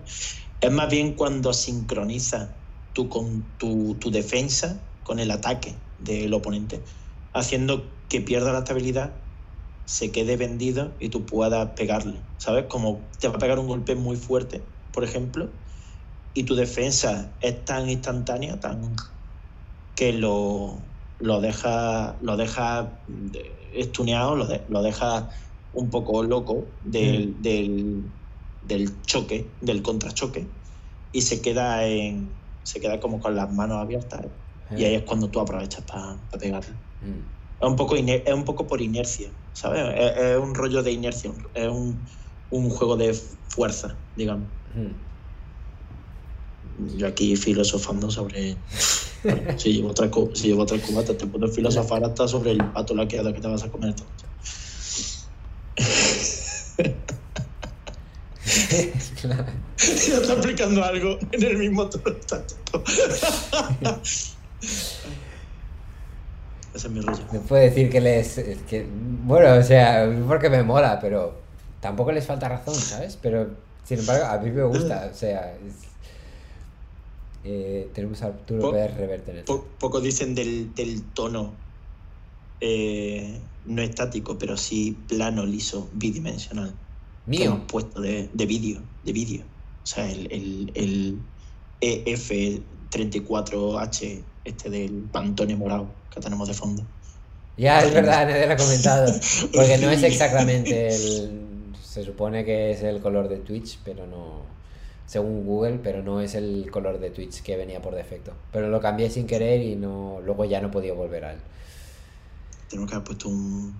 Es 0.59 0.71
más 0.71 0.89
bien 0.89 1.15
cuando 1.15 1.53
sincroniza 1.53 2.63
tú 2.93 3.09
con 3.09 3.57
tu, 3.57 3.97
tu 3.99 4.11
defensa 4.11 4.91
con 5.03 5.19
el 5.19 5.31
ataque 5.31 5.83
del 5.97 6.33
oponente, 6.33 6.83
haciendo 7.33 8.05
que 8.09 8.21
pierda 8.21 8.53
la 8.53 8.59
estabilidad, 8.59 9.25
se 9.85 10.11
quede 10.11 10.37
vendido 10.37 10.97
y 10.99 11.09
tú 11.09 11.25
puedas 11.25 11.71
pegarle, 11.75 12.27
¿sabes? 12.37 12.65
Como 12.69 13.11
te 13.19 13.27
va 13.29 13.35
a 13.35 13.39
pegar 13.39 13.59
un 13.59 13.67
golpe 13.67 13.95
muy 13.95 14.17
fuerte, 14.17 14.73
por 14.91 15.03
ejemplo, 15.03 15.59
y 16.33 16.45
tu 16.45 16.55
defensa 16.55 17.37
es 17.41 17.65
tan 17.65 17.89
instantánea, 17.89 18.59
tan 18.59 18.81
que 19.95 20.13
lo, 20.13 20.95
lo 21.19 21.41
deja, 21.41 22.17
lo 22.21 22.37
deja 22.37 23.03
de- 23.07 23.71
estuneado, 23.73 24.35
lo, 24.35 24.47
lo 24.69 24.81
deja 24.83 25.29
un 25.75 25.89
poco 25.89 26.23
loco 26.23 26.79
del, 26.81 27.41
del, 27.41 28.11
del 28.61 29.01
choque, 29.03 29.57
del 29.61 29.81
contrachoque, 29.81 30.49
y 31.11 31.21
se 31.21 31.41
queda 31.41 31.85
en 31.87 32.43
se 32.63 32.79
queda 32.79 32.99
como 32.99 33.19
con 33.19 33.35
las 33.35 33.53
manos 33.53 33.77
abiertas 33.77 34.25
y 34.75 34.83
ahí 34.85 34.95
es 34.95 35.03
cuando 35.03 35.29
tú 35.29 35.39
aprovechas 35.39 35.83
para 35.83 36.27
pegarle. 36.39 36.75
Mm. 36.99 37.19
Es 37.61 37.69
un 37.69 37.75
poco 37.75 37.95
iner- 37.95 38.23
es 38.25 38.33
un 38.33 38.43
poco 38.43 38.65
por 38.65 38.81
inercia, 38.81 39.31
¿sabes? 39.53 39.81
Es, 39.95 40.17
es 40.17 40.37
un 40.37 40.55
rollo 40.55 40.81
de 40.81 40.91
inercia, 40.91 41.31
es 41.53 41.67
un, 41.69 42.03
un 42.49 42.69
juego 42.71 42.97
de 42.97 43.13
fuerza, 43.13 43.99
digamos. 44.15 44.49
Mm. 44.73 45.05
Yo 46.97 47.07
aquí 47.07 47.35
filosofando 47.35 48.09
sobre. 48.09 48.57
Bueno, 49.25 49.57
si 49.57 49.73
llevo 49.73 49.89
otra, 49.89 50.07
si 50.35 50.49
llevo 50.49 50.61
otra 50.61 50.77
cubata, 50.79 51.17
te 51.17 51.25
puedo 51.25 51.47
filosofar 51.47 52.03
hasta 52.03 52.27
sobre 52.27 52.51
el 52.51 52.59
pato 52.73 52.93
laqueado 52.93 53.33
que 53.33 53.41
te 53.41 53.47
vas 53.47 53.63
a 53.63 53.71
comer 53.71 53.95
noche. 53.99 54.24
Claro. 59.21 59.45
Está 59.77 60.33
aplicando 60.33 60.83
algo 60.83 61.17
en 61.31 61.43
el 61.43 61.57
mismo 61.57 61.89
todo. 61.89 62.03
Ese 66.73 66.87
es 66.87 66.89
mi 66.89 66.99
rollo. 67.01 67.23
Me 67.31 67.39
puede 67.39 67.69
decir 67.69 67.89
que 67.89 68.01
les. 68.01 68.35
Que, 68.69 68.85
bueno, 69.23 69.55
o 69.59 69.63
sea, 69.63 70.07
porque 70.27 70.49
me 70.49 70.61
mola, 70.63 70.99
pero 70.99 71.35
tampoco 71.79 72.11
les 72.11 72.25
falta 72.25 72.49
razón, 72.49 72.75
¿sabes? 72.75 73.17
Pero 73.21 73.47
sin 73.83 73.99
embargo, 73.99 74.25
a 74.25 74.37
mí 74.37 74.51
me 74.51 74.63
gusta, 74.63 75.09
o 75.11 75.15
sea. 75.15 75.53
es- 75.53 75.85
eh, 77.47 77.89
tenemos 77.93 78.23
a 78.23 78.27
Arturo 78.27 78.71
Pérez 78.71 78.97
Reverte 78.97 79.43
Po- 79.43 79.67
poco 79.79 80.01
dicen 80.01 80.33
del, 80.33 80.73
del 80.73 81.03
tono 81.03 81.53
eh, 82.61 83.39
no 83.65 83.81
estático, 83.81 84.37
pero 84.37 84.55
sí 84.57 84.95
plano, 85.07 85.45
liso, 85.45 85.89
bidimensional. 85.93 86.73
Mío. 87.25 87.63
puesto 87.67 88.01
de, 88.01 88.29
de 88.33 88.45
vídeo, 88.45 88.81
de 89.03 89.13
vídeo. 89.13 89.43
O 89.83 89.87
sea, 89.87 90.11
el, 90.11 90.31
el, 90.31 90.71
el 90.75 91.17
EF34H, 91.81 94.21
este 94.45 94.69
del 94.69 95.07
Pantone 95.11 95.55
morado 95.55 95.87
que 96.13 96.19
tenemos 96.19 96.47
de 96.47 96.53
fondo. 96.53 96.83
Ya, 97.57 97.83
es 97.83 97.93
verdad, 97.93 98.27
nadie 98.27 98.47
lo 98.47 98.53
ha 98.53 98.57
comentado. 98.57 99.13
Porque 99.53 99.77
no 99.77 99.89
es 99.89 100.03
exactamente 100.03 100.87
el. 100.87 101.41
Se 101.81 102.03
supone 102.03 102.43
que 102.43 102.71
es 102.71 102.83
el 102.83 102.99
color 102.99 103.29
de 103.29 103.37
Twitch, 103.37 103.79
pero 103.83 104.05
no. 104.05 104.43
Según 105.05 105.45
Google, 105.45 105.79
pero 105.83 106.01
no 106.01 106.19
es 106.19 106.35
el 106.35 106.69
color 106.71 106.99
de 106.99 107.11
Twitch 107.11 107.43
que 107.43 107.57
venía 107.57 107.81
por 107.81 107.95
defecto. 107.95 108.33
Pero 108.51 108.69
lo 108.69 108.81
cambié 108.81 109.09
sin 109.09 109.27
querer 109.27 109.61
y 109.61 109.75
no 109.75 110.19
luego 110.25 110.45
ya 110.45 110.61
no 110.61 110.71
podía 110.71 110.93
volver 110.93 111.25
a 111.25 111.33
él. 111.33 111.39
Tenemos 112.69 112.89
que 112.89 112.95
haber 112.95 113.05
puesto 113.05 113.29
un, 113.29 113.75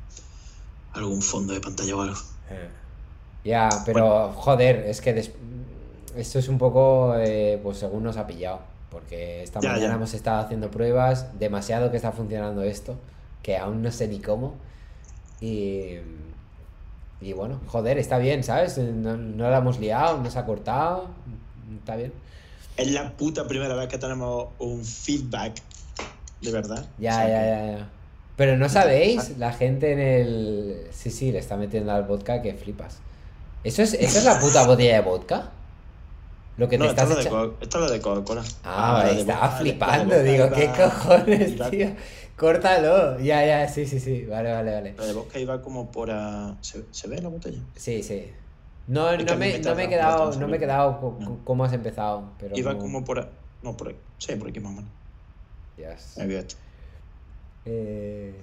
algún 0.94 1.22
fondo 1.22 1.54
de 1.54 1.62
pantalla 1.62 1.96
o 1.96 2.02
algo. 2.02 2.18
Ya, 3.44 3.70
pero 3.86 4.32
joder, 4.34 4.78
es 4.88 5.02
que 5.02 5.14
des- 5.14 5.32
esto 6.16 6.40
es 6.40 6.48
un 6.48 6.58
poco, 6.58 7.16
eh, 7.18 7.60
pues 7.62 7.78
según 7.78 8.04
nos 8.04 8.18
ha 8.18 8.26
pillado. 8.26 8.60
Porque 8.90 9.44
esta 9.44 9.60
Ya, 9.60 9.70
mañana 9.72 9.90
ya. 9.90 9.96
hemos 9.96 10.14
estado 10.14 10.40
haciendo 10.42 10.72
pruebas, 10.72 11.38
demasiado 11.38 11.92
que 11.92 11.98
está 11.98 12.12
funcionando 12.12 12.62
esto, 12.64 12.96
que 13.44 13.58
aún 13.58 13.82
no 13.82 13.92
sé 13.92 14.08
ni 14.08 14.20
cómo. 14.20 14.56
Y, 15.42 15.98
y 17.22 17.34
bueno, 17.34 17.60
joder, 17.68 17.98
está 17.98 18.18
bien, 18.18 18.44
¿sabes? 18.44 18.78
No, 18.78 19.18
no 19.18 19.50
la 19.50 19.58
hemos 19.58 19.80
liado, 19.80 20.18
no 20.22 20.32
se 20.32 20.40
ha 20.40 20.46
cortado, 20.46 21.08
está 21.78 21.98
bien. 21.98 22.14
Es 22.78 22.90
la 22.92 23.12
puta 23.12 23.48
primera 23.48 23.76
vez 23.76 23.90
que 23.90 23.98
tenemos 23.98 24.48
un 24.60 24.84
feedback, 24.84 25.62
de 26.42 26.52
verdad. 26.52 26.86
Ya, 26.98 27.12
O 27.12 27.16
sea 27.16 27.28
ya, 27.28 27.46
ya, 27.46 27.78
ya. 27.80 27.90
Pero 28.38 28.58
no 28.58 28.68
sabéis, 28.70 29.38
la 29.38 29.54
gente 29.54 29.94
en 29.94 30.00
el... 30.00 30.88
Sí, 30.92 31.10
sí, 31.10 31.32
le 31.32 31.40
está 31.40 31.56
metiendo 31.56 31.92
al 31.94 32.04
vodka 32.04 32.42
que 32.42 32.54
flipas. 32.54 32.98
¿Eso 33.64 33.82
es, 33.82 33.94
¿Eso 33.94 34.20
es 34.20 34.26
la 34.26 34.40
puta 34.40 34.66
botella 34.68 34.96
de 34.96 35.02
vodka? 35.02 35.52
Lo 36.58 36.68
que 36.70 36.78
te 36.78 36.84
No, 36.84 36.90
esto 36.90 37.02
estás 37.04 37.04
es, 37.04 37.10
lo 37.10 37.16
de 37.16 37.22
echando... 37.22 37.58
Co- 37.58 37.64
esto 37.64 37.78
es 37.78 37.84
lo 37.86 37.92
de 37.92 38.02
Coca-Cola. 38.02 38.44
Ah, 38.64 39.04
de 39.06 39.20
estaba 39.22 39.50
de 39.50 39.56
flipando, 39.58 40.22
digo, 40.24 40.50
¿qué 40.52 40.68
cojones, 40.68 41.52
iba- 41.52 41.70
tío? 41.70 41.96
Córtalo. 42.38 43.20
Ya, 43.20 43.46
ya, 43.46 43.68
sí, 43.70 43.86
sí, 43.86 44.00
sí. 44.00 44.26
Vale, 44.26 44.52
vale, 44.52 44.72
vale. 44.74 44.94
La 44.98 45.06
de 45.06 45.14
vodka 45.14 45.40
iba 45.40 45.62
como 45.62 45.90
por... 45.92 46.12
a- 46.12 46.56
¿Se, 46.62 46.84
se 46.92 47.08
ve 47.08 47.22
la 47.22 47.30
botella? 47.30 47.60
Sí, 47.76 48.04
sí. 48.04 48.32
No, 48.88 49.12
Es 49.12 49.26
no 49.26 49.36
me, 49.38 49.58
no 49.60 49.76
me 49.76 49.86
he 49.86 49.90
quedado, 49.90 50.32
no 50.40 50.48
me 50.48 50.58
he 50.58 50.60
quedado 50.60 50.92
No. 51.20 51.26
co- 51.26 51.40
cómo 51.46 51.64
has 51.66 51.74
empezado, 51.74 52.24
pero 52.38 52.58
Iba 52.58 52.78
como 52.78 53.04
por... 53.06 53.20
a- 53.20 53.30
No, 53.64 53.76
por 53.78 53.88
aquí. 53.90 53.98
Sí, 54.18 54.36
por 54.36 54.50
aquí 54.50 54.60
más 54.60 54.74
o 54.74 54.76
menos. 54.76 54.92
Yes. 55.78 56.18
Me 56.18 56.28
vio 56.28 56.40
esto. 56.40 56.56
Eh, 57.66 58.34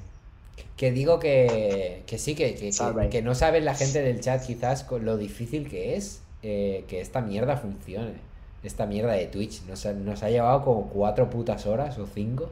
que 0.77 0.91
digo 0.91 1.19
que, 1.19 2.03
que 2.07 2.19
sí, 2.19 2.35
que, 2.35 2.55
que, 2.55 2.71
que, 3.11 3.23
no 3.23 3.35
sabe 3.35 3.61
la 3.61 3.75
gente 3.75 4.03
del 4.03 4.21
chat 4.21 4.45
quizás 4.45 4.83
con 4.83 5.05
lo 5.05 5.17
difícil 5.17 5.69
que 5.69 5.97
es 5.97 6.23
eh, 6.43 6.85
que 6.89 7.01
esta 7.01 7.21
mierda 7.21 7.57
funcione. 7.57 8.15
Esta 8.63 8.87
mierda 8.87 9.13
de 9.13 9.27
Twitch. 9.27 9.63
Nos 9.69 9.87
ha, 9.87 9.93
nos 9.93 10.23
ha 10.23 10.31
llevado 10.31 10.63
como 10.63 10.89
cuatro 10.89 11.31
putas 11.31 11.67
horas 11.67 11.99
o 11.99 12.07
cinco 12.07 12.51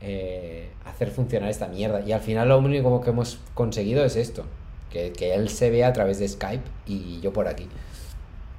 eh, 0.00 0.68
hacer 0.84 1.10
funcionar 1.10 1.50
esta 1.50 1.68
mierda. 1.68 2.00
Y 2.00 2.12
al 2.12 2.20
final 2.20 2.48
lo 2.48 2.58
único 2.58 3.00
que 3.00 3.10
hemos 3.10 3.38
conseguido 3.54 4.04
es 4.04 4.16
esto. 4.16 4.44
Que, 4.90 5.12
que 5.12 5.34
él 5.34 5.48
se 5.48 5.70
vea 5.70 5.88
a 5.88 5.92
través 5.92 6.18
de 6.18 6.28
Skype 6.28 6.64
y 6.86 7.20
yo 7.20 7.32
por 7.32 7.48
aquí. 7.48 7.68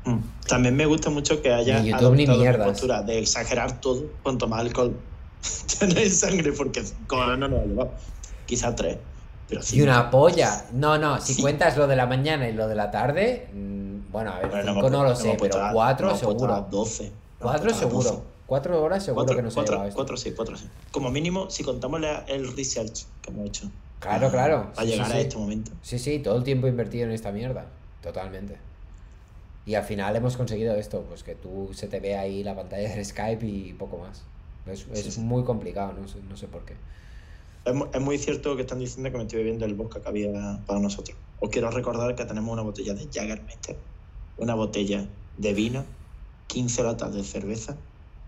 Mm. 0.05 0.19
También 0.47 0.75
me 0.75 0.85
gusta 0.85 1.09
mucho 1.09 1.41
que 1.41 1.51
haya 1.51 1.79
YouTube 1.83 2.13
adoptado 2.13 2.37
mierdas. 2.37 2.67
postura 2.67 3.01
de 3.01 3.19
exagerar 3.19 3.81
todo 3.81 4.05
cuanto 4.23 4.47
más 4.47 4.61
alcohol 4.61 4.95
tenéis 5.79 6.19
sangre, 6.19 6.51
porque 6.53 6.83
con 7.07 7.39
no 7.39 7.45
ha 7.45 7.65
llevado. 7.65 7.91
Quizá 8.45 8.75
tres, 8.75 8.97
pero 9.49 9.61
sí. 9.61 9.77
Y 9.77 9.81
una 9.81 10.09
polla. 10.09 10.65
No, 10.73 10.97
no, 10.97 11.19
si 11.21 11.39
cuentas 11.41 11.77
lo 11.77 11.87
de 11.87 11.95
la 11.95 12.05
mañana 12.05 12.47
y 12.49 12.53
lo 12.53 12.67
de 12.67 12.75
la 12.75 12.91
tarde, 12.91 13.49
mm, 13.53 14.11
bueno, 14.11 14.31
a 14.33 14.39
ver, 14.39 14.63
cinco 14.65 14.89
no 14.89 15.03
lo 15.03 15.15
sé, 15.15 15.37
pero 15.39 15.57
cuatro 15.73 16.15
seguro. 16.15 16.67
12. 16.69 17.05
Hemos 17.05 17.15
Cuatro 17.39 17.63
puesto 17.69 17.85
a 17.85 17.89
12. 17.89 18.07
seguro. 18.09 18.25
Cuatro 18.47 18.81
horas 18.81 19.03
seguro 19.03 19.25
Cuatro, 19.25 19.35
que 19.35 19.41
nos 19.43 19.53
ha 19.53 19.55
cuatro, 19.55 19.73
llevado 19.73 19.89
esto. 19.89 19.97
cuatro 19.97 20.17
sí, 20.17 20.31
cuatro 20.31 20.55
sí. 20.57 20.69
Como 20.91 21.11
mínimo, 21.11 21.49
si 21.49 21.63
contamos 21.63 21.99
la- 21.99 22.19
el 22.27 22.55
research 22.55 23.05
que 23.21 23.29
hemos 23.31 23.45
hecho. 23.47 23.69
Claro, 23.99 24.31
claro. 24.31 24.71
Para 24.73 24.87
Sí, 24.87 24.93
llegar 24.93 25.07
sí, 25.11 25.17
a 25.17 25.19
este 25.19 25.37
momento. 25.37 25.71
Sí, 25.81 25.99
sí, 25.99 26.19
todo 26.19 26.37
el 26.37 26.43
tiempo 26.43 26.67
invertido 26.67 27.05
en 27.05 27.11
esta 27.11 27.31
mierda. 27.33 27.65
Totalmente. 28.01 28.57
Y 29.65 29.75
al 29.75 29.83
final 29.83 30.15
hemos 30.15 30.37
conseguido 30.37 30.75
esto, 30.75 31.01
pues 31.09 31.23
que 31.23 31.35
tú 31.35 31.71
se 31.73 31.87
te 31.87 31.99
ve 31.99 32.15
ahí 32.15 32.41
la 32.43 32.55
pantalla 32.55 32.87
del 32.87 33.03
Skype 33.05 33.45
y 33.45 33.73
poco 33.73 33.97
más. 33.97 34.23
Es, 34.71 34.85
es 34.91 35.13
Sí, 35.13 35.21
muy 35.21 35.43
complicado, 35.43 35.93
no 35.93 36.07
sé, 36.07 36.19
no 36.29 36.37
sé 36.37 36.47
por 36.47 36.63
qué. 36.65 36.73
Es, 37.65 37.73
es 37.93 38.01
muy 38.01 38.17
cierto 38.17 38.55
que 38.55 38.61
están 38.61 38.79
diciendo 38.79 39.11
que 39.11 39.17
me 39.17 39.23
estoy 39.23 39.39
bebiendo 39.39 39.65
el 39.65 39.73
vodka 39.75 40.01
que 40.01 40.07
había 40.09 40.61
para 40.65 40.79
nosotros. 40.79 41.17
Os 41.39 41.49
quiero 41.49 41.69
recordar 41.69 42.15
que 42.15 42.25
tenemos 42.25 42.51
una 42.51 42.63
botella 42.63 42.93
de 42.93 43.07
Jägermeister, 43.11 43.77
una 44.37 44.55
botella 44.55 45.07
de 45.37 45.53
vino, 45.53 45.85
15 46.47 46.83
latas 46.83 47.13
de 47.13 47.23
cerveza 47.23 47.77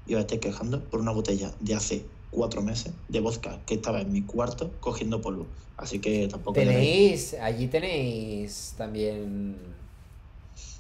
y 0.05 0.15
os 0.15 0.21
estáis 0.21 0.41
quejando 0.41 0.83
por 0.83 0.99
una 0.99 1.11
botella 1.11 1.51
de 1.59 1.75
hace 1.75 2.05
cuatro 2.31 2.61
meses 2.61 2.93
de 3.07 3.19
vodka 3.19 3.59
que 3.65 3.75
estaba 3.75 4.01
en 4.01 4.11
mi 4.11 4.21
cuarto 4.21 4.71
cogiendo 4.79 5.21
polvo. 5.21 5.47
Así 5.77 5.99
que 5.99 6.27
tampoco... 6.27 6.53
¿Tenéis, 6.53 7.33
allí 7.35 7.67
tenéis 7.67 8.75
también 8.77 9.55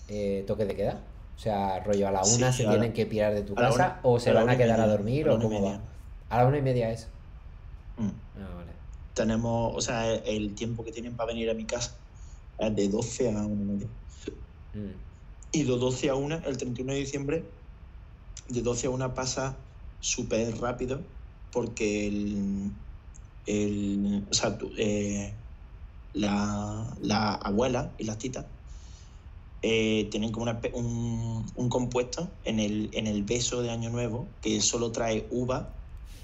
eh, 0.07 0.43
toque 0.45 0.65
de 0.65 0.75
queda? 0.75 1.03
O 1.39 1.41
sea, 1.41 1.79
rollo 1.79 2.05
a 2.09 2.11
la 2.11 2.25
Sí, 2.25 2.35
una 2.35 2.51
se 2.51 2.63
a 2.63 2.65
la- 2.65 2.71
tienen 2.73 2.91
que 2.91 3.05
pirar 3.05 3.33
de 3.33 3.43
tu 3.43 3.55
casa 3.55 3.73
una- 3.73 3.99
o 4.03 4.19
se 4.19 4.33
van 4.33 4.41
a 4.41 4.43
una 4.43 4.57
quedar 4.57 4.77
a 4.77 4.83
media, 4.83 4.91
dormir 4.91 5.23
a 5.23 5.27
la 5.29 5.31
o 5.31 5.35
una 5.37 5.43
cómo 5.45 5.61
va. 5.63 5.95
A 6.27 6.37
la 6.37 6.47
una 6.49 6.57
y 6.57 6.61
media 6.61 6.91
es. 6.91 7.13
Mm. 7.95 8.09
Ah, 8.35 8.53
vale. 8.55 8.73
Tenemos, 9.13 9.71
o 9.73 9.79
sea, 9.79 10.13
el 10.15 10.53
tiempo 10.53 10.83
que 10.83 10.91
tienen 10.91 11.15
para 11.15 11.27
venir 11.27 11.49
a 11.49 11.53
mi 11.53 11.65
casa 11.65 11.97
es 12.57 12.75
de 12.75 12.89
12 12.89 13.31
a 13.31 13.45
1 13.45 13.61
y 13.63 13.65
media. 13.65 13.87
Mm. 14.73 15.01
Y 15.53 15.63
de 15.63 15.77
12 15.77 16.09
a 16.09 16.15
1, 16.15 16.41
el 16.45 16.57
31 16.57 16.91
de 16.91 16.99
diciembre, 16.99 17.53
de 18.49 18.61
12 18.61 18.87
a 18.87 18.89
1 18.89 19.13
pasa 19.13 19.65
súper 19.97 20.57
rápido 20.59 21.07
porque 21.53 22.05
el, 22.07 22.73
el- 23.45 24.27
o 24.29 24.33
sea, 24.33 24.57
tú- 24.57 24.73
eh, 24.77 25.41
la, 26.11 26.97
la 26.99 27.35
abuela 27.35 27.95
y 27.97 28.03
las 28.03 28.17
titas 28.17 28.45
eh, 29.61 30.07
tienen 30.09 30.31
como 30.31 30.43
una 30.43 30.59
un, 30.73 31.45
un 31.55 31.69
compuesto 31.69 32.29
en 32.45 32.59
el, 32.59 32.89
en 32.93 33.07
el 33.07 33.23
beso 33.23 33.61
de 33.61 33.69
Año 33.71 33.89
Nuevo 33.89 34.27
que 34.41 34.61
solo 34.61 34.91
trae 34.91 35.27
uva, 35.31 35.69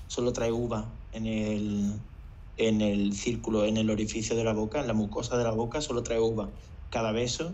solo 0.08 0.32
trae 0.32 0.52
uva 0.52 0.90
en 1.12 1.26
el, 1.26 1.94
en 2.58 2.82
el 2.82 3.14
círculo, 3.14 3.66
en 3.66 3.78
el 3.78 3.90
orificio 3.90 4.36
de 4.36 4.44
la 4.44 4.54
boca, 4.54 4.80
en 4.80 4.88
la 4.88 4.94
mucosa 4.94 5.38
de 5.38 5.44
la 5.44 5.52
boca, 5.52 5.82
solo 5.82 6.04
trae 6.04 6.20
uva. 6.20 6.50
Cada 6.90 7.12
beso 7.12 7.54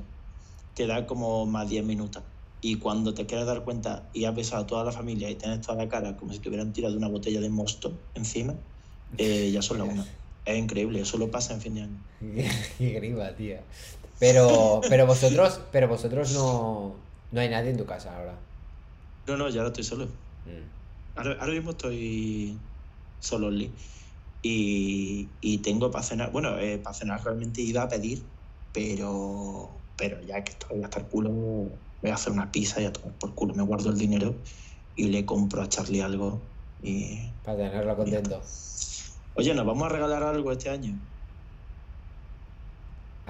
te 0.75 0.87
da 0.87 1.07
como 1.07 1.45
más 1.45 1.69
10 1.69 1.85
minutos. 1.85 2.23
Y 2.61 2.75
cuando 2.75 3.15
te 3.15 3.25
quieres 3.25 3.47
dar 3.47 3.63
cuenta 3.63 4.07
y 4.13 4.25
has 4.25 4.35
besado 4.35 4.63
a 4.63 4.67
toda 4.67 4.83
la 4.83 4.91
familia 4.91 5.31
y 5.31 5.35
tienes 5.35 5.61
toda 5.61 5.83
la 5.83 5.89
cara 5.89 6.15
como 6.15 6.31
si 6.31 6.39
te 6.39 6.49
hubieran 6.49 6.73
tirado 6.73 6.95
una 6.95 7.07
botella 7.07 7.41
de 7.41 7.49
mosto 7.49 7.91
encima, 8.13 8.53
eh, 9.17 9.49
ya 9.51 9.63
son 9.63 9.79
las 9.79 9.87
una. 9.93 10.05
Es 10.45 10.57
increíble, 10.57 11.01
eso 11.01 11.17
lo 11.17 11.29
pasa 11.31 11.53
en 11.53 11.61
fin 11.61 11.75
de 11.75 11.81
año. 11.81 11.97
Qué 12.77 12.89
grima, 12.91 13.31
tía. 13.35 13.61
Pero, 14.21 14.81
pero 14.89 15.07
vosotros, 15.07 15.59
pero 15.71 15.87
vosotros 15.87 16.31
no, 16.33 16.93
no 17.31 17.41
hay 17.41 17.49
nadie 17.49 17.71
en 17.71 17.77
tu 17.77 17.87
casa 17.87 18.15
ahora. 18.15 18.35
No, 19.25 19.35
no, 19.35 19.49
ya 19.49 19.61
ahora 19.61 19.69
estoy 19.69 19.83
solo. 19.83 20.05
Mm. 20.05 21.17
Ahora, 21.17 21.37
ahora 21.39 21.53
mismo 21.53 21.71
estoy 21.71 22.55
solo 23.19 23.47
only. 23.47 23.71
Y, 24.43 25.27
y 25.41 25.57
tengo 25.57 25.89
para 25.89 26.03
cenar, 26.03 26.31
bueno, 26.31 26.59
eh, 26.59 26.77
para 26.77 26.93
cenar 26.93 27.23
realmente 27.23 27.61
iba 27.61 27.81
a 27.81 27.89
pedir, 27.89 28.21
pero, 28.73 29.71
pero 29.97 30.21
ya 30.21 30.43
que 30.43 30.51
estoy 30.51 30.83
hasta 30.83 30.99
el 30.99 31.07
culo, 31.07 31.31
voy 31.31 32.11
a 32.11 32.13
hacer 32.13 32.31
una 32.31 32.51
pizza 32.51 32.79
y 32.79 32.85
a 32.85 32.93
tomar 32.93 33.13
por 33.13 33.33
culo. 33.33 33.55
Me 33.55 33.63
guardo 33.63 33.89
el 33.89 33.97
dinero 33.97 34.35
y 34.95 35.07
le 35.07 35.25
compro 35.25 35.63
a 35.63 35.69
Charlie 35.69 36.01
algo. 36.01 36.39
Y... 36.83 37.27
Para 37.43 37.57
tenerlo 37.57 37.97
contento. 37.97 38.39
Oye, 39.33 39.55
¿nos 39.55 39.65
vamos 39.65 39.83
a 39.83 39.89
regalar 39.89 40.21
algo 40.21 40.51
este 40.51 40.69
año? 40.69 40.99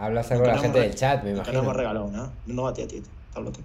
Hablas 0.02 0.32
No 0.32 0.38
con 0.40 0.48
la 0.48 0.58
gente 0.58 0.80
del 0.80 0.96
chat, 0.96 1.24
me 1.24 1.30
nunca 1.32 1.44
nos 1.44 1.50
hemos 1.50 1.64
imagino. 1.64 1.74
regalado 1.78 2.12
nada. 2.12 2.32
No, 2.48 2.68
a 2.68 2.74
ti, 2.74 2.82
a 2.82 2.88
ti. 2.88 3.04
Háblate. 3.36 3.60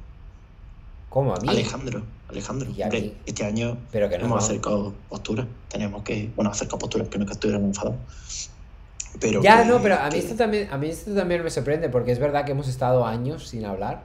¿Cómo 1.08 1.34
a 1.34 1.38
mí? 1.40 1.48
Alejandro, 1.48 2.02
Alejandro. 2.28 2.70
Y 2.76 2.82
a 2.82 2.84
Hombre, 2.86 3.00
mí. 3.00 3.14
este 3.24 3.44
año 3.46 3.78
Pero 3.90 4.08
que 4.10 4.18
no. 4.18 4.26
hemos 4.26 4.40
no. 4.40 4.44
acercado 4.44 4.92
posturas. 5.08 5.46
Tenemos 5.68 6.02
que, 6.02 6.30
bueno, 6.36 6.50
acercar 6.50 6.78
posturas, 6.78 7.08
que 7.08 7.18
no 7.18 7.24
que 7.24 7.32
estuviéramos 7.32 7.68
enfadados. 7.68 7.96
Pero 9.18 9.40
Ya, 9.42 9.62
que- 9.62 9.68
no, 9.70 9.80
pero 9.80 9.94
a 9.94 10.04
mí, 10.06 10.10
que- 10.10 10.18
esto 10.18 10.34
también, 10.36 10.68
a 10.70 10.76
mí 10.76 10.88
esto 10.88 11.14
también 11.14 11.42
me 11.42 11.48
sorprende 11.48 11.88
porque 11.88 12.12
es 12.12 12.18
verdad 12.18 12.44
que 12.44 12.52
hemos 12.52 12.68
estado 12.68 13.06
años 13.06 13.48
sin 13.48 13.64
hablar 13.64 14.02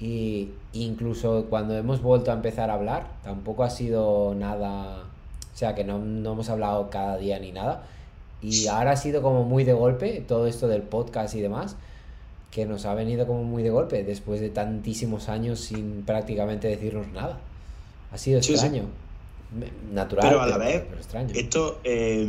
y 0.00 0.50
incluso 0.72 1.46
cuando 1.48 1.76
hemos 1.76 2.02
vuelto 2.02 2.30
a 2.30 2.34
empezar 2.34 2.70
a 2.70 2.74
hablar 2.74 3.06
tampoco 3.22 3.62
ha 3.62 3.70
sido 3.70 4.34
nada, 4.34 5.02
o 5.54 5.56
sea 5.56 5.74
que 5.76 5.84
no, 5.84 5.98
no 5.98 6.32
hemos 6.32 6.48
hablado 6.48 6.90
cada 6.90 7.18
día 7.18 7.38
ni 7.38 7.52
nada 7.52 7.84
y 8.42 8.66
ahora 8.68 8.92
ha 8.92 8.96
sido 8.96 9.22
como 9.22 9.44
muy 9.44 9.64
de 9.64 9.72
golpe 9.72 10.22
todo 10.26 10.46
esto 10.46 10.66
del 10.68 10.82
podcast 10.82 11.34
y 11.34 11.40
demás 11.40 11.76
que 12.50 12.66
nos 12.66 12.84
ha 12.86 12.94
venido 12.94 13.26
como 13.26 13.44
muy 13.44 13.62
de 13.62 13.70
golpe 13.70 14.02
después 14.02 14.40
de 14.40 14.48
tantísimos 14.50 15.28
años 15.28 15.60
sin 15.60 16.02
prácticamente 16.02 16.66
decirnos 16.68 17.06
nada. 17.12 17.38
Ha 18.12 18.18
sido 18.18 18.42
Sí, 18.42 18.48
sí. 18.48 18.52
extraño. 18.54 18.84
Natural, 19.92 20.26
Pero 20.28 20.40
a 20.42 20.46
la 20.46 20.58
vez, 20.58 20.82
pero 20.88 20.96
extraño. 21.00 21.32
Esto, 21.34 21.80
eh, 21.84 22.26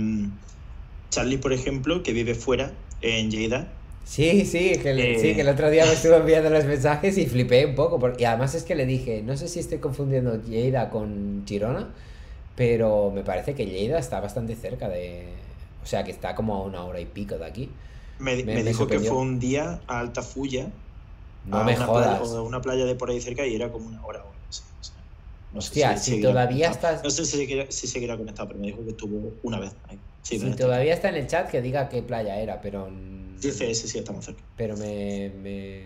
Charlie, 1.09 1.37
por 1.37 1.53
ejemplo, 1.53 2.03
que 2.03 2.13
vive 2.13 2.35
fuera, 2.35 2.71
en 3.01 3.31
Lleida, 3.31 3.67
Sí, 4.03 4.45
sí, 4.45 4.77
que 4.81 4.91
el, 4.91 4.99
Eh. 4.99 5.19
sí, 5.19 5.35
que 5.35 5.41
el 5.41 5.49
otro 5.49 5.69
día 5.69 5.85
me 5.85 5.93
estuvo 5.93 6.15
enviando 6.17 6.49
los 6.49 6.65
mensajes 6.65 7.17
y 7.17 7.27
flipé 7.27 7.65
un 7.67 7.75
poco. 7.75 7.99
y 8.17 8.23
además 8.25 8.55
es 8.55 8.63
que 8.63 8.75
le 8.75 8.85
dije, 8.85 9.21
no 9.23 9.37
sé 9.37 9.47
si 9.47 9.59
estoy 9.59 9.77
confundiendo 9.77 10.41
Lleida 10.43 10.89
con 10.89 11.43
Girona, 11.47 11.89
pero 12.55 13.11
me 13.13 13.23
parece 13.23 13.53
que 13.55 13.65
Lleida 13.65 13.97
está 13.99 14.19
bastante 14.19 14.55
cerca 14.55 14.89
de... 14.89 15.25
O 15.83 15.85
sea, 15.85 16.03
que 16.03 16.11
está 16.11 16.35
como 16.35 16.55
a 16.55 16.63
una 16.63 16.83
hora 16.85 16.99
y 16.99 17.05
pico 17.05 17.37
de 17.37 17.45
aquí. 17.45 17.69
me, 18.17 18.35
Me- 18.35 18.43
me 18.43 18.55
me 18.55 18.63
dijo 18.63 18.87
que 18.87 18.99
fue 18.99 19.17
un 19.17 19.39
día 19.39 19.81
a 19.87 19.99
Altafulla, 19.99 20.71
No 21.45 21.57
a 21.57 21.65
me 21.65 21.75
una 21.75 21.85
jodas. 21.87 22.19
Playa, 22.19 22.39
o 22.41 22.43
una 22.43 22.61
playa 22.61 22.85
de 22.85 22.95
por 22.95 23.09
ahí 23.09 23.21
cerca 23.21 23.45
y 23.45 23.55
era 23.55 23.71
como 23.71 23.87
una 23.87 24.03
hora 24.05 24.19
o 24.23 24.31
algo 24.33 24.45
así, 24.49 24.63
o 24.79 24.83
sea, 24.83 25.03
no 25.51 25.61
sé 25.61 25.69
Hostia, 25.69 25.97
si 25.97 25.97
seguirá 25.97 26.31
todavía 26.33 26.67
conectado. 26.67 26.75
estás- 26.75 27.03
No 27.03 27.09
sé 27.09 27.25
si 27.25 27.37
seguirá, 27.37 27.65
si 27.71 27.87
seguirá 27.87 28.17
conectado, 28.17 28.47
pero 28.49 28.59
me 28.59 28.67
dijo 28.67 28.83
que 28.85 28.91
estuvo 28.91 29.39
una 29.43 29.59
vez 29.59 29.75
ahí. 29.89 29.99
Sí, 30.21 30.39
si 30.39 30.51
todavía 30.55 30.93
está 30.93 31.09
en 31.09 31.15
el 31.15 31.27
chat, 31.27 31.49
que 31.49 31.61
diga 31.61 31.89
qué 31.89 32.01
playa 32.03 32.39
era, 32.39 32.61
pero... 32.61 32.89
Dice, 33.41 33.73
sí, 33.73 33.87
sí, 33.87 33.97
estamos 33.99 34.23
cerca. 34.25 34.43
Pero 34.55 34.77
me, 34.77 35.29
me, 35.35 35.83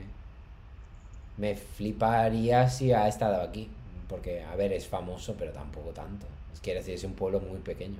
me 1.37 1.55
fliparía 1.55 2.69
si 2.69 2.91
ha 2.91 3.07
estado 3.07 3.41
aquí. 3.41 3.69
Porque, 4.07 4.41
a 4.43 4.55
ver, 4.55 4.71
es 4.73 4.87
famoso, 4.87 5.35
pero 5.37 5.51
tampoco 5.51 5.91
tanto. 5.91 6.27
Es 6.53 6.59
quiere 6.59 6.79
decir, 6.79 6.95
es 6.95 7.03
un 7.03 7.13
pueblo 7.13 7.39
muy 7.39 7.59
pequeño. 7.59 7.99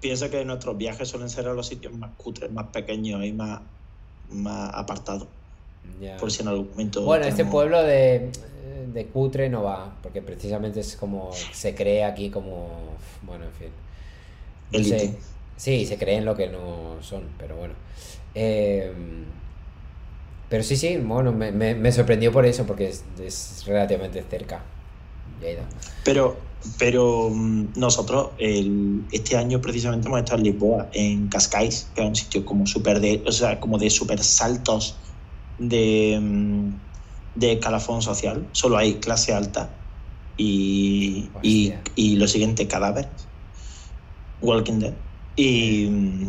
Piensa 0.00 0.30
que 0.30 0.44
nuestros 0.44 0.76
viajes 0.76 1.08
suelen 1.08 1.28
ser 1.30 1.48
a 1.48 1.54
los 1.54 1.66
sitios 1.66 1.92
más 1.94 2.10
cutres, 2.16 2.50
más 2.52 2.66
pequeños 2.66 3.24
y 3.24 3.32
más, 3.32 3.60
más 4.30 4.70
apartados. 4.74 5.28
Por 6.18 6.30
si 6.30 6.42
en 6.42 6.48
algún 6.48 6.68
momento. 6.70 7.02
Bueno, 7.02 7.24
este 7.24 7.44
pueblo 7.44 7.82
de, 7.82 8.30
de 8.92 9.06
cutre 9.06 9.48
no 9.48 9.62
va, 9.62 9.94
porque 10.02 10.20
precisamente 10.22 10.80
es 10.80 10.96
como 10.96 11.30
se 11.52 11.74
cree 11.74 12.04
aquí 12.04 12.28
como, 12.30 12.68
bueno, 13.22 13.44
en 13.46 13.52
fin. 13.52 13.68
No 14.72 14.78
sé. 14.84 15.16
Sí, 15.56 15.86
se 15.86 15.96
creen 15.96 16.24
lo 16.26 16.36
que 16.36 16.48
no 16.48 16.96
son, 17.00 17.22
pero 17.38 17.56
bueno. 17.56 17.74
Eh, 18.34 18.92
pero 20.50 20.62
sí, 20.62 20.76
sí, 20.76 20.96
bueno, 20.98 21.32
me, 21.32 21.50
me- 21.50 21.74
me 21.74 21.90
sorprendió 21.90 22.30
por 22.30 22.44
eso, 22.46 22.66
porque 22.66 22.88
es, 22.88 23.04
es 23.18 23.64
relativamente 23.66 24.22
cerca. 24.28 24.60
Pero, 26.04 26.56
pero 26.78 27.30
mm, 27.30 27.72
nosotros 27.76 28.32
el- 28.38 29.06
este 29.10 29.36
año 29.36 29.60
precisamente 29.60 30.08
hemos 30.08 30.20
estado 30.20 30.38
en 30.38 30.44
Lisboa, 30.44 30.88
en 30.92 31.28
Cascais, 31.28 31.92
que 31.94 32.02
es 32.02 32.08
un 32.08 32.14
sitio 32.14 32.44
como 32.44 32.66
súper 32.66 33.00
de, 33.00 33.22
o 33.26 33.32
sea, 33.32 33.60
como 33.60 33.78
de 33.78 33.90
súper 33.90 34.22
saltos 34.22 35.02
de, 35.58 36.18
mm, 36.20 36.70
de 37.34 37.52
escalafón 37.52 38.02
social. 38.02 38.48
Solo 38.52 38.76
hay 38.78 38.94
clase 39.00 39.32
alta 39.32 39.82
y, 40.36 41.32
y, 41.42 42.16
lo 42.16 42.28
siguiente, 42.28 42.68
cadáveres. 42.68 43.28
Walking 44.40 44.78
Dead. 44.78 44.96
Y, 45.34 45.86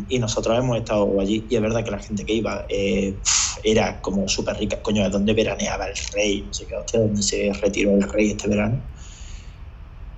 y 0.08 0.18
nosotros 0.18 0.58
hemos 0.58 0.76
estado 0.76 1.18
allí 1.20 1.46
y 1.48 1.56
es 1.56 1.62
verdad 1.62 1.82
que 1.82 1.90
la 1.90 1.98
gente 1.98 2.26
que 2.26 2.34
iba 2.34 2.66
eh, 2.68 3.20
era 3.64 4.00
como 4.02 4.28
súper 4.28 4.56
rica. 4.58 4.82
Coño, 4.82 5.02
¿de 5.02 5.08
dónde 5.10 5.32
veraneaba 5.32 5.86
el 5.86 5.94
rey? 6.12 6.46
No 6.46 6.52
sé 6.52 6.66
qué, 6.66 6.74
hostia, 6.74 7.00
¿dónde 7.00 7.22
se 7.22 7.50
retiró 7.54 7.94
el 7.94 8.02
rey 8.02 8.30
este 8.32 8.48
verano? 8.48 8.90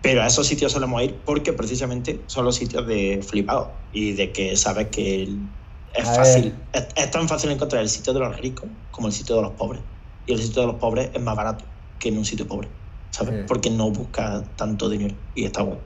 Pero 0.02 0.22
a 0.22 0.26
esos 0.26 0.46
sitios 0.46 0.72
solemos 0.72 1.02
ir 1.02 1.14
porque 1.24 1.52
precisamente 1.52 2.20
son 2.26 2.44
los 2.46 2.56
sitios 2.56 2.86
de 2.86 3.22
flipado 3.26 3.70
y 3.92 4.12
de 4.12 4.32
que 4.32 4.56
sabes 4.56 4.88
que 4.88 5.28
es 5.94 6.08
A 6.08 6.14
fácil, 6.14 6.54
es, 6.72 6.86
es 6.94 7.10
tan 7.10 7.28
fácil 7.28 7.50
encontrar 7.50 7.82
el 7.82 7.88
sitio 7.88 8.12
de 8.12 8.20
los 8.20 8.38
ricos 8.40 8.68
como 8.90 9.08
el 9.08 9.12
sitio 9.12 9.36
de 9.36 9.42
los 9.42 9.52
pobres. 9.52 9.82
Y 10.26 10.32
el 10.32 10.40
sitio 10.40 10.62
de 10.62 10.68
los 10.68 10.76
pobres 10.76 11.10
es 11.12 11.20
más 11.20 11.36
barato 11.36 11.64
que 11.98 12.08
en 12.08 12.18
un 12.18 12.24
sitio 12.24 12.46
pobre, 12.46 12.68
¿sabes? 13.10 13.40
Sí. 13.40 13.44
Porque 13.46 13.70
no 13.70 13.90
busca 13.90 14.42
tanto 14.56 14.88
dinero 14.88 15.14
y 15.34 15.44
está 15.44 15.62
bueno. 15.62 15.80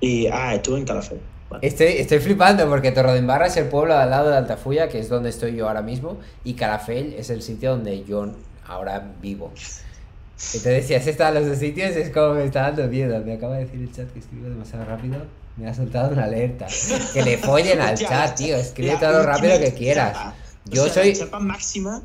Y, 0.00 0.26
ah, 0.26 0.54
estuve 0.54 0.78
en 0.78 0.84
Calafell. 0.84 1.20
Vale. 1.48 1.66
Estoy, 1.66 1.86
estoy 1.98 2.18
flipando 2.18 2.68
porque 2.68 2.90
Torredembarra 2.90 3.46
es 3.46 3.56
el 3.56 3.68
pueblo 3.68 3.94
al 3.96 4.10
lado 4.10 4.30
de 4.30 4.36
Altafulla, 4.36 4.88
que 4.88 4.98
es 4.98 5.08
donde 5.08 5.28
estoy 5.28 5.54
yo 5.54 5.68
ahora 5.68 5.82
mismo, 5.82 6.18
y 6.44 6.54
Calafell 6.54 7.14
es 7.14 7.30
el 7.30 7.42
sitio 7.42 7.70
donde 7.70 8.04
yo 8.04 8.32
ahora 8.66 9.12
vivo. 9.20 9.52
Entonces, 10.54 10.86
si 10.86 10.94
has 10.94 11.06
estado 11.06 11.36
en 11.36 11.42
los 11.42 11.50
dos 11.52 11.58
sitios, 11.60 11.94
es 11.96 12.10
como 12.10 12.34
me 12.34 12.44
está 12.44 12.62
dando 12.62 12.86
miedo. 12.88 13.22
Me 13.24 13.34
acaba 13.34 13.56
de 13.56 13.64
decir 13.64 13.80
el 13.80 13.92
chat 13.92 14.10
que 14.12 14.18
escribo 14.18 14.48
demasiado 14.48 14.84
rápido. 14.84 15.24
Me 15.56 15.68
ha 15.68 15.74
soltado 15.74 16.12
una 16.12 16.24
alerta. 16.24 16.66
Que 17.12 17.22
le 17.22 17.38
follen 17.38 17.80
al 17.80 17.96
chat, 17.98 18.34
tío. 18.36 18.56
Escribe 18.56 18.96
todo 18.98 19.12
lo 19.12 19.22
rápido 19.24 19.58
que 19.58 19.72
quieras. 19.74 20.16
Yo 20.64 20.88
soy-. 20.88 21.14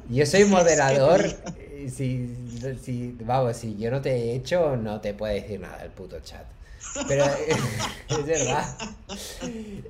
Yo 0.10 0.26
soy 0.26 0.46
moderador. 0.46 1.26
eh, 1.58 1.90
Si, 1.90 2.34
si, 2.84 3.16
vamos, 3.24 3.56
si 3.58 3.78
yo 3.78 3.90
no 3.92 4.02
te 4.02 4.12
he 4.16 4.36
hecho, 4.36 4.76
no 4.76 5.00
te 5.00 5.14
puede 5.14 5.36
decir 5.42 5.60
nada 5.60 5.84
el 5.84 5.92
puto 5.92 6.20
chat. 6.20 6.44
Pero 7.08 7.26
es 8.10 8.26
verdad. 8.26 8.66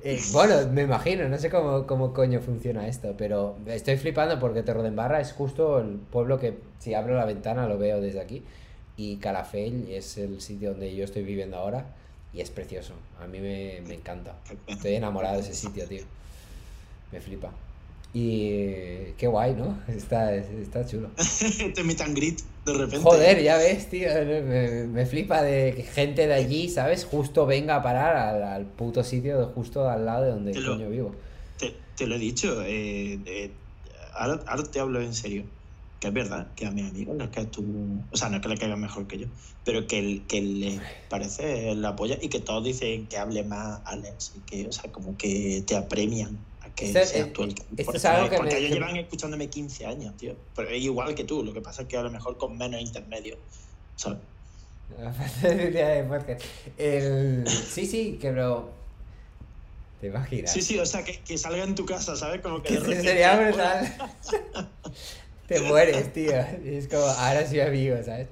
Eh, 0.02 0.20
bueno, 0.32 0.54
me 0.72 0.82
imagino, 0.82 1.28
no 1.28 1.38
sé 1.38 1.50
cómo, 1.50 1.86
cómo 1.86 2.12
coño 2.12 2.40
funciona 2.40 2.86
esto, 2.88 3.14
pero 3.16 3.56
estoy 3.66 3.96
flipando 3.96 4.38
porque 4.38 4.62
Torredembarra 4.62 5.20
es 5.20 5.32
justo 5.32 5.78
el 5.80 5.96
pueblo 5.96 6.38
que 6.38 6.58
si 6.78 6.94
abro 6.94 7.14
la 7.16 7.24
ventana 7.24 7.66
lo 7.68 7.78
veo 7.78 8.00
desde 8.00 8.20
aquí. 8.20 8.44
Y 8.96 9.16
Calafell 9.18 9.88
es 9.90 10.18
el 10.18 10.40
sitio 10.40 10.70
donde 10.70 10.94
yo 10.94 11.04
estoy 11.04 11.22
viviendo 11.22 11.56
ahora 11.56 11.86
y 12.32 12.40
es 12.40 12.50
precioso. 12.50 12.94
A 13.22 13.26
mí 13.26 13.38
me, 13.40 13.80
me 13.86 13.94
encanta. 13.94 14.36
Estoy 14.66 14.94
enamorado 14.94 15.36
de 15.36 15.42
ese 15.42 15.54
sitio, 15.54 15.86
tío. 15.86 16.02
Me 17.12 17.20
flipa. 17.20 17.52
Y 18.12 18.50
eh, 18.52 19.14
qué 19.18 19.26
guay, 19.26 19.54
¿no? 19.54 19.78
Está, 19.88 20.34
está 20.34 20.86
chulo. 20.86 21.10
Meet 21.84 22.00
and 22.00 22.16
greet, 22.16 22.40
de 22.72 22.78
repente. 22.78 22.98
Joder, 22.98 23.42
ya 23.42 23.56
ves, 23.56 23.88
tío. 23.90 24.08
Me, 24.14 24.86
me 24.86 25.06
flipa 25.06 25.42
de 25.42 25.74
que 25.74 25.82
gente 25.82 26.26
de 26.26 26.34
allí, 26.34 26.68
¿sabes? 26.68 27.04
Justo 27.04 27.46
venga 27.46 27.76
a 27.76 27.82
parar 27.82 28.16
al, 28.16 28.42
al 28.42 28.66
puto 28.66 29.02
sitio 29.04 29.38
de 29.38 29.44
justo 29.46 29.88
al 29.88 30.04
lado 30.06 30.24
de 30.24 30.30
donde 30.30 30.54
lo- 30.54 30.72
coño 30.76 30.88
vivo. 30.90 31.12
Te, 31.58 31.74
te 31.96 32.06
lo 32.06 32.14
he 32.14 32.18
dicho. 32.18 32.62
eh, 32.64 33.18
eh, 33.26 33.50
ahora, 34.14 34.40
ahora 34.46 34.62
te 34.64 34.80
hablo 34.80 35.00
en 35.00 35.14
serio. 35.14 35.44
Que 36.00 36.06
es 36.08 36.14
verdad 36.14 36.54
que 36.54 36.64
a 36.64 36.70
mis 36.70 36.88
amigos 36.88 37.16
les 37.16 37.28
cae 37.30 37.46
tú. 37.46 38.04
O 38.12 38.16
sea, 38.16 38.28
no 38.28 38.36
es 38.36 38.42
que 38.42 38.48
le 38.48 38.56
caiga 38.56 38.76
mejor 38.76 39.08
que 39.08 39.18
yo, 39.18 39.26
pero 39.64 39.88
que, 39.88 39.98
el- 39.98 40.26
que 40.28 40.40
les 40.40 40.80
parece 41.10 41.74
la 41.74 41.96
polla 41.96 42.16
y 42.22 42.28
que 42.28 42.38
todos 42.38 42.62
dicen 42.62 43.08
que 43.08 43.16
hable 43.16 43.42
más 43.42 43.80
Alex 43.84 44.32
y 44.36 44.40
que, 44.42 44.68
o 44.68 44.70
sea, 44.72 44.92
como 44.92 45.16
que 45.16 45.64
te 45.66 45.74
apremian 45.74 46.38
que 46.78 46.86
eh, 46.86 46.92
esto 46.92 47.44
es 47.76 47.84
porque 47.84 48.06
algo 48.08 48.30
que 48.30 48.36
porque 48.36 48.54
me- 48.54 48.58
ellos 48.60 48.68
que- 48.70 48.74
llevan 48.76 48.96
escuchándome 48.96 49.48
15 49.48 49.86
años, 49.86 50.16
tío. 50.16 50.36
Pero 50.54 50.68
es 50.70 50.82
igual 50.82 51.14
que 51.14 51.24
tú, 51.24 51.42
lo 51.42 51.52
que 51.52 51.60
pasa 51.60 51.82
es 51.82 51.88
que 51.88 51.96
a 51.96 52.02
lo 52.02 52.10
mejor 52.10 52.36
con 52.38 52.56
menos 52.56 52.80
intermedio. 52.80 53.36
¿sabes? 53.96 54.18
El... 56.78 57.44
Sí, 57.48 57.86
sí, 57.86 58.18
que 58.20 58.30
bro. 58.30 58.70
¿Te 60.00 60.06
imaginas? 60.06 60.52
Sí, 60.52 60.62
sí, 60.62 60.78
o 60.78 60.86
sea, 60.86 61.04
que, 61.04 61.18
que 61.20 61.36
salga 61.36 61.64
en 61.64 61.74
tu 61.74 61.84
casa, 61.84 62.14
¿sabes? 62.16 62.40
Como 62.40 62.62
que 62.62 62.78
Que 62.78 63.02
sería 63.02 63.36
brutal. 63.36 63.96
Te 65.48 65.60
mueres, 65.62 66.12
tío. 66.12 66.32
Es 66.64 66.86
como, 66.88 67.02
ahora 67.02 67.46
soy 67.46 67.60
amigo, 67.60 67.96
¿sabes? 68.04 68.28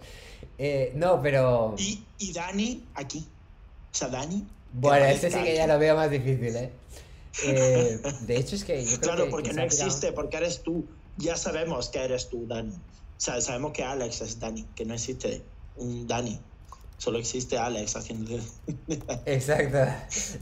Eh, 0.58 0.92
no, 0.94 1.20
pero. 1.20 1.74
Y, 1.78 2.02
y 2.18 2.32
Dani 2.32 2.84
aquí. 2.94 3.26
O 3.92 3.94
sea, 3.96 4.08
Dani. 4.08 4.46
Bueno, 4.72 5.06
este 5.06 5.30
sí 5.30 5.38
que 5.42 5.54
ya 5.56 5.66
lo 5.66 5.78
veo 5.78 5.96
más 5.96 6.10
difícil, 6.10 6.54
¿eh? 6.54 6.70
Eh, 7.44 8.00
de 8.22 8.36
hecho, 8.36 8.56
es 8.56 8.64
que 8.64 8.82
yo 8.84 8.90
creo 8.98 9.00
Claro, 9.00 9.24
que- 9.24 9.30
porque 9.30 9.50
que 9.50 9.56
no 9.56 9.62
tirado- 9.68 9.86
existe, 9.86 10.12
porque 10.12 10.36
eres 10.38 10.62
tú. 10.62 10.84
Ya 11.18 11.36
sabemos 11.36 11.88
que 11.88 12.02
eres 12.04 12.28
tú, 12.28 12.46
Dani. 12.46 12.70
O 12.72 12.78
sea, 13.20 13.40
sabemos 13.40 13.72
que 13.72 13.82
Alex 13.84 14.20
es 14.20 14.38
Dani, 14.40 14.64
que 14.74 14.84
no 14.84 14.94
existe 14.94 15.42
un 15.76 16.06
Dani. 16.06 16.38
Solo 16.98 17.18
existe 17.18 17.58
Alex 17.58 17.96
haciendo. 17.96 18.38
Exacto. 19.26 19.78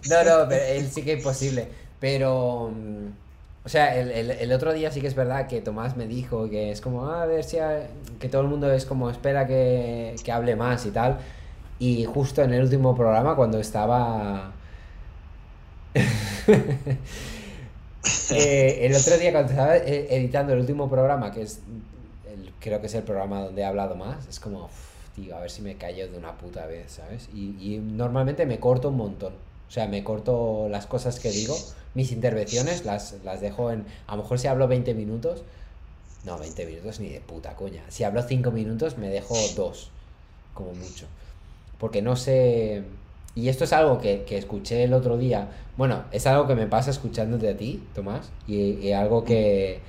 No, 0.08 0.22
no, 0.24 0.48
pero 0.48 0.64
él 0.64 0.88
sí 0.90 1.02
que 1.02 1.14
es 1.14 1.22
posible. 1.22 1.68
Pero. 2.00 2.70
mm, 2.74 3.06
O 3.66 3.68
sea, 3.70 3.98
el, 3.98 4.10
el- 4.10 4.30
el 4.30 4.52
otro 4.52 4.74
día 4.74 4.90
sí 4.90 5.00
que 5.00 5.06
es 5.06 5.14
verdad 5.14 5.46
que 5.48 5.62
Tomás 5.62 5.96
me 5.96 6.06
dijo 6.06 6.50
que 6.50 6.70
es 6.70 6.82
como, 6.82 7.06
"Ah, 7.08 7.22
a 7.22 7.26
ver 7.26 7.44
si. 7.44 7.58
ha- 7.58 7.88
que 8.20 8.28
todo 8.28 8.42
el 8.42 8.48
mundo 8.48 8.70
es 8.70 8.84
como, 8.84 9.08
espera 9.08 9.46
que, 9.46 10.14
que 10.22 10.30
hable 10.32 10.54
más 10.54 10.84
y 10.84 10.90
tal. 10.90 11.18
Y 11.78 12.04
justo 12.04 12.42
en 12.42 12.52
el 12.52 12.62
último 12.62 12.94
programa, 12.94 13.34
cuando 13.36 13.58
estaba. 13.58 14.52
Eh, 18.30 18.80
el 18.86 18.94
otro 18.94 19.16
día, 19.16 19.32
cuando 19.32 19.50
estaba 19.50 19.76
eh, 19.78 20.06
editando 20.10 20.52
el 20.52 20.60
último 20.60 20.90
programa, 20.90 21.32
que 21.32 21.42
es. 21.42 21.60
creo 22.60 22.80
que 22.80 22.86
es 22.86 22.94
el 22.94 23.02
programa 23.02 23.40
donde 23.42 23.62
he 23.62 23.64
hablado 23.64 23.94
más, 23.94 24.26
es 24.28 24.40
como, 24.40 24.66
"Uf, 24.66 24.72
tío, 25.14 25.36
a 25.36 25.40
ver 25.40 25.50
si 25.50 25.62
me 25.62 25.76
callo 25.76 26.08
de 26.10 26.18
una 26.18 26.36
puta 26.36 26.66
vez, 26.66 26.92
¿sabes? 26.92 27.28
Y, 27.34 27.56
y 27.60 27.78
normalmente 27.78 28.44
me 28.46 28.60
corto 28.60 28.90
un 28.90 28.96
montón. 28.96 29.32
O 29.68 29.70
sea, 29.70 29.88
me 29.88 30.04
corto 30.04 30.68
las 30.70 30.86
cosas 30.86 31.18
que 31.18 31.30
digo, 31.30 31.56
mis 31.94 32.12
intervenciones 32.12 32.84
las, 32.84 33.14
las 33.24 33.40
dejo 33.40 33.70
en. 33.72 33.86
A 34.06 34.16
lo 34.16 34.22
mejor 34.22 34.38
si 34.38 34.48
hablo 34.48 34.68
20 34.68 34.94
minutos. 34.94 35.42
No, 36.24 36.38
20 36.38 36.66
minutos 36.66 37.00
ni 37.00 37.08
de 37.08 37.20
puta 37.20 37.54
coña. 37.56 37.82
Si 37.88 38.04
hablo 38.04 38.22
5 38.22 38.50
minutos, 38.50 38.98
me 38.98 39.08
dejo 39.08 39.34
2, 39.56 39.90
como 40.54 40.72
mucho. 40.74 41.06
Porque 41.78 42.02
no 42.02 42.16
sé. 42.16 42.82
Y 43.34 43.48
esto 43.48 43.64
es 43.64 43.72
algo 43.72 44.00
que, 44.00 44.24
que 44.24 44.38
escuché 44.38 44.84
el 44.84 44.92
otro 44.92 45.18
día. 45.18 45.48
Bueno, 45.76 46.04
es 46.12 46.26
algo 46.26 46.46
que 46.46 46.54
me 46.54 46.66
pasa 46.66 46.90
escuchándote 46.90 47.48
a 47.48 47.56
ti, 47.56 47.82
Tomás. 47.94 48.30
Y, 48.46 48.78
y 48.78 48.92
algo 48.92 49.24
que, 49.24 49.80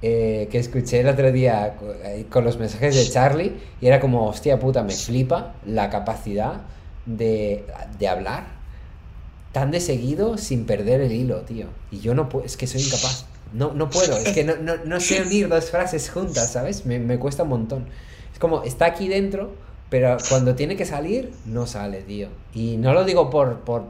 eh, 0.00 0.48
que 0.50 0.58
escuché 0.58 1.00
el 1.00 1.08
otro 1.08 1.30
día 1.32 1.76
eh, 2.04 2.26
con 2.30 2.44
los 2.44 2.58
mensajes 2.58 2.94
de 2.94 3.12
Charlie. 3.12 3.52
Y 3.80 3.86
era 3.86 4.00
como, 4.00 4.26
hostia 4.26 4.58
puta, 4.58 4.82
me 4.82 4.94
flipa 4.94 5.54
la 5.66 5.90
capacidad 5.90 6.62
de, 7.04 7.66
de 7.98 8.08
hablar 8.08 8.56
tan 9.52 9.70
de 9.70 9.80
seguido 9.80 10.36
sin 10.36 10.66
perder 10.66 11.00
el 11.00 11.12
hilo, 11.12 11.40
tío. 11.42 11.66
Y 11.90 12.00
yo 12.00 12.14
no 12.14 12.28
puedo, 12.28 12.44
es 12.44 12.56
que 12.56 12.66
soy 12.66 12.82
incapaz. 12.82 13.26
No, 13.52 13.72
no 13.72 13.88
puedo, 13.88 14.16
es 14.18 14.34
que 14.34 14.44
no, 14.44 14.56
no, 14.56 14.76
no 14.84 15.00
sé 15.00 15.22
unir 15.22 15.48
dos 15.48 15.70
frases 15.70 16.10
juntas, 16.10 16.52
¿sabes? 16.52 16.84
Me, 16.84 16.98
me 16.98 17.18
cuesta 17.18 17.44
un 17.44 17.50
montón. 17.50 17.86
Es 18.32 18.38
como, 18.38 18.64
está 18.64 18.84
aquí 18.84 19.08
dentro, 19.08 19.54
pero 19.90 20.16
cuando 20.28 20.54
tiene 20.54 20.76
que 20.76 20.84
salir, 20.84 21.32
no 21.44 21.66
sale, 21.66 22.02
tío. 22.02 22.28
Y 22.54 22.76
no 22.76 22.92
lo 22.92 23.04
digo 23.04 23.30
por, 23.30 23.60
por 23.60 23.84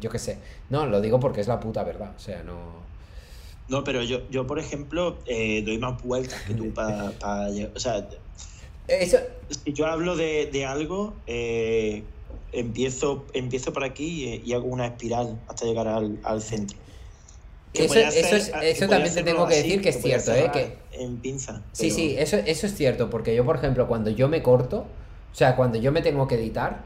yo 0.00 0.10
qué 0.10 0.18
sé. 0.18 0.38
No, 0.70 0.86
lo 0.86 1.00
digo 1.00 1.20
porque 1.20 1.40
es 1.40 1.48
la 1.48 1.60
puta 1.60 1.82
verdad. 1.84 2.12
O 2.16 2.20
sea, 2.20 2.42
no... 2.42 2.82
No, 3.68 3.84
pero 3.84 4.02
yo, 4.02 4.28
yo 4.30 4.46
por 4.46 4.58
ejemplo, 4.58 5.16
eh, 5.26 5.62
doy 5.64 5.78
más 5.78 6.02
vueltas 6.02 6.40
que 6.42 6.54
tú 6.54 6.72
para. 6.74 7.10
o 7.74 7.78
sea, 7.78 8.06
Eso, 8.88 9.18
si 9.64 9.72
yo 9.72 9.86
hablo 9.86 10.16
de, 10.16 10.46
de 10.52 10.66
algo, 10.66 11.14
eh, 11.26 12.02
empiezo, 12.52 13.24
empiezo 13.32 13.72
por 13.72 13.84
aquí 13.84 14.24
y, 14.28 14.42
y 14.44 14.52
hago 14.52 14.66
una 14.66 14.86
espiral 14.86 15.40
hasta 15.48 15.64
llegar 15.64 15.88
al, 15.88 16.18
al 16.24 16.42
centro. 16.42 16.76
Que 17.72 17.84
Eso- 17.86 17.94
a 17.94 18.08
eso 18.08 18.36
es- 18.36 18.50
que 18.50 18.70
eso 18.70 18.88
también 18.88 19.14
te 19.14 19.22
tengo 19.22 19.46
que 19.46 19.54
decir 19.54 19.80
que 19.80 19.88
es 19.90 20.02
cierto, 20.02 20.32
¿eh? 20.32 20.50
cerrar 20.52 20.76
En 20.92 21.16
pinza. 21.18 21.62
Sí, 21.72 21.90
sí, 21.90 22.14
eso, 22.18 22.36
eso 22.36 22.66
es 22.66 22.74
cierto, 22.74 23.08
porque 23.08 23.34
yo, 23.34 23.44
por 23.46 23.56
ejemplo, 23.56 23.86
cuando 23.88 24.10
yo 24.10 24.28
me 24.28 24.42
corto, 24.42 24.86
o 25.32 25.34
sea, 25.34 25.56
cuando 25.56 25.78
yo 25.78 25.92
me 25.92 26.02
tengo 26.02 26.28
que 26.28 26.34
editar, 26.36 26.80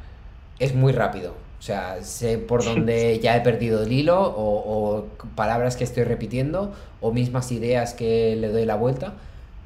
es 0.58 0.75
muy 0.75 0.92
rápido. 0.92 1.34
O 1.58 1.62
sea, 1.62 2.02
sé 2.02 2.39
por 2.39 2.65
dónde 2.65 3.18
ya 3.20 3.36
he 3.36 3.41
perdido 3.41 3.83
el 3.83 3.92
hilo, 3.92 4.20
o, 4.23 4.97
o 4.99 5.05
palabras 5.34 5.76
que 5.76 5.84
estoy 5.84 6.05
repitiendo, 6.05 6.73
o 7.00 7.12
mismas 7.12 7.50
ideas 7.52 7.94
que 7.94 8.36
le 8.36 8.49
doy 8.49 8.65
la 8.66 8.76
vuelta, 8.76 9.15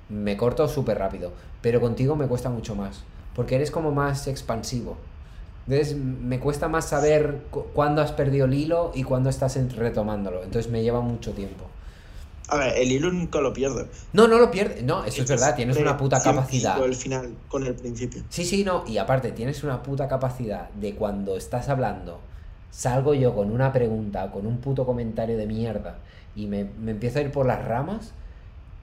me 0.08 0.36
corto 0.36 0.68
súper 0.68 0.98
rápido. 0.98 1.32
Pero 1.62 1.80
contigo 1.80 2.16
me 2.16 2.26
cuesta 2.26 2.48
mucho 2.48 2.74
más, 2.74 3.02
porque 3.34 3.56
eres 3.56 3.70
como 3.70 3.90
más 3.92 4.26
expansivo. 4.28 4.96
Entonces 5.68 5.96
me 5.96 6.40
cuesta 6.40 6.68
más 6.68 6.86
saber 6.88 7.42
cu- 7.50 7.66
cuándo 7.74 8.02
has 8.02 8.12
perdido 8.12 8.46
el 8.46 8.54
hilo 8.54 8.92
y 8.94 9.04
cuándo 9.04 9.30
estás 9.30 9.56
retomándolo. 9.76 10.42
Entonces 10.42 10.70
me 10.72 10.82
lleva 10.82 11.00
mucho 11.00 11.32
tiempo. 11.32 11.66
A 12.50 12.56
ver, 12.56 12.78
el 12.78 12.90
hilo 12.90 13.12
nunca 13.12 13.40
lo 13.40 13.52
pierdo. 13.52 13.86
No, 14.12 14.26
no 14.28 14.38
lo 14.38 14.50
pierdes. 14.50 14.82
No, 14.82 15.04
eso 15.04 15.22
es 15.22 15.28
verdad, 15.28 15.54
tienes 15.54 15.76
una 15.76 15.96
puta 15.96 16.22
capacidad. 16.22 16.74
digo 16.74 16.86
el 16.86 16.94
final 16.94 17.34
con 17.48 17.66
el 17.66 17.74
principio. 17.74 18.22
Sí, 18.28 18.44
sí, 18.44 18.64
no, 18.64 18.84
y 18.86 18.98
aparte 18.98 19.32
tienes 19.32 19.62
una 19.62 19.82
puta 19.82 20.08
capacidad 20.08 20.70
de 20.70 20.94
cuando 20.94 21.36
estás 21.36 21.68
hablando, 21.68 22.20
salgo 22.70 23.14
yo 23.14 23.34
con 23.34 23.50
una 23.50 23.72
pregunta, 23.72 24.30
con 24.30 24.46
un 24.46 24.58
puto 24.58 24.84
comentario 24.84 25.36
de 25.36 25.46
mierda, 25.46 25.98
y 26.34 26.46
me, 26.46 26.64
me 26.64 26.90
empiezo 26.90 27.18
a 27.18 27.22
ir 27.22 27.30
por 27.30 27.46
las 27.46 27.64
ramas, 27.64 28.12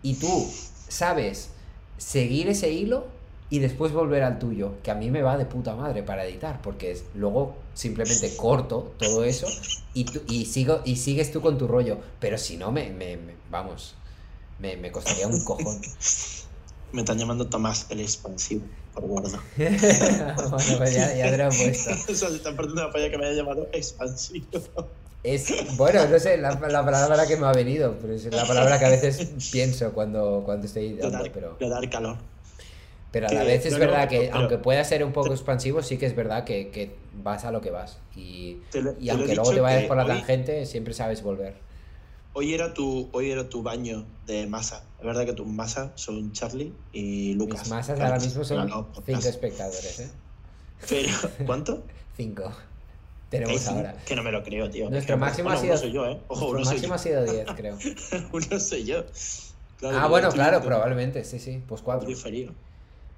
y 0.01 0.15
tú 0.15 0.47
sabes 0.87 1.49
seguir 1.97 2.47
ese 2.47 2.71
hilo 2.71 3.16
y 3.49 3.59
después 3.59 3.93
volver 3.93 4.23
al 4.23 4.39
tuyo, 4.39 4.73
que 4.83 4.91
a 4.91 4.95
mí 4.95 5.09
me 5.09 5.21
va 5.21 5.37
de 5.37 5.45
puta 5.45 5.73
madre 5.75 6.03
para 6.03 6.25
editar, 6.25 6.61
porque 6.61 6.91
es, 6.91 7.05
luego 7.15 7.55
simplemente 7.73 8.35
corto 8.35 8.91
todo 8.97 9.23
eso 9.23 9.47
y, 9.93 10.03
tú- 10.05 10.21
y, 10.27 10.45
sigo, 10.45 10.81
y 10.83 10.97
sigues 10.97 11.31
tú 11.31 11.41
con 11.41 11.57
tu 11.57 11.67
rollo, 11.67 11.97
pero 12.19 12.37
si 12.37 12.57
no, 12.57 12.71
me, 12.71 12.89
me- 12.89 13.15
me- 13.17 13.35
vamos, 13.49 13.95
me, 14.59 14.75
me 14.77 14.91
costaría 14.91 15.27
un 15.27 15.43
cojón. 15.43 15.79
Me 16.93 17.01
están 17.01 17.17
llamando 17.17 17.45
Tomás 17.47 17.85
el 17.89 17.99
expansivo, 17.99 18.63
por 18.93 19.05
gordo. 19.05 19.37
bueno, 19.57 20.77
pues 20.77 20.95
ya, 20.95 21.13
ya 21.17 21.29
te 21.29 21.37
lo 21.37 21.49
he 21.51 21.55
puesto. 21.55 21.91
o 22.11 22.15
sea, 22.15 22.29
se 22.29 22.35
están 22.37 22.55
perdiendo 22.55 22.81
la 22.81 22.91
polla 22.91 23.09
que 23.11 23.17
me 23.17 23.25
haya 23.25 23.35
llamado 23.35 23.67
expansivo. 23.73 24.47
Es, 25.21 25.75
bueno, 25.75 26.05
no 26.07 26.17
sé, 26.17 26.37
la, 26.37 26.51
la 26.51 26.85
palabra 26.85 27.27
que 27.27 27.35
me 27.35 27.45
ha 27.45 27.51
venido, 27.51 27.97
pero 28.01 28.13
es 28.13 28.23
la 28.33 28.47
palabra 28.47 28.79
que 28.79 28.85
a 28.85 28.89
veces 28.89 29.29
pienso 29.51 29.91
cuando, 29.91 30.43
cuando 30.45 30.65
estoy 30.65 30.93
dar, 30.93 31.29
pero... 31.33 31.57
dar 31.59 31.89
calor. 31.89 32.15
Pero 33.11 33.27
a 33.27 33.31
la 33.33 33.43
vez 33.43 33.65
es 33.65 33.71
no, 33.73 33.79
no, 33.79 33.85
verdad 33.85 34.09
que, 34.09 34.19
pero- 34.21 34.35
aunque 34.35 34.57
pueda 34.57 34.83
ser 34.83 35.03
un 35.03 35.13
poco 35.13 35.31
expansivo, 35.31 35.81
sí 35.81 35.97
que 35.97 36.05
es 36.05 36.15
verdad 36.15 36.43
que, 36.43 36.69
que 36.69 36.95
vas 37.23 37.45
a 37.45 37.51
lo 37.51 37.61
que 37.61 37.71
vas. 37.71 37.97
Y, 38.15 38.57
lo- 38.73 38.95
y 38.99 39.09
aunque 39.09 39.33
luego 39.35 39.53
te 39.53 39.61
vayas 39.61 39.85
por 39.85 39.97
la 39.97 40.03
hoy- 40.03 40.09
tangente, 40.09 40.65
siempre 40.65 40.93
sabes 40.93 41.21
volver. 41.23 41.55
Hoy 42.33 42.53
era 42.53 42.73
tu, 42.73 43.09
hoy 43.13 43.31
era 43.31 43.49
tu 43.49 43.63
baño 43.63 44.05
de 44.27 44.45
masa. 44.45 44.83
Es 44.99 45.05
verdad 45.05 45.25
que 45.25 45.33
tus 45.33 45.47
masas 45.47 45.89
son 45.95 46.31
Charlie 46.33 46.71
y 46.93 47.33
Lucas. 47.33 47.61
Mis 47.61 47.69
masas 47.69 47.99
ahora 47.99 48.19
mismo 48.19 48.43
son 48.43 48.67
podcast. 48.69 49.05
cinco 49.07 49.27
espectadores, 49.27 49.99
¿eh? 50.01 50.09
Pero, 50.87 51.09
¿cuánto? 51.47 51.83
Cinco. 52.15 52.51
Tenemos 53.29 53.67
ahora. 53.67 53.95
Que 54.05 54.15
no 54.15 54.21
me 54.23 54.31
lo 54.31 54.43
creo, 54.43 54.69
tío. 54.69 54.89
Nuestro 54.89 55.15
que- 55.15 55.19
máximo 55.19 55.49
bueno, 55.49 55.59
ha 55.59 55.61
sido- 55.61 55.73
Uno 55.73 55.81
soy 55.81 55.91
yo, 55.91 56.05
¿eh? 56.07 56.19
Ojo, 56.27 56.49
soy 56.51 56.63
máximo 56.65 56.87
yo. 56.89 56.93
ha 56.93 56.97
sido 56.99 57.23
10, 57.25 57.47
creo. 57.55 57.77
uno 58.31 58.59
soy 58.59 58.83
yo. 58.85 59.03
Claro, 59.79 59.97
ah, 59.99 60.07
bueno, 60.07 60.29
claro, 60.31 60.61
probablemente, 60.61 61.23
sí, 61.23 61.39
sí. 61.39 61.61
Pues 61.67 61.81
cuatro. 61.81 62.07
diferido. 62.07 62.53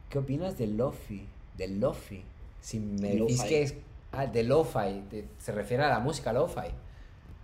¿Qué 0.09 0.17
opinas 0.17 0.57
del 0.57 0.77
Lofi? 0.77 1.25
Del 1.57 1.79
Lofi. 1.79 2.23
Si 2.61 2.79
me 2.79 3.09
decís 3.15 3.37
Lo-fi. 3.37 3.49
que 3.49 3.61
es. 3.63 3.75
Ah, 4.11 4.25
de 4.25 4.43
Lo-Fi. 4.43 5.03
de- 5.11 5.27
Se 5.37 5.51
refiere 5.51 5.83
a 5.83 5.89
la 5.89 5.99
música 5.99 6.33
Lo-Fi. 6.33 6.69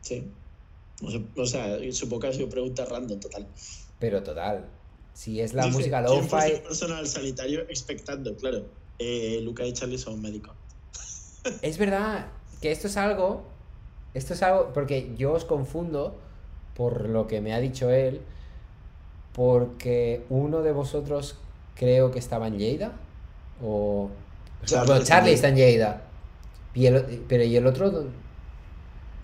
Sí. 0.02 0.28
O 1.36 1.46
sea, 1.46 1.78
supongo 1.92 2.22
que 2.22 2.28
ha 2.28 2.34
sido 2.34 2.50
pregunta 2.50 2.86
random 2.86 3.20
total. 3.20 3.48
Pero 4.00 4.24
total. 4.24 4.66
Si 5.14 5.40
es 5.42 5.54
la 5.54 5.66
Dice, 5.66 5.78
música 5.78 6.04
¿quién 6.04 6.22
Lo-Fi. 6.22 6.62
personal 6.64 7.08
sanitario 7.08 7.62
expectando, 7.70 8.36
claro. 8.36 8.66
Eh, 8.98 9.40
Lucas 9.44 9.68
y 9.68 9.74
Charlie 9.74 9.98
son 9.98 10.22
médicos. 10.22 10.54
Es 11.62 11.78
verdad 11.78 12.28
que 12.62 12.72
esto 12.72 12.88
es 12.88 12.98
algo. 12.98 13.44
Esto 14.16 14.34
es 14.34 14.42
algo. 14.42 14.72
Porque 14.74 15.14
yo 15.18 15.34
os 15.34 15.46
confundo 15.46 16.16
por 16.76 17.08
lo 17.10 17.28
que 17.28 17.42
me 17.42 17.54
ha 17.54 17.60
dicho 17.60 17.90
él. 17.92 18.22
Porque 19.34 20.24
uno 20.30 20.62
de 20.62 20.72
vosotros 20.72 21.36
creo 21.76 22.12
que 22.12 22.20
estaba 22.20 22.48
en 22.48 22.58
Lleida. 22.58 22.94
O. 23.62 24.10
Charlie 24.66 24.88
bueno, 24.88 25.06
Charlie 25.06 25.34
está 25.34 25.50
en 25.50 25.56
Lleida. 25.56 26.02
Y 26.74 26.88
el, 26.88 27.24
pero 27.28 27.44
¿y 27.44 27.56
el 27.56 27.68
otro? 27.68 27.92
dónde? 27.92 28.12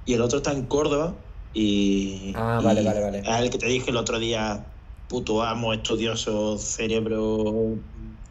Y 0.05 0.13
el 0.13 0.21
otro 0.21 0.37
está 0.37 0.51
en 0.51 0.65
Córdoba 0.65 1.13
y... 1.53 2.33
Ah, 2.35 2.59
y 2.61 2.65
vale, 2.65 2.83
vale, 2.83 3.01
vale. 3.01 3.19
Es 3.19 3.27
el 3.27 3.49
que 3.49 3.57
te 3.57 3.67
dije 3.67 3.91
el 3.91 3.97
otro 3.97 4.19
día, 4.19 4.65
puto 5.07 5.43
amo, 5.43 5.73
estudioso, 5.73 6.57
cerebro... 6.57 7.77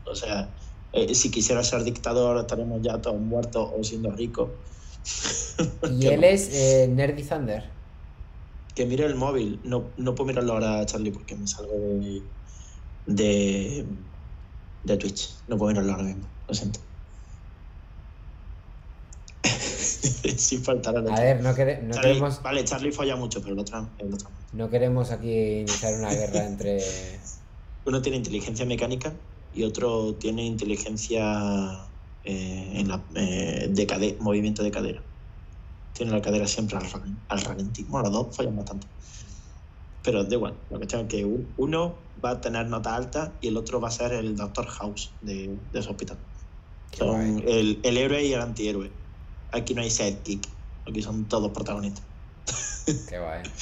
O 0.04 0.14
sea, 0.14 0.48
eh, 0.92 1.14
si 1.14 1.30
quisiera 1.30 1.62
ser 1.62 1.84
dictador 1.84 2.38
estaremos 2.38 2.82
ya 2.82 3.00
todos 3.00 3.20
muertos 3.20 3.70
o 3.76 3.84
siendo 3.84 4.10
ricos. 4.12 4.50
Y 5.90 6.06
él 6.06 6.24
es 6.24 6.48
eh, 6.52 6.88
Nerdy 6.90 7.22
Thunder. 7.22 7.64
Que 8.74 8.86
mire 8.86 9.04
el 9.04 9.14
móvil. 9.14 9.60
No, 9.62 9.84
no 9.98 10.14
puedo 10.14 10.28
mirarlo 10.28 10.54
ahora, 10.54 10.84
Charlie, 10.86 11.10
porque 11.10 11.36
me 11.36 11.46
salgo 11.46 11.74
de... 11.74 12.22
De, 13.06 13.86
de 14.82 14.96
Twitch. 14.96 15.42
No 15.46 15.56
puedo 15.58 15.70
mirarlo 15.72 15.92
ahora 15.92 16.04
mismo. 16.04 16.30
Lo 16.48 16.54
siento. 16.54 16.80
Sin 20.38 20.62
faltar 20.64 20.96
al 20.96 21.02
otro. 21.04 21.14
A 21.16 21.20
ver, 21.20 21.42
no, 21.42 21.54
quere- 21.54 21.82
no 21.82 21.94
Charlie- 21.94 22.08
queremos, 22.14 22.42
Vale, 22.42 22.64
Charlie 22.64 22.92
folla 22.92 23.16
mucho, 23.16 23.40
pero 23.40 23.54
el 23.54 23.58
otro, 23.60 23.94
el 23.98 24.12
otro. 24.14 24.30
no 24.52 24.68
queremos 24.70 25.10
aquí 25.10 25.60
iniciar 25.60 25.94
una 25.94 26.10
guerra 26.12 26.44
entre. 26.46 26.80
Uno 27.84 28.02
tiene 28.02 28.18
inteligencia 28.18 28.66
mecánica 28.66 29.18
y 29.52 29.64
otro 29.64 30.16
tiene 30.16 30.44
inteligencia 30.44 31.90
eh, 32.22 32.72
en 32.74 32.88
la, 32.88 33.04
eh, 33.16 33.68
de 33.70 33.86
cade- 33.86 34.18
movimiento 34.20 34.62
de 34.62 34.70
cadera. 34.70 35.02
Tiene 35.92 36.12
la 36.12 36.22
cadera 36.22 36.46
siempre 36.46 36.76
al, 36.78 36.86
al 37.28 37.40
ralentí. 37.42 37.84
Bueno, 37.84 38.10
los 38.10 38.26
dos 38.26 38.36
fallan 38.36 38.56
bastante. 38.56 38.86
Pero 40.02 40.24
da 40.24 40.34
igual, 40.34 40.54
la 40.70 40.76
cuestión 40.78 41.02
es 41.02 41.08
que 41.08 41.24
un- 41.24 41.52
uno 41.56 41.94
va 42.24 42.30
a 42.30 42.40
tener 42.40 42.66
nota 42.66 42.94
alta 42.94 43.32
y 43.40 43.48
el 43.48 43.56
otro 43.56 43.80
va 43.80 43.88
a 43.88 43.90
ser 43.90 44.12
el 44.12 44.36
Doctor 44.36 44.66
House 44.66 45.12
de, 45.20 45.58
de 45.72 45.78
ese 45.78 45.88
hospital. 45.90 46.18
Son 46.96 47.20
el 47.84 47.96
héroe 47.96 48.24
y 48.24 48.32
el 48.32 48.40
antihéroe. 48.40 48.90
Aquí 49.52 49.74
no 49.74 49.82
hay 49.82 49.90
sidekick, 49.90 50.48
aquí 50.88 51.02
son 51.02 51.26
todos 51.28 51.50
protagonistas. 51.52 52.04
Qué 53.08 53.18
guay. 53.18 53.42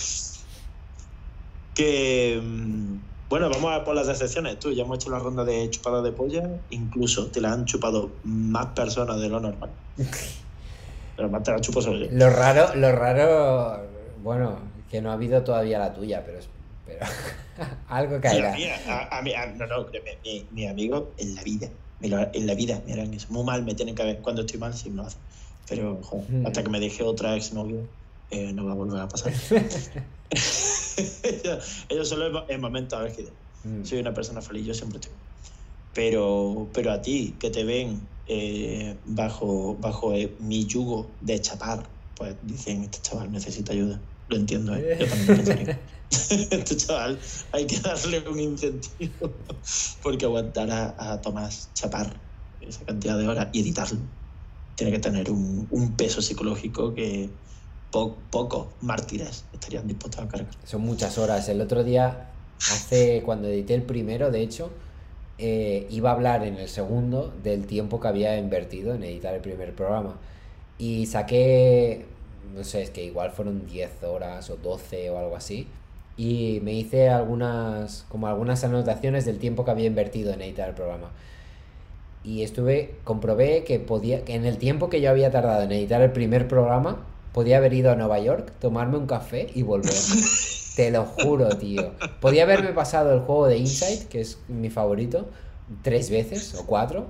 Que. 1.74 2.40
mm, 2.42 2.98
Bueno, 3.28 3.50
vamos 3.50 3.72
a 3.72 3.84
por 3.84 3.94
las 3.94 4.08
excepciones. 4.08 4.58
Tú 4.58 4.72
ya 4.72 4.82
hemos 4.84 4.96
hecho 4.98 5.10
la 5.10 5.18
ronda 5.18 5.44
de 5.44 5.68
chupada 5.70 6.00
de 6.02 6.12
polla. 6.12 6.42
Incluso 6.70 7.26
te 7.30 7.40
la 7.40 7.52
han 7.52 7.66
chupado 7.66 8.10
más 8.24 8.66
personas 8.68 9.20
de 9.20 9.28
lo 9.28 9.38
normal. 9.40 9.70
Pero 11.16 11.28
más 11.28 11.42
te 11.42 11.50
la 11.52 11.60
chupo 11.60 11.82
solo 11.82 11.98
yo. 11.98 12.06
Lo 12.10 12.30
raro, 12.30 12.74
lo 12.74 12.90
raro. 12.92 13.82
Bueno, 14.22 14.58
que 14.88 15.00
no 15.02 15.10
ha 15.10 15.14
habido 15.14 15.42
todavía 15.44 15.78
la 15.78 15.92
tuya, 15.92 16.24
pero. 16.24 16.38
es- 16.38 16.50
pero 16.84 17.00
algo 17.88 18.16
Mira, 18.16 18.20
caerá. 18.30 18.54
mira, 18.56 18.76
a, 18.86 19.18
a 19.18 19.22
mí- 19.22 19.34
a- 19.34 19.46
no, 19.46 19.66
no, 19.66 19.86
créeme, 19.86 20.18
mi, 20.24 20.48
mi 20.52 20.66
amigo 20.66 21.14
en 21.18 21.34
la 21.34 21.42
vida, 21.42 21.68
en 22.00 22.46
la 22.46 22.54
vida 22.54 22.82
me 22.86 22.92
harán 22.94 23.12
eso. 23.12 23.26
Muy 23.30 23.44
mal 23.44 23.62
me 23.64 23.74
tienen 23.74 23.94
que 23.94 24.02
ver. 24.04 24.22
Cuando 24.22 24.42
estoy 24.42 24.58
mal, 24.58 24.72
sí 24.74 24.88
me 24.90 24.96
lo 24.96 25.02
hacen. 25.04 25.20
Pero, 25.68 26.00
joder, 26.02 26.30
Mm. 26.30 26.46
hasta 26.46 26.62
que 26.62 26.70
me 26.70 26.80
deje 26.80 27.02
otra 27.02 27.36
exnovio, 27.36 27.90
eh, 28.30 28.52
no 28.54 28.64
va 28.64 28.72
a 28.72 28.74
volver 28.74 29.00
a 29.00 29.08
pasar. 29.08 29.32
ellos, 30.30 31.84
ellos 31.88 32.08
solo 32.08 32.44
en, 32.48 32.54
en 32.54 32.60
momentos 32.60 32.98
álgidos. 32.98 33.34
Mm. 33.64 33.84
soy 33.84 33.98
una 33.98 34.14
persona 34.14 34.40
feliz, 34.40 34.66
yo 34.66 34.74
siempre 34.74 35.00
estoy. 35.00 35.14
Pero, 35.92 36.70
pero 36.72 36.92
a 36.92 37.02
ti, 37.02 37.36
que 37.40 37.50
te 37.50 37.64
ven 37.64 38.08
eh, 38.26 38.98
bajo, 39.04 39.76
bajo 39.76 40.14
eh, 40.14 40.36
mi 40.40 40.64
yugo 40.66 41.16
de 41.20 41.40
chapar, 41.40 41.88
pues 42.14 42.36
dicen, 42.42 42.84
este 42.84 43.00
chaval 43.02 43.32
necesita 43.32 43.72
ayuda. 43.72 44.00
Lo 44.28 44.36
entiendo, 44.36 44.74
¿eh? 44.76 44.96
Yo 45.00 45.06
también 45.08 45.34
pensaría. 45.34 45.80
chaval 46.64 47.18
hay 47.52 47.66
que 47.66 47.80
darle 47.80 48.26
un 48.28 48.40
incentivo 48.40 49.30
porque 50.02 50.24
aguantar 50.24 50.70
a, 50.70 51.20
Tomás 51.20 51.70
chapar 51.74 52.18
esa 52.60 52.84
cantidad 52.86 53.18
de 53.18 53.28
horas 53.28 53.48
y 53.52 53.60
editarlo 53.60 54.00
tiene 54.74 54.92
que 54.92 54.98
tener 55.00 55.30
un, 55.30 55.66
un 55.70 55.96
peso 55.96 56.22
psicológico 56.22 56.94
que 56.94 57.30
po- 57.90 58.16
pocos 58.30 58.68
mártires 58.80 59.44
estarían 59.52 59.86
dispuestos 59.88 60.24
a 60.24 60.28
cargar. 60.28 60.50
Son 60.64 60.82
muchas 60.82 61.18
horas. 61.18 61.48
El 61.48 61.60
otro 61.60 61.82
día, 61.84 62.30
hace 62.70 63.22
cuando 63.24 63.48
edité 63.48 63.74
el 63.74 63.82
primero, 63.82 64.30
de 64.30 64.42
hecho, 64.42 64.70
eh, 65.38 65.86
iba 65.90 66.10
a 66.10 66.14
hablar 66.14 66.44
en 66.44 66.56
el 66.56 66.68
segundo 66.68 67.32
del 67.42 67.66
tiempo 67.66 68.00
que 68.00 68.08
había 68.08 68.38
invertido 68.38 68.94
en 68.94 69.02
editar 69.04 69.34
el 69.34 69.40
primer 69.40 69.74
programa. 69.74 70.20
Y 70.78 71.06
saqué, 71.06 72.06
no 72.54 72.64
sé, 72.64 72.82
es 72.82 72.90
que 72.90 73.04
igual 73.04 73.30
fueron 73.30 73.66
10 73.66 74.02
horas 74.04 74.50
o 74.50 74.56
12 74.56 75.10
o 75.10 75.18
algo 75.18 75.36
así. 75.36 75.66
Y 76.16 76.60
me 76.62 76.72
hice 76.72 77.08
algunas, 77.08 78.04
como 78.08 78.26
algunas 78.26 78.64
anotaciones 78.64 79.24
del 79.24 79.38
tiempo 79.38 79.64
que 79.64 79.70
había 79.70 79.86
invertido 79.86 80.32
en 80.32 80.42
editar 80.42 80.68
el 80.68 80.74
programa. 80.74 81.10
Y 82.24 82.42
estuve, 82.42 82.96
comprobé 83.04 83.64
que 83.64 83.78
podía, 83.78 84.24
que 84.24 84.34
en 84.34 84.44
el 84.44 84.58
tiempo 84.58 84.90
que 84.90 85.00
yo 85.00 85.10
había 85.10 85.30
tardado 85.30 85.62
en 85.62 85.72
editar 85.72 86.02
el 86.02 86.10
primer 86.10 86.48
programa, 86.48 87.04
podía 87.32 87.58
haber 87.58 87.72
ido 87.72 87.92
a 87.92 87.94
Nueva 87.94 88.18
York, 88.18 88.52
tomarme 88.60 88.98
un 88.98 89.06
café 89.06 89.48
y 89.54 89.62
volver. 89.62 89.92
Te 90.76 90.90
lo 90.90 91.04
juro, 91.04 91.48
tío. 91.50 91.92
Podía 92.20 92.44
haberme 92.44 92.72
pasado 92.72 93.12
el 93.12 93.20
juego 93.20 93.46
de 93.46 93.58
Insight, 93.58 94.08
que 94.08 94.20
es 94.20 94.38
mi 94.48 94.70
favorito, 94.70 95.28
tres 95.82 96.10
veces 96.10 96.54
o 96.54 96.66
cuatro. 96.66 97.06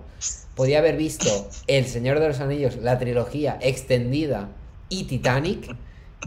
Podía 0.55 0.79
haber 0.79 0.97
visto 0.97 1.29
El 1.67 1.87
Señor 1.87 2.21
de 2.21 2.29
los 2.29 2.41
Anillos, 2.41 2.77
la 2.77 2.99
trilogía 2.99 3.59
extendida 3.61 4.49
y 4.89 5.05
Titanic, 5.05 5.77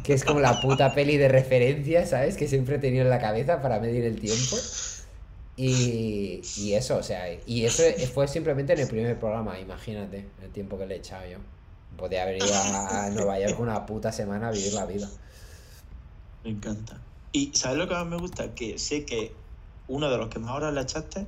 que 0.03 0.13
es 0.13 0.23
como 0.23 0.39
la 0.39 0.61
puta 0.61 0.93
peli 0.93 1.17
de 1.17 1.27
referencia, 1.27 2.05
¿sabes? 2.05 2.37
Que 2.37 2.47
siempre 2.47 2.75
he 2.75 2.79
tenido 2.79 3.03
en 3.03 3.09
la 3.09 3.19
cabeza 3.19 3.61
para 3.61 3.79
medir 3.79 4.05
el 4.05 4.19
tiempo. 4.19 4.57
Y, 5.57 6.41
y 6.57 6.73
eso, 6.73 6.97
o 6.97 7.03
sea, 7.03 7.25
y 7.45 7.65
eso 7.65 7.83
fue 8.13 8.27
simplemente 8.27 8.73
en 8.73 8.79
el 8.79 8.87
primer 8.87 9.19
programa, 9.19 9.59
imagínate, 9.59 10.27
el 10.41 10.49
tiempo 10.51 10.77
que 10.77 10.85
le 10.85 10.95
he 10.95 10.97
echado 10.97 11.29
yo. 11.29 11.37
Podía 11.97 12.23
haber 12.23 12.37
ido 12.37 12.53
a, 12.53 13.05
a 13.05 13.09
Nueva 13.09 13.39
York 13.39 13.59
una 13.59 13.85
puta 13.85 14.11
semana 14.11 14.47
a 14.47 14.51
vivir 14.51 14.73
la 14.73 14.85
vida. 14.85 15.09
Me 16.43 16.51
encanta. 16.51 16.99
Y 17.31 17.51
¿sabes 17.53 17.77
lo 17.77 17.87
que 17.87 17.93
más 17.93 18.07
me 18.07 18.17
gusta? 18.17 18.55
Que 18.55 18.79
sé 18.79 19.05
que 19.05 19.33
uno 19.87 20.09
de 20.09 20.17
los 20.17 20.29
que 20.29 20.39
más 20.39 20.51
horas 20.51 20.73
le 20.73 20.81
echaste, 20.81 21.25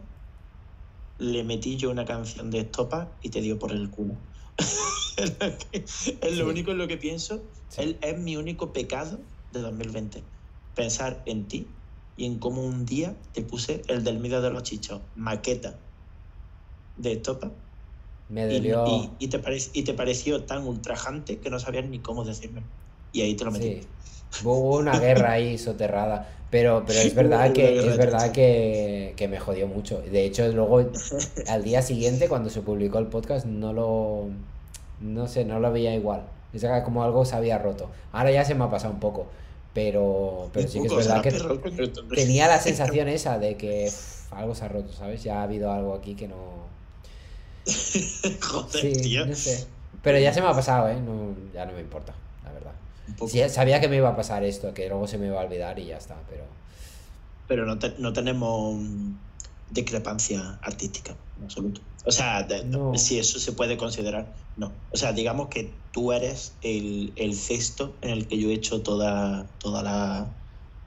le 1.20 1.44
metí 1.44 1.78
yo 1.78 1.92
una 1.92 2.06
canción 2.06 2.50
de 2.50 2.60
estopa 2.60 3.10
y 3.22 3.30
te 3.30 3.42
dio 3.42 3.60
por 3.60 3.72
el 3.72 3.90
culo. 3.90 4.16
es 5.18 6.38
lo, 6.38 6.46
Sí. 6.46 6.50
único 6.50 6.72
en 6.72 6.78
lo 6.78 6.88
que 6.88 6.98
pienso. 6.98 7.42
Sí. 7.70 7.82
Él 7.82 7.98
es 8.02 8.18
mi 8.20 8.36
único 8.38 8.74
pecado 8.74 9.20
de 9.52 9.60
2020. 9.62 10.24
Pensar 10.76 11.22
en 11.26 11.48
ti 11.48 11.68
y 12.18 12.26
en 12.26 12.40
cómo 12.40 12.62
un 12.64 12.86
día 12.86 13.16
te 13.34 13.42
puse 13.42 13.82
el 13.88 14.04
del 14.04 14.20
medio 14.20 14.42
de 14.42 14.50
los 14.52 14.64
chichos, 14.64 15.02
maqueta. 15.16 15.76
de 16.98 17.14
Estopa. 17.14 17.52
Me 18.30 18.46
dolió. 18.48 18.86
y- 19.20 19.26
y 19.26 19.28
te 19.30 19.42
y 19.74 19.82
te 19.84 19.94
pareció 19.96 20.44
tan 20.44 20.66
ultrajante 20.68 21.40
que 21.40 21.50
no 21.50 21.60
sabías 21.60 21.86
ni 21.86 21.98
cómo 22.00 22.24
decirme. 22.24 22.62
Y 23.12 23.22
ahí 23.22 23.34
te 23.36 23.44
lo 23.46 23.52
metí. 23.52 23.82
Sí. 24.30 24.44
Hubo 24.46 24.78
una 24.78 25.00
guerra 25.00 25.32
ahí 25.34 25.58
soterrada. 25.58 26.43
Pero, 26.54 26.84
pero 26.86 27.00
es 27.00 27.16
verdad 27.16 27.52
que, 27.52 27.80
es 27.80 27.98
verdad 27.98 28.32
que, 28.32 29.16
que 29.18 29.28
me 29.28 29.40
jodió 29.40 29.68
mucho. 29.68 30.00
De 30.02 30.24
hecho, 30.24 30.48
luego, 30.50 30.88
al 31.48 31.64
día 31.64 31.82
siguiente, 31.82 32.30
cuando 32.30 32.52
se 32.52 32.62
publicó 32.62 33.00
el 33.00 33.08
podcast, 33.08 33.48
no 33.48 33.74
lo. 33.74 34.28
No 35.02 35.28
sé, 35.28 35.46
no 35.46 35.60
lo 35.60 35.72
veía 35.72 35.96
igual. 35.96 36.22
Es 36.54 36.62
que 36.62 36.84
como 36.86 37.04
algo 37.04 37.26
se 37.26 37.36
había 37.36 37.58
roto. 37.58 37.90
Ahora 38.12 38.30
ya 38.30 38.46
se 38.46 38.54
me 38.54 38.66
ha 38.66 38.70
pasado 38.70 38.94
un 38.94 39.00
poco. 39.00 39.26
Pero, 39.74 40.52
pero 40.54 40.68
sí 40.68 40.80
que 40.80 40.86
es 40.86 40.96
verdad 40.96 41.22
o 41.22 41.24
sea, 41.24 41.32
que 41.72 41.88
tenía 42.16 42.48
la 42.48 42.60
sensación 42.62 43.08
esa 43.08 43.40
de 43.40 43.58
que 43.58 43.92
algo 44.30 44.54
se 44.54 44.66
ha 44.66 44.68
roto, 44.68 44.94
¿sabes? 44.94 45.24
Ya 45.24 45.40
ha 45.40 45.44
habido 45.44 45.72
algo 45.72 45.96
aquí 45.96 46.14
que 46.14 46.28
no. 46.28 46.36
Joder, 48.42 48.70
Sí, 48.80 48.94
tío. 49.02 49.26
no 49.26 49.34
sé. 49.34 49.66
Pero 50.04 50.20
ya 50.20 50.32
se 50.32 50.40
me 50.40 50.50
ha 50.50 50.54
pasado, 50.54 50.88
¿eh? 50.88 51.00
No, 51.02 51.36
ya 51.52 51.66
no 51.66 51.74
me 51.74 51.82
importa. 51.82 52.14
Un 53.08 53.16
poco. 53.16 53.32
Sí, 53.32 53.42
sabía 53.50 53.80
que 53.82 53.88
me 53.88 53.98
iba 53.98 54.10
a 54.10 54.16
pasar 54.16 54.44
esto, 54.44 54.74
que 54.74 54.88
luego 54.90 55.08
se 55.08 55.18
me 55.18 55.28
iba 55.28 55.42
a 55.42 55.46
olvidar 55.46 55.80
y 55.80 55.88
ya 55.88 55.98
está, 55.98 56.26
pero... 56.28 56.46
Pero 57.48 57.66
no, 57.66 57.78
te- 57.78 57.96
no 58.00 58.14
tenemos 58.14 58.82
discrepancia 59.70 60.60
artística, 60.62 61.18
en 61.36 61.44
absoluto. 61.44 61.82
O 62.06 62.12
sea, 62.12 62.44
de- 62.44 62.66
No. 62.66 62.96
si 62.96 63.20
eso 63.20 63.40
se 63.40 63.52
puede 63.54 63.78
considerar, 63.78 64.34
no. 64.56 64.86
O 64.92 64.98
sea, 64.98 65.14
digamos 65.14 65.48
que 65.50 65.88
tú 65.92 66.12
eres 66.14 66.58
el, 66.62 67.14
el 67.18 67.36
cesto 67.36 67.98
en 68.02 68.12
el 68.12 68.28
que 68.28 68.38
yo 68.40 68.50
he 68.50 68.54
hecho 68.54 68.82
toda, 68.84 69.58
toda 69.60 69.84
la. 69.84 70.40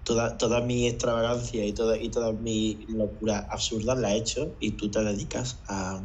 Toda, 0.02 0.38
toda 0.38 0.60
mi 0.60 0.86
extravagancia 0.86 1.66
y 1.66 1.72
toda, 1.72 1.96
y 2.00 2.10
toda 2.12 2.32
mi 2.32 2.86
locura 2.90 3.48
absurda 3.50 3.96
la 3.96 4.14
he 4.14 4.18
hecho 4.18 4.56
y 4.60 4.76
tú 4.76 4.88
te 4.90 5.02
dedicas 5.02 5.62
a. 5.68 6.00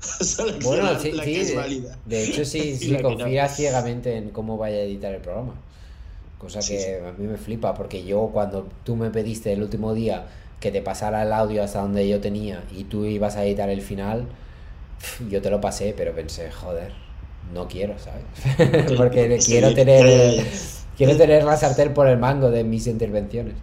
Solo 0.20 0.54
Bueno, 0.60 0.98
sí, 0.98 1.12
la 1.12 1.24
sí, 1.24 1.34
que 1.34 1.40
es 1.40 1.48
de, 1.48 1.54
válida. 1.54 1.98
de 2.04 2.24
hecho 2.24 2.44
sí, 2.44 2.76
sí 2.76 2.92
no. 2.92 3.02
confía 3.02 3.48
ciegamente 3.48 4.16
en 4.16 4.30
cómo 4.30 4.56
vaya 4.58 4.78
a 4.78 4.82
editar 4.82 5.14
el 5.14 5.20
programa. 5.22 5.54
Cosa 6.38 6.62
Sí, 6.62 6.76
que 6.76 7.02
a 7.06 7.12
mí 7.12 7.26
me 7.26 7.36
flipa, 7.36 7.74
porque 7.74 8.04
yo 8.04 8.30
cuando 8.32 8.68
tú 8.84 8.96
me 8.96 9.10
pediste 9.10 9.52
el 9.52 9.62
último 9.62 9.94
día 9.94 10.26
que 10.60 10.70
te 10.72 10.82
pasara 10.82 11.22
el 11.22 11.32
audio 11.32 11.62
hasta 11.62 11.80
donde 11.82 12.08
yo 12.08 12.20
tenía 12.20 12.64
y 12.70 12.84
tú 12.84 13.04
ibas 13.04 13.36
a 13.36 13.44
editar 13.44 13.68
el 13.70 13.82
final, 13.82 14.26
yo 15.28 15.42
te 15.42 15.50
lo 15.50 15.60
pasé, 15.60 15.94
pero 15.96 16.14
pensé, 16.14 16.50
joder, 16.50 16.92
no 17.54 17.68
quiero, 17.68 17.96
¿sabes? 17.98 18.24
porque 18.96 19.42
quiero 19.44 19.74
tener... 19.74 20.44
Quiero 20.96 21.16
tener 21.16 21.44
la 21.44 21.56
sartén 21.56 21.94
por 21.94 22.06
el 22.08 22.18
mango 22.18 22.50
de 22.50 22.62
mis 22.62 22.86
intervenciones. 22.86 23.54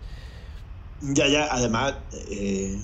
Ya, 0.99 1.27
ya, 1.27 1.47
además, 1.51 1.93
eh, 2.31 2.75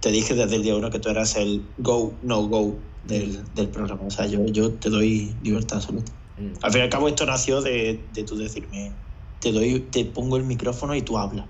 te 0.00 0.10
dije 0.10 0.34
desde 0.34 0.56
el 0.56 0.62
día 0.62 0.74
uno 0.76 0.90
que 0.90 0.98
tú 0.98 1.08
eras 1.08 1.36
el 1.36 1.64
go, 1.78 2.18
no 2.22 2.42
go 2.48 2.82
del, 3.04 3.42
del 3.54 3.68
programa. 3.68 4.02
O 4.06 4.10
sea, 4.10 4.26
yo, 4.26 4.44
yo 4.46 4.72
te 4.72 4.90
doy 4.90 5.34
libertad 5.42 5.78
absoluta. 5.78 6.12
Mm. 6.38 6.52
Al 6.62 6.70
fin 6.72 6.80
y 6.80 6.84
al 6.84 6.90
cabo, 6.90 7.08
esto 7.08 7.26
nació 7.26 7.60
de, 7.60 8.00
de 8.12 8.24
tú 8.24 8.36
decirme, 8.36 8.92
te 9.40 9.52
doy, 9.52 9.80
te 9.80 10.04
pongo 10.04 10.36
el 10.36 10.44
micrófono 10.44 10.94
y 10.94 11.02
tú 11.02 11.18
hablas. 11.18 11.46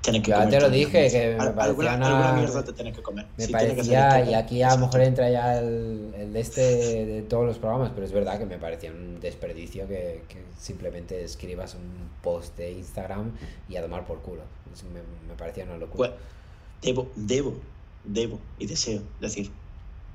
Tienes 0.00 0.22
que 0.22 0.30
Ya 0.30 0.48
te 0.48 0.58
lo 0.58 0.68
dije, 0.68 1.08
que 1.10 1.36
me 1.38 1.50
parecía 1.52 1.62
alguna, 1.64 1.94
una- 1.96 2.06
alguna 2.08 2.32
mierda 2.32 2.64
te 2.64 2.72
tienes 2.72 2.96
que 2.96 3.02
comer. 3.04 3.24
Me 3.36 3.46
Sí, 3.46 3.52
tiene 3.52 3.76
que 3.76 3.84
ser 3.84 3.94
parecía, 4.00 4.30
y 4.32 4.34
aquí 4.34 4.62
a 4.62 4.70
lo 4.74 4.78
mejor 4.78 5.00
entra 5.00 5.30
ya 5.30 5.58
el, 5.60 6.12
el 6.18 6.32
de 6.32 6.40
este 6.40 6.60
de 7.06 7.22
todos 7.22 7.46
los 7.46 7.58
programas, 7.58 7.92
pero 7.94 8.04
es 8.04 8.10
verdad 8.10 8.36
que 8.36 8.44
me 8.46 8.58
parecía 8.58 8.90
un 8.90 9.20
desperdicio 9.20 9.86
que, 9.86 10.24
que 10.28 10.42
simplemente 10.58 11.22
escribas 11.22 11.76
un 11.76 12.08
post 12.20 12.56
de 12.58 12.72
Instagram 12.72 13.30
y 13.68 13.76
a 13.76 13.82
tomar 13.82 14.04
por 14.04 14.18
culo. 14.22 14.42
Me 15.28 15.34
parecía 15.36 15.62
una 15.64 15.76
locura. 15.76 16.10
Pues, 16.10 16.20
debo, 16.82 17.08
debo, 17.14 17.54
debo 18.02 18.40
y 18.58 18.66
deseo 18.66 19.02
decir, 19.20 19.52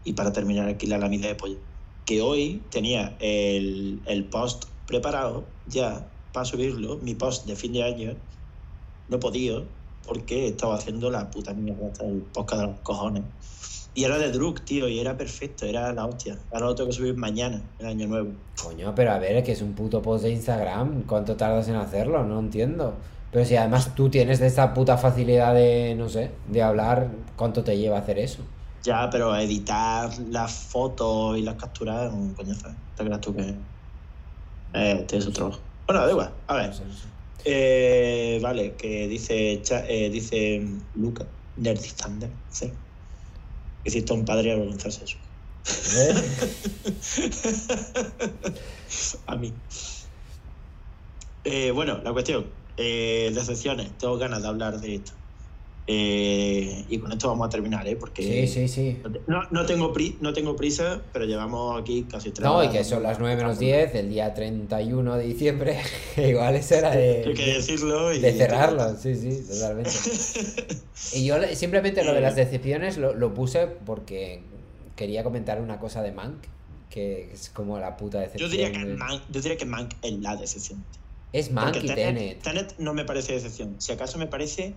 y 0.07 0.13
para 0.13 0.31
terminar 0.31 0.69
aquí 0.69 0.87
la 0.87 0.97
lámina 0.97 1.27
de 1.27 1.35
pollo, 1.35 1.57
que 2.05 2.21
hoy 2.21 2.63
tenía 2.71 3.17
el, 3.19 3.99
el 4.05 4.23
post 4.23 4.63
preparado 4.87 5.43
ya 5.67 6.07
para 6.31 6.45
subirlo, 6.45 6.97
mi 6.99 7.13
post 7.13 7.45
de 7.45 7.57
fin 7.57 7.73
de 7.73 7.83
año, 7.83 8.15
no 9.09 9.19
podido 9.19 9.65
porque 10.07 10.47
estaba 10.47 10.75
haciendo 10.75 11.11
la 11.11 11.29
puta 11.29 11.53
mierda 11.53 11.87
hasta 11.87 12.05
el 12.05 12.21
podcast 12.21 12.61
de 12.61 12.67
los 12.67 12.79
cojones. 12.79 13.23
Y 13.93 14.05
era 14.05 14.17
de 14.17 14.31
Druk, 14.31 14.61
tío, 14.61 14.87
y 14.87 14.99
era 14.99 15.17
perfecto, 15.17 15.65
era 15.65 15.91
la 15.91 16.05
hostia. 16.05 16.37
Ahora 16.53 16.67
lo 16.67 16.75
tengo 16.75 16.89
que 16.89 16.95
subir 16.95 17.17
mañana, 17.17 17.61
el 17.79 17.87
año 17.87 18.07
nuevo. 18.07 18.29
Coño, 18.63 18.93
pero 18.95 19.11
a 19.11 19.19
ver, 19.19 19.43
que 19.43 19.51
es 19.51 19.61
un 19.61 19.73
puto 19.73 20.01
post 20.01 20.23
de 20.23 20.31
Instagram, 20.31 21.03
¿cuánto 21.03 21.35
tardas 21.35 21.67
en 21.67 21.75
hacerlo? 21.75 22.23
No 22.23 22.39
entiendo. 22.39 22.93
Pero 23.29 23.43
si 23.43 23.57
además 23.57 23.93
tú 23.93 24.09
tienes 24.09 24.39
de 24.39 24.47
esta 24.47 24.73
puta 24.73 24.97
facilidad 24.97 25.53
de, 25.53 25.95
no 25.97 26.07
sé, 26.07 26.31
de 26.47 26.61
hablar, 26.61 27.09
¿cuánto 27.35 27.65
te 27.65 27.77
lleva 27.77 27.97
hacer 27.97 28.19
eso? 28.19 28.43
Ya, 28.87 29.09
pero 29.09 29.35
editar 29.35 30.17
las 30.29 30.69
fotos 30.69 31.37
y 31.37 31.41
las 31.41 31.55
capturas 31.55 32.07
es 32.07 32.13
un 32.13 32.33
coñazo. 32.33 32.69
¿eh? 32.69 32.77
¿Te 32.95 33.03
creas 33.03 33.19
tú 33.19 33.35
que 33.35 33.59
eh, 34.73 35.05
tiene 35.05 35.25
su 35.25 35.33
trabajo? 35.33 35.61
Bueno, 35.85 36.05
da 36.05 36.11
igual. 36.11 36.33
A 36.47 36.55
ver. 36.55 36.73
Eh, 37.43 38.39
vale, 38.41 38.77
que 38.77 39.09
dice, 39.09 39.61
eh, 39.89 40.09
dice 40.09 40.61
Luca, 40.93 41.29
Nerdy 41.57 41.89
Thunder, 42.01 42.31
sí. 42.47 42.71
Hiciste 43.83 44.13
un 44.13 44.23
padre 44.23 44.53
avergonzarse 44.53 45.03
eso. 45.03 45.17
a 49.27 49.35
mí. 49.35 49.53
Eh, 51.43 51.71
bueno, 51.71 52.01
la 52.01 52.13
cuestión, 52.13 52.53
eh, 52.77 53.33
decepciones, 53.35 53.97
tengo 53.97 54.17
ganas 54.17 54.43
de 54.43 54.47
hablar 54.47 54.79
de 54.79 54.95
esto. 54.95 55.11
Eh, 55.89 56.83
y 56.89 56.97
con 56.99 57.11
esto 57.13 57.29
vamos 57.29 57.47
a 57.47 57.49
terminar, 57.49 57.87
¿eh? 57.87 57.95
Porque 57.95 58.21
Sí, 58.21 58.47
sí, 58.47 58.67
sí. 58.67 58.97
No, 59.27 59.41
no, 59.51 59.65
tengo 59.65 59.93
pri- 59.93 60.17
no 60.19 60.33
tengo 60.33 60.53
prisa, 60.57 61.01
pero 61.13 61.23
llevamos 61.23 61.79
aquí 61.81 62.03
casi 62.03 62.31
tres 62.31 62.43
No, 62.45 62.61
y 62.61 62.67
horas. 62.67 62.77
que 62.77 62.83
son 62.83 63.03
las 63.03 63.19
9 63.19 63.37
menos 63.37 63.57
10, 63.57 63.95
el 63.95 64.09
día 64.09 64.33
31 64.33 65.15
de 65.15 65.23
diciembre, 65.25 65.79
igual 66.17 66.55
eso 66.55 66.75
era 66.75 66.91
de... 66.91 67.23
Hay 67.25 67.33
que 67.33 67.53
decirlo 67.53 68.13
y 68.13 68.19
De 68.19 68.33
cerrarlo, 68.33 68.95
sí, 68.97 69.15
sí, 69.15 69.43
totalmente. 69.49 69.91
Y 71.13 71.25
yo 71.25 71.37
le- 71.37 71.55
simplemente 71.55 72.03
lo 72.03 72.13
de 72.13 72.19
las 72.21 72.35
decepciones 72.35 72.97
lo, 72.97 73.13
lo 73.13 73.33
puse 73.33 73.67
porque 73.67 74.41
quería 74.97 75.23
comentar 75.23 75.61
una 75.61 75.79
cosa 75.79 76.01
de 76.01 76.11
Mank, 76.11 76.43
que 76.89 77.31
es 77.31 77.49
como 77.49 77.79
la 77.79 77.95
puta 77.95 78.19
decepción. 78.19 78.49
Yo 78.49 78.57
diría 78.57 78.71
que 78.73 78.83
Mank, 78.85 79.21
yo 79.31 79.39
diría 79.41 79.57
que 79.57 79.65
Mank 79.65 79.91
es 80.01 80.11
la 80.19 80.35
decepción. 80.35 80.83
Es 81.31 81.49
Mank 81.51 81.73
Porque 81.75 81.87
y 81.87 81.95
Tenet. 81.95 82.41
Tenet 82.41 82.75
no 82.77 82.93
me 82.93 83.05
parece 83.05 83.33
decepción. 83.33 83.75
Si 83.77 83.93
acaso 83.93 84.17
me 84.17 84.27
parece 84.27 84.73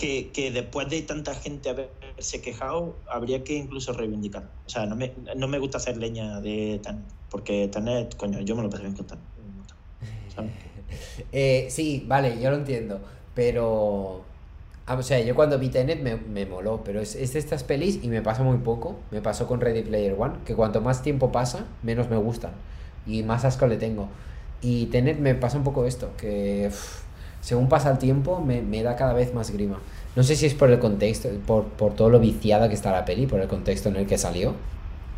que, 0.00 0.30
que 0.32 0.50
después 0.50 0.88
de 0.88 1.02
tanta 1.02 1.34
gente 1.34 1.68
haberse 1.68 2.40
quejado, 2.40 2.96
habría 3.06 3.44
que 3.44 3.54
incluso 3.54 3.92
reivindicar. 3.92 4.44
O 4.66 4.68
sea, 4.68 4.86
no 4.86 4.96
me, 4.96 5.12
no 5.36 5.46
me 5.48 5.58
gusta 5.58 5.76
hacer 5.76 5.98
leña 5.98 6.40
de 6.40 6.80
Tenet. 6.82 7.04
Porque 7.30 7.68
Tenet, 7.68 8.16
coño, 8.16 8.40
yo 8.40 8.56
me 8.56 8.62
lo 8.62 8.70
pasé 8.70 8.84
bien 8.84 8.94
con. 8.94 9.06
¿sabes? 10.34 10.50
Eh, 11.32 11.66
sí, 11.70 12.04
vale, 12.08 12.40
yo 12.40 12.50
lo 12.50 12.56
entiendo, 12.56 13.00
pero... 13.34 14.24
ah, 14.86 14.96
O 14.96 15.02
sea, 15.02 15.20
yo 15.20 15.34
cuando 15.34 15.58
vi 15.58 15.68
Tenet 15.68 16.00
me, 16.02 16.16
me 16.16 16.46
moló, 16.46 16.82
pero 16.82 17.00
es, 17.00 17.14
es 17.14 17.34
de 17.34 17.38
estas 17.38 17.62
pelis 17.62 18.00
y 18.02 18.08
me 18.08 18.22
pasa 18.22 18.42
muy 18.42 18.58
poco. 18.58 18.96
Me 19.10 19.20
pasó 19.20 19.46
con 19.46 19.60
Ready 19.60 19.82
Player 19.82 20.16
One, 20.18 20.34
que 20.46 20.54
cuanto 20.54 20.80
más 20.80 21.02
tiempo 21.02 21.30
pasa, 21.30 21.66
menos 21.82 22.08
me 22.08 22.16
gustan 22.16 22.52
y 23.06 23.22
más 23.22 23.44
asco 23.44 23.66
le 23.66 23.76
tengo. 23.76 24.08
Y 24.62 24.86
Tenet 24.86 25.18
me 25.18 25.34
pasa 25.34 25.58
un 25.58 25.64
poco 25.64 25.86
esto, 25.86 26.10
que 26.16 26.66
uf, 26.68 27.02
según 27.40 27.68
pasa 27.68 27.90
el 27.90 27.98
tiempo 27.98 28.40
me, 28.40 28.60
me 28.62 28.82
da 28.82 28.96
cada 28.96 29.12
vez 29.12 29.32
más 29.34 29.50
grima. 29.50 29.78
No 30.16 30.22
sé 30.22 30.36
si 30.36 30.46
es 30.46 30.54
por 30.54 30.70
el 30.70 30.78
contexto, 30.78 31.28
por, 31.46 31.64
por 31.64 31.94
todo 31.94 32.10
lo 32.10 32.18
viciada 32.20 32.68
que 32.68 32.74
está 32.74 32.90
la 32.92 33.04
peli, 33.04 33.26
por 33.26 33.40
el 33.40 33.48
contexto 33.48 33.88
en 33.88 33.96
el 33.96 34.06
que 34.06 34.18
salió, 34.18 34.54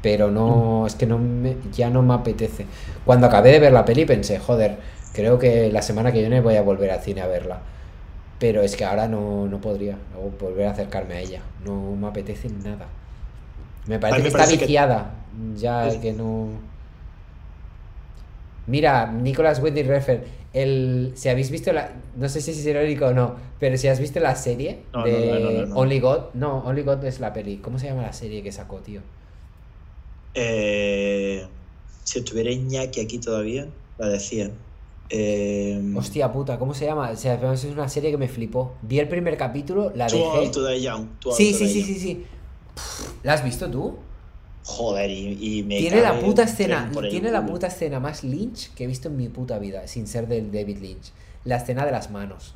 pero 0.02 0.30
no, 0.30 0.86
es 0.86 0.94
que 0.94 1.06
no 1.06 1.18
me- 1.18 1.56
ya 1.72 1.88
no 1.90 2.02
me 2.02 2.14
apetece. 2.14 2.66
Cuando 3.04 3.26
acabé 3.26 3.50
de 3.52 3.58
ver 3.60 3.72
la 3.72 3.84
peli 3.84 4.04
pensé, 4.04 4.38
joder, 4.38 4.78
creo 5.14 5.38
que 5.38 5.70
la 5.72 5.82
semana 5.82 6.12
que 6.12 6.20
viene 6.20 6.40
voy 6.40 6.56
a 6.56 6.62
volver 6.62 6.90
al 6.90 7.00
cine 7.00 7.20
a 7.22 7.26
verla. 7.26 7.60
Pero 8.38 8.60
es 8.62 8.74
que 8.76 8.84
ahora 8.84 9.06
no, 9.08 9.46
no 9.46 9.60
podría 9.60 9.96
no 10.12 10.30
volver 10.40 10.66
a 10.66 10.72
acercarme 10.72 11.14
a 11.14 11.20
ella. 11.20 11.40
No 11.64 11.94
me 11.96 12.08
apetece 12.08 12.48
nada. 12.48 12.86
Me 13.86 13.98
parece 13.98 14.18
me 14.18 14.22
que 14.24 14.28
está 14.28 14.46
que- 14.50 14.56
viciada. 14.58 15.10
Ya 15.56 15.86
Es- 15.88 15.96
que 15.96 16.12
no. 16.12 16.48
Mira, 18.66 19.06
Nicolas 19.10 19.60
Winding 19.60 19.86
Refn, 19.88 20.20
el, 20.54 21.12
si 21.14 21.28
habéis 21.28 21.50
visto 21.50 21.72
la, 21.72 21.92
no 22.16 22.28
sé 22.28 22.40
si 22.40 22.50
es 22.50 22.64
irónico 22.66 23.06
o 23.06 23.12
no, 23.12 23.36
pero 23.58 23.76
si 23.78 23.88
has 23.88 23.98
visto 24.00 24.20
la 24.20 24.36
serie 24.36 24.80
No, 24.92 25.04
de 25.04 25.62
no, 25.62 25.66
no. 25.68 25.76
Only 25.76 26.00
God, 26.00 26.20
no, 26.34 26.58
Only 26.64 26.82
God 26.82 27.04
es 27.04 27.20
la 27.20 27.32
peli. 27.32 27.56
¿Cómo 27.58 27.78
se 27.78 27.86
llama 27.86 28.02
la 28.02 28.12
serie 28.12 28.42
que 28.42 28.52
sacó, 28.52 28.78
tío? 28.78 29.00
Eh, 30.34 31.46
si 32.04 32.18
estuviera 32.18 32.50
Iñaki 32.50 33.00
aquí 33.00 33.18
todavía, 33.18 33.66
la 33.98 34.08
decía. 34.08 34.50
Eh, 35.10 35.92
Hostia 35.94 36.32
puta, 36.32 36.58
¿cómo 36.58 36.72
se 36.74 36.86
llama? 36.86 37.10
O 37.10 37.16
sea, 37.16 37.34
es 37.52 37.64
una 37.64 37.88
serie 37.88 38.10
que 38.10 38.16
me 38.18 38.28
flipó. 38.28 38.74
Vi 38.82 38.98
el 38.98 39.08
primer 39.08 39.36
capítulo, 39.36 39.92
la 39.94 40.06
Too 40.06 40.16
dejé. 40.16 40.38
Old 40.38 40.50
to 40.52 40.66
Die 40.66 40.80
Young. 40.82 41.06
Too 41.20 41.28
Old 41.30 41.36
Sí, 41.38 41.52
to 41.52 41.58
sí, 41.58 41.64
Die 41.64 41.72
sí, 41.72 41.80
Young. 41.80 41.86
sí, 41.88 41.98
sí. 42.00 42.26
¿La 43.22 43.34
has 43.34 43.44
visto 43.44 43.70
tú? 43.70 43.98
Joder, 44.64 45.10
y, 45.10 45.58
y 45.58 45.62
me 45.64 45.78
Tiene 45.78 46.00
la 46.00 46.20
puta 46.20 46.44
escena, 46.44 46.90
tiene 47.10 47.32
la 47.32 47.44
puta 47.44 47.66
escena 47.66 47.98
más 47.98 48.22
Lynch 48.22 48.72
que 48.74 48.84
he 48.84 48.86
visto 48.86 49.08
en 49.08 49.16
mi 49.16 49.28
puta 49.28 49.58
vida, 49.58 49.88
sin 49.88 50.06
ser 50.06 50.28
del 50.28 50.52
David 50.52 50.78
Lynch. 50.78 51.12
La 51.44 51.56
escena 51.56 51.84
de 51.84 51.90
las 51.90 52.10
manos. 52.10 52.54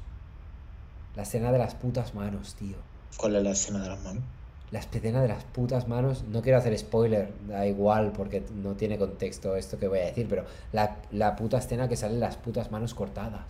La 1.17 1.23
escena 1.23 1.51
de 1.51 1.59
las 1.59 1.75
putas 1.75 2.15
manos, 2.15 2.55
tío. 2.55 2.77
¿Cuál 3.17 3.37
es 3.37 3.43
la 3.43 3.51
escena 3.51 3.83
de 3.83 3.89
las 3.89 4.03
manos? 4.05 4.23
La 4.71 4.81
escena 4.81 5.23
de 5.23 5.29
las 5.29 5.45
putas 5.45 5.89
manos, 5.89 6.25
no 6.29 6.43
quiero 6.43 6.59
hacer 6.59 6.77
spoiler, 6.79 7.33
da 7.49 7.67
igual 7.67 8.13
porque 8.13 8.45
no 8.55 8.75
tiene 8.75 8.99
contexto 8.99 9.57
esto 9.57 9.79
que 9.79 9.89
voy 9.89 10.01
a 10.01 10.07
decir, 10.07 10.27
pero 10.29 10.45
la, 10.73 10.99
la 11.13 11.35
puta 11.35 11.59
escena 11.59 11.89
que 11.89 11.97
salen 11.97 12.21
las 12.21 12.37
putas 12.37 12.71
manos 12.71 12.95
cortadas. 12.95 13.47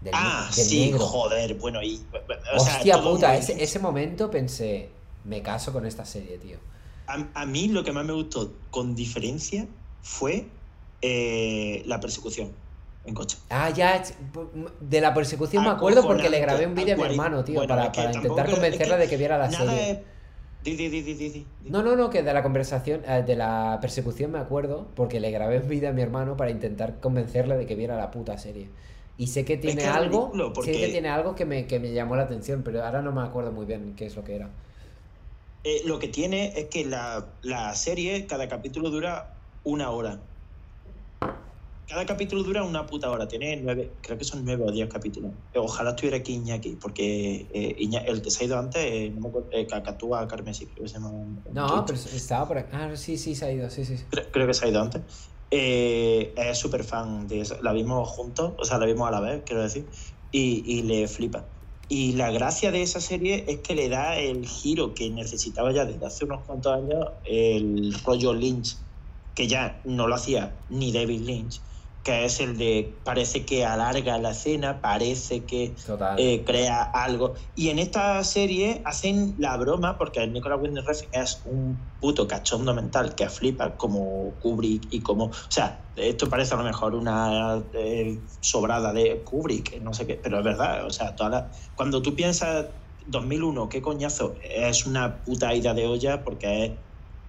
Del, 0.00 0.12
ah, 0.16 0.48
del 0.54 0.64
sí, 0.64 0.86
negro. 0.86 1.00
joder, 1.00 1.54
bueno, 1.54 1.82
y... 1.82 2.00
O 2.56 2.62
Hostia 2.62 3.00
puta, 3.00 3.34
ese, 3.36 3.62
ese 3.62 3.78
momento 3.78 4.30
pensé, 4.30 4.90
me 5.24 5.42
caso 5.42 5.72
con 5.72 5.86
esta 5.86 6.04
serie, 6.04 6.38
tío. 6.38 6.58
A, 7.06 7.26
a, 7.34 7.46
mí 7.46 7.68
lo 7.68 7.84
que 7.84 7.92
más 7.92 8.04
me 8.04 8.12
gustó, 8.12 8.52
con 8.70 8.94
diferencia, 8.94 9.66
fue 10.02 10.46
eh, 11.02 11.82
la 11.86 12.00
persecución 12.00 12.52
en 13.04 13.14
coche. 13.14 13.36
Ah, 13.50 13.70
ya, 13.70 14.02
de 14.80 15.00
la 15.00 15.12
persecución 15.12 15.64
me 15.64 15.70
acuerdo 15.70 16.02
porque 16.02 16.30
le 16.30 16.40
grabé 16.40 16.66
un 16.66 16.74
vídeo 16.74 16.94
a 16.94 16.96
mi 16.96 17.04
hermano, 17.04 17.44
tío, 17.44 17.66
para, 17.66 17.92
para 17.92 18.12
intentar 18.12 18.50
convencerla 18.50 18.96
de 18.96 19.08
que 19.08 19.16
viera 19.16 19.36
la 19.38 19.50
serie. 19.50 20.04
no, 21.66 21.82
no, 21.82 21.94
no, 21.94 22.08
que 22.08 22.22
de 22.22 22.32
la 22.32 22.42
conversación, 22.42 23.02
eh, 23.06 23.22
de 23.26 23.36
la 23.36 23.78
persecución 23.82 24.32
me 24.32 24.38
acuerdo 24.38 24.88
porque 24.94 25.20
le 25.20 25.30
grabé 25.30 25.58
un 25.58 25.68
vídeo 25.68 25.90
a 25.90 25.92
mi 25.92 26.00
hermano 26.00 26.38
para 26.38 26.50
intentar 26.50 27.00
convencerle 27.00 27.58
de 27.58 27.66
que 27.66 27.74
viera 27.74 27.96
la 27.98 28.10
puta 28.10 28.38
serie. 28.38 28.70
Y 29.18 29.26
sé 29.26 29.44
que 29.44 29.58
tiene 29.58 29.84
algo, 29.84 30.32
sé 30.64 30.72
que 30.72 30.88
tiene 30.88 31.10
algo 31.10 31.34
que 31.34 31.44
me, 31.44 31.66
que 31.66 31.78
me 31.78 31.92
llamó 31.92 32.16
la 32.16 32.22
atención, 32.22 32.62
pero 32.64 32.82
ahora 32.82 33.02
no 33.02 33.12
me 33.12 33.20
acuerdo 33.20 33.52
muy 33.52 33.66
bien 33.66 33.94
qué 33.94 34.06
es 34.06 34.16
lo 34.16 34.24
que 34.24 34.36
era. 34.36 34.48
Eh, 35.64 35.82
lo 35.86 35.98
que 35.98 36.08
tiene 36.08 36.52
es 36.56 36.66
que 36.66 36.84
la, 36.84 37.26
la 37.42 37.74
serie, 37.74 38.26
cada 38.26 38.48
capítulo 38.48 38.90
dura 38.90 39.34
una 39.64 39.90
hora. 39.90 40.20
Cada 41.88 42.06
capítulo 42.06 42.42
dura 42.42 42.62
una 42.62 42.86
puta 42.86 43.10
hora, 43.10 43.28
tiene 43.28 43.56
nueve, 43.56 43.92
creo 44.00 44.16
que 44.16 44.24
son 44.24 44.44
nueve 44.44 44.64
o 44.66 44.72
diez 44.72 44.88
capítulos. 44.88 45.32
Ojalá 45.54 45.90
estuviera 45.90 46.16
aquí 46.16 46.34
Iñaki, 46.34 46.76
porque 46.76 47.46
eh, 47.52 47.76
el 48.06 48.22
que 48.22 48.30
se 48.30 48.44
ha 48.44 48.46
ido 48.46 48.58
antes, 48.58 48.82
eh, 48.82 49.12
no 49.14 49.28
me 49.28 49.58
eh, 49.58 49.66
Cacatúa 49.66 50.26
Carmesí, 50.26 50.66
creo 50.66 50.84
que 50.84 50.88
se 50.88 50.94
llama. 50.94 51.10
No, 51.52 51.84
pero 51.86 51.98
estaba 51.98 52.48
por 52.48 52.58
aquí. 52.58 52.70
Ah, 52.72 52.94
sí, 52.96 53.18
sí, 53.18 53.34
se 53.34 53.44
ha 53.44 53.52
ido, 53.52 53.68
sí, 53.68 53.84
sí. 53.84 53.96
Creo, 54.32 54.46
que 54.46 54.54
se 54.54 54.64
ha 54.64 54.68
ido 54.68 54.80
antes. 54.80 55.02
Eh, 55.50 56.32
es 56.36 56.58
súper 56.58 56.84
fan 56.84 57.28
de 57.28 57.40
eso. 57.42 57.58
La 57.62 57.72
vimos 57.72 58.08
juntos, 58.08 58.54
o 58.58 58.64
sea, 58.64 58.78
la 58.78 58.86
vimos 58.86 59.06
a 59.06 59.10
la 59.10 59.20
vez, 59.20 59.42
quiero 59.44 59.62
decir, 59.62 59.86
y, 60.30 60.62
y 60.66 60.82
le 60.82 61.06
flipa. 61.06 61.44
Y 61.88 62.12
la 62.14 62.30
gracia 62.30 62.70
de 62.70 62.82
esa 62.82 63.00
serie 63.00 63.44
es 63.48 63.60
que 63.60 63.74
le 63.74 63.88
da 63.88 64.18
el 64.18 64.46
giro 64.46 64.94
que 64.94 65.10
necesitaba 65.10 65.72
ya 65.72 65.84
desde 65.84 66.06
hace 66.06 66.24
unos 66.24 66.44
cuantos 66.46 66.72
años 66.74 67.06
el 67.24 67.94
rollo 68.04 68.32
Lynch, 68.32 68.78
que 69.34 69.46
ya 69.46 69.80
no 69.84 70.06
lo 70.06 70.14
hacía 70.14 70.64
ni 70.68 70.92
David 70.92 71.20
Lynch 71.22 71.60
que 72.04 72.26
es 72.26 72.38
el 72.38 72.58
de 72.58 72.94
parece 73.02 73.46
que 73.46 73.64
alarga 73.64 74.18
la 74.18 74.32
escena, 74.32 74.82
parece 74.82 75.44
que 75.44 75.74
eh, 76.18 76.44
crea 76.44 76.82
algo. 76.82 77.32
Y 77.56 77.70
en 77.70 77.78
esta 77.78 78.22
serie 78.24 78.82
hacen 78.84 79.34
la 79.38 79.56
broma, 79.56 79.96
porque 79.96 80.24
Nicolas 80.26 80.60
Winding 80.60 80.84
Refn 80.84 81.08
es 81.12 81.40
un 81.46 81.78
puto 82.00 82.28
cachondo 82.28 82.74
mental 82.74 83.14
que 83.14 83.30
flipa 83.30 83.76
como 83.76 84.34
Kubrick 84.42 84.86
y 84.90 85.00
como... 85.00 85.24
O 85.24 85.32
sea, 85.48 85.80
esto 85.96 86.28
parece 86.28 86.52
a 86.52 86.58
lo 86.58 86.64
mejor 86.64 86.94
una 86.94 87.62
eh, 87.72 88.20
sobrada 88.40 88.92
de 88.92 89.22
Kubrick, 89.24 89.80
no 89.80 89.94
sé 89.94 90.06
qué, 90.06 90.20
pero 90.22 90.38
es 90.38 90.44
verdad, 90.44 90.84
o 90.84 90.90
sea, 90.90 91.16
toda 91.16 91.50
cuando 91.74 92.02
tú 92.02 92.14
piensas 92.14 92.66
2001, 93.06 93.70
qué 93.70 93.80
coñazo, 93.80 94.34
es 94.42 94.84
una 94.84 95.22
puta 95.24 95.54
ida 95.54 95.72
de 95.72 95.86
olla 95.86 96.22
porque 96.22 96.64
es 96.66 96.72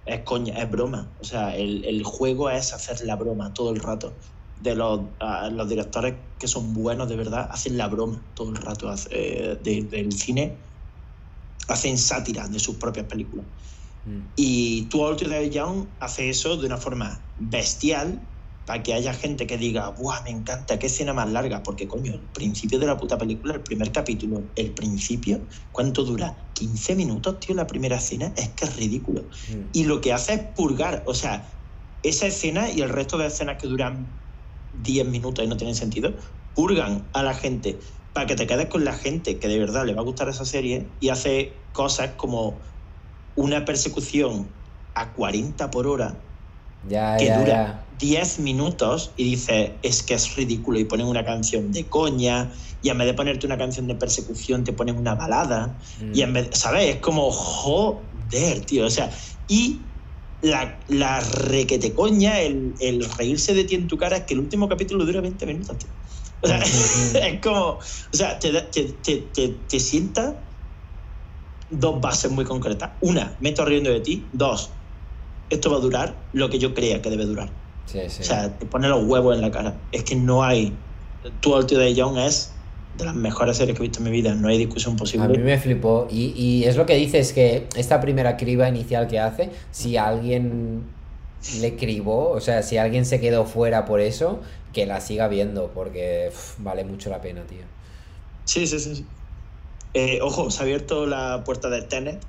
es 0.06 0.20
coña, 0.20 0.62
es 0.62 0.70
broma. 0.70 1.10
O 1.20 1.24
sea, 1.24 1.56
el, 1.56 1.84
el, 1.84 2.04
juego 2.04 2.48
es 2.48 2.72
hacer 2.72 3.04
la 3.04 3.16
broma 3.16 3.52
todo 3.52 3.70
el 3.72 3.80
rato 3.80 4.14
de 4.62 4.74
los, 4.74 5.00
los 5.52 5.68
directores 5.68 6.14
que 6.38 6.48
son 6.48 6.74
buenos 6.74 7.08
de 7.08 7.16
verdad 7.16 7.48
hacen 7.50 7.76
la 7.76 7.88
broma 7.88 8.20
todo 8.34 8.50
el 8.50 8.56
rato 8.56 8.92
eh, 9.10 9.58
del 9.62 10.12
cine, 10.12 10.54
hacen 11.68 11.98
sátira 11.98 12.48
de 12.48 12.58
sus 12.58 12.76
propias 12.76 13.06
películas. 13.06 13.44
Mm. 14.04 14.20
Y 14.36 14.82
tú, 14.82 15.04
de 15.16 15.50
Young, 15.50 15.86
hace 16.00 16.28
eso 16.28 16.56
de 16.56 16.66
una 16.66 16.76
forma 16.76 17.20
bestial 17.38 18.20
para 18.66 18.82
que 18.82 18.94
haya 18.94 19.14
gente 19.14 19.46
que 19.46 19.56
diga, 19.58 19.90
¡buah, 19.90 20.22
me 20.22 20.30
encanta! 20.30 20.78
¡Qué 20.78 20.86
escena 20.86 21.12
más 21.12 21.30
larga! 21.30 21.62
Porque, 21.62 21.86
coño, 21.86 22.14
el 22.14 22.20
principio 22.20 22.80
de 22.80 22.86
la 22.86 22.96
puta 22.96 23.16
película, 23.16 23.54
el 23.54 23.60
primer 23.60 23.92
capítulo, 23.92 24.42
el 24.56 24.72
principio, 24.72 25.40
¿cuánto 25.70 26.02
dura? 26.02 26.36
15 26.54 26.96
minutos, 26.96 27.38
tío, 27.38 27.54
la 27.54 27.66
primera 27.66 27.96
escena, 27.96 28.32
es 28.36 28.48
que 28.50 28.64
es 28.64 28.76
ridículo. 28.76 29.22
Mm. 29.22 29.68
Y 29.72 29.84
lo 29.84 30.00
que 30.00 30.12
hace 30.12 30.34
es 30.34 30.40
purgar, 30.56 31.04
o 31.06 31.14
sea, 31.14 31.48
esa 32.02 32.26
escena 32.26 32.70
y 32.70 32.80
el 32.80 32.88
resto 32.88 33.18
de 33.18 33.26
escenas 33.26 33.60
que 33.60 33.68
duran 33.68 34.06
10 34.82 35.06
minutos 35.08 35.44
y 35.44 35.48
no 35.48 35.56
tienen 35.56 35.74
sentido, 35.74 36.14
purgan 36.54 37.04
a 37.12 37.22
la 37.22 37.34
gente 37.34 37.78
para 38.12 38.26
que 38.26 38.34
te 38.34 38.46
quedes 38.46 38.66
con 38.66 38.84
la 38.84 38.94
gente 38.94 39.38
que 39.38 39.48
de 39.48 39.58
verdad 39.58 39.84
le 39.84 39.94
va 39.94 40.00
a 40.00 40.04
gustar 40.04 40.28
esa 40.28 40.44
serie 40.44 40.86
y 41.00 41.10
hace 41.10 41.52
cosas 41.72 42.12
como 42.16 42.54
una 43.36 43.64
persecución 43.64 44.48
a 44.94 45.12
40 45.12 45.70
por 45.70 45.86
hora 45.86 46.16
que 46.88 47.32
dura 47.38 47.84
10 47.98 48.38
minutos 48.40 49.10
y 49.16 49.24
dice 49.24 49.74
es 49.82 50.02
que 50.02 50.14
es 50.14 50.36
ridículo 50.36 50.78
y 50.78 50.84
ponen 50.84 51.06
una 51.06 51.24
canción 51.24 51.72
de 51.72 51.84
coña 51.84 52.50
y 52.82 52.88
en 52.88 52.98
vez 52.98 53.06
de 53.06 53.14
ponerte 53.14 53.46
una 53.46 53.58
canción 53.58 53.86
de 53.86 53.94
persecución 53.94 54.64
te 54.64 54.72
ponen 54.72 54.96
una 54.96 55.14
balada 55.14 55.78
y 56.14 56.22
en 56.22 56.30
mm. 56.30 56.34
vez, 56.34 56.48
¿sabes? 56.52 56.96
Es 56.96 57.00
como 57.00 57.30
joder, 57.30 58.60
tío, 58.64 58.86
o 58.86 58.90
sea, 58.90 59.10
y 59.48 59.80
la, 60.42 60.80
la 60.88 61.20
requete 61.20 61.94
coña, 61.94 62.40
el, 62.40 62.74
el, 62.80 63.04
reírse 63.16 63.54
de 63.54 63.64
ti 63.64 63.74
en 63.74 63.88
tu 63.88 63.96
cara, 63.96 64.18
es 64.18 64.24
que 64.24 64.34
el 64.34 64.40
último 64.40 64.68
capítulo 64.68 65.04
dura 65.04 65.20
20 65.20 65.46
minutos, 65.46 65.78
tío. 65.78 65.90
O 66.40 66.46
sea, 66.46 66.58
es 67.28 67.40
como, 67.40 67.78
o 67.78 67.82
sea, 68.12 68.38
te, 68.38 68.52
te, 68.52 68.84
te, 68.84 69.48
te, 69.48 69.80
sienta 69.80 70.44
dos 71.70 72.00
bases 72.00 72.30
muy 72.30 72.44
concretas. 72.44 72.92
Una, 73.00 73.36
me 73.40 73.50
estoy 73.50 73.66
riendo 73.66 73.90
de 73.90 74.00
ti. 74.00 74.28
Dos, 74.32 74.70
esto 75.50 75.70
va 75.70 75.78
a 75.78 75.80
durar 75.80 76.28
lo 76.32 76.50
que 76.50 76.58
yo 76.58 76.74
crea 76.74 77.00
que 77.00 77.10
debe 77.10 77.24
durar. 77.24 77.52
Sí, 77.86 78.00
sí. 78.08 78.22
O 78.22 78.24
sea, 78.24 78.58
te 78.58 78.66
pone 78.66 78.88
los 78.88 79.04
huevos 79.04 79.34
en 79.34 79.42
la 79.42 79.50
cara. 79.50 79.80
Es 79.92 80.04
que 80.04 80.16
no 80.16 80.42
hay. 80.42 80.76
Tu 81.40 81.66
Tío 81.66 81.78
de 81.78 81.92
Young 81.94 82.18
es 82.18 82.55
de 82.96 83.04
las 83.04 83.14
mejores 83.14 83.56
series 83.56 83.76
que 83.76 83.84
he 83.84 83.88
visto 83.88 83.98
en 83.98 84.04
mi 84.04 84.10
vida, 84.10 84.34
no 84.34 84.48
hay 84.48 84.58
discusión 84.58 84.96
posible. 84.96 85.26
A 85.26 85.28
mí 85.28 85.38
me 85.38 85.58
flipó. 85.58 86.08
Y, 86.10 86.32
y 86.36 86.64
es 86.64 86.76
lo 86.76 86.86
que 86.86 86.94
dice, 86.94 87.18
es 87.18 87.32
que 87.32 87.66
esta 87.76 88.00
primera 88.00 88.36
criba 88.36 88.68
inicial 88.68 89.06
que 89.08 89.18
hace, 89.18 89.50
si 89.70 89.96
alguien 89.96 90.84
le 91.60 91.76
cribó, 91.76 92.30
o 92.30 92.40
sea, 92.40 92.62
si 92.62 92.78
alguien 92.78 93.04
se 93.04 93.20
quedó 93.20 93.44
fuera 93.44 93.84
por 93.84 94.00
eso, 94.00 94.40
que 94.72 94.86
la 94.86 95.00
siga 95.00 95.28
viendo, 95.28 95.70
porque 95.74 96.30
vale 96.58 96.84
mucho 96.84 97.10
la 97.10 97.20
pena, 97.20 97.42
tío. 97.46 97.62
Sí, 98.44 98.66
sí, 98.66 98.78
sí. 98.78 99.04
Eh, 99.94 100.18
ojo, 100.22 100.50
se 100.50 100.60
ha 100.60 100.62
abierto 100.64 101.06
la 101.06 101.42
puerta 101.44 101.70
del 101.70 101.86
Tenet. 101.86 102.20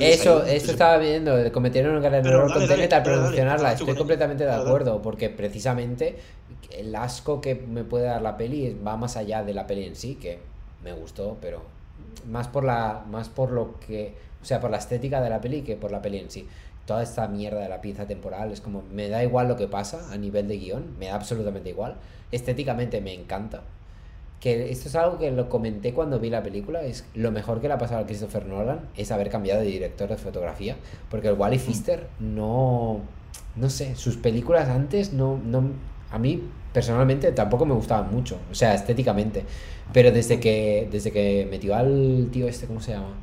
eso, 0.00 0.44
eso 0.44 0.70
estaba 0.72 0.96
viendo, 0.98 1.36
cometieron 1.52 1.94
un 1.94 2.02
gran 2.02 2.14
error 2.26 2.52
con 2.52 2.66
Tenet 2.66 2.92
al 2.92 3.02
promocionarla. 3.02 3.72
Estoy 3.72 3.94
completamente 3.94 4.44
de 4.44 4.52
acuerdo, 4.52 5.02
porque 5.02 5.28
precisamente 5.28 6.16
el 6.70 6.94
asco 6.94 7.40
que 7.40 7.54
me 7.54 7.84
puede 7.84 8.06
dar 8.06 8.22
la 8.22 8.36
peli 8.36 8.78
va 8.86 8.96
más 8.96 9.16
allá 9.16 9.44
de 9.44 9.54
la 9.54 9.66
peli 9.66 9.84
en 9.84 9.96
sí, 9.96 10.14
que 10.16 10.38
me 10.82 10.92
gustó, 10.92 11.38
pero 11.40 11.62
más 12.28 12.48
por 12.48 12.64
la 12.64 13.04
más 13.10 13.28
por 13.28 13.50
lo 13.50 13.78
que, 13.80 14.14
o 14.40 14.44
sea, 14.44 14.60
por 14.60 14.70
la 14.70 14.78
estética 14.78 15.20
de 15.20 15.30
la 15.30 15.40
peli 15.40 15.62
que 15.62 15.76
por 15.76 15.90
la 15.90 16.02
peli 16.02 16.18
en 16.18 16.30
sí. 16.30 16.48
Toda 16.86 17.02
esta 17.02 17.28
mierda 17.28 17.60
de 17.60 17.68
la 17.68 17.80
pieza 17.80 18.06
temporal 18.06 18.50
es 18.50 18.60
como 18.60 18.82
me 18.92 19.08
da 19.08 19.22
igual 19.22 19.48
lo 19.48 19.56
que 19.56 19.68
pasa 19.68 20.12
a 20.12 20.16
nivel 20.16 20.48
de 20.48 20.58
guion, 20.58 20.96
me 20.98 21.06
da 21.06 21.14
absolutamente 21.14 21.70
igual. 21.70 21.96
Estéticamente 22.32 23.00
me 23.00 23.14
encanta. 23.14 23.62
Que 24.40 24.72
esto 24.72 24.88
es 24.88 24.96
algo 24.96 25.18
que 25.18 25.30
lo 25.30 25.48
comenté 25.48 25.94
cuando 25.94 26.18
vi 26.18 26.28
la 26.28 26.42
película, 26.42 26.82
es 26.82 27.04
lo 27.14 27.30
mejor 27.30 27.60
que 27.60 27.68
le 27.68 27.74
ha 27.74 27.78
pasado 27.78 28.00
a 28.00 28.06
Christopher 28.06 28.46
Nolan 28.46 28.88
es 28.96 29.12
haber 29.12 29.30
cambiado 29.30 29.60
de 29.60 29.68
director 29.68 30.08
de 30.08 30.16
fotografía, 30.16 30.76
porque 31.10 31.28
el 31.28 31.34
Wally 31.34 31.58
Pfister 31.58 32.08
no 32.18 33.00
no 33.54 33.70
sé, 33.70 33.94
sus 33.94 34.16
películas 34.16 34.68
antes 34.68 35.12
no 35.12 35.38
no 35.44 35.70
a 36.12 36.18
mí 36.18 36.42
personalmente 36.72 37.32
tampoco 37.32 37.66
me 37.66 37.74
gustaban 37.74 38.12
mucho, 38.12 38.38
o 38.50 38.54
sea, 38.54 38.74
estéticamente. 38.74 39.44
Pero 39.92 40.10
desde 40.10 40.40
que, 40.40 40.88
desde 40.90 41.10
que 41.10 41.46
metió 41.50 41.74
al 41.74 42.28
tío 42.32 42.48
este, 42.48 42.66
¿cómo 42.66 42.80
se 42.80 42.92
llama? 42.92 43.14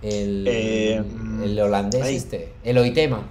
El, 0.00 0.46
eh, 0.48 1.02
el 1.44 1.58
holandés 1.60 2.06
este, 2.06 2.52
el 2.64 2.78
Oitema. 2.78 3.28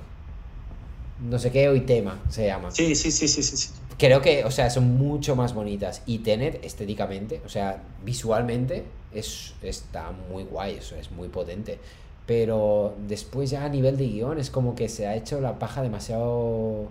No 1.22 1.38
sé 1.38 1.52
qué 1.52 1.70
Oitema 1.70 2.20
se 2.30 2.48
llama. 2.48 2.72
Sí, 2.72 2.96
sí, 2.96 3.12
sí, 3.12 3.28
sí, 3.28 3.44
sí. 3.44 3.70
Creo 3.98 4.22
que, 4.22 4.46
o 4.46 4.52
sea, 4.52 4.70
son 4.70 4.98
mucho 4.98 5.36
más 5.36 5.54
bonitas. 5.54 6.02
Y 6.08 6.20
Tenet, 6.20 6.64
estéticamente, 6.66 7.42
o 7.46 7.50
sea, 7.50 7.84
visualmente, 8.04 8.84
es, 9.14 9.54
está 9.62 10.12
muy 10.32 10.44
guay, 10.44 10.76
eso 10.76 10.96
es 10.96 11.12
muy 11.12 11.28
potente. 11.28 11.78
Pero 12.26 12.96
después 13.08 13.50
ya 13.50 13.66
a 13.66 13.70
nivel 13.70 13.98
de 13.98 14.08
guion 14.08 14.40
es 14.40 14.50
como 14.50 14.74
que 14.74 14.90
se 14.90 15.06
ha 15.08 15.16
hecho 15.16 15.42
la 15.42 15.60
paja 15.60 15.82
demasiado 15.82 16.88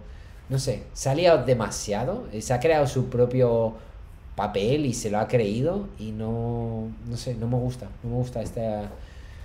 no 0.50 0.58
sé, 0.58 0.82
se 0.92 1.08
ha 1.08 1.14
liado 1.14 1.44
demasiado, 1.44 2.26
eh, 2.32 2.42
se 2.42 2.52
ha 2.52 2.60
creado 2.60 2.86
su 2.86 3.06
propio 3.08 3.72
papel 4.36 4.84
y 4.86 4.92
se 4.94 5.10
lo 5.10 5.18
ha 5.18 5.28
creído 5.28 5.88
y 5.98 6.12
no, 6.12 6.88
no 7.08 7.16
sé, 7.16 7.34
no 7.34 7.46
me 7.46 7.56
gusta, 7.56 7.86
no 8.02 8.10
me 8.10 8.16
gusta 8.16 8.40
esta... 8.42 8.90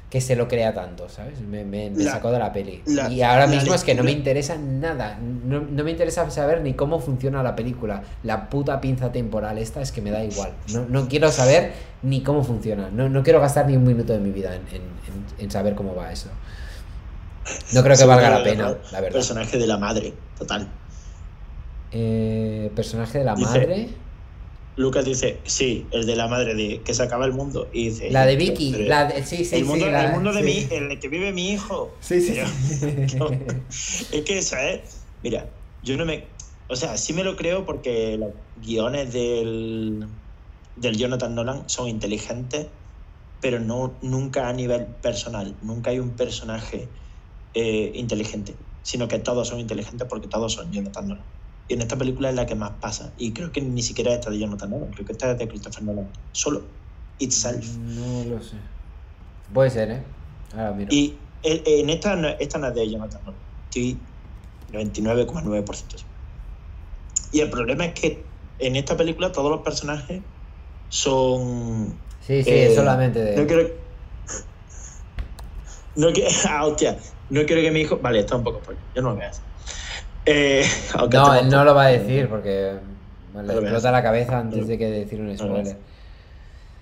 que 0.10 0.22
se 0.22 0.36
lo 0.38 0.48
crea 0.48 0.74
tanto, 0.74 1.10
¿sabes? 1.10 1.42
Me, 1.42 1.66
me- 1.66 1.90
me 1.90 2.04
La- 2.06 2.14
sacó 2.14 2.32
de 2.32 2.40
la 2.40 2.54
peli. 2.54 2.82
la- 2.86 3.10
y 3.12 3.22
ahora 3.22 3.48
mismo 3.48 3.74
es 3.74 3.84
que 3.84 3.94
no 3.96 4.04
me 4.04 4.12
interesa 4.12 4.56
nada. 4.58 5.18
No, 5.20 5.60
no 5.62 5.84
me 5.84 5.92
interesa 5.92 6.30
saber 6.32 6.62
ni 6.62 6.74
cómo 6.74 7.00
funciona 7.00 7.44
la 7.44 7.56
película. 7.56 8.04
La 8.24 8.50
puta 8.50 8.80
pinza 8.80 9.12
temporal 9.12 9.58
esta 9.58 9.82
es 9.82 9.92
que 9.92 10.02
me 10.02 10.12
da 10.12 10.24
igual. 10.24 10.52
No, 10.74 10.86
no 10.88 11.08
quiero 11.10 11.30
saber 11.32 11.74
ni 12.02 12.22
cómo 12.22 12.44
funciona. 12.44 12.90
No, 12.90 13.10
no 13.10 13.24
quiero 13.24 13.42
gastar 13.42 13.68
ni 13.68 13.76
un 13.76 13.84
minuto 13.84 14.14
de 14.14 14.20
mi 14.20 14.32
vida 14.32 14.56
en, 14.56 14.62
en- 14.70 14.76
en- 14.84 15.44
en 15.44 15.52
saber 15.52 15.76
cómo 15.76 15.94
va 15.96 16.12
eso. 16.14 16.30
No 17.74 17.84
creo 17.84 17.98
que 17.98 18.06
valga 18.06 18.30
la 18.30 18.44
pena, 18.44 18.76
la 18.92 19.02
verdad. 19.02 19.18
Personaje 19.18 19.58
de 19.58 19.68
la 19.68 19.78
madre, 19.78 20.14
total. 20.38 20.68
Eh, 21.92 22.72
personaje 22.76 23.20
de 23.20 23.24
la 23.26 23.36
Dice- 23.36 23.50
madre. 23.60 23.90
Lucas 24.78 25.06
dice, 25.06 25.40
sí, 25.46 25.86
el 25.92 26.06
de 26.06 26.18
la 26.18 26.28
madre 26.28 26.54
de 26.54 26.82
que 26.82 26.94
se 26.94 27.02
acaba 27.02 27.26
el 27.26 27.32
mundo. 27.32 27.70
Y 27.72 27.86
dice, 27.90 28.12
La 28.12 28.26
de 28.26 28.36
Vicky. 28.36 28.74
pero- 28.74 28.90
La 28.90 29.06
de, 29.06 29.24
sí, 29.24 29.46
sí, 29.46 29.56
el 29.56 29.62
sí, 29.62 29.64
mundo, 29.64 29.90
la- 29.90 30.08
el 30.08 30.12
mundo 30.12 30.34
de 30.34 30.44
mí, 30.44 30.68
en 30.70 30.92
el 30.92 31.00
que 31.00 31.08
vive 31.08 31.32
mi 31.32 31.52
hijo. 31.52 31.96
Sí, 32.02 32.20
sí. 32.20 32.34
Pero-. 32.82 33.30
Es 33.70 34.22
que 34.26 34.38
eso 34.40 34.58
es. 34.58 34.82
Mira, 35.24 35.48
yo 35.82 35.96
no 35.96 36.06
me. 36.06 36.26
O 36.68 36.76
sea, 36.76 36.98
sí 36.98 37.14
me 37.14 37.24
lo 37.24 37.38
creo 37.38 37.66
porque 37.66 38.18
los 38.18 38.32
guiones 38.66 39.14
del, 39.14 40.08
del 40.76 40.98
Jonathan 40.98 41.34
Nolan 41.36 41.70
son 41.70 41.88
inteligentes, 41.88 42.68
pero 43.40 43.60
no 43.62 43.94
nunca 44.02 44.50
a 44.50 44.54
nivel 44.54 44.88
personal. 44.88 45.56
Nunca 45.62 45.92
hay 45.92 46.00
un 46.00 46.10
personaje 46.12 46.90
eh, 47.54 47.92
inteligente, 47.96 48.56
sino 48.84 49.08
que 49.08 49.20
todos 49.20 49.48
son 49.48 49.62
inteligentes 49.62 50.06
porque 50.10 50.28
todos 50.28 50.52
son 50.52 50.70
Jonathan 50.74 51.08
Nolan. 51.08 51.26
Y 51.68 51.74
en 51.74 51.82
esta 51.82 51.96
película 51.98 52.30
es 52.30 52.36
la 52.36 52.46
que 52.46 52.56
más 52.56 52.72
pasa. 52.80 53.14
Y 53.18 53.34
creo 53.34 53.52
que 53.52 53.62
ni 53.62 53.82
siquiera 53.82 54.14
esta 54.14 54.30
de 54.30 54.38
Jonathan 54.40 54.70
Nolan, 54.70 54.92
creo 54.92 55.06
que 55.06 55.14
esta 55.14 55.32
es 55.32 55.38
de 55.40 55.48
Christopher 55.48 55.84
Nolan. 55.84 56.12
Solo. 56.32 56.64
Itself. 57.18 57.66
No 57.78 58.24
lo 58.26 58.42
sé. 58.42 58.58
Puede 59.54 59.70
ser, 59.70 59.90
¿eh? 59.92 60.04
Ahora 60.54 60.74
miro. 60.74 60.90
Y 60.94 61.18
en 61.44 61.90
esta, 61.90 62.16
no- 62.16 62.28
esta 62.28 62.58
no 62.60 62.68
es 62.68 62.76
de 62.76 62.90
Jonathan 62.92 63.22
Nolan. 63.24 63.40
Estoy 63.70 64.00
99,9% 64.72 65.98
seguro. 65.98 66.16
Y 67.32 67.40
el 67.40 67.50
problema 67.50 67.86
es 67.86 67.94
que 68.00 68.26
en 68.60 68.76
esta 68.76 68.96
película 68.96 69.32
todos 69.32 69.50
los 69.50 69.62
personajes 69.62 70.22
son. 70.88 72.00
Sí, 72.20 72.44
sí, 72.44 72.50
eh, 72.50 72.68
es 72.68 72.76
solamente 72.76 73.20
de. 73.24 73.36
No 73.36 73.48
quiero. 73.48 73.70
No 75.96 76.12
quiero. 76.14 76.30
Ah, 76.48 76.66
hostia. 76.66 76.98
No 77.30 77.44
quiero 77.46 77.62
que 77.62 77.72
mi 77.72 77.82
hijo. 77.82 77.98
Vale, 77.98 78.20
está 78.20 78.36
un 78.36 78.44
poco. 78.44 78.62
Yo 78.94 79.02
no 79.02 79.12
lo 79.12 79.16
veas. 79.18 79.42
Eh, 80.26 80.66
No, 81.12 81.36
él 81.36 81.50
no 81.50 81.64
lo 81.64 81.76
va 81.76 81.86
a 81.86 81.90
decir 81.90 82.28
porque 82.30 82.78
bueno, 83.34 83.48
le 83.48 83.56
lo 83.56 83.62
explota 83.62 83.92
la 83.92 84.04
cabeza 84.04 84.40
antes 84.40 84.68
de 84.68 84.78
que 84.78 84.86
decir 84.90 85.22
un 85.22 85.38
spoiler. 85.38 85.78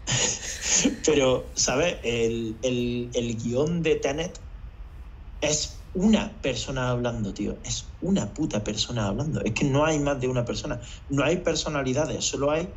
Pero, 1.06 1.46
¿sabes? 1.56 1.98
El, 2.04 2.56
el, 2.62 3.10
el 3.14 3.36
guion 3.38 3.84
de 3.84 3.96
Tenet 3.96 4.40
es 5.42 5.78
una 5.94 6.32
persona 6.42 6.90
hablando, 6.90 7.34
tío. 7.34 7.58
Es 7.64 7.86
una 8.02 8.34
puta 8.34 8.64
persona 8.64 9.08
hablando. 9.08 9.42
Es 9.44 9.54
que 9.54 9.66
no 9.66 9.86
hay 9.86 10.00
más 10.00 10.20
de 10.20 10.28
una 10.28 10.46
persona. 10.46 10.80
No 11.10 11.24
hay 11.24 11.38
personalidades, 11.38 12.26
solo 12.26 12.52
hay 12.52 12.70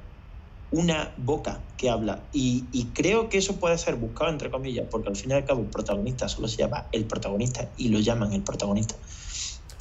una 0.71 1.13
boca 1.17 1.61
que 1.77 1.89
habla. 1.91 2.21
Y, 2.33 2.65
y 2.73 2.87
creo 2.87 3.29
que 3.29 3.39
eso 3.39 3.57
puede 3.57 3.79
ser 3.79 3.97
buscado 3.97 4.31
entre 4.31 4.51
comillas, 4.51 4.87
porque 4.91 5.09
al 5.09 5.17
fin 5.17 5.31
y 5.31 5.35
al 5.35 5.45
cabo 5.45 5.61
el 5.61 5.69
protagonista 5.69 6.29
solo 6.29 6.49
se 6.49 6.59
llama 6.59 6.87
el 6.93 7.05
protagonista 7.05 7.71
y 7.77 7.89
lo 7.89 8.01
llaman 8.01 8.33
el 8.33 8.43
protagonista. 8.43 8.97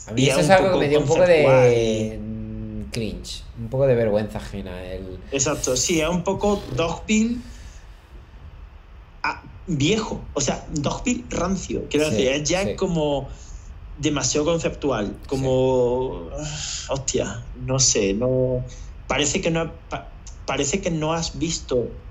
A 0.07 0.13
mí 0.13 0.23
Y 0.23 0.29
eso 0.29 0.39
es 0.41 0.49
algo 0.49 0.73
que 0.73 0.79
me 0.79 0.89
dio 0.89 0.99
un 0.99 1.05
poco 1.07 1.21
de 1.25 2.19
mm, 2.21 2.89
cringe, 2.91 3.45
un 3.57 3.69
poco 3.69 3.87
de 3.87 3.95
vergüenza 3.95 4.37
ajena. 4.37 4.83
El... 4.85 5.23
Exacto, 5.31 5.75
sí, 5.75 6.01
es 6.01 6.09
un 6.09 6.23
poco 6.23 6.63
Dogville 6.75 7.41
ah, 9.23 9.41
viejo, 9.65 10.29
o 10.33 10.41
sea, 10.41 10.65
Dogville 10.69 11.25
rancio, 11.29 11.87
quiero 11.89 12.09
Sí, 12.09 12.11
decir, 12.15 12.27
es 12.29 12.49
ya 12.49 12.63
sí. 12.63 12.75
como 12.75 13.29
demasiado 13.97 14.45
conceptual, 14.45 15.21
como 15.27 16.29
hostia, 16.89 17.45
no 17.55 17.79
sé, 17.79 18.13
no 18.13 18.65
parece 19.07 19.41
que 19.41 19.51
no 19.51 19.87
pa- 19.87 20.21
parece 20.45 20.81
que 20.81 20.91
no 20.91 21.13
has 21.13 21.37
visto 21.39 22.01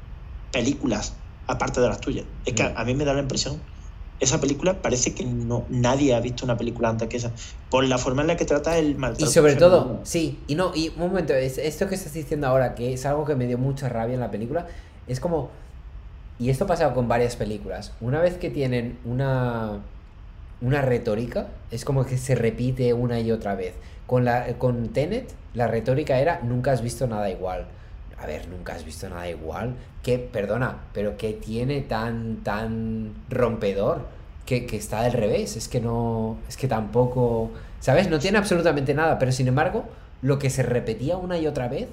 películas 0.51 1.21
aparte 1.47 1.81
de 1.81 1.89
las 1.89 2.01
tuyas. 2.01 2.27
Es 2.45 2.55
que 2.55 2.63
Mm. 2.63 2.67
a, 2.77 2.81
a 2.81 2.85
mí 2.85 2.95
me 2.95 3.05
da 3.05 3.13
la 3.15 3.21
impresión 3.21 3.63
esa 4.20 4.41
película 4.41 4.81
parece 4.81 5.15
que 5.15 5.25
no 5.25 5.65
nadie 5.68 6.15
ha 6.15 6.20
visto 6.20 6.44
una 6.44 6.57
película 6.57 6.89
antes 6.89 7.09
que 7.09 7.17
esa 7.17 7.33
por 7.70 7.84
la 7.84 7.99
forma 7.99 8.23
en 8.23 8.28
la 8.28 8.36
que 8.36 8.44
trata 8.44 8.78
el 8.78 8.97
maltrato 8.97 9.31
Y 9.31 9.33
sobre 9.34 9.57
todo, 9.57 10.01
sí, 10.05 10.41
y 10.47 10.55
no, 10.55 10.73
y 10.75 10.91
un 10.91 10.99
momento, 10.99 11.34
es- 11.34 11.59
esto 11.59 11.89
que 11.89 11.94
estás 11.97 12.12
diciendo 12.12 12.47
ahora, 12.47 12.75
que 12.75 12.93
es 12.93 13.05
algo 13.07 13.25
que 13.25 13.34
me 13.34 13.47
dio 13.47 13.59
mucha 13.59 13.89
rabia 13.89 14.15
en 14.15 14.20
la 14.20 14.31
película, 14.31 14.67
es 15.09 15.20
como, 15.20 15.51
y 16.39 16.51
esto 16.51 16.65
ha 16.65 16.67
pasado 16.68 16.94
con 16.94 17.09
varias 17.09 17.36
películas, 17.36 17.93
una 18.01 18.20
vez 18.20 18.34
que 18.39 18.51
tienen 18.51 18.99
una, 19.05 19.81
una 20.60 20.81
retórica, 20.83 21.49
es 21.70 21.84
como 21.84 22.05
que 22.07 22.17
se 22.17 22.34
repite 22.34 22.94
una 22.94 23.20
y 23.20 23.31
otra 23.33 23.55
vez. 23.55 23.75
Con, 24.07 24.25
la, 24.25 24.47
con 24.59 24.89
Tenet, 24.91 25.33
la 25.55 25.67
retórica 25.67 26.18
era, 26.20 26.41
nunca 26.43 26.73
has 26.73 26.83
visto 26.83 27.07
nada 27.07 27.31
igual. 27.31 27.67
A 28.17 28.26
ver, 28.26 28.49
nunca 28.49 28.75
has 28.75 28.84
visto 28.84 29.09
nada 29.09 29.28
igual. 29.28 29.75
Que, 30.02 30.18
perdona, 30.18 30.78
pero 30.93 31.17
que 31.17 31.33
tiene 31.33 31.81
tan, 31.81 32.36
tan 32.44 33.12
rompedor 33.28 34.07
que, 34.47 34.67
que 34.67 34.76
está 34.76 35.02
del 35.02 35.12
revés. 35.12 35.57
Es 35.57 35.68
que 35.68 35.81
no, 35.81 36.39
es 36.49 36.57
que 36.57 36.68
tampoco, 36.68 37.51
¿sabes? 37.81 38.09
No 38.09 38.18
tiene 38.18 38.39
absolutamente 38.39 38.94
nada, 38.94 39.18
pero 39.18 39.33
sin 39.33 39.49
embargo, 39.49 39.84
lo 40.23 40.39
que 40.39 40.51
se 40.51 40.62
repetía 40.62 41.17
una 41.17 41.39
y 41.39 41.47
otra 41.47 41.68
vez 41.68 41.89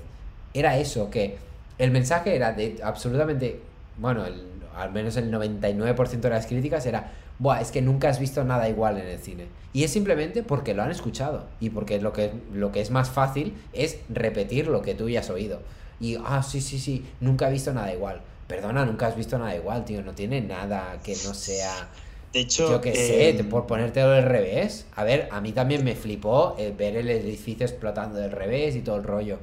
era 0.53 0.77
eso, 0.77 1.09
que 1.09 1.37
el 1.77 1.91
mensaje 1.91 2.35
era 2.35 2.53
de 2.53 2.79
absolutamente, 2.83 3.59
bueno, 3.97 4.25
el- 4.25 4.49
al 4.75 4.91
menos 4.91 5.17
el 5.17 5.29
99% 5.31 6.27
de 6.29 6.35
las 6.35 6.47
críticas 6.47 6.85
era, 6.85 7.11
Buah, 7.39 7.59
es 7.61 7.71
que 7.71 7.81
nunca 7.81 8.07
has 8.09 8.19
visto 8.19 8.43
nada 8.43 8.69
igual 8.69 8.97
en 8.99 9.07
el 9.07 9.17
cine. 9.19 9.45
Y 9.73 9.83
es 9.83 9.91
simplemente 9.91 10.43
porque 10.43 10.73
lo 10.75 10.83
han 10.83 10.91
escuchado. 10.91 11.45
Y 11.59 11.71
porque 11.71 11.99
lo 11.99 12.13
que, 12.13 12.31
lo 12.53 12.71
que 12.71 12.81
es 12.81 12.91
más 12.91 13.09
fácil 13.09 13.55
es 13.73 13.97
repetir 14.09 14.67
lo 14.67 14.81
que 14.83 14.93
tú 14.93 15.09
ya 15.09 15.21
has 15.21 15.29
oído. 15.31 15.59
Y, 16.01 16.17
ah, 16.25 16.41
sí, 16.43 16.59
sí, 16.61 16.79
sí, 16.79 17.05
nunca 17.21 17.47
he 17.47 17.51
visto 17.51 17.71
nada 17.73 17.93
igual. 17.93 18.21
Perdona, 18.47 18.85
nunca 18.85 19.07
has 19.07 19.15
visto 19.15 19.37
nada 19.37 19.55
igual, 19.55 19.85
tío. 19.85 20.01
No 20.01 20.13
tiene 20.13 20.41
nada 20.41 20.99
que 21.03 21.13
no 21.25 21.33
sea... 21.33 21.89
de 22.33 22.39
hecho 22.41 22.67
Yo 22.69 22.81
qué 22.81 22.93
sé, 22.93 23.29
eh, 23.29 23.33
te- 23.33 23.43
por 23.43 23.65
ponértelo 23.67 24.09
del 24.11 24.25
revés. 24.25 24.85
A 24.95 25.03
ver, 25.03 25.29
a 25.31 25.39
mí 25.41 25.51
también 25.51 25.83
me 25.85 25.95
flipó 25.95 26.55
eh, 26.57 26.73
ver 26.77 26.97
el 26.97 27.09
edificio 27.09 27.65
explotando 27.65 28.17
del 28.19 28.31
revés 28.31 28.75
y 28.75 28.81
todo 28.81 28.97
el 28.97 29.03
rollo. 29.03 29.37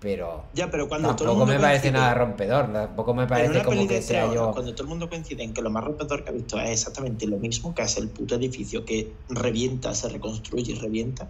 Pero 0.00 0.44
ya 0.52 0.70
pero 0.70 0.88
cuando 0.88 1.08
todo 1.16 1.24
el 1.24 1.28
tampoco 1.30 1.46
mundo 1.46 1.54
me 1.54 1.60
parece 1.60 1.88
coincide- 1.88 1.92
nada 1.92 2.14
rompedor. 2.14 2.72
Tampoco 2.72 3.14
me 3.14 3.26
parece 3.26 3.62
como 3.62 3.86
que 3.86 4.02
sea 4.02 4.24
tres 4.26 4.32
horas, 4.32 4.34
yo... 4.34 4.52
Cuando 4.52 4.72
todo 4.74 4.82
el 4.82 4.88
mundo 4.88 5.08
coincide 5.08 5.42
en 5.44 5.54
que 5.54 5.62
lo 5.62 5.70
más 5.70 5.84
rompedor 5.84 6.24
que 6.24 6.30
ha 6.30 6.32
visto 6.32 6.60
es 6.60 6.70
exactamente 6.70 7.26
lo 7.26 7.38
mismo, 7.38 7.74
que 7.74 7.82
es 7.82 7.96
el 7.96 8.08
puto 8.08 8.34
edificio 8.34 8.84
que 8.84 9.12
revienta, 9.30 9.94
se 9.94 10.08
reconstruye 10.08 10.72
y 10.72 10.74
revienta, 10.74 11.28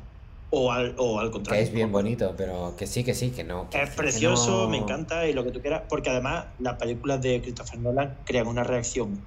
o 0.55 0.73
al, 0.73 0.95
o 0.99 1.19
al 1.21 1.27
Que 1.29 1.33
contrario. 1.33 1.63
es 1.65 1.73
bien 1.73 1.91
bonito, 1.93 2.35
pero 2.37 2.75
que 2.77 2.87
sí, 2.87 3.03
que 3.05 3.15
sí, 3.15 3.31
que 3.31 3.45
no. 3.45 3.69
que- 3.71 3.83
Es 3.83 3.91
que 3.91 3.97
precioso, 3.97 4.65
no- 4.65 4.69
me 4.71 4.79
encanta 4.79 5.27
y 5.29 5.33
lo 5.33 5.45
que 5.45 5.51
tú 5.51 5.61
quieras, 5.61 5.83
porque 5.89 6.11
además 6.11 6.47
las 6.59 6.77
películas 6.79 7.21
de 7.21 7.41
Christopher 7.43 7.81
Nolan 7.81 8.21
crean 8.25 8.47
una 8.47 8.65
reacción 8.65 9.25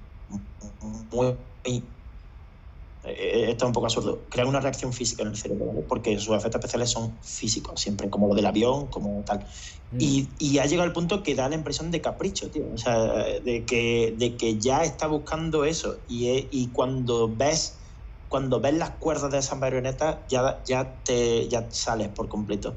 muy. 1.10 1.34
eh, 3.04 3.46
está 3.50 3.64
un 3.66 3.72
poco 3.72 3.86
absurdo. 3.86 4.26
Crean 4.28 4.48
una 4.48 4.60
reacción 4.60 4.92
física 4.92 5.22
en 5.22 5.28
el 5.28 5.36
cerebro, 5.36 5.66
¿vale? 5.66 5.80
porque 5.88 6.18
sus 6.18 6.36
efectos 6.36 6.58
especiales 6.58 6.90
son 6.90 7.16
físicos, 7.22 7.80
siempre, 7.80 8.10
como 8.10 8.28
lo 8.28 8.34
del 8.34 8.44
avión, 8.46 8.88
como 8.88 9.22
tal. 9.24 9.38
Mm. 9.92 9.96
Y, 10.00 10.28
y 10.38 10.58
ha 10.58 10.66
llegado 10.66 10.86
al 10.86 10.92
punto 10.92 11.22
que 11.22 11.34
da 11.34 11.48
la 11.48 11.54
impresión 11.54 11.90
de 11.90 12.00
capricho, 12.00 12.50
tío. 12.50 12.64
O 12.74 12.76
sea, 12.76 12.98
de 13.40 13.64
que, 13.64 14.14
de 14.18 14.36
que 14.36 14.58
ya 14.58 14.82
está 14.82 15.06
buscando 15.06 15.64
eso. 15.64 16.00
Y, 16.08 16.48
y 16.50 16.70
cuando 16.72 17.34
ves 17.34 17.77
cuando 18.28 18.60
ves 18.60 18.74
las 18.74 18.92
cuerdas 18.98 19.30
de 19.32 19.38
esas 19.38 19.58
marionetas, 19.58 20.20
ya, 20.28 20.62
ya 20.66 21.02
te 21.02 21.48
ya 21.48 21.70
sales 21.70 22.10
por 22.10 22.28
completo. 22.28 22.76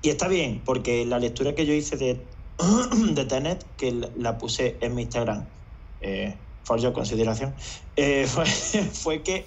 Y 0.00 0.10
está 0.10 0.28
bien, 0.28 0.62
porque 0.64 1.04
la 1.04 1.18
lectura 1.18 1.54
que 1.54 1.66
yo 1.66 1.74
hice 1.74 1.96
de, 1.96 2.30
de 3.14 3.24
Tenet, 3.26 3.74
que 3.76 3.92
la- 4.16 4.38
puse 4.38 4.78
en 4.80 4.94
mi 4.94 5.02
Instagram, 5.02 5.52
eh, 6.00 6.48
por 6.66 6.80
yo 6.80 6.92
consideración, 6.92 7.56
eh, 7.96 8.26
fue, 8.28 8.46
fue 8.46 9.22
que 9.22 9.46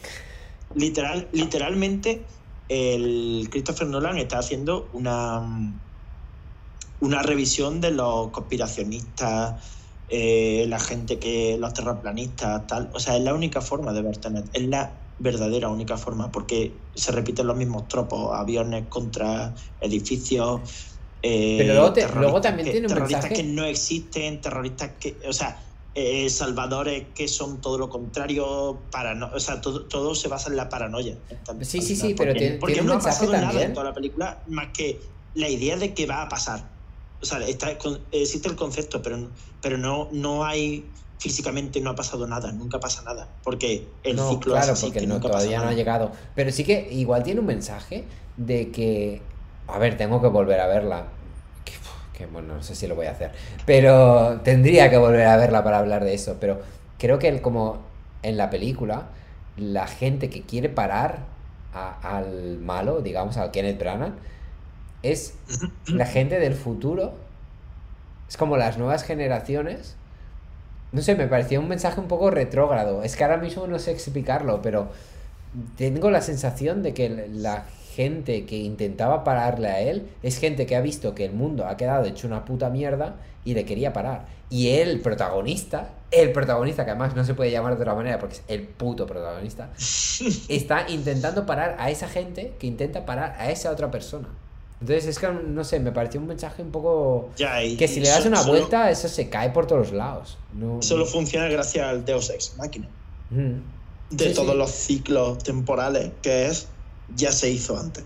literal, 0.74 1.30
literalmente 1.34 2.28
el 2.68 3.48
Christopher 3.52 3.88
Nolan 3.88 4.18
está 4.18 4.40
haciendo 4.40 4.92
una, 4.92 5.42
una 7.00 7.24
revisión 7.24 7.82
de 7.82 7.92
los 7.92 8.32
conspiracionistas, 8.32 9.66
eh, 10.08 10.66
la 10.68 10.80
gente 10.80 11.20
que, 11.20 11.58
los 11.58 11.74
terraplanistas, 11.74 12.68
tal. 12.68 12.92
O 12.94 13.00
sea, 13.00 13.16
es 13.18 13.24
la 13.24 13.34
única 13.34 13.62
forma 13.62 13.94
de 13.94 14.02
ver 14.02 14.18
Tenet, 14.18 14.50
es 14.54 14.64
la 14.68 15.09
verdadera 15.20 15.70
única 15.70 15.98
forma, 15.98 16.32
porque 16.32 16.72
se 16.96 17.12
repiten 17.12 17.46
los 17.48 17.56
mismos 17.58 17.88
tropos, 17.88 18.32
aviones 18.34 18.86
contra 18.88 19.54
edificios. 19.82 20.62
eh, 21.22 21.58
Pero 21.60 21.74
luego 21.74 21.94
te- 21.94 22.02
terroristas 22.02 22.22
luego 22.22 22.42
también 22.42 22.66
que- 22.66 22.72
tiene 22.72 22.88
un 22.88 22.94
terroristas 22.94 23.24
mensaje. 23.26 23.42
que 23.44 23.48
no 23.54 23.66
existen, 23.66 24.40
terroristas 24.40 24.92
que, 25.00 25.18
o 25.28 25.34
sea, 25.34 25.60
eh, 25.94 26.30
salvadores 26.30 27.08
que 27.14 27.28
son 27.28 27.60
todo 27.60 27.78
lo 27.78 27.90
contrario, 27.90 28.80
parano 28.90 29.30
o 29.34 29.40
sea, 29.42 29.60
todo, 29.60 29.84
todo 29.86 30.16
se 30.16 30.30
basa 30.30 30.50
en 30.50 30.56
la 30.56 30.70
paranoia. 30.70 31.18
Sí, 31.62 31.82
sí, 31.82 31.96
sí, 31.98 32.14
Porque- 32.14 32.16
pero 32.18 32.34
tiene- 32.40 32.56
porque 32.58 32.74
tiene 32.76 32.82
un 32.84 32.88
no 32.88 32.94
ha 32.94 32.96
mensaje 33.04 33.26
pasado 33.28 33.46
nada 33.46 33.62
en 33.64 33.74
toda 33.74 33.86
la 33.88 33.94
película 33.94 34.42
más 34.48 34.68
que 34.74 35.00
la 35.36 35.50
idea 35.50 35.76
de 35.76 35.94
que 35.94 36.06
va 36.06 36.22
a 36.22 36.30
pasar. 36.30 36.64
O 37.22 37.26
sea, 37.26 37.40
está, 37.46 37.78
existe 38.14 38.48
el 38.48 38.56
concepto, 38.56 39.02
pero, 39.02 39.18
no- 39.18 39.30
pero 39.62 39.78
no, 39.78 40.08
no 40.14 40.46
hay 40.46 40.86
físicamente 41.20 41.82
no 41.82 41.92
ha 41.92 41.96
pasado 41.96 42.28
nada, 42.28 42.52
nunca 42.54 42.80
pasa 42.80 43.04
nada, 43.04 43.28
porque 43.44 43.96
el 44.04 44.16
no, 44.16 44.24
ciclo 44.24 44.54
claro, 44.54 44.74
es 44.74 44.80
así, 44.80 44.88
porque 44.88 45.00
que 45.00 45.08
no, 45.08 45.16
nunca 45.16 45.30
pasa 45.30 45.50
todavía 45.50 45.60
no 45.62 45.70
ha 45.70 45.74
llegado. 45.74 46.12
Pero 46.36 46.52
sí 46.52 46.64
que 46.64 46.88
igual 46.92 47.24
tiene 47.24 47.40
un 47.42 47.46
mensaje 47.46 48.06
de 48.38 48.72
que, 48.72 49.22
a 49.68 49.78
ver, 49.80 49.98
tengo 49.98 50.22
que 50.22 50.28
volver 50.28 50.60
a 50.60 50.68
verla. 50.68 51.06
Que, 51.66 51.74
que, 52.18 52.26
bueno, 52.26 52.56
no 52.56 52.64
sé 52.64 52.76
si 52.76 52.88
lo 52.88 52.96
voy 52.96 53.08
a 53.08 53.12
hacer, 53.12 53.32
pero 53.66 54.42
tendría 54.44 54.90
que 54.90 54.98
volver 54.98 55.28
a 55.28 55.38
verla 55.38 55.64
para 55.64 55.80
hablar 55.80 56.04
de 56.04 56.14
eso. 56.14 56.38
Pero 56.40 56.62
creo 56.98 57.20
que 57.20 57.28
el- 57.30 57.42
como 57.42 57.80
en 58.24 58.38
la 58.38 58.50
película, 58.50 59.10
la 59.58 59.88
gente 59.88 60.30
que 60.30 60.44
quiere 60.44 60.70
parar 60.70 61.26
a- 61.74 62.18
al 62.18 62.58
malo, 62.60 63.02
digamos, 63.02 63.38
al 63.38 63.52
Kenneth 63.52 63.80
Branagh, 63.80 64.14
es 65.04 65.36
la 65.88 66.06
gente 66.06 66.40
del 66.40 66.56
futuro. 66.56 67.14
Es 68.28 68.38
como 68.38 68.58
las 68.58 68.78
nuevas 68.78 69.04
generaciones. 69.04 69.96
No 70.92 71.02
sé, 71.02 71.16
me 71.16 71.28
parecía 71.28 71.60
un 71.60 71.68
mensaje 71.68 72.00
un 72.00 72.08
poco 72.08 72.32
retrógrado. 72.32 73.04
Es 73.04 73.16
que 73.16 73.24
ahora 73.24 73.38
mismo 73.38 73.68
no 73.68 73.78
sé 73.80 73.92
explicarlo, 73.92 74.62
pero 74.62 74.90
tengo 75.78 76.10
la 76.12 76.22
sensación 76.22 76.82
de 76.84 76.94
que 76.94 77.28
la 77.32 77.66
gente 77.96 78.46
que 78.46 78.58
intentaba 78.58 79.24
pararle 79.24 79.68
a 79.68 79.82
él 79.82 80.10
es 80.24 80.40
gente 80.40 80.66
que 80.66 80.76
ha 80.76 80.82
visto 80.82 81.16
que 81.16 81.26
el 81.26 81.34
mundo 81.34 81.66
ha 81.68 81.76
quedado 81.76 82.06
hecho 82.06 82.28
una 82.28 82.46
puta 82.46 82.70
mierda 82.70 83.18
y 83.46 83.54
le 83.54 83.66
quería 83.66 83.94
parar. 83.94 84.26
Y 84.50 84.70
el 84.70 85.00
protagonista, 85.02 85.90
el 86.12 86.32
protagonista, 86.32 86.86
que 86.86 86.92
además 86.92 87.16
no 87.16 87.24
se 87.24 87.34
puede 87.34 87.52
llamar 87.52 87.76
de 87.76 87.82
otra 87.82 87.94
manera 87.94 88.18
porque 88.18 88.36
es 88.36 88.44
el 88.48 88.64
puto 88.64 89.06
protagonista, 89.06 89.70
está 90.50 90.90
intentando 90.90 91.46
parar 91.46 91.76
a 91.80 91.92
esa 91.92 92.08
gente 92.08 92.54
que 92.60 92.68
intenta 92.68 93.06
parar 93.06 93.36
a 93.38 93.52
esa 93.52 93.72
otra 93.72 93.92
persona. 93.92 94.30
Entonces 94.82 95.06
es 95.08 95.20
que, 95.20 95.28
no 95.30 95.64
sé, 95.66 95.80
me 95.82 95.92
pareció 95.92 96.22
un 96.22 96.28
mensaje 96.28 96.62
un 96.62 96.72
poco... 96.72 97.30
Ya, 97.38 97.62
y- 97.64 97.76
Que 97.76 97.88
si 97.88 98.00
y 98.00 98.04
le 98.04 98.10
das 98.10 98.26
una 98.26 98.38
solo- 98.42 98.54
vuelta, 98.60 98.90
eso 98.90 99.10
se 99.10 99.30
cae 99.30 99.50
por 99.50 99.68
todos 99.68 99.92
lados. 99.92 100.38
No... 100.54 100.82
Solo 100.82 101.06
funciona 101.06 101.48
gracias 101.50 101.86
al 101.86 102.06
Deus 102.06 102.30
Ex 102.30 102.56
Máquina. 102.58 102.88
Mm. 103.30 104.16
De 104.16 104.30
Sí, 104.30 104.34
todos 104.34 104.52
sí. 104.54 104.58
los 104.58 104.72
ciclos 104.72 105.38
temporales, 105.40 106.12
que 106.22 106.48
es, 106.48 106.70
ya 107.16 107.32
se 107.34 107.50
hizo 107.52 107.78
antes. 107.78 108.06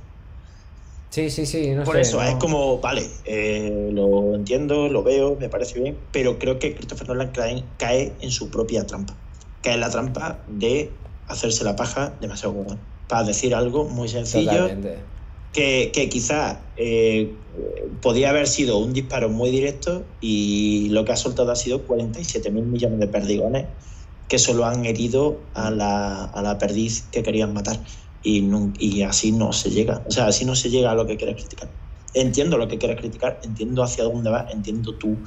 Sí, 1.11 1.29
sí, 1.29 1.45
sí, 1.45 1.69
no 1.75 1.83
Por 1.83 1.93
sé, 1.95 2.01
eso, 2.01 2.23
es 2.23 2.33
como, 2.35 2.79
vale, 2.79 3.07
eh, 3.25 3.89
lo 3.93 4.33
entiendo, 4.33 4.87
lo 4.89 5.03
veo, 5.03 5.37
me 5.39 5.47
parece 5.47 5.79
bien, 5.79 5.95
pero 6.11 6.39
creo 6.39 6.57
que 6.57 6.73
Christopher 6.73 7.07
Nolan 7.07 7.29
cae, 7.31 7.63
cae 7.77 8.13
en 8.19 8.31
su 8.31 8.49
propia 8.49 8.87
trampa. 8.87 9.13
Cae 9.61 9.75
en 9.75 9.79
la 9.79 9.91
trampa 9.91 10.39
de 10.47 10.89
hacerse 11.27 11.63
la 11.63 11.75
paja 11.75 12.13
demasiado 12.19 12.55
gorda. 12.55 12.77
Para 13.07 13.25
decir 13.25 13.53
algo 13.53 13.83
muy 13.85 14.07
sencillo, 14.09 14.51
Totalmente. 14.51 14.97
Que, 15.53 15.91
que 15.93 16.09
quizás 16.09 16.57
eh, 16.75 17.39
podía 18.01 18.31
haber 18.31 18.47
sido 18.47 18.79
un 18.79 18.91
disparo 18.91 19.29
muy 19.29 19.51
directo 19.51 20.17
y 20.19 20.89
lo 20.89 21.05
que 21.05 21.11
ha 21.13 21.15
soltado 21.15 21.51
ha 21.51 21.55
sido 21.55 21.85
47 21.85 22.51
mil 22.51 22.65
millones 22.65 22.99
de 22.99 23.07
perdigones 23.07 23.67
que 24.27 24.39
solo 24.39 24.65
han 24.65 24.85
herido 24.85 25.51
a 25.53 25.69
la, 25.69 26.25
a 26.25 26.41
la 26.41 26.57
perdiz 26.57 27.09
que 27.11 27.21
querían 27.21 27.53
matar. 27.53 27.79
Y, 28.23 29.01
así 29.03 29.31
no 29.31 29.51
se 29.53 29.69
llega. 29.69 30.03
O 30.07 30.11
sea, 30.11 30.27
así 30.27 30.45
no 30.45 30.55
se 30.55 30.69
llega 30.69 30.91
a 30.91 30.95
lo 30.95 31.05
que 31.05 31.17
quieres 31.17 31.35
criticar. 31.35 31.75
Entiendo 32.13 32.57
lo 32.57 32.67
que 32.67 32.77
quieres 32.77 32.97
criticar, 32.97 33.39
entiendo 33.43 33.83
hacia 33.83 34.05
dónde 34.05 34.29
vas, 34.29 34.51
entiendo 34.51 34.97
tu, 34.97 35.23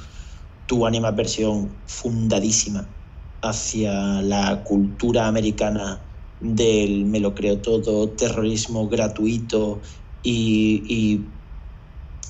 tu 0.67 0.87
animadversión 0.87 1.83
fundadísima 1.87 2.97
hacia 3.43 4.23
la 4.23 4.65
cultura 4.65 5.27
americana 5.27 6.03
del 6.41 7.05
me 7.07 7.21
lo 7.21 7.35
creo 7.35 7.61
todo, 7.61 8.11
terrorismo 8.11 8.89
gratuito 8.89 9.83
y, 10.29 10.83
y, 10.89 11.25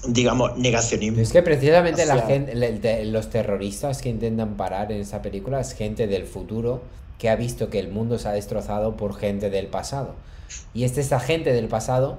digamos, 0.08 0.56
negacionismo. 0.58 1.20
Es 1.20 1.32
que 1.32 1.42
precisamente 1.42 2.04
la 2.06 2.18
gente, 2.22 3.04
los 3.06 3.30
terroristas 3.30 4.02
que 4.02 4.10
intentan 4.10 4.56
parar 4.56 4.92
en 4.92 5.00
esa 5.00 5.22
película 5.22 5.60
es 5.60 5.72
gente 5.74 6.06
del 6.06 6.24
futuro 6.24 6.82
que 7.18 7.30
ha 7.30 7.36
visto 7.36 7.70
que 7.70 7.78
el 7.78 7.88
mundo 7.88 8.18
se 8.18 8.28
ha 8.28 8.32
destrozado 8.32 8.96
por 8.96 9.16
gente 9.16 9.48
del 9.50 9.66
pasado. 9.68 10.14
Y 10.74 10.84
es 10.84 10.98
esta 10.98 11.18
gente 11.18 11.52
del 11.52 11.68
pasado 11.68 12.18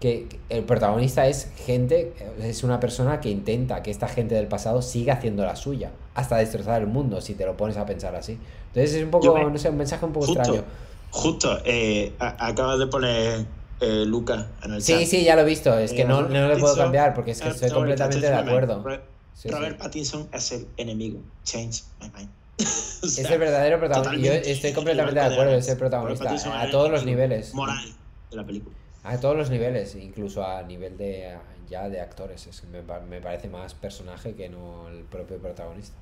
que 0.00 0.26
el 0.48 0.64
protagonista 0.64 1.26
es 1.26 1.48
gente, 1.66 2.14
es 2.40 2.64
una 2.64 2.80
persona 2.80 3.20
que 3.20 3.28
intenta 3.28 3.82
que 3.82 3.90
esta 3.90 4.08
gente 4.08 4.34
del 4.34 4.46
pasado 4.46 4.80
siga 4.80 5.12
haciendo 5.14 5.44
la 5.44 5.56
suya 5.56 5.90
hasta 6.14 6.38
destrozar 6.38 6.80
el 6.80 6.86
mundo, 6.88 7.20
si 7.20 7.34
te 7.34 7.44
lo 7.44 7.54
pones 7.58 7.76
a 7.76 7.84
pensar 7.84 8.16
así. 8.16 8.38
Entonces 8.68 8.94
es 8.94 9.04
un 9.04 9.10
poco, 9.10 9.34
me- 9.34 9.44
no 9.44 9.58
sé, 9.58 9.68
un 9.68 9.76
mensaje 9.76 10.06
un 10.06 10.12
poco 10.12 10.24
Justo, 10.26 10.40
extraño. 10.40 10.64
justo, 11.10 11.58
eh, 11.66 12.14
acabas 12.18 12.78
de 12.78 12.86
poner 12.86 13.44
eh, 13.80 14.04
Luca 14.06 14.48
en 14.62 14.74
el 14.74 14.82
chat. 14.82 14.98
Sí, 14.98 15.06
sí, 15.06 15.24
ya 15.24 15.36
lo 15.36 15.42
he 15.42 15.44
visto, 15.44 15.76
es 15.78 15.92
que 15.92 16.02
Eh, 16.02 16.04
no, 16.04 16.22
no 16.22 16.48
le 16.48 16.56
puedo 16.56 16.76
cambiar 16.76 17.14
porque 17.14 17.32
es 17.32 17.40
que 17.40 17.48
estoy 17.48 17.70
completamente 17.70 18.26
de 18.26 18.34
acuerdo. 18.34 18.82
Robert, 18.82 19.04
Sí, 19.34 19.48
sí. 19.48 19.54
Robert 19.54 19.78
Pattinson 19.78 20.28
es 20.32 20.52
el 20.52 20.68
enemigo. 20.76 21.20
Change 21.44 21.82
my 22.00 22.10
mind. 22.14 22.30
O 23.02 23.06
Es 23.06 23.18
el 23.18 23.38
verdadero 23.38 23.78
protagonista. 23.78 24.26
Yo 24.26 24.32
estoy 24.34 24.72
completamente 24.74 25.18
de 25.18 25.26
acuerdo, 25.26 25.54
es 25.54 25.68
el 25.68 25.78
protagonista. 25.78 26.60
A 26.60 26.70
todos 26.70 26.90
los 26.90 27.00
el 27.00 27.06
niveles. 27.06 27.54
Moral 27.54 27.94
de 28.30 28.36
la 28.36 28.44
película. 28.44 28.76
A 29.02 29.18
todos 29.18 29.34
los 29.36 29.48
niveles, 29.48 29.94
incluso 29.94 30.44
a 30.44 30.62
nivel 30.62 30.98
de 30.98 31.38
ya 31.70 31.88
de 31.88 32.00
actores. 32.00 32.46
Es 32.46 32.60
que 32.60 32.66
me, 32.66 32.82
me 33.08 33.20
parece 33.22 33.48
más 33.48 33.72
personaje 33.72 34.34
que 34.34 34.50
no 34.50 34.88
el 34.90 35.04
propio 35.04 35.38
protagonista. 35.38 35.96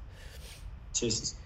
Sí, 0.92 1.10
sí. 1.10 1.36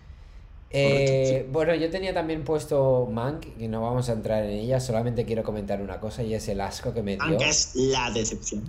Eh, 0.73 1.47
Bueno, 1.53 1.75
yo 1.75 1.91
tenía 1.91 2.15
también 2.15 2.45
puesto 2.45 3.09
Mank, 3.11 3.45
que 3.59 3.69
no 3.69 3.83
vamos 3.83 4.09
a 4.09 4.13
entrar 4.13 4.45
en 4.45 4.51
ella, 4.51 4.81
solamente 4.81 5.25
quiero 5.25 5.43
comentar 5.43 5.81
una 5.83 6.01
cosa 6.01 6.23
y 6.23 6.35
es 6.35 6.49
el 6.49 6.61
asco 6.61 6.95
que 6.95 7.03
me 7.03 7.13
dio. 7.13 7.23
Aunque 7.23 7.49
es 7.49 7.73
la 7.75 8.11
decepción. 8.11 8.63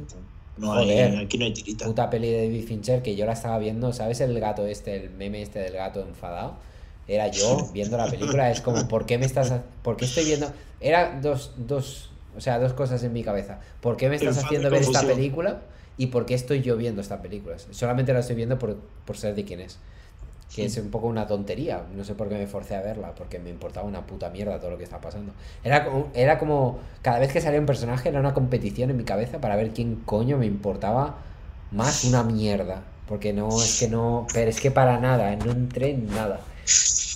No 0.57 0.73
Joder. 0.73 1.11
hay, 1.11 1.25
aquí 1.25 1.37
no 1.37 1.45
hay 1.45 1.53
tirita. 1.53 1.85
puta 1.85 2.09
peli 2.09 2.29
de 2.29 2.43
David 2.43 2.65
Fincher 2.67 3.01
que 3.01 3.15
yo 3.15 3.25
la 3.25 3.33
estaba 3.33 3.57
viendo, 3.57 3.91
¿sabes? 3.91 4.21
El 4.21 4.39
gato 4.39 4.67
este, 4.67 4.95
el 4.97 5.09
meme 5.09 5.41
este 5.41 5.59
del 5.59 5.73
gato 5.73 6.01
enfadado. 6.01 6.55
Era 7.07 7.27
yo 7.27 7.69
viendo 7.73 7.97
la 7.97 8.07
película, 8.07 8.49
es 8.51 8.61
como, 8.61 8.87
¿por 8.87 9.05
qué 9.05 9.17
me 9.17 9.25
estás, 9.25 9.53
por 9.81 9.97
qué 9.97 10.05
estoy 10.05 10.25
viendo? 10.25 10.53
Era 10.79 11.19
dos, 11.21 11.51
dos, 11.57 12.11
o 12.37 12.39
sea, 12.41 12.59
dos 12.59 12.73
cosas 12.73 13.03
en 13.03 13.11
mi 13.11 13.23
cabeza. 13.23 13.59
¿Por 13.81 13.97
qué 13.97 14.09
me 14.09 14.15
estás 14.15 14.37
y 14.37 14.39
haciendo 14.39 14.69
ver 14.69 14.81
esta 14.83 15.01
película? 15.01 15.61
¿Y 15.97 16.07
por 16.07 16.25
qué 16.25 16.33
estoy 16.33 16.61
yo 16.61 16.77
viendo 16.77 17.01
esta 17.01 17.21
película? 17.21 17.57
Solamente 17.71 18.13
la 18.13 18.19
estoy 18.19 18.35
viendo 18.35 18.57
por, 18.57 18.77
por 19.05 19.17
ser 19.17 19.35
de 19.35 19.43
quién 19.43 19.59
es. 19.59 19.79
Que 20.55 20.65
es 20.65 20.77
un 20.77 20.89
poco 20.89 21.07
una 21.07 21.25
tontería. 21.25 21.83
No 21.95 22.03
sé 22.03 22.15
por 22.15 22.29
qué 22.29 22.35
me 22.35 22.47
forcé 22.47 22.75
a 22.75 22.81
verla, 22.81 23.13
porque 23.15 23.39
me 23.39 23.49
importaba 23.49 23.87
una 23.87 24.05
puta 24.05 24.29
mierda 24.29 24.59
todo 24.59 24.71
lo 24.71 24.77
que 24.77 24.83
está 24.83 25.01
pasando. 25.01 25.33
Era 25.63 25.85
como, 25.85 26.07
era 26.13 26.37
como 26.37 26.79
cada 27.01 27.19
vez 27.19 27.33
que 27.33 27.41
salía 27.41 27.59
un 27.59 27.65
personaje 27.65 28.09
era 28.09 28.19
una 28.19 28.33
competición 28.33 28.89
en 28.89 28.97
mi 28.97 29.03
cabeza 29.03 29.39
para 29.39 29.55
ver 29.55 29.71
quién 29.71 29.95
coño 30.05 30.37
me 30.37 30.45
importaba 30.45 31.17
más 31.71 32.03
una 32.03 32.23
mierda. 32.23 32.83
Porque 33.07 33.33
no, 33.33 33.49
es 33.61 33.79
que 33.79 33.89
no, 33.89 34.27
pero 34.33 34.49
es 34.49 34.61
que 34.61 34.71
para 34.71 34.99
nada, 34.99 35.35
no 35.35 35.51
entré 35.51 35.91
en 35.91 36.07
nada. 36.07 36.39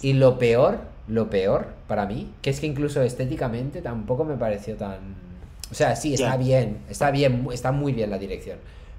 Y 0.01 0.14
lo 0.14 0.38
peor, 0.38 0.80
lo 1.07 1.30
peor 1.30 1.69
para 1.88 2.06
mí, 2.06 2.33
que 2.41 2.49
es 2.49 2.59
que 2.59 2.67
incluso 2.67 3.01
estéticamente 3.01 3.82
tampoco 3.82 4.25
me 4.25 4.35
pareció 4.35 4.75
tan... 4.75 5.27
O 5.72 5.74
sea, 5.74 5.95
sí, 5.95 6.14
está 6.14 6.38
bien, 6.38 6.80
está 6.90 7.11
bien, 7.11 7.48
está 7.51 7.72
muy 7.72 7.93
bien 7.93 8.09
la 8.09 8.17
dirección. 8.17 8.57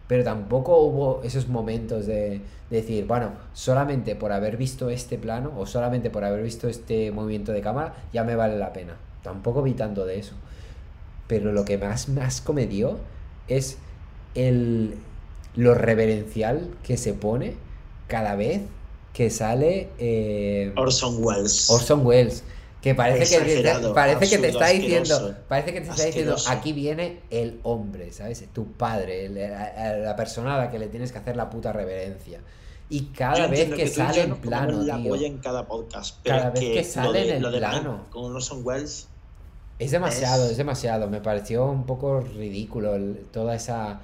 Pero 0.09 0.25
tampoco 0.25 0.78
hubo 0.78 1.20
esos 1.23 1.49
momentos 1.49 2.07
de, 2.07 2.41
de 2.70 2.77
decir, 2.81 3.07
bueno, 3.07 3.33
solamente 3.53 4.17
por 4.17 4.33
haber 4.33 4.57
visto 4.57 4.91
este 4.91 5.19
plano 5.19 5.53
o 5.57 5.67
solamente 5.67 6.11
por 6.11 6.25
haber 6.25 6.43
visto 6.43 6.67
este 6.67 7.12
movimiento 7.12 7.53
de 7.53 7.61
cámara 7.61 7.95
ya 8.12 8.25
me 8.25 8.35
vale 8.35 8.59
la 8.59 8.73
pena. 8.73 8.97
Tampoco 9.23 9.62
vi 9.62 9.75
tanto 9.75 10.07
de 10.07 10.19
eso. 10.19 10.35
Pero 11.27 11.53
lo 11.53 11.65
que 11.65 11.78
más 11.78 12.09
me 12.09 12.23
asco 12.23 12.53
me 12.53 12.67
dio 12.67 12.99
es 13.49 13.77
el, 14.35 14.95
lo 15.55 15.75
reverencial 15.75 16.70
que 16.83 16.97
se 16.97 17.12
pone 17.15 17.55
cada 18.07 18.35
vez 18.35 18.62
que 19.12 19.31
sale 19.31 19.89
eh, 19.99 20.73
Orson 20.77 21.17
Welles. 21.23 21.69
Orson 21.70 22.07
Welles. 22.07 22.45
Que 22.83 22.95
parece 22.95 23.39
que, 23.39 23.91
parece 23.93 24.29
que 24.31 24.39
te 24.39 24.49
está 24.51 24.69
diciendo, 24.69 25.15
asqueroso. 25.15 25.39
parece 25.49 25.73
que 25.73 25.81
te 25.81 25.89
está 25.91 26.05
diciendo, 26.05 26.37
aquí 26.49 26.73
viene 26.73 27.21
el 27.31 27.59
hombre, 27.65 28.13
¿sabes? 28.13 28.45
Tu 28.53 28.71
padre, 28.73 29.27
el- 29.27 29.35
la, 29.35 29.97
la 29.97 30.15
persona 30.17 30.55
a 30.55 30.59
la 30.59 30.71
que 30.71 30.79
le 30.79 30.87
tienes 30.87 31.11
que 31.11 31.19
hacer 31.19 31.35
la 31.37 31.51
puta 31.51 31.73
reverencia. 31.73 32.41
Y 32.89 33.07
cada 33.07 33.47
Yo 33.47 33.49
vez 33.51 33.69
que 33.75 33.87
sale 33.89 34.23
en 34.23 34.37
plano, 34.37 34.83
la 34.85 34.97
tío, 34.97 35.15
en 35.17 35.39
cada 35.39 35.67
podcast. 35.67 36.19
Pero 36.23 36.37
Cada 36.39 36.51
vez 36.51 36.61
que 36.61 36.85
sale 36.85 37.25
de- 37.25 37.37
en 37.37 37.45
el 37.45 37.59
plano. 37.59 38.07
Con 38.11 38.33
Orson 38.35 38.61
Welles. 38.65 39.09
es 39.81 39.91
demasiado, 39.91 40.45
es- 40.47 40.53
es 40.53 40.57
demasiado. 40.57 41.09
Me 41.09 41.21
pareció 41.21 41.67
un 41.67 41.85
poco 41.85 42.21
ridículo 42.21 42.95
el- 42.95 43.27
toda 43.33 43.55
esa... 43.57 44.01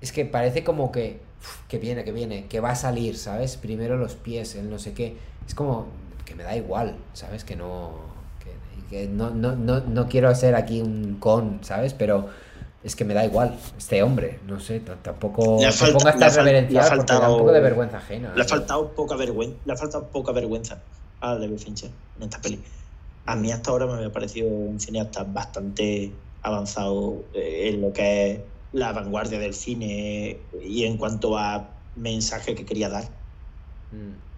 Es 0.00 0.10
que 0.12 0.24
parece 0.26 0.64
como 0.64 0.90
que, 0.90 1.20
uf, 1.40 1.66
que 1.68 1.78
viene, 1.78 2.02
que 2.04 2.10
viene, 2.12 2.46
que 2.48 2.58
va 2.60 2.70
a 2.72 2.74
salir, 2.74 3.16
¿sabes? 3.16 3.56
Primero 3.56 3.96
los 3.96 4.14
pies, 4.16 4.56
el 4.56 4.68
no 4.68 4.78
sé 4.80 4.92
qué. 4.92 5.16
Es 5.46 5.54
como 5.54 5.86
que 6.24 6.34
me 6.34 6.42
da 6.42 6.56
igual, 6.56 6.96
¿sabes? 7.12 7.44
Que 7.44 7.56
no... 7.56 7.92
Que, 8.40 8.88
que 8.90 9.08
no, 9.08 9.30
no, 9.30 9.54
no, 9.56 9.80
no 9.80 10.08
quiero 10.08 10.28
hacer 10.28 10.54
aquí 10.54 10.80
un 10.80 11.16
con, 11.18 11.58
¿sabes? 11.62 11.94
Pero 11.94 12.28
es 12.84 12.96
que 12.96 13.04
me 13.04 13.14
da 13.14 13.24
igual. 13.24 13.56
Este 13.78 14.02
hombre, 14.02 14.40
no 14.46 14.58
sé, 14.60 14.80
tampoco... 14.80 15.58
Le 15.60 15.70
falta- 15.72 15.98
pongas 15.98 16.16
le 16.18 16.24
ha 16.24 16.28
tan 16.28 16.36
reverencial 16.44 16.84
porque 16.96 17.12
da 17.12 17.18
un 17.18 17.22
faltado- 17.22 17.38
poco 17.38 17.52
de 17.52 17.60
vergüenza 17.60 17.96
ajena. 17.98 18.32
Le 18.34 18.42
ha 18.42 18.44
¿eh? 18.44 18.48
faltado 18.48 18.88
poca 18.90 19.16
vergüenza. 19.16 19.56
Le 19.64 19.72
ha 19.72 19.76
faltado 19.76 20.04
poca 20.08 20.32
vergüenza 20.32 20.78
a 21.20 21.34
David 21.36 21.58
Fincher 21.58 21.90
en 22.18 22.22
esta 22.24 22.40
peli. 22.40 22.60
A 23.26 23.36
mí 23.36 23.52
hasta 23.52 23.70
ahora 23.70 23.86
me 23.86 23.92
había 23.94 24.10
parecido 24.12 24.48
un 24.48 24.80
cineasta 24.80 25.22
bastante 25.24 26.12
avanzado 26.42 27.22
eh, 27.34 27.68
en 27.72 27.80
lo 27.80 27.92
que 27.92 28.32
es 28.32 28.40
la 28.72 28.90
vanguardia 28.92 29.38
del 29.38 29.54
cine 29.54 30.38
y 30.64 30.84
en 30.84 30.96
cuanto 30.96 31.38
a 31.38 31.68
mensaje 31.94 32.56
que 32.56 32.64
quería 32.64 32.88
dar. 32.88 33.04
Mm. 33.92 34.31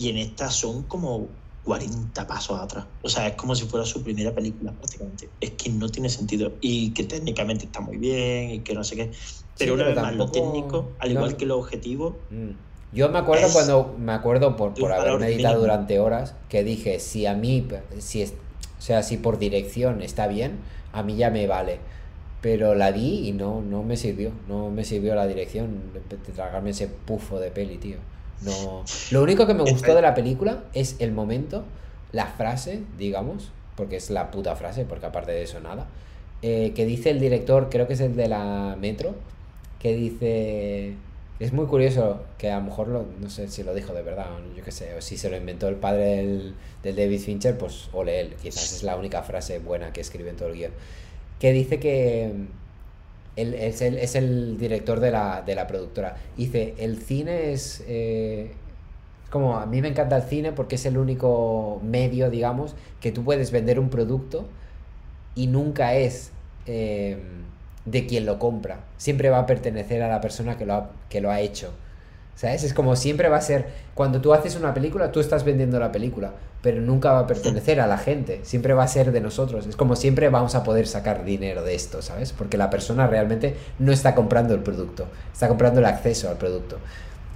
Y 0.00 0.08
en 0.08 0.16
esta 0.16 0.50
son 0.50 0.84
como 0.84 1.28
40 1.64 2.26
pasos 2.26 2.58
atrás. 2.58 2.86
O 3.02 3.08
sea, 3.10 3.28
es 3.28 3.34
como 3.34 3.54
si 3.54 3.66
fuera 3.66 3.84
su 3.84 4.02
primera 4.02 4.34
película 4.34 4.72
prácticamente. 4.72 5.28
Es 5.42 5.50
que 5.50 5.68
no 5.68 5.90
tiene 5.90 6.08
sentido. 6.08 6.52
Y 6.62 6.92
que 6.92 7.04
técnicamente 7.04 7.66
está 7.66 7.80
muy 7.80 7.98
bien 7.98 8.50
y 8.50 8.60
que 8.60 8.72
no 8.72 8.82
sé 8.82 8.96
qué. 8.96 9.10
Pero 9.58 9.74
una 9.74 9.84
pero 9.84 9.94
vez 9.96 10.04
más, 10.04 10.14
lo 10.16 10.30
técnico, 10.30 10.88
al 10.98 11.10
no. 11.12 11.20
igual 11.20 11.36
que 11.36 11.44
lo 11.44 11.58
objetivo, 11.58 12.16
Mm. 12.30 12.52
Yo 12.92 13.08
me 13.10 13.18
acuerdo 13.18 13.46
Es 13.46 13.52
cuando, 13.52 13.94
me 13.98 14.12
acuerdo 14.12 14.56
por, 14.56 14.74
por 14.74 14.90
haber 14.92 15.20
mínimo. 15.20 15.54
durante 15.54 16.00
horas, 16.00 16.34
que 16.48 16.64
dije, 16.64 16.98
si 16.98 17.26
a 17.26 17.34
mí, 17.34 17.68
si 17.98 18.22
es, 18.22 18.32
o 18.78 18.82
sea, 18.82 19.02
si 19.02 19.16
por 19.18 19.38
dirección 19.38 20.02
está 20.02 20.26
bien, 20.26 20.58
a 20.92 21.02
mí 21.02 21.14
ya 21.14 21.30
me 21.30 21.46
vale. 21.46 21.78
Pero 22.40 22.74
la 22.74 22.90
vi 22.90 23.28
y 23.28 23.32
no, 23.32 23.60
no 23.60 23.82
me 23.84 23.96
sirvió, 23.96 24.32
no 24.48 24.70
me 24.70 24.82
sirvió 24.84 25.14
la 25.14 25.26
dirección 25.26 25.92
de 26.08 26.16
tragarme 26.32 26.70
ese 26.70 26.88
pufo 26.88 27.38
de 27.38 27.50
peli, 27.50 27.76
tío. 27.76 27.98
No. 28.42 28.84
Lo 29.10 29.22
único 29.22 29.46
que 29.46 29.54
me 29.54 29.62
gustó 29.62 29.94
de 29.94 30.02
la 30.02 30.14
película 30.14 30.64
es 30.74 30.96
el 30.98 31.12
momento, 31.12 31.64
la 32.12 32.26
frase, 32.26 32.82
digamos, 32.98 33.50
porque 33.76 33.96
es 33.96 34.10
la 34.10 34.30
puta 34.30 34.56
frase, 34.56 34.84
porque 34.84 35.06
aparte 35.06 35.32
de 35.32 35.42
eso 35.42 35.60
nada, 35.60 35.86
eh, 36.42 36.72
que 36.74 36.86
dice 36.86 37.10
el 37.10 37.20
director, 37.20 37.68
creo 37.70 37.86
que 37.86 37.92
es 37.94 38.00
el 38.00 38.16
de 38.16 38.28
la 38.28 38.76
Metro, 38.80 39.14
que 39.78 39.94
dice... 39.94 40.94
Es 41.38 41.54
muy 41.54 41.64
curioso 41.64 42.20
que 42.36 42.50
a 42.50 42.58
lo 42.58 42.64
mejor, 42.66 42.88
lo- 42.88 43.06
no 43.18 43.30
sé 43.30 43.48
si 43.48 43.62
lo 43.62 43.74
dijo 43.74 43.94
de 43.94 44.02
verdad, 44.02 44.26
yo 44.54 44.62
qué 44.62 44.72
sé, 44.72 44.94
o 44.94 45.00
si 45.00 45.16
se 45.16 45.30
lo 45.30 45.38
inventó 45.38 45.68
el 45.68 45.76
padre 45.76 46.16
del, 46.18 46.54
del 46.82 46.96
David 46.96 47.18
Fincher, 47.20 47.56
pues 47.56 47.88
ole 47.94 48.20
él, 48.20 48.34
quizás 48.42 48.70
es 48.74 48.82
la 48.82 48.96
única 48.96 49.22
frase 49.22 49.58
buena 49.58 49.90
que 49.90 50.02
escribe 50.02 50.28
en 50.28 50.36
todo 50.36 50.48
el 50.48 50.54
guion. 50.56 50.72
Que 51.38 51.52
dice 51.52 51.80
que 51.80 52.30
él 53.40 53.54
es 53.54 54.14
el, 54.14 54.58
director 54.58 55.00
de 55.00 55.10
la, 55.10 55.42
de 55.42 55.54
la 55.54 55.66
productora. 55.66 56.16
Dice, 56.36 56.74
el 56.78 56.98
cine 56.98 57.52
es... 57.52 57.82
eh, 57.86 58.52
como 59.30 59.56
a 59.56 59.66
mí 59.66 59.80
me 59.80 59.88
encanta 59.88 60.16
el 60.16 60.24
cine 60.24 60.52
porque 60.52 60.74
es 60.74 60.84
el 60.86 60.98
único 60.98 61.80
medio, 61.84 62.30
digamos, 62.30 62.74
que 63.00 63.12
tú 63.12 63.24
puedes 63.24 63.52
vender 63.52 63.78
un 63.78 63.88
producto 63.88 64.46
y 65.36 65.46
nunca 65.46 65.94
es 65.94 66.32
eh, 66.66 67.18
de 67.84 68.06
quien 68.06 68.26
lo 68.26 68.38
compra. 68.38 68.80
Siempre 68.96 69.30
va 69.30 69.38
a 69.38 69.46
pertenecer 69.46 70.02
a 70.02 70.08
la 70.08 70.20
persona 70.20 70.58
que 70.58 70.66
lo 70.66 70.74
ha, 70.74 70.90
que 71.08 71.20
lo 71.20 71.30
ha 71.30 71.40
hecho. 71.40 71.72
¿Sabes? 72.40 72.64
Es 72.64 72.72
como 72.72 72.96
siempre 72.96 73.28
va 73.28 73.36
a 73.36 73.40
ser, 73.42 73.66
cuando 73.94 74.20
tú 74.22 74.32
haces 74.32 74.56
una 74.56 74.72
película, 74.72 75.12
tú 75.12 75.20
estás 75.20 75.44
vendiendo 75.44 75.78
la 75.78 75.92
película, 75.92 76.32
pero 76.62 76.80
nunca 76.80 77.12
va 77.12 77.18
a 77.20 77.26
pertenecer 77.26 77.80
a 77.80 77.86
la 77.86 77.98
gente, 77.98 78.40
siempre 78.44 78.72
va 78.72 78.84
a 78.84 78.88
ser 78.88 79.12
de 79.12 79.20
nosotros. 79.20 79.66
Es 79.66 79.76
como 79.76 79.94
siempre 79.94 80.30
vamos 80.30 80.54
a 80.54 80.64
poder 80.64 80.86
sacar 80.86 81.24
dinero 81.24 81.62
de 81.62 81.74
esto, 81.74 82.00
¿sabes? 82.00 82.32
Porque 82.32 82.56
la 82.56 82.70
persona 82.70 83.06
realmente 83.06 83.56
no 83.78 83.92
está 83.92 84.14
comprando 84.14 84.54
el 84.54 84.60
producto, 84.60 85.06
está 85.32 85.48
comprando 85.48 85.80
el 85.80 85.86
acceso 85.86 86.30
al 86.30 86.38
producto. 86.38 86.78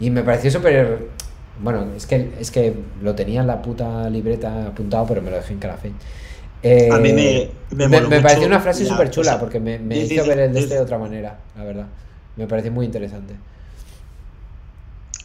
Y 0.00 0.08
me 0.10 0.22
pareció 0.22 0.50
súper... 0.50 1.08
Bueno, 1.60 1.86
es 1.96 2.06
que, 2.06 2.32
es 2.40 2.50
que 2.50 2.74
lo 3.02 3.14
tenía 3.14 3.42
en 3.42 3.46
la 3.46 3.60
puta 3.62 4.08
libreta 4.10 4.68
apuntado, 4.68 5.06
pero 5.06 5.20
me 5.22 5.30
lo 5.30 5.36
dejé 5.36 5.52
en 5.52 5.58
café. 5.60 5.92
A 6.88 6.98
mí 6.98 7.12
me- 7.12 7.42
me 7.84 8.00
me 8.02 8.20
mucho 8.20 8.22
pareció 8.22 8.46
una 8.48 8.60
frase 8.60 8.84
súper 8.86 9.10
chula 9.10 9.38
porque 9.38 9.60
me, 9.60 9.78
me 9.78 10.00
hizo 10.00 10.24
ver 10.26 10.38
el 10.40 10.52
de 10.52 10.58
este 10.60 10.74
de 10.74 10.80
otra 10.80 10.98
manera, 10.98 11.38
la 11.56 11.64
verdad. 11.64 11.86
Me 12.36 12.46
pareció 12.46 12.72
muy 12.72 12.86
interesante. 12.86 13.34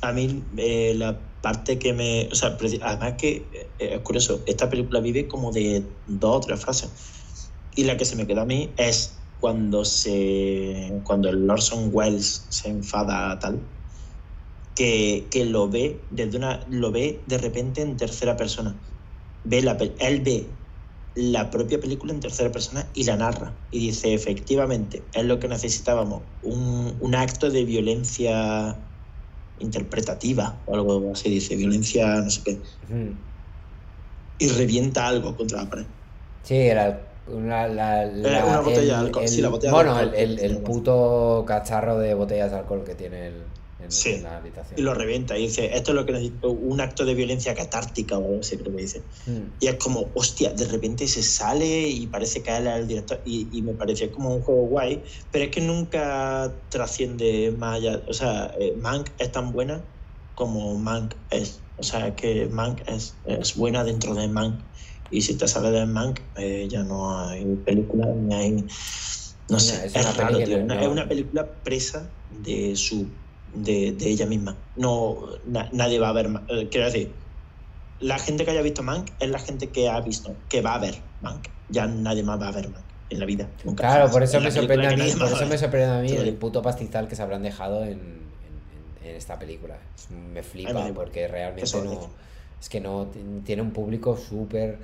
A 0.02 0.14
mí 0.14 0.44
eh, 0.58 0.94
la 0.96 1.20
parte 1.42 1.80
que 1.80 1.94
me... 1.94 2.30
O 2.32 2.36
sea, 2.36 2.58
además 2.82 3.16
que 3.18 3.50
eh, 3.80 3.96
es 3.96 4.00
curioso, 4.02 4.44
esta 4.48 4.70
película 4.70 5.00
vive 5.00 5.28
como 5.28 5.52
de 5.52 5.84
dos 6.06 6.38
o 6.38 6.40
tres 6.40 6.60
frases. 6.60 6.92
Y 7.76 7.84
la 7.84 7.98
que 7.98 8.06
se 8.06 8.16
me 8.16 8.28
quedó 8.28 8.42
a 8.42 8.46
mí 8.46 8.74
es 8.78 9.20
cuando 9.40 9.86
se 9.86 11.02
cuando 11.06 11.30
el 11.30 11.50
Orson 11.50 11.90
Welles 11.94 12.48
se 12.50 12.70
enfada 12.70 13.40
tal 13.40 13.60
que, 14.76 15.28
que 15.32 15.46
lo 15.46 15.70
ve 15.70 16.06
desde 16.12 16.38
una 16.38 16.66
lo 16.70 16.92
ve 16.92 17.24
de 17.26 17.38
repente 17.38 17.82
en 17.82 17.98
tercera 17.98 18.36
persona 18.36 18.78
ve 19.46 19.62
la 19.62 19.78
él 20.00 20.22
ve 20.22 20.60
la 21.16 21.50
propia 21.50 21.80
película 21.80 22.14
en 22.14 22.20
tercera 22.20 22.52
persona 22.52 22.92
y 22.94 23.06
la 23.06 23.16
narra 23.16 23.58
y 23.72 23.80
dice 23.80 24.14
efectivamente 24.14 25.10
es 25.14 25.26
lo 25.26 25.40
que 25.40 25.48
necesitábamos 25.48 26.24
un, 26.42 26.98
un 27.00 27.16
acto 27.16 27.50
de 27.50 27.64
violencia 27.64 28.89
interpretativa 29.60 30.58
o 30.66 30.76
algo 30.76 31.12
así 31.14 31.30
dice 31.30 31.56
violencia 31.56 32.06
no 32.16 32.30
sé 32.30 32.42
qué. 32.44 32.58
Y 34.40 34.48
revienta 34.50 35.08
algo 35.08 35.36
contra 35.36 35.64
la 35.64 35.70
pared. 35.70 35.86
Sí, 36.44 36.56
era 36.56 37.02
una, 37.28 37.68
la, 37.68 38.06
la- 38.06 38.46
una 38.46 38.60
botella 38.62 38.82
el- 38.82 38.88
de 38.88 38.96
alcohol, 38.96 39.24
el- 39.24 39.30
sí, 39.30 39.42
la 39.42 39.50
botella 39.50 39.72
de 39.72 39.76
bueno, 39.76 39.96
alcohol. 39.96 40.16
el, 40.18 40.40
el- 40.40 40.52
el 40.52 40.58
puto 40.60 41.44
cacharro 41.46 42.00
de 42.00 42.14
botellas 42.14 42.52
de 42.52 42.58
alcohol 42.58 42.84
que 42.86 42.96
tiene 42.96 43.28
el, 43.28 43.44
en, 43.80 43.92
Sí. 43.92 44.10
en 44.16 44.24
la 44.24 44.38
habitación. 44.38 44.80
y 44.80 44.84
lo 44.84 44.94
revienta 44.94 45.38
y 45.38 45.44
dice 45.48 45.72
esto 45.74 45.92
es 45.92 45.96
lo 45.96 46.06
que 46.06 46.12
necesito 46.12 46.52
un 46.52 46.82
acto 46.82 47.06
de 47.06 47.14
violencia 47.16 47.56
catártica 47.56 48.18
o 48.18 48.26
algo 48.26 48.40
así 48.42 48.58
creo 48.58 48.76
que 48.76 48.82
dice 48.82 49.06
Mm. 49.26 49.42
y 49.60 49.68
es 49.68 49.76
como 49.76 50.12
hostia 50.16 50.54
de 50.54 50.66
repente 50.66 51.08
se 51.08 51.24
sale 51.24 51.88
y 51.88 52.08
parece 52.08 52.40
es 52.40 52.48
el 52.50 52.88
director 52.88 53.22
y, 53.26 53.50
y 53.58 53.62
me 53.62 53.74
pareció 53.74 54.12
como 54.12 54.36
un 54.36 54.42
juego 54.42 54.64
guay 54.68 55.04
pero 55.32 55.46
es 55.46 55.52
que 55.52 55.62
nunca 55.62 56.62
trasciende 56.70 57.52
más 57.58 57.78
allá 57.78 58.04
o 58.08 58.14
sea 58.14 58.54
eh, 58.60 58.76
Mank 58.78 59.12
es 59.18 59.32
tan 59.32 59.52
buena 59.52 59.86
como 60.34 60.78
Mank 60.78 61.16
es 61.32 61.64
o 61.78 61.84
sea 61.84 62.16
que 62.16 62.48
Mank 62.48 62.82
es, 62.88 63.16
es 63.26 63.56
buena 63.56 63.84
dentro 63.86 64.14
de 64.14 64.28
Mank 64.28 64.66
y 65.12 65.22
si 65.22 65.38
te 65.38 65.48
sale 65.48 65.72
de 65.72 65.86
Mank 65.86 66.20
eh, 66.36 66.68
ya 66.70 66.84
no 66.84 67.18
hay 67.28 67.46
película 67.66 68.06
ni 68.16 68.36
hay 68.36 68.52
no 68.54 68.68
No, 69.50 69.60
sé 69.60 69.86
es 69.88 69.96
es, 69.96 70.02
una 70.06 70.12
raro 70.14 70.44
tío, 70.44 70.64
no- 70.66 70.74
es 70.80 70.88
una 70.88 71.08
película 71.08 71.64
presa 71.64 72.14
de 72.30 72.76
su 72.76 73.18
de, 73.54 73.92
de 73.94 74.10
ella 74.10 74.26
misma 74.26 74.56
no 74.76 75.18
na- 75.46 75.70
nadie 75.72 76.00
va 76.00 76.10
a 76.10 76.14
ver 76.14 76.30
eh, 76.50 76.68
quiero 76.70 76.86
decir 76.88 77.12
la 78.00 78.18
gente 78.20 78.46
que 78.46 78.52
haya 78.52 78.62
visto 78.62 78.84
Mank 78.84 79.10
es 79.20 79.30
la 79.30 79.40
gente 79.40 79.70
que 79.70 79.90
ha 79.90 80.00
visto 80.02 80.36
que 80.50 80.62
va 80.62 80.76
a 80.76 80.80
ver 80.80 80.96
Mank 81.22 81.48
ya 81.70 81.86
nadie 81.88 82.24
más 82.24 82.40
va 82.42 82.48
a 82.50 82.52
ver 82.52 82.70
Mank 82.70 82.84
en 83.10 83.20
la 83.20 83.26
vida 83.26 83.50
nunca 83.64 83.82
Claro, 83.84 84.00
jamás. 84.02 84.12
por 84.14 84.24
eso 84.24 84.40
me 84.40 84.52
sorprende 84.52 84.88
a 84.88 84.92
mí, 84.92 85.12
por 85.18 85.28
eso 85.28 85.46
me 85.48 85.58
sorprende 85.58 85.88
a 85.98 86.02
mí 86.02 86.12
el 86.12 86.34
puto 86.36 86.62
pastizal 86.62 87.08
que 87.08 87.16
se 87.16 87.22
habrán 87.24 87.42
dejado 87.42 87.84
en, 87.84 87.92
en- 87.92 89.02
en- 89.02 89.08
en 89.10 89.16
esta 89.16 89.40
película. 89.40 89.78
Me 90.12 90.44
flipa 90.44 90.92
porque 90.94 91.28
realmente 91.28 91.70
no. 91.84 92.10
Es 92.62 92.68
que 92.70 92.80
no 92.82 93.10
tiene 93.46 93.62
un 93.62 93.72
público 93.72 94.16
súper 94.18 94.80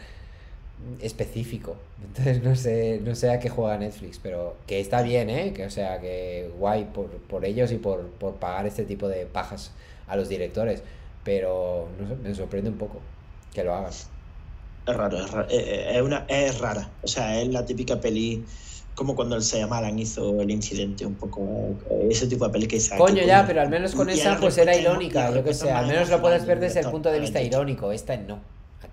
específico. 1.01 1.75
Entonces 2.05 2.43
no 2.43 2.55
sé, 2.55 3.01
no 3.03 3.15
sé 3.15 3.29
a 3.29 3.39
qué 3.39 3.49
juega 3.49 3.77
Netflix, 3.77 4.19
pero 4.21 4.55
que 4.67 4.79
está 4.79 5.01
bien, 5.01 5.29
¿eh? 5.29 5.53
Que 5.53 5.65
o 5.65 5.69
sea, 5.71 5.99
que 5.99 6.49
guay 6.57 6.85
por, 6.93 7.07
por 7.09 7.45
ellos 7.45 7.71
y 7.71 7.77
por, 7.77 8.07
por 8.09 8.35
pagar 8.35 8.65
este 8.65 8.83
tipo 8.83 9.07
de 9.07 9.25
pajas 9.25 9.71
a 10.07 10.15
los 10.15 10.29
directores. 10.29 10.83
Pero 11.23 11.87
no 11.99 12.07
sé, 12.07 12.15
me 12.15 12.35
sorprende 12.35 12.69
un 12.69 12.77
poco 12.77 12.99
que 13.53 13.63
lo 13.63 13.73
hagan. 13.73 13.91
Es 13.91 14.95
raro, 14.95 15.17
es, 15.17 15.31
raro. 15.31 15.47
Eh, 15.49 15.57
eh, 15.57 15.91
es 15.95 16.01
una, 16.01 16.25
es 16.27 16.59
rara. 16.59 16.89
O 17.01 17.07
sea, 17.07 17.41
es 17.41 17.47
la 17.47 17.65
típica 17.65 17.99
peli, 17.99 18.45
como 18.93 19.15
cuando 19.15 19.35
el 19.35 19.41
Shyamalan 19.41 19.97
hizo 19.97 20.39
el 20.41 20.51
incidente, 20.51 21.05
un 21.05 21.15
poco. 21.15 21.41
eh, 21.89 22.09
Ese 22.11 22.27
tipo 22.27 22.45
de 22.45 22.51
peli 22.51 22.67
que 22.67 22.75
dice. 22.75 22.95
Coño, 22.95 23.23
ya, 23.23 23.45
pero 23.47 23.61
al 23.61 23.69
menos 23.69 23.95
con 23.95 24.09
esa 24.11 24.37
pues 24.39 24.57
era 24.59 24.75
irónica, 24.77 25.29
yo 25.29 25.35
respuesta 25.37 25.65
sé, 25.65 25.71
al 25.71 25.87
menos 25.87 26.09
lo 26.09 26.21
puedes 26.21 26.45
ver 26.45 26.59
desde 26.59 26.81
el 26.81 26.91
punto 26.91 27.11
de 27.11 27.19
vista 27.19 27.41
irónico, 27.41 27.91
esta 27.91 28.15
no. 28.17 28.39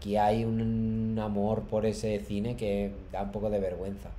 Aquí 0.03 0.17
hay 0.17 0.45
un 0.45 1.17
amor 1.21 1.69
por 1.69 1.87
ese 1.87 2.19
cine 2.19 2.57
que 2.57 3.07
da 3.13 3.23
un 3.23 3.31
poco 3.31 3.51
de 3.51 3.61
vergüenza. 3.61 4.11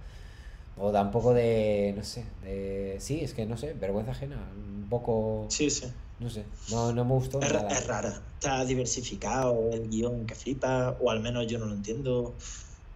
O 0.78 0.94
da 0.94 1.02
un 1.02 1.12
poco 1.12 1.34
de, 1.34 1.94
no 1.94 2.04
sé, 2.06 2.24
de... 2.42 2.96
Sí, 3.02 3.20
es 3.20 3.34
que 3.34 3.46
no 3.46 3.58
sé, 3.58 3.74
vergüenza 3.74 4.12
ajena, 4.12 4.50
un 4.56 4.88
poco... 4.90 5.48
Sí, 5.52 5.70
sí. 5.70 5.88
No 6.20 6.30
sé, 6.30 6.46
no, 6.72 6.94
no 6.94 7.04
me 7.04 7.12
gustó 7.12 7.42
Es, 7.42 7.52
ra- 7.52 7.60
nada. 7.64 7.72
es 7.74 7.86
rara. 7.86 8.24
Está 8.32 8.64
diversificado 8.64 9.72
el 9.74 9.90
guion 9.90 10.26
que 10.26 10.36
flipa, 10.36 10.98
o 11.02 11.12
al 11.12 11.20
menos 11.20 11.48
yo 11.48 11.60
no 11.60 11.66
lo 11.66 11.76
entiendo. 11.76 12.38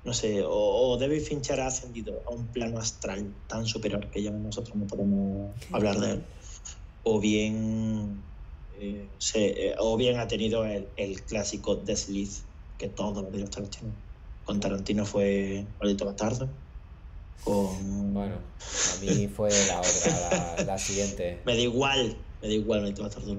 No 0.05 0.13
sé, 0.13 0.41
o, 0.43 0.49
o 0.49 0.97
David 0.97 1.23
Fincher 1.23 1.59
ha 1.59 1.67
ascendido 1.67 2.23
a 2.25 2.33
un 2.33 2.53
plano 2.53 2.79
astral 2.79 3.35
tan 3.47 3.65
superior 3.65 4.09
que 4.09 4.23
ya 4.23 4.31
nosotros 4.31 4.77
no 4.77 4.87
podemos 4.87 5.57
hablar 5.73 5.99
de 5.99 6.11
él. 6.11 6.23
O 7.03 7.19
bien, 7.19 8.23
eh, 8.69 9.11
se- 9.19 9.71
eh, 9.71 9.75
o 9.77 9.97
bien 9.97 10.19
ha 10.19 10.27
tenido 10.29 10.63
el, 10.63 10.93
el 10.95 11.25
clásico 11.25 11.75
desliz 11.75 12.46
que 12.77 12.87
todos 12.89 13.23
los 13.23 13.31
directores 13.31 13.69
tienen. 13.69 13.93
Con 14.45 14.59
Tarantino 14.59 15.05
fue 15.05 15.65
Maldito 15.79 16.05
Bastardo. 16.05 16.47
Con... 17.43 18.13
Bueno, 18.13 18.35
a 18.35 19.01
mí 19.01 19.27
fue 19.27 19.49
la 19.67 19.79
otra, 19.79 20.55
la, 20.57 20.63
la 20.63 20.77
siguiente. 20.77 21.39
Me 21.45 21.53
da 21.55 21.61
igual, 21.61 22.17
me 22.41 22.47
da 22.47 22.53
igual 22.53 22.81
Maldito 22.81 23.03
Bastardo. 23.03 23.35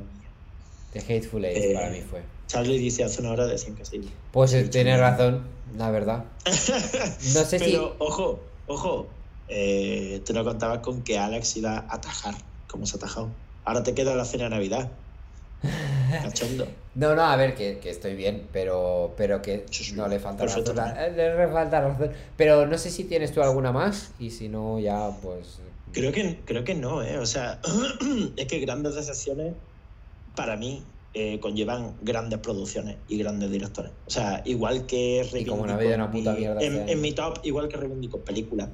The 0.92 1.00
Hateful 1.00 1.44
Eight 1.44 1.56
Eh, 1.56 1.74
para 1.74 1.90
mí 1.90 2.00
fue. 2.00 2.22
Charlie 2.46 2.78
dice 2.78 3.04
hace 3.04 3.20
una 3.20 3.32
hora 3.32 3.46
decían 3.46 3.74
que 3.76 3.84
sí. 3.84 4.00
Pues 4.32 4.50
sí, 4.52 4.64
tiene 4.70 4.90
Charlie. 4.96 5.02
razón, 5.10 5.42
la 5.76 5.90
verdad. 5.90 6.24
No 6.46 7.44
sé 7.44 7.58
si... 7.58 7.64
Pero, 7.66 7.94
ojo, 7.98 8.40
ojo, 8.66 9.06
eh, 9.48 10.22
tú 10.24 10.32
no 10.32 10.44
contabas 10.44 10.78
con 10.78 11.02
que 11.02 11.18
Alex 11.18 11.56
iba 11.58 11.76
a 11.78 11.94
atajar, 11.94 12.34
como 12.66 12.86
se 12.86 12.96
ha 12.96 12.98
atajado. 12.98 13.28
Ahora 13.64 13.82
te 13.82 13.92
queda 13.94 14.14
la 14.14 14.24
cena 14.24 14.44
de 14.44 14.50
Navidad. 14.50 14.90
Cachondo. 16.10 16.66
No, 16.94 17.14
no, 17.14 17.22
a 17.22 17.36
ver, 17.36 17.54
que, 17.54 17.78
que 17.78 17.90
estoy 17.90 18.14
bien, 18.14 18.48
pero, 18.52 19.14
pero 19.16 19.40
que 19.40 19.66
no 19.94 20.08
le 20.08 20.18
falta 20.18 20.44
razón. 20.44 20.64
Le 21.16 21.48
falta 21.48 21.80
razón. 21.80 22.10
Pero 22.36 22.66
no 22.66 22.76
sé 22.78 22.90
si 22.90 23.04
tienes 23.04 23.32
tú 23.32 23.42
alguna 23.42 23.72
más 23.72 24.12
y 24.18 24.30
si 24.30 24.48
no, 24.48 24.78
ya 24.78 25.10
pues... 25.22 25.60
Creo 25.92 26.12
que, 26.12 26.40
creo 26.44 26.64
que 26.64 26.74
no, 26.74 27.02
¿eh? 27.02 27.18
O 27.18 27.26
sea, 27.26 27.60
es 28.36 28.46
que 28.46 28.58
grandes 28.60 28.94
decepciones, 28.94 29.54
para 30.34 30.56
mí, 30.56 30.84
eh, 31.14 31.40
conllevan 31.40 31.96
grandes 32.02 32.40
producciones 32.40 32.98
y 33.08 33.18
grandes 33.18 33.50
directores. 33.50 33.92
O 34.06 34.10
sea, 34.10 34.42
igual 34.44 34.86
que 34.86 35.26
Y 35.32 35.44
como 35.46 35.62
una 35.62 35.76
vida 35.76 35.94
una 35.94 36.10
puta 36.10 36.32
mi- 36.32 36.40
mierda 36.40 36.60
en, 36.62 36.74
este 36.76 36.92
en 36.92 37.00
mi 37.00 37.12
top, 37.12 37.38
igual 37.44 37.68
que 37.68 37.76
reivindico 37.76 38.24
películas 38.24 38.70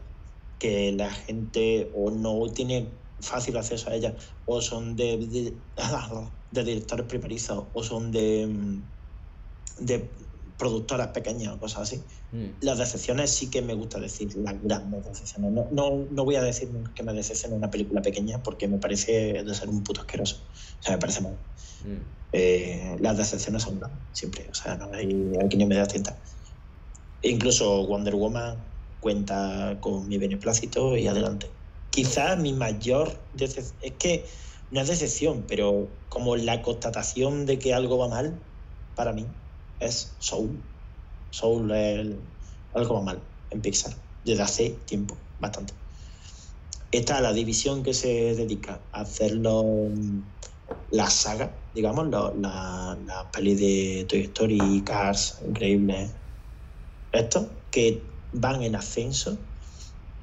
que 0.58 0.92
la 0.92 1.10
gente 1.10 1.90
o 1.94 2.10
no 2.10 2.40
tiene 2.52 2.88
fácil 3.20 3.56
acceso 3.56 3.90
a 3.90 3.94
ellas, 3.94 4.14
o 4.44 4.60
son 4.60 4.96
de, 4.96 5.18
de, 5.18 5.54
de 6.54 6.64
directores 6.64 7.06
primerizos, 7.06 7.64
o 7.72 7.82
son 7.82 8.10
de, 8.12 8.46
mm, 8.46 8.82
de 9.80 10.10
productoras 10.56 11.08
pequeñas 11.08 11.54
o 11.54 11.58
cosas 11.58 11.82
así. 11.82 12.02
Mm. 12.32 12.46
Las 12.60 12.78
decepciones 12.78 13.30
sí 13.30 13.50
que 13.50 13.60
me 13.60 13.74
gusta 13.74 13.98
decir, 13.98 14.34
las 14.36 14.62
grandes 14.62 15.04
decepciones. 15.04 15.52
No, 15.52 15.66
no, 15.70 16.06
no 16.10 16.24
voy 16.24 16.36
a 16.36 16.42
decir 16.42 16.68
que 16.94 17.02
me 17.02 17.12
decepcione 17.12 17.56
una 17.56 17.70
película 17.70 18.00
pequeña 18.02 18.42
porque 18.42 18.68
me 18.68 18.78
parece 18.78 19.42
de 19.42 19.54
ser 19.54 19.68
un 19.68 19.82
puto 19.82 20.00
asqueroso. 20.00 20.36
O 20.80 20.82
sea, 20.82 20.94
me 20.94 20.98
parece 20.98 21.20
mal. 21.22 21.36
Mm. 21.84 22.00
Eh, 22.32 22.96
las 23.00 23.16
decepciones 23.16 23.62
son 23.62 23.78
grandes, 23.78 24.00
siempre. 24.12 24.48
O 24.50 24.54
sea, 24.54 24.76
no 24.76 24.92
hay 24.94 25.32
aquí 25.44 25.56
ni 25.56 25.66
media 25.66 25.86
tinta. 25.86 26.16
Incluso 27.22 27.86
Wonder 27.86 28.14
Woman 28.14 28.56
cuenta 29.00 29.78
con 29.80 30.08
mi 30.08 30.18
beneplácito 30.18 30.96
y 30.96 31.06
adelante. 31.08 31.50
Quizás 31.90 32.38
mi 32.38 32.52
mayor 32.52 33.20
decepción, 33.34 33.76
es 33.82 33.92
que 33.92 34.26
no 34.74 34.80
es 34.80 34.88
decepción, 34.88 35.46
pero 35.46 36.04
como 36.08 36.34
la 36.34 36.60
constatación 36.60 37.46
de 37.46 37.60
que 37.60 37.72
algo 37.72 37.96
va 37.96 38.08
mal, 38.08 38.44
para 38.94 39.12
mí, 39.12 39.28
es 39.78 40.16
Soul. 40.18 40.64
Soul 41.30 41.70
es 41.70 42.00
el- 42.00 42.34
algo 42.72 42.94
va 42.94 43.02
mal 43.02 43.22
en 43.50 43.62
Pixar, 43.62 43.94
desde 44.24 44.42
hace 44.42 44.70
tiempo, 44.84 45.16
bastante. 45.38 45.74
Está 46.90 47.20
la 47.20 47.32
división 47.32 47.84
que 47.84 47.94
se 47.94 48.34
dedica 48.34 48.88
a 48.92 49.02
hacerlo 49.02 49.62
mm, 49.94 50.20
la 50.90 51.08
saga, 51.08 51.70
digamos, 51.72 52.08
lo- 52.08 52.34
la, 52.34 52.98
la 53.06 53.30
peli 53.30 53.54
de 53.54 54.06
Toy 54.06 54.22
Story, 54.22 54.82
Cars, 54.84 55.38
increíble. 55.46 56.16
Esto, 57.12 57.68
que 57.70 58.24
van 58.32 58.60
en 58.64 58.74
ascenso 58.74 59.53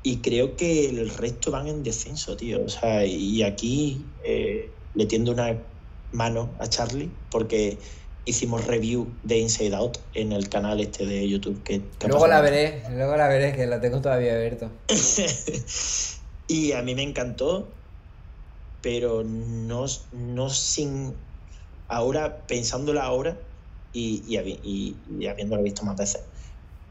y 0.04 0.22
creo 0.22 0.56
que 0.56 0.90
el 0.90 1.10
resto 1.10 1.52
van 1.52 1.68
en 1.68 1.84
descenso, 1.84 2.36
tío. 2.36 2.64
O 2.64 2.70
sea, 2.70 3.06
y 3.06 3.44
aquí 3.44 4.16
eh, 4.26 4.90
le 4.94 5.06
tiendo 5.06 5.32
una 5.32 5.68
mano 6.12 6.58
a 6.60 6.68
Charlie 6.68 7.12
porque 7.30 7.80
hicimos 8.26 8.66
review 8.66 9.20
de 9.24 9.40
Inside 9.40 9.76
Out 9.76 9.98
en 10.14 10.32
el 10.32 10.50
canal 10.50 10.80
este 10.80 11.06
de 11.06 11.28
YouTube. 11.28 11.64
Que, 11.64 11.92
que 11.92 12.08
Luego 12.08 12.28
la 12.28 12.42
veré, 12.42 12.84
luego 12.90 13.16
la 13.16 13.28
veré, 13.28 13.56
que 13.56 13.68
la 13.68 13.80
tengo 13.80 14.02
todavía 14.02 14.34
abierto. 14.36 14.72
y 16.48 16.72
a 16.72 16.82
mí 16.82 16.96
me 16.96 17.04
encantó, 17.04 17.84
pero 18.82 19.24
no, 19.24 19.86
no 20.12 20.50
sin. 20.50 21.16
Ahora, 21.88 22.48
pensándola 22.48 23.04
ahora 23.04 23.40
y, 23.92 24.24
y, 24.26 24.40
y- 24.64 25.04
y 25.20 25.28
habiéndola 25.28 25.62
visto 25.62 25.84
más 25.84 25.98
veces, 25.98 26.24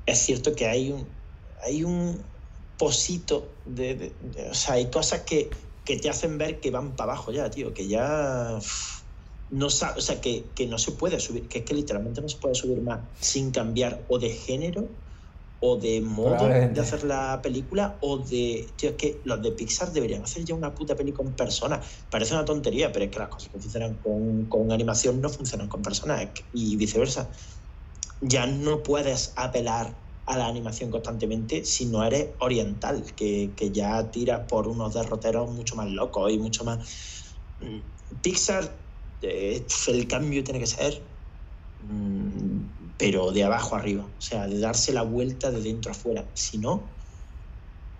es 0.06 0.18
cierto 0.18 0.54
que 0.54 0.66
hay 0.66 0.90
un, 0.92 1.18
hay 1.62 1.84
un 1.84 2.30
posito 2.80 3.36
de, 3.66 3.94
de- 3.94 4.16
de- 4.20 4.50
O 4.50 4.54
sea, 4.54 4.74
hay 4.74 4.90
cosas 4.90 5.20
que, 5.28 5.50
que 5.84 5.98
te 5.98 6.08
hacen 6.08 6.38
ver 6.38 6.60
que 6.60 6.70
van 6.70 6.96
para 6.96 7.12
abajo 7.12 7.30
ya, 7.30 7.50
tío, 7.50 7.74
que 7.74 7.86
ya. 7.86 8.56
uf, 8.58 9.02
No 9.50 9.66
o 9.66 9.70
sea, 9.70 10.20
que, 10.24 10.52
que 10.56 10.66
no 10.66 10.78
se 10.78 10.92
puede 10.92 11.20
subir, 11.20 11.48
que 11.50 11.58
es 11.58 11.64
que 11.66 11.74
literalmente 11.74 12.22
no 12.22 12.28
se 12.28 12.38
puede 12.38 12.54
subir 12.54 12.80
más 12.82 13.00
sin 13.20 13.50
cambiar 13.50 14.06
o 14.08 14.18
de 14.18 14.30
género 14.30 14.82
o 15.62 15.76
de 15.78 16.00
modo 16.00 16.48
de 16.48 16.80
hacer 16.80 17.04
la 17.04 17.40
película 17.42 17.98
o 18.00 18.24
de... 18.24 18.72
Tío, 18.78 18.90
es 18.90 18.96
que 18.96 19.20
los 19.26 19.42
de 19.42 19.52
Pixar 19.52 19.92
deberían 19.92 20.22
hacer 20.22 20.42
ya 20.46 20.54
una 20.54 20.74
puta 20.74 20.96
peli 20.96 21.12
con 21.12 21.36
personas. 21.36 21.84
Parece 22.08 22.32
una 22.32 22.46
tontería, 22.46 22.90
pero 22.92 23.04
es 23.04 23.10
que 23.10 23.18
las 23.18 23.28
cosas 23.28 23.50
que 23.52 23.60
funcionan 23.60 23.96
con, 24.00 24.48
con 24.48 24.72
animación 24.72 25.20
no 25.20 25.28
funcionan 25.28 25.68
con 25.68 25.82
personas 25.82 26.30
y 26.54 26.76
viceversa. 26.76 27.30
Ya 28.22 28.46
no 28.46 28.82
puedes 28.82 29.34
apelar 29.36 30.09
a 30.32 30.38
la 30.38 30.46
animación 30.46 30.90
constantemente 30.90 31.64
si 31.64 31.86
no 31.86 32.04
eres 32.04 32.30
oriental, 32.38 33.04
que, 33.16 33.50
que 33.56 33.70
ya 33.70 34.10
tiras 34.10 34.46
por 34.48 34.68
unos 34.68 34.94
derroteros 34.94 35.50
mucho 35.50 35.76
más 35.76 35.88
locos 35.90 36.32
y 36.32 36.38
mucho 36.38 36.64
más... 36.64 36.78
Mm, 37.58 37.80
Pixar, 38.22 38.76
eh, 39.22 39.64
el 39.88 40.08
cambio 40.08 40.42
tiene 40.42 40.58
que 40.60 40.66
ser 40.66 41.00
mm, 41.82 42.94
pero 42.96 43.30
de 43.32 43.44
abajo 43.44 43.76
arriba, 43.76 44.04
o 44.04 44.20
sea, 44.20 44.46
de 44.46 44.58
darse 44.58 44.92
la 44.92 45.02
vuelta 45.02 45.50
de 45.50 45.60
dentro 45.62 45.92
afuera. 45.92 46.28
Si 46.34 46.58
no, 46.58 46.90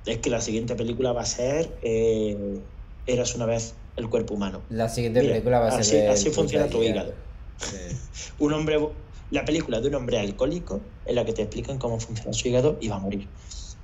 es 0.05 0.19
que 0.19 0.31
la 0.31 0.41
siguiente 0.41 0.75
película 0.75 1.13
va 1.13 1.23
a 1.23 1.27
ser 1.27 1.79
eh, 1.83 2.61
Eras 3.07 3.35
una 3.35 3.47
vez 3.47 3.75
el 3.97 4.09
cuerpo 4.09 4.35
humano. 4.35 4.63
La 4.69 4.89
siguiente 4.89 5.21
Mira, 5.21 5.33
película 5.35 5.61
va 5.61 5.69
a 5.69 5.83
ser 5.83 6.09
así- 6.11 6.31
funciona 6.31 6.69
tu 6.69 6.83
hígado. 6.83 7.15
Sí. 7.59 7.77
Un 8.39 8.53
hombre, 8.53 8.79
la 9.31 9.45
película 9.45 9.81
de 9.81 9.89
un 9.89 9.95
hombre 9.95 10.19
alcohólico 10.19 10.81
en 11.07 11.15
la 11.15 11.25
que 11.25 11.33
te 11.33 11.43
explican 11.43 11.79
cómo 11.79 11.99
funciona 12.01 12.33
su 12.33 12.49
hígado 12.49 12.79
y 12.81 12.89
va 12.89 12.97
a 12.97 13.01
morir. 13.01 13.29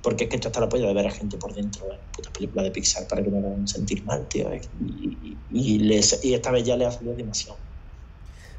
Porque 0.01 0.25
es 0.25 0.29
que 0.29 0.35
esto 0.35 0.49
está 0.49 0.59
la 0.59 0.69
polla 0.69 0.87
de 0.87 0.93
ver 0.93 1.07
a 1.07 1.11
gente 1.11 1.37
por 1.37 1.53
dentro 1.53 1.91
en 1.91 1.99
puta 2.15 2.31
película 2.31 2.63
de 2.63 2.71
Pixar 2.71 3.07
para 3.07 3.23
que 3.23 3.29
me 3.29 3.39
hagan 3.39 3.67
sentir 3.67 4.03
mal, 4.05 4.27
tío. 4.27 4.49
Y, 4.53 4.59
y- 5.23 5.37
y 5.75 5.79
les- 5.79 6.23
y 6.23 6.33
esta 6.33 6.51
vez 6.51 6.63
ya 6.63 6.75
le 6.77 6.85
ha 6.85 6.91
salido 6.91 7.15
demasiado. 7.15 7.57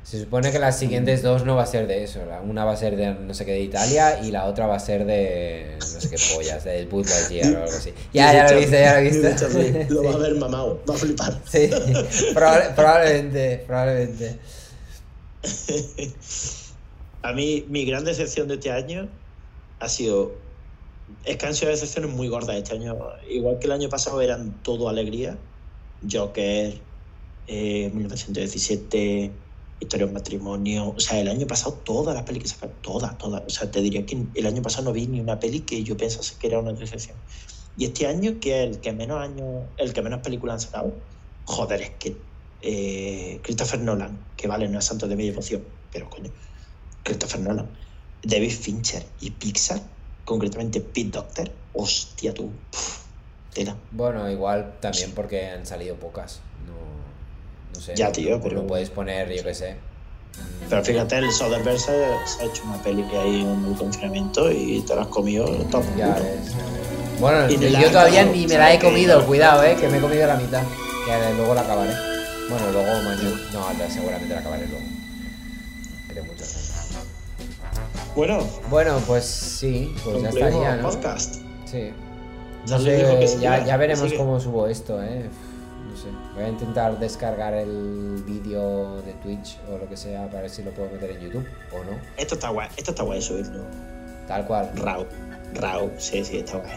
Se 0.02 0.18
supone 0.20 0.50
que 0.50 0.58
las 0.58 0.78
siguientes 0.78 1.22
dos 1.22 1.44
no 1.44 1.54
va 1.56 1.64
a 1.64 1.66
ser 1.66 1.86
de 1.86 2.02
eso. 2.02 2.20
Una 2.48 2.64
va 2.64 2.72
a 2.72 2.76
ser 2.76 2.96
de 2.96 3.12
no 3.14 3.34
sé 3.34 3.44
qué 3.44 3.52
de 3.52 3.60
Italia 3.60 4.20
y 4.24 4.30
la 4.30 4.46
otra 4.46 4.66
va 4.66 4.76
a 4.76 4.80
ser 4.80 5.04
de 5.04 5.76
no 5.78 6.00
sé 6.00 6.08
qué 6.08 6.16
pollas, 6.34 6.64
de 6.64 6.86
Buzz 6.86 7.10
Lightyear 7.10 7.56
o 7.56 7.62
algo 7.64 7.76
así. 7.76 7.92
Ya, 8.14 8.32
ya 8.32 8.44
lo 8.44 8.56
he 8.56 8.60
visto, 8.60 8.76
ya 8.76 8.92
lo 8.94 8.98
he 9.00 9.02
visto. 9.02 9.28
Dice 9.28 9.36
Charlie, 9.38 9.86
Lo 9.90 10.02
va 10.10 10.14
a 10.14 10.16
ver 10.18 10.34
mamado, 10.36 10.82
va 10.88 10.94
a 10.94 10.98
flipar. 10.98 11.38
Sí, 11.46 11.68
probable- 12.34 12.70
probablemente, 12.74 13.64
probablemente. 13.66 14.38
A 17.22 17.32
mí, 17.32 17.64
mi 17.68 17.84
gran 17.84 18.04
decepción 18.04 18.48
de 18.48 18.54
este 18.54 18.70
año 18.70 19.08
ha 19.80 19.88
sido. 19.88 20.32
Es 21.24 21.36
que 21.36 21.46
han 21.46 21.54
sido 21.54 21.70
decepciones 21.70 22.10
muy 22.10 22.28
gordas 22.28 22.56
este 22.56 22.74
año. 22.74 22.96
Igual 23.28 23.58
que 23.58 23.66
el 23.66 23.72
año 23.72 23.88
pasado 23.88 24.20
eran 24.20 24.62
todo 24.62 24.88
alegría. 24.88 25.36
Joker, 26.10 26.80
eh, 27.48 27.90
1917, 27.92 29.32
Historia 29.80 30.06
de 30.06 30.12
matrimonio. 30.12 30.94
O 30.96 31.00
sea, 31.00 31.20
el 31.20 31.28
año 31.28 31.46
pasado 31.46 31.74
todas 31.84 32.14
las 32.14 32.24
pelis 32.24 32.42
que 32.42 32.48
sacaron, 32.48 32.76
todas, 32.82 33.16
todas. 33.18 33.42
O 33.46 33.50
sea, 33.50 33.70
te 33.70 33.80
diría 33.80 34.04
que 34.04 34.26
el 34.34 34.46
año 34.46 34.62
pasado 34.62 34.84
no 34.84 34.92
vi 34.92 35.06
ni 35.06 35.20
una 35.20 35.38
peli 35.38 35.60
que 35.60 35.82
yo 35.82 35.96
pensase 35.96 36.34
que 36.38 36.48
era 36.48 36.58
una 36.58 36.72
decepción. 36.72 37.16
Y 37.76 37.84
este 37.84 38.06
año, 38.08 38.40
que 38.40 38.64
es 38.64 38.70
el 38.70 38.80
que 38.80 38.92
menos 38.92 39.20
años, 39.20 39.66
el 39.76 39.92
que 39.92 40.02
menos 40.02 40.20
películas 40.20 40.54
han 40.54 40.60
sacado, 40.60 40.92
joder, 41.44 41.80
es 41.80 41.90
que 41.90 42.16
eh, 42.60 43.40
Christopher 43.42 43.80
Nolan, 43.80 44.18
que 44.36 44.48
vale, 44.48 44.68
no 44.68 44.80
es 44.80 44.84
santo 44.84 45.06
de 45.06 45.14
mi 45.14 45.26
devoción, 45.26 45.62
pero 45.92 46.10
coño, 46.10 46.32
Christopher 47.08 47.40
Nolan, 47.40 47.66
David 48.22 48.50
Fincher 48.52 49.04
y 49.20 49.30
Pixar, 49.30 49.80
concretamente 50.24 50.80
Pete 50.80 51.10
Doctor, 51.10 51.50
hostia 51.72 52.34
tú, 52.34 52.50
pf, 52.70 52.98
tela. 53.54 53.76
Bueno, 53.92 54.30
igual 54.30 54.74
también 54.80 55.12
porque 55.12 55.48
han 55.48 55.64
salido 55.66 55.96
pocas. 55.96 56.40
No, 56.66 56.74
no 57.78 57.80
sé. 57.84 57.94
Ya, 57.96 58.06
no- 58.06 58.12
tío, 58.12 58.36
no 58.36 58.42
pero- 58.42 58.66
puedes 58.66 58.90
poner, 58.90 59.32
yo 59.34 59.42
qué 59.42 59.54
sé. 59.54 59.76
Pero 60.68 60.84
fíjate, 60.84 61.16
el 61.18 61.32
Soderbergh 61.32 61.78
se, 61.80 61.86
se 62.26 62.42
ha 62.42 62.44
hecho 62.44 62.62
una 62.64 62.80
peli 62.82 63.02
ahí 63.16 63.40
en 63.40 63.64
el 63.64 63.76
confinamiento 63.76 64.52
y 64.52 64.82
te 64.82 64.94
la 64.94 65.02
has 65.02 65.08
comido 65.08 65.44
top. 65.70 65.82
Ya 65.96 66.14
ves. 66.14 66.52
Bueno, 67.18 67.50
Y 67.50 67.58
yo 67.58 67.68
la 67.70 67.90
todavía 67.90 68.24
ni 68.24 68.42
me 68.46 68.54
¿sabes 68.54 68.58
la 68.58 68.74
he 68.74 68.78
comido, 68.78 69.26
cuidado, 69.26 69.64
eh, 69.64 69.76
que 69.80 69.88
me 69.88 69.98
he 69.98 70.00
comido 70.00 70.26
la 70.28 70.36
mitad. 70.36 70.62
Que 71.06 71.34
luego 71.36 71.54
la 71.54 71.62
acabaré. 71.62 71.92
Bueno, 72.48 72.70
luego 72.70 72.86
mañana. 73.02 73.30
No, 73.52 73.90
seguramente 73.92 74.32
la 74.34 74.40
acabaré 74.40 74.66
luego. 74.68 74.84
Creo 76.08 76.24
mucho. 76.24 76.44
Bueno, 78.18 78.40
Bueno, 78.68 79.00
pues 79.06 79.24
sí, 79.24 79.94
pues 80.02 80.20
ya 80.20 80.30
estaría, 80.30 80.82
podcast. 80.82 81.36
Sí. 81.66 81.92
No 82.68 82.80
sé, 82.80 83.38
ya, 83.40 83.64
ya 83.64 83.76
veremos 83.76 84.12
cómo 84.14 84.40
subo 84.40 84.66
esto, 84.66 85.00
eh. 85.00 85.30
No 85.88 85.96
sé. 85.96 86.08
Voy 86.34 86.42
a 86.42 86.48
intentar 86.48 86.98
descargar 86.98 87.54
el 87.54 88.24
vídeo 88.26 89.00
de 89.02 89.12
Twitch 89.22 89.60
o 89.72 89.78
lo 89.78 89.88
que 89.88 89.96
sea 89.96 90.26
para 90.26 90.40
ver 90.40 90.50
si 90.50 90.64
lo 90.64 90.72
puedo 90.72 90.90
meter 90.90 91.12
en 91.12 91.20
YouTube 91.20 91.46
o 91.72 91.84
no. 91.84 91.96
Esto 92.16 92.34
está 92.34 92.48
guay, 92.48 92.68
esto 92.76 92.90
está 92.90 93.04
guay 93.04 93.22
subirlo. 93.22 93.62
Tal 94.26 94.44
cual. 94.48 94.72
Raw, 94.74 95.06
raw, 95.54 95.88
sí, 95.98 96.24
sí, 96.24 96.38
está 96.38 96.58
guay. 96.58 96.72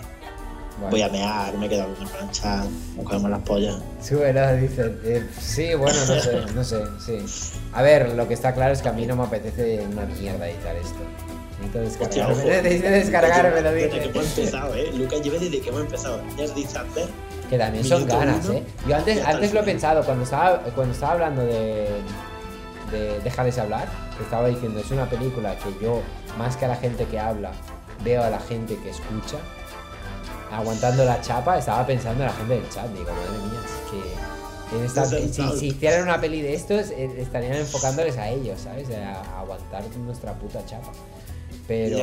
Bueno. 0.77 0.91
Voy 0.91 1.01
a 1.01 1.09
mear, 1.09 1.57
me 1.57 1.65
he 1.65 1.69
quedado 1.69 1.93
en 1.93 2.03
la 2.03 2.09
plancha, 2.09 2.63
nos 2.95 3.05
cogemos 3.05 3.31
las 3.31 3.41
pollas. 3.41 3.77
Súbelo, 4.01 4.55
dice. 4.57 4.93
Eh, 5.03 5.27
sí, 5.39 5.73
bueno, 5.73 5.99
no 6.05 6.19
sé, 6.19 6.41
no 6.55 6.63
sé, 6.63 6.83
sí. 7.03 7.51
A 7.73 7.81
ver, 7.81 8.13
lo 8.13 8.27
que 8.27 8.35
está 8.35 8.53
claro 8.53 8.73
es 8.73 8.81
que 8.81 8.89
a 8.89 8.93
mí 8.93 9.05
no 9.05 9.15
me 9.15 9.23
apetece 9.23 9.85
una 9.91 10.05
mierda 10.05 10.47
editar 10.47 10.75
esto. 10.75 10.99
Necesito 11.61 11.79
descargarme. 11.79 12.43
Necesito 12.61 12.89
descargarme, 12.89 13.61
lo 13.61 13.71
Desde 13.71 13.89
que 13.89 14.03
hemos 14.05 14.13
dice. 14.13 14.41
empezado, 14.41 14.75
¿eh? 14.75 14.91
Lucas 14.93 15.21
lleva 15.21 15.37
desde 15.37 15.61
que 15.61 15.69
hemos 15.69 15.81
empezado. 15.81 16.21
Ya 16.37 16.43
hacer. 16.45 17.09
Que 17.49 17.57
también 17.57 17.83
son 17.83 18.05
ganas, 18.07 18.45
uno, 18.45 18.53
¿eh? 18.59 18.63
Yo 18.87 18.95
antes, 18.95 19.25
antes 19.25 19.53
lo 19.53 19.59
he 19.59 19.63
pensado, 19.63 20.03
cuando 20.05 20.23
estaba, 20.23 20.59
cuando 20.73 20.93
estaba 20.93 21.13
hablando 21.13 21.41
de, 21.45 21.89
de 22.91 23.19
Déjales 23.23 23.57
hablar, 23.57 23.87
que 24.17 24.23
estaba 24.23 24.47
diciendo, 24.47 24.79
es 24.79 24.89
una 24.91 25.09
película 25.09 25.55
que 25.57 25.73
yo, 25.83 26.01
más 26.37 26.55
que 26.55 26.65
a 26.65 26.69
la 26.69 26.75
gente 26.77 27.05
que 27.05 27.19
habla, 27.19 27.51
veo 28.05 28.23
a 28.23 28.29
la 28.29 28.39
gente 28.39 28.77
que 28.77 28.89
escucha, 28.91 29.37
aguantando 30.51 31.03
la 31.05 31.19
chapa, 31.21 31.57
estaba 31.57 31.85
pensando 31.85 32.23
en 32.23 32.27
la 32.29 32.33
gente 32.35 32.53
del 32.55 32.69
chat, 32.69 32.87
digo, 32.91 33.11
madre 33.11 33.47
mía, 33.49 33.59
es 33.65 33.91
que 33.91 34.85
esta- 34.85 35.05
si, 35.05 35.59
si 35.59 35.67
hicieran 35.67 36.03
una 36.03 36.19
peli 36.21 36.41
de 36.41 36.53
estos, 36.53 36.91
eh, 36.91 37.11
estarían 37.17 37.55
enfocándoles 37.55 38.17
a 38.17 38.29
ellos, 38.29 38.61
¿sabes? 38.61 38.87
A 38.91 39.39
aguantar 39.39 39.83
nuestra 39.97 40.33
puta 40.33 40.65
chapa. 40.65 40.91
Pero. 41.67 41.97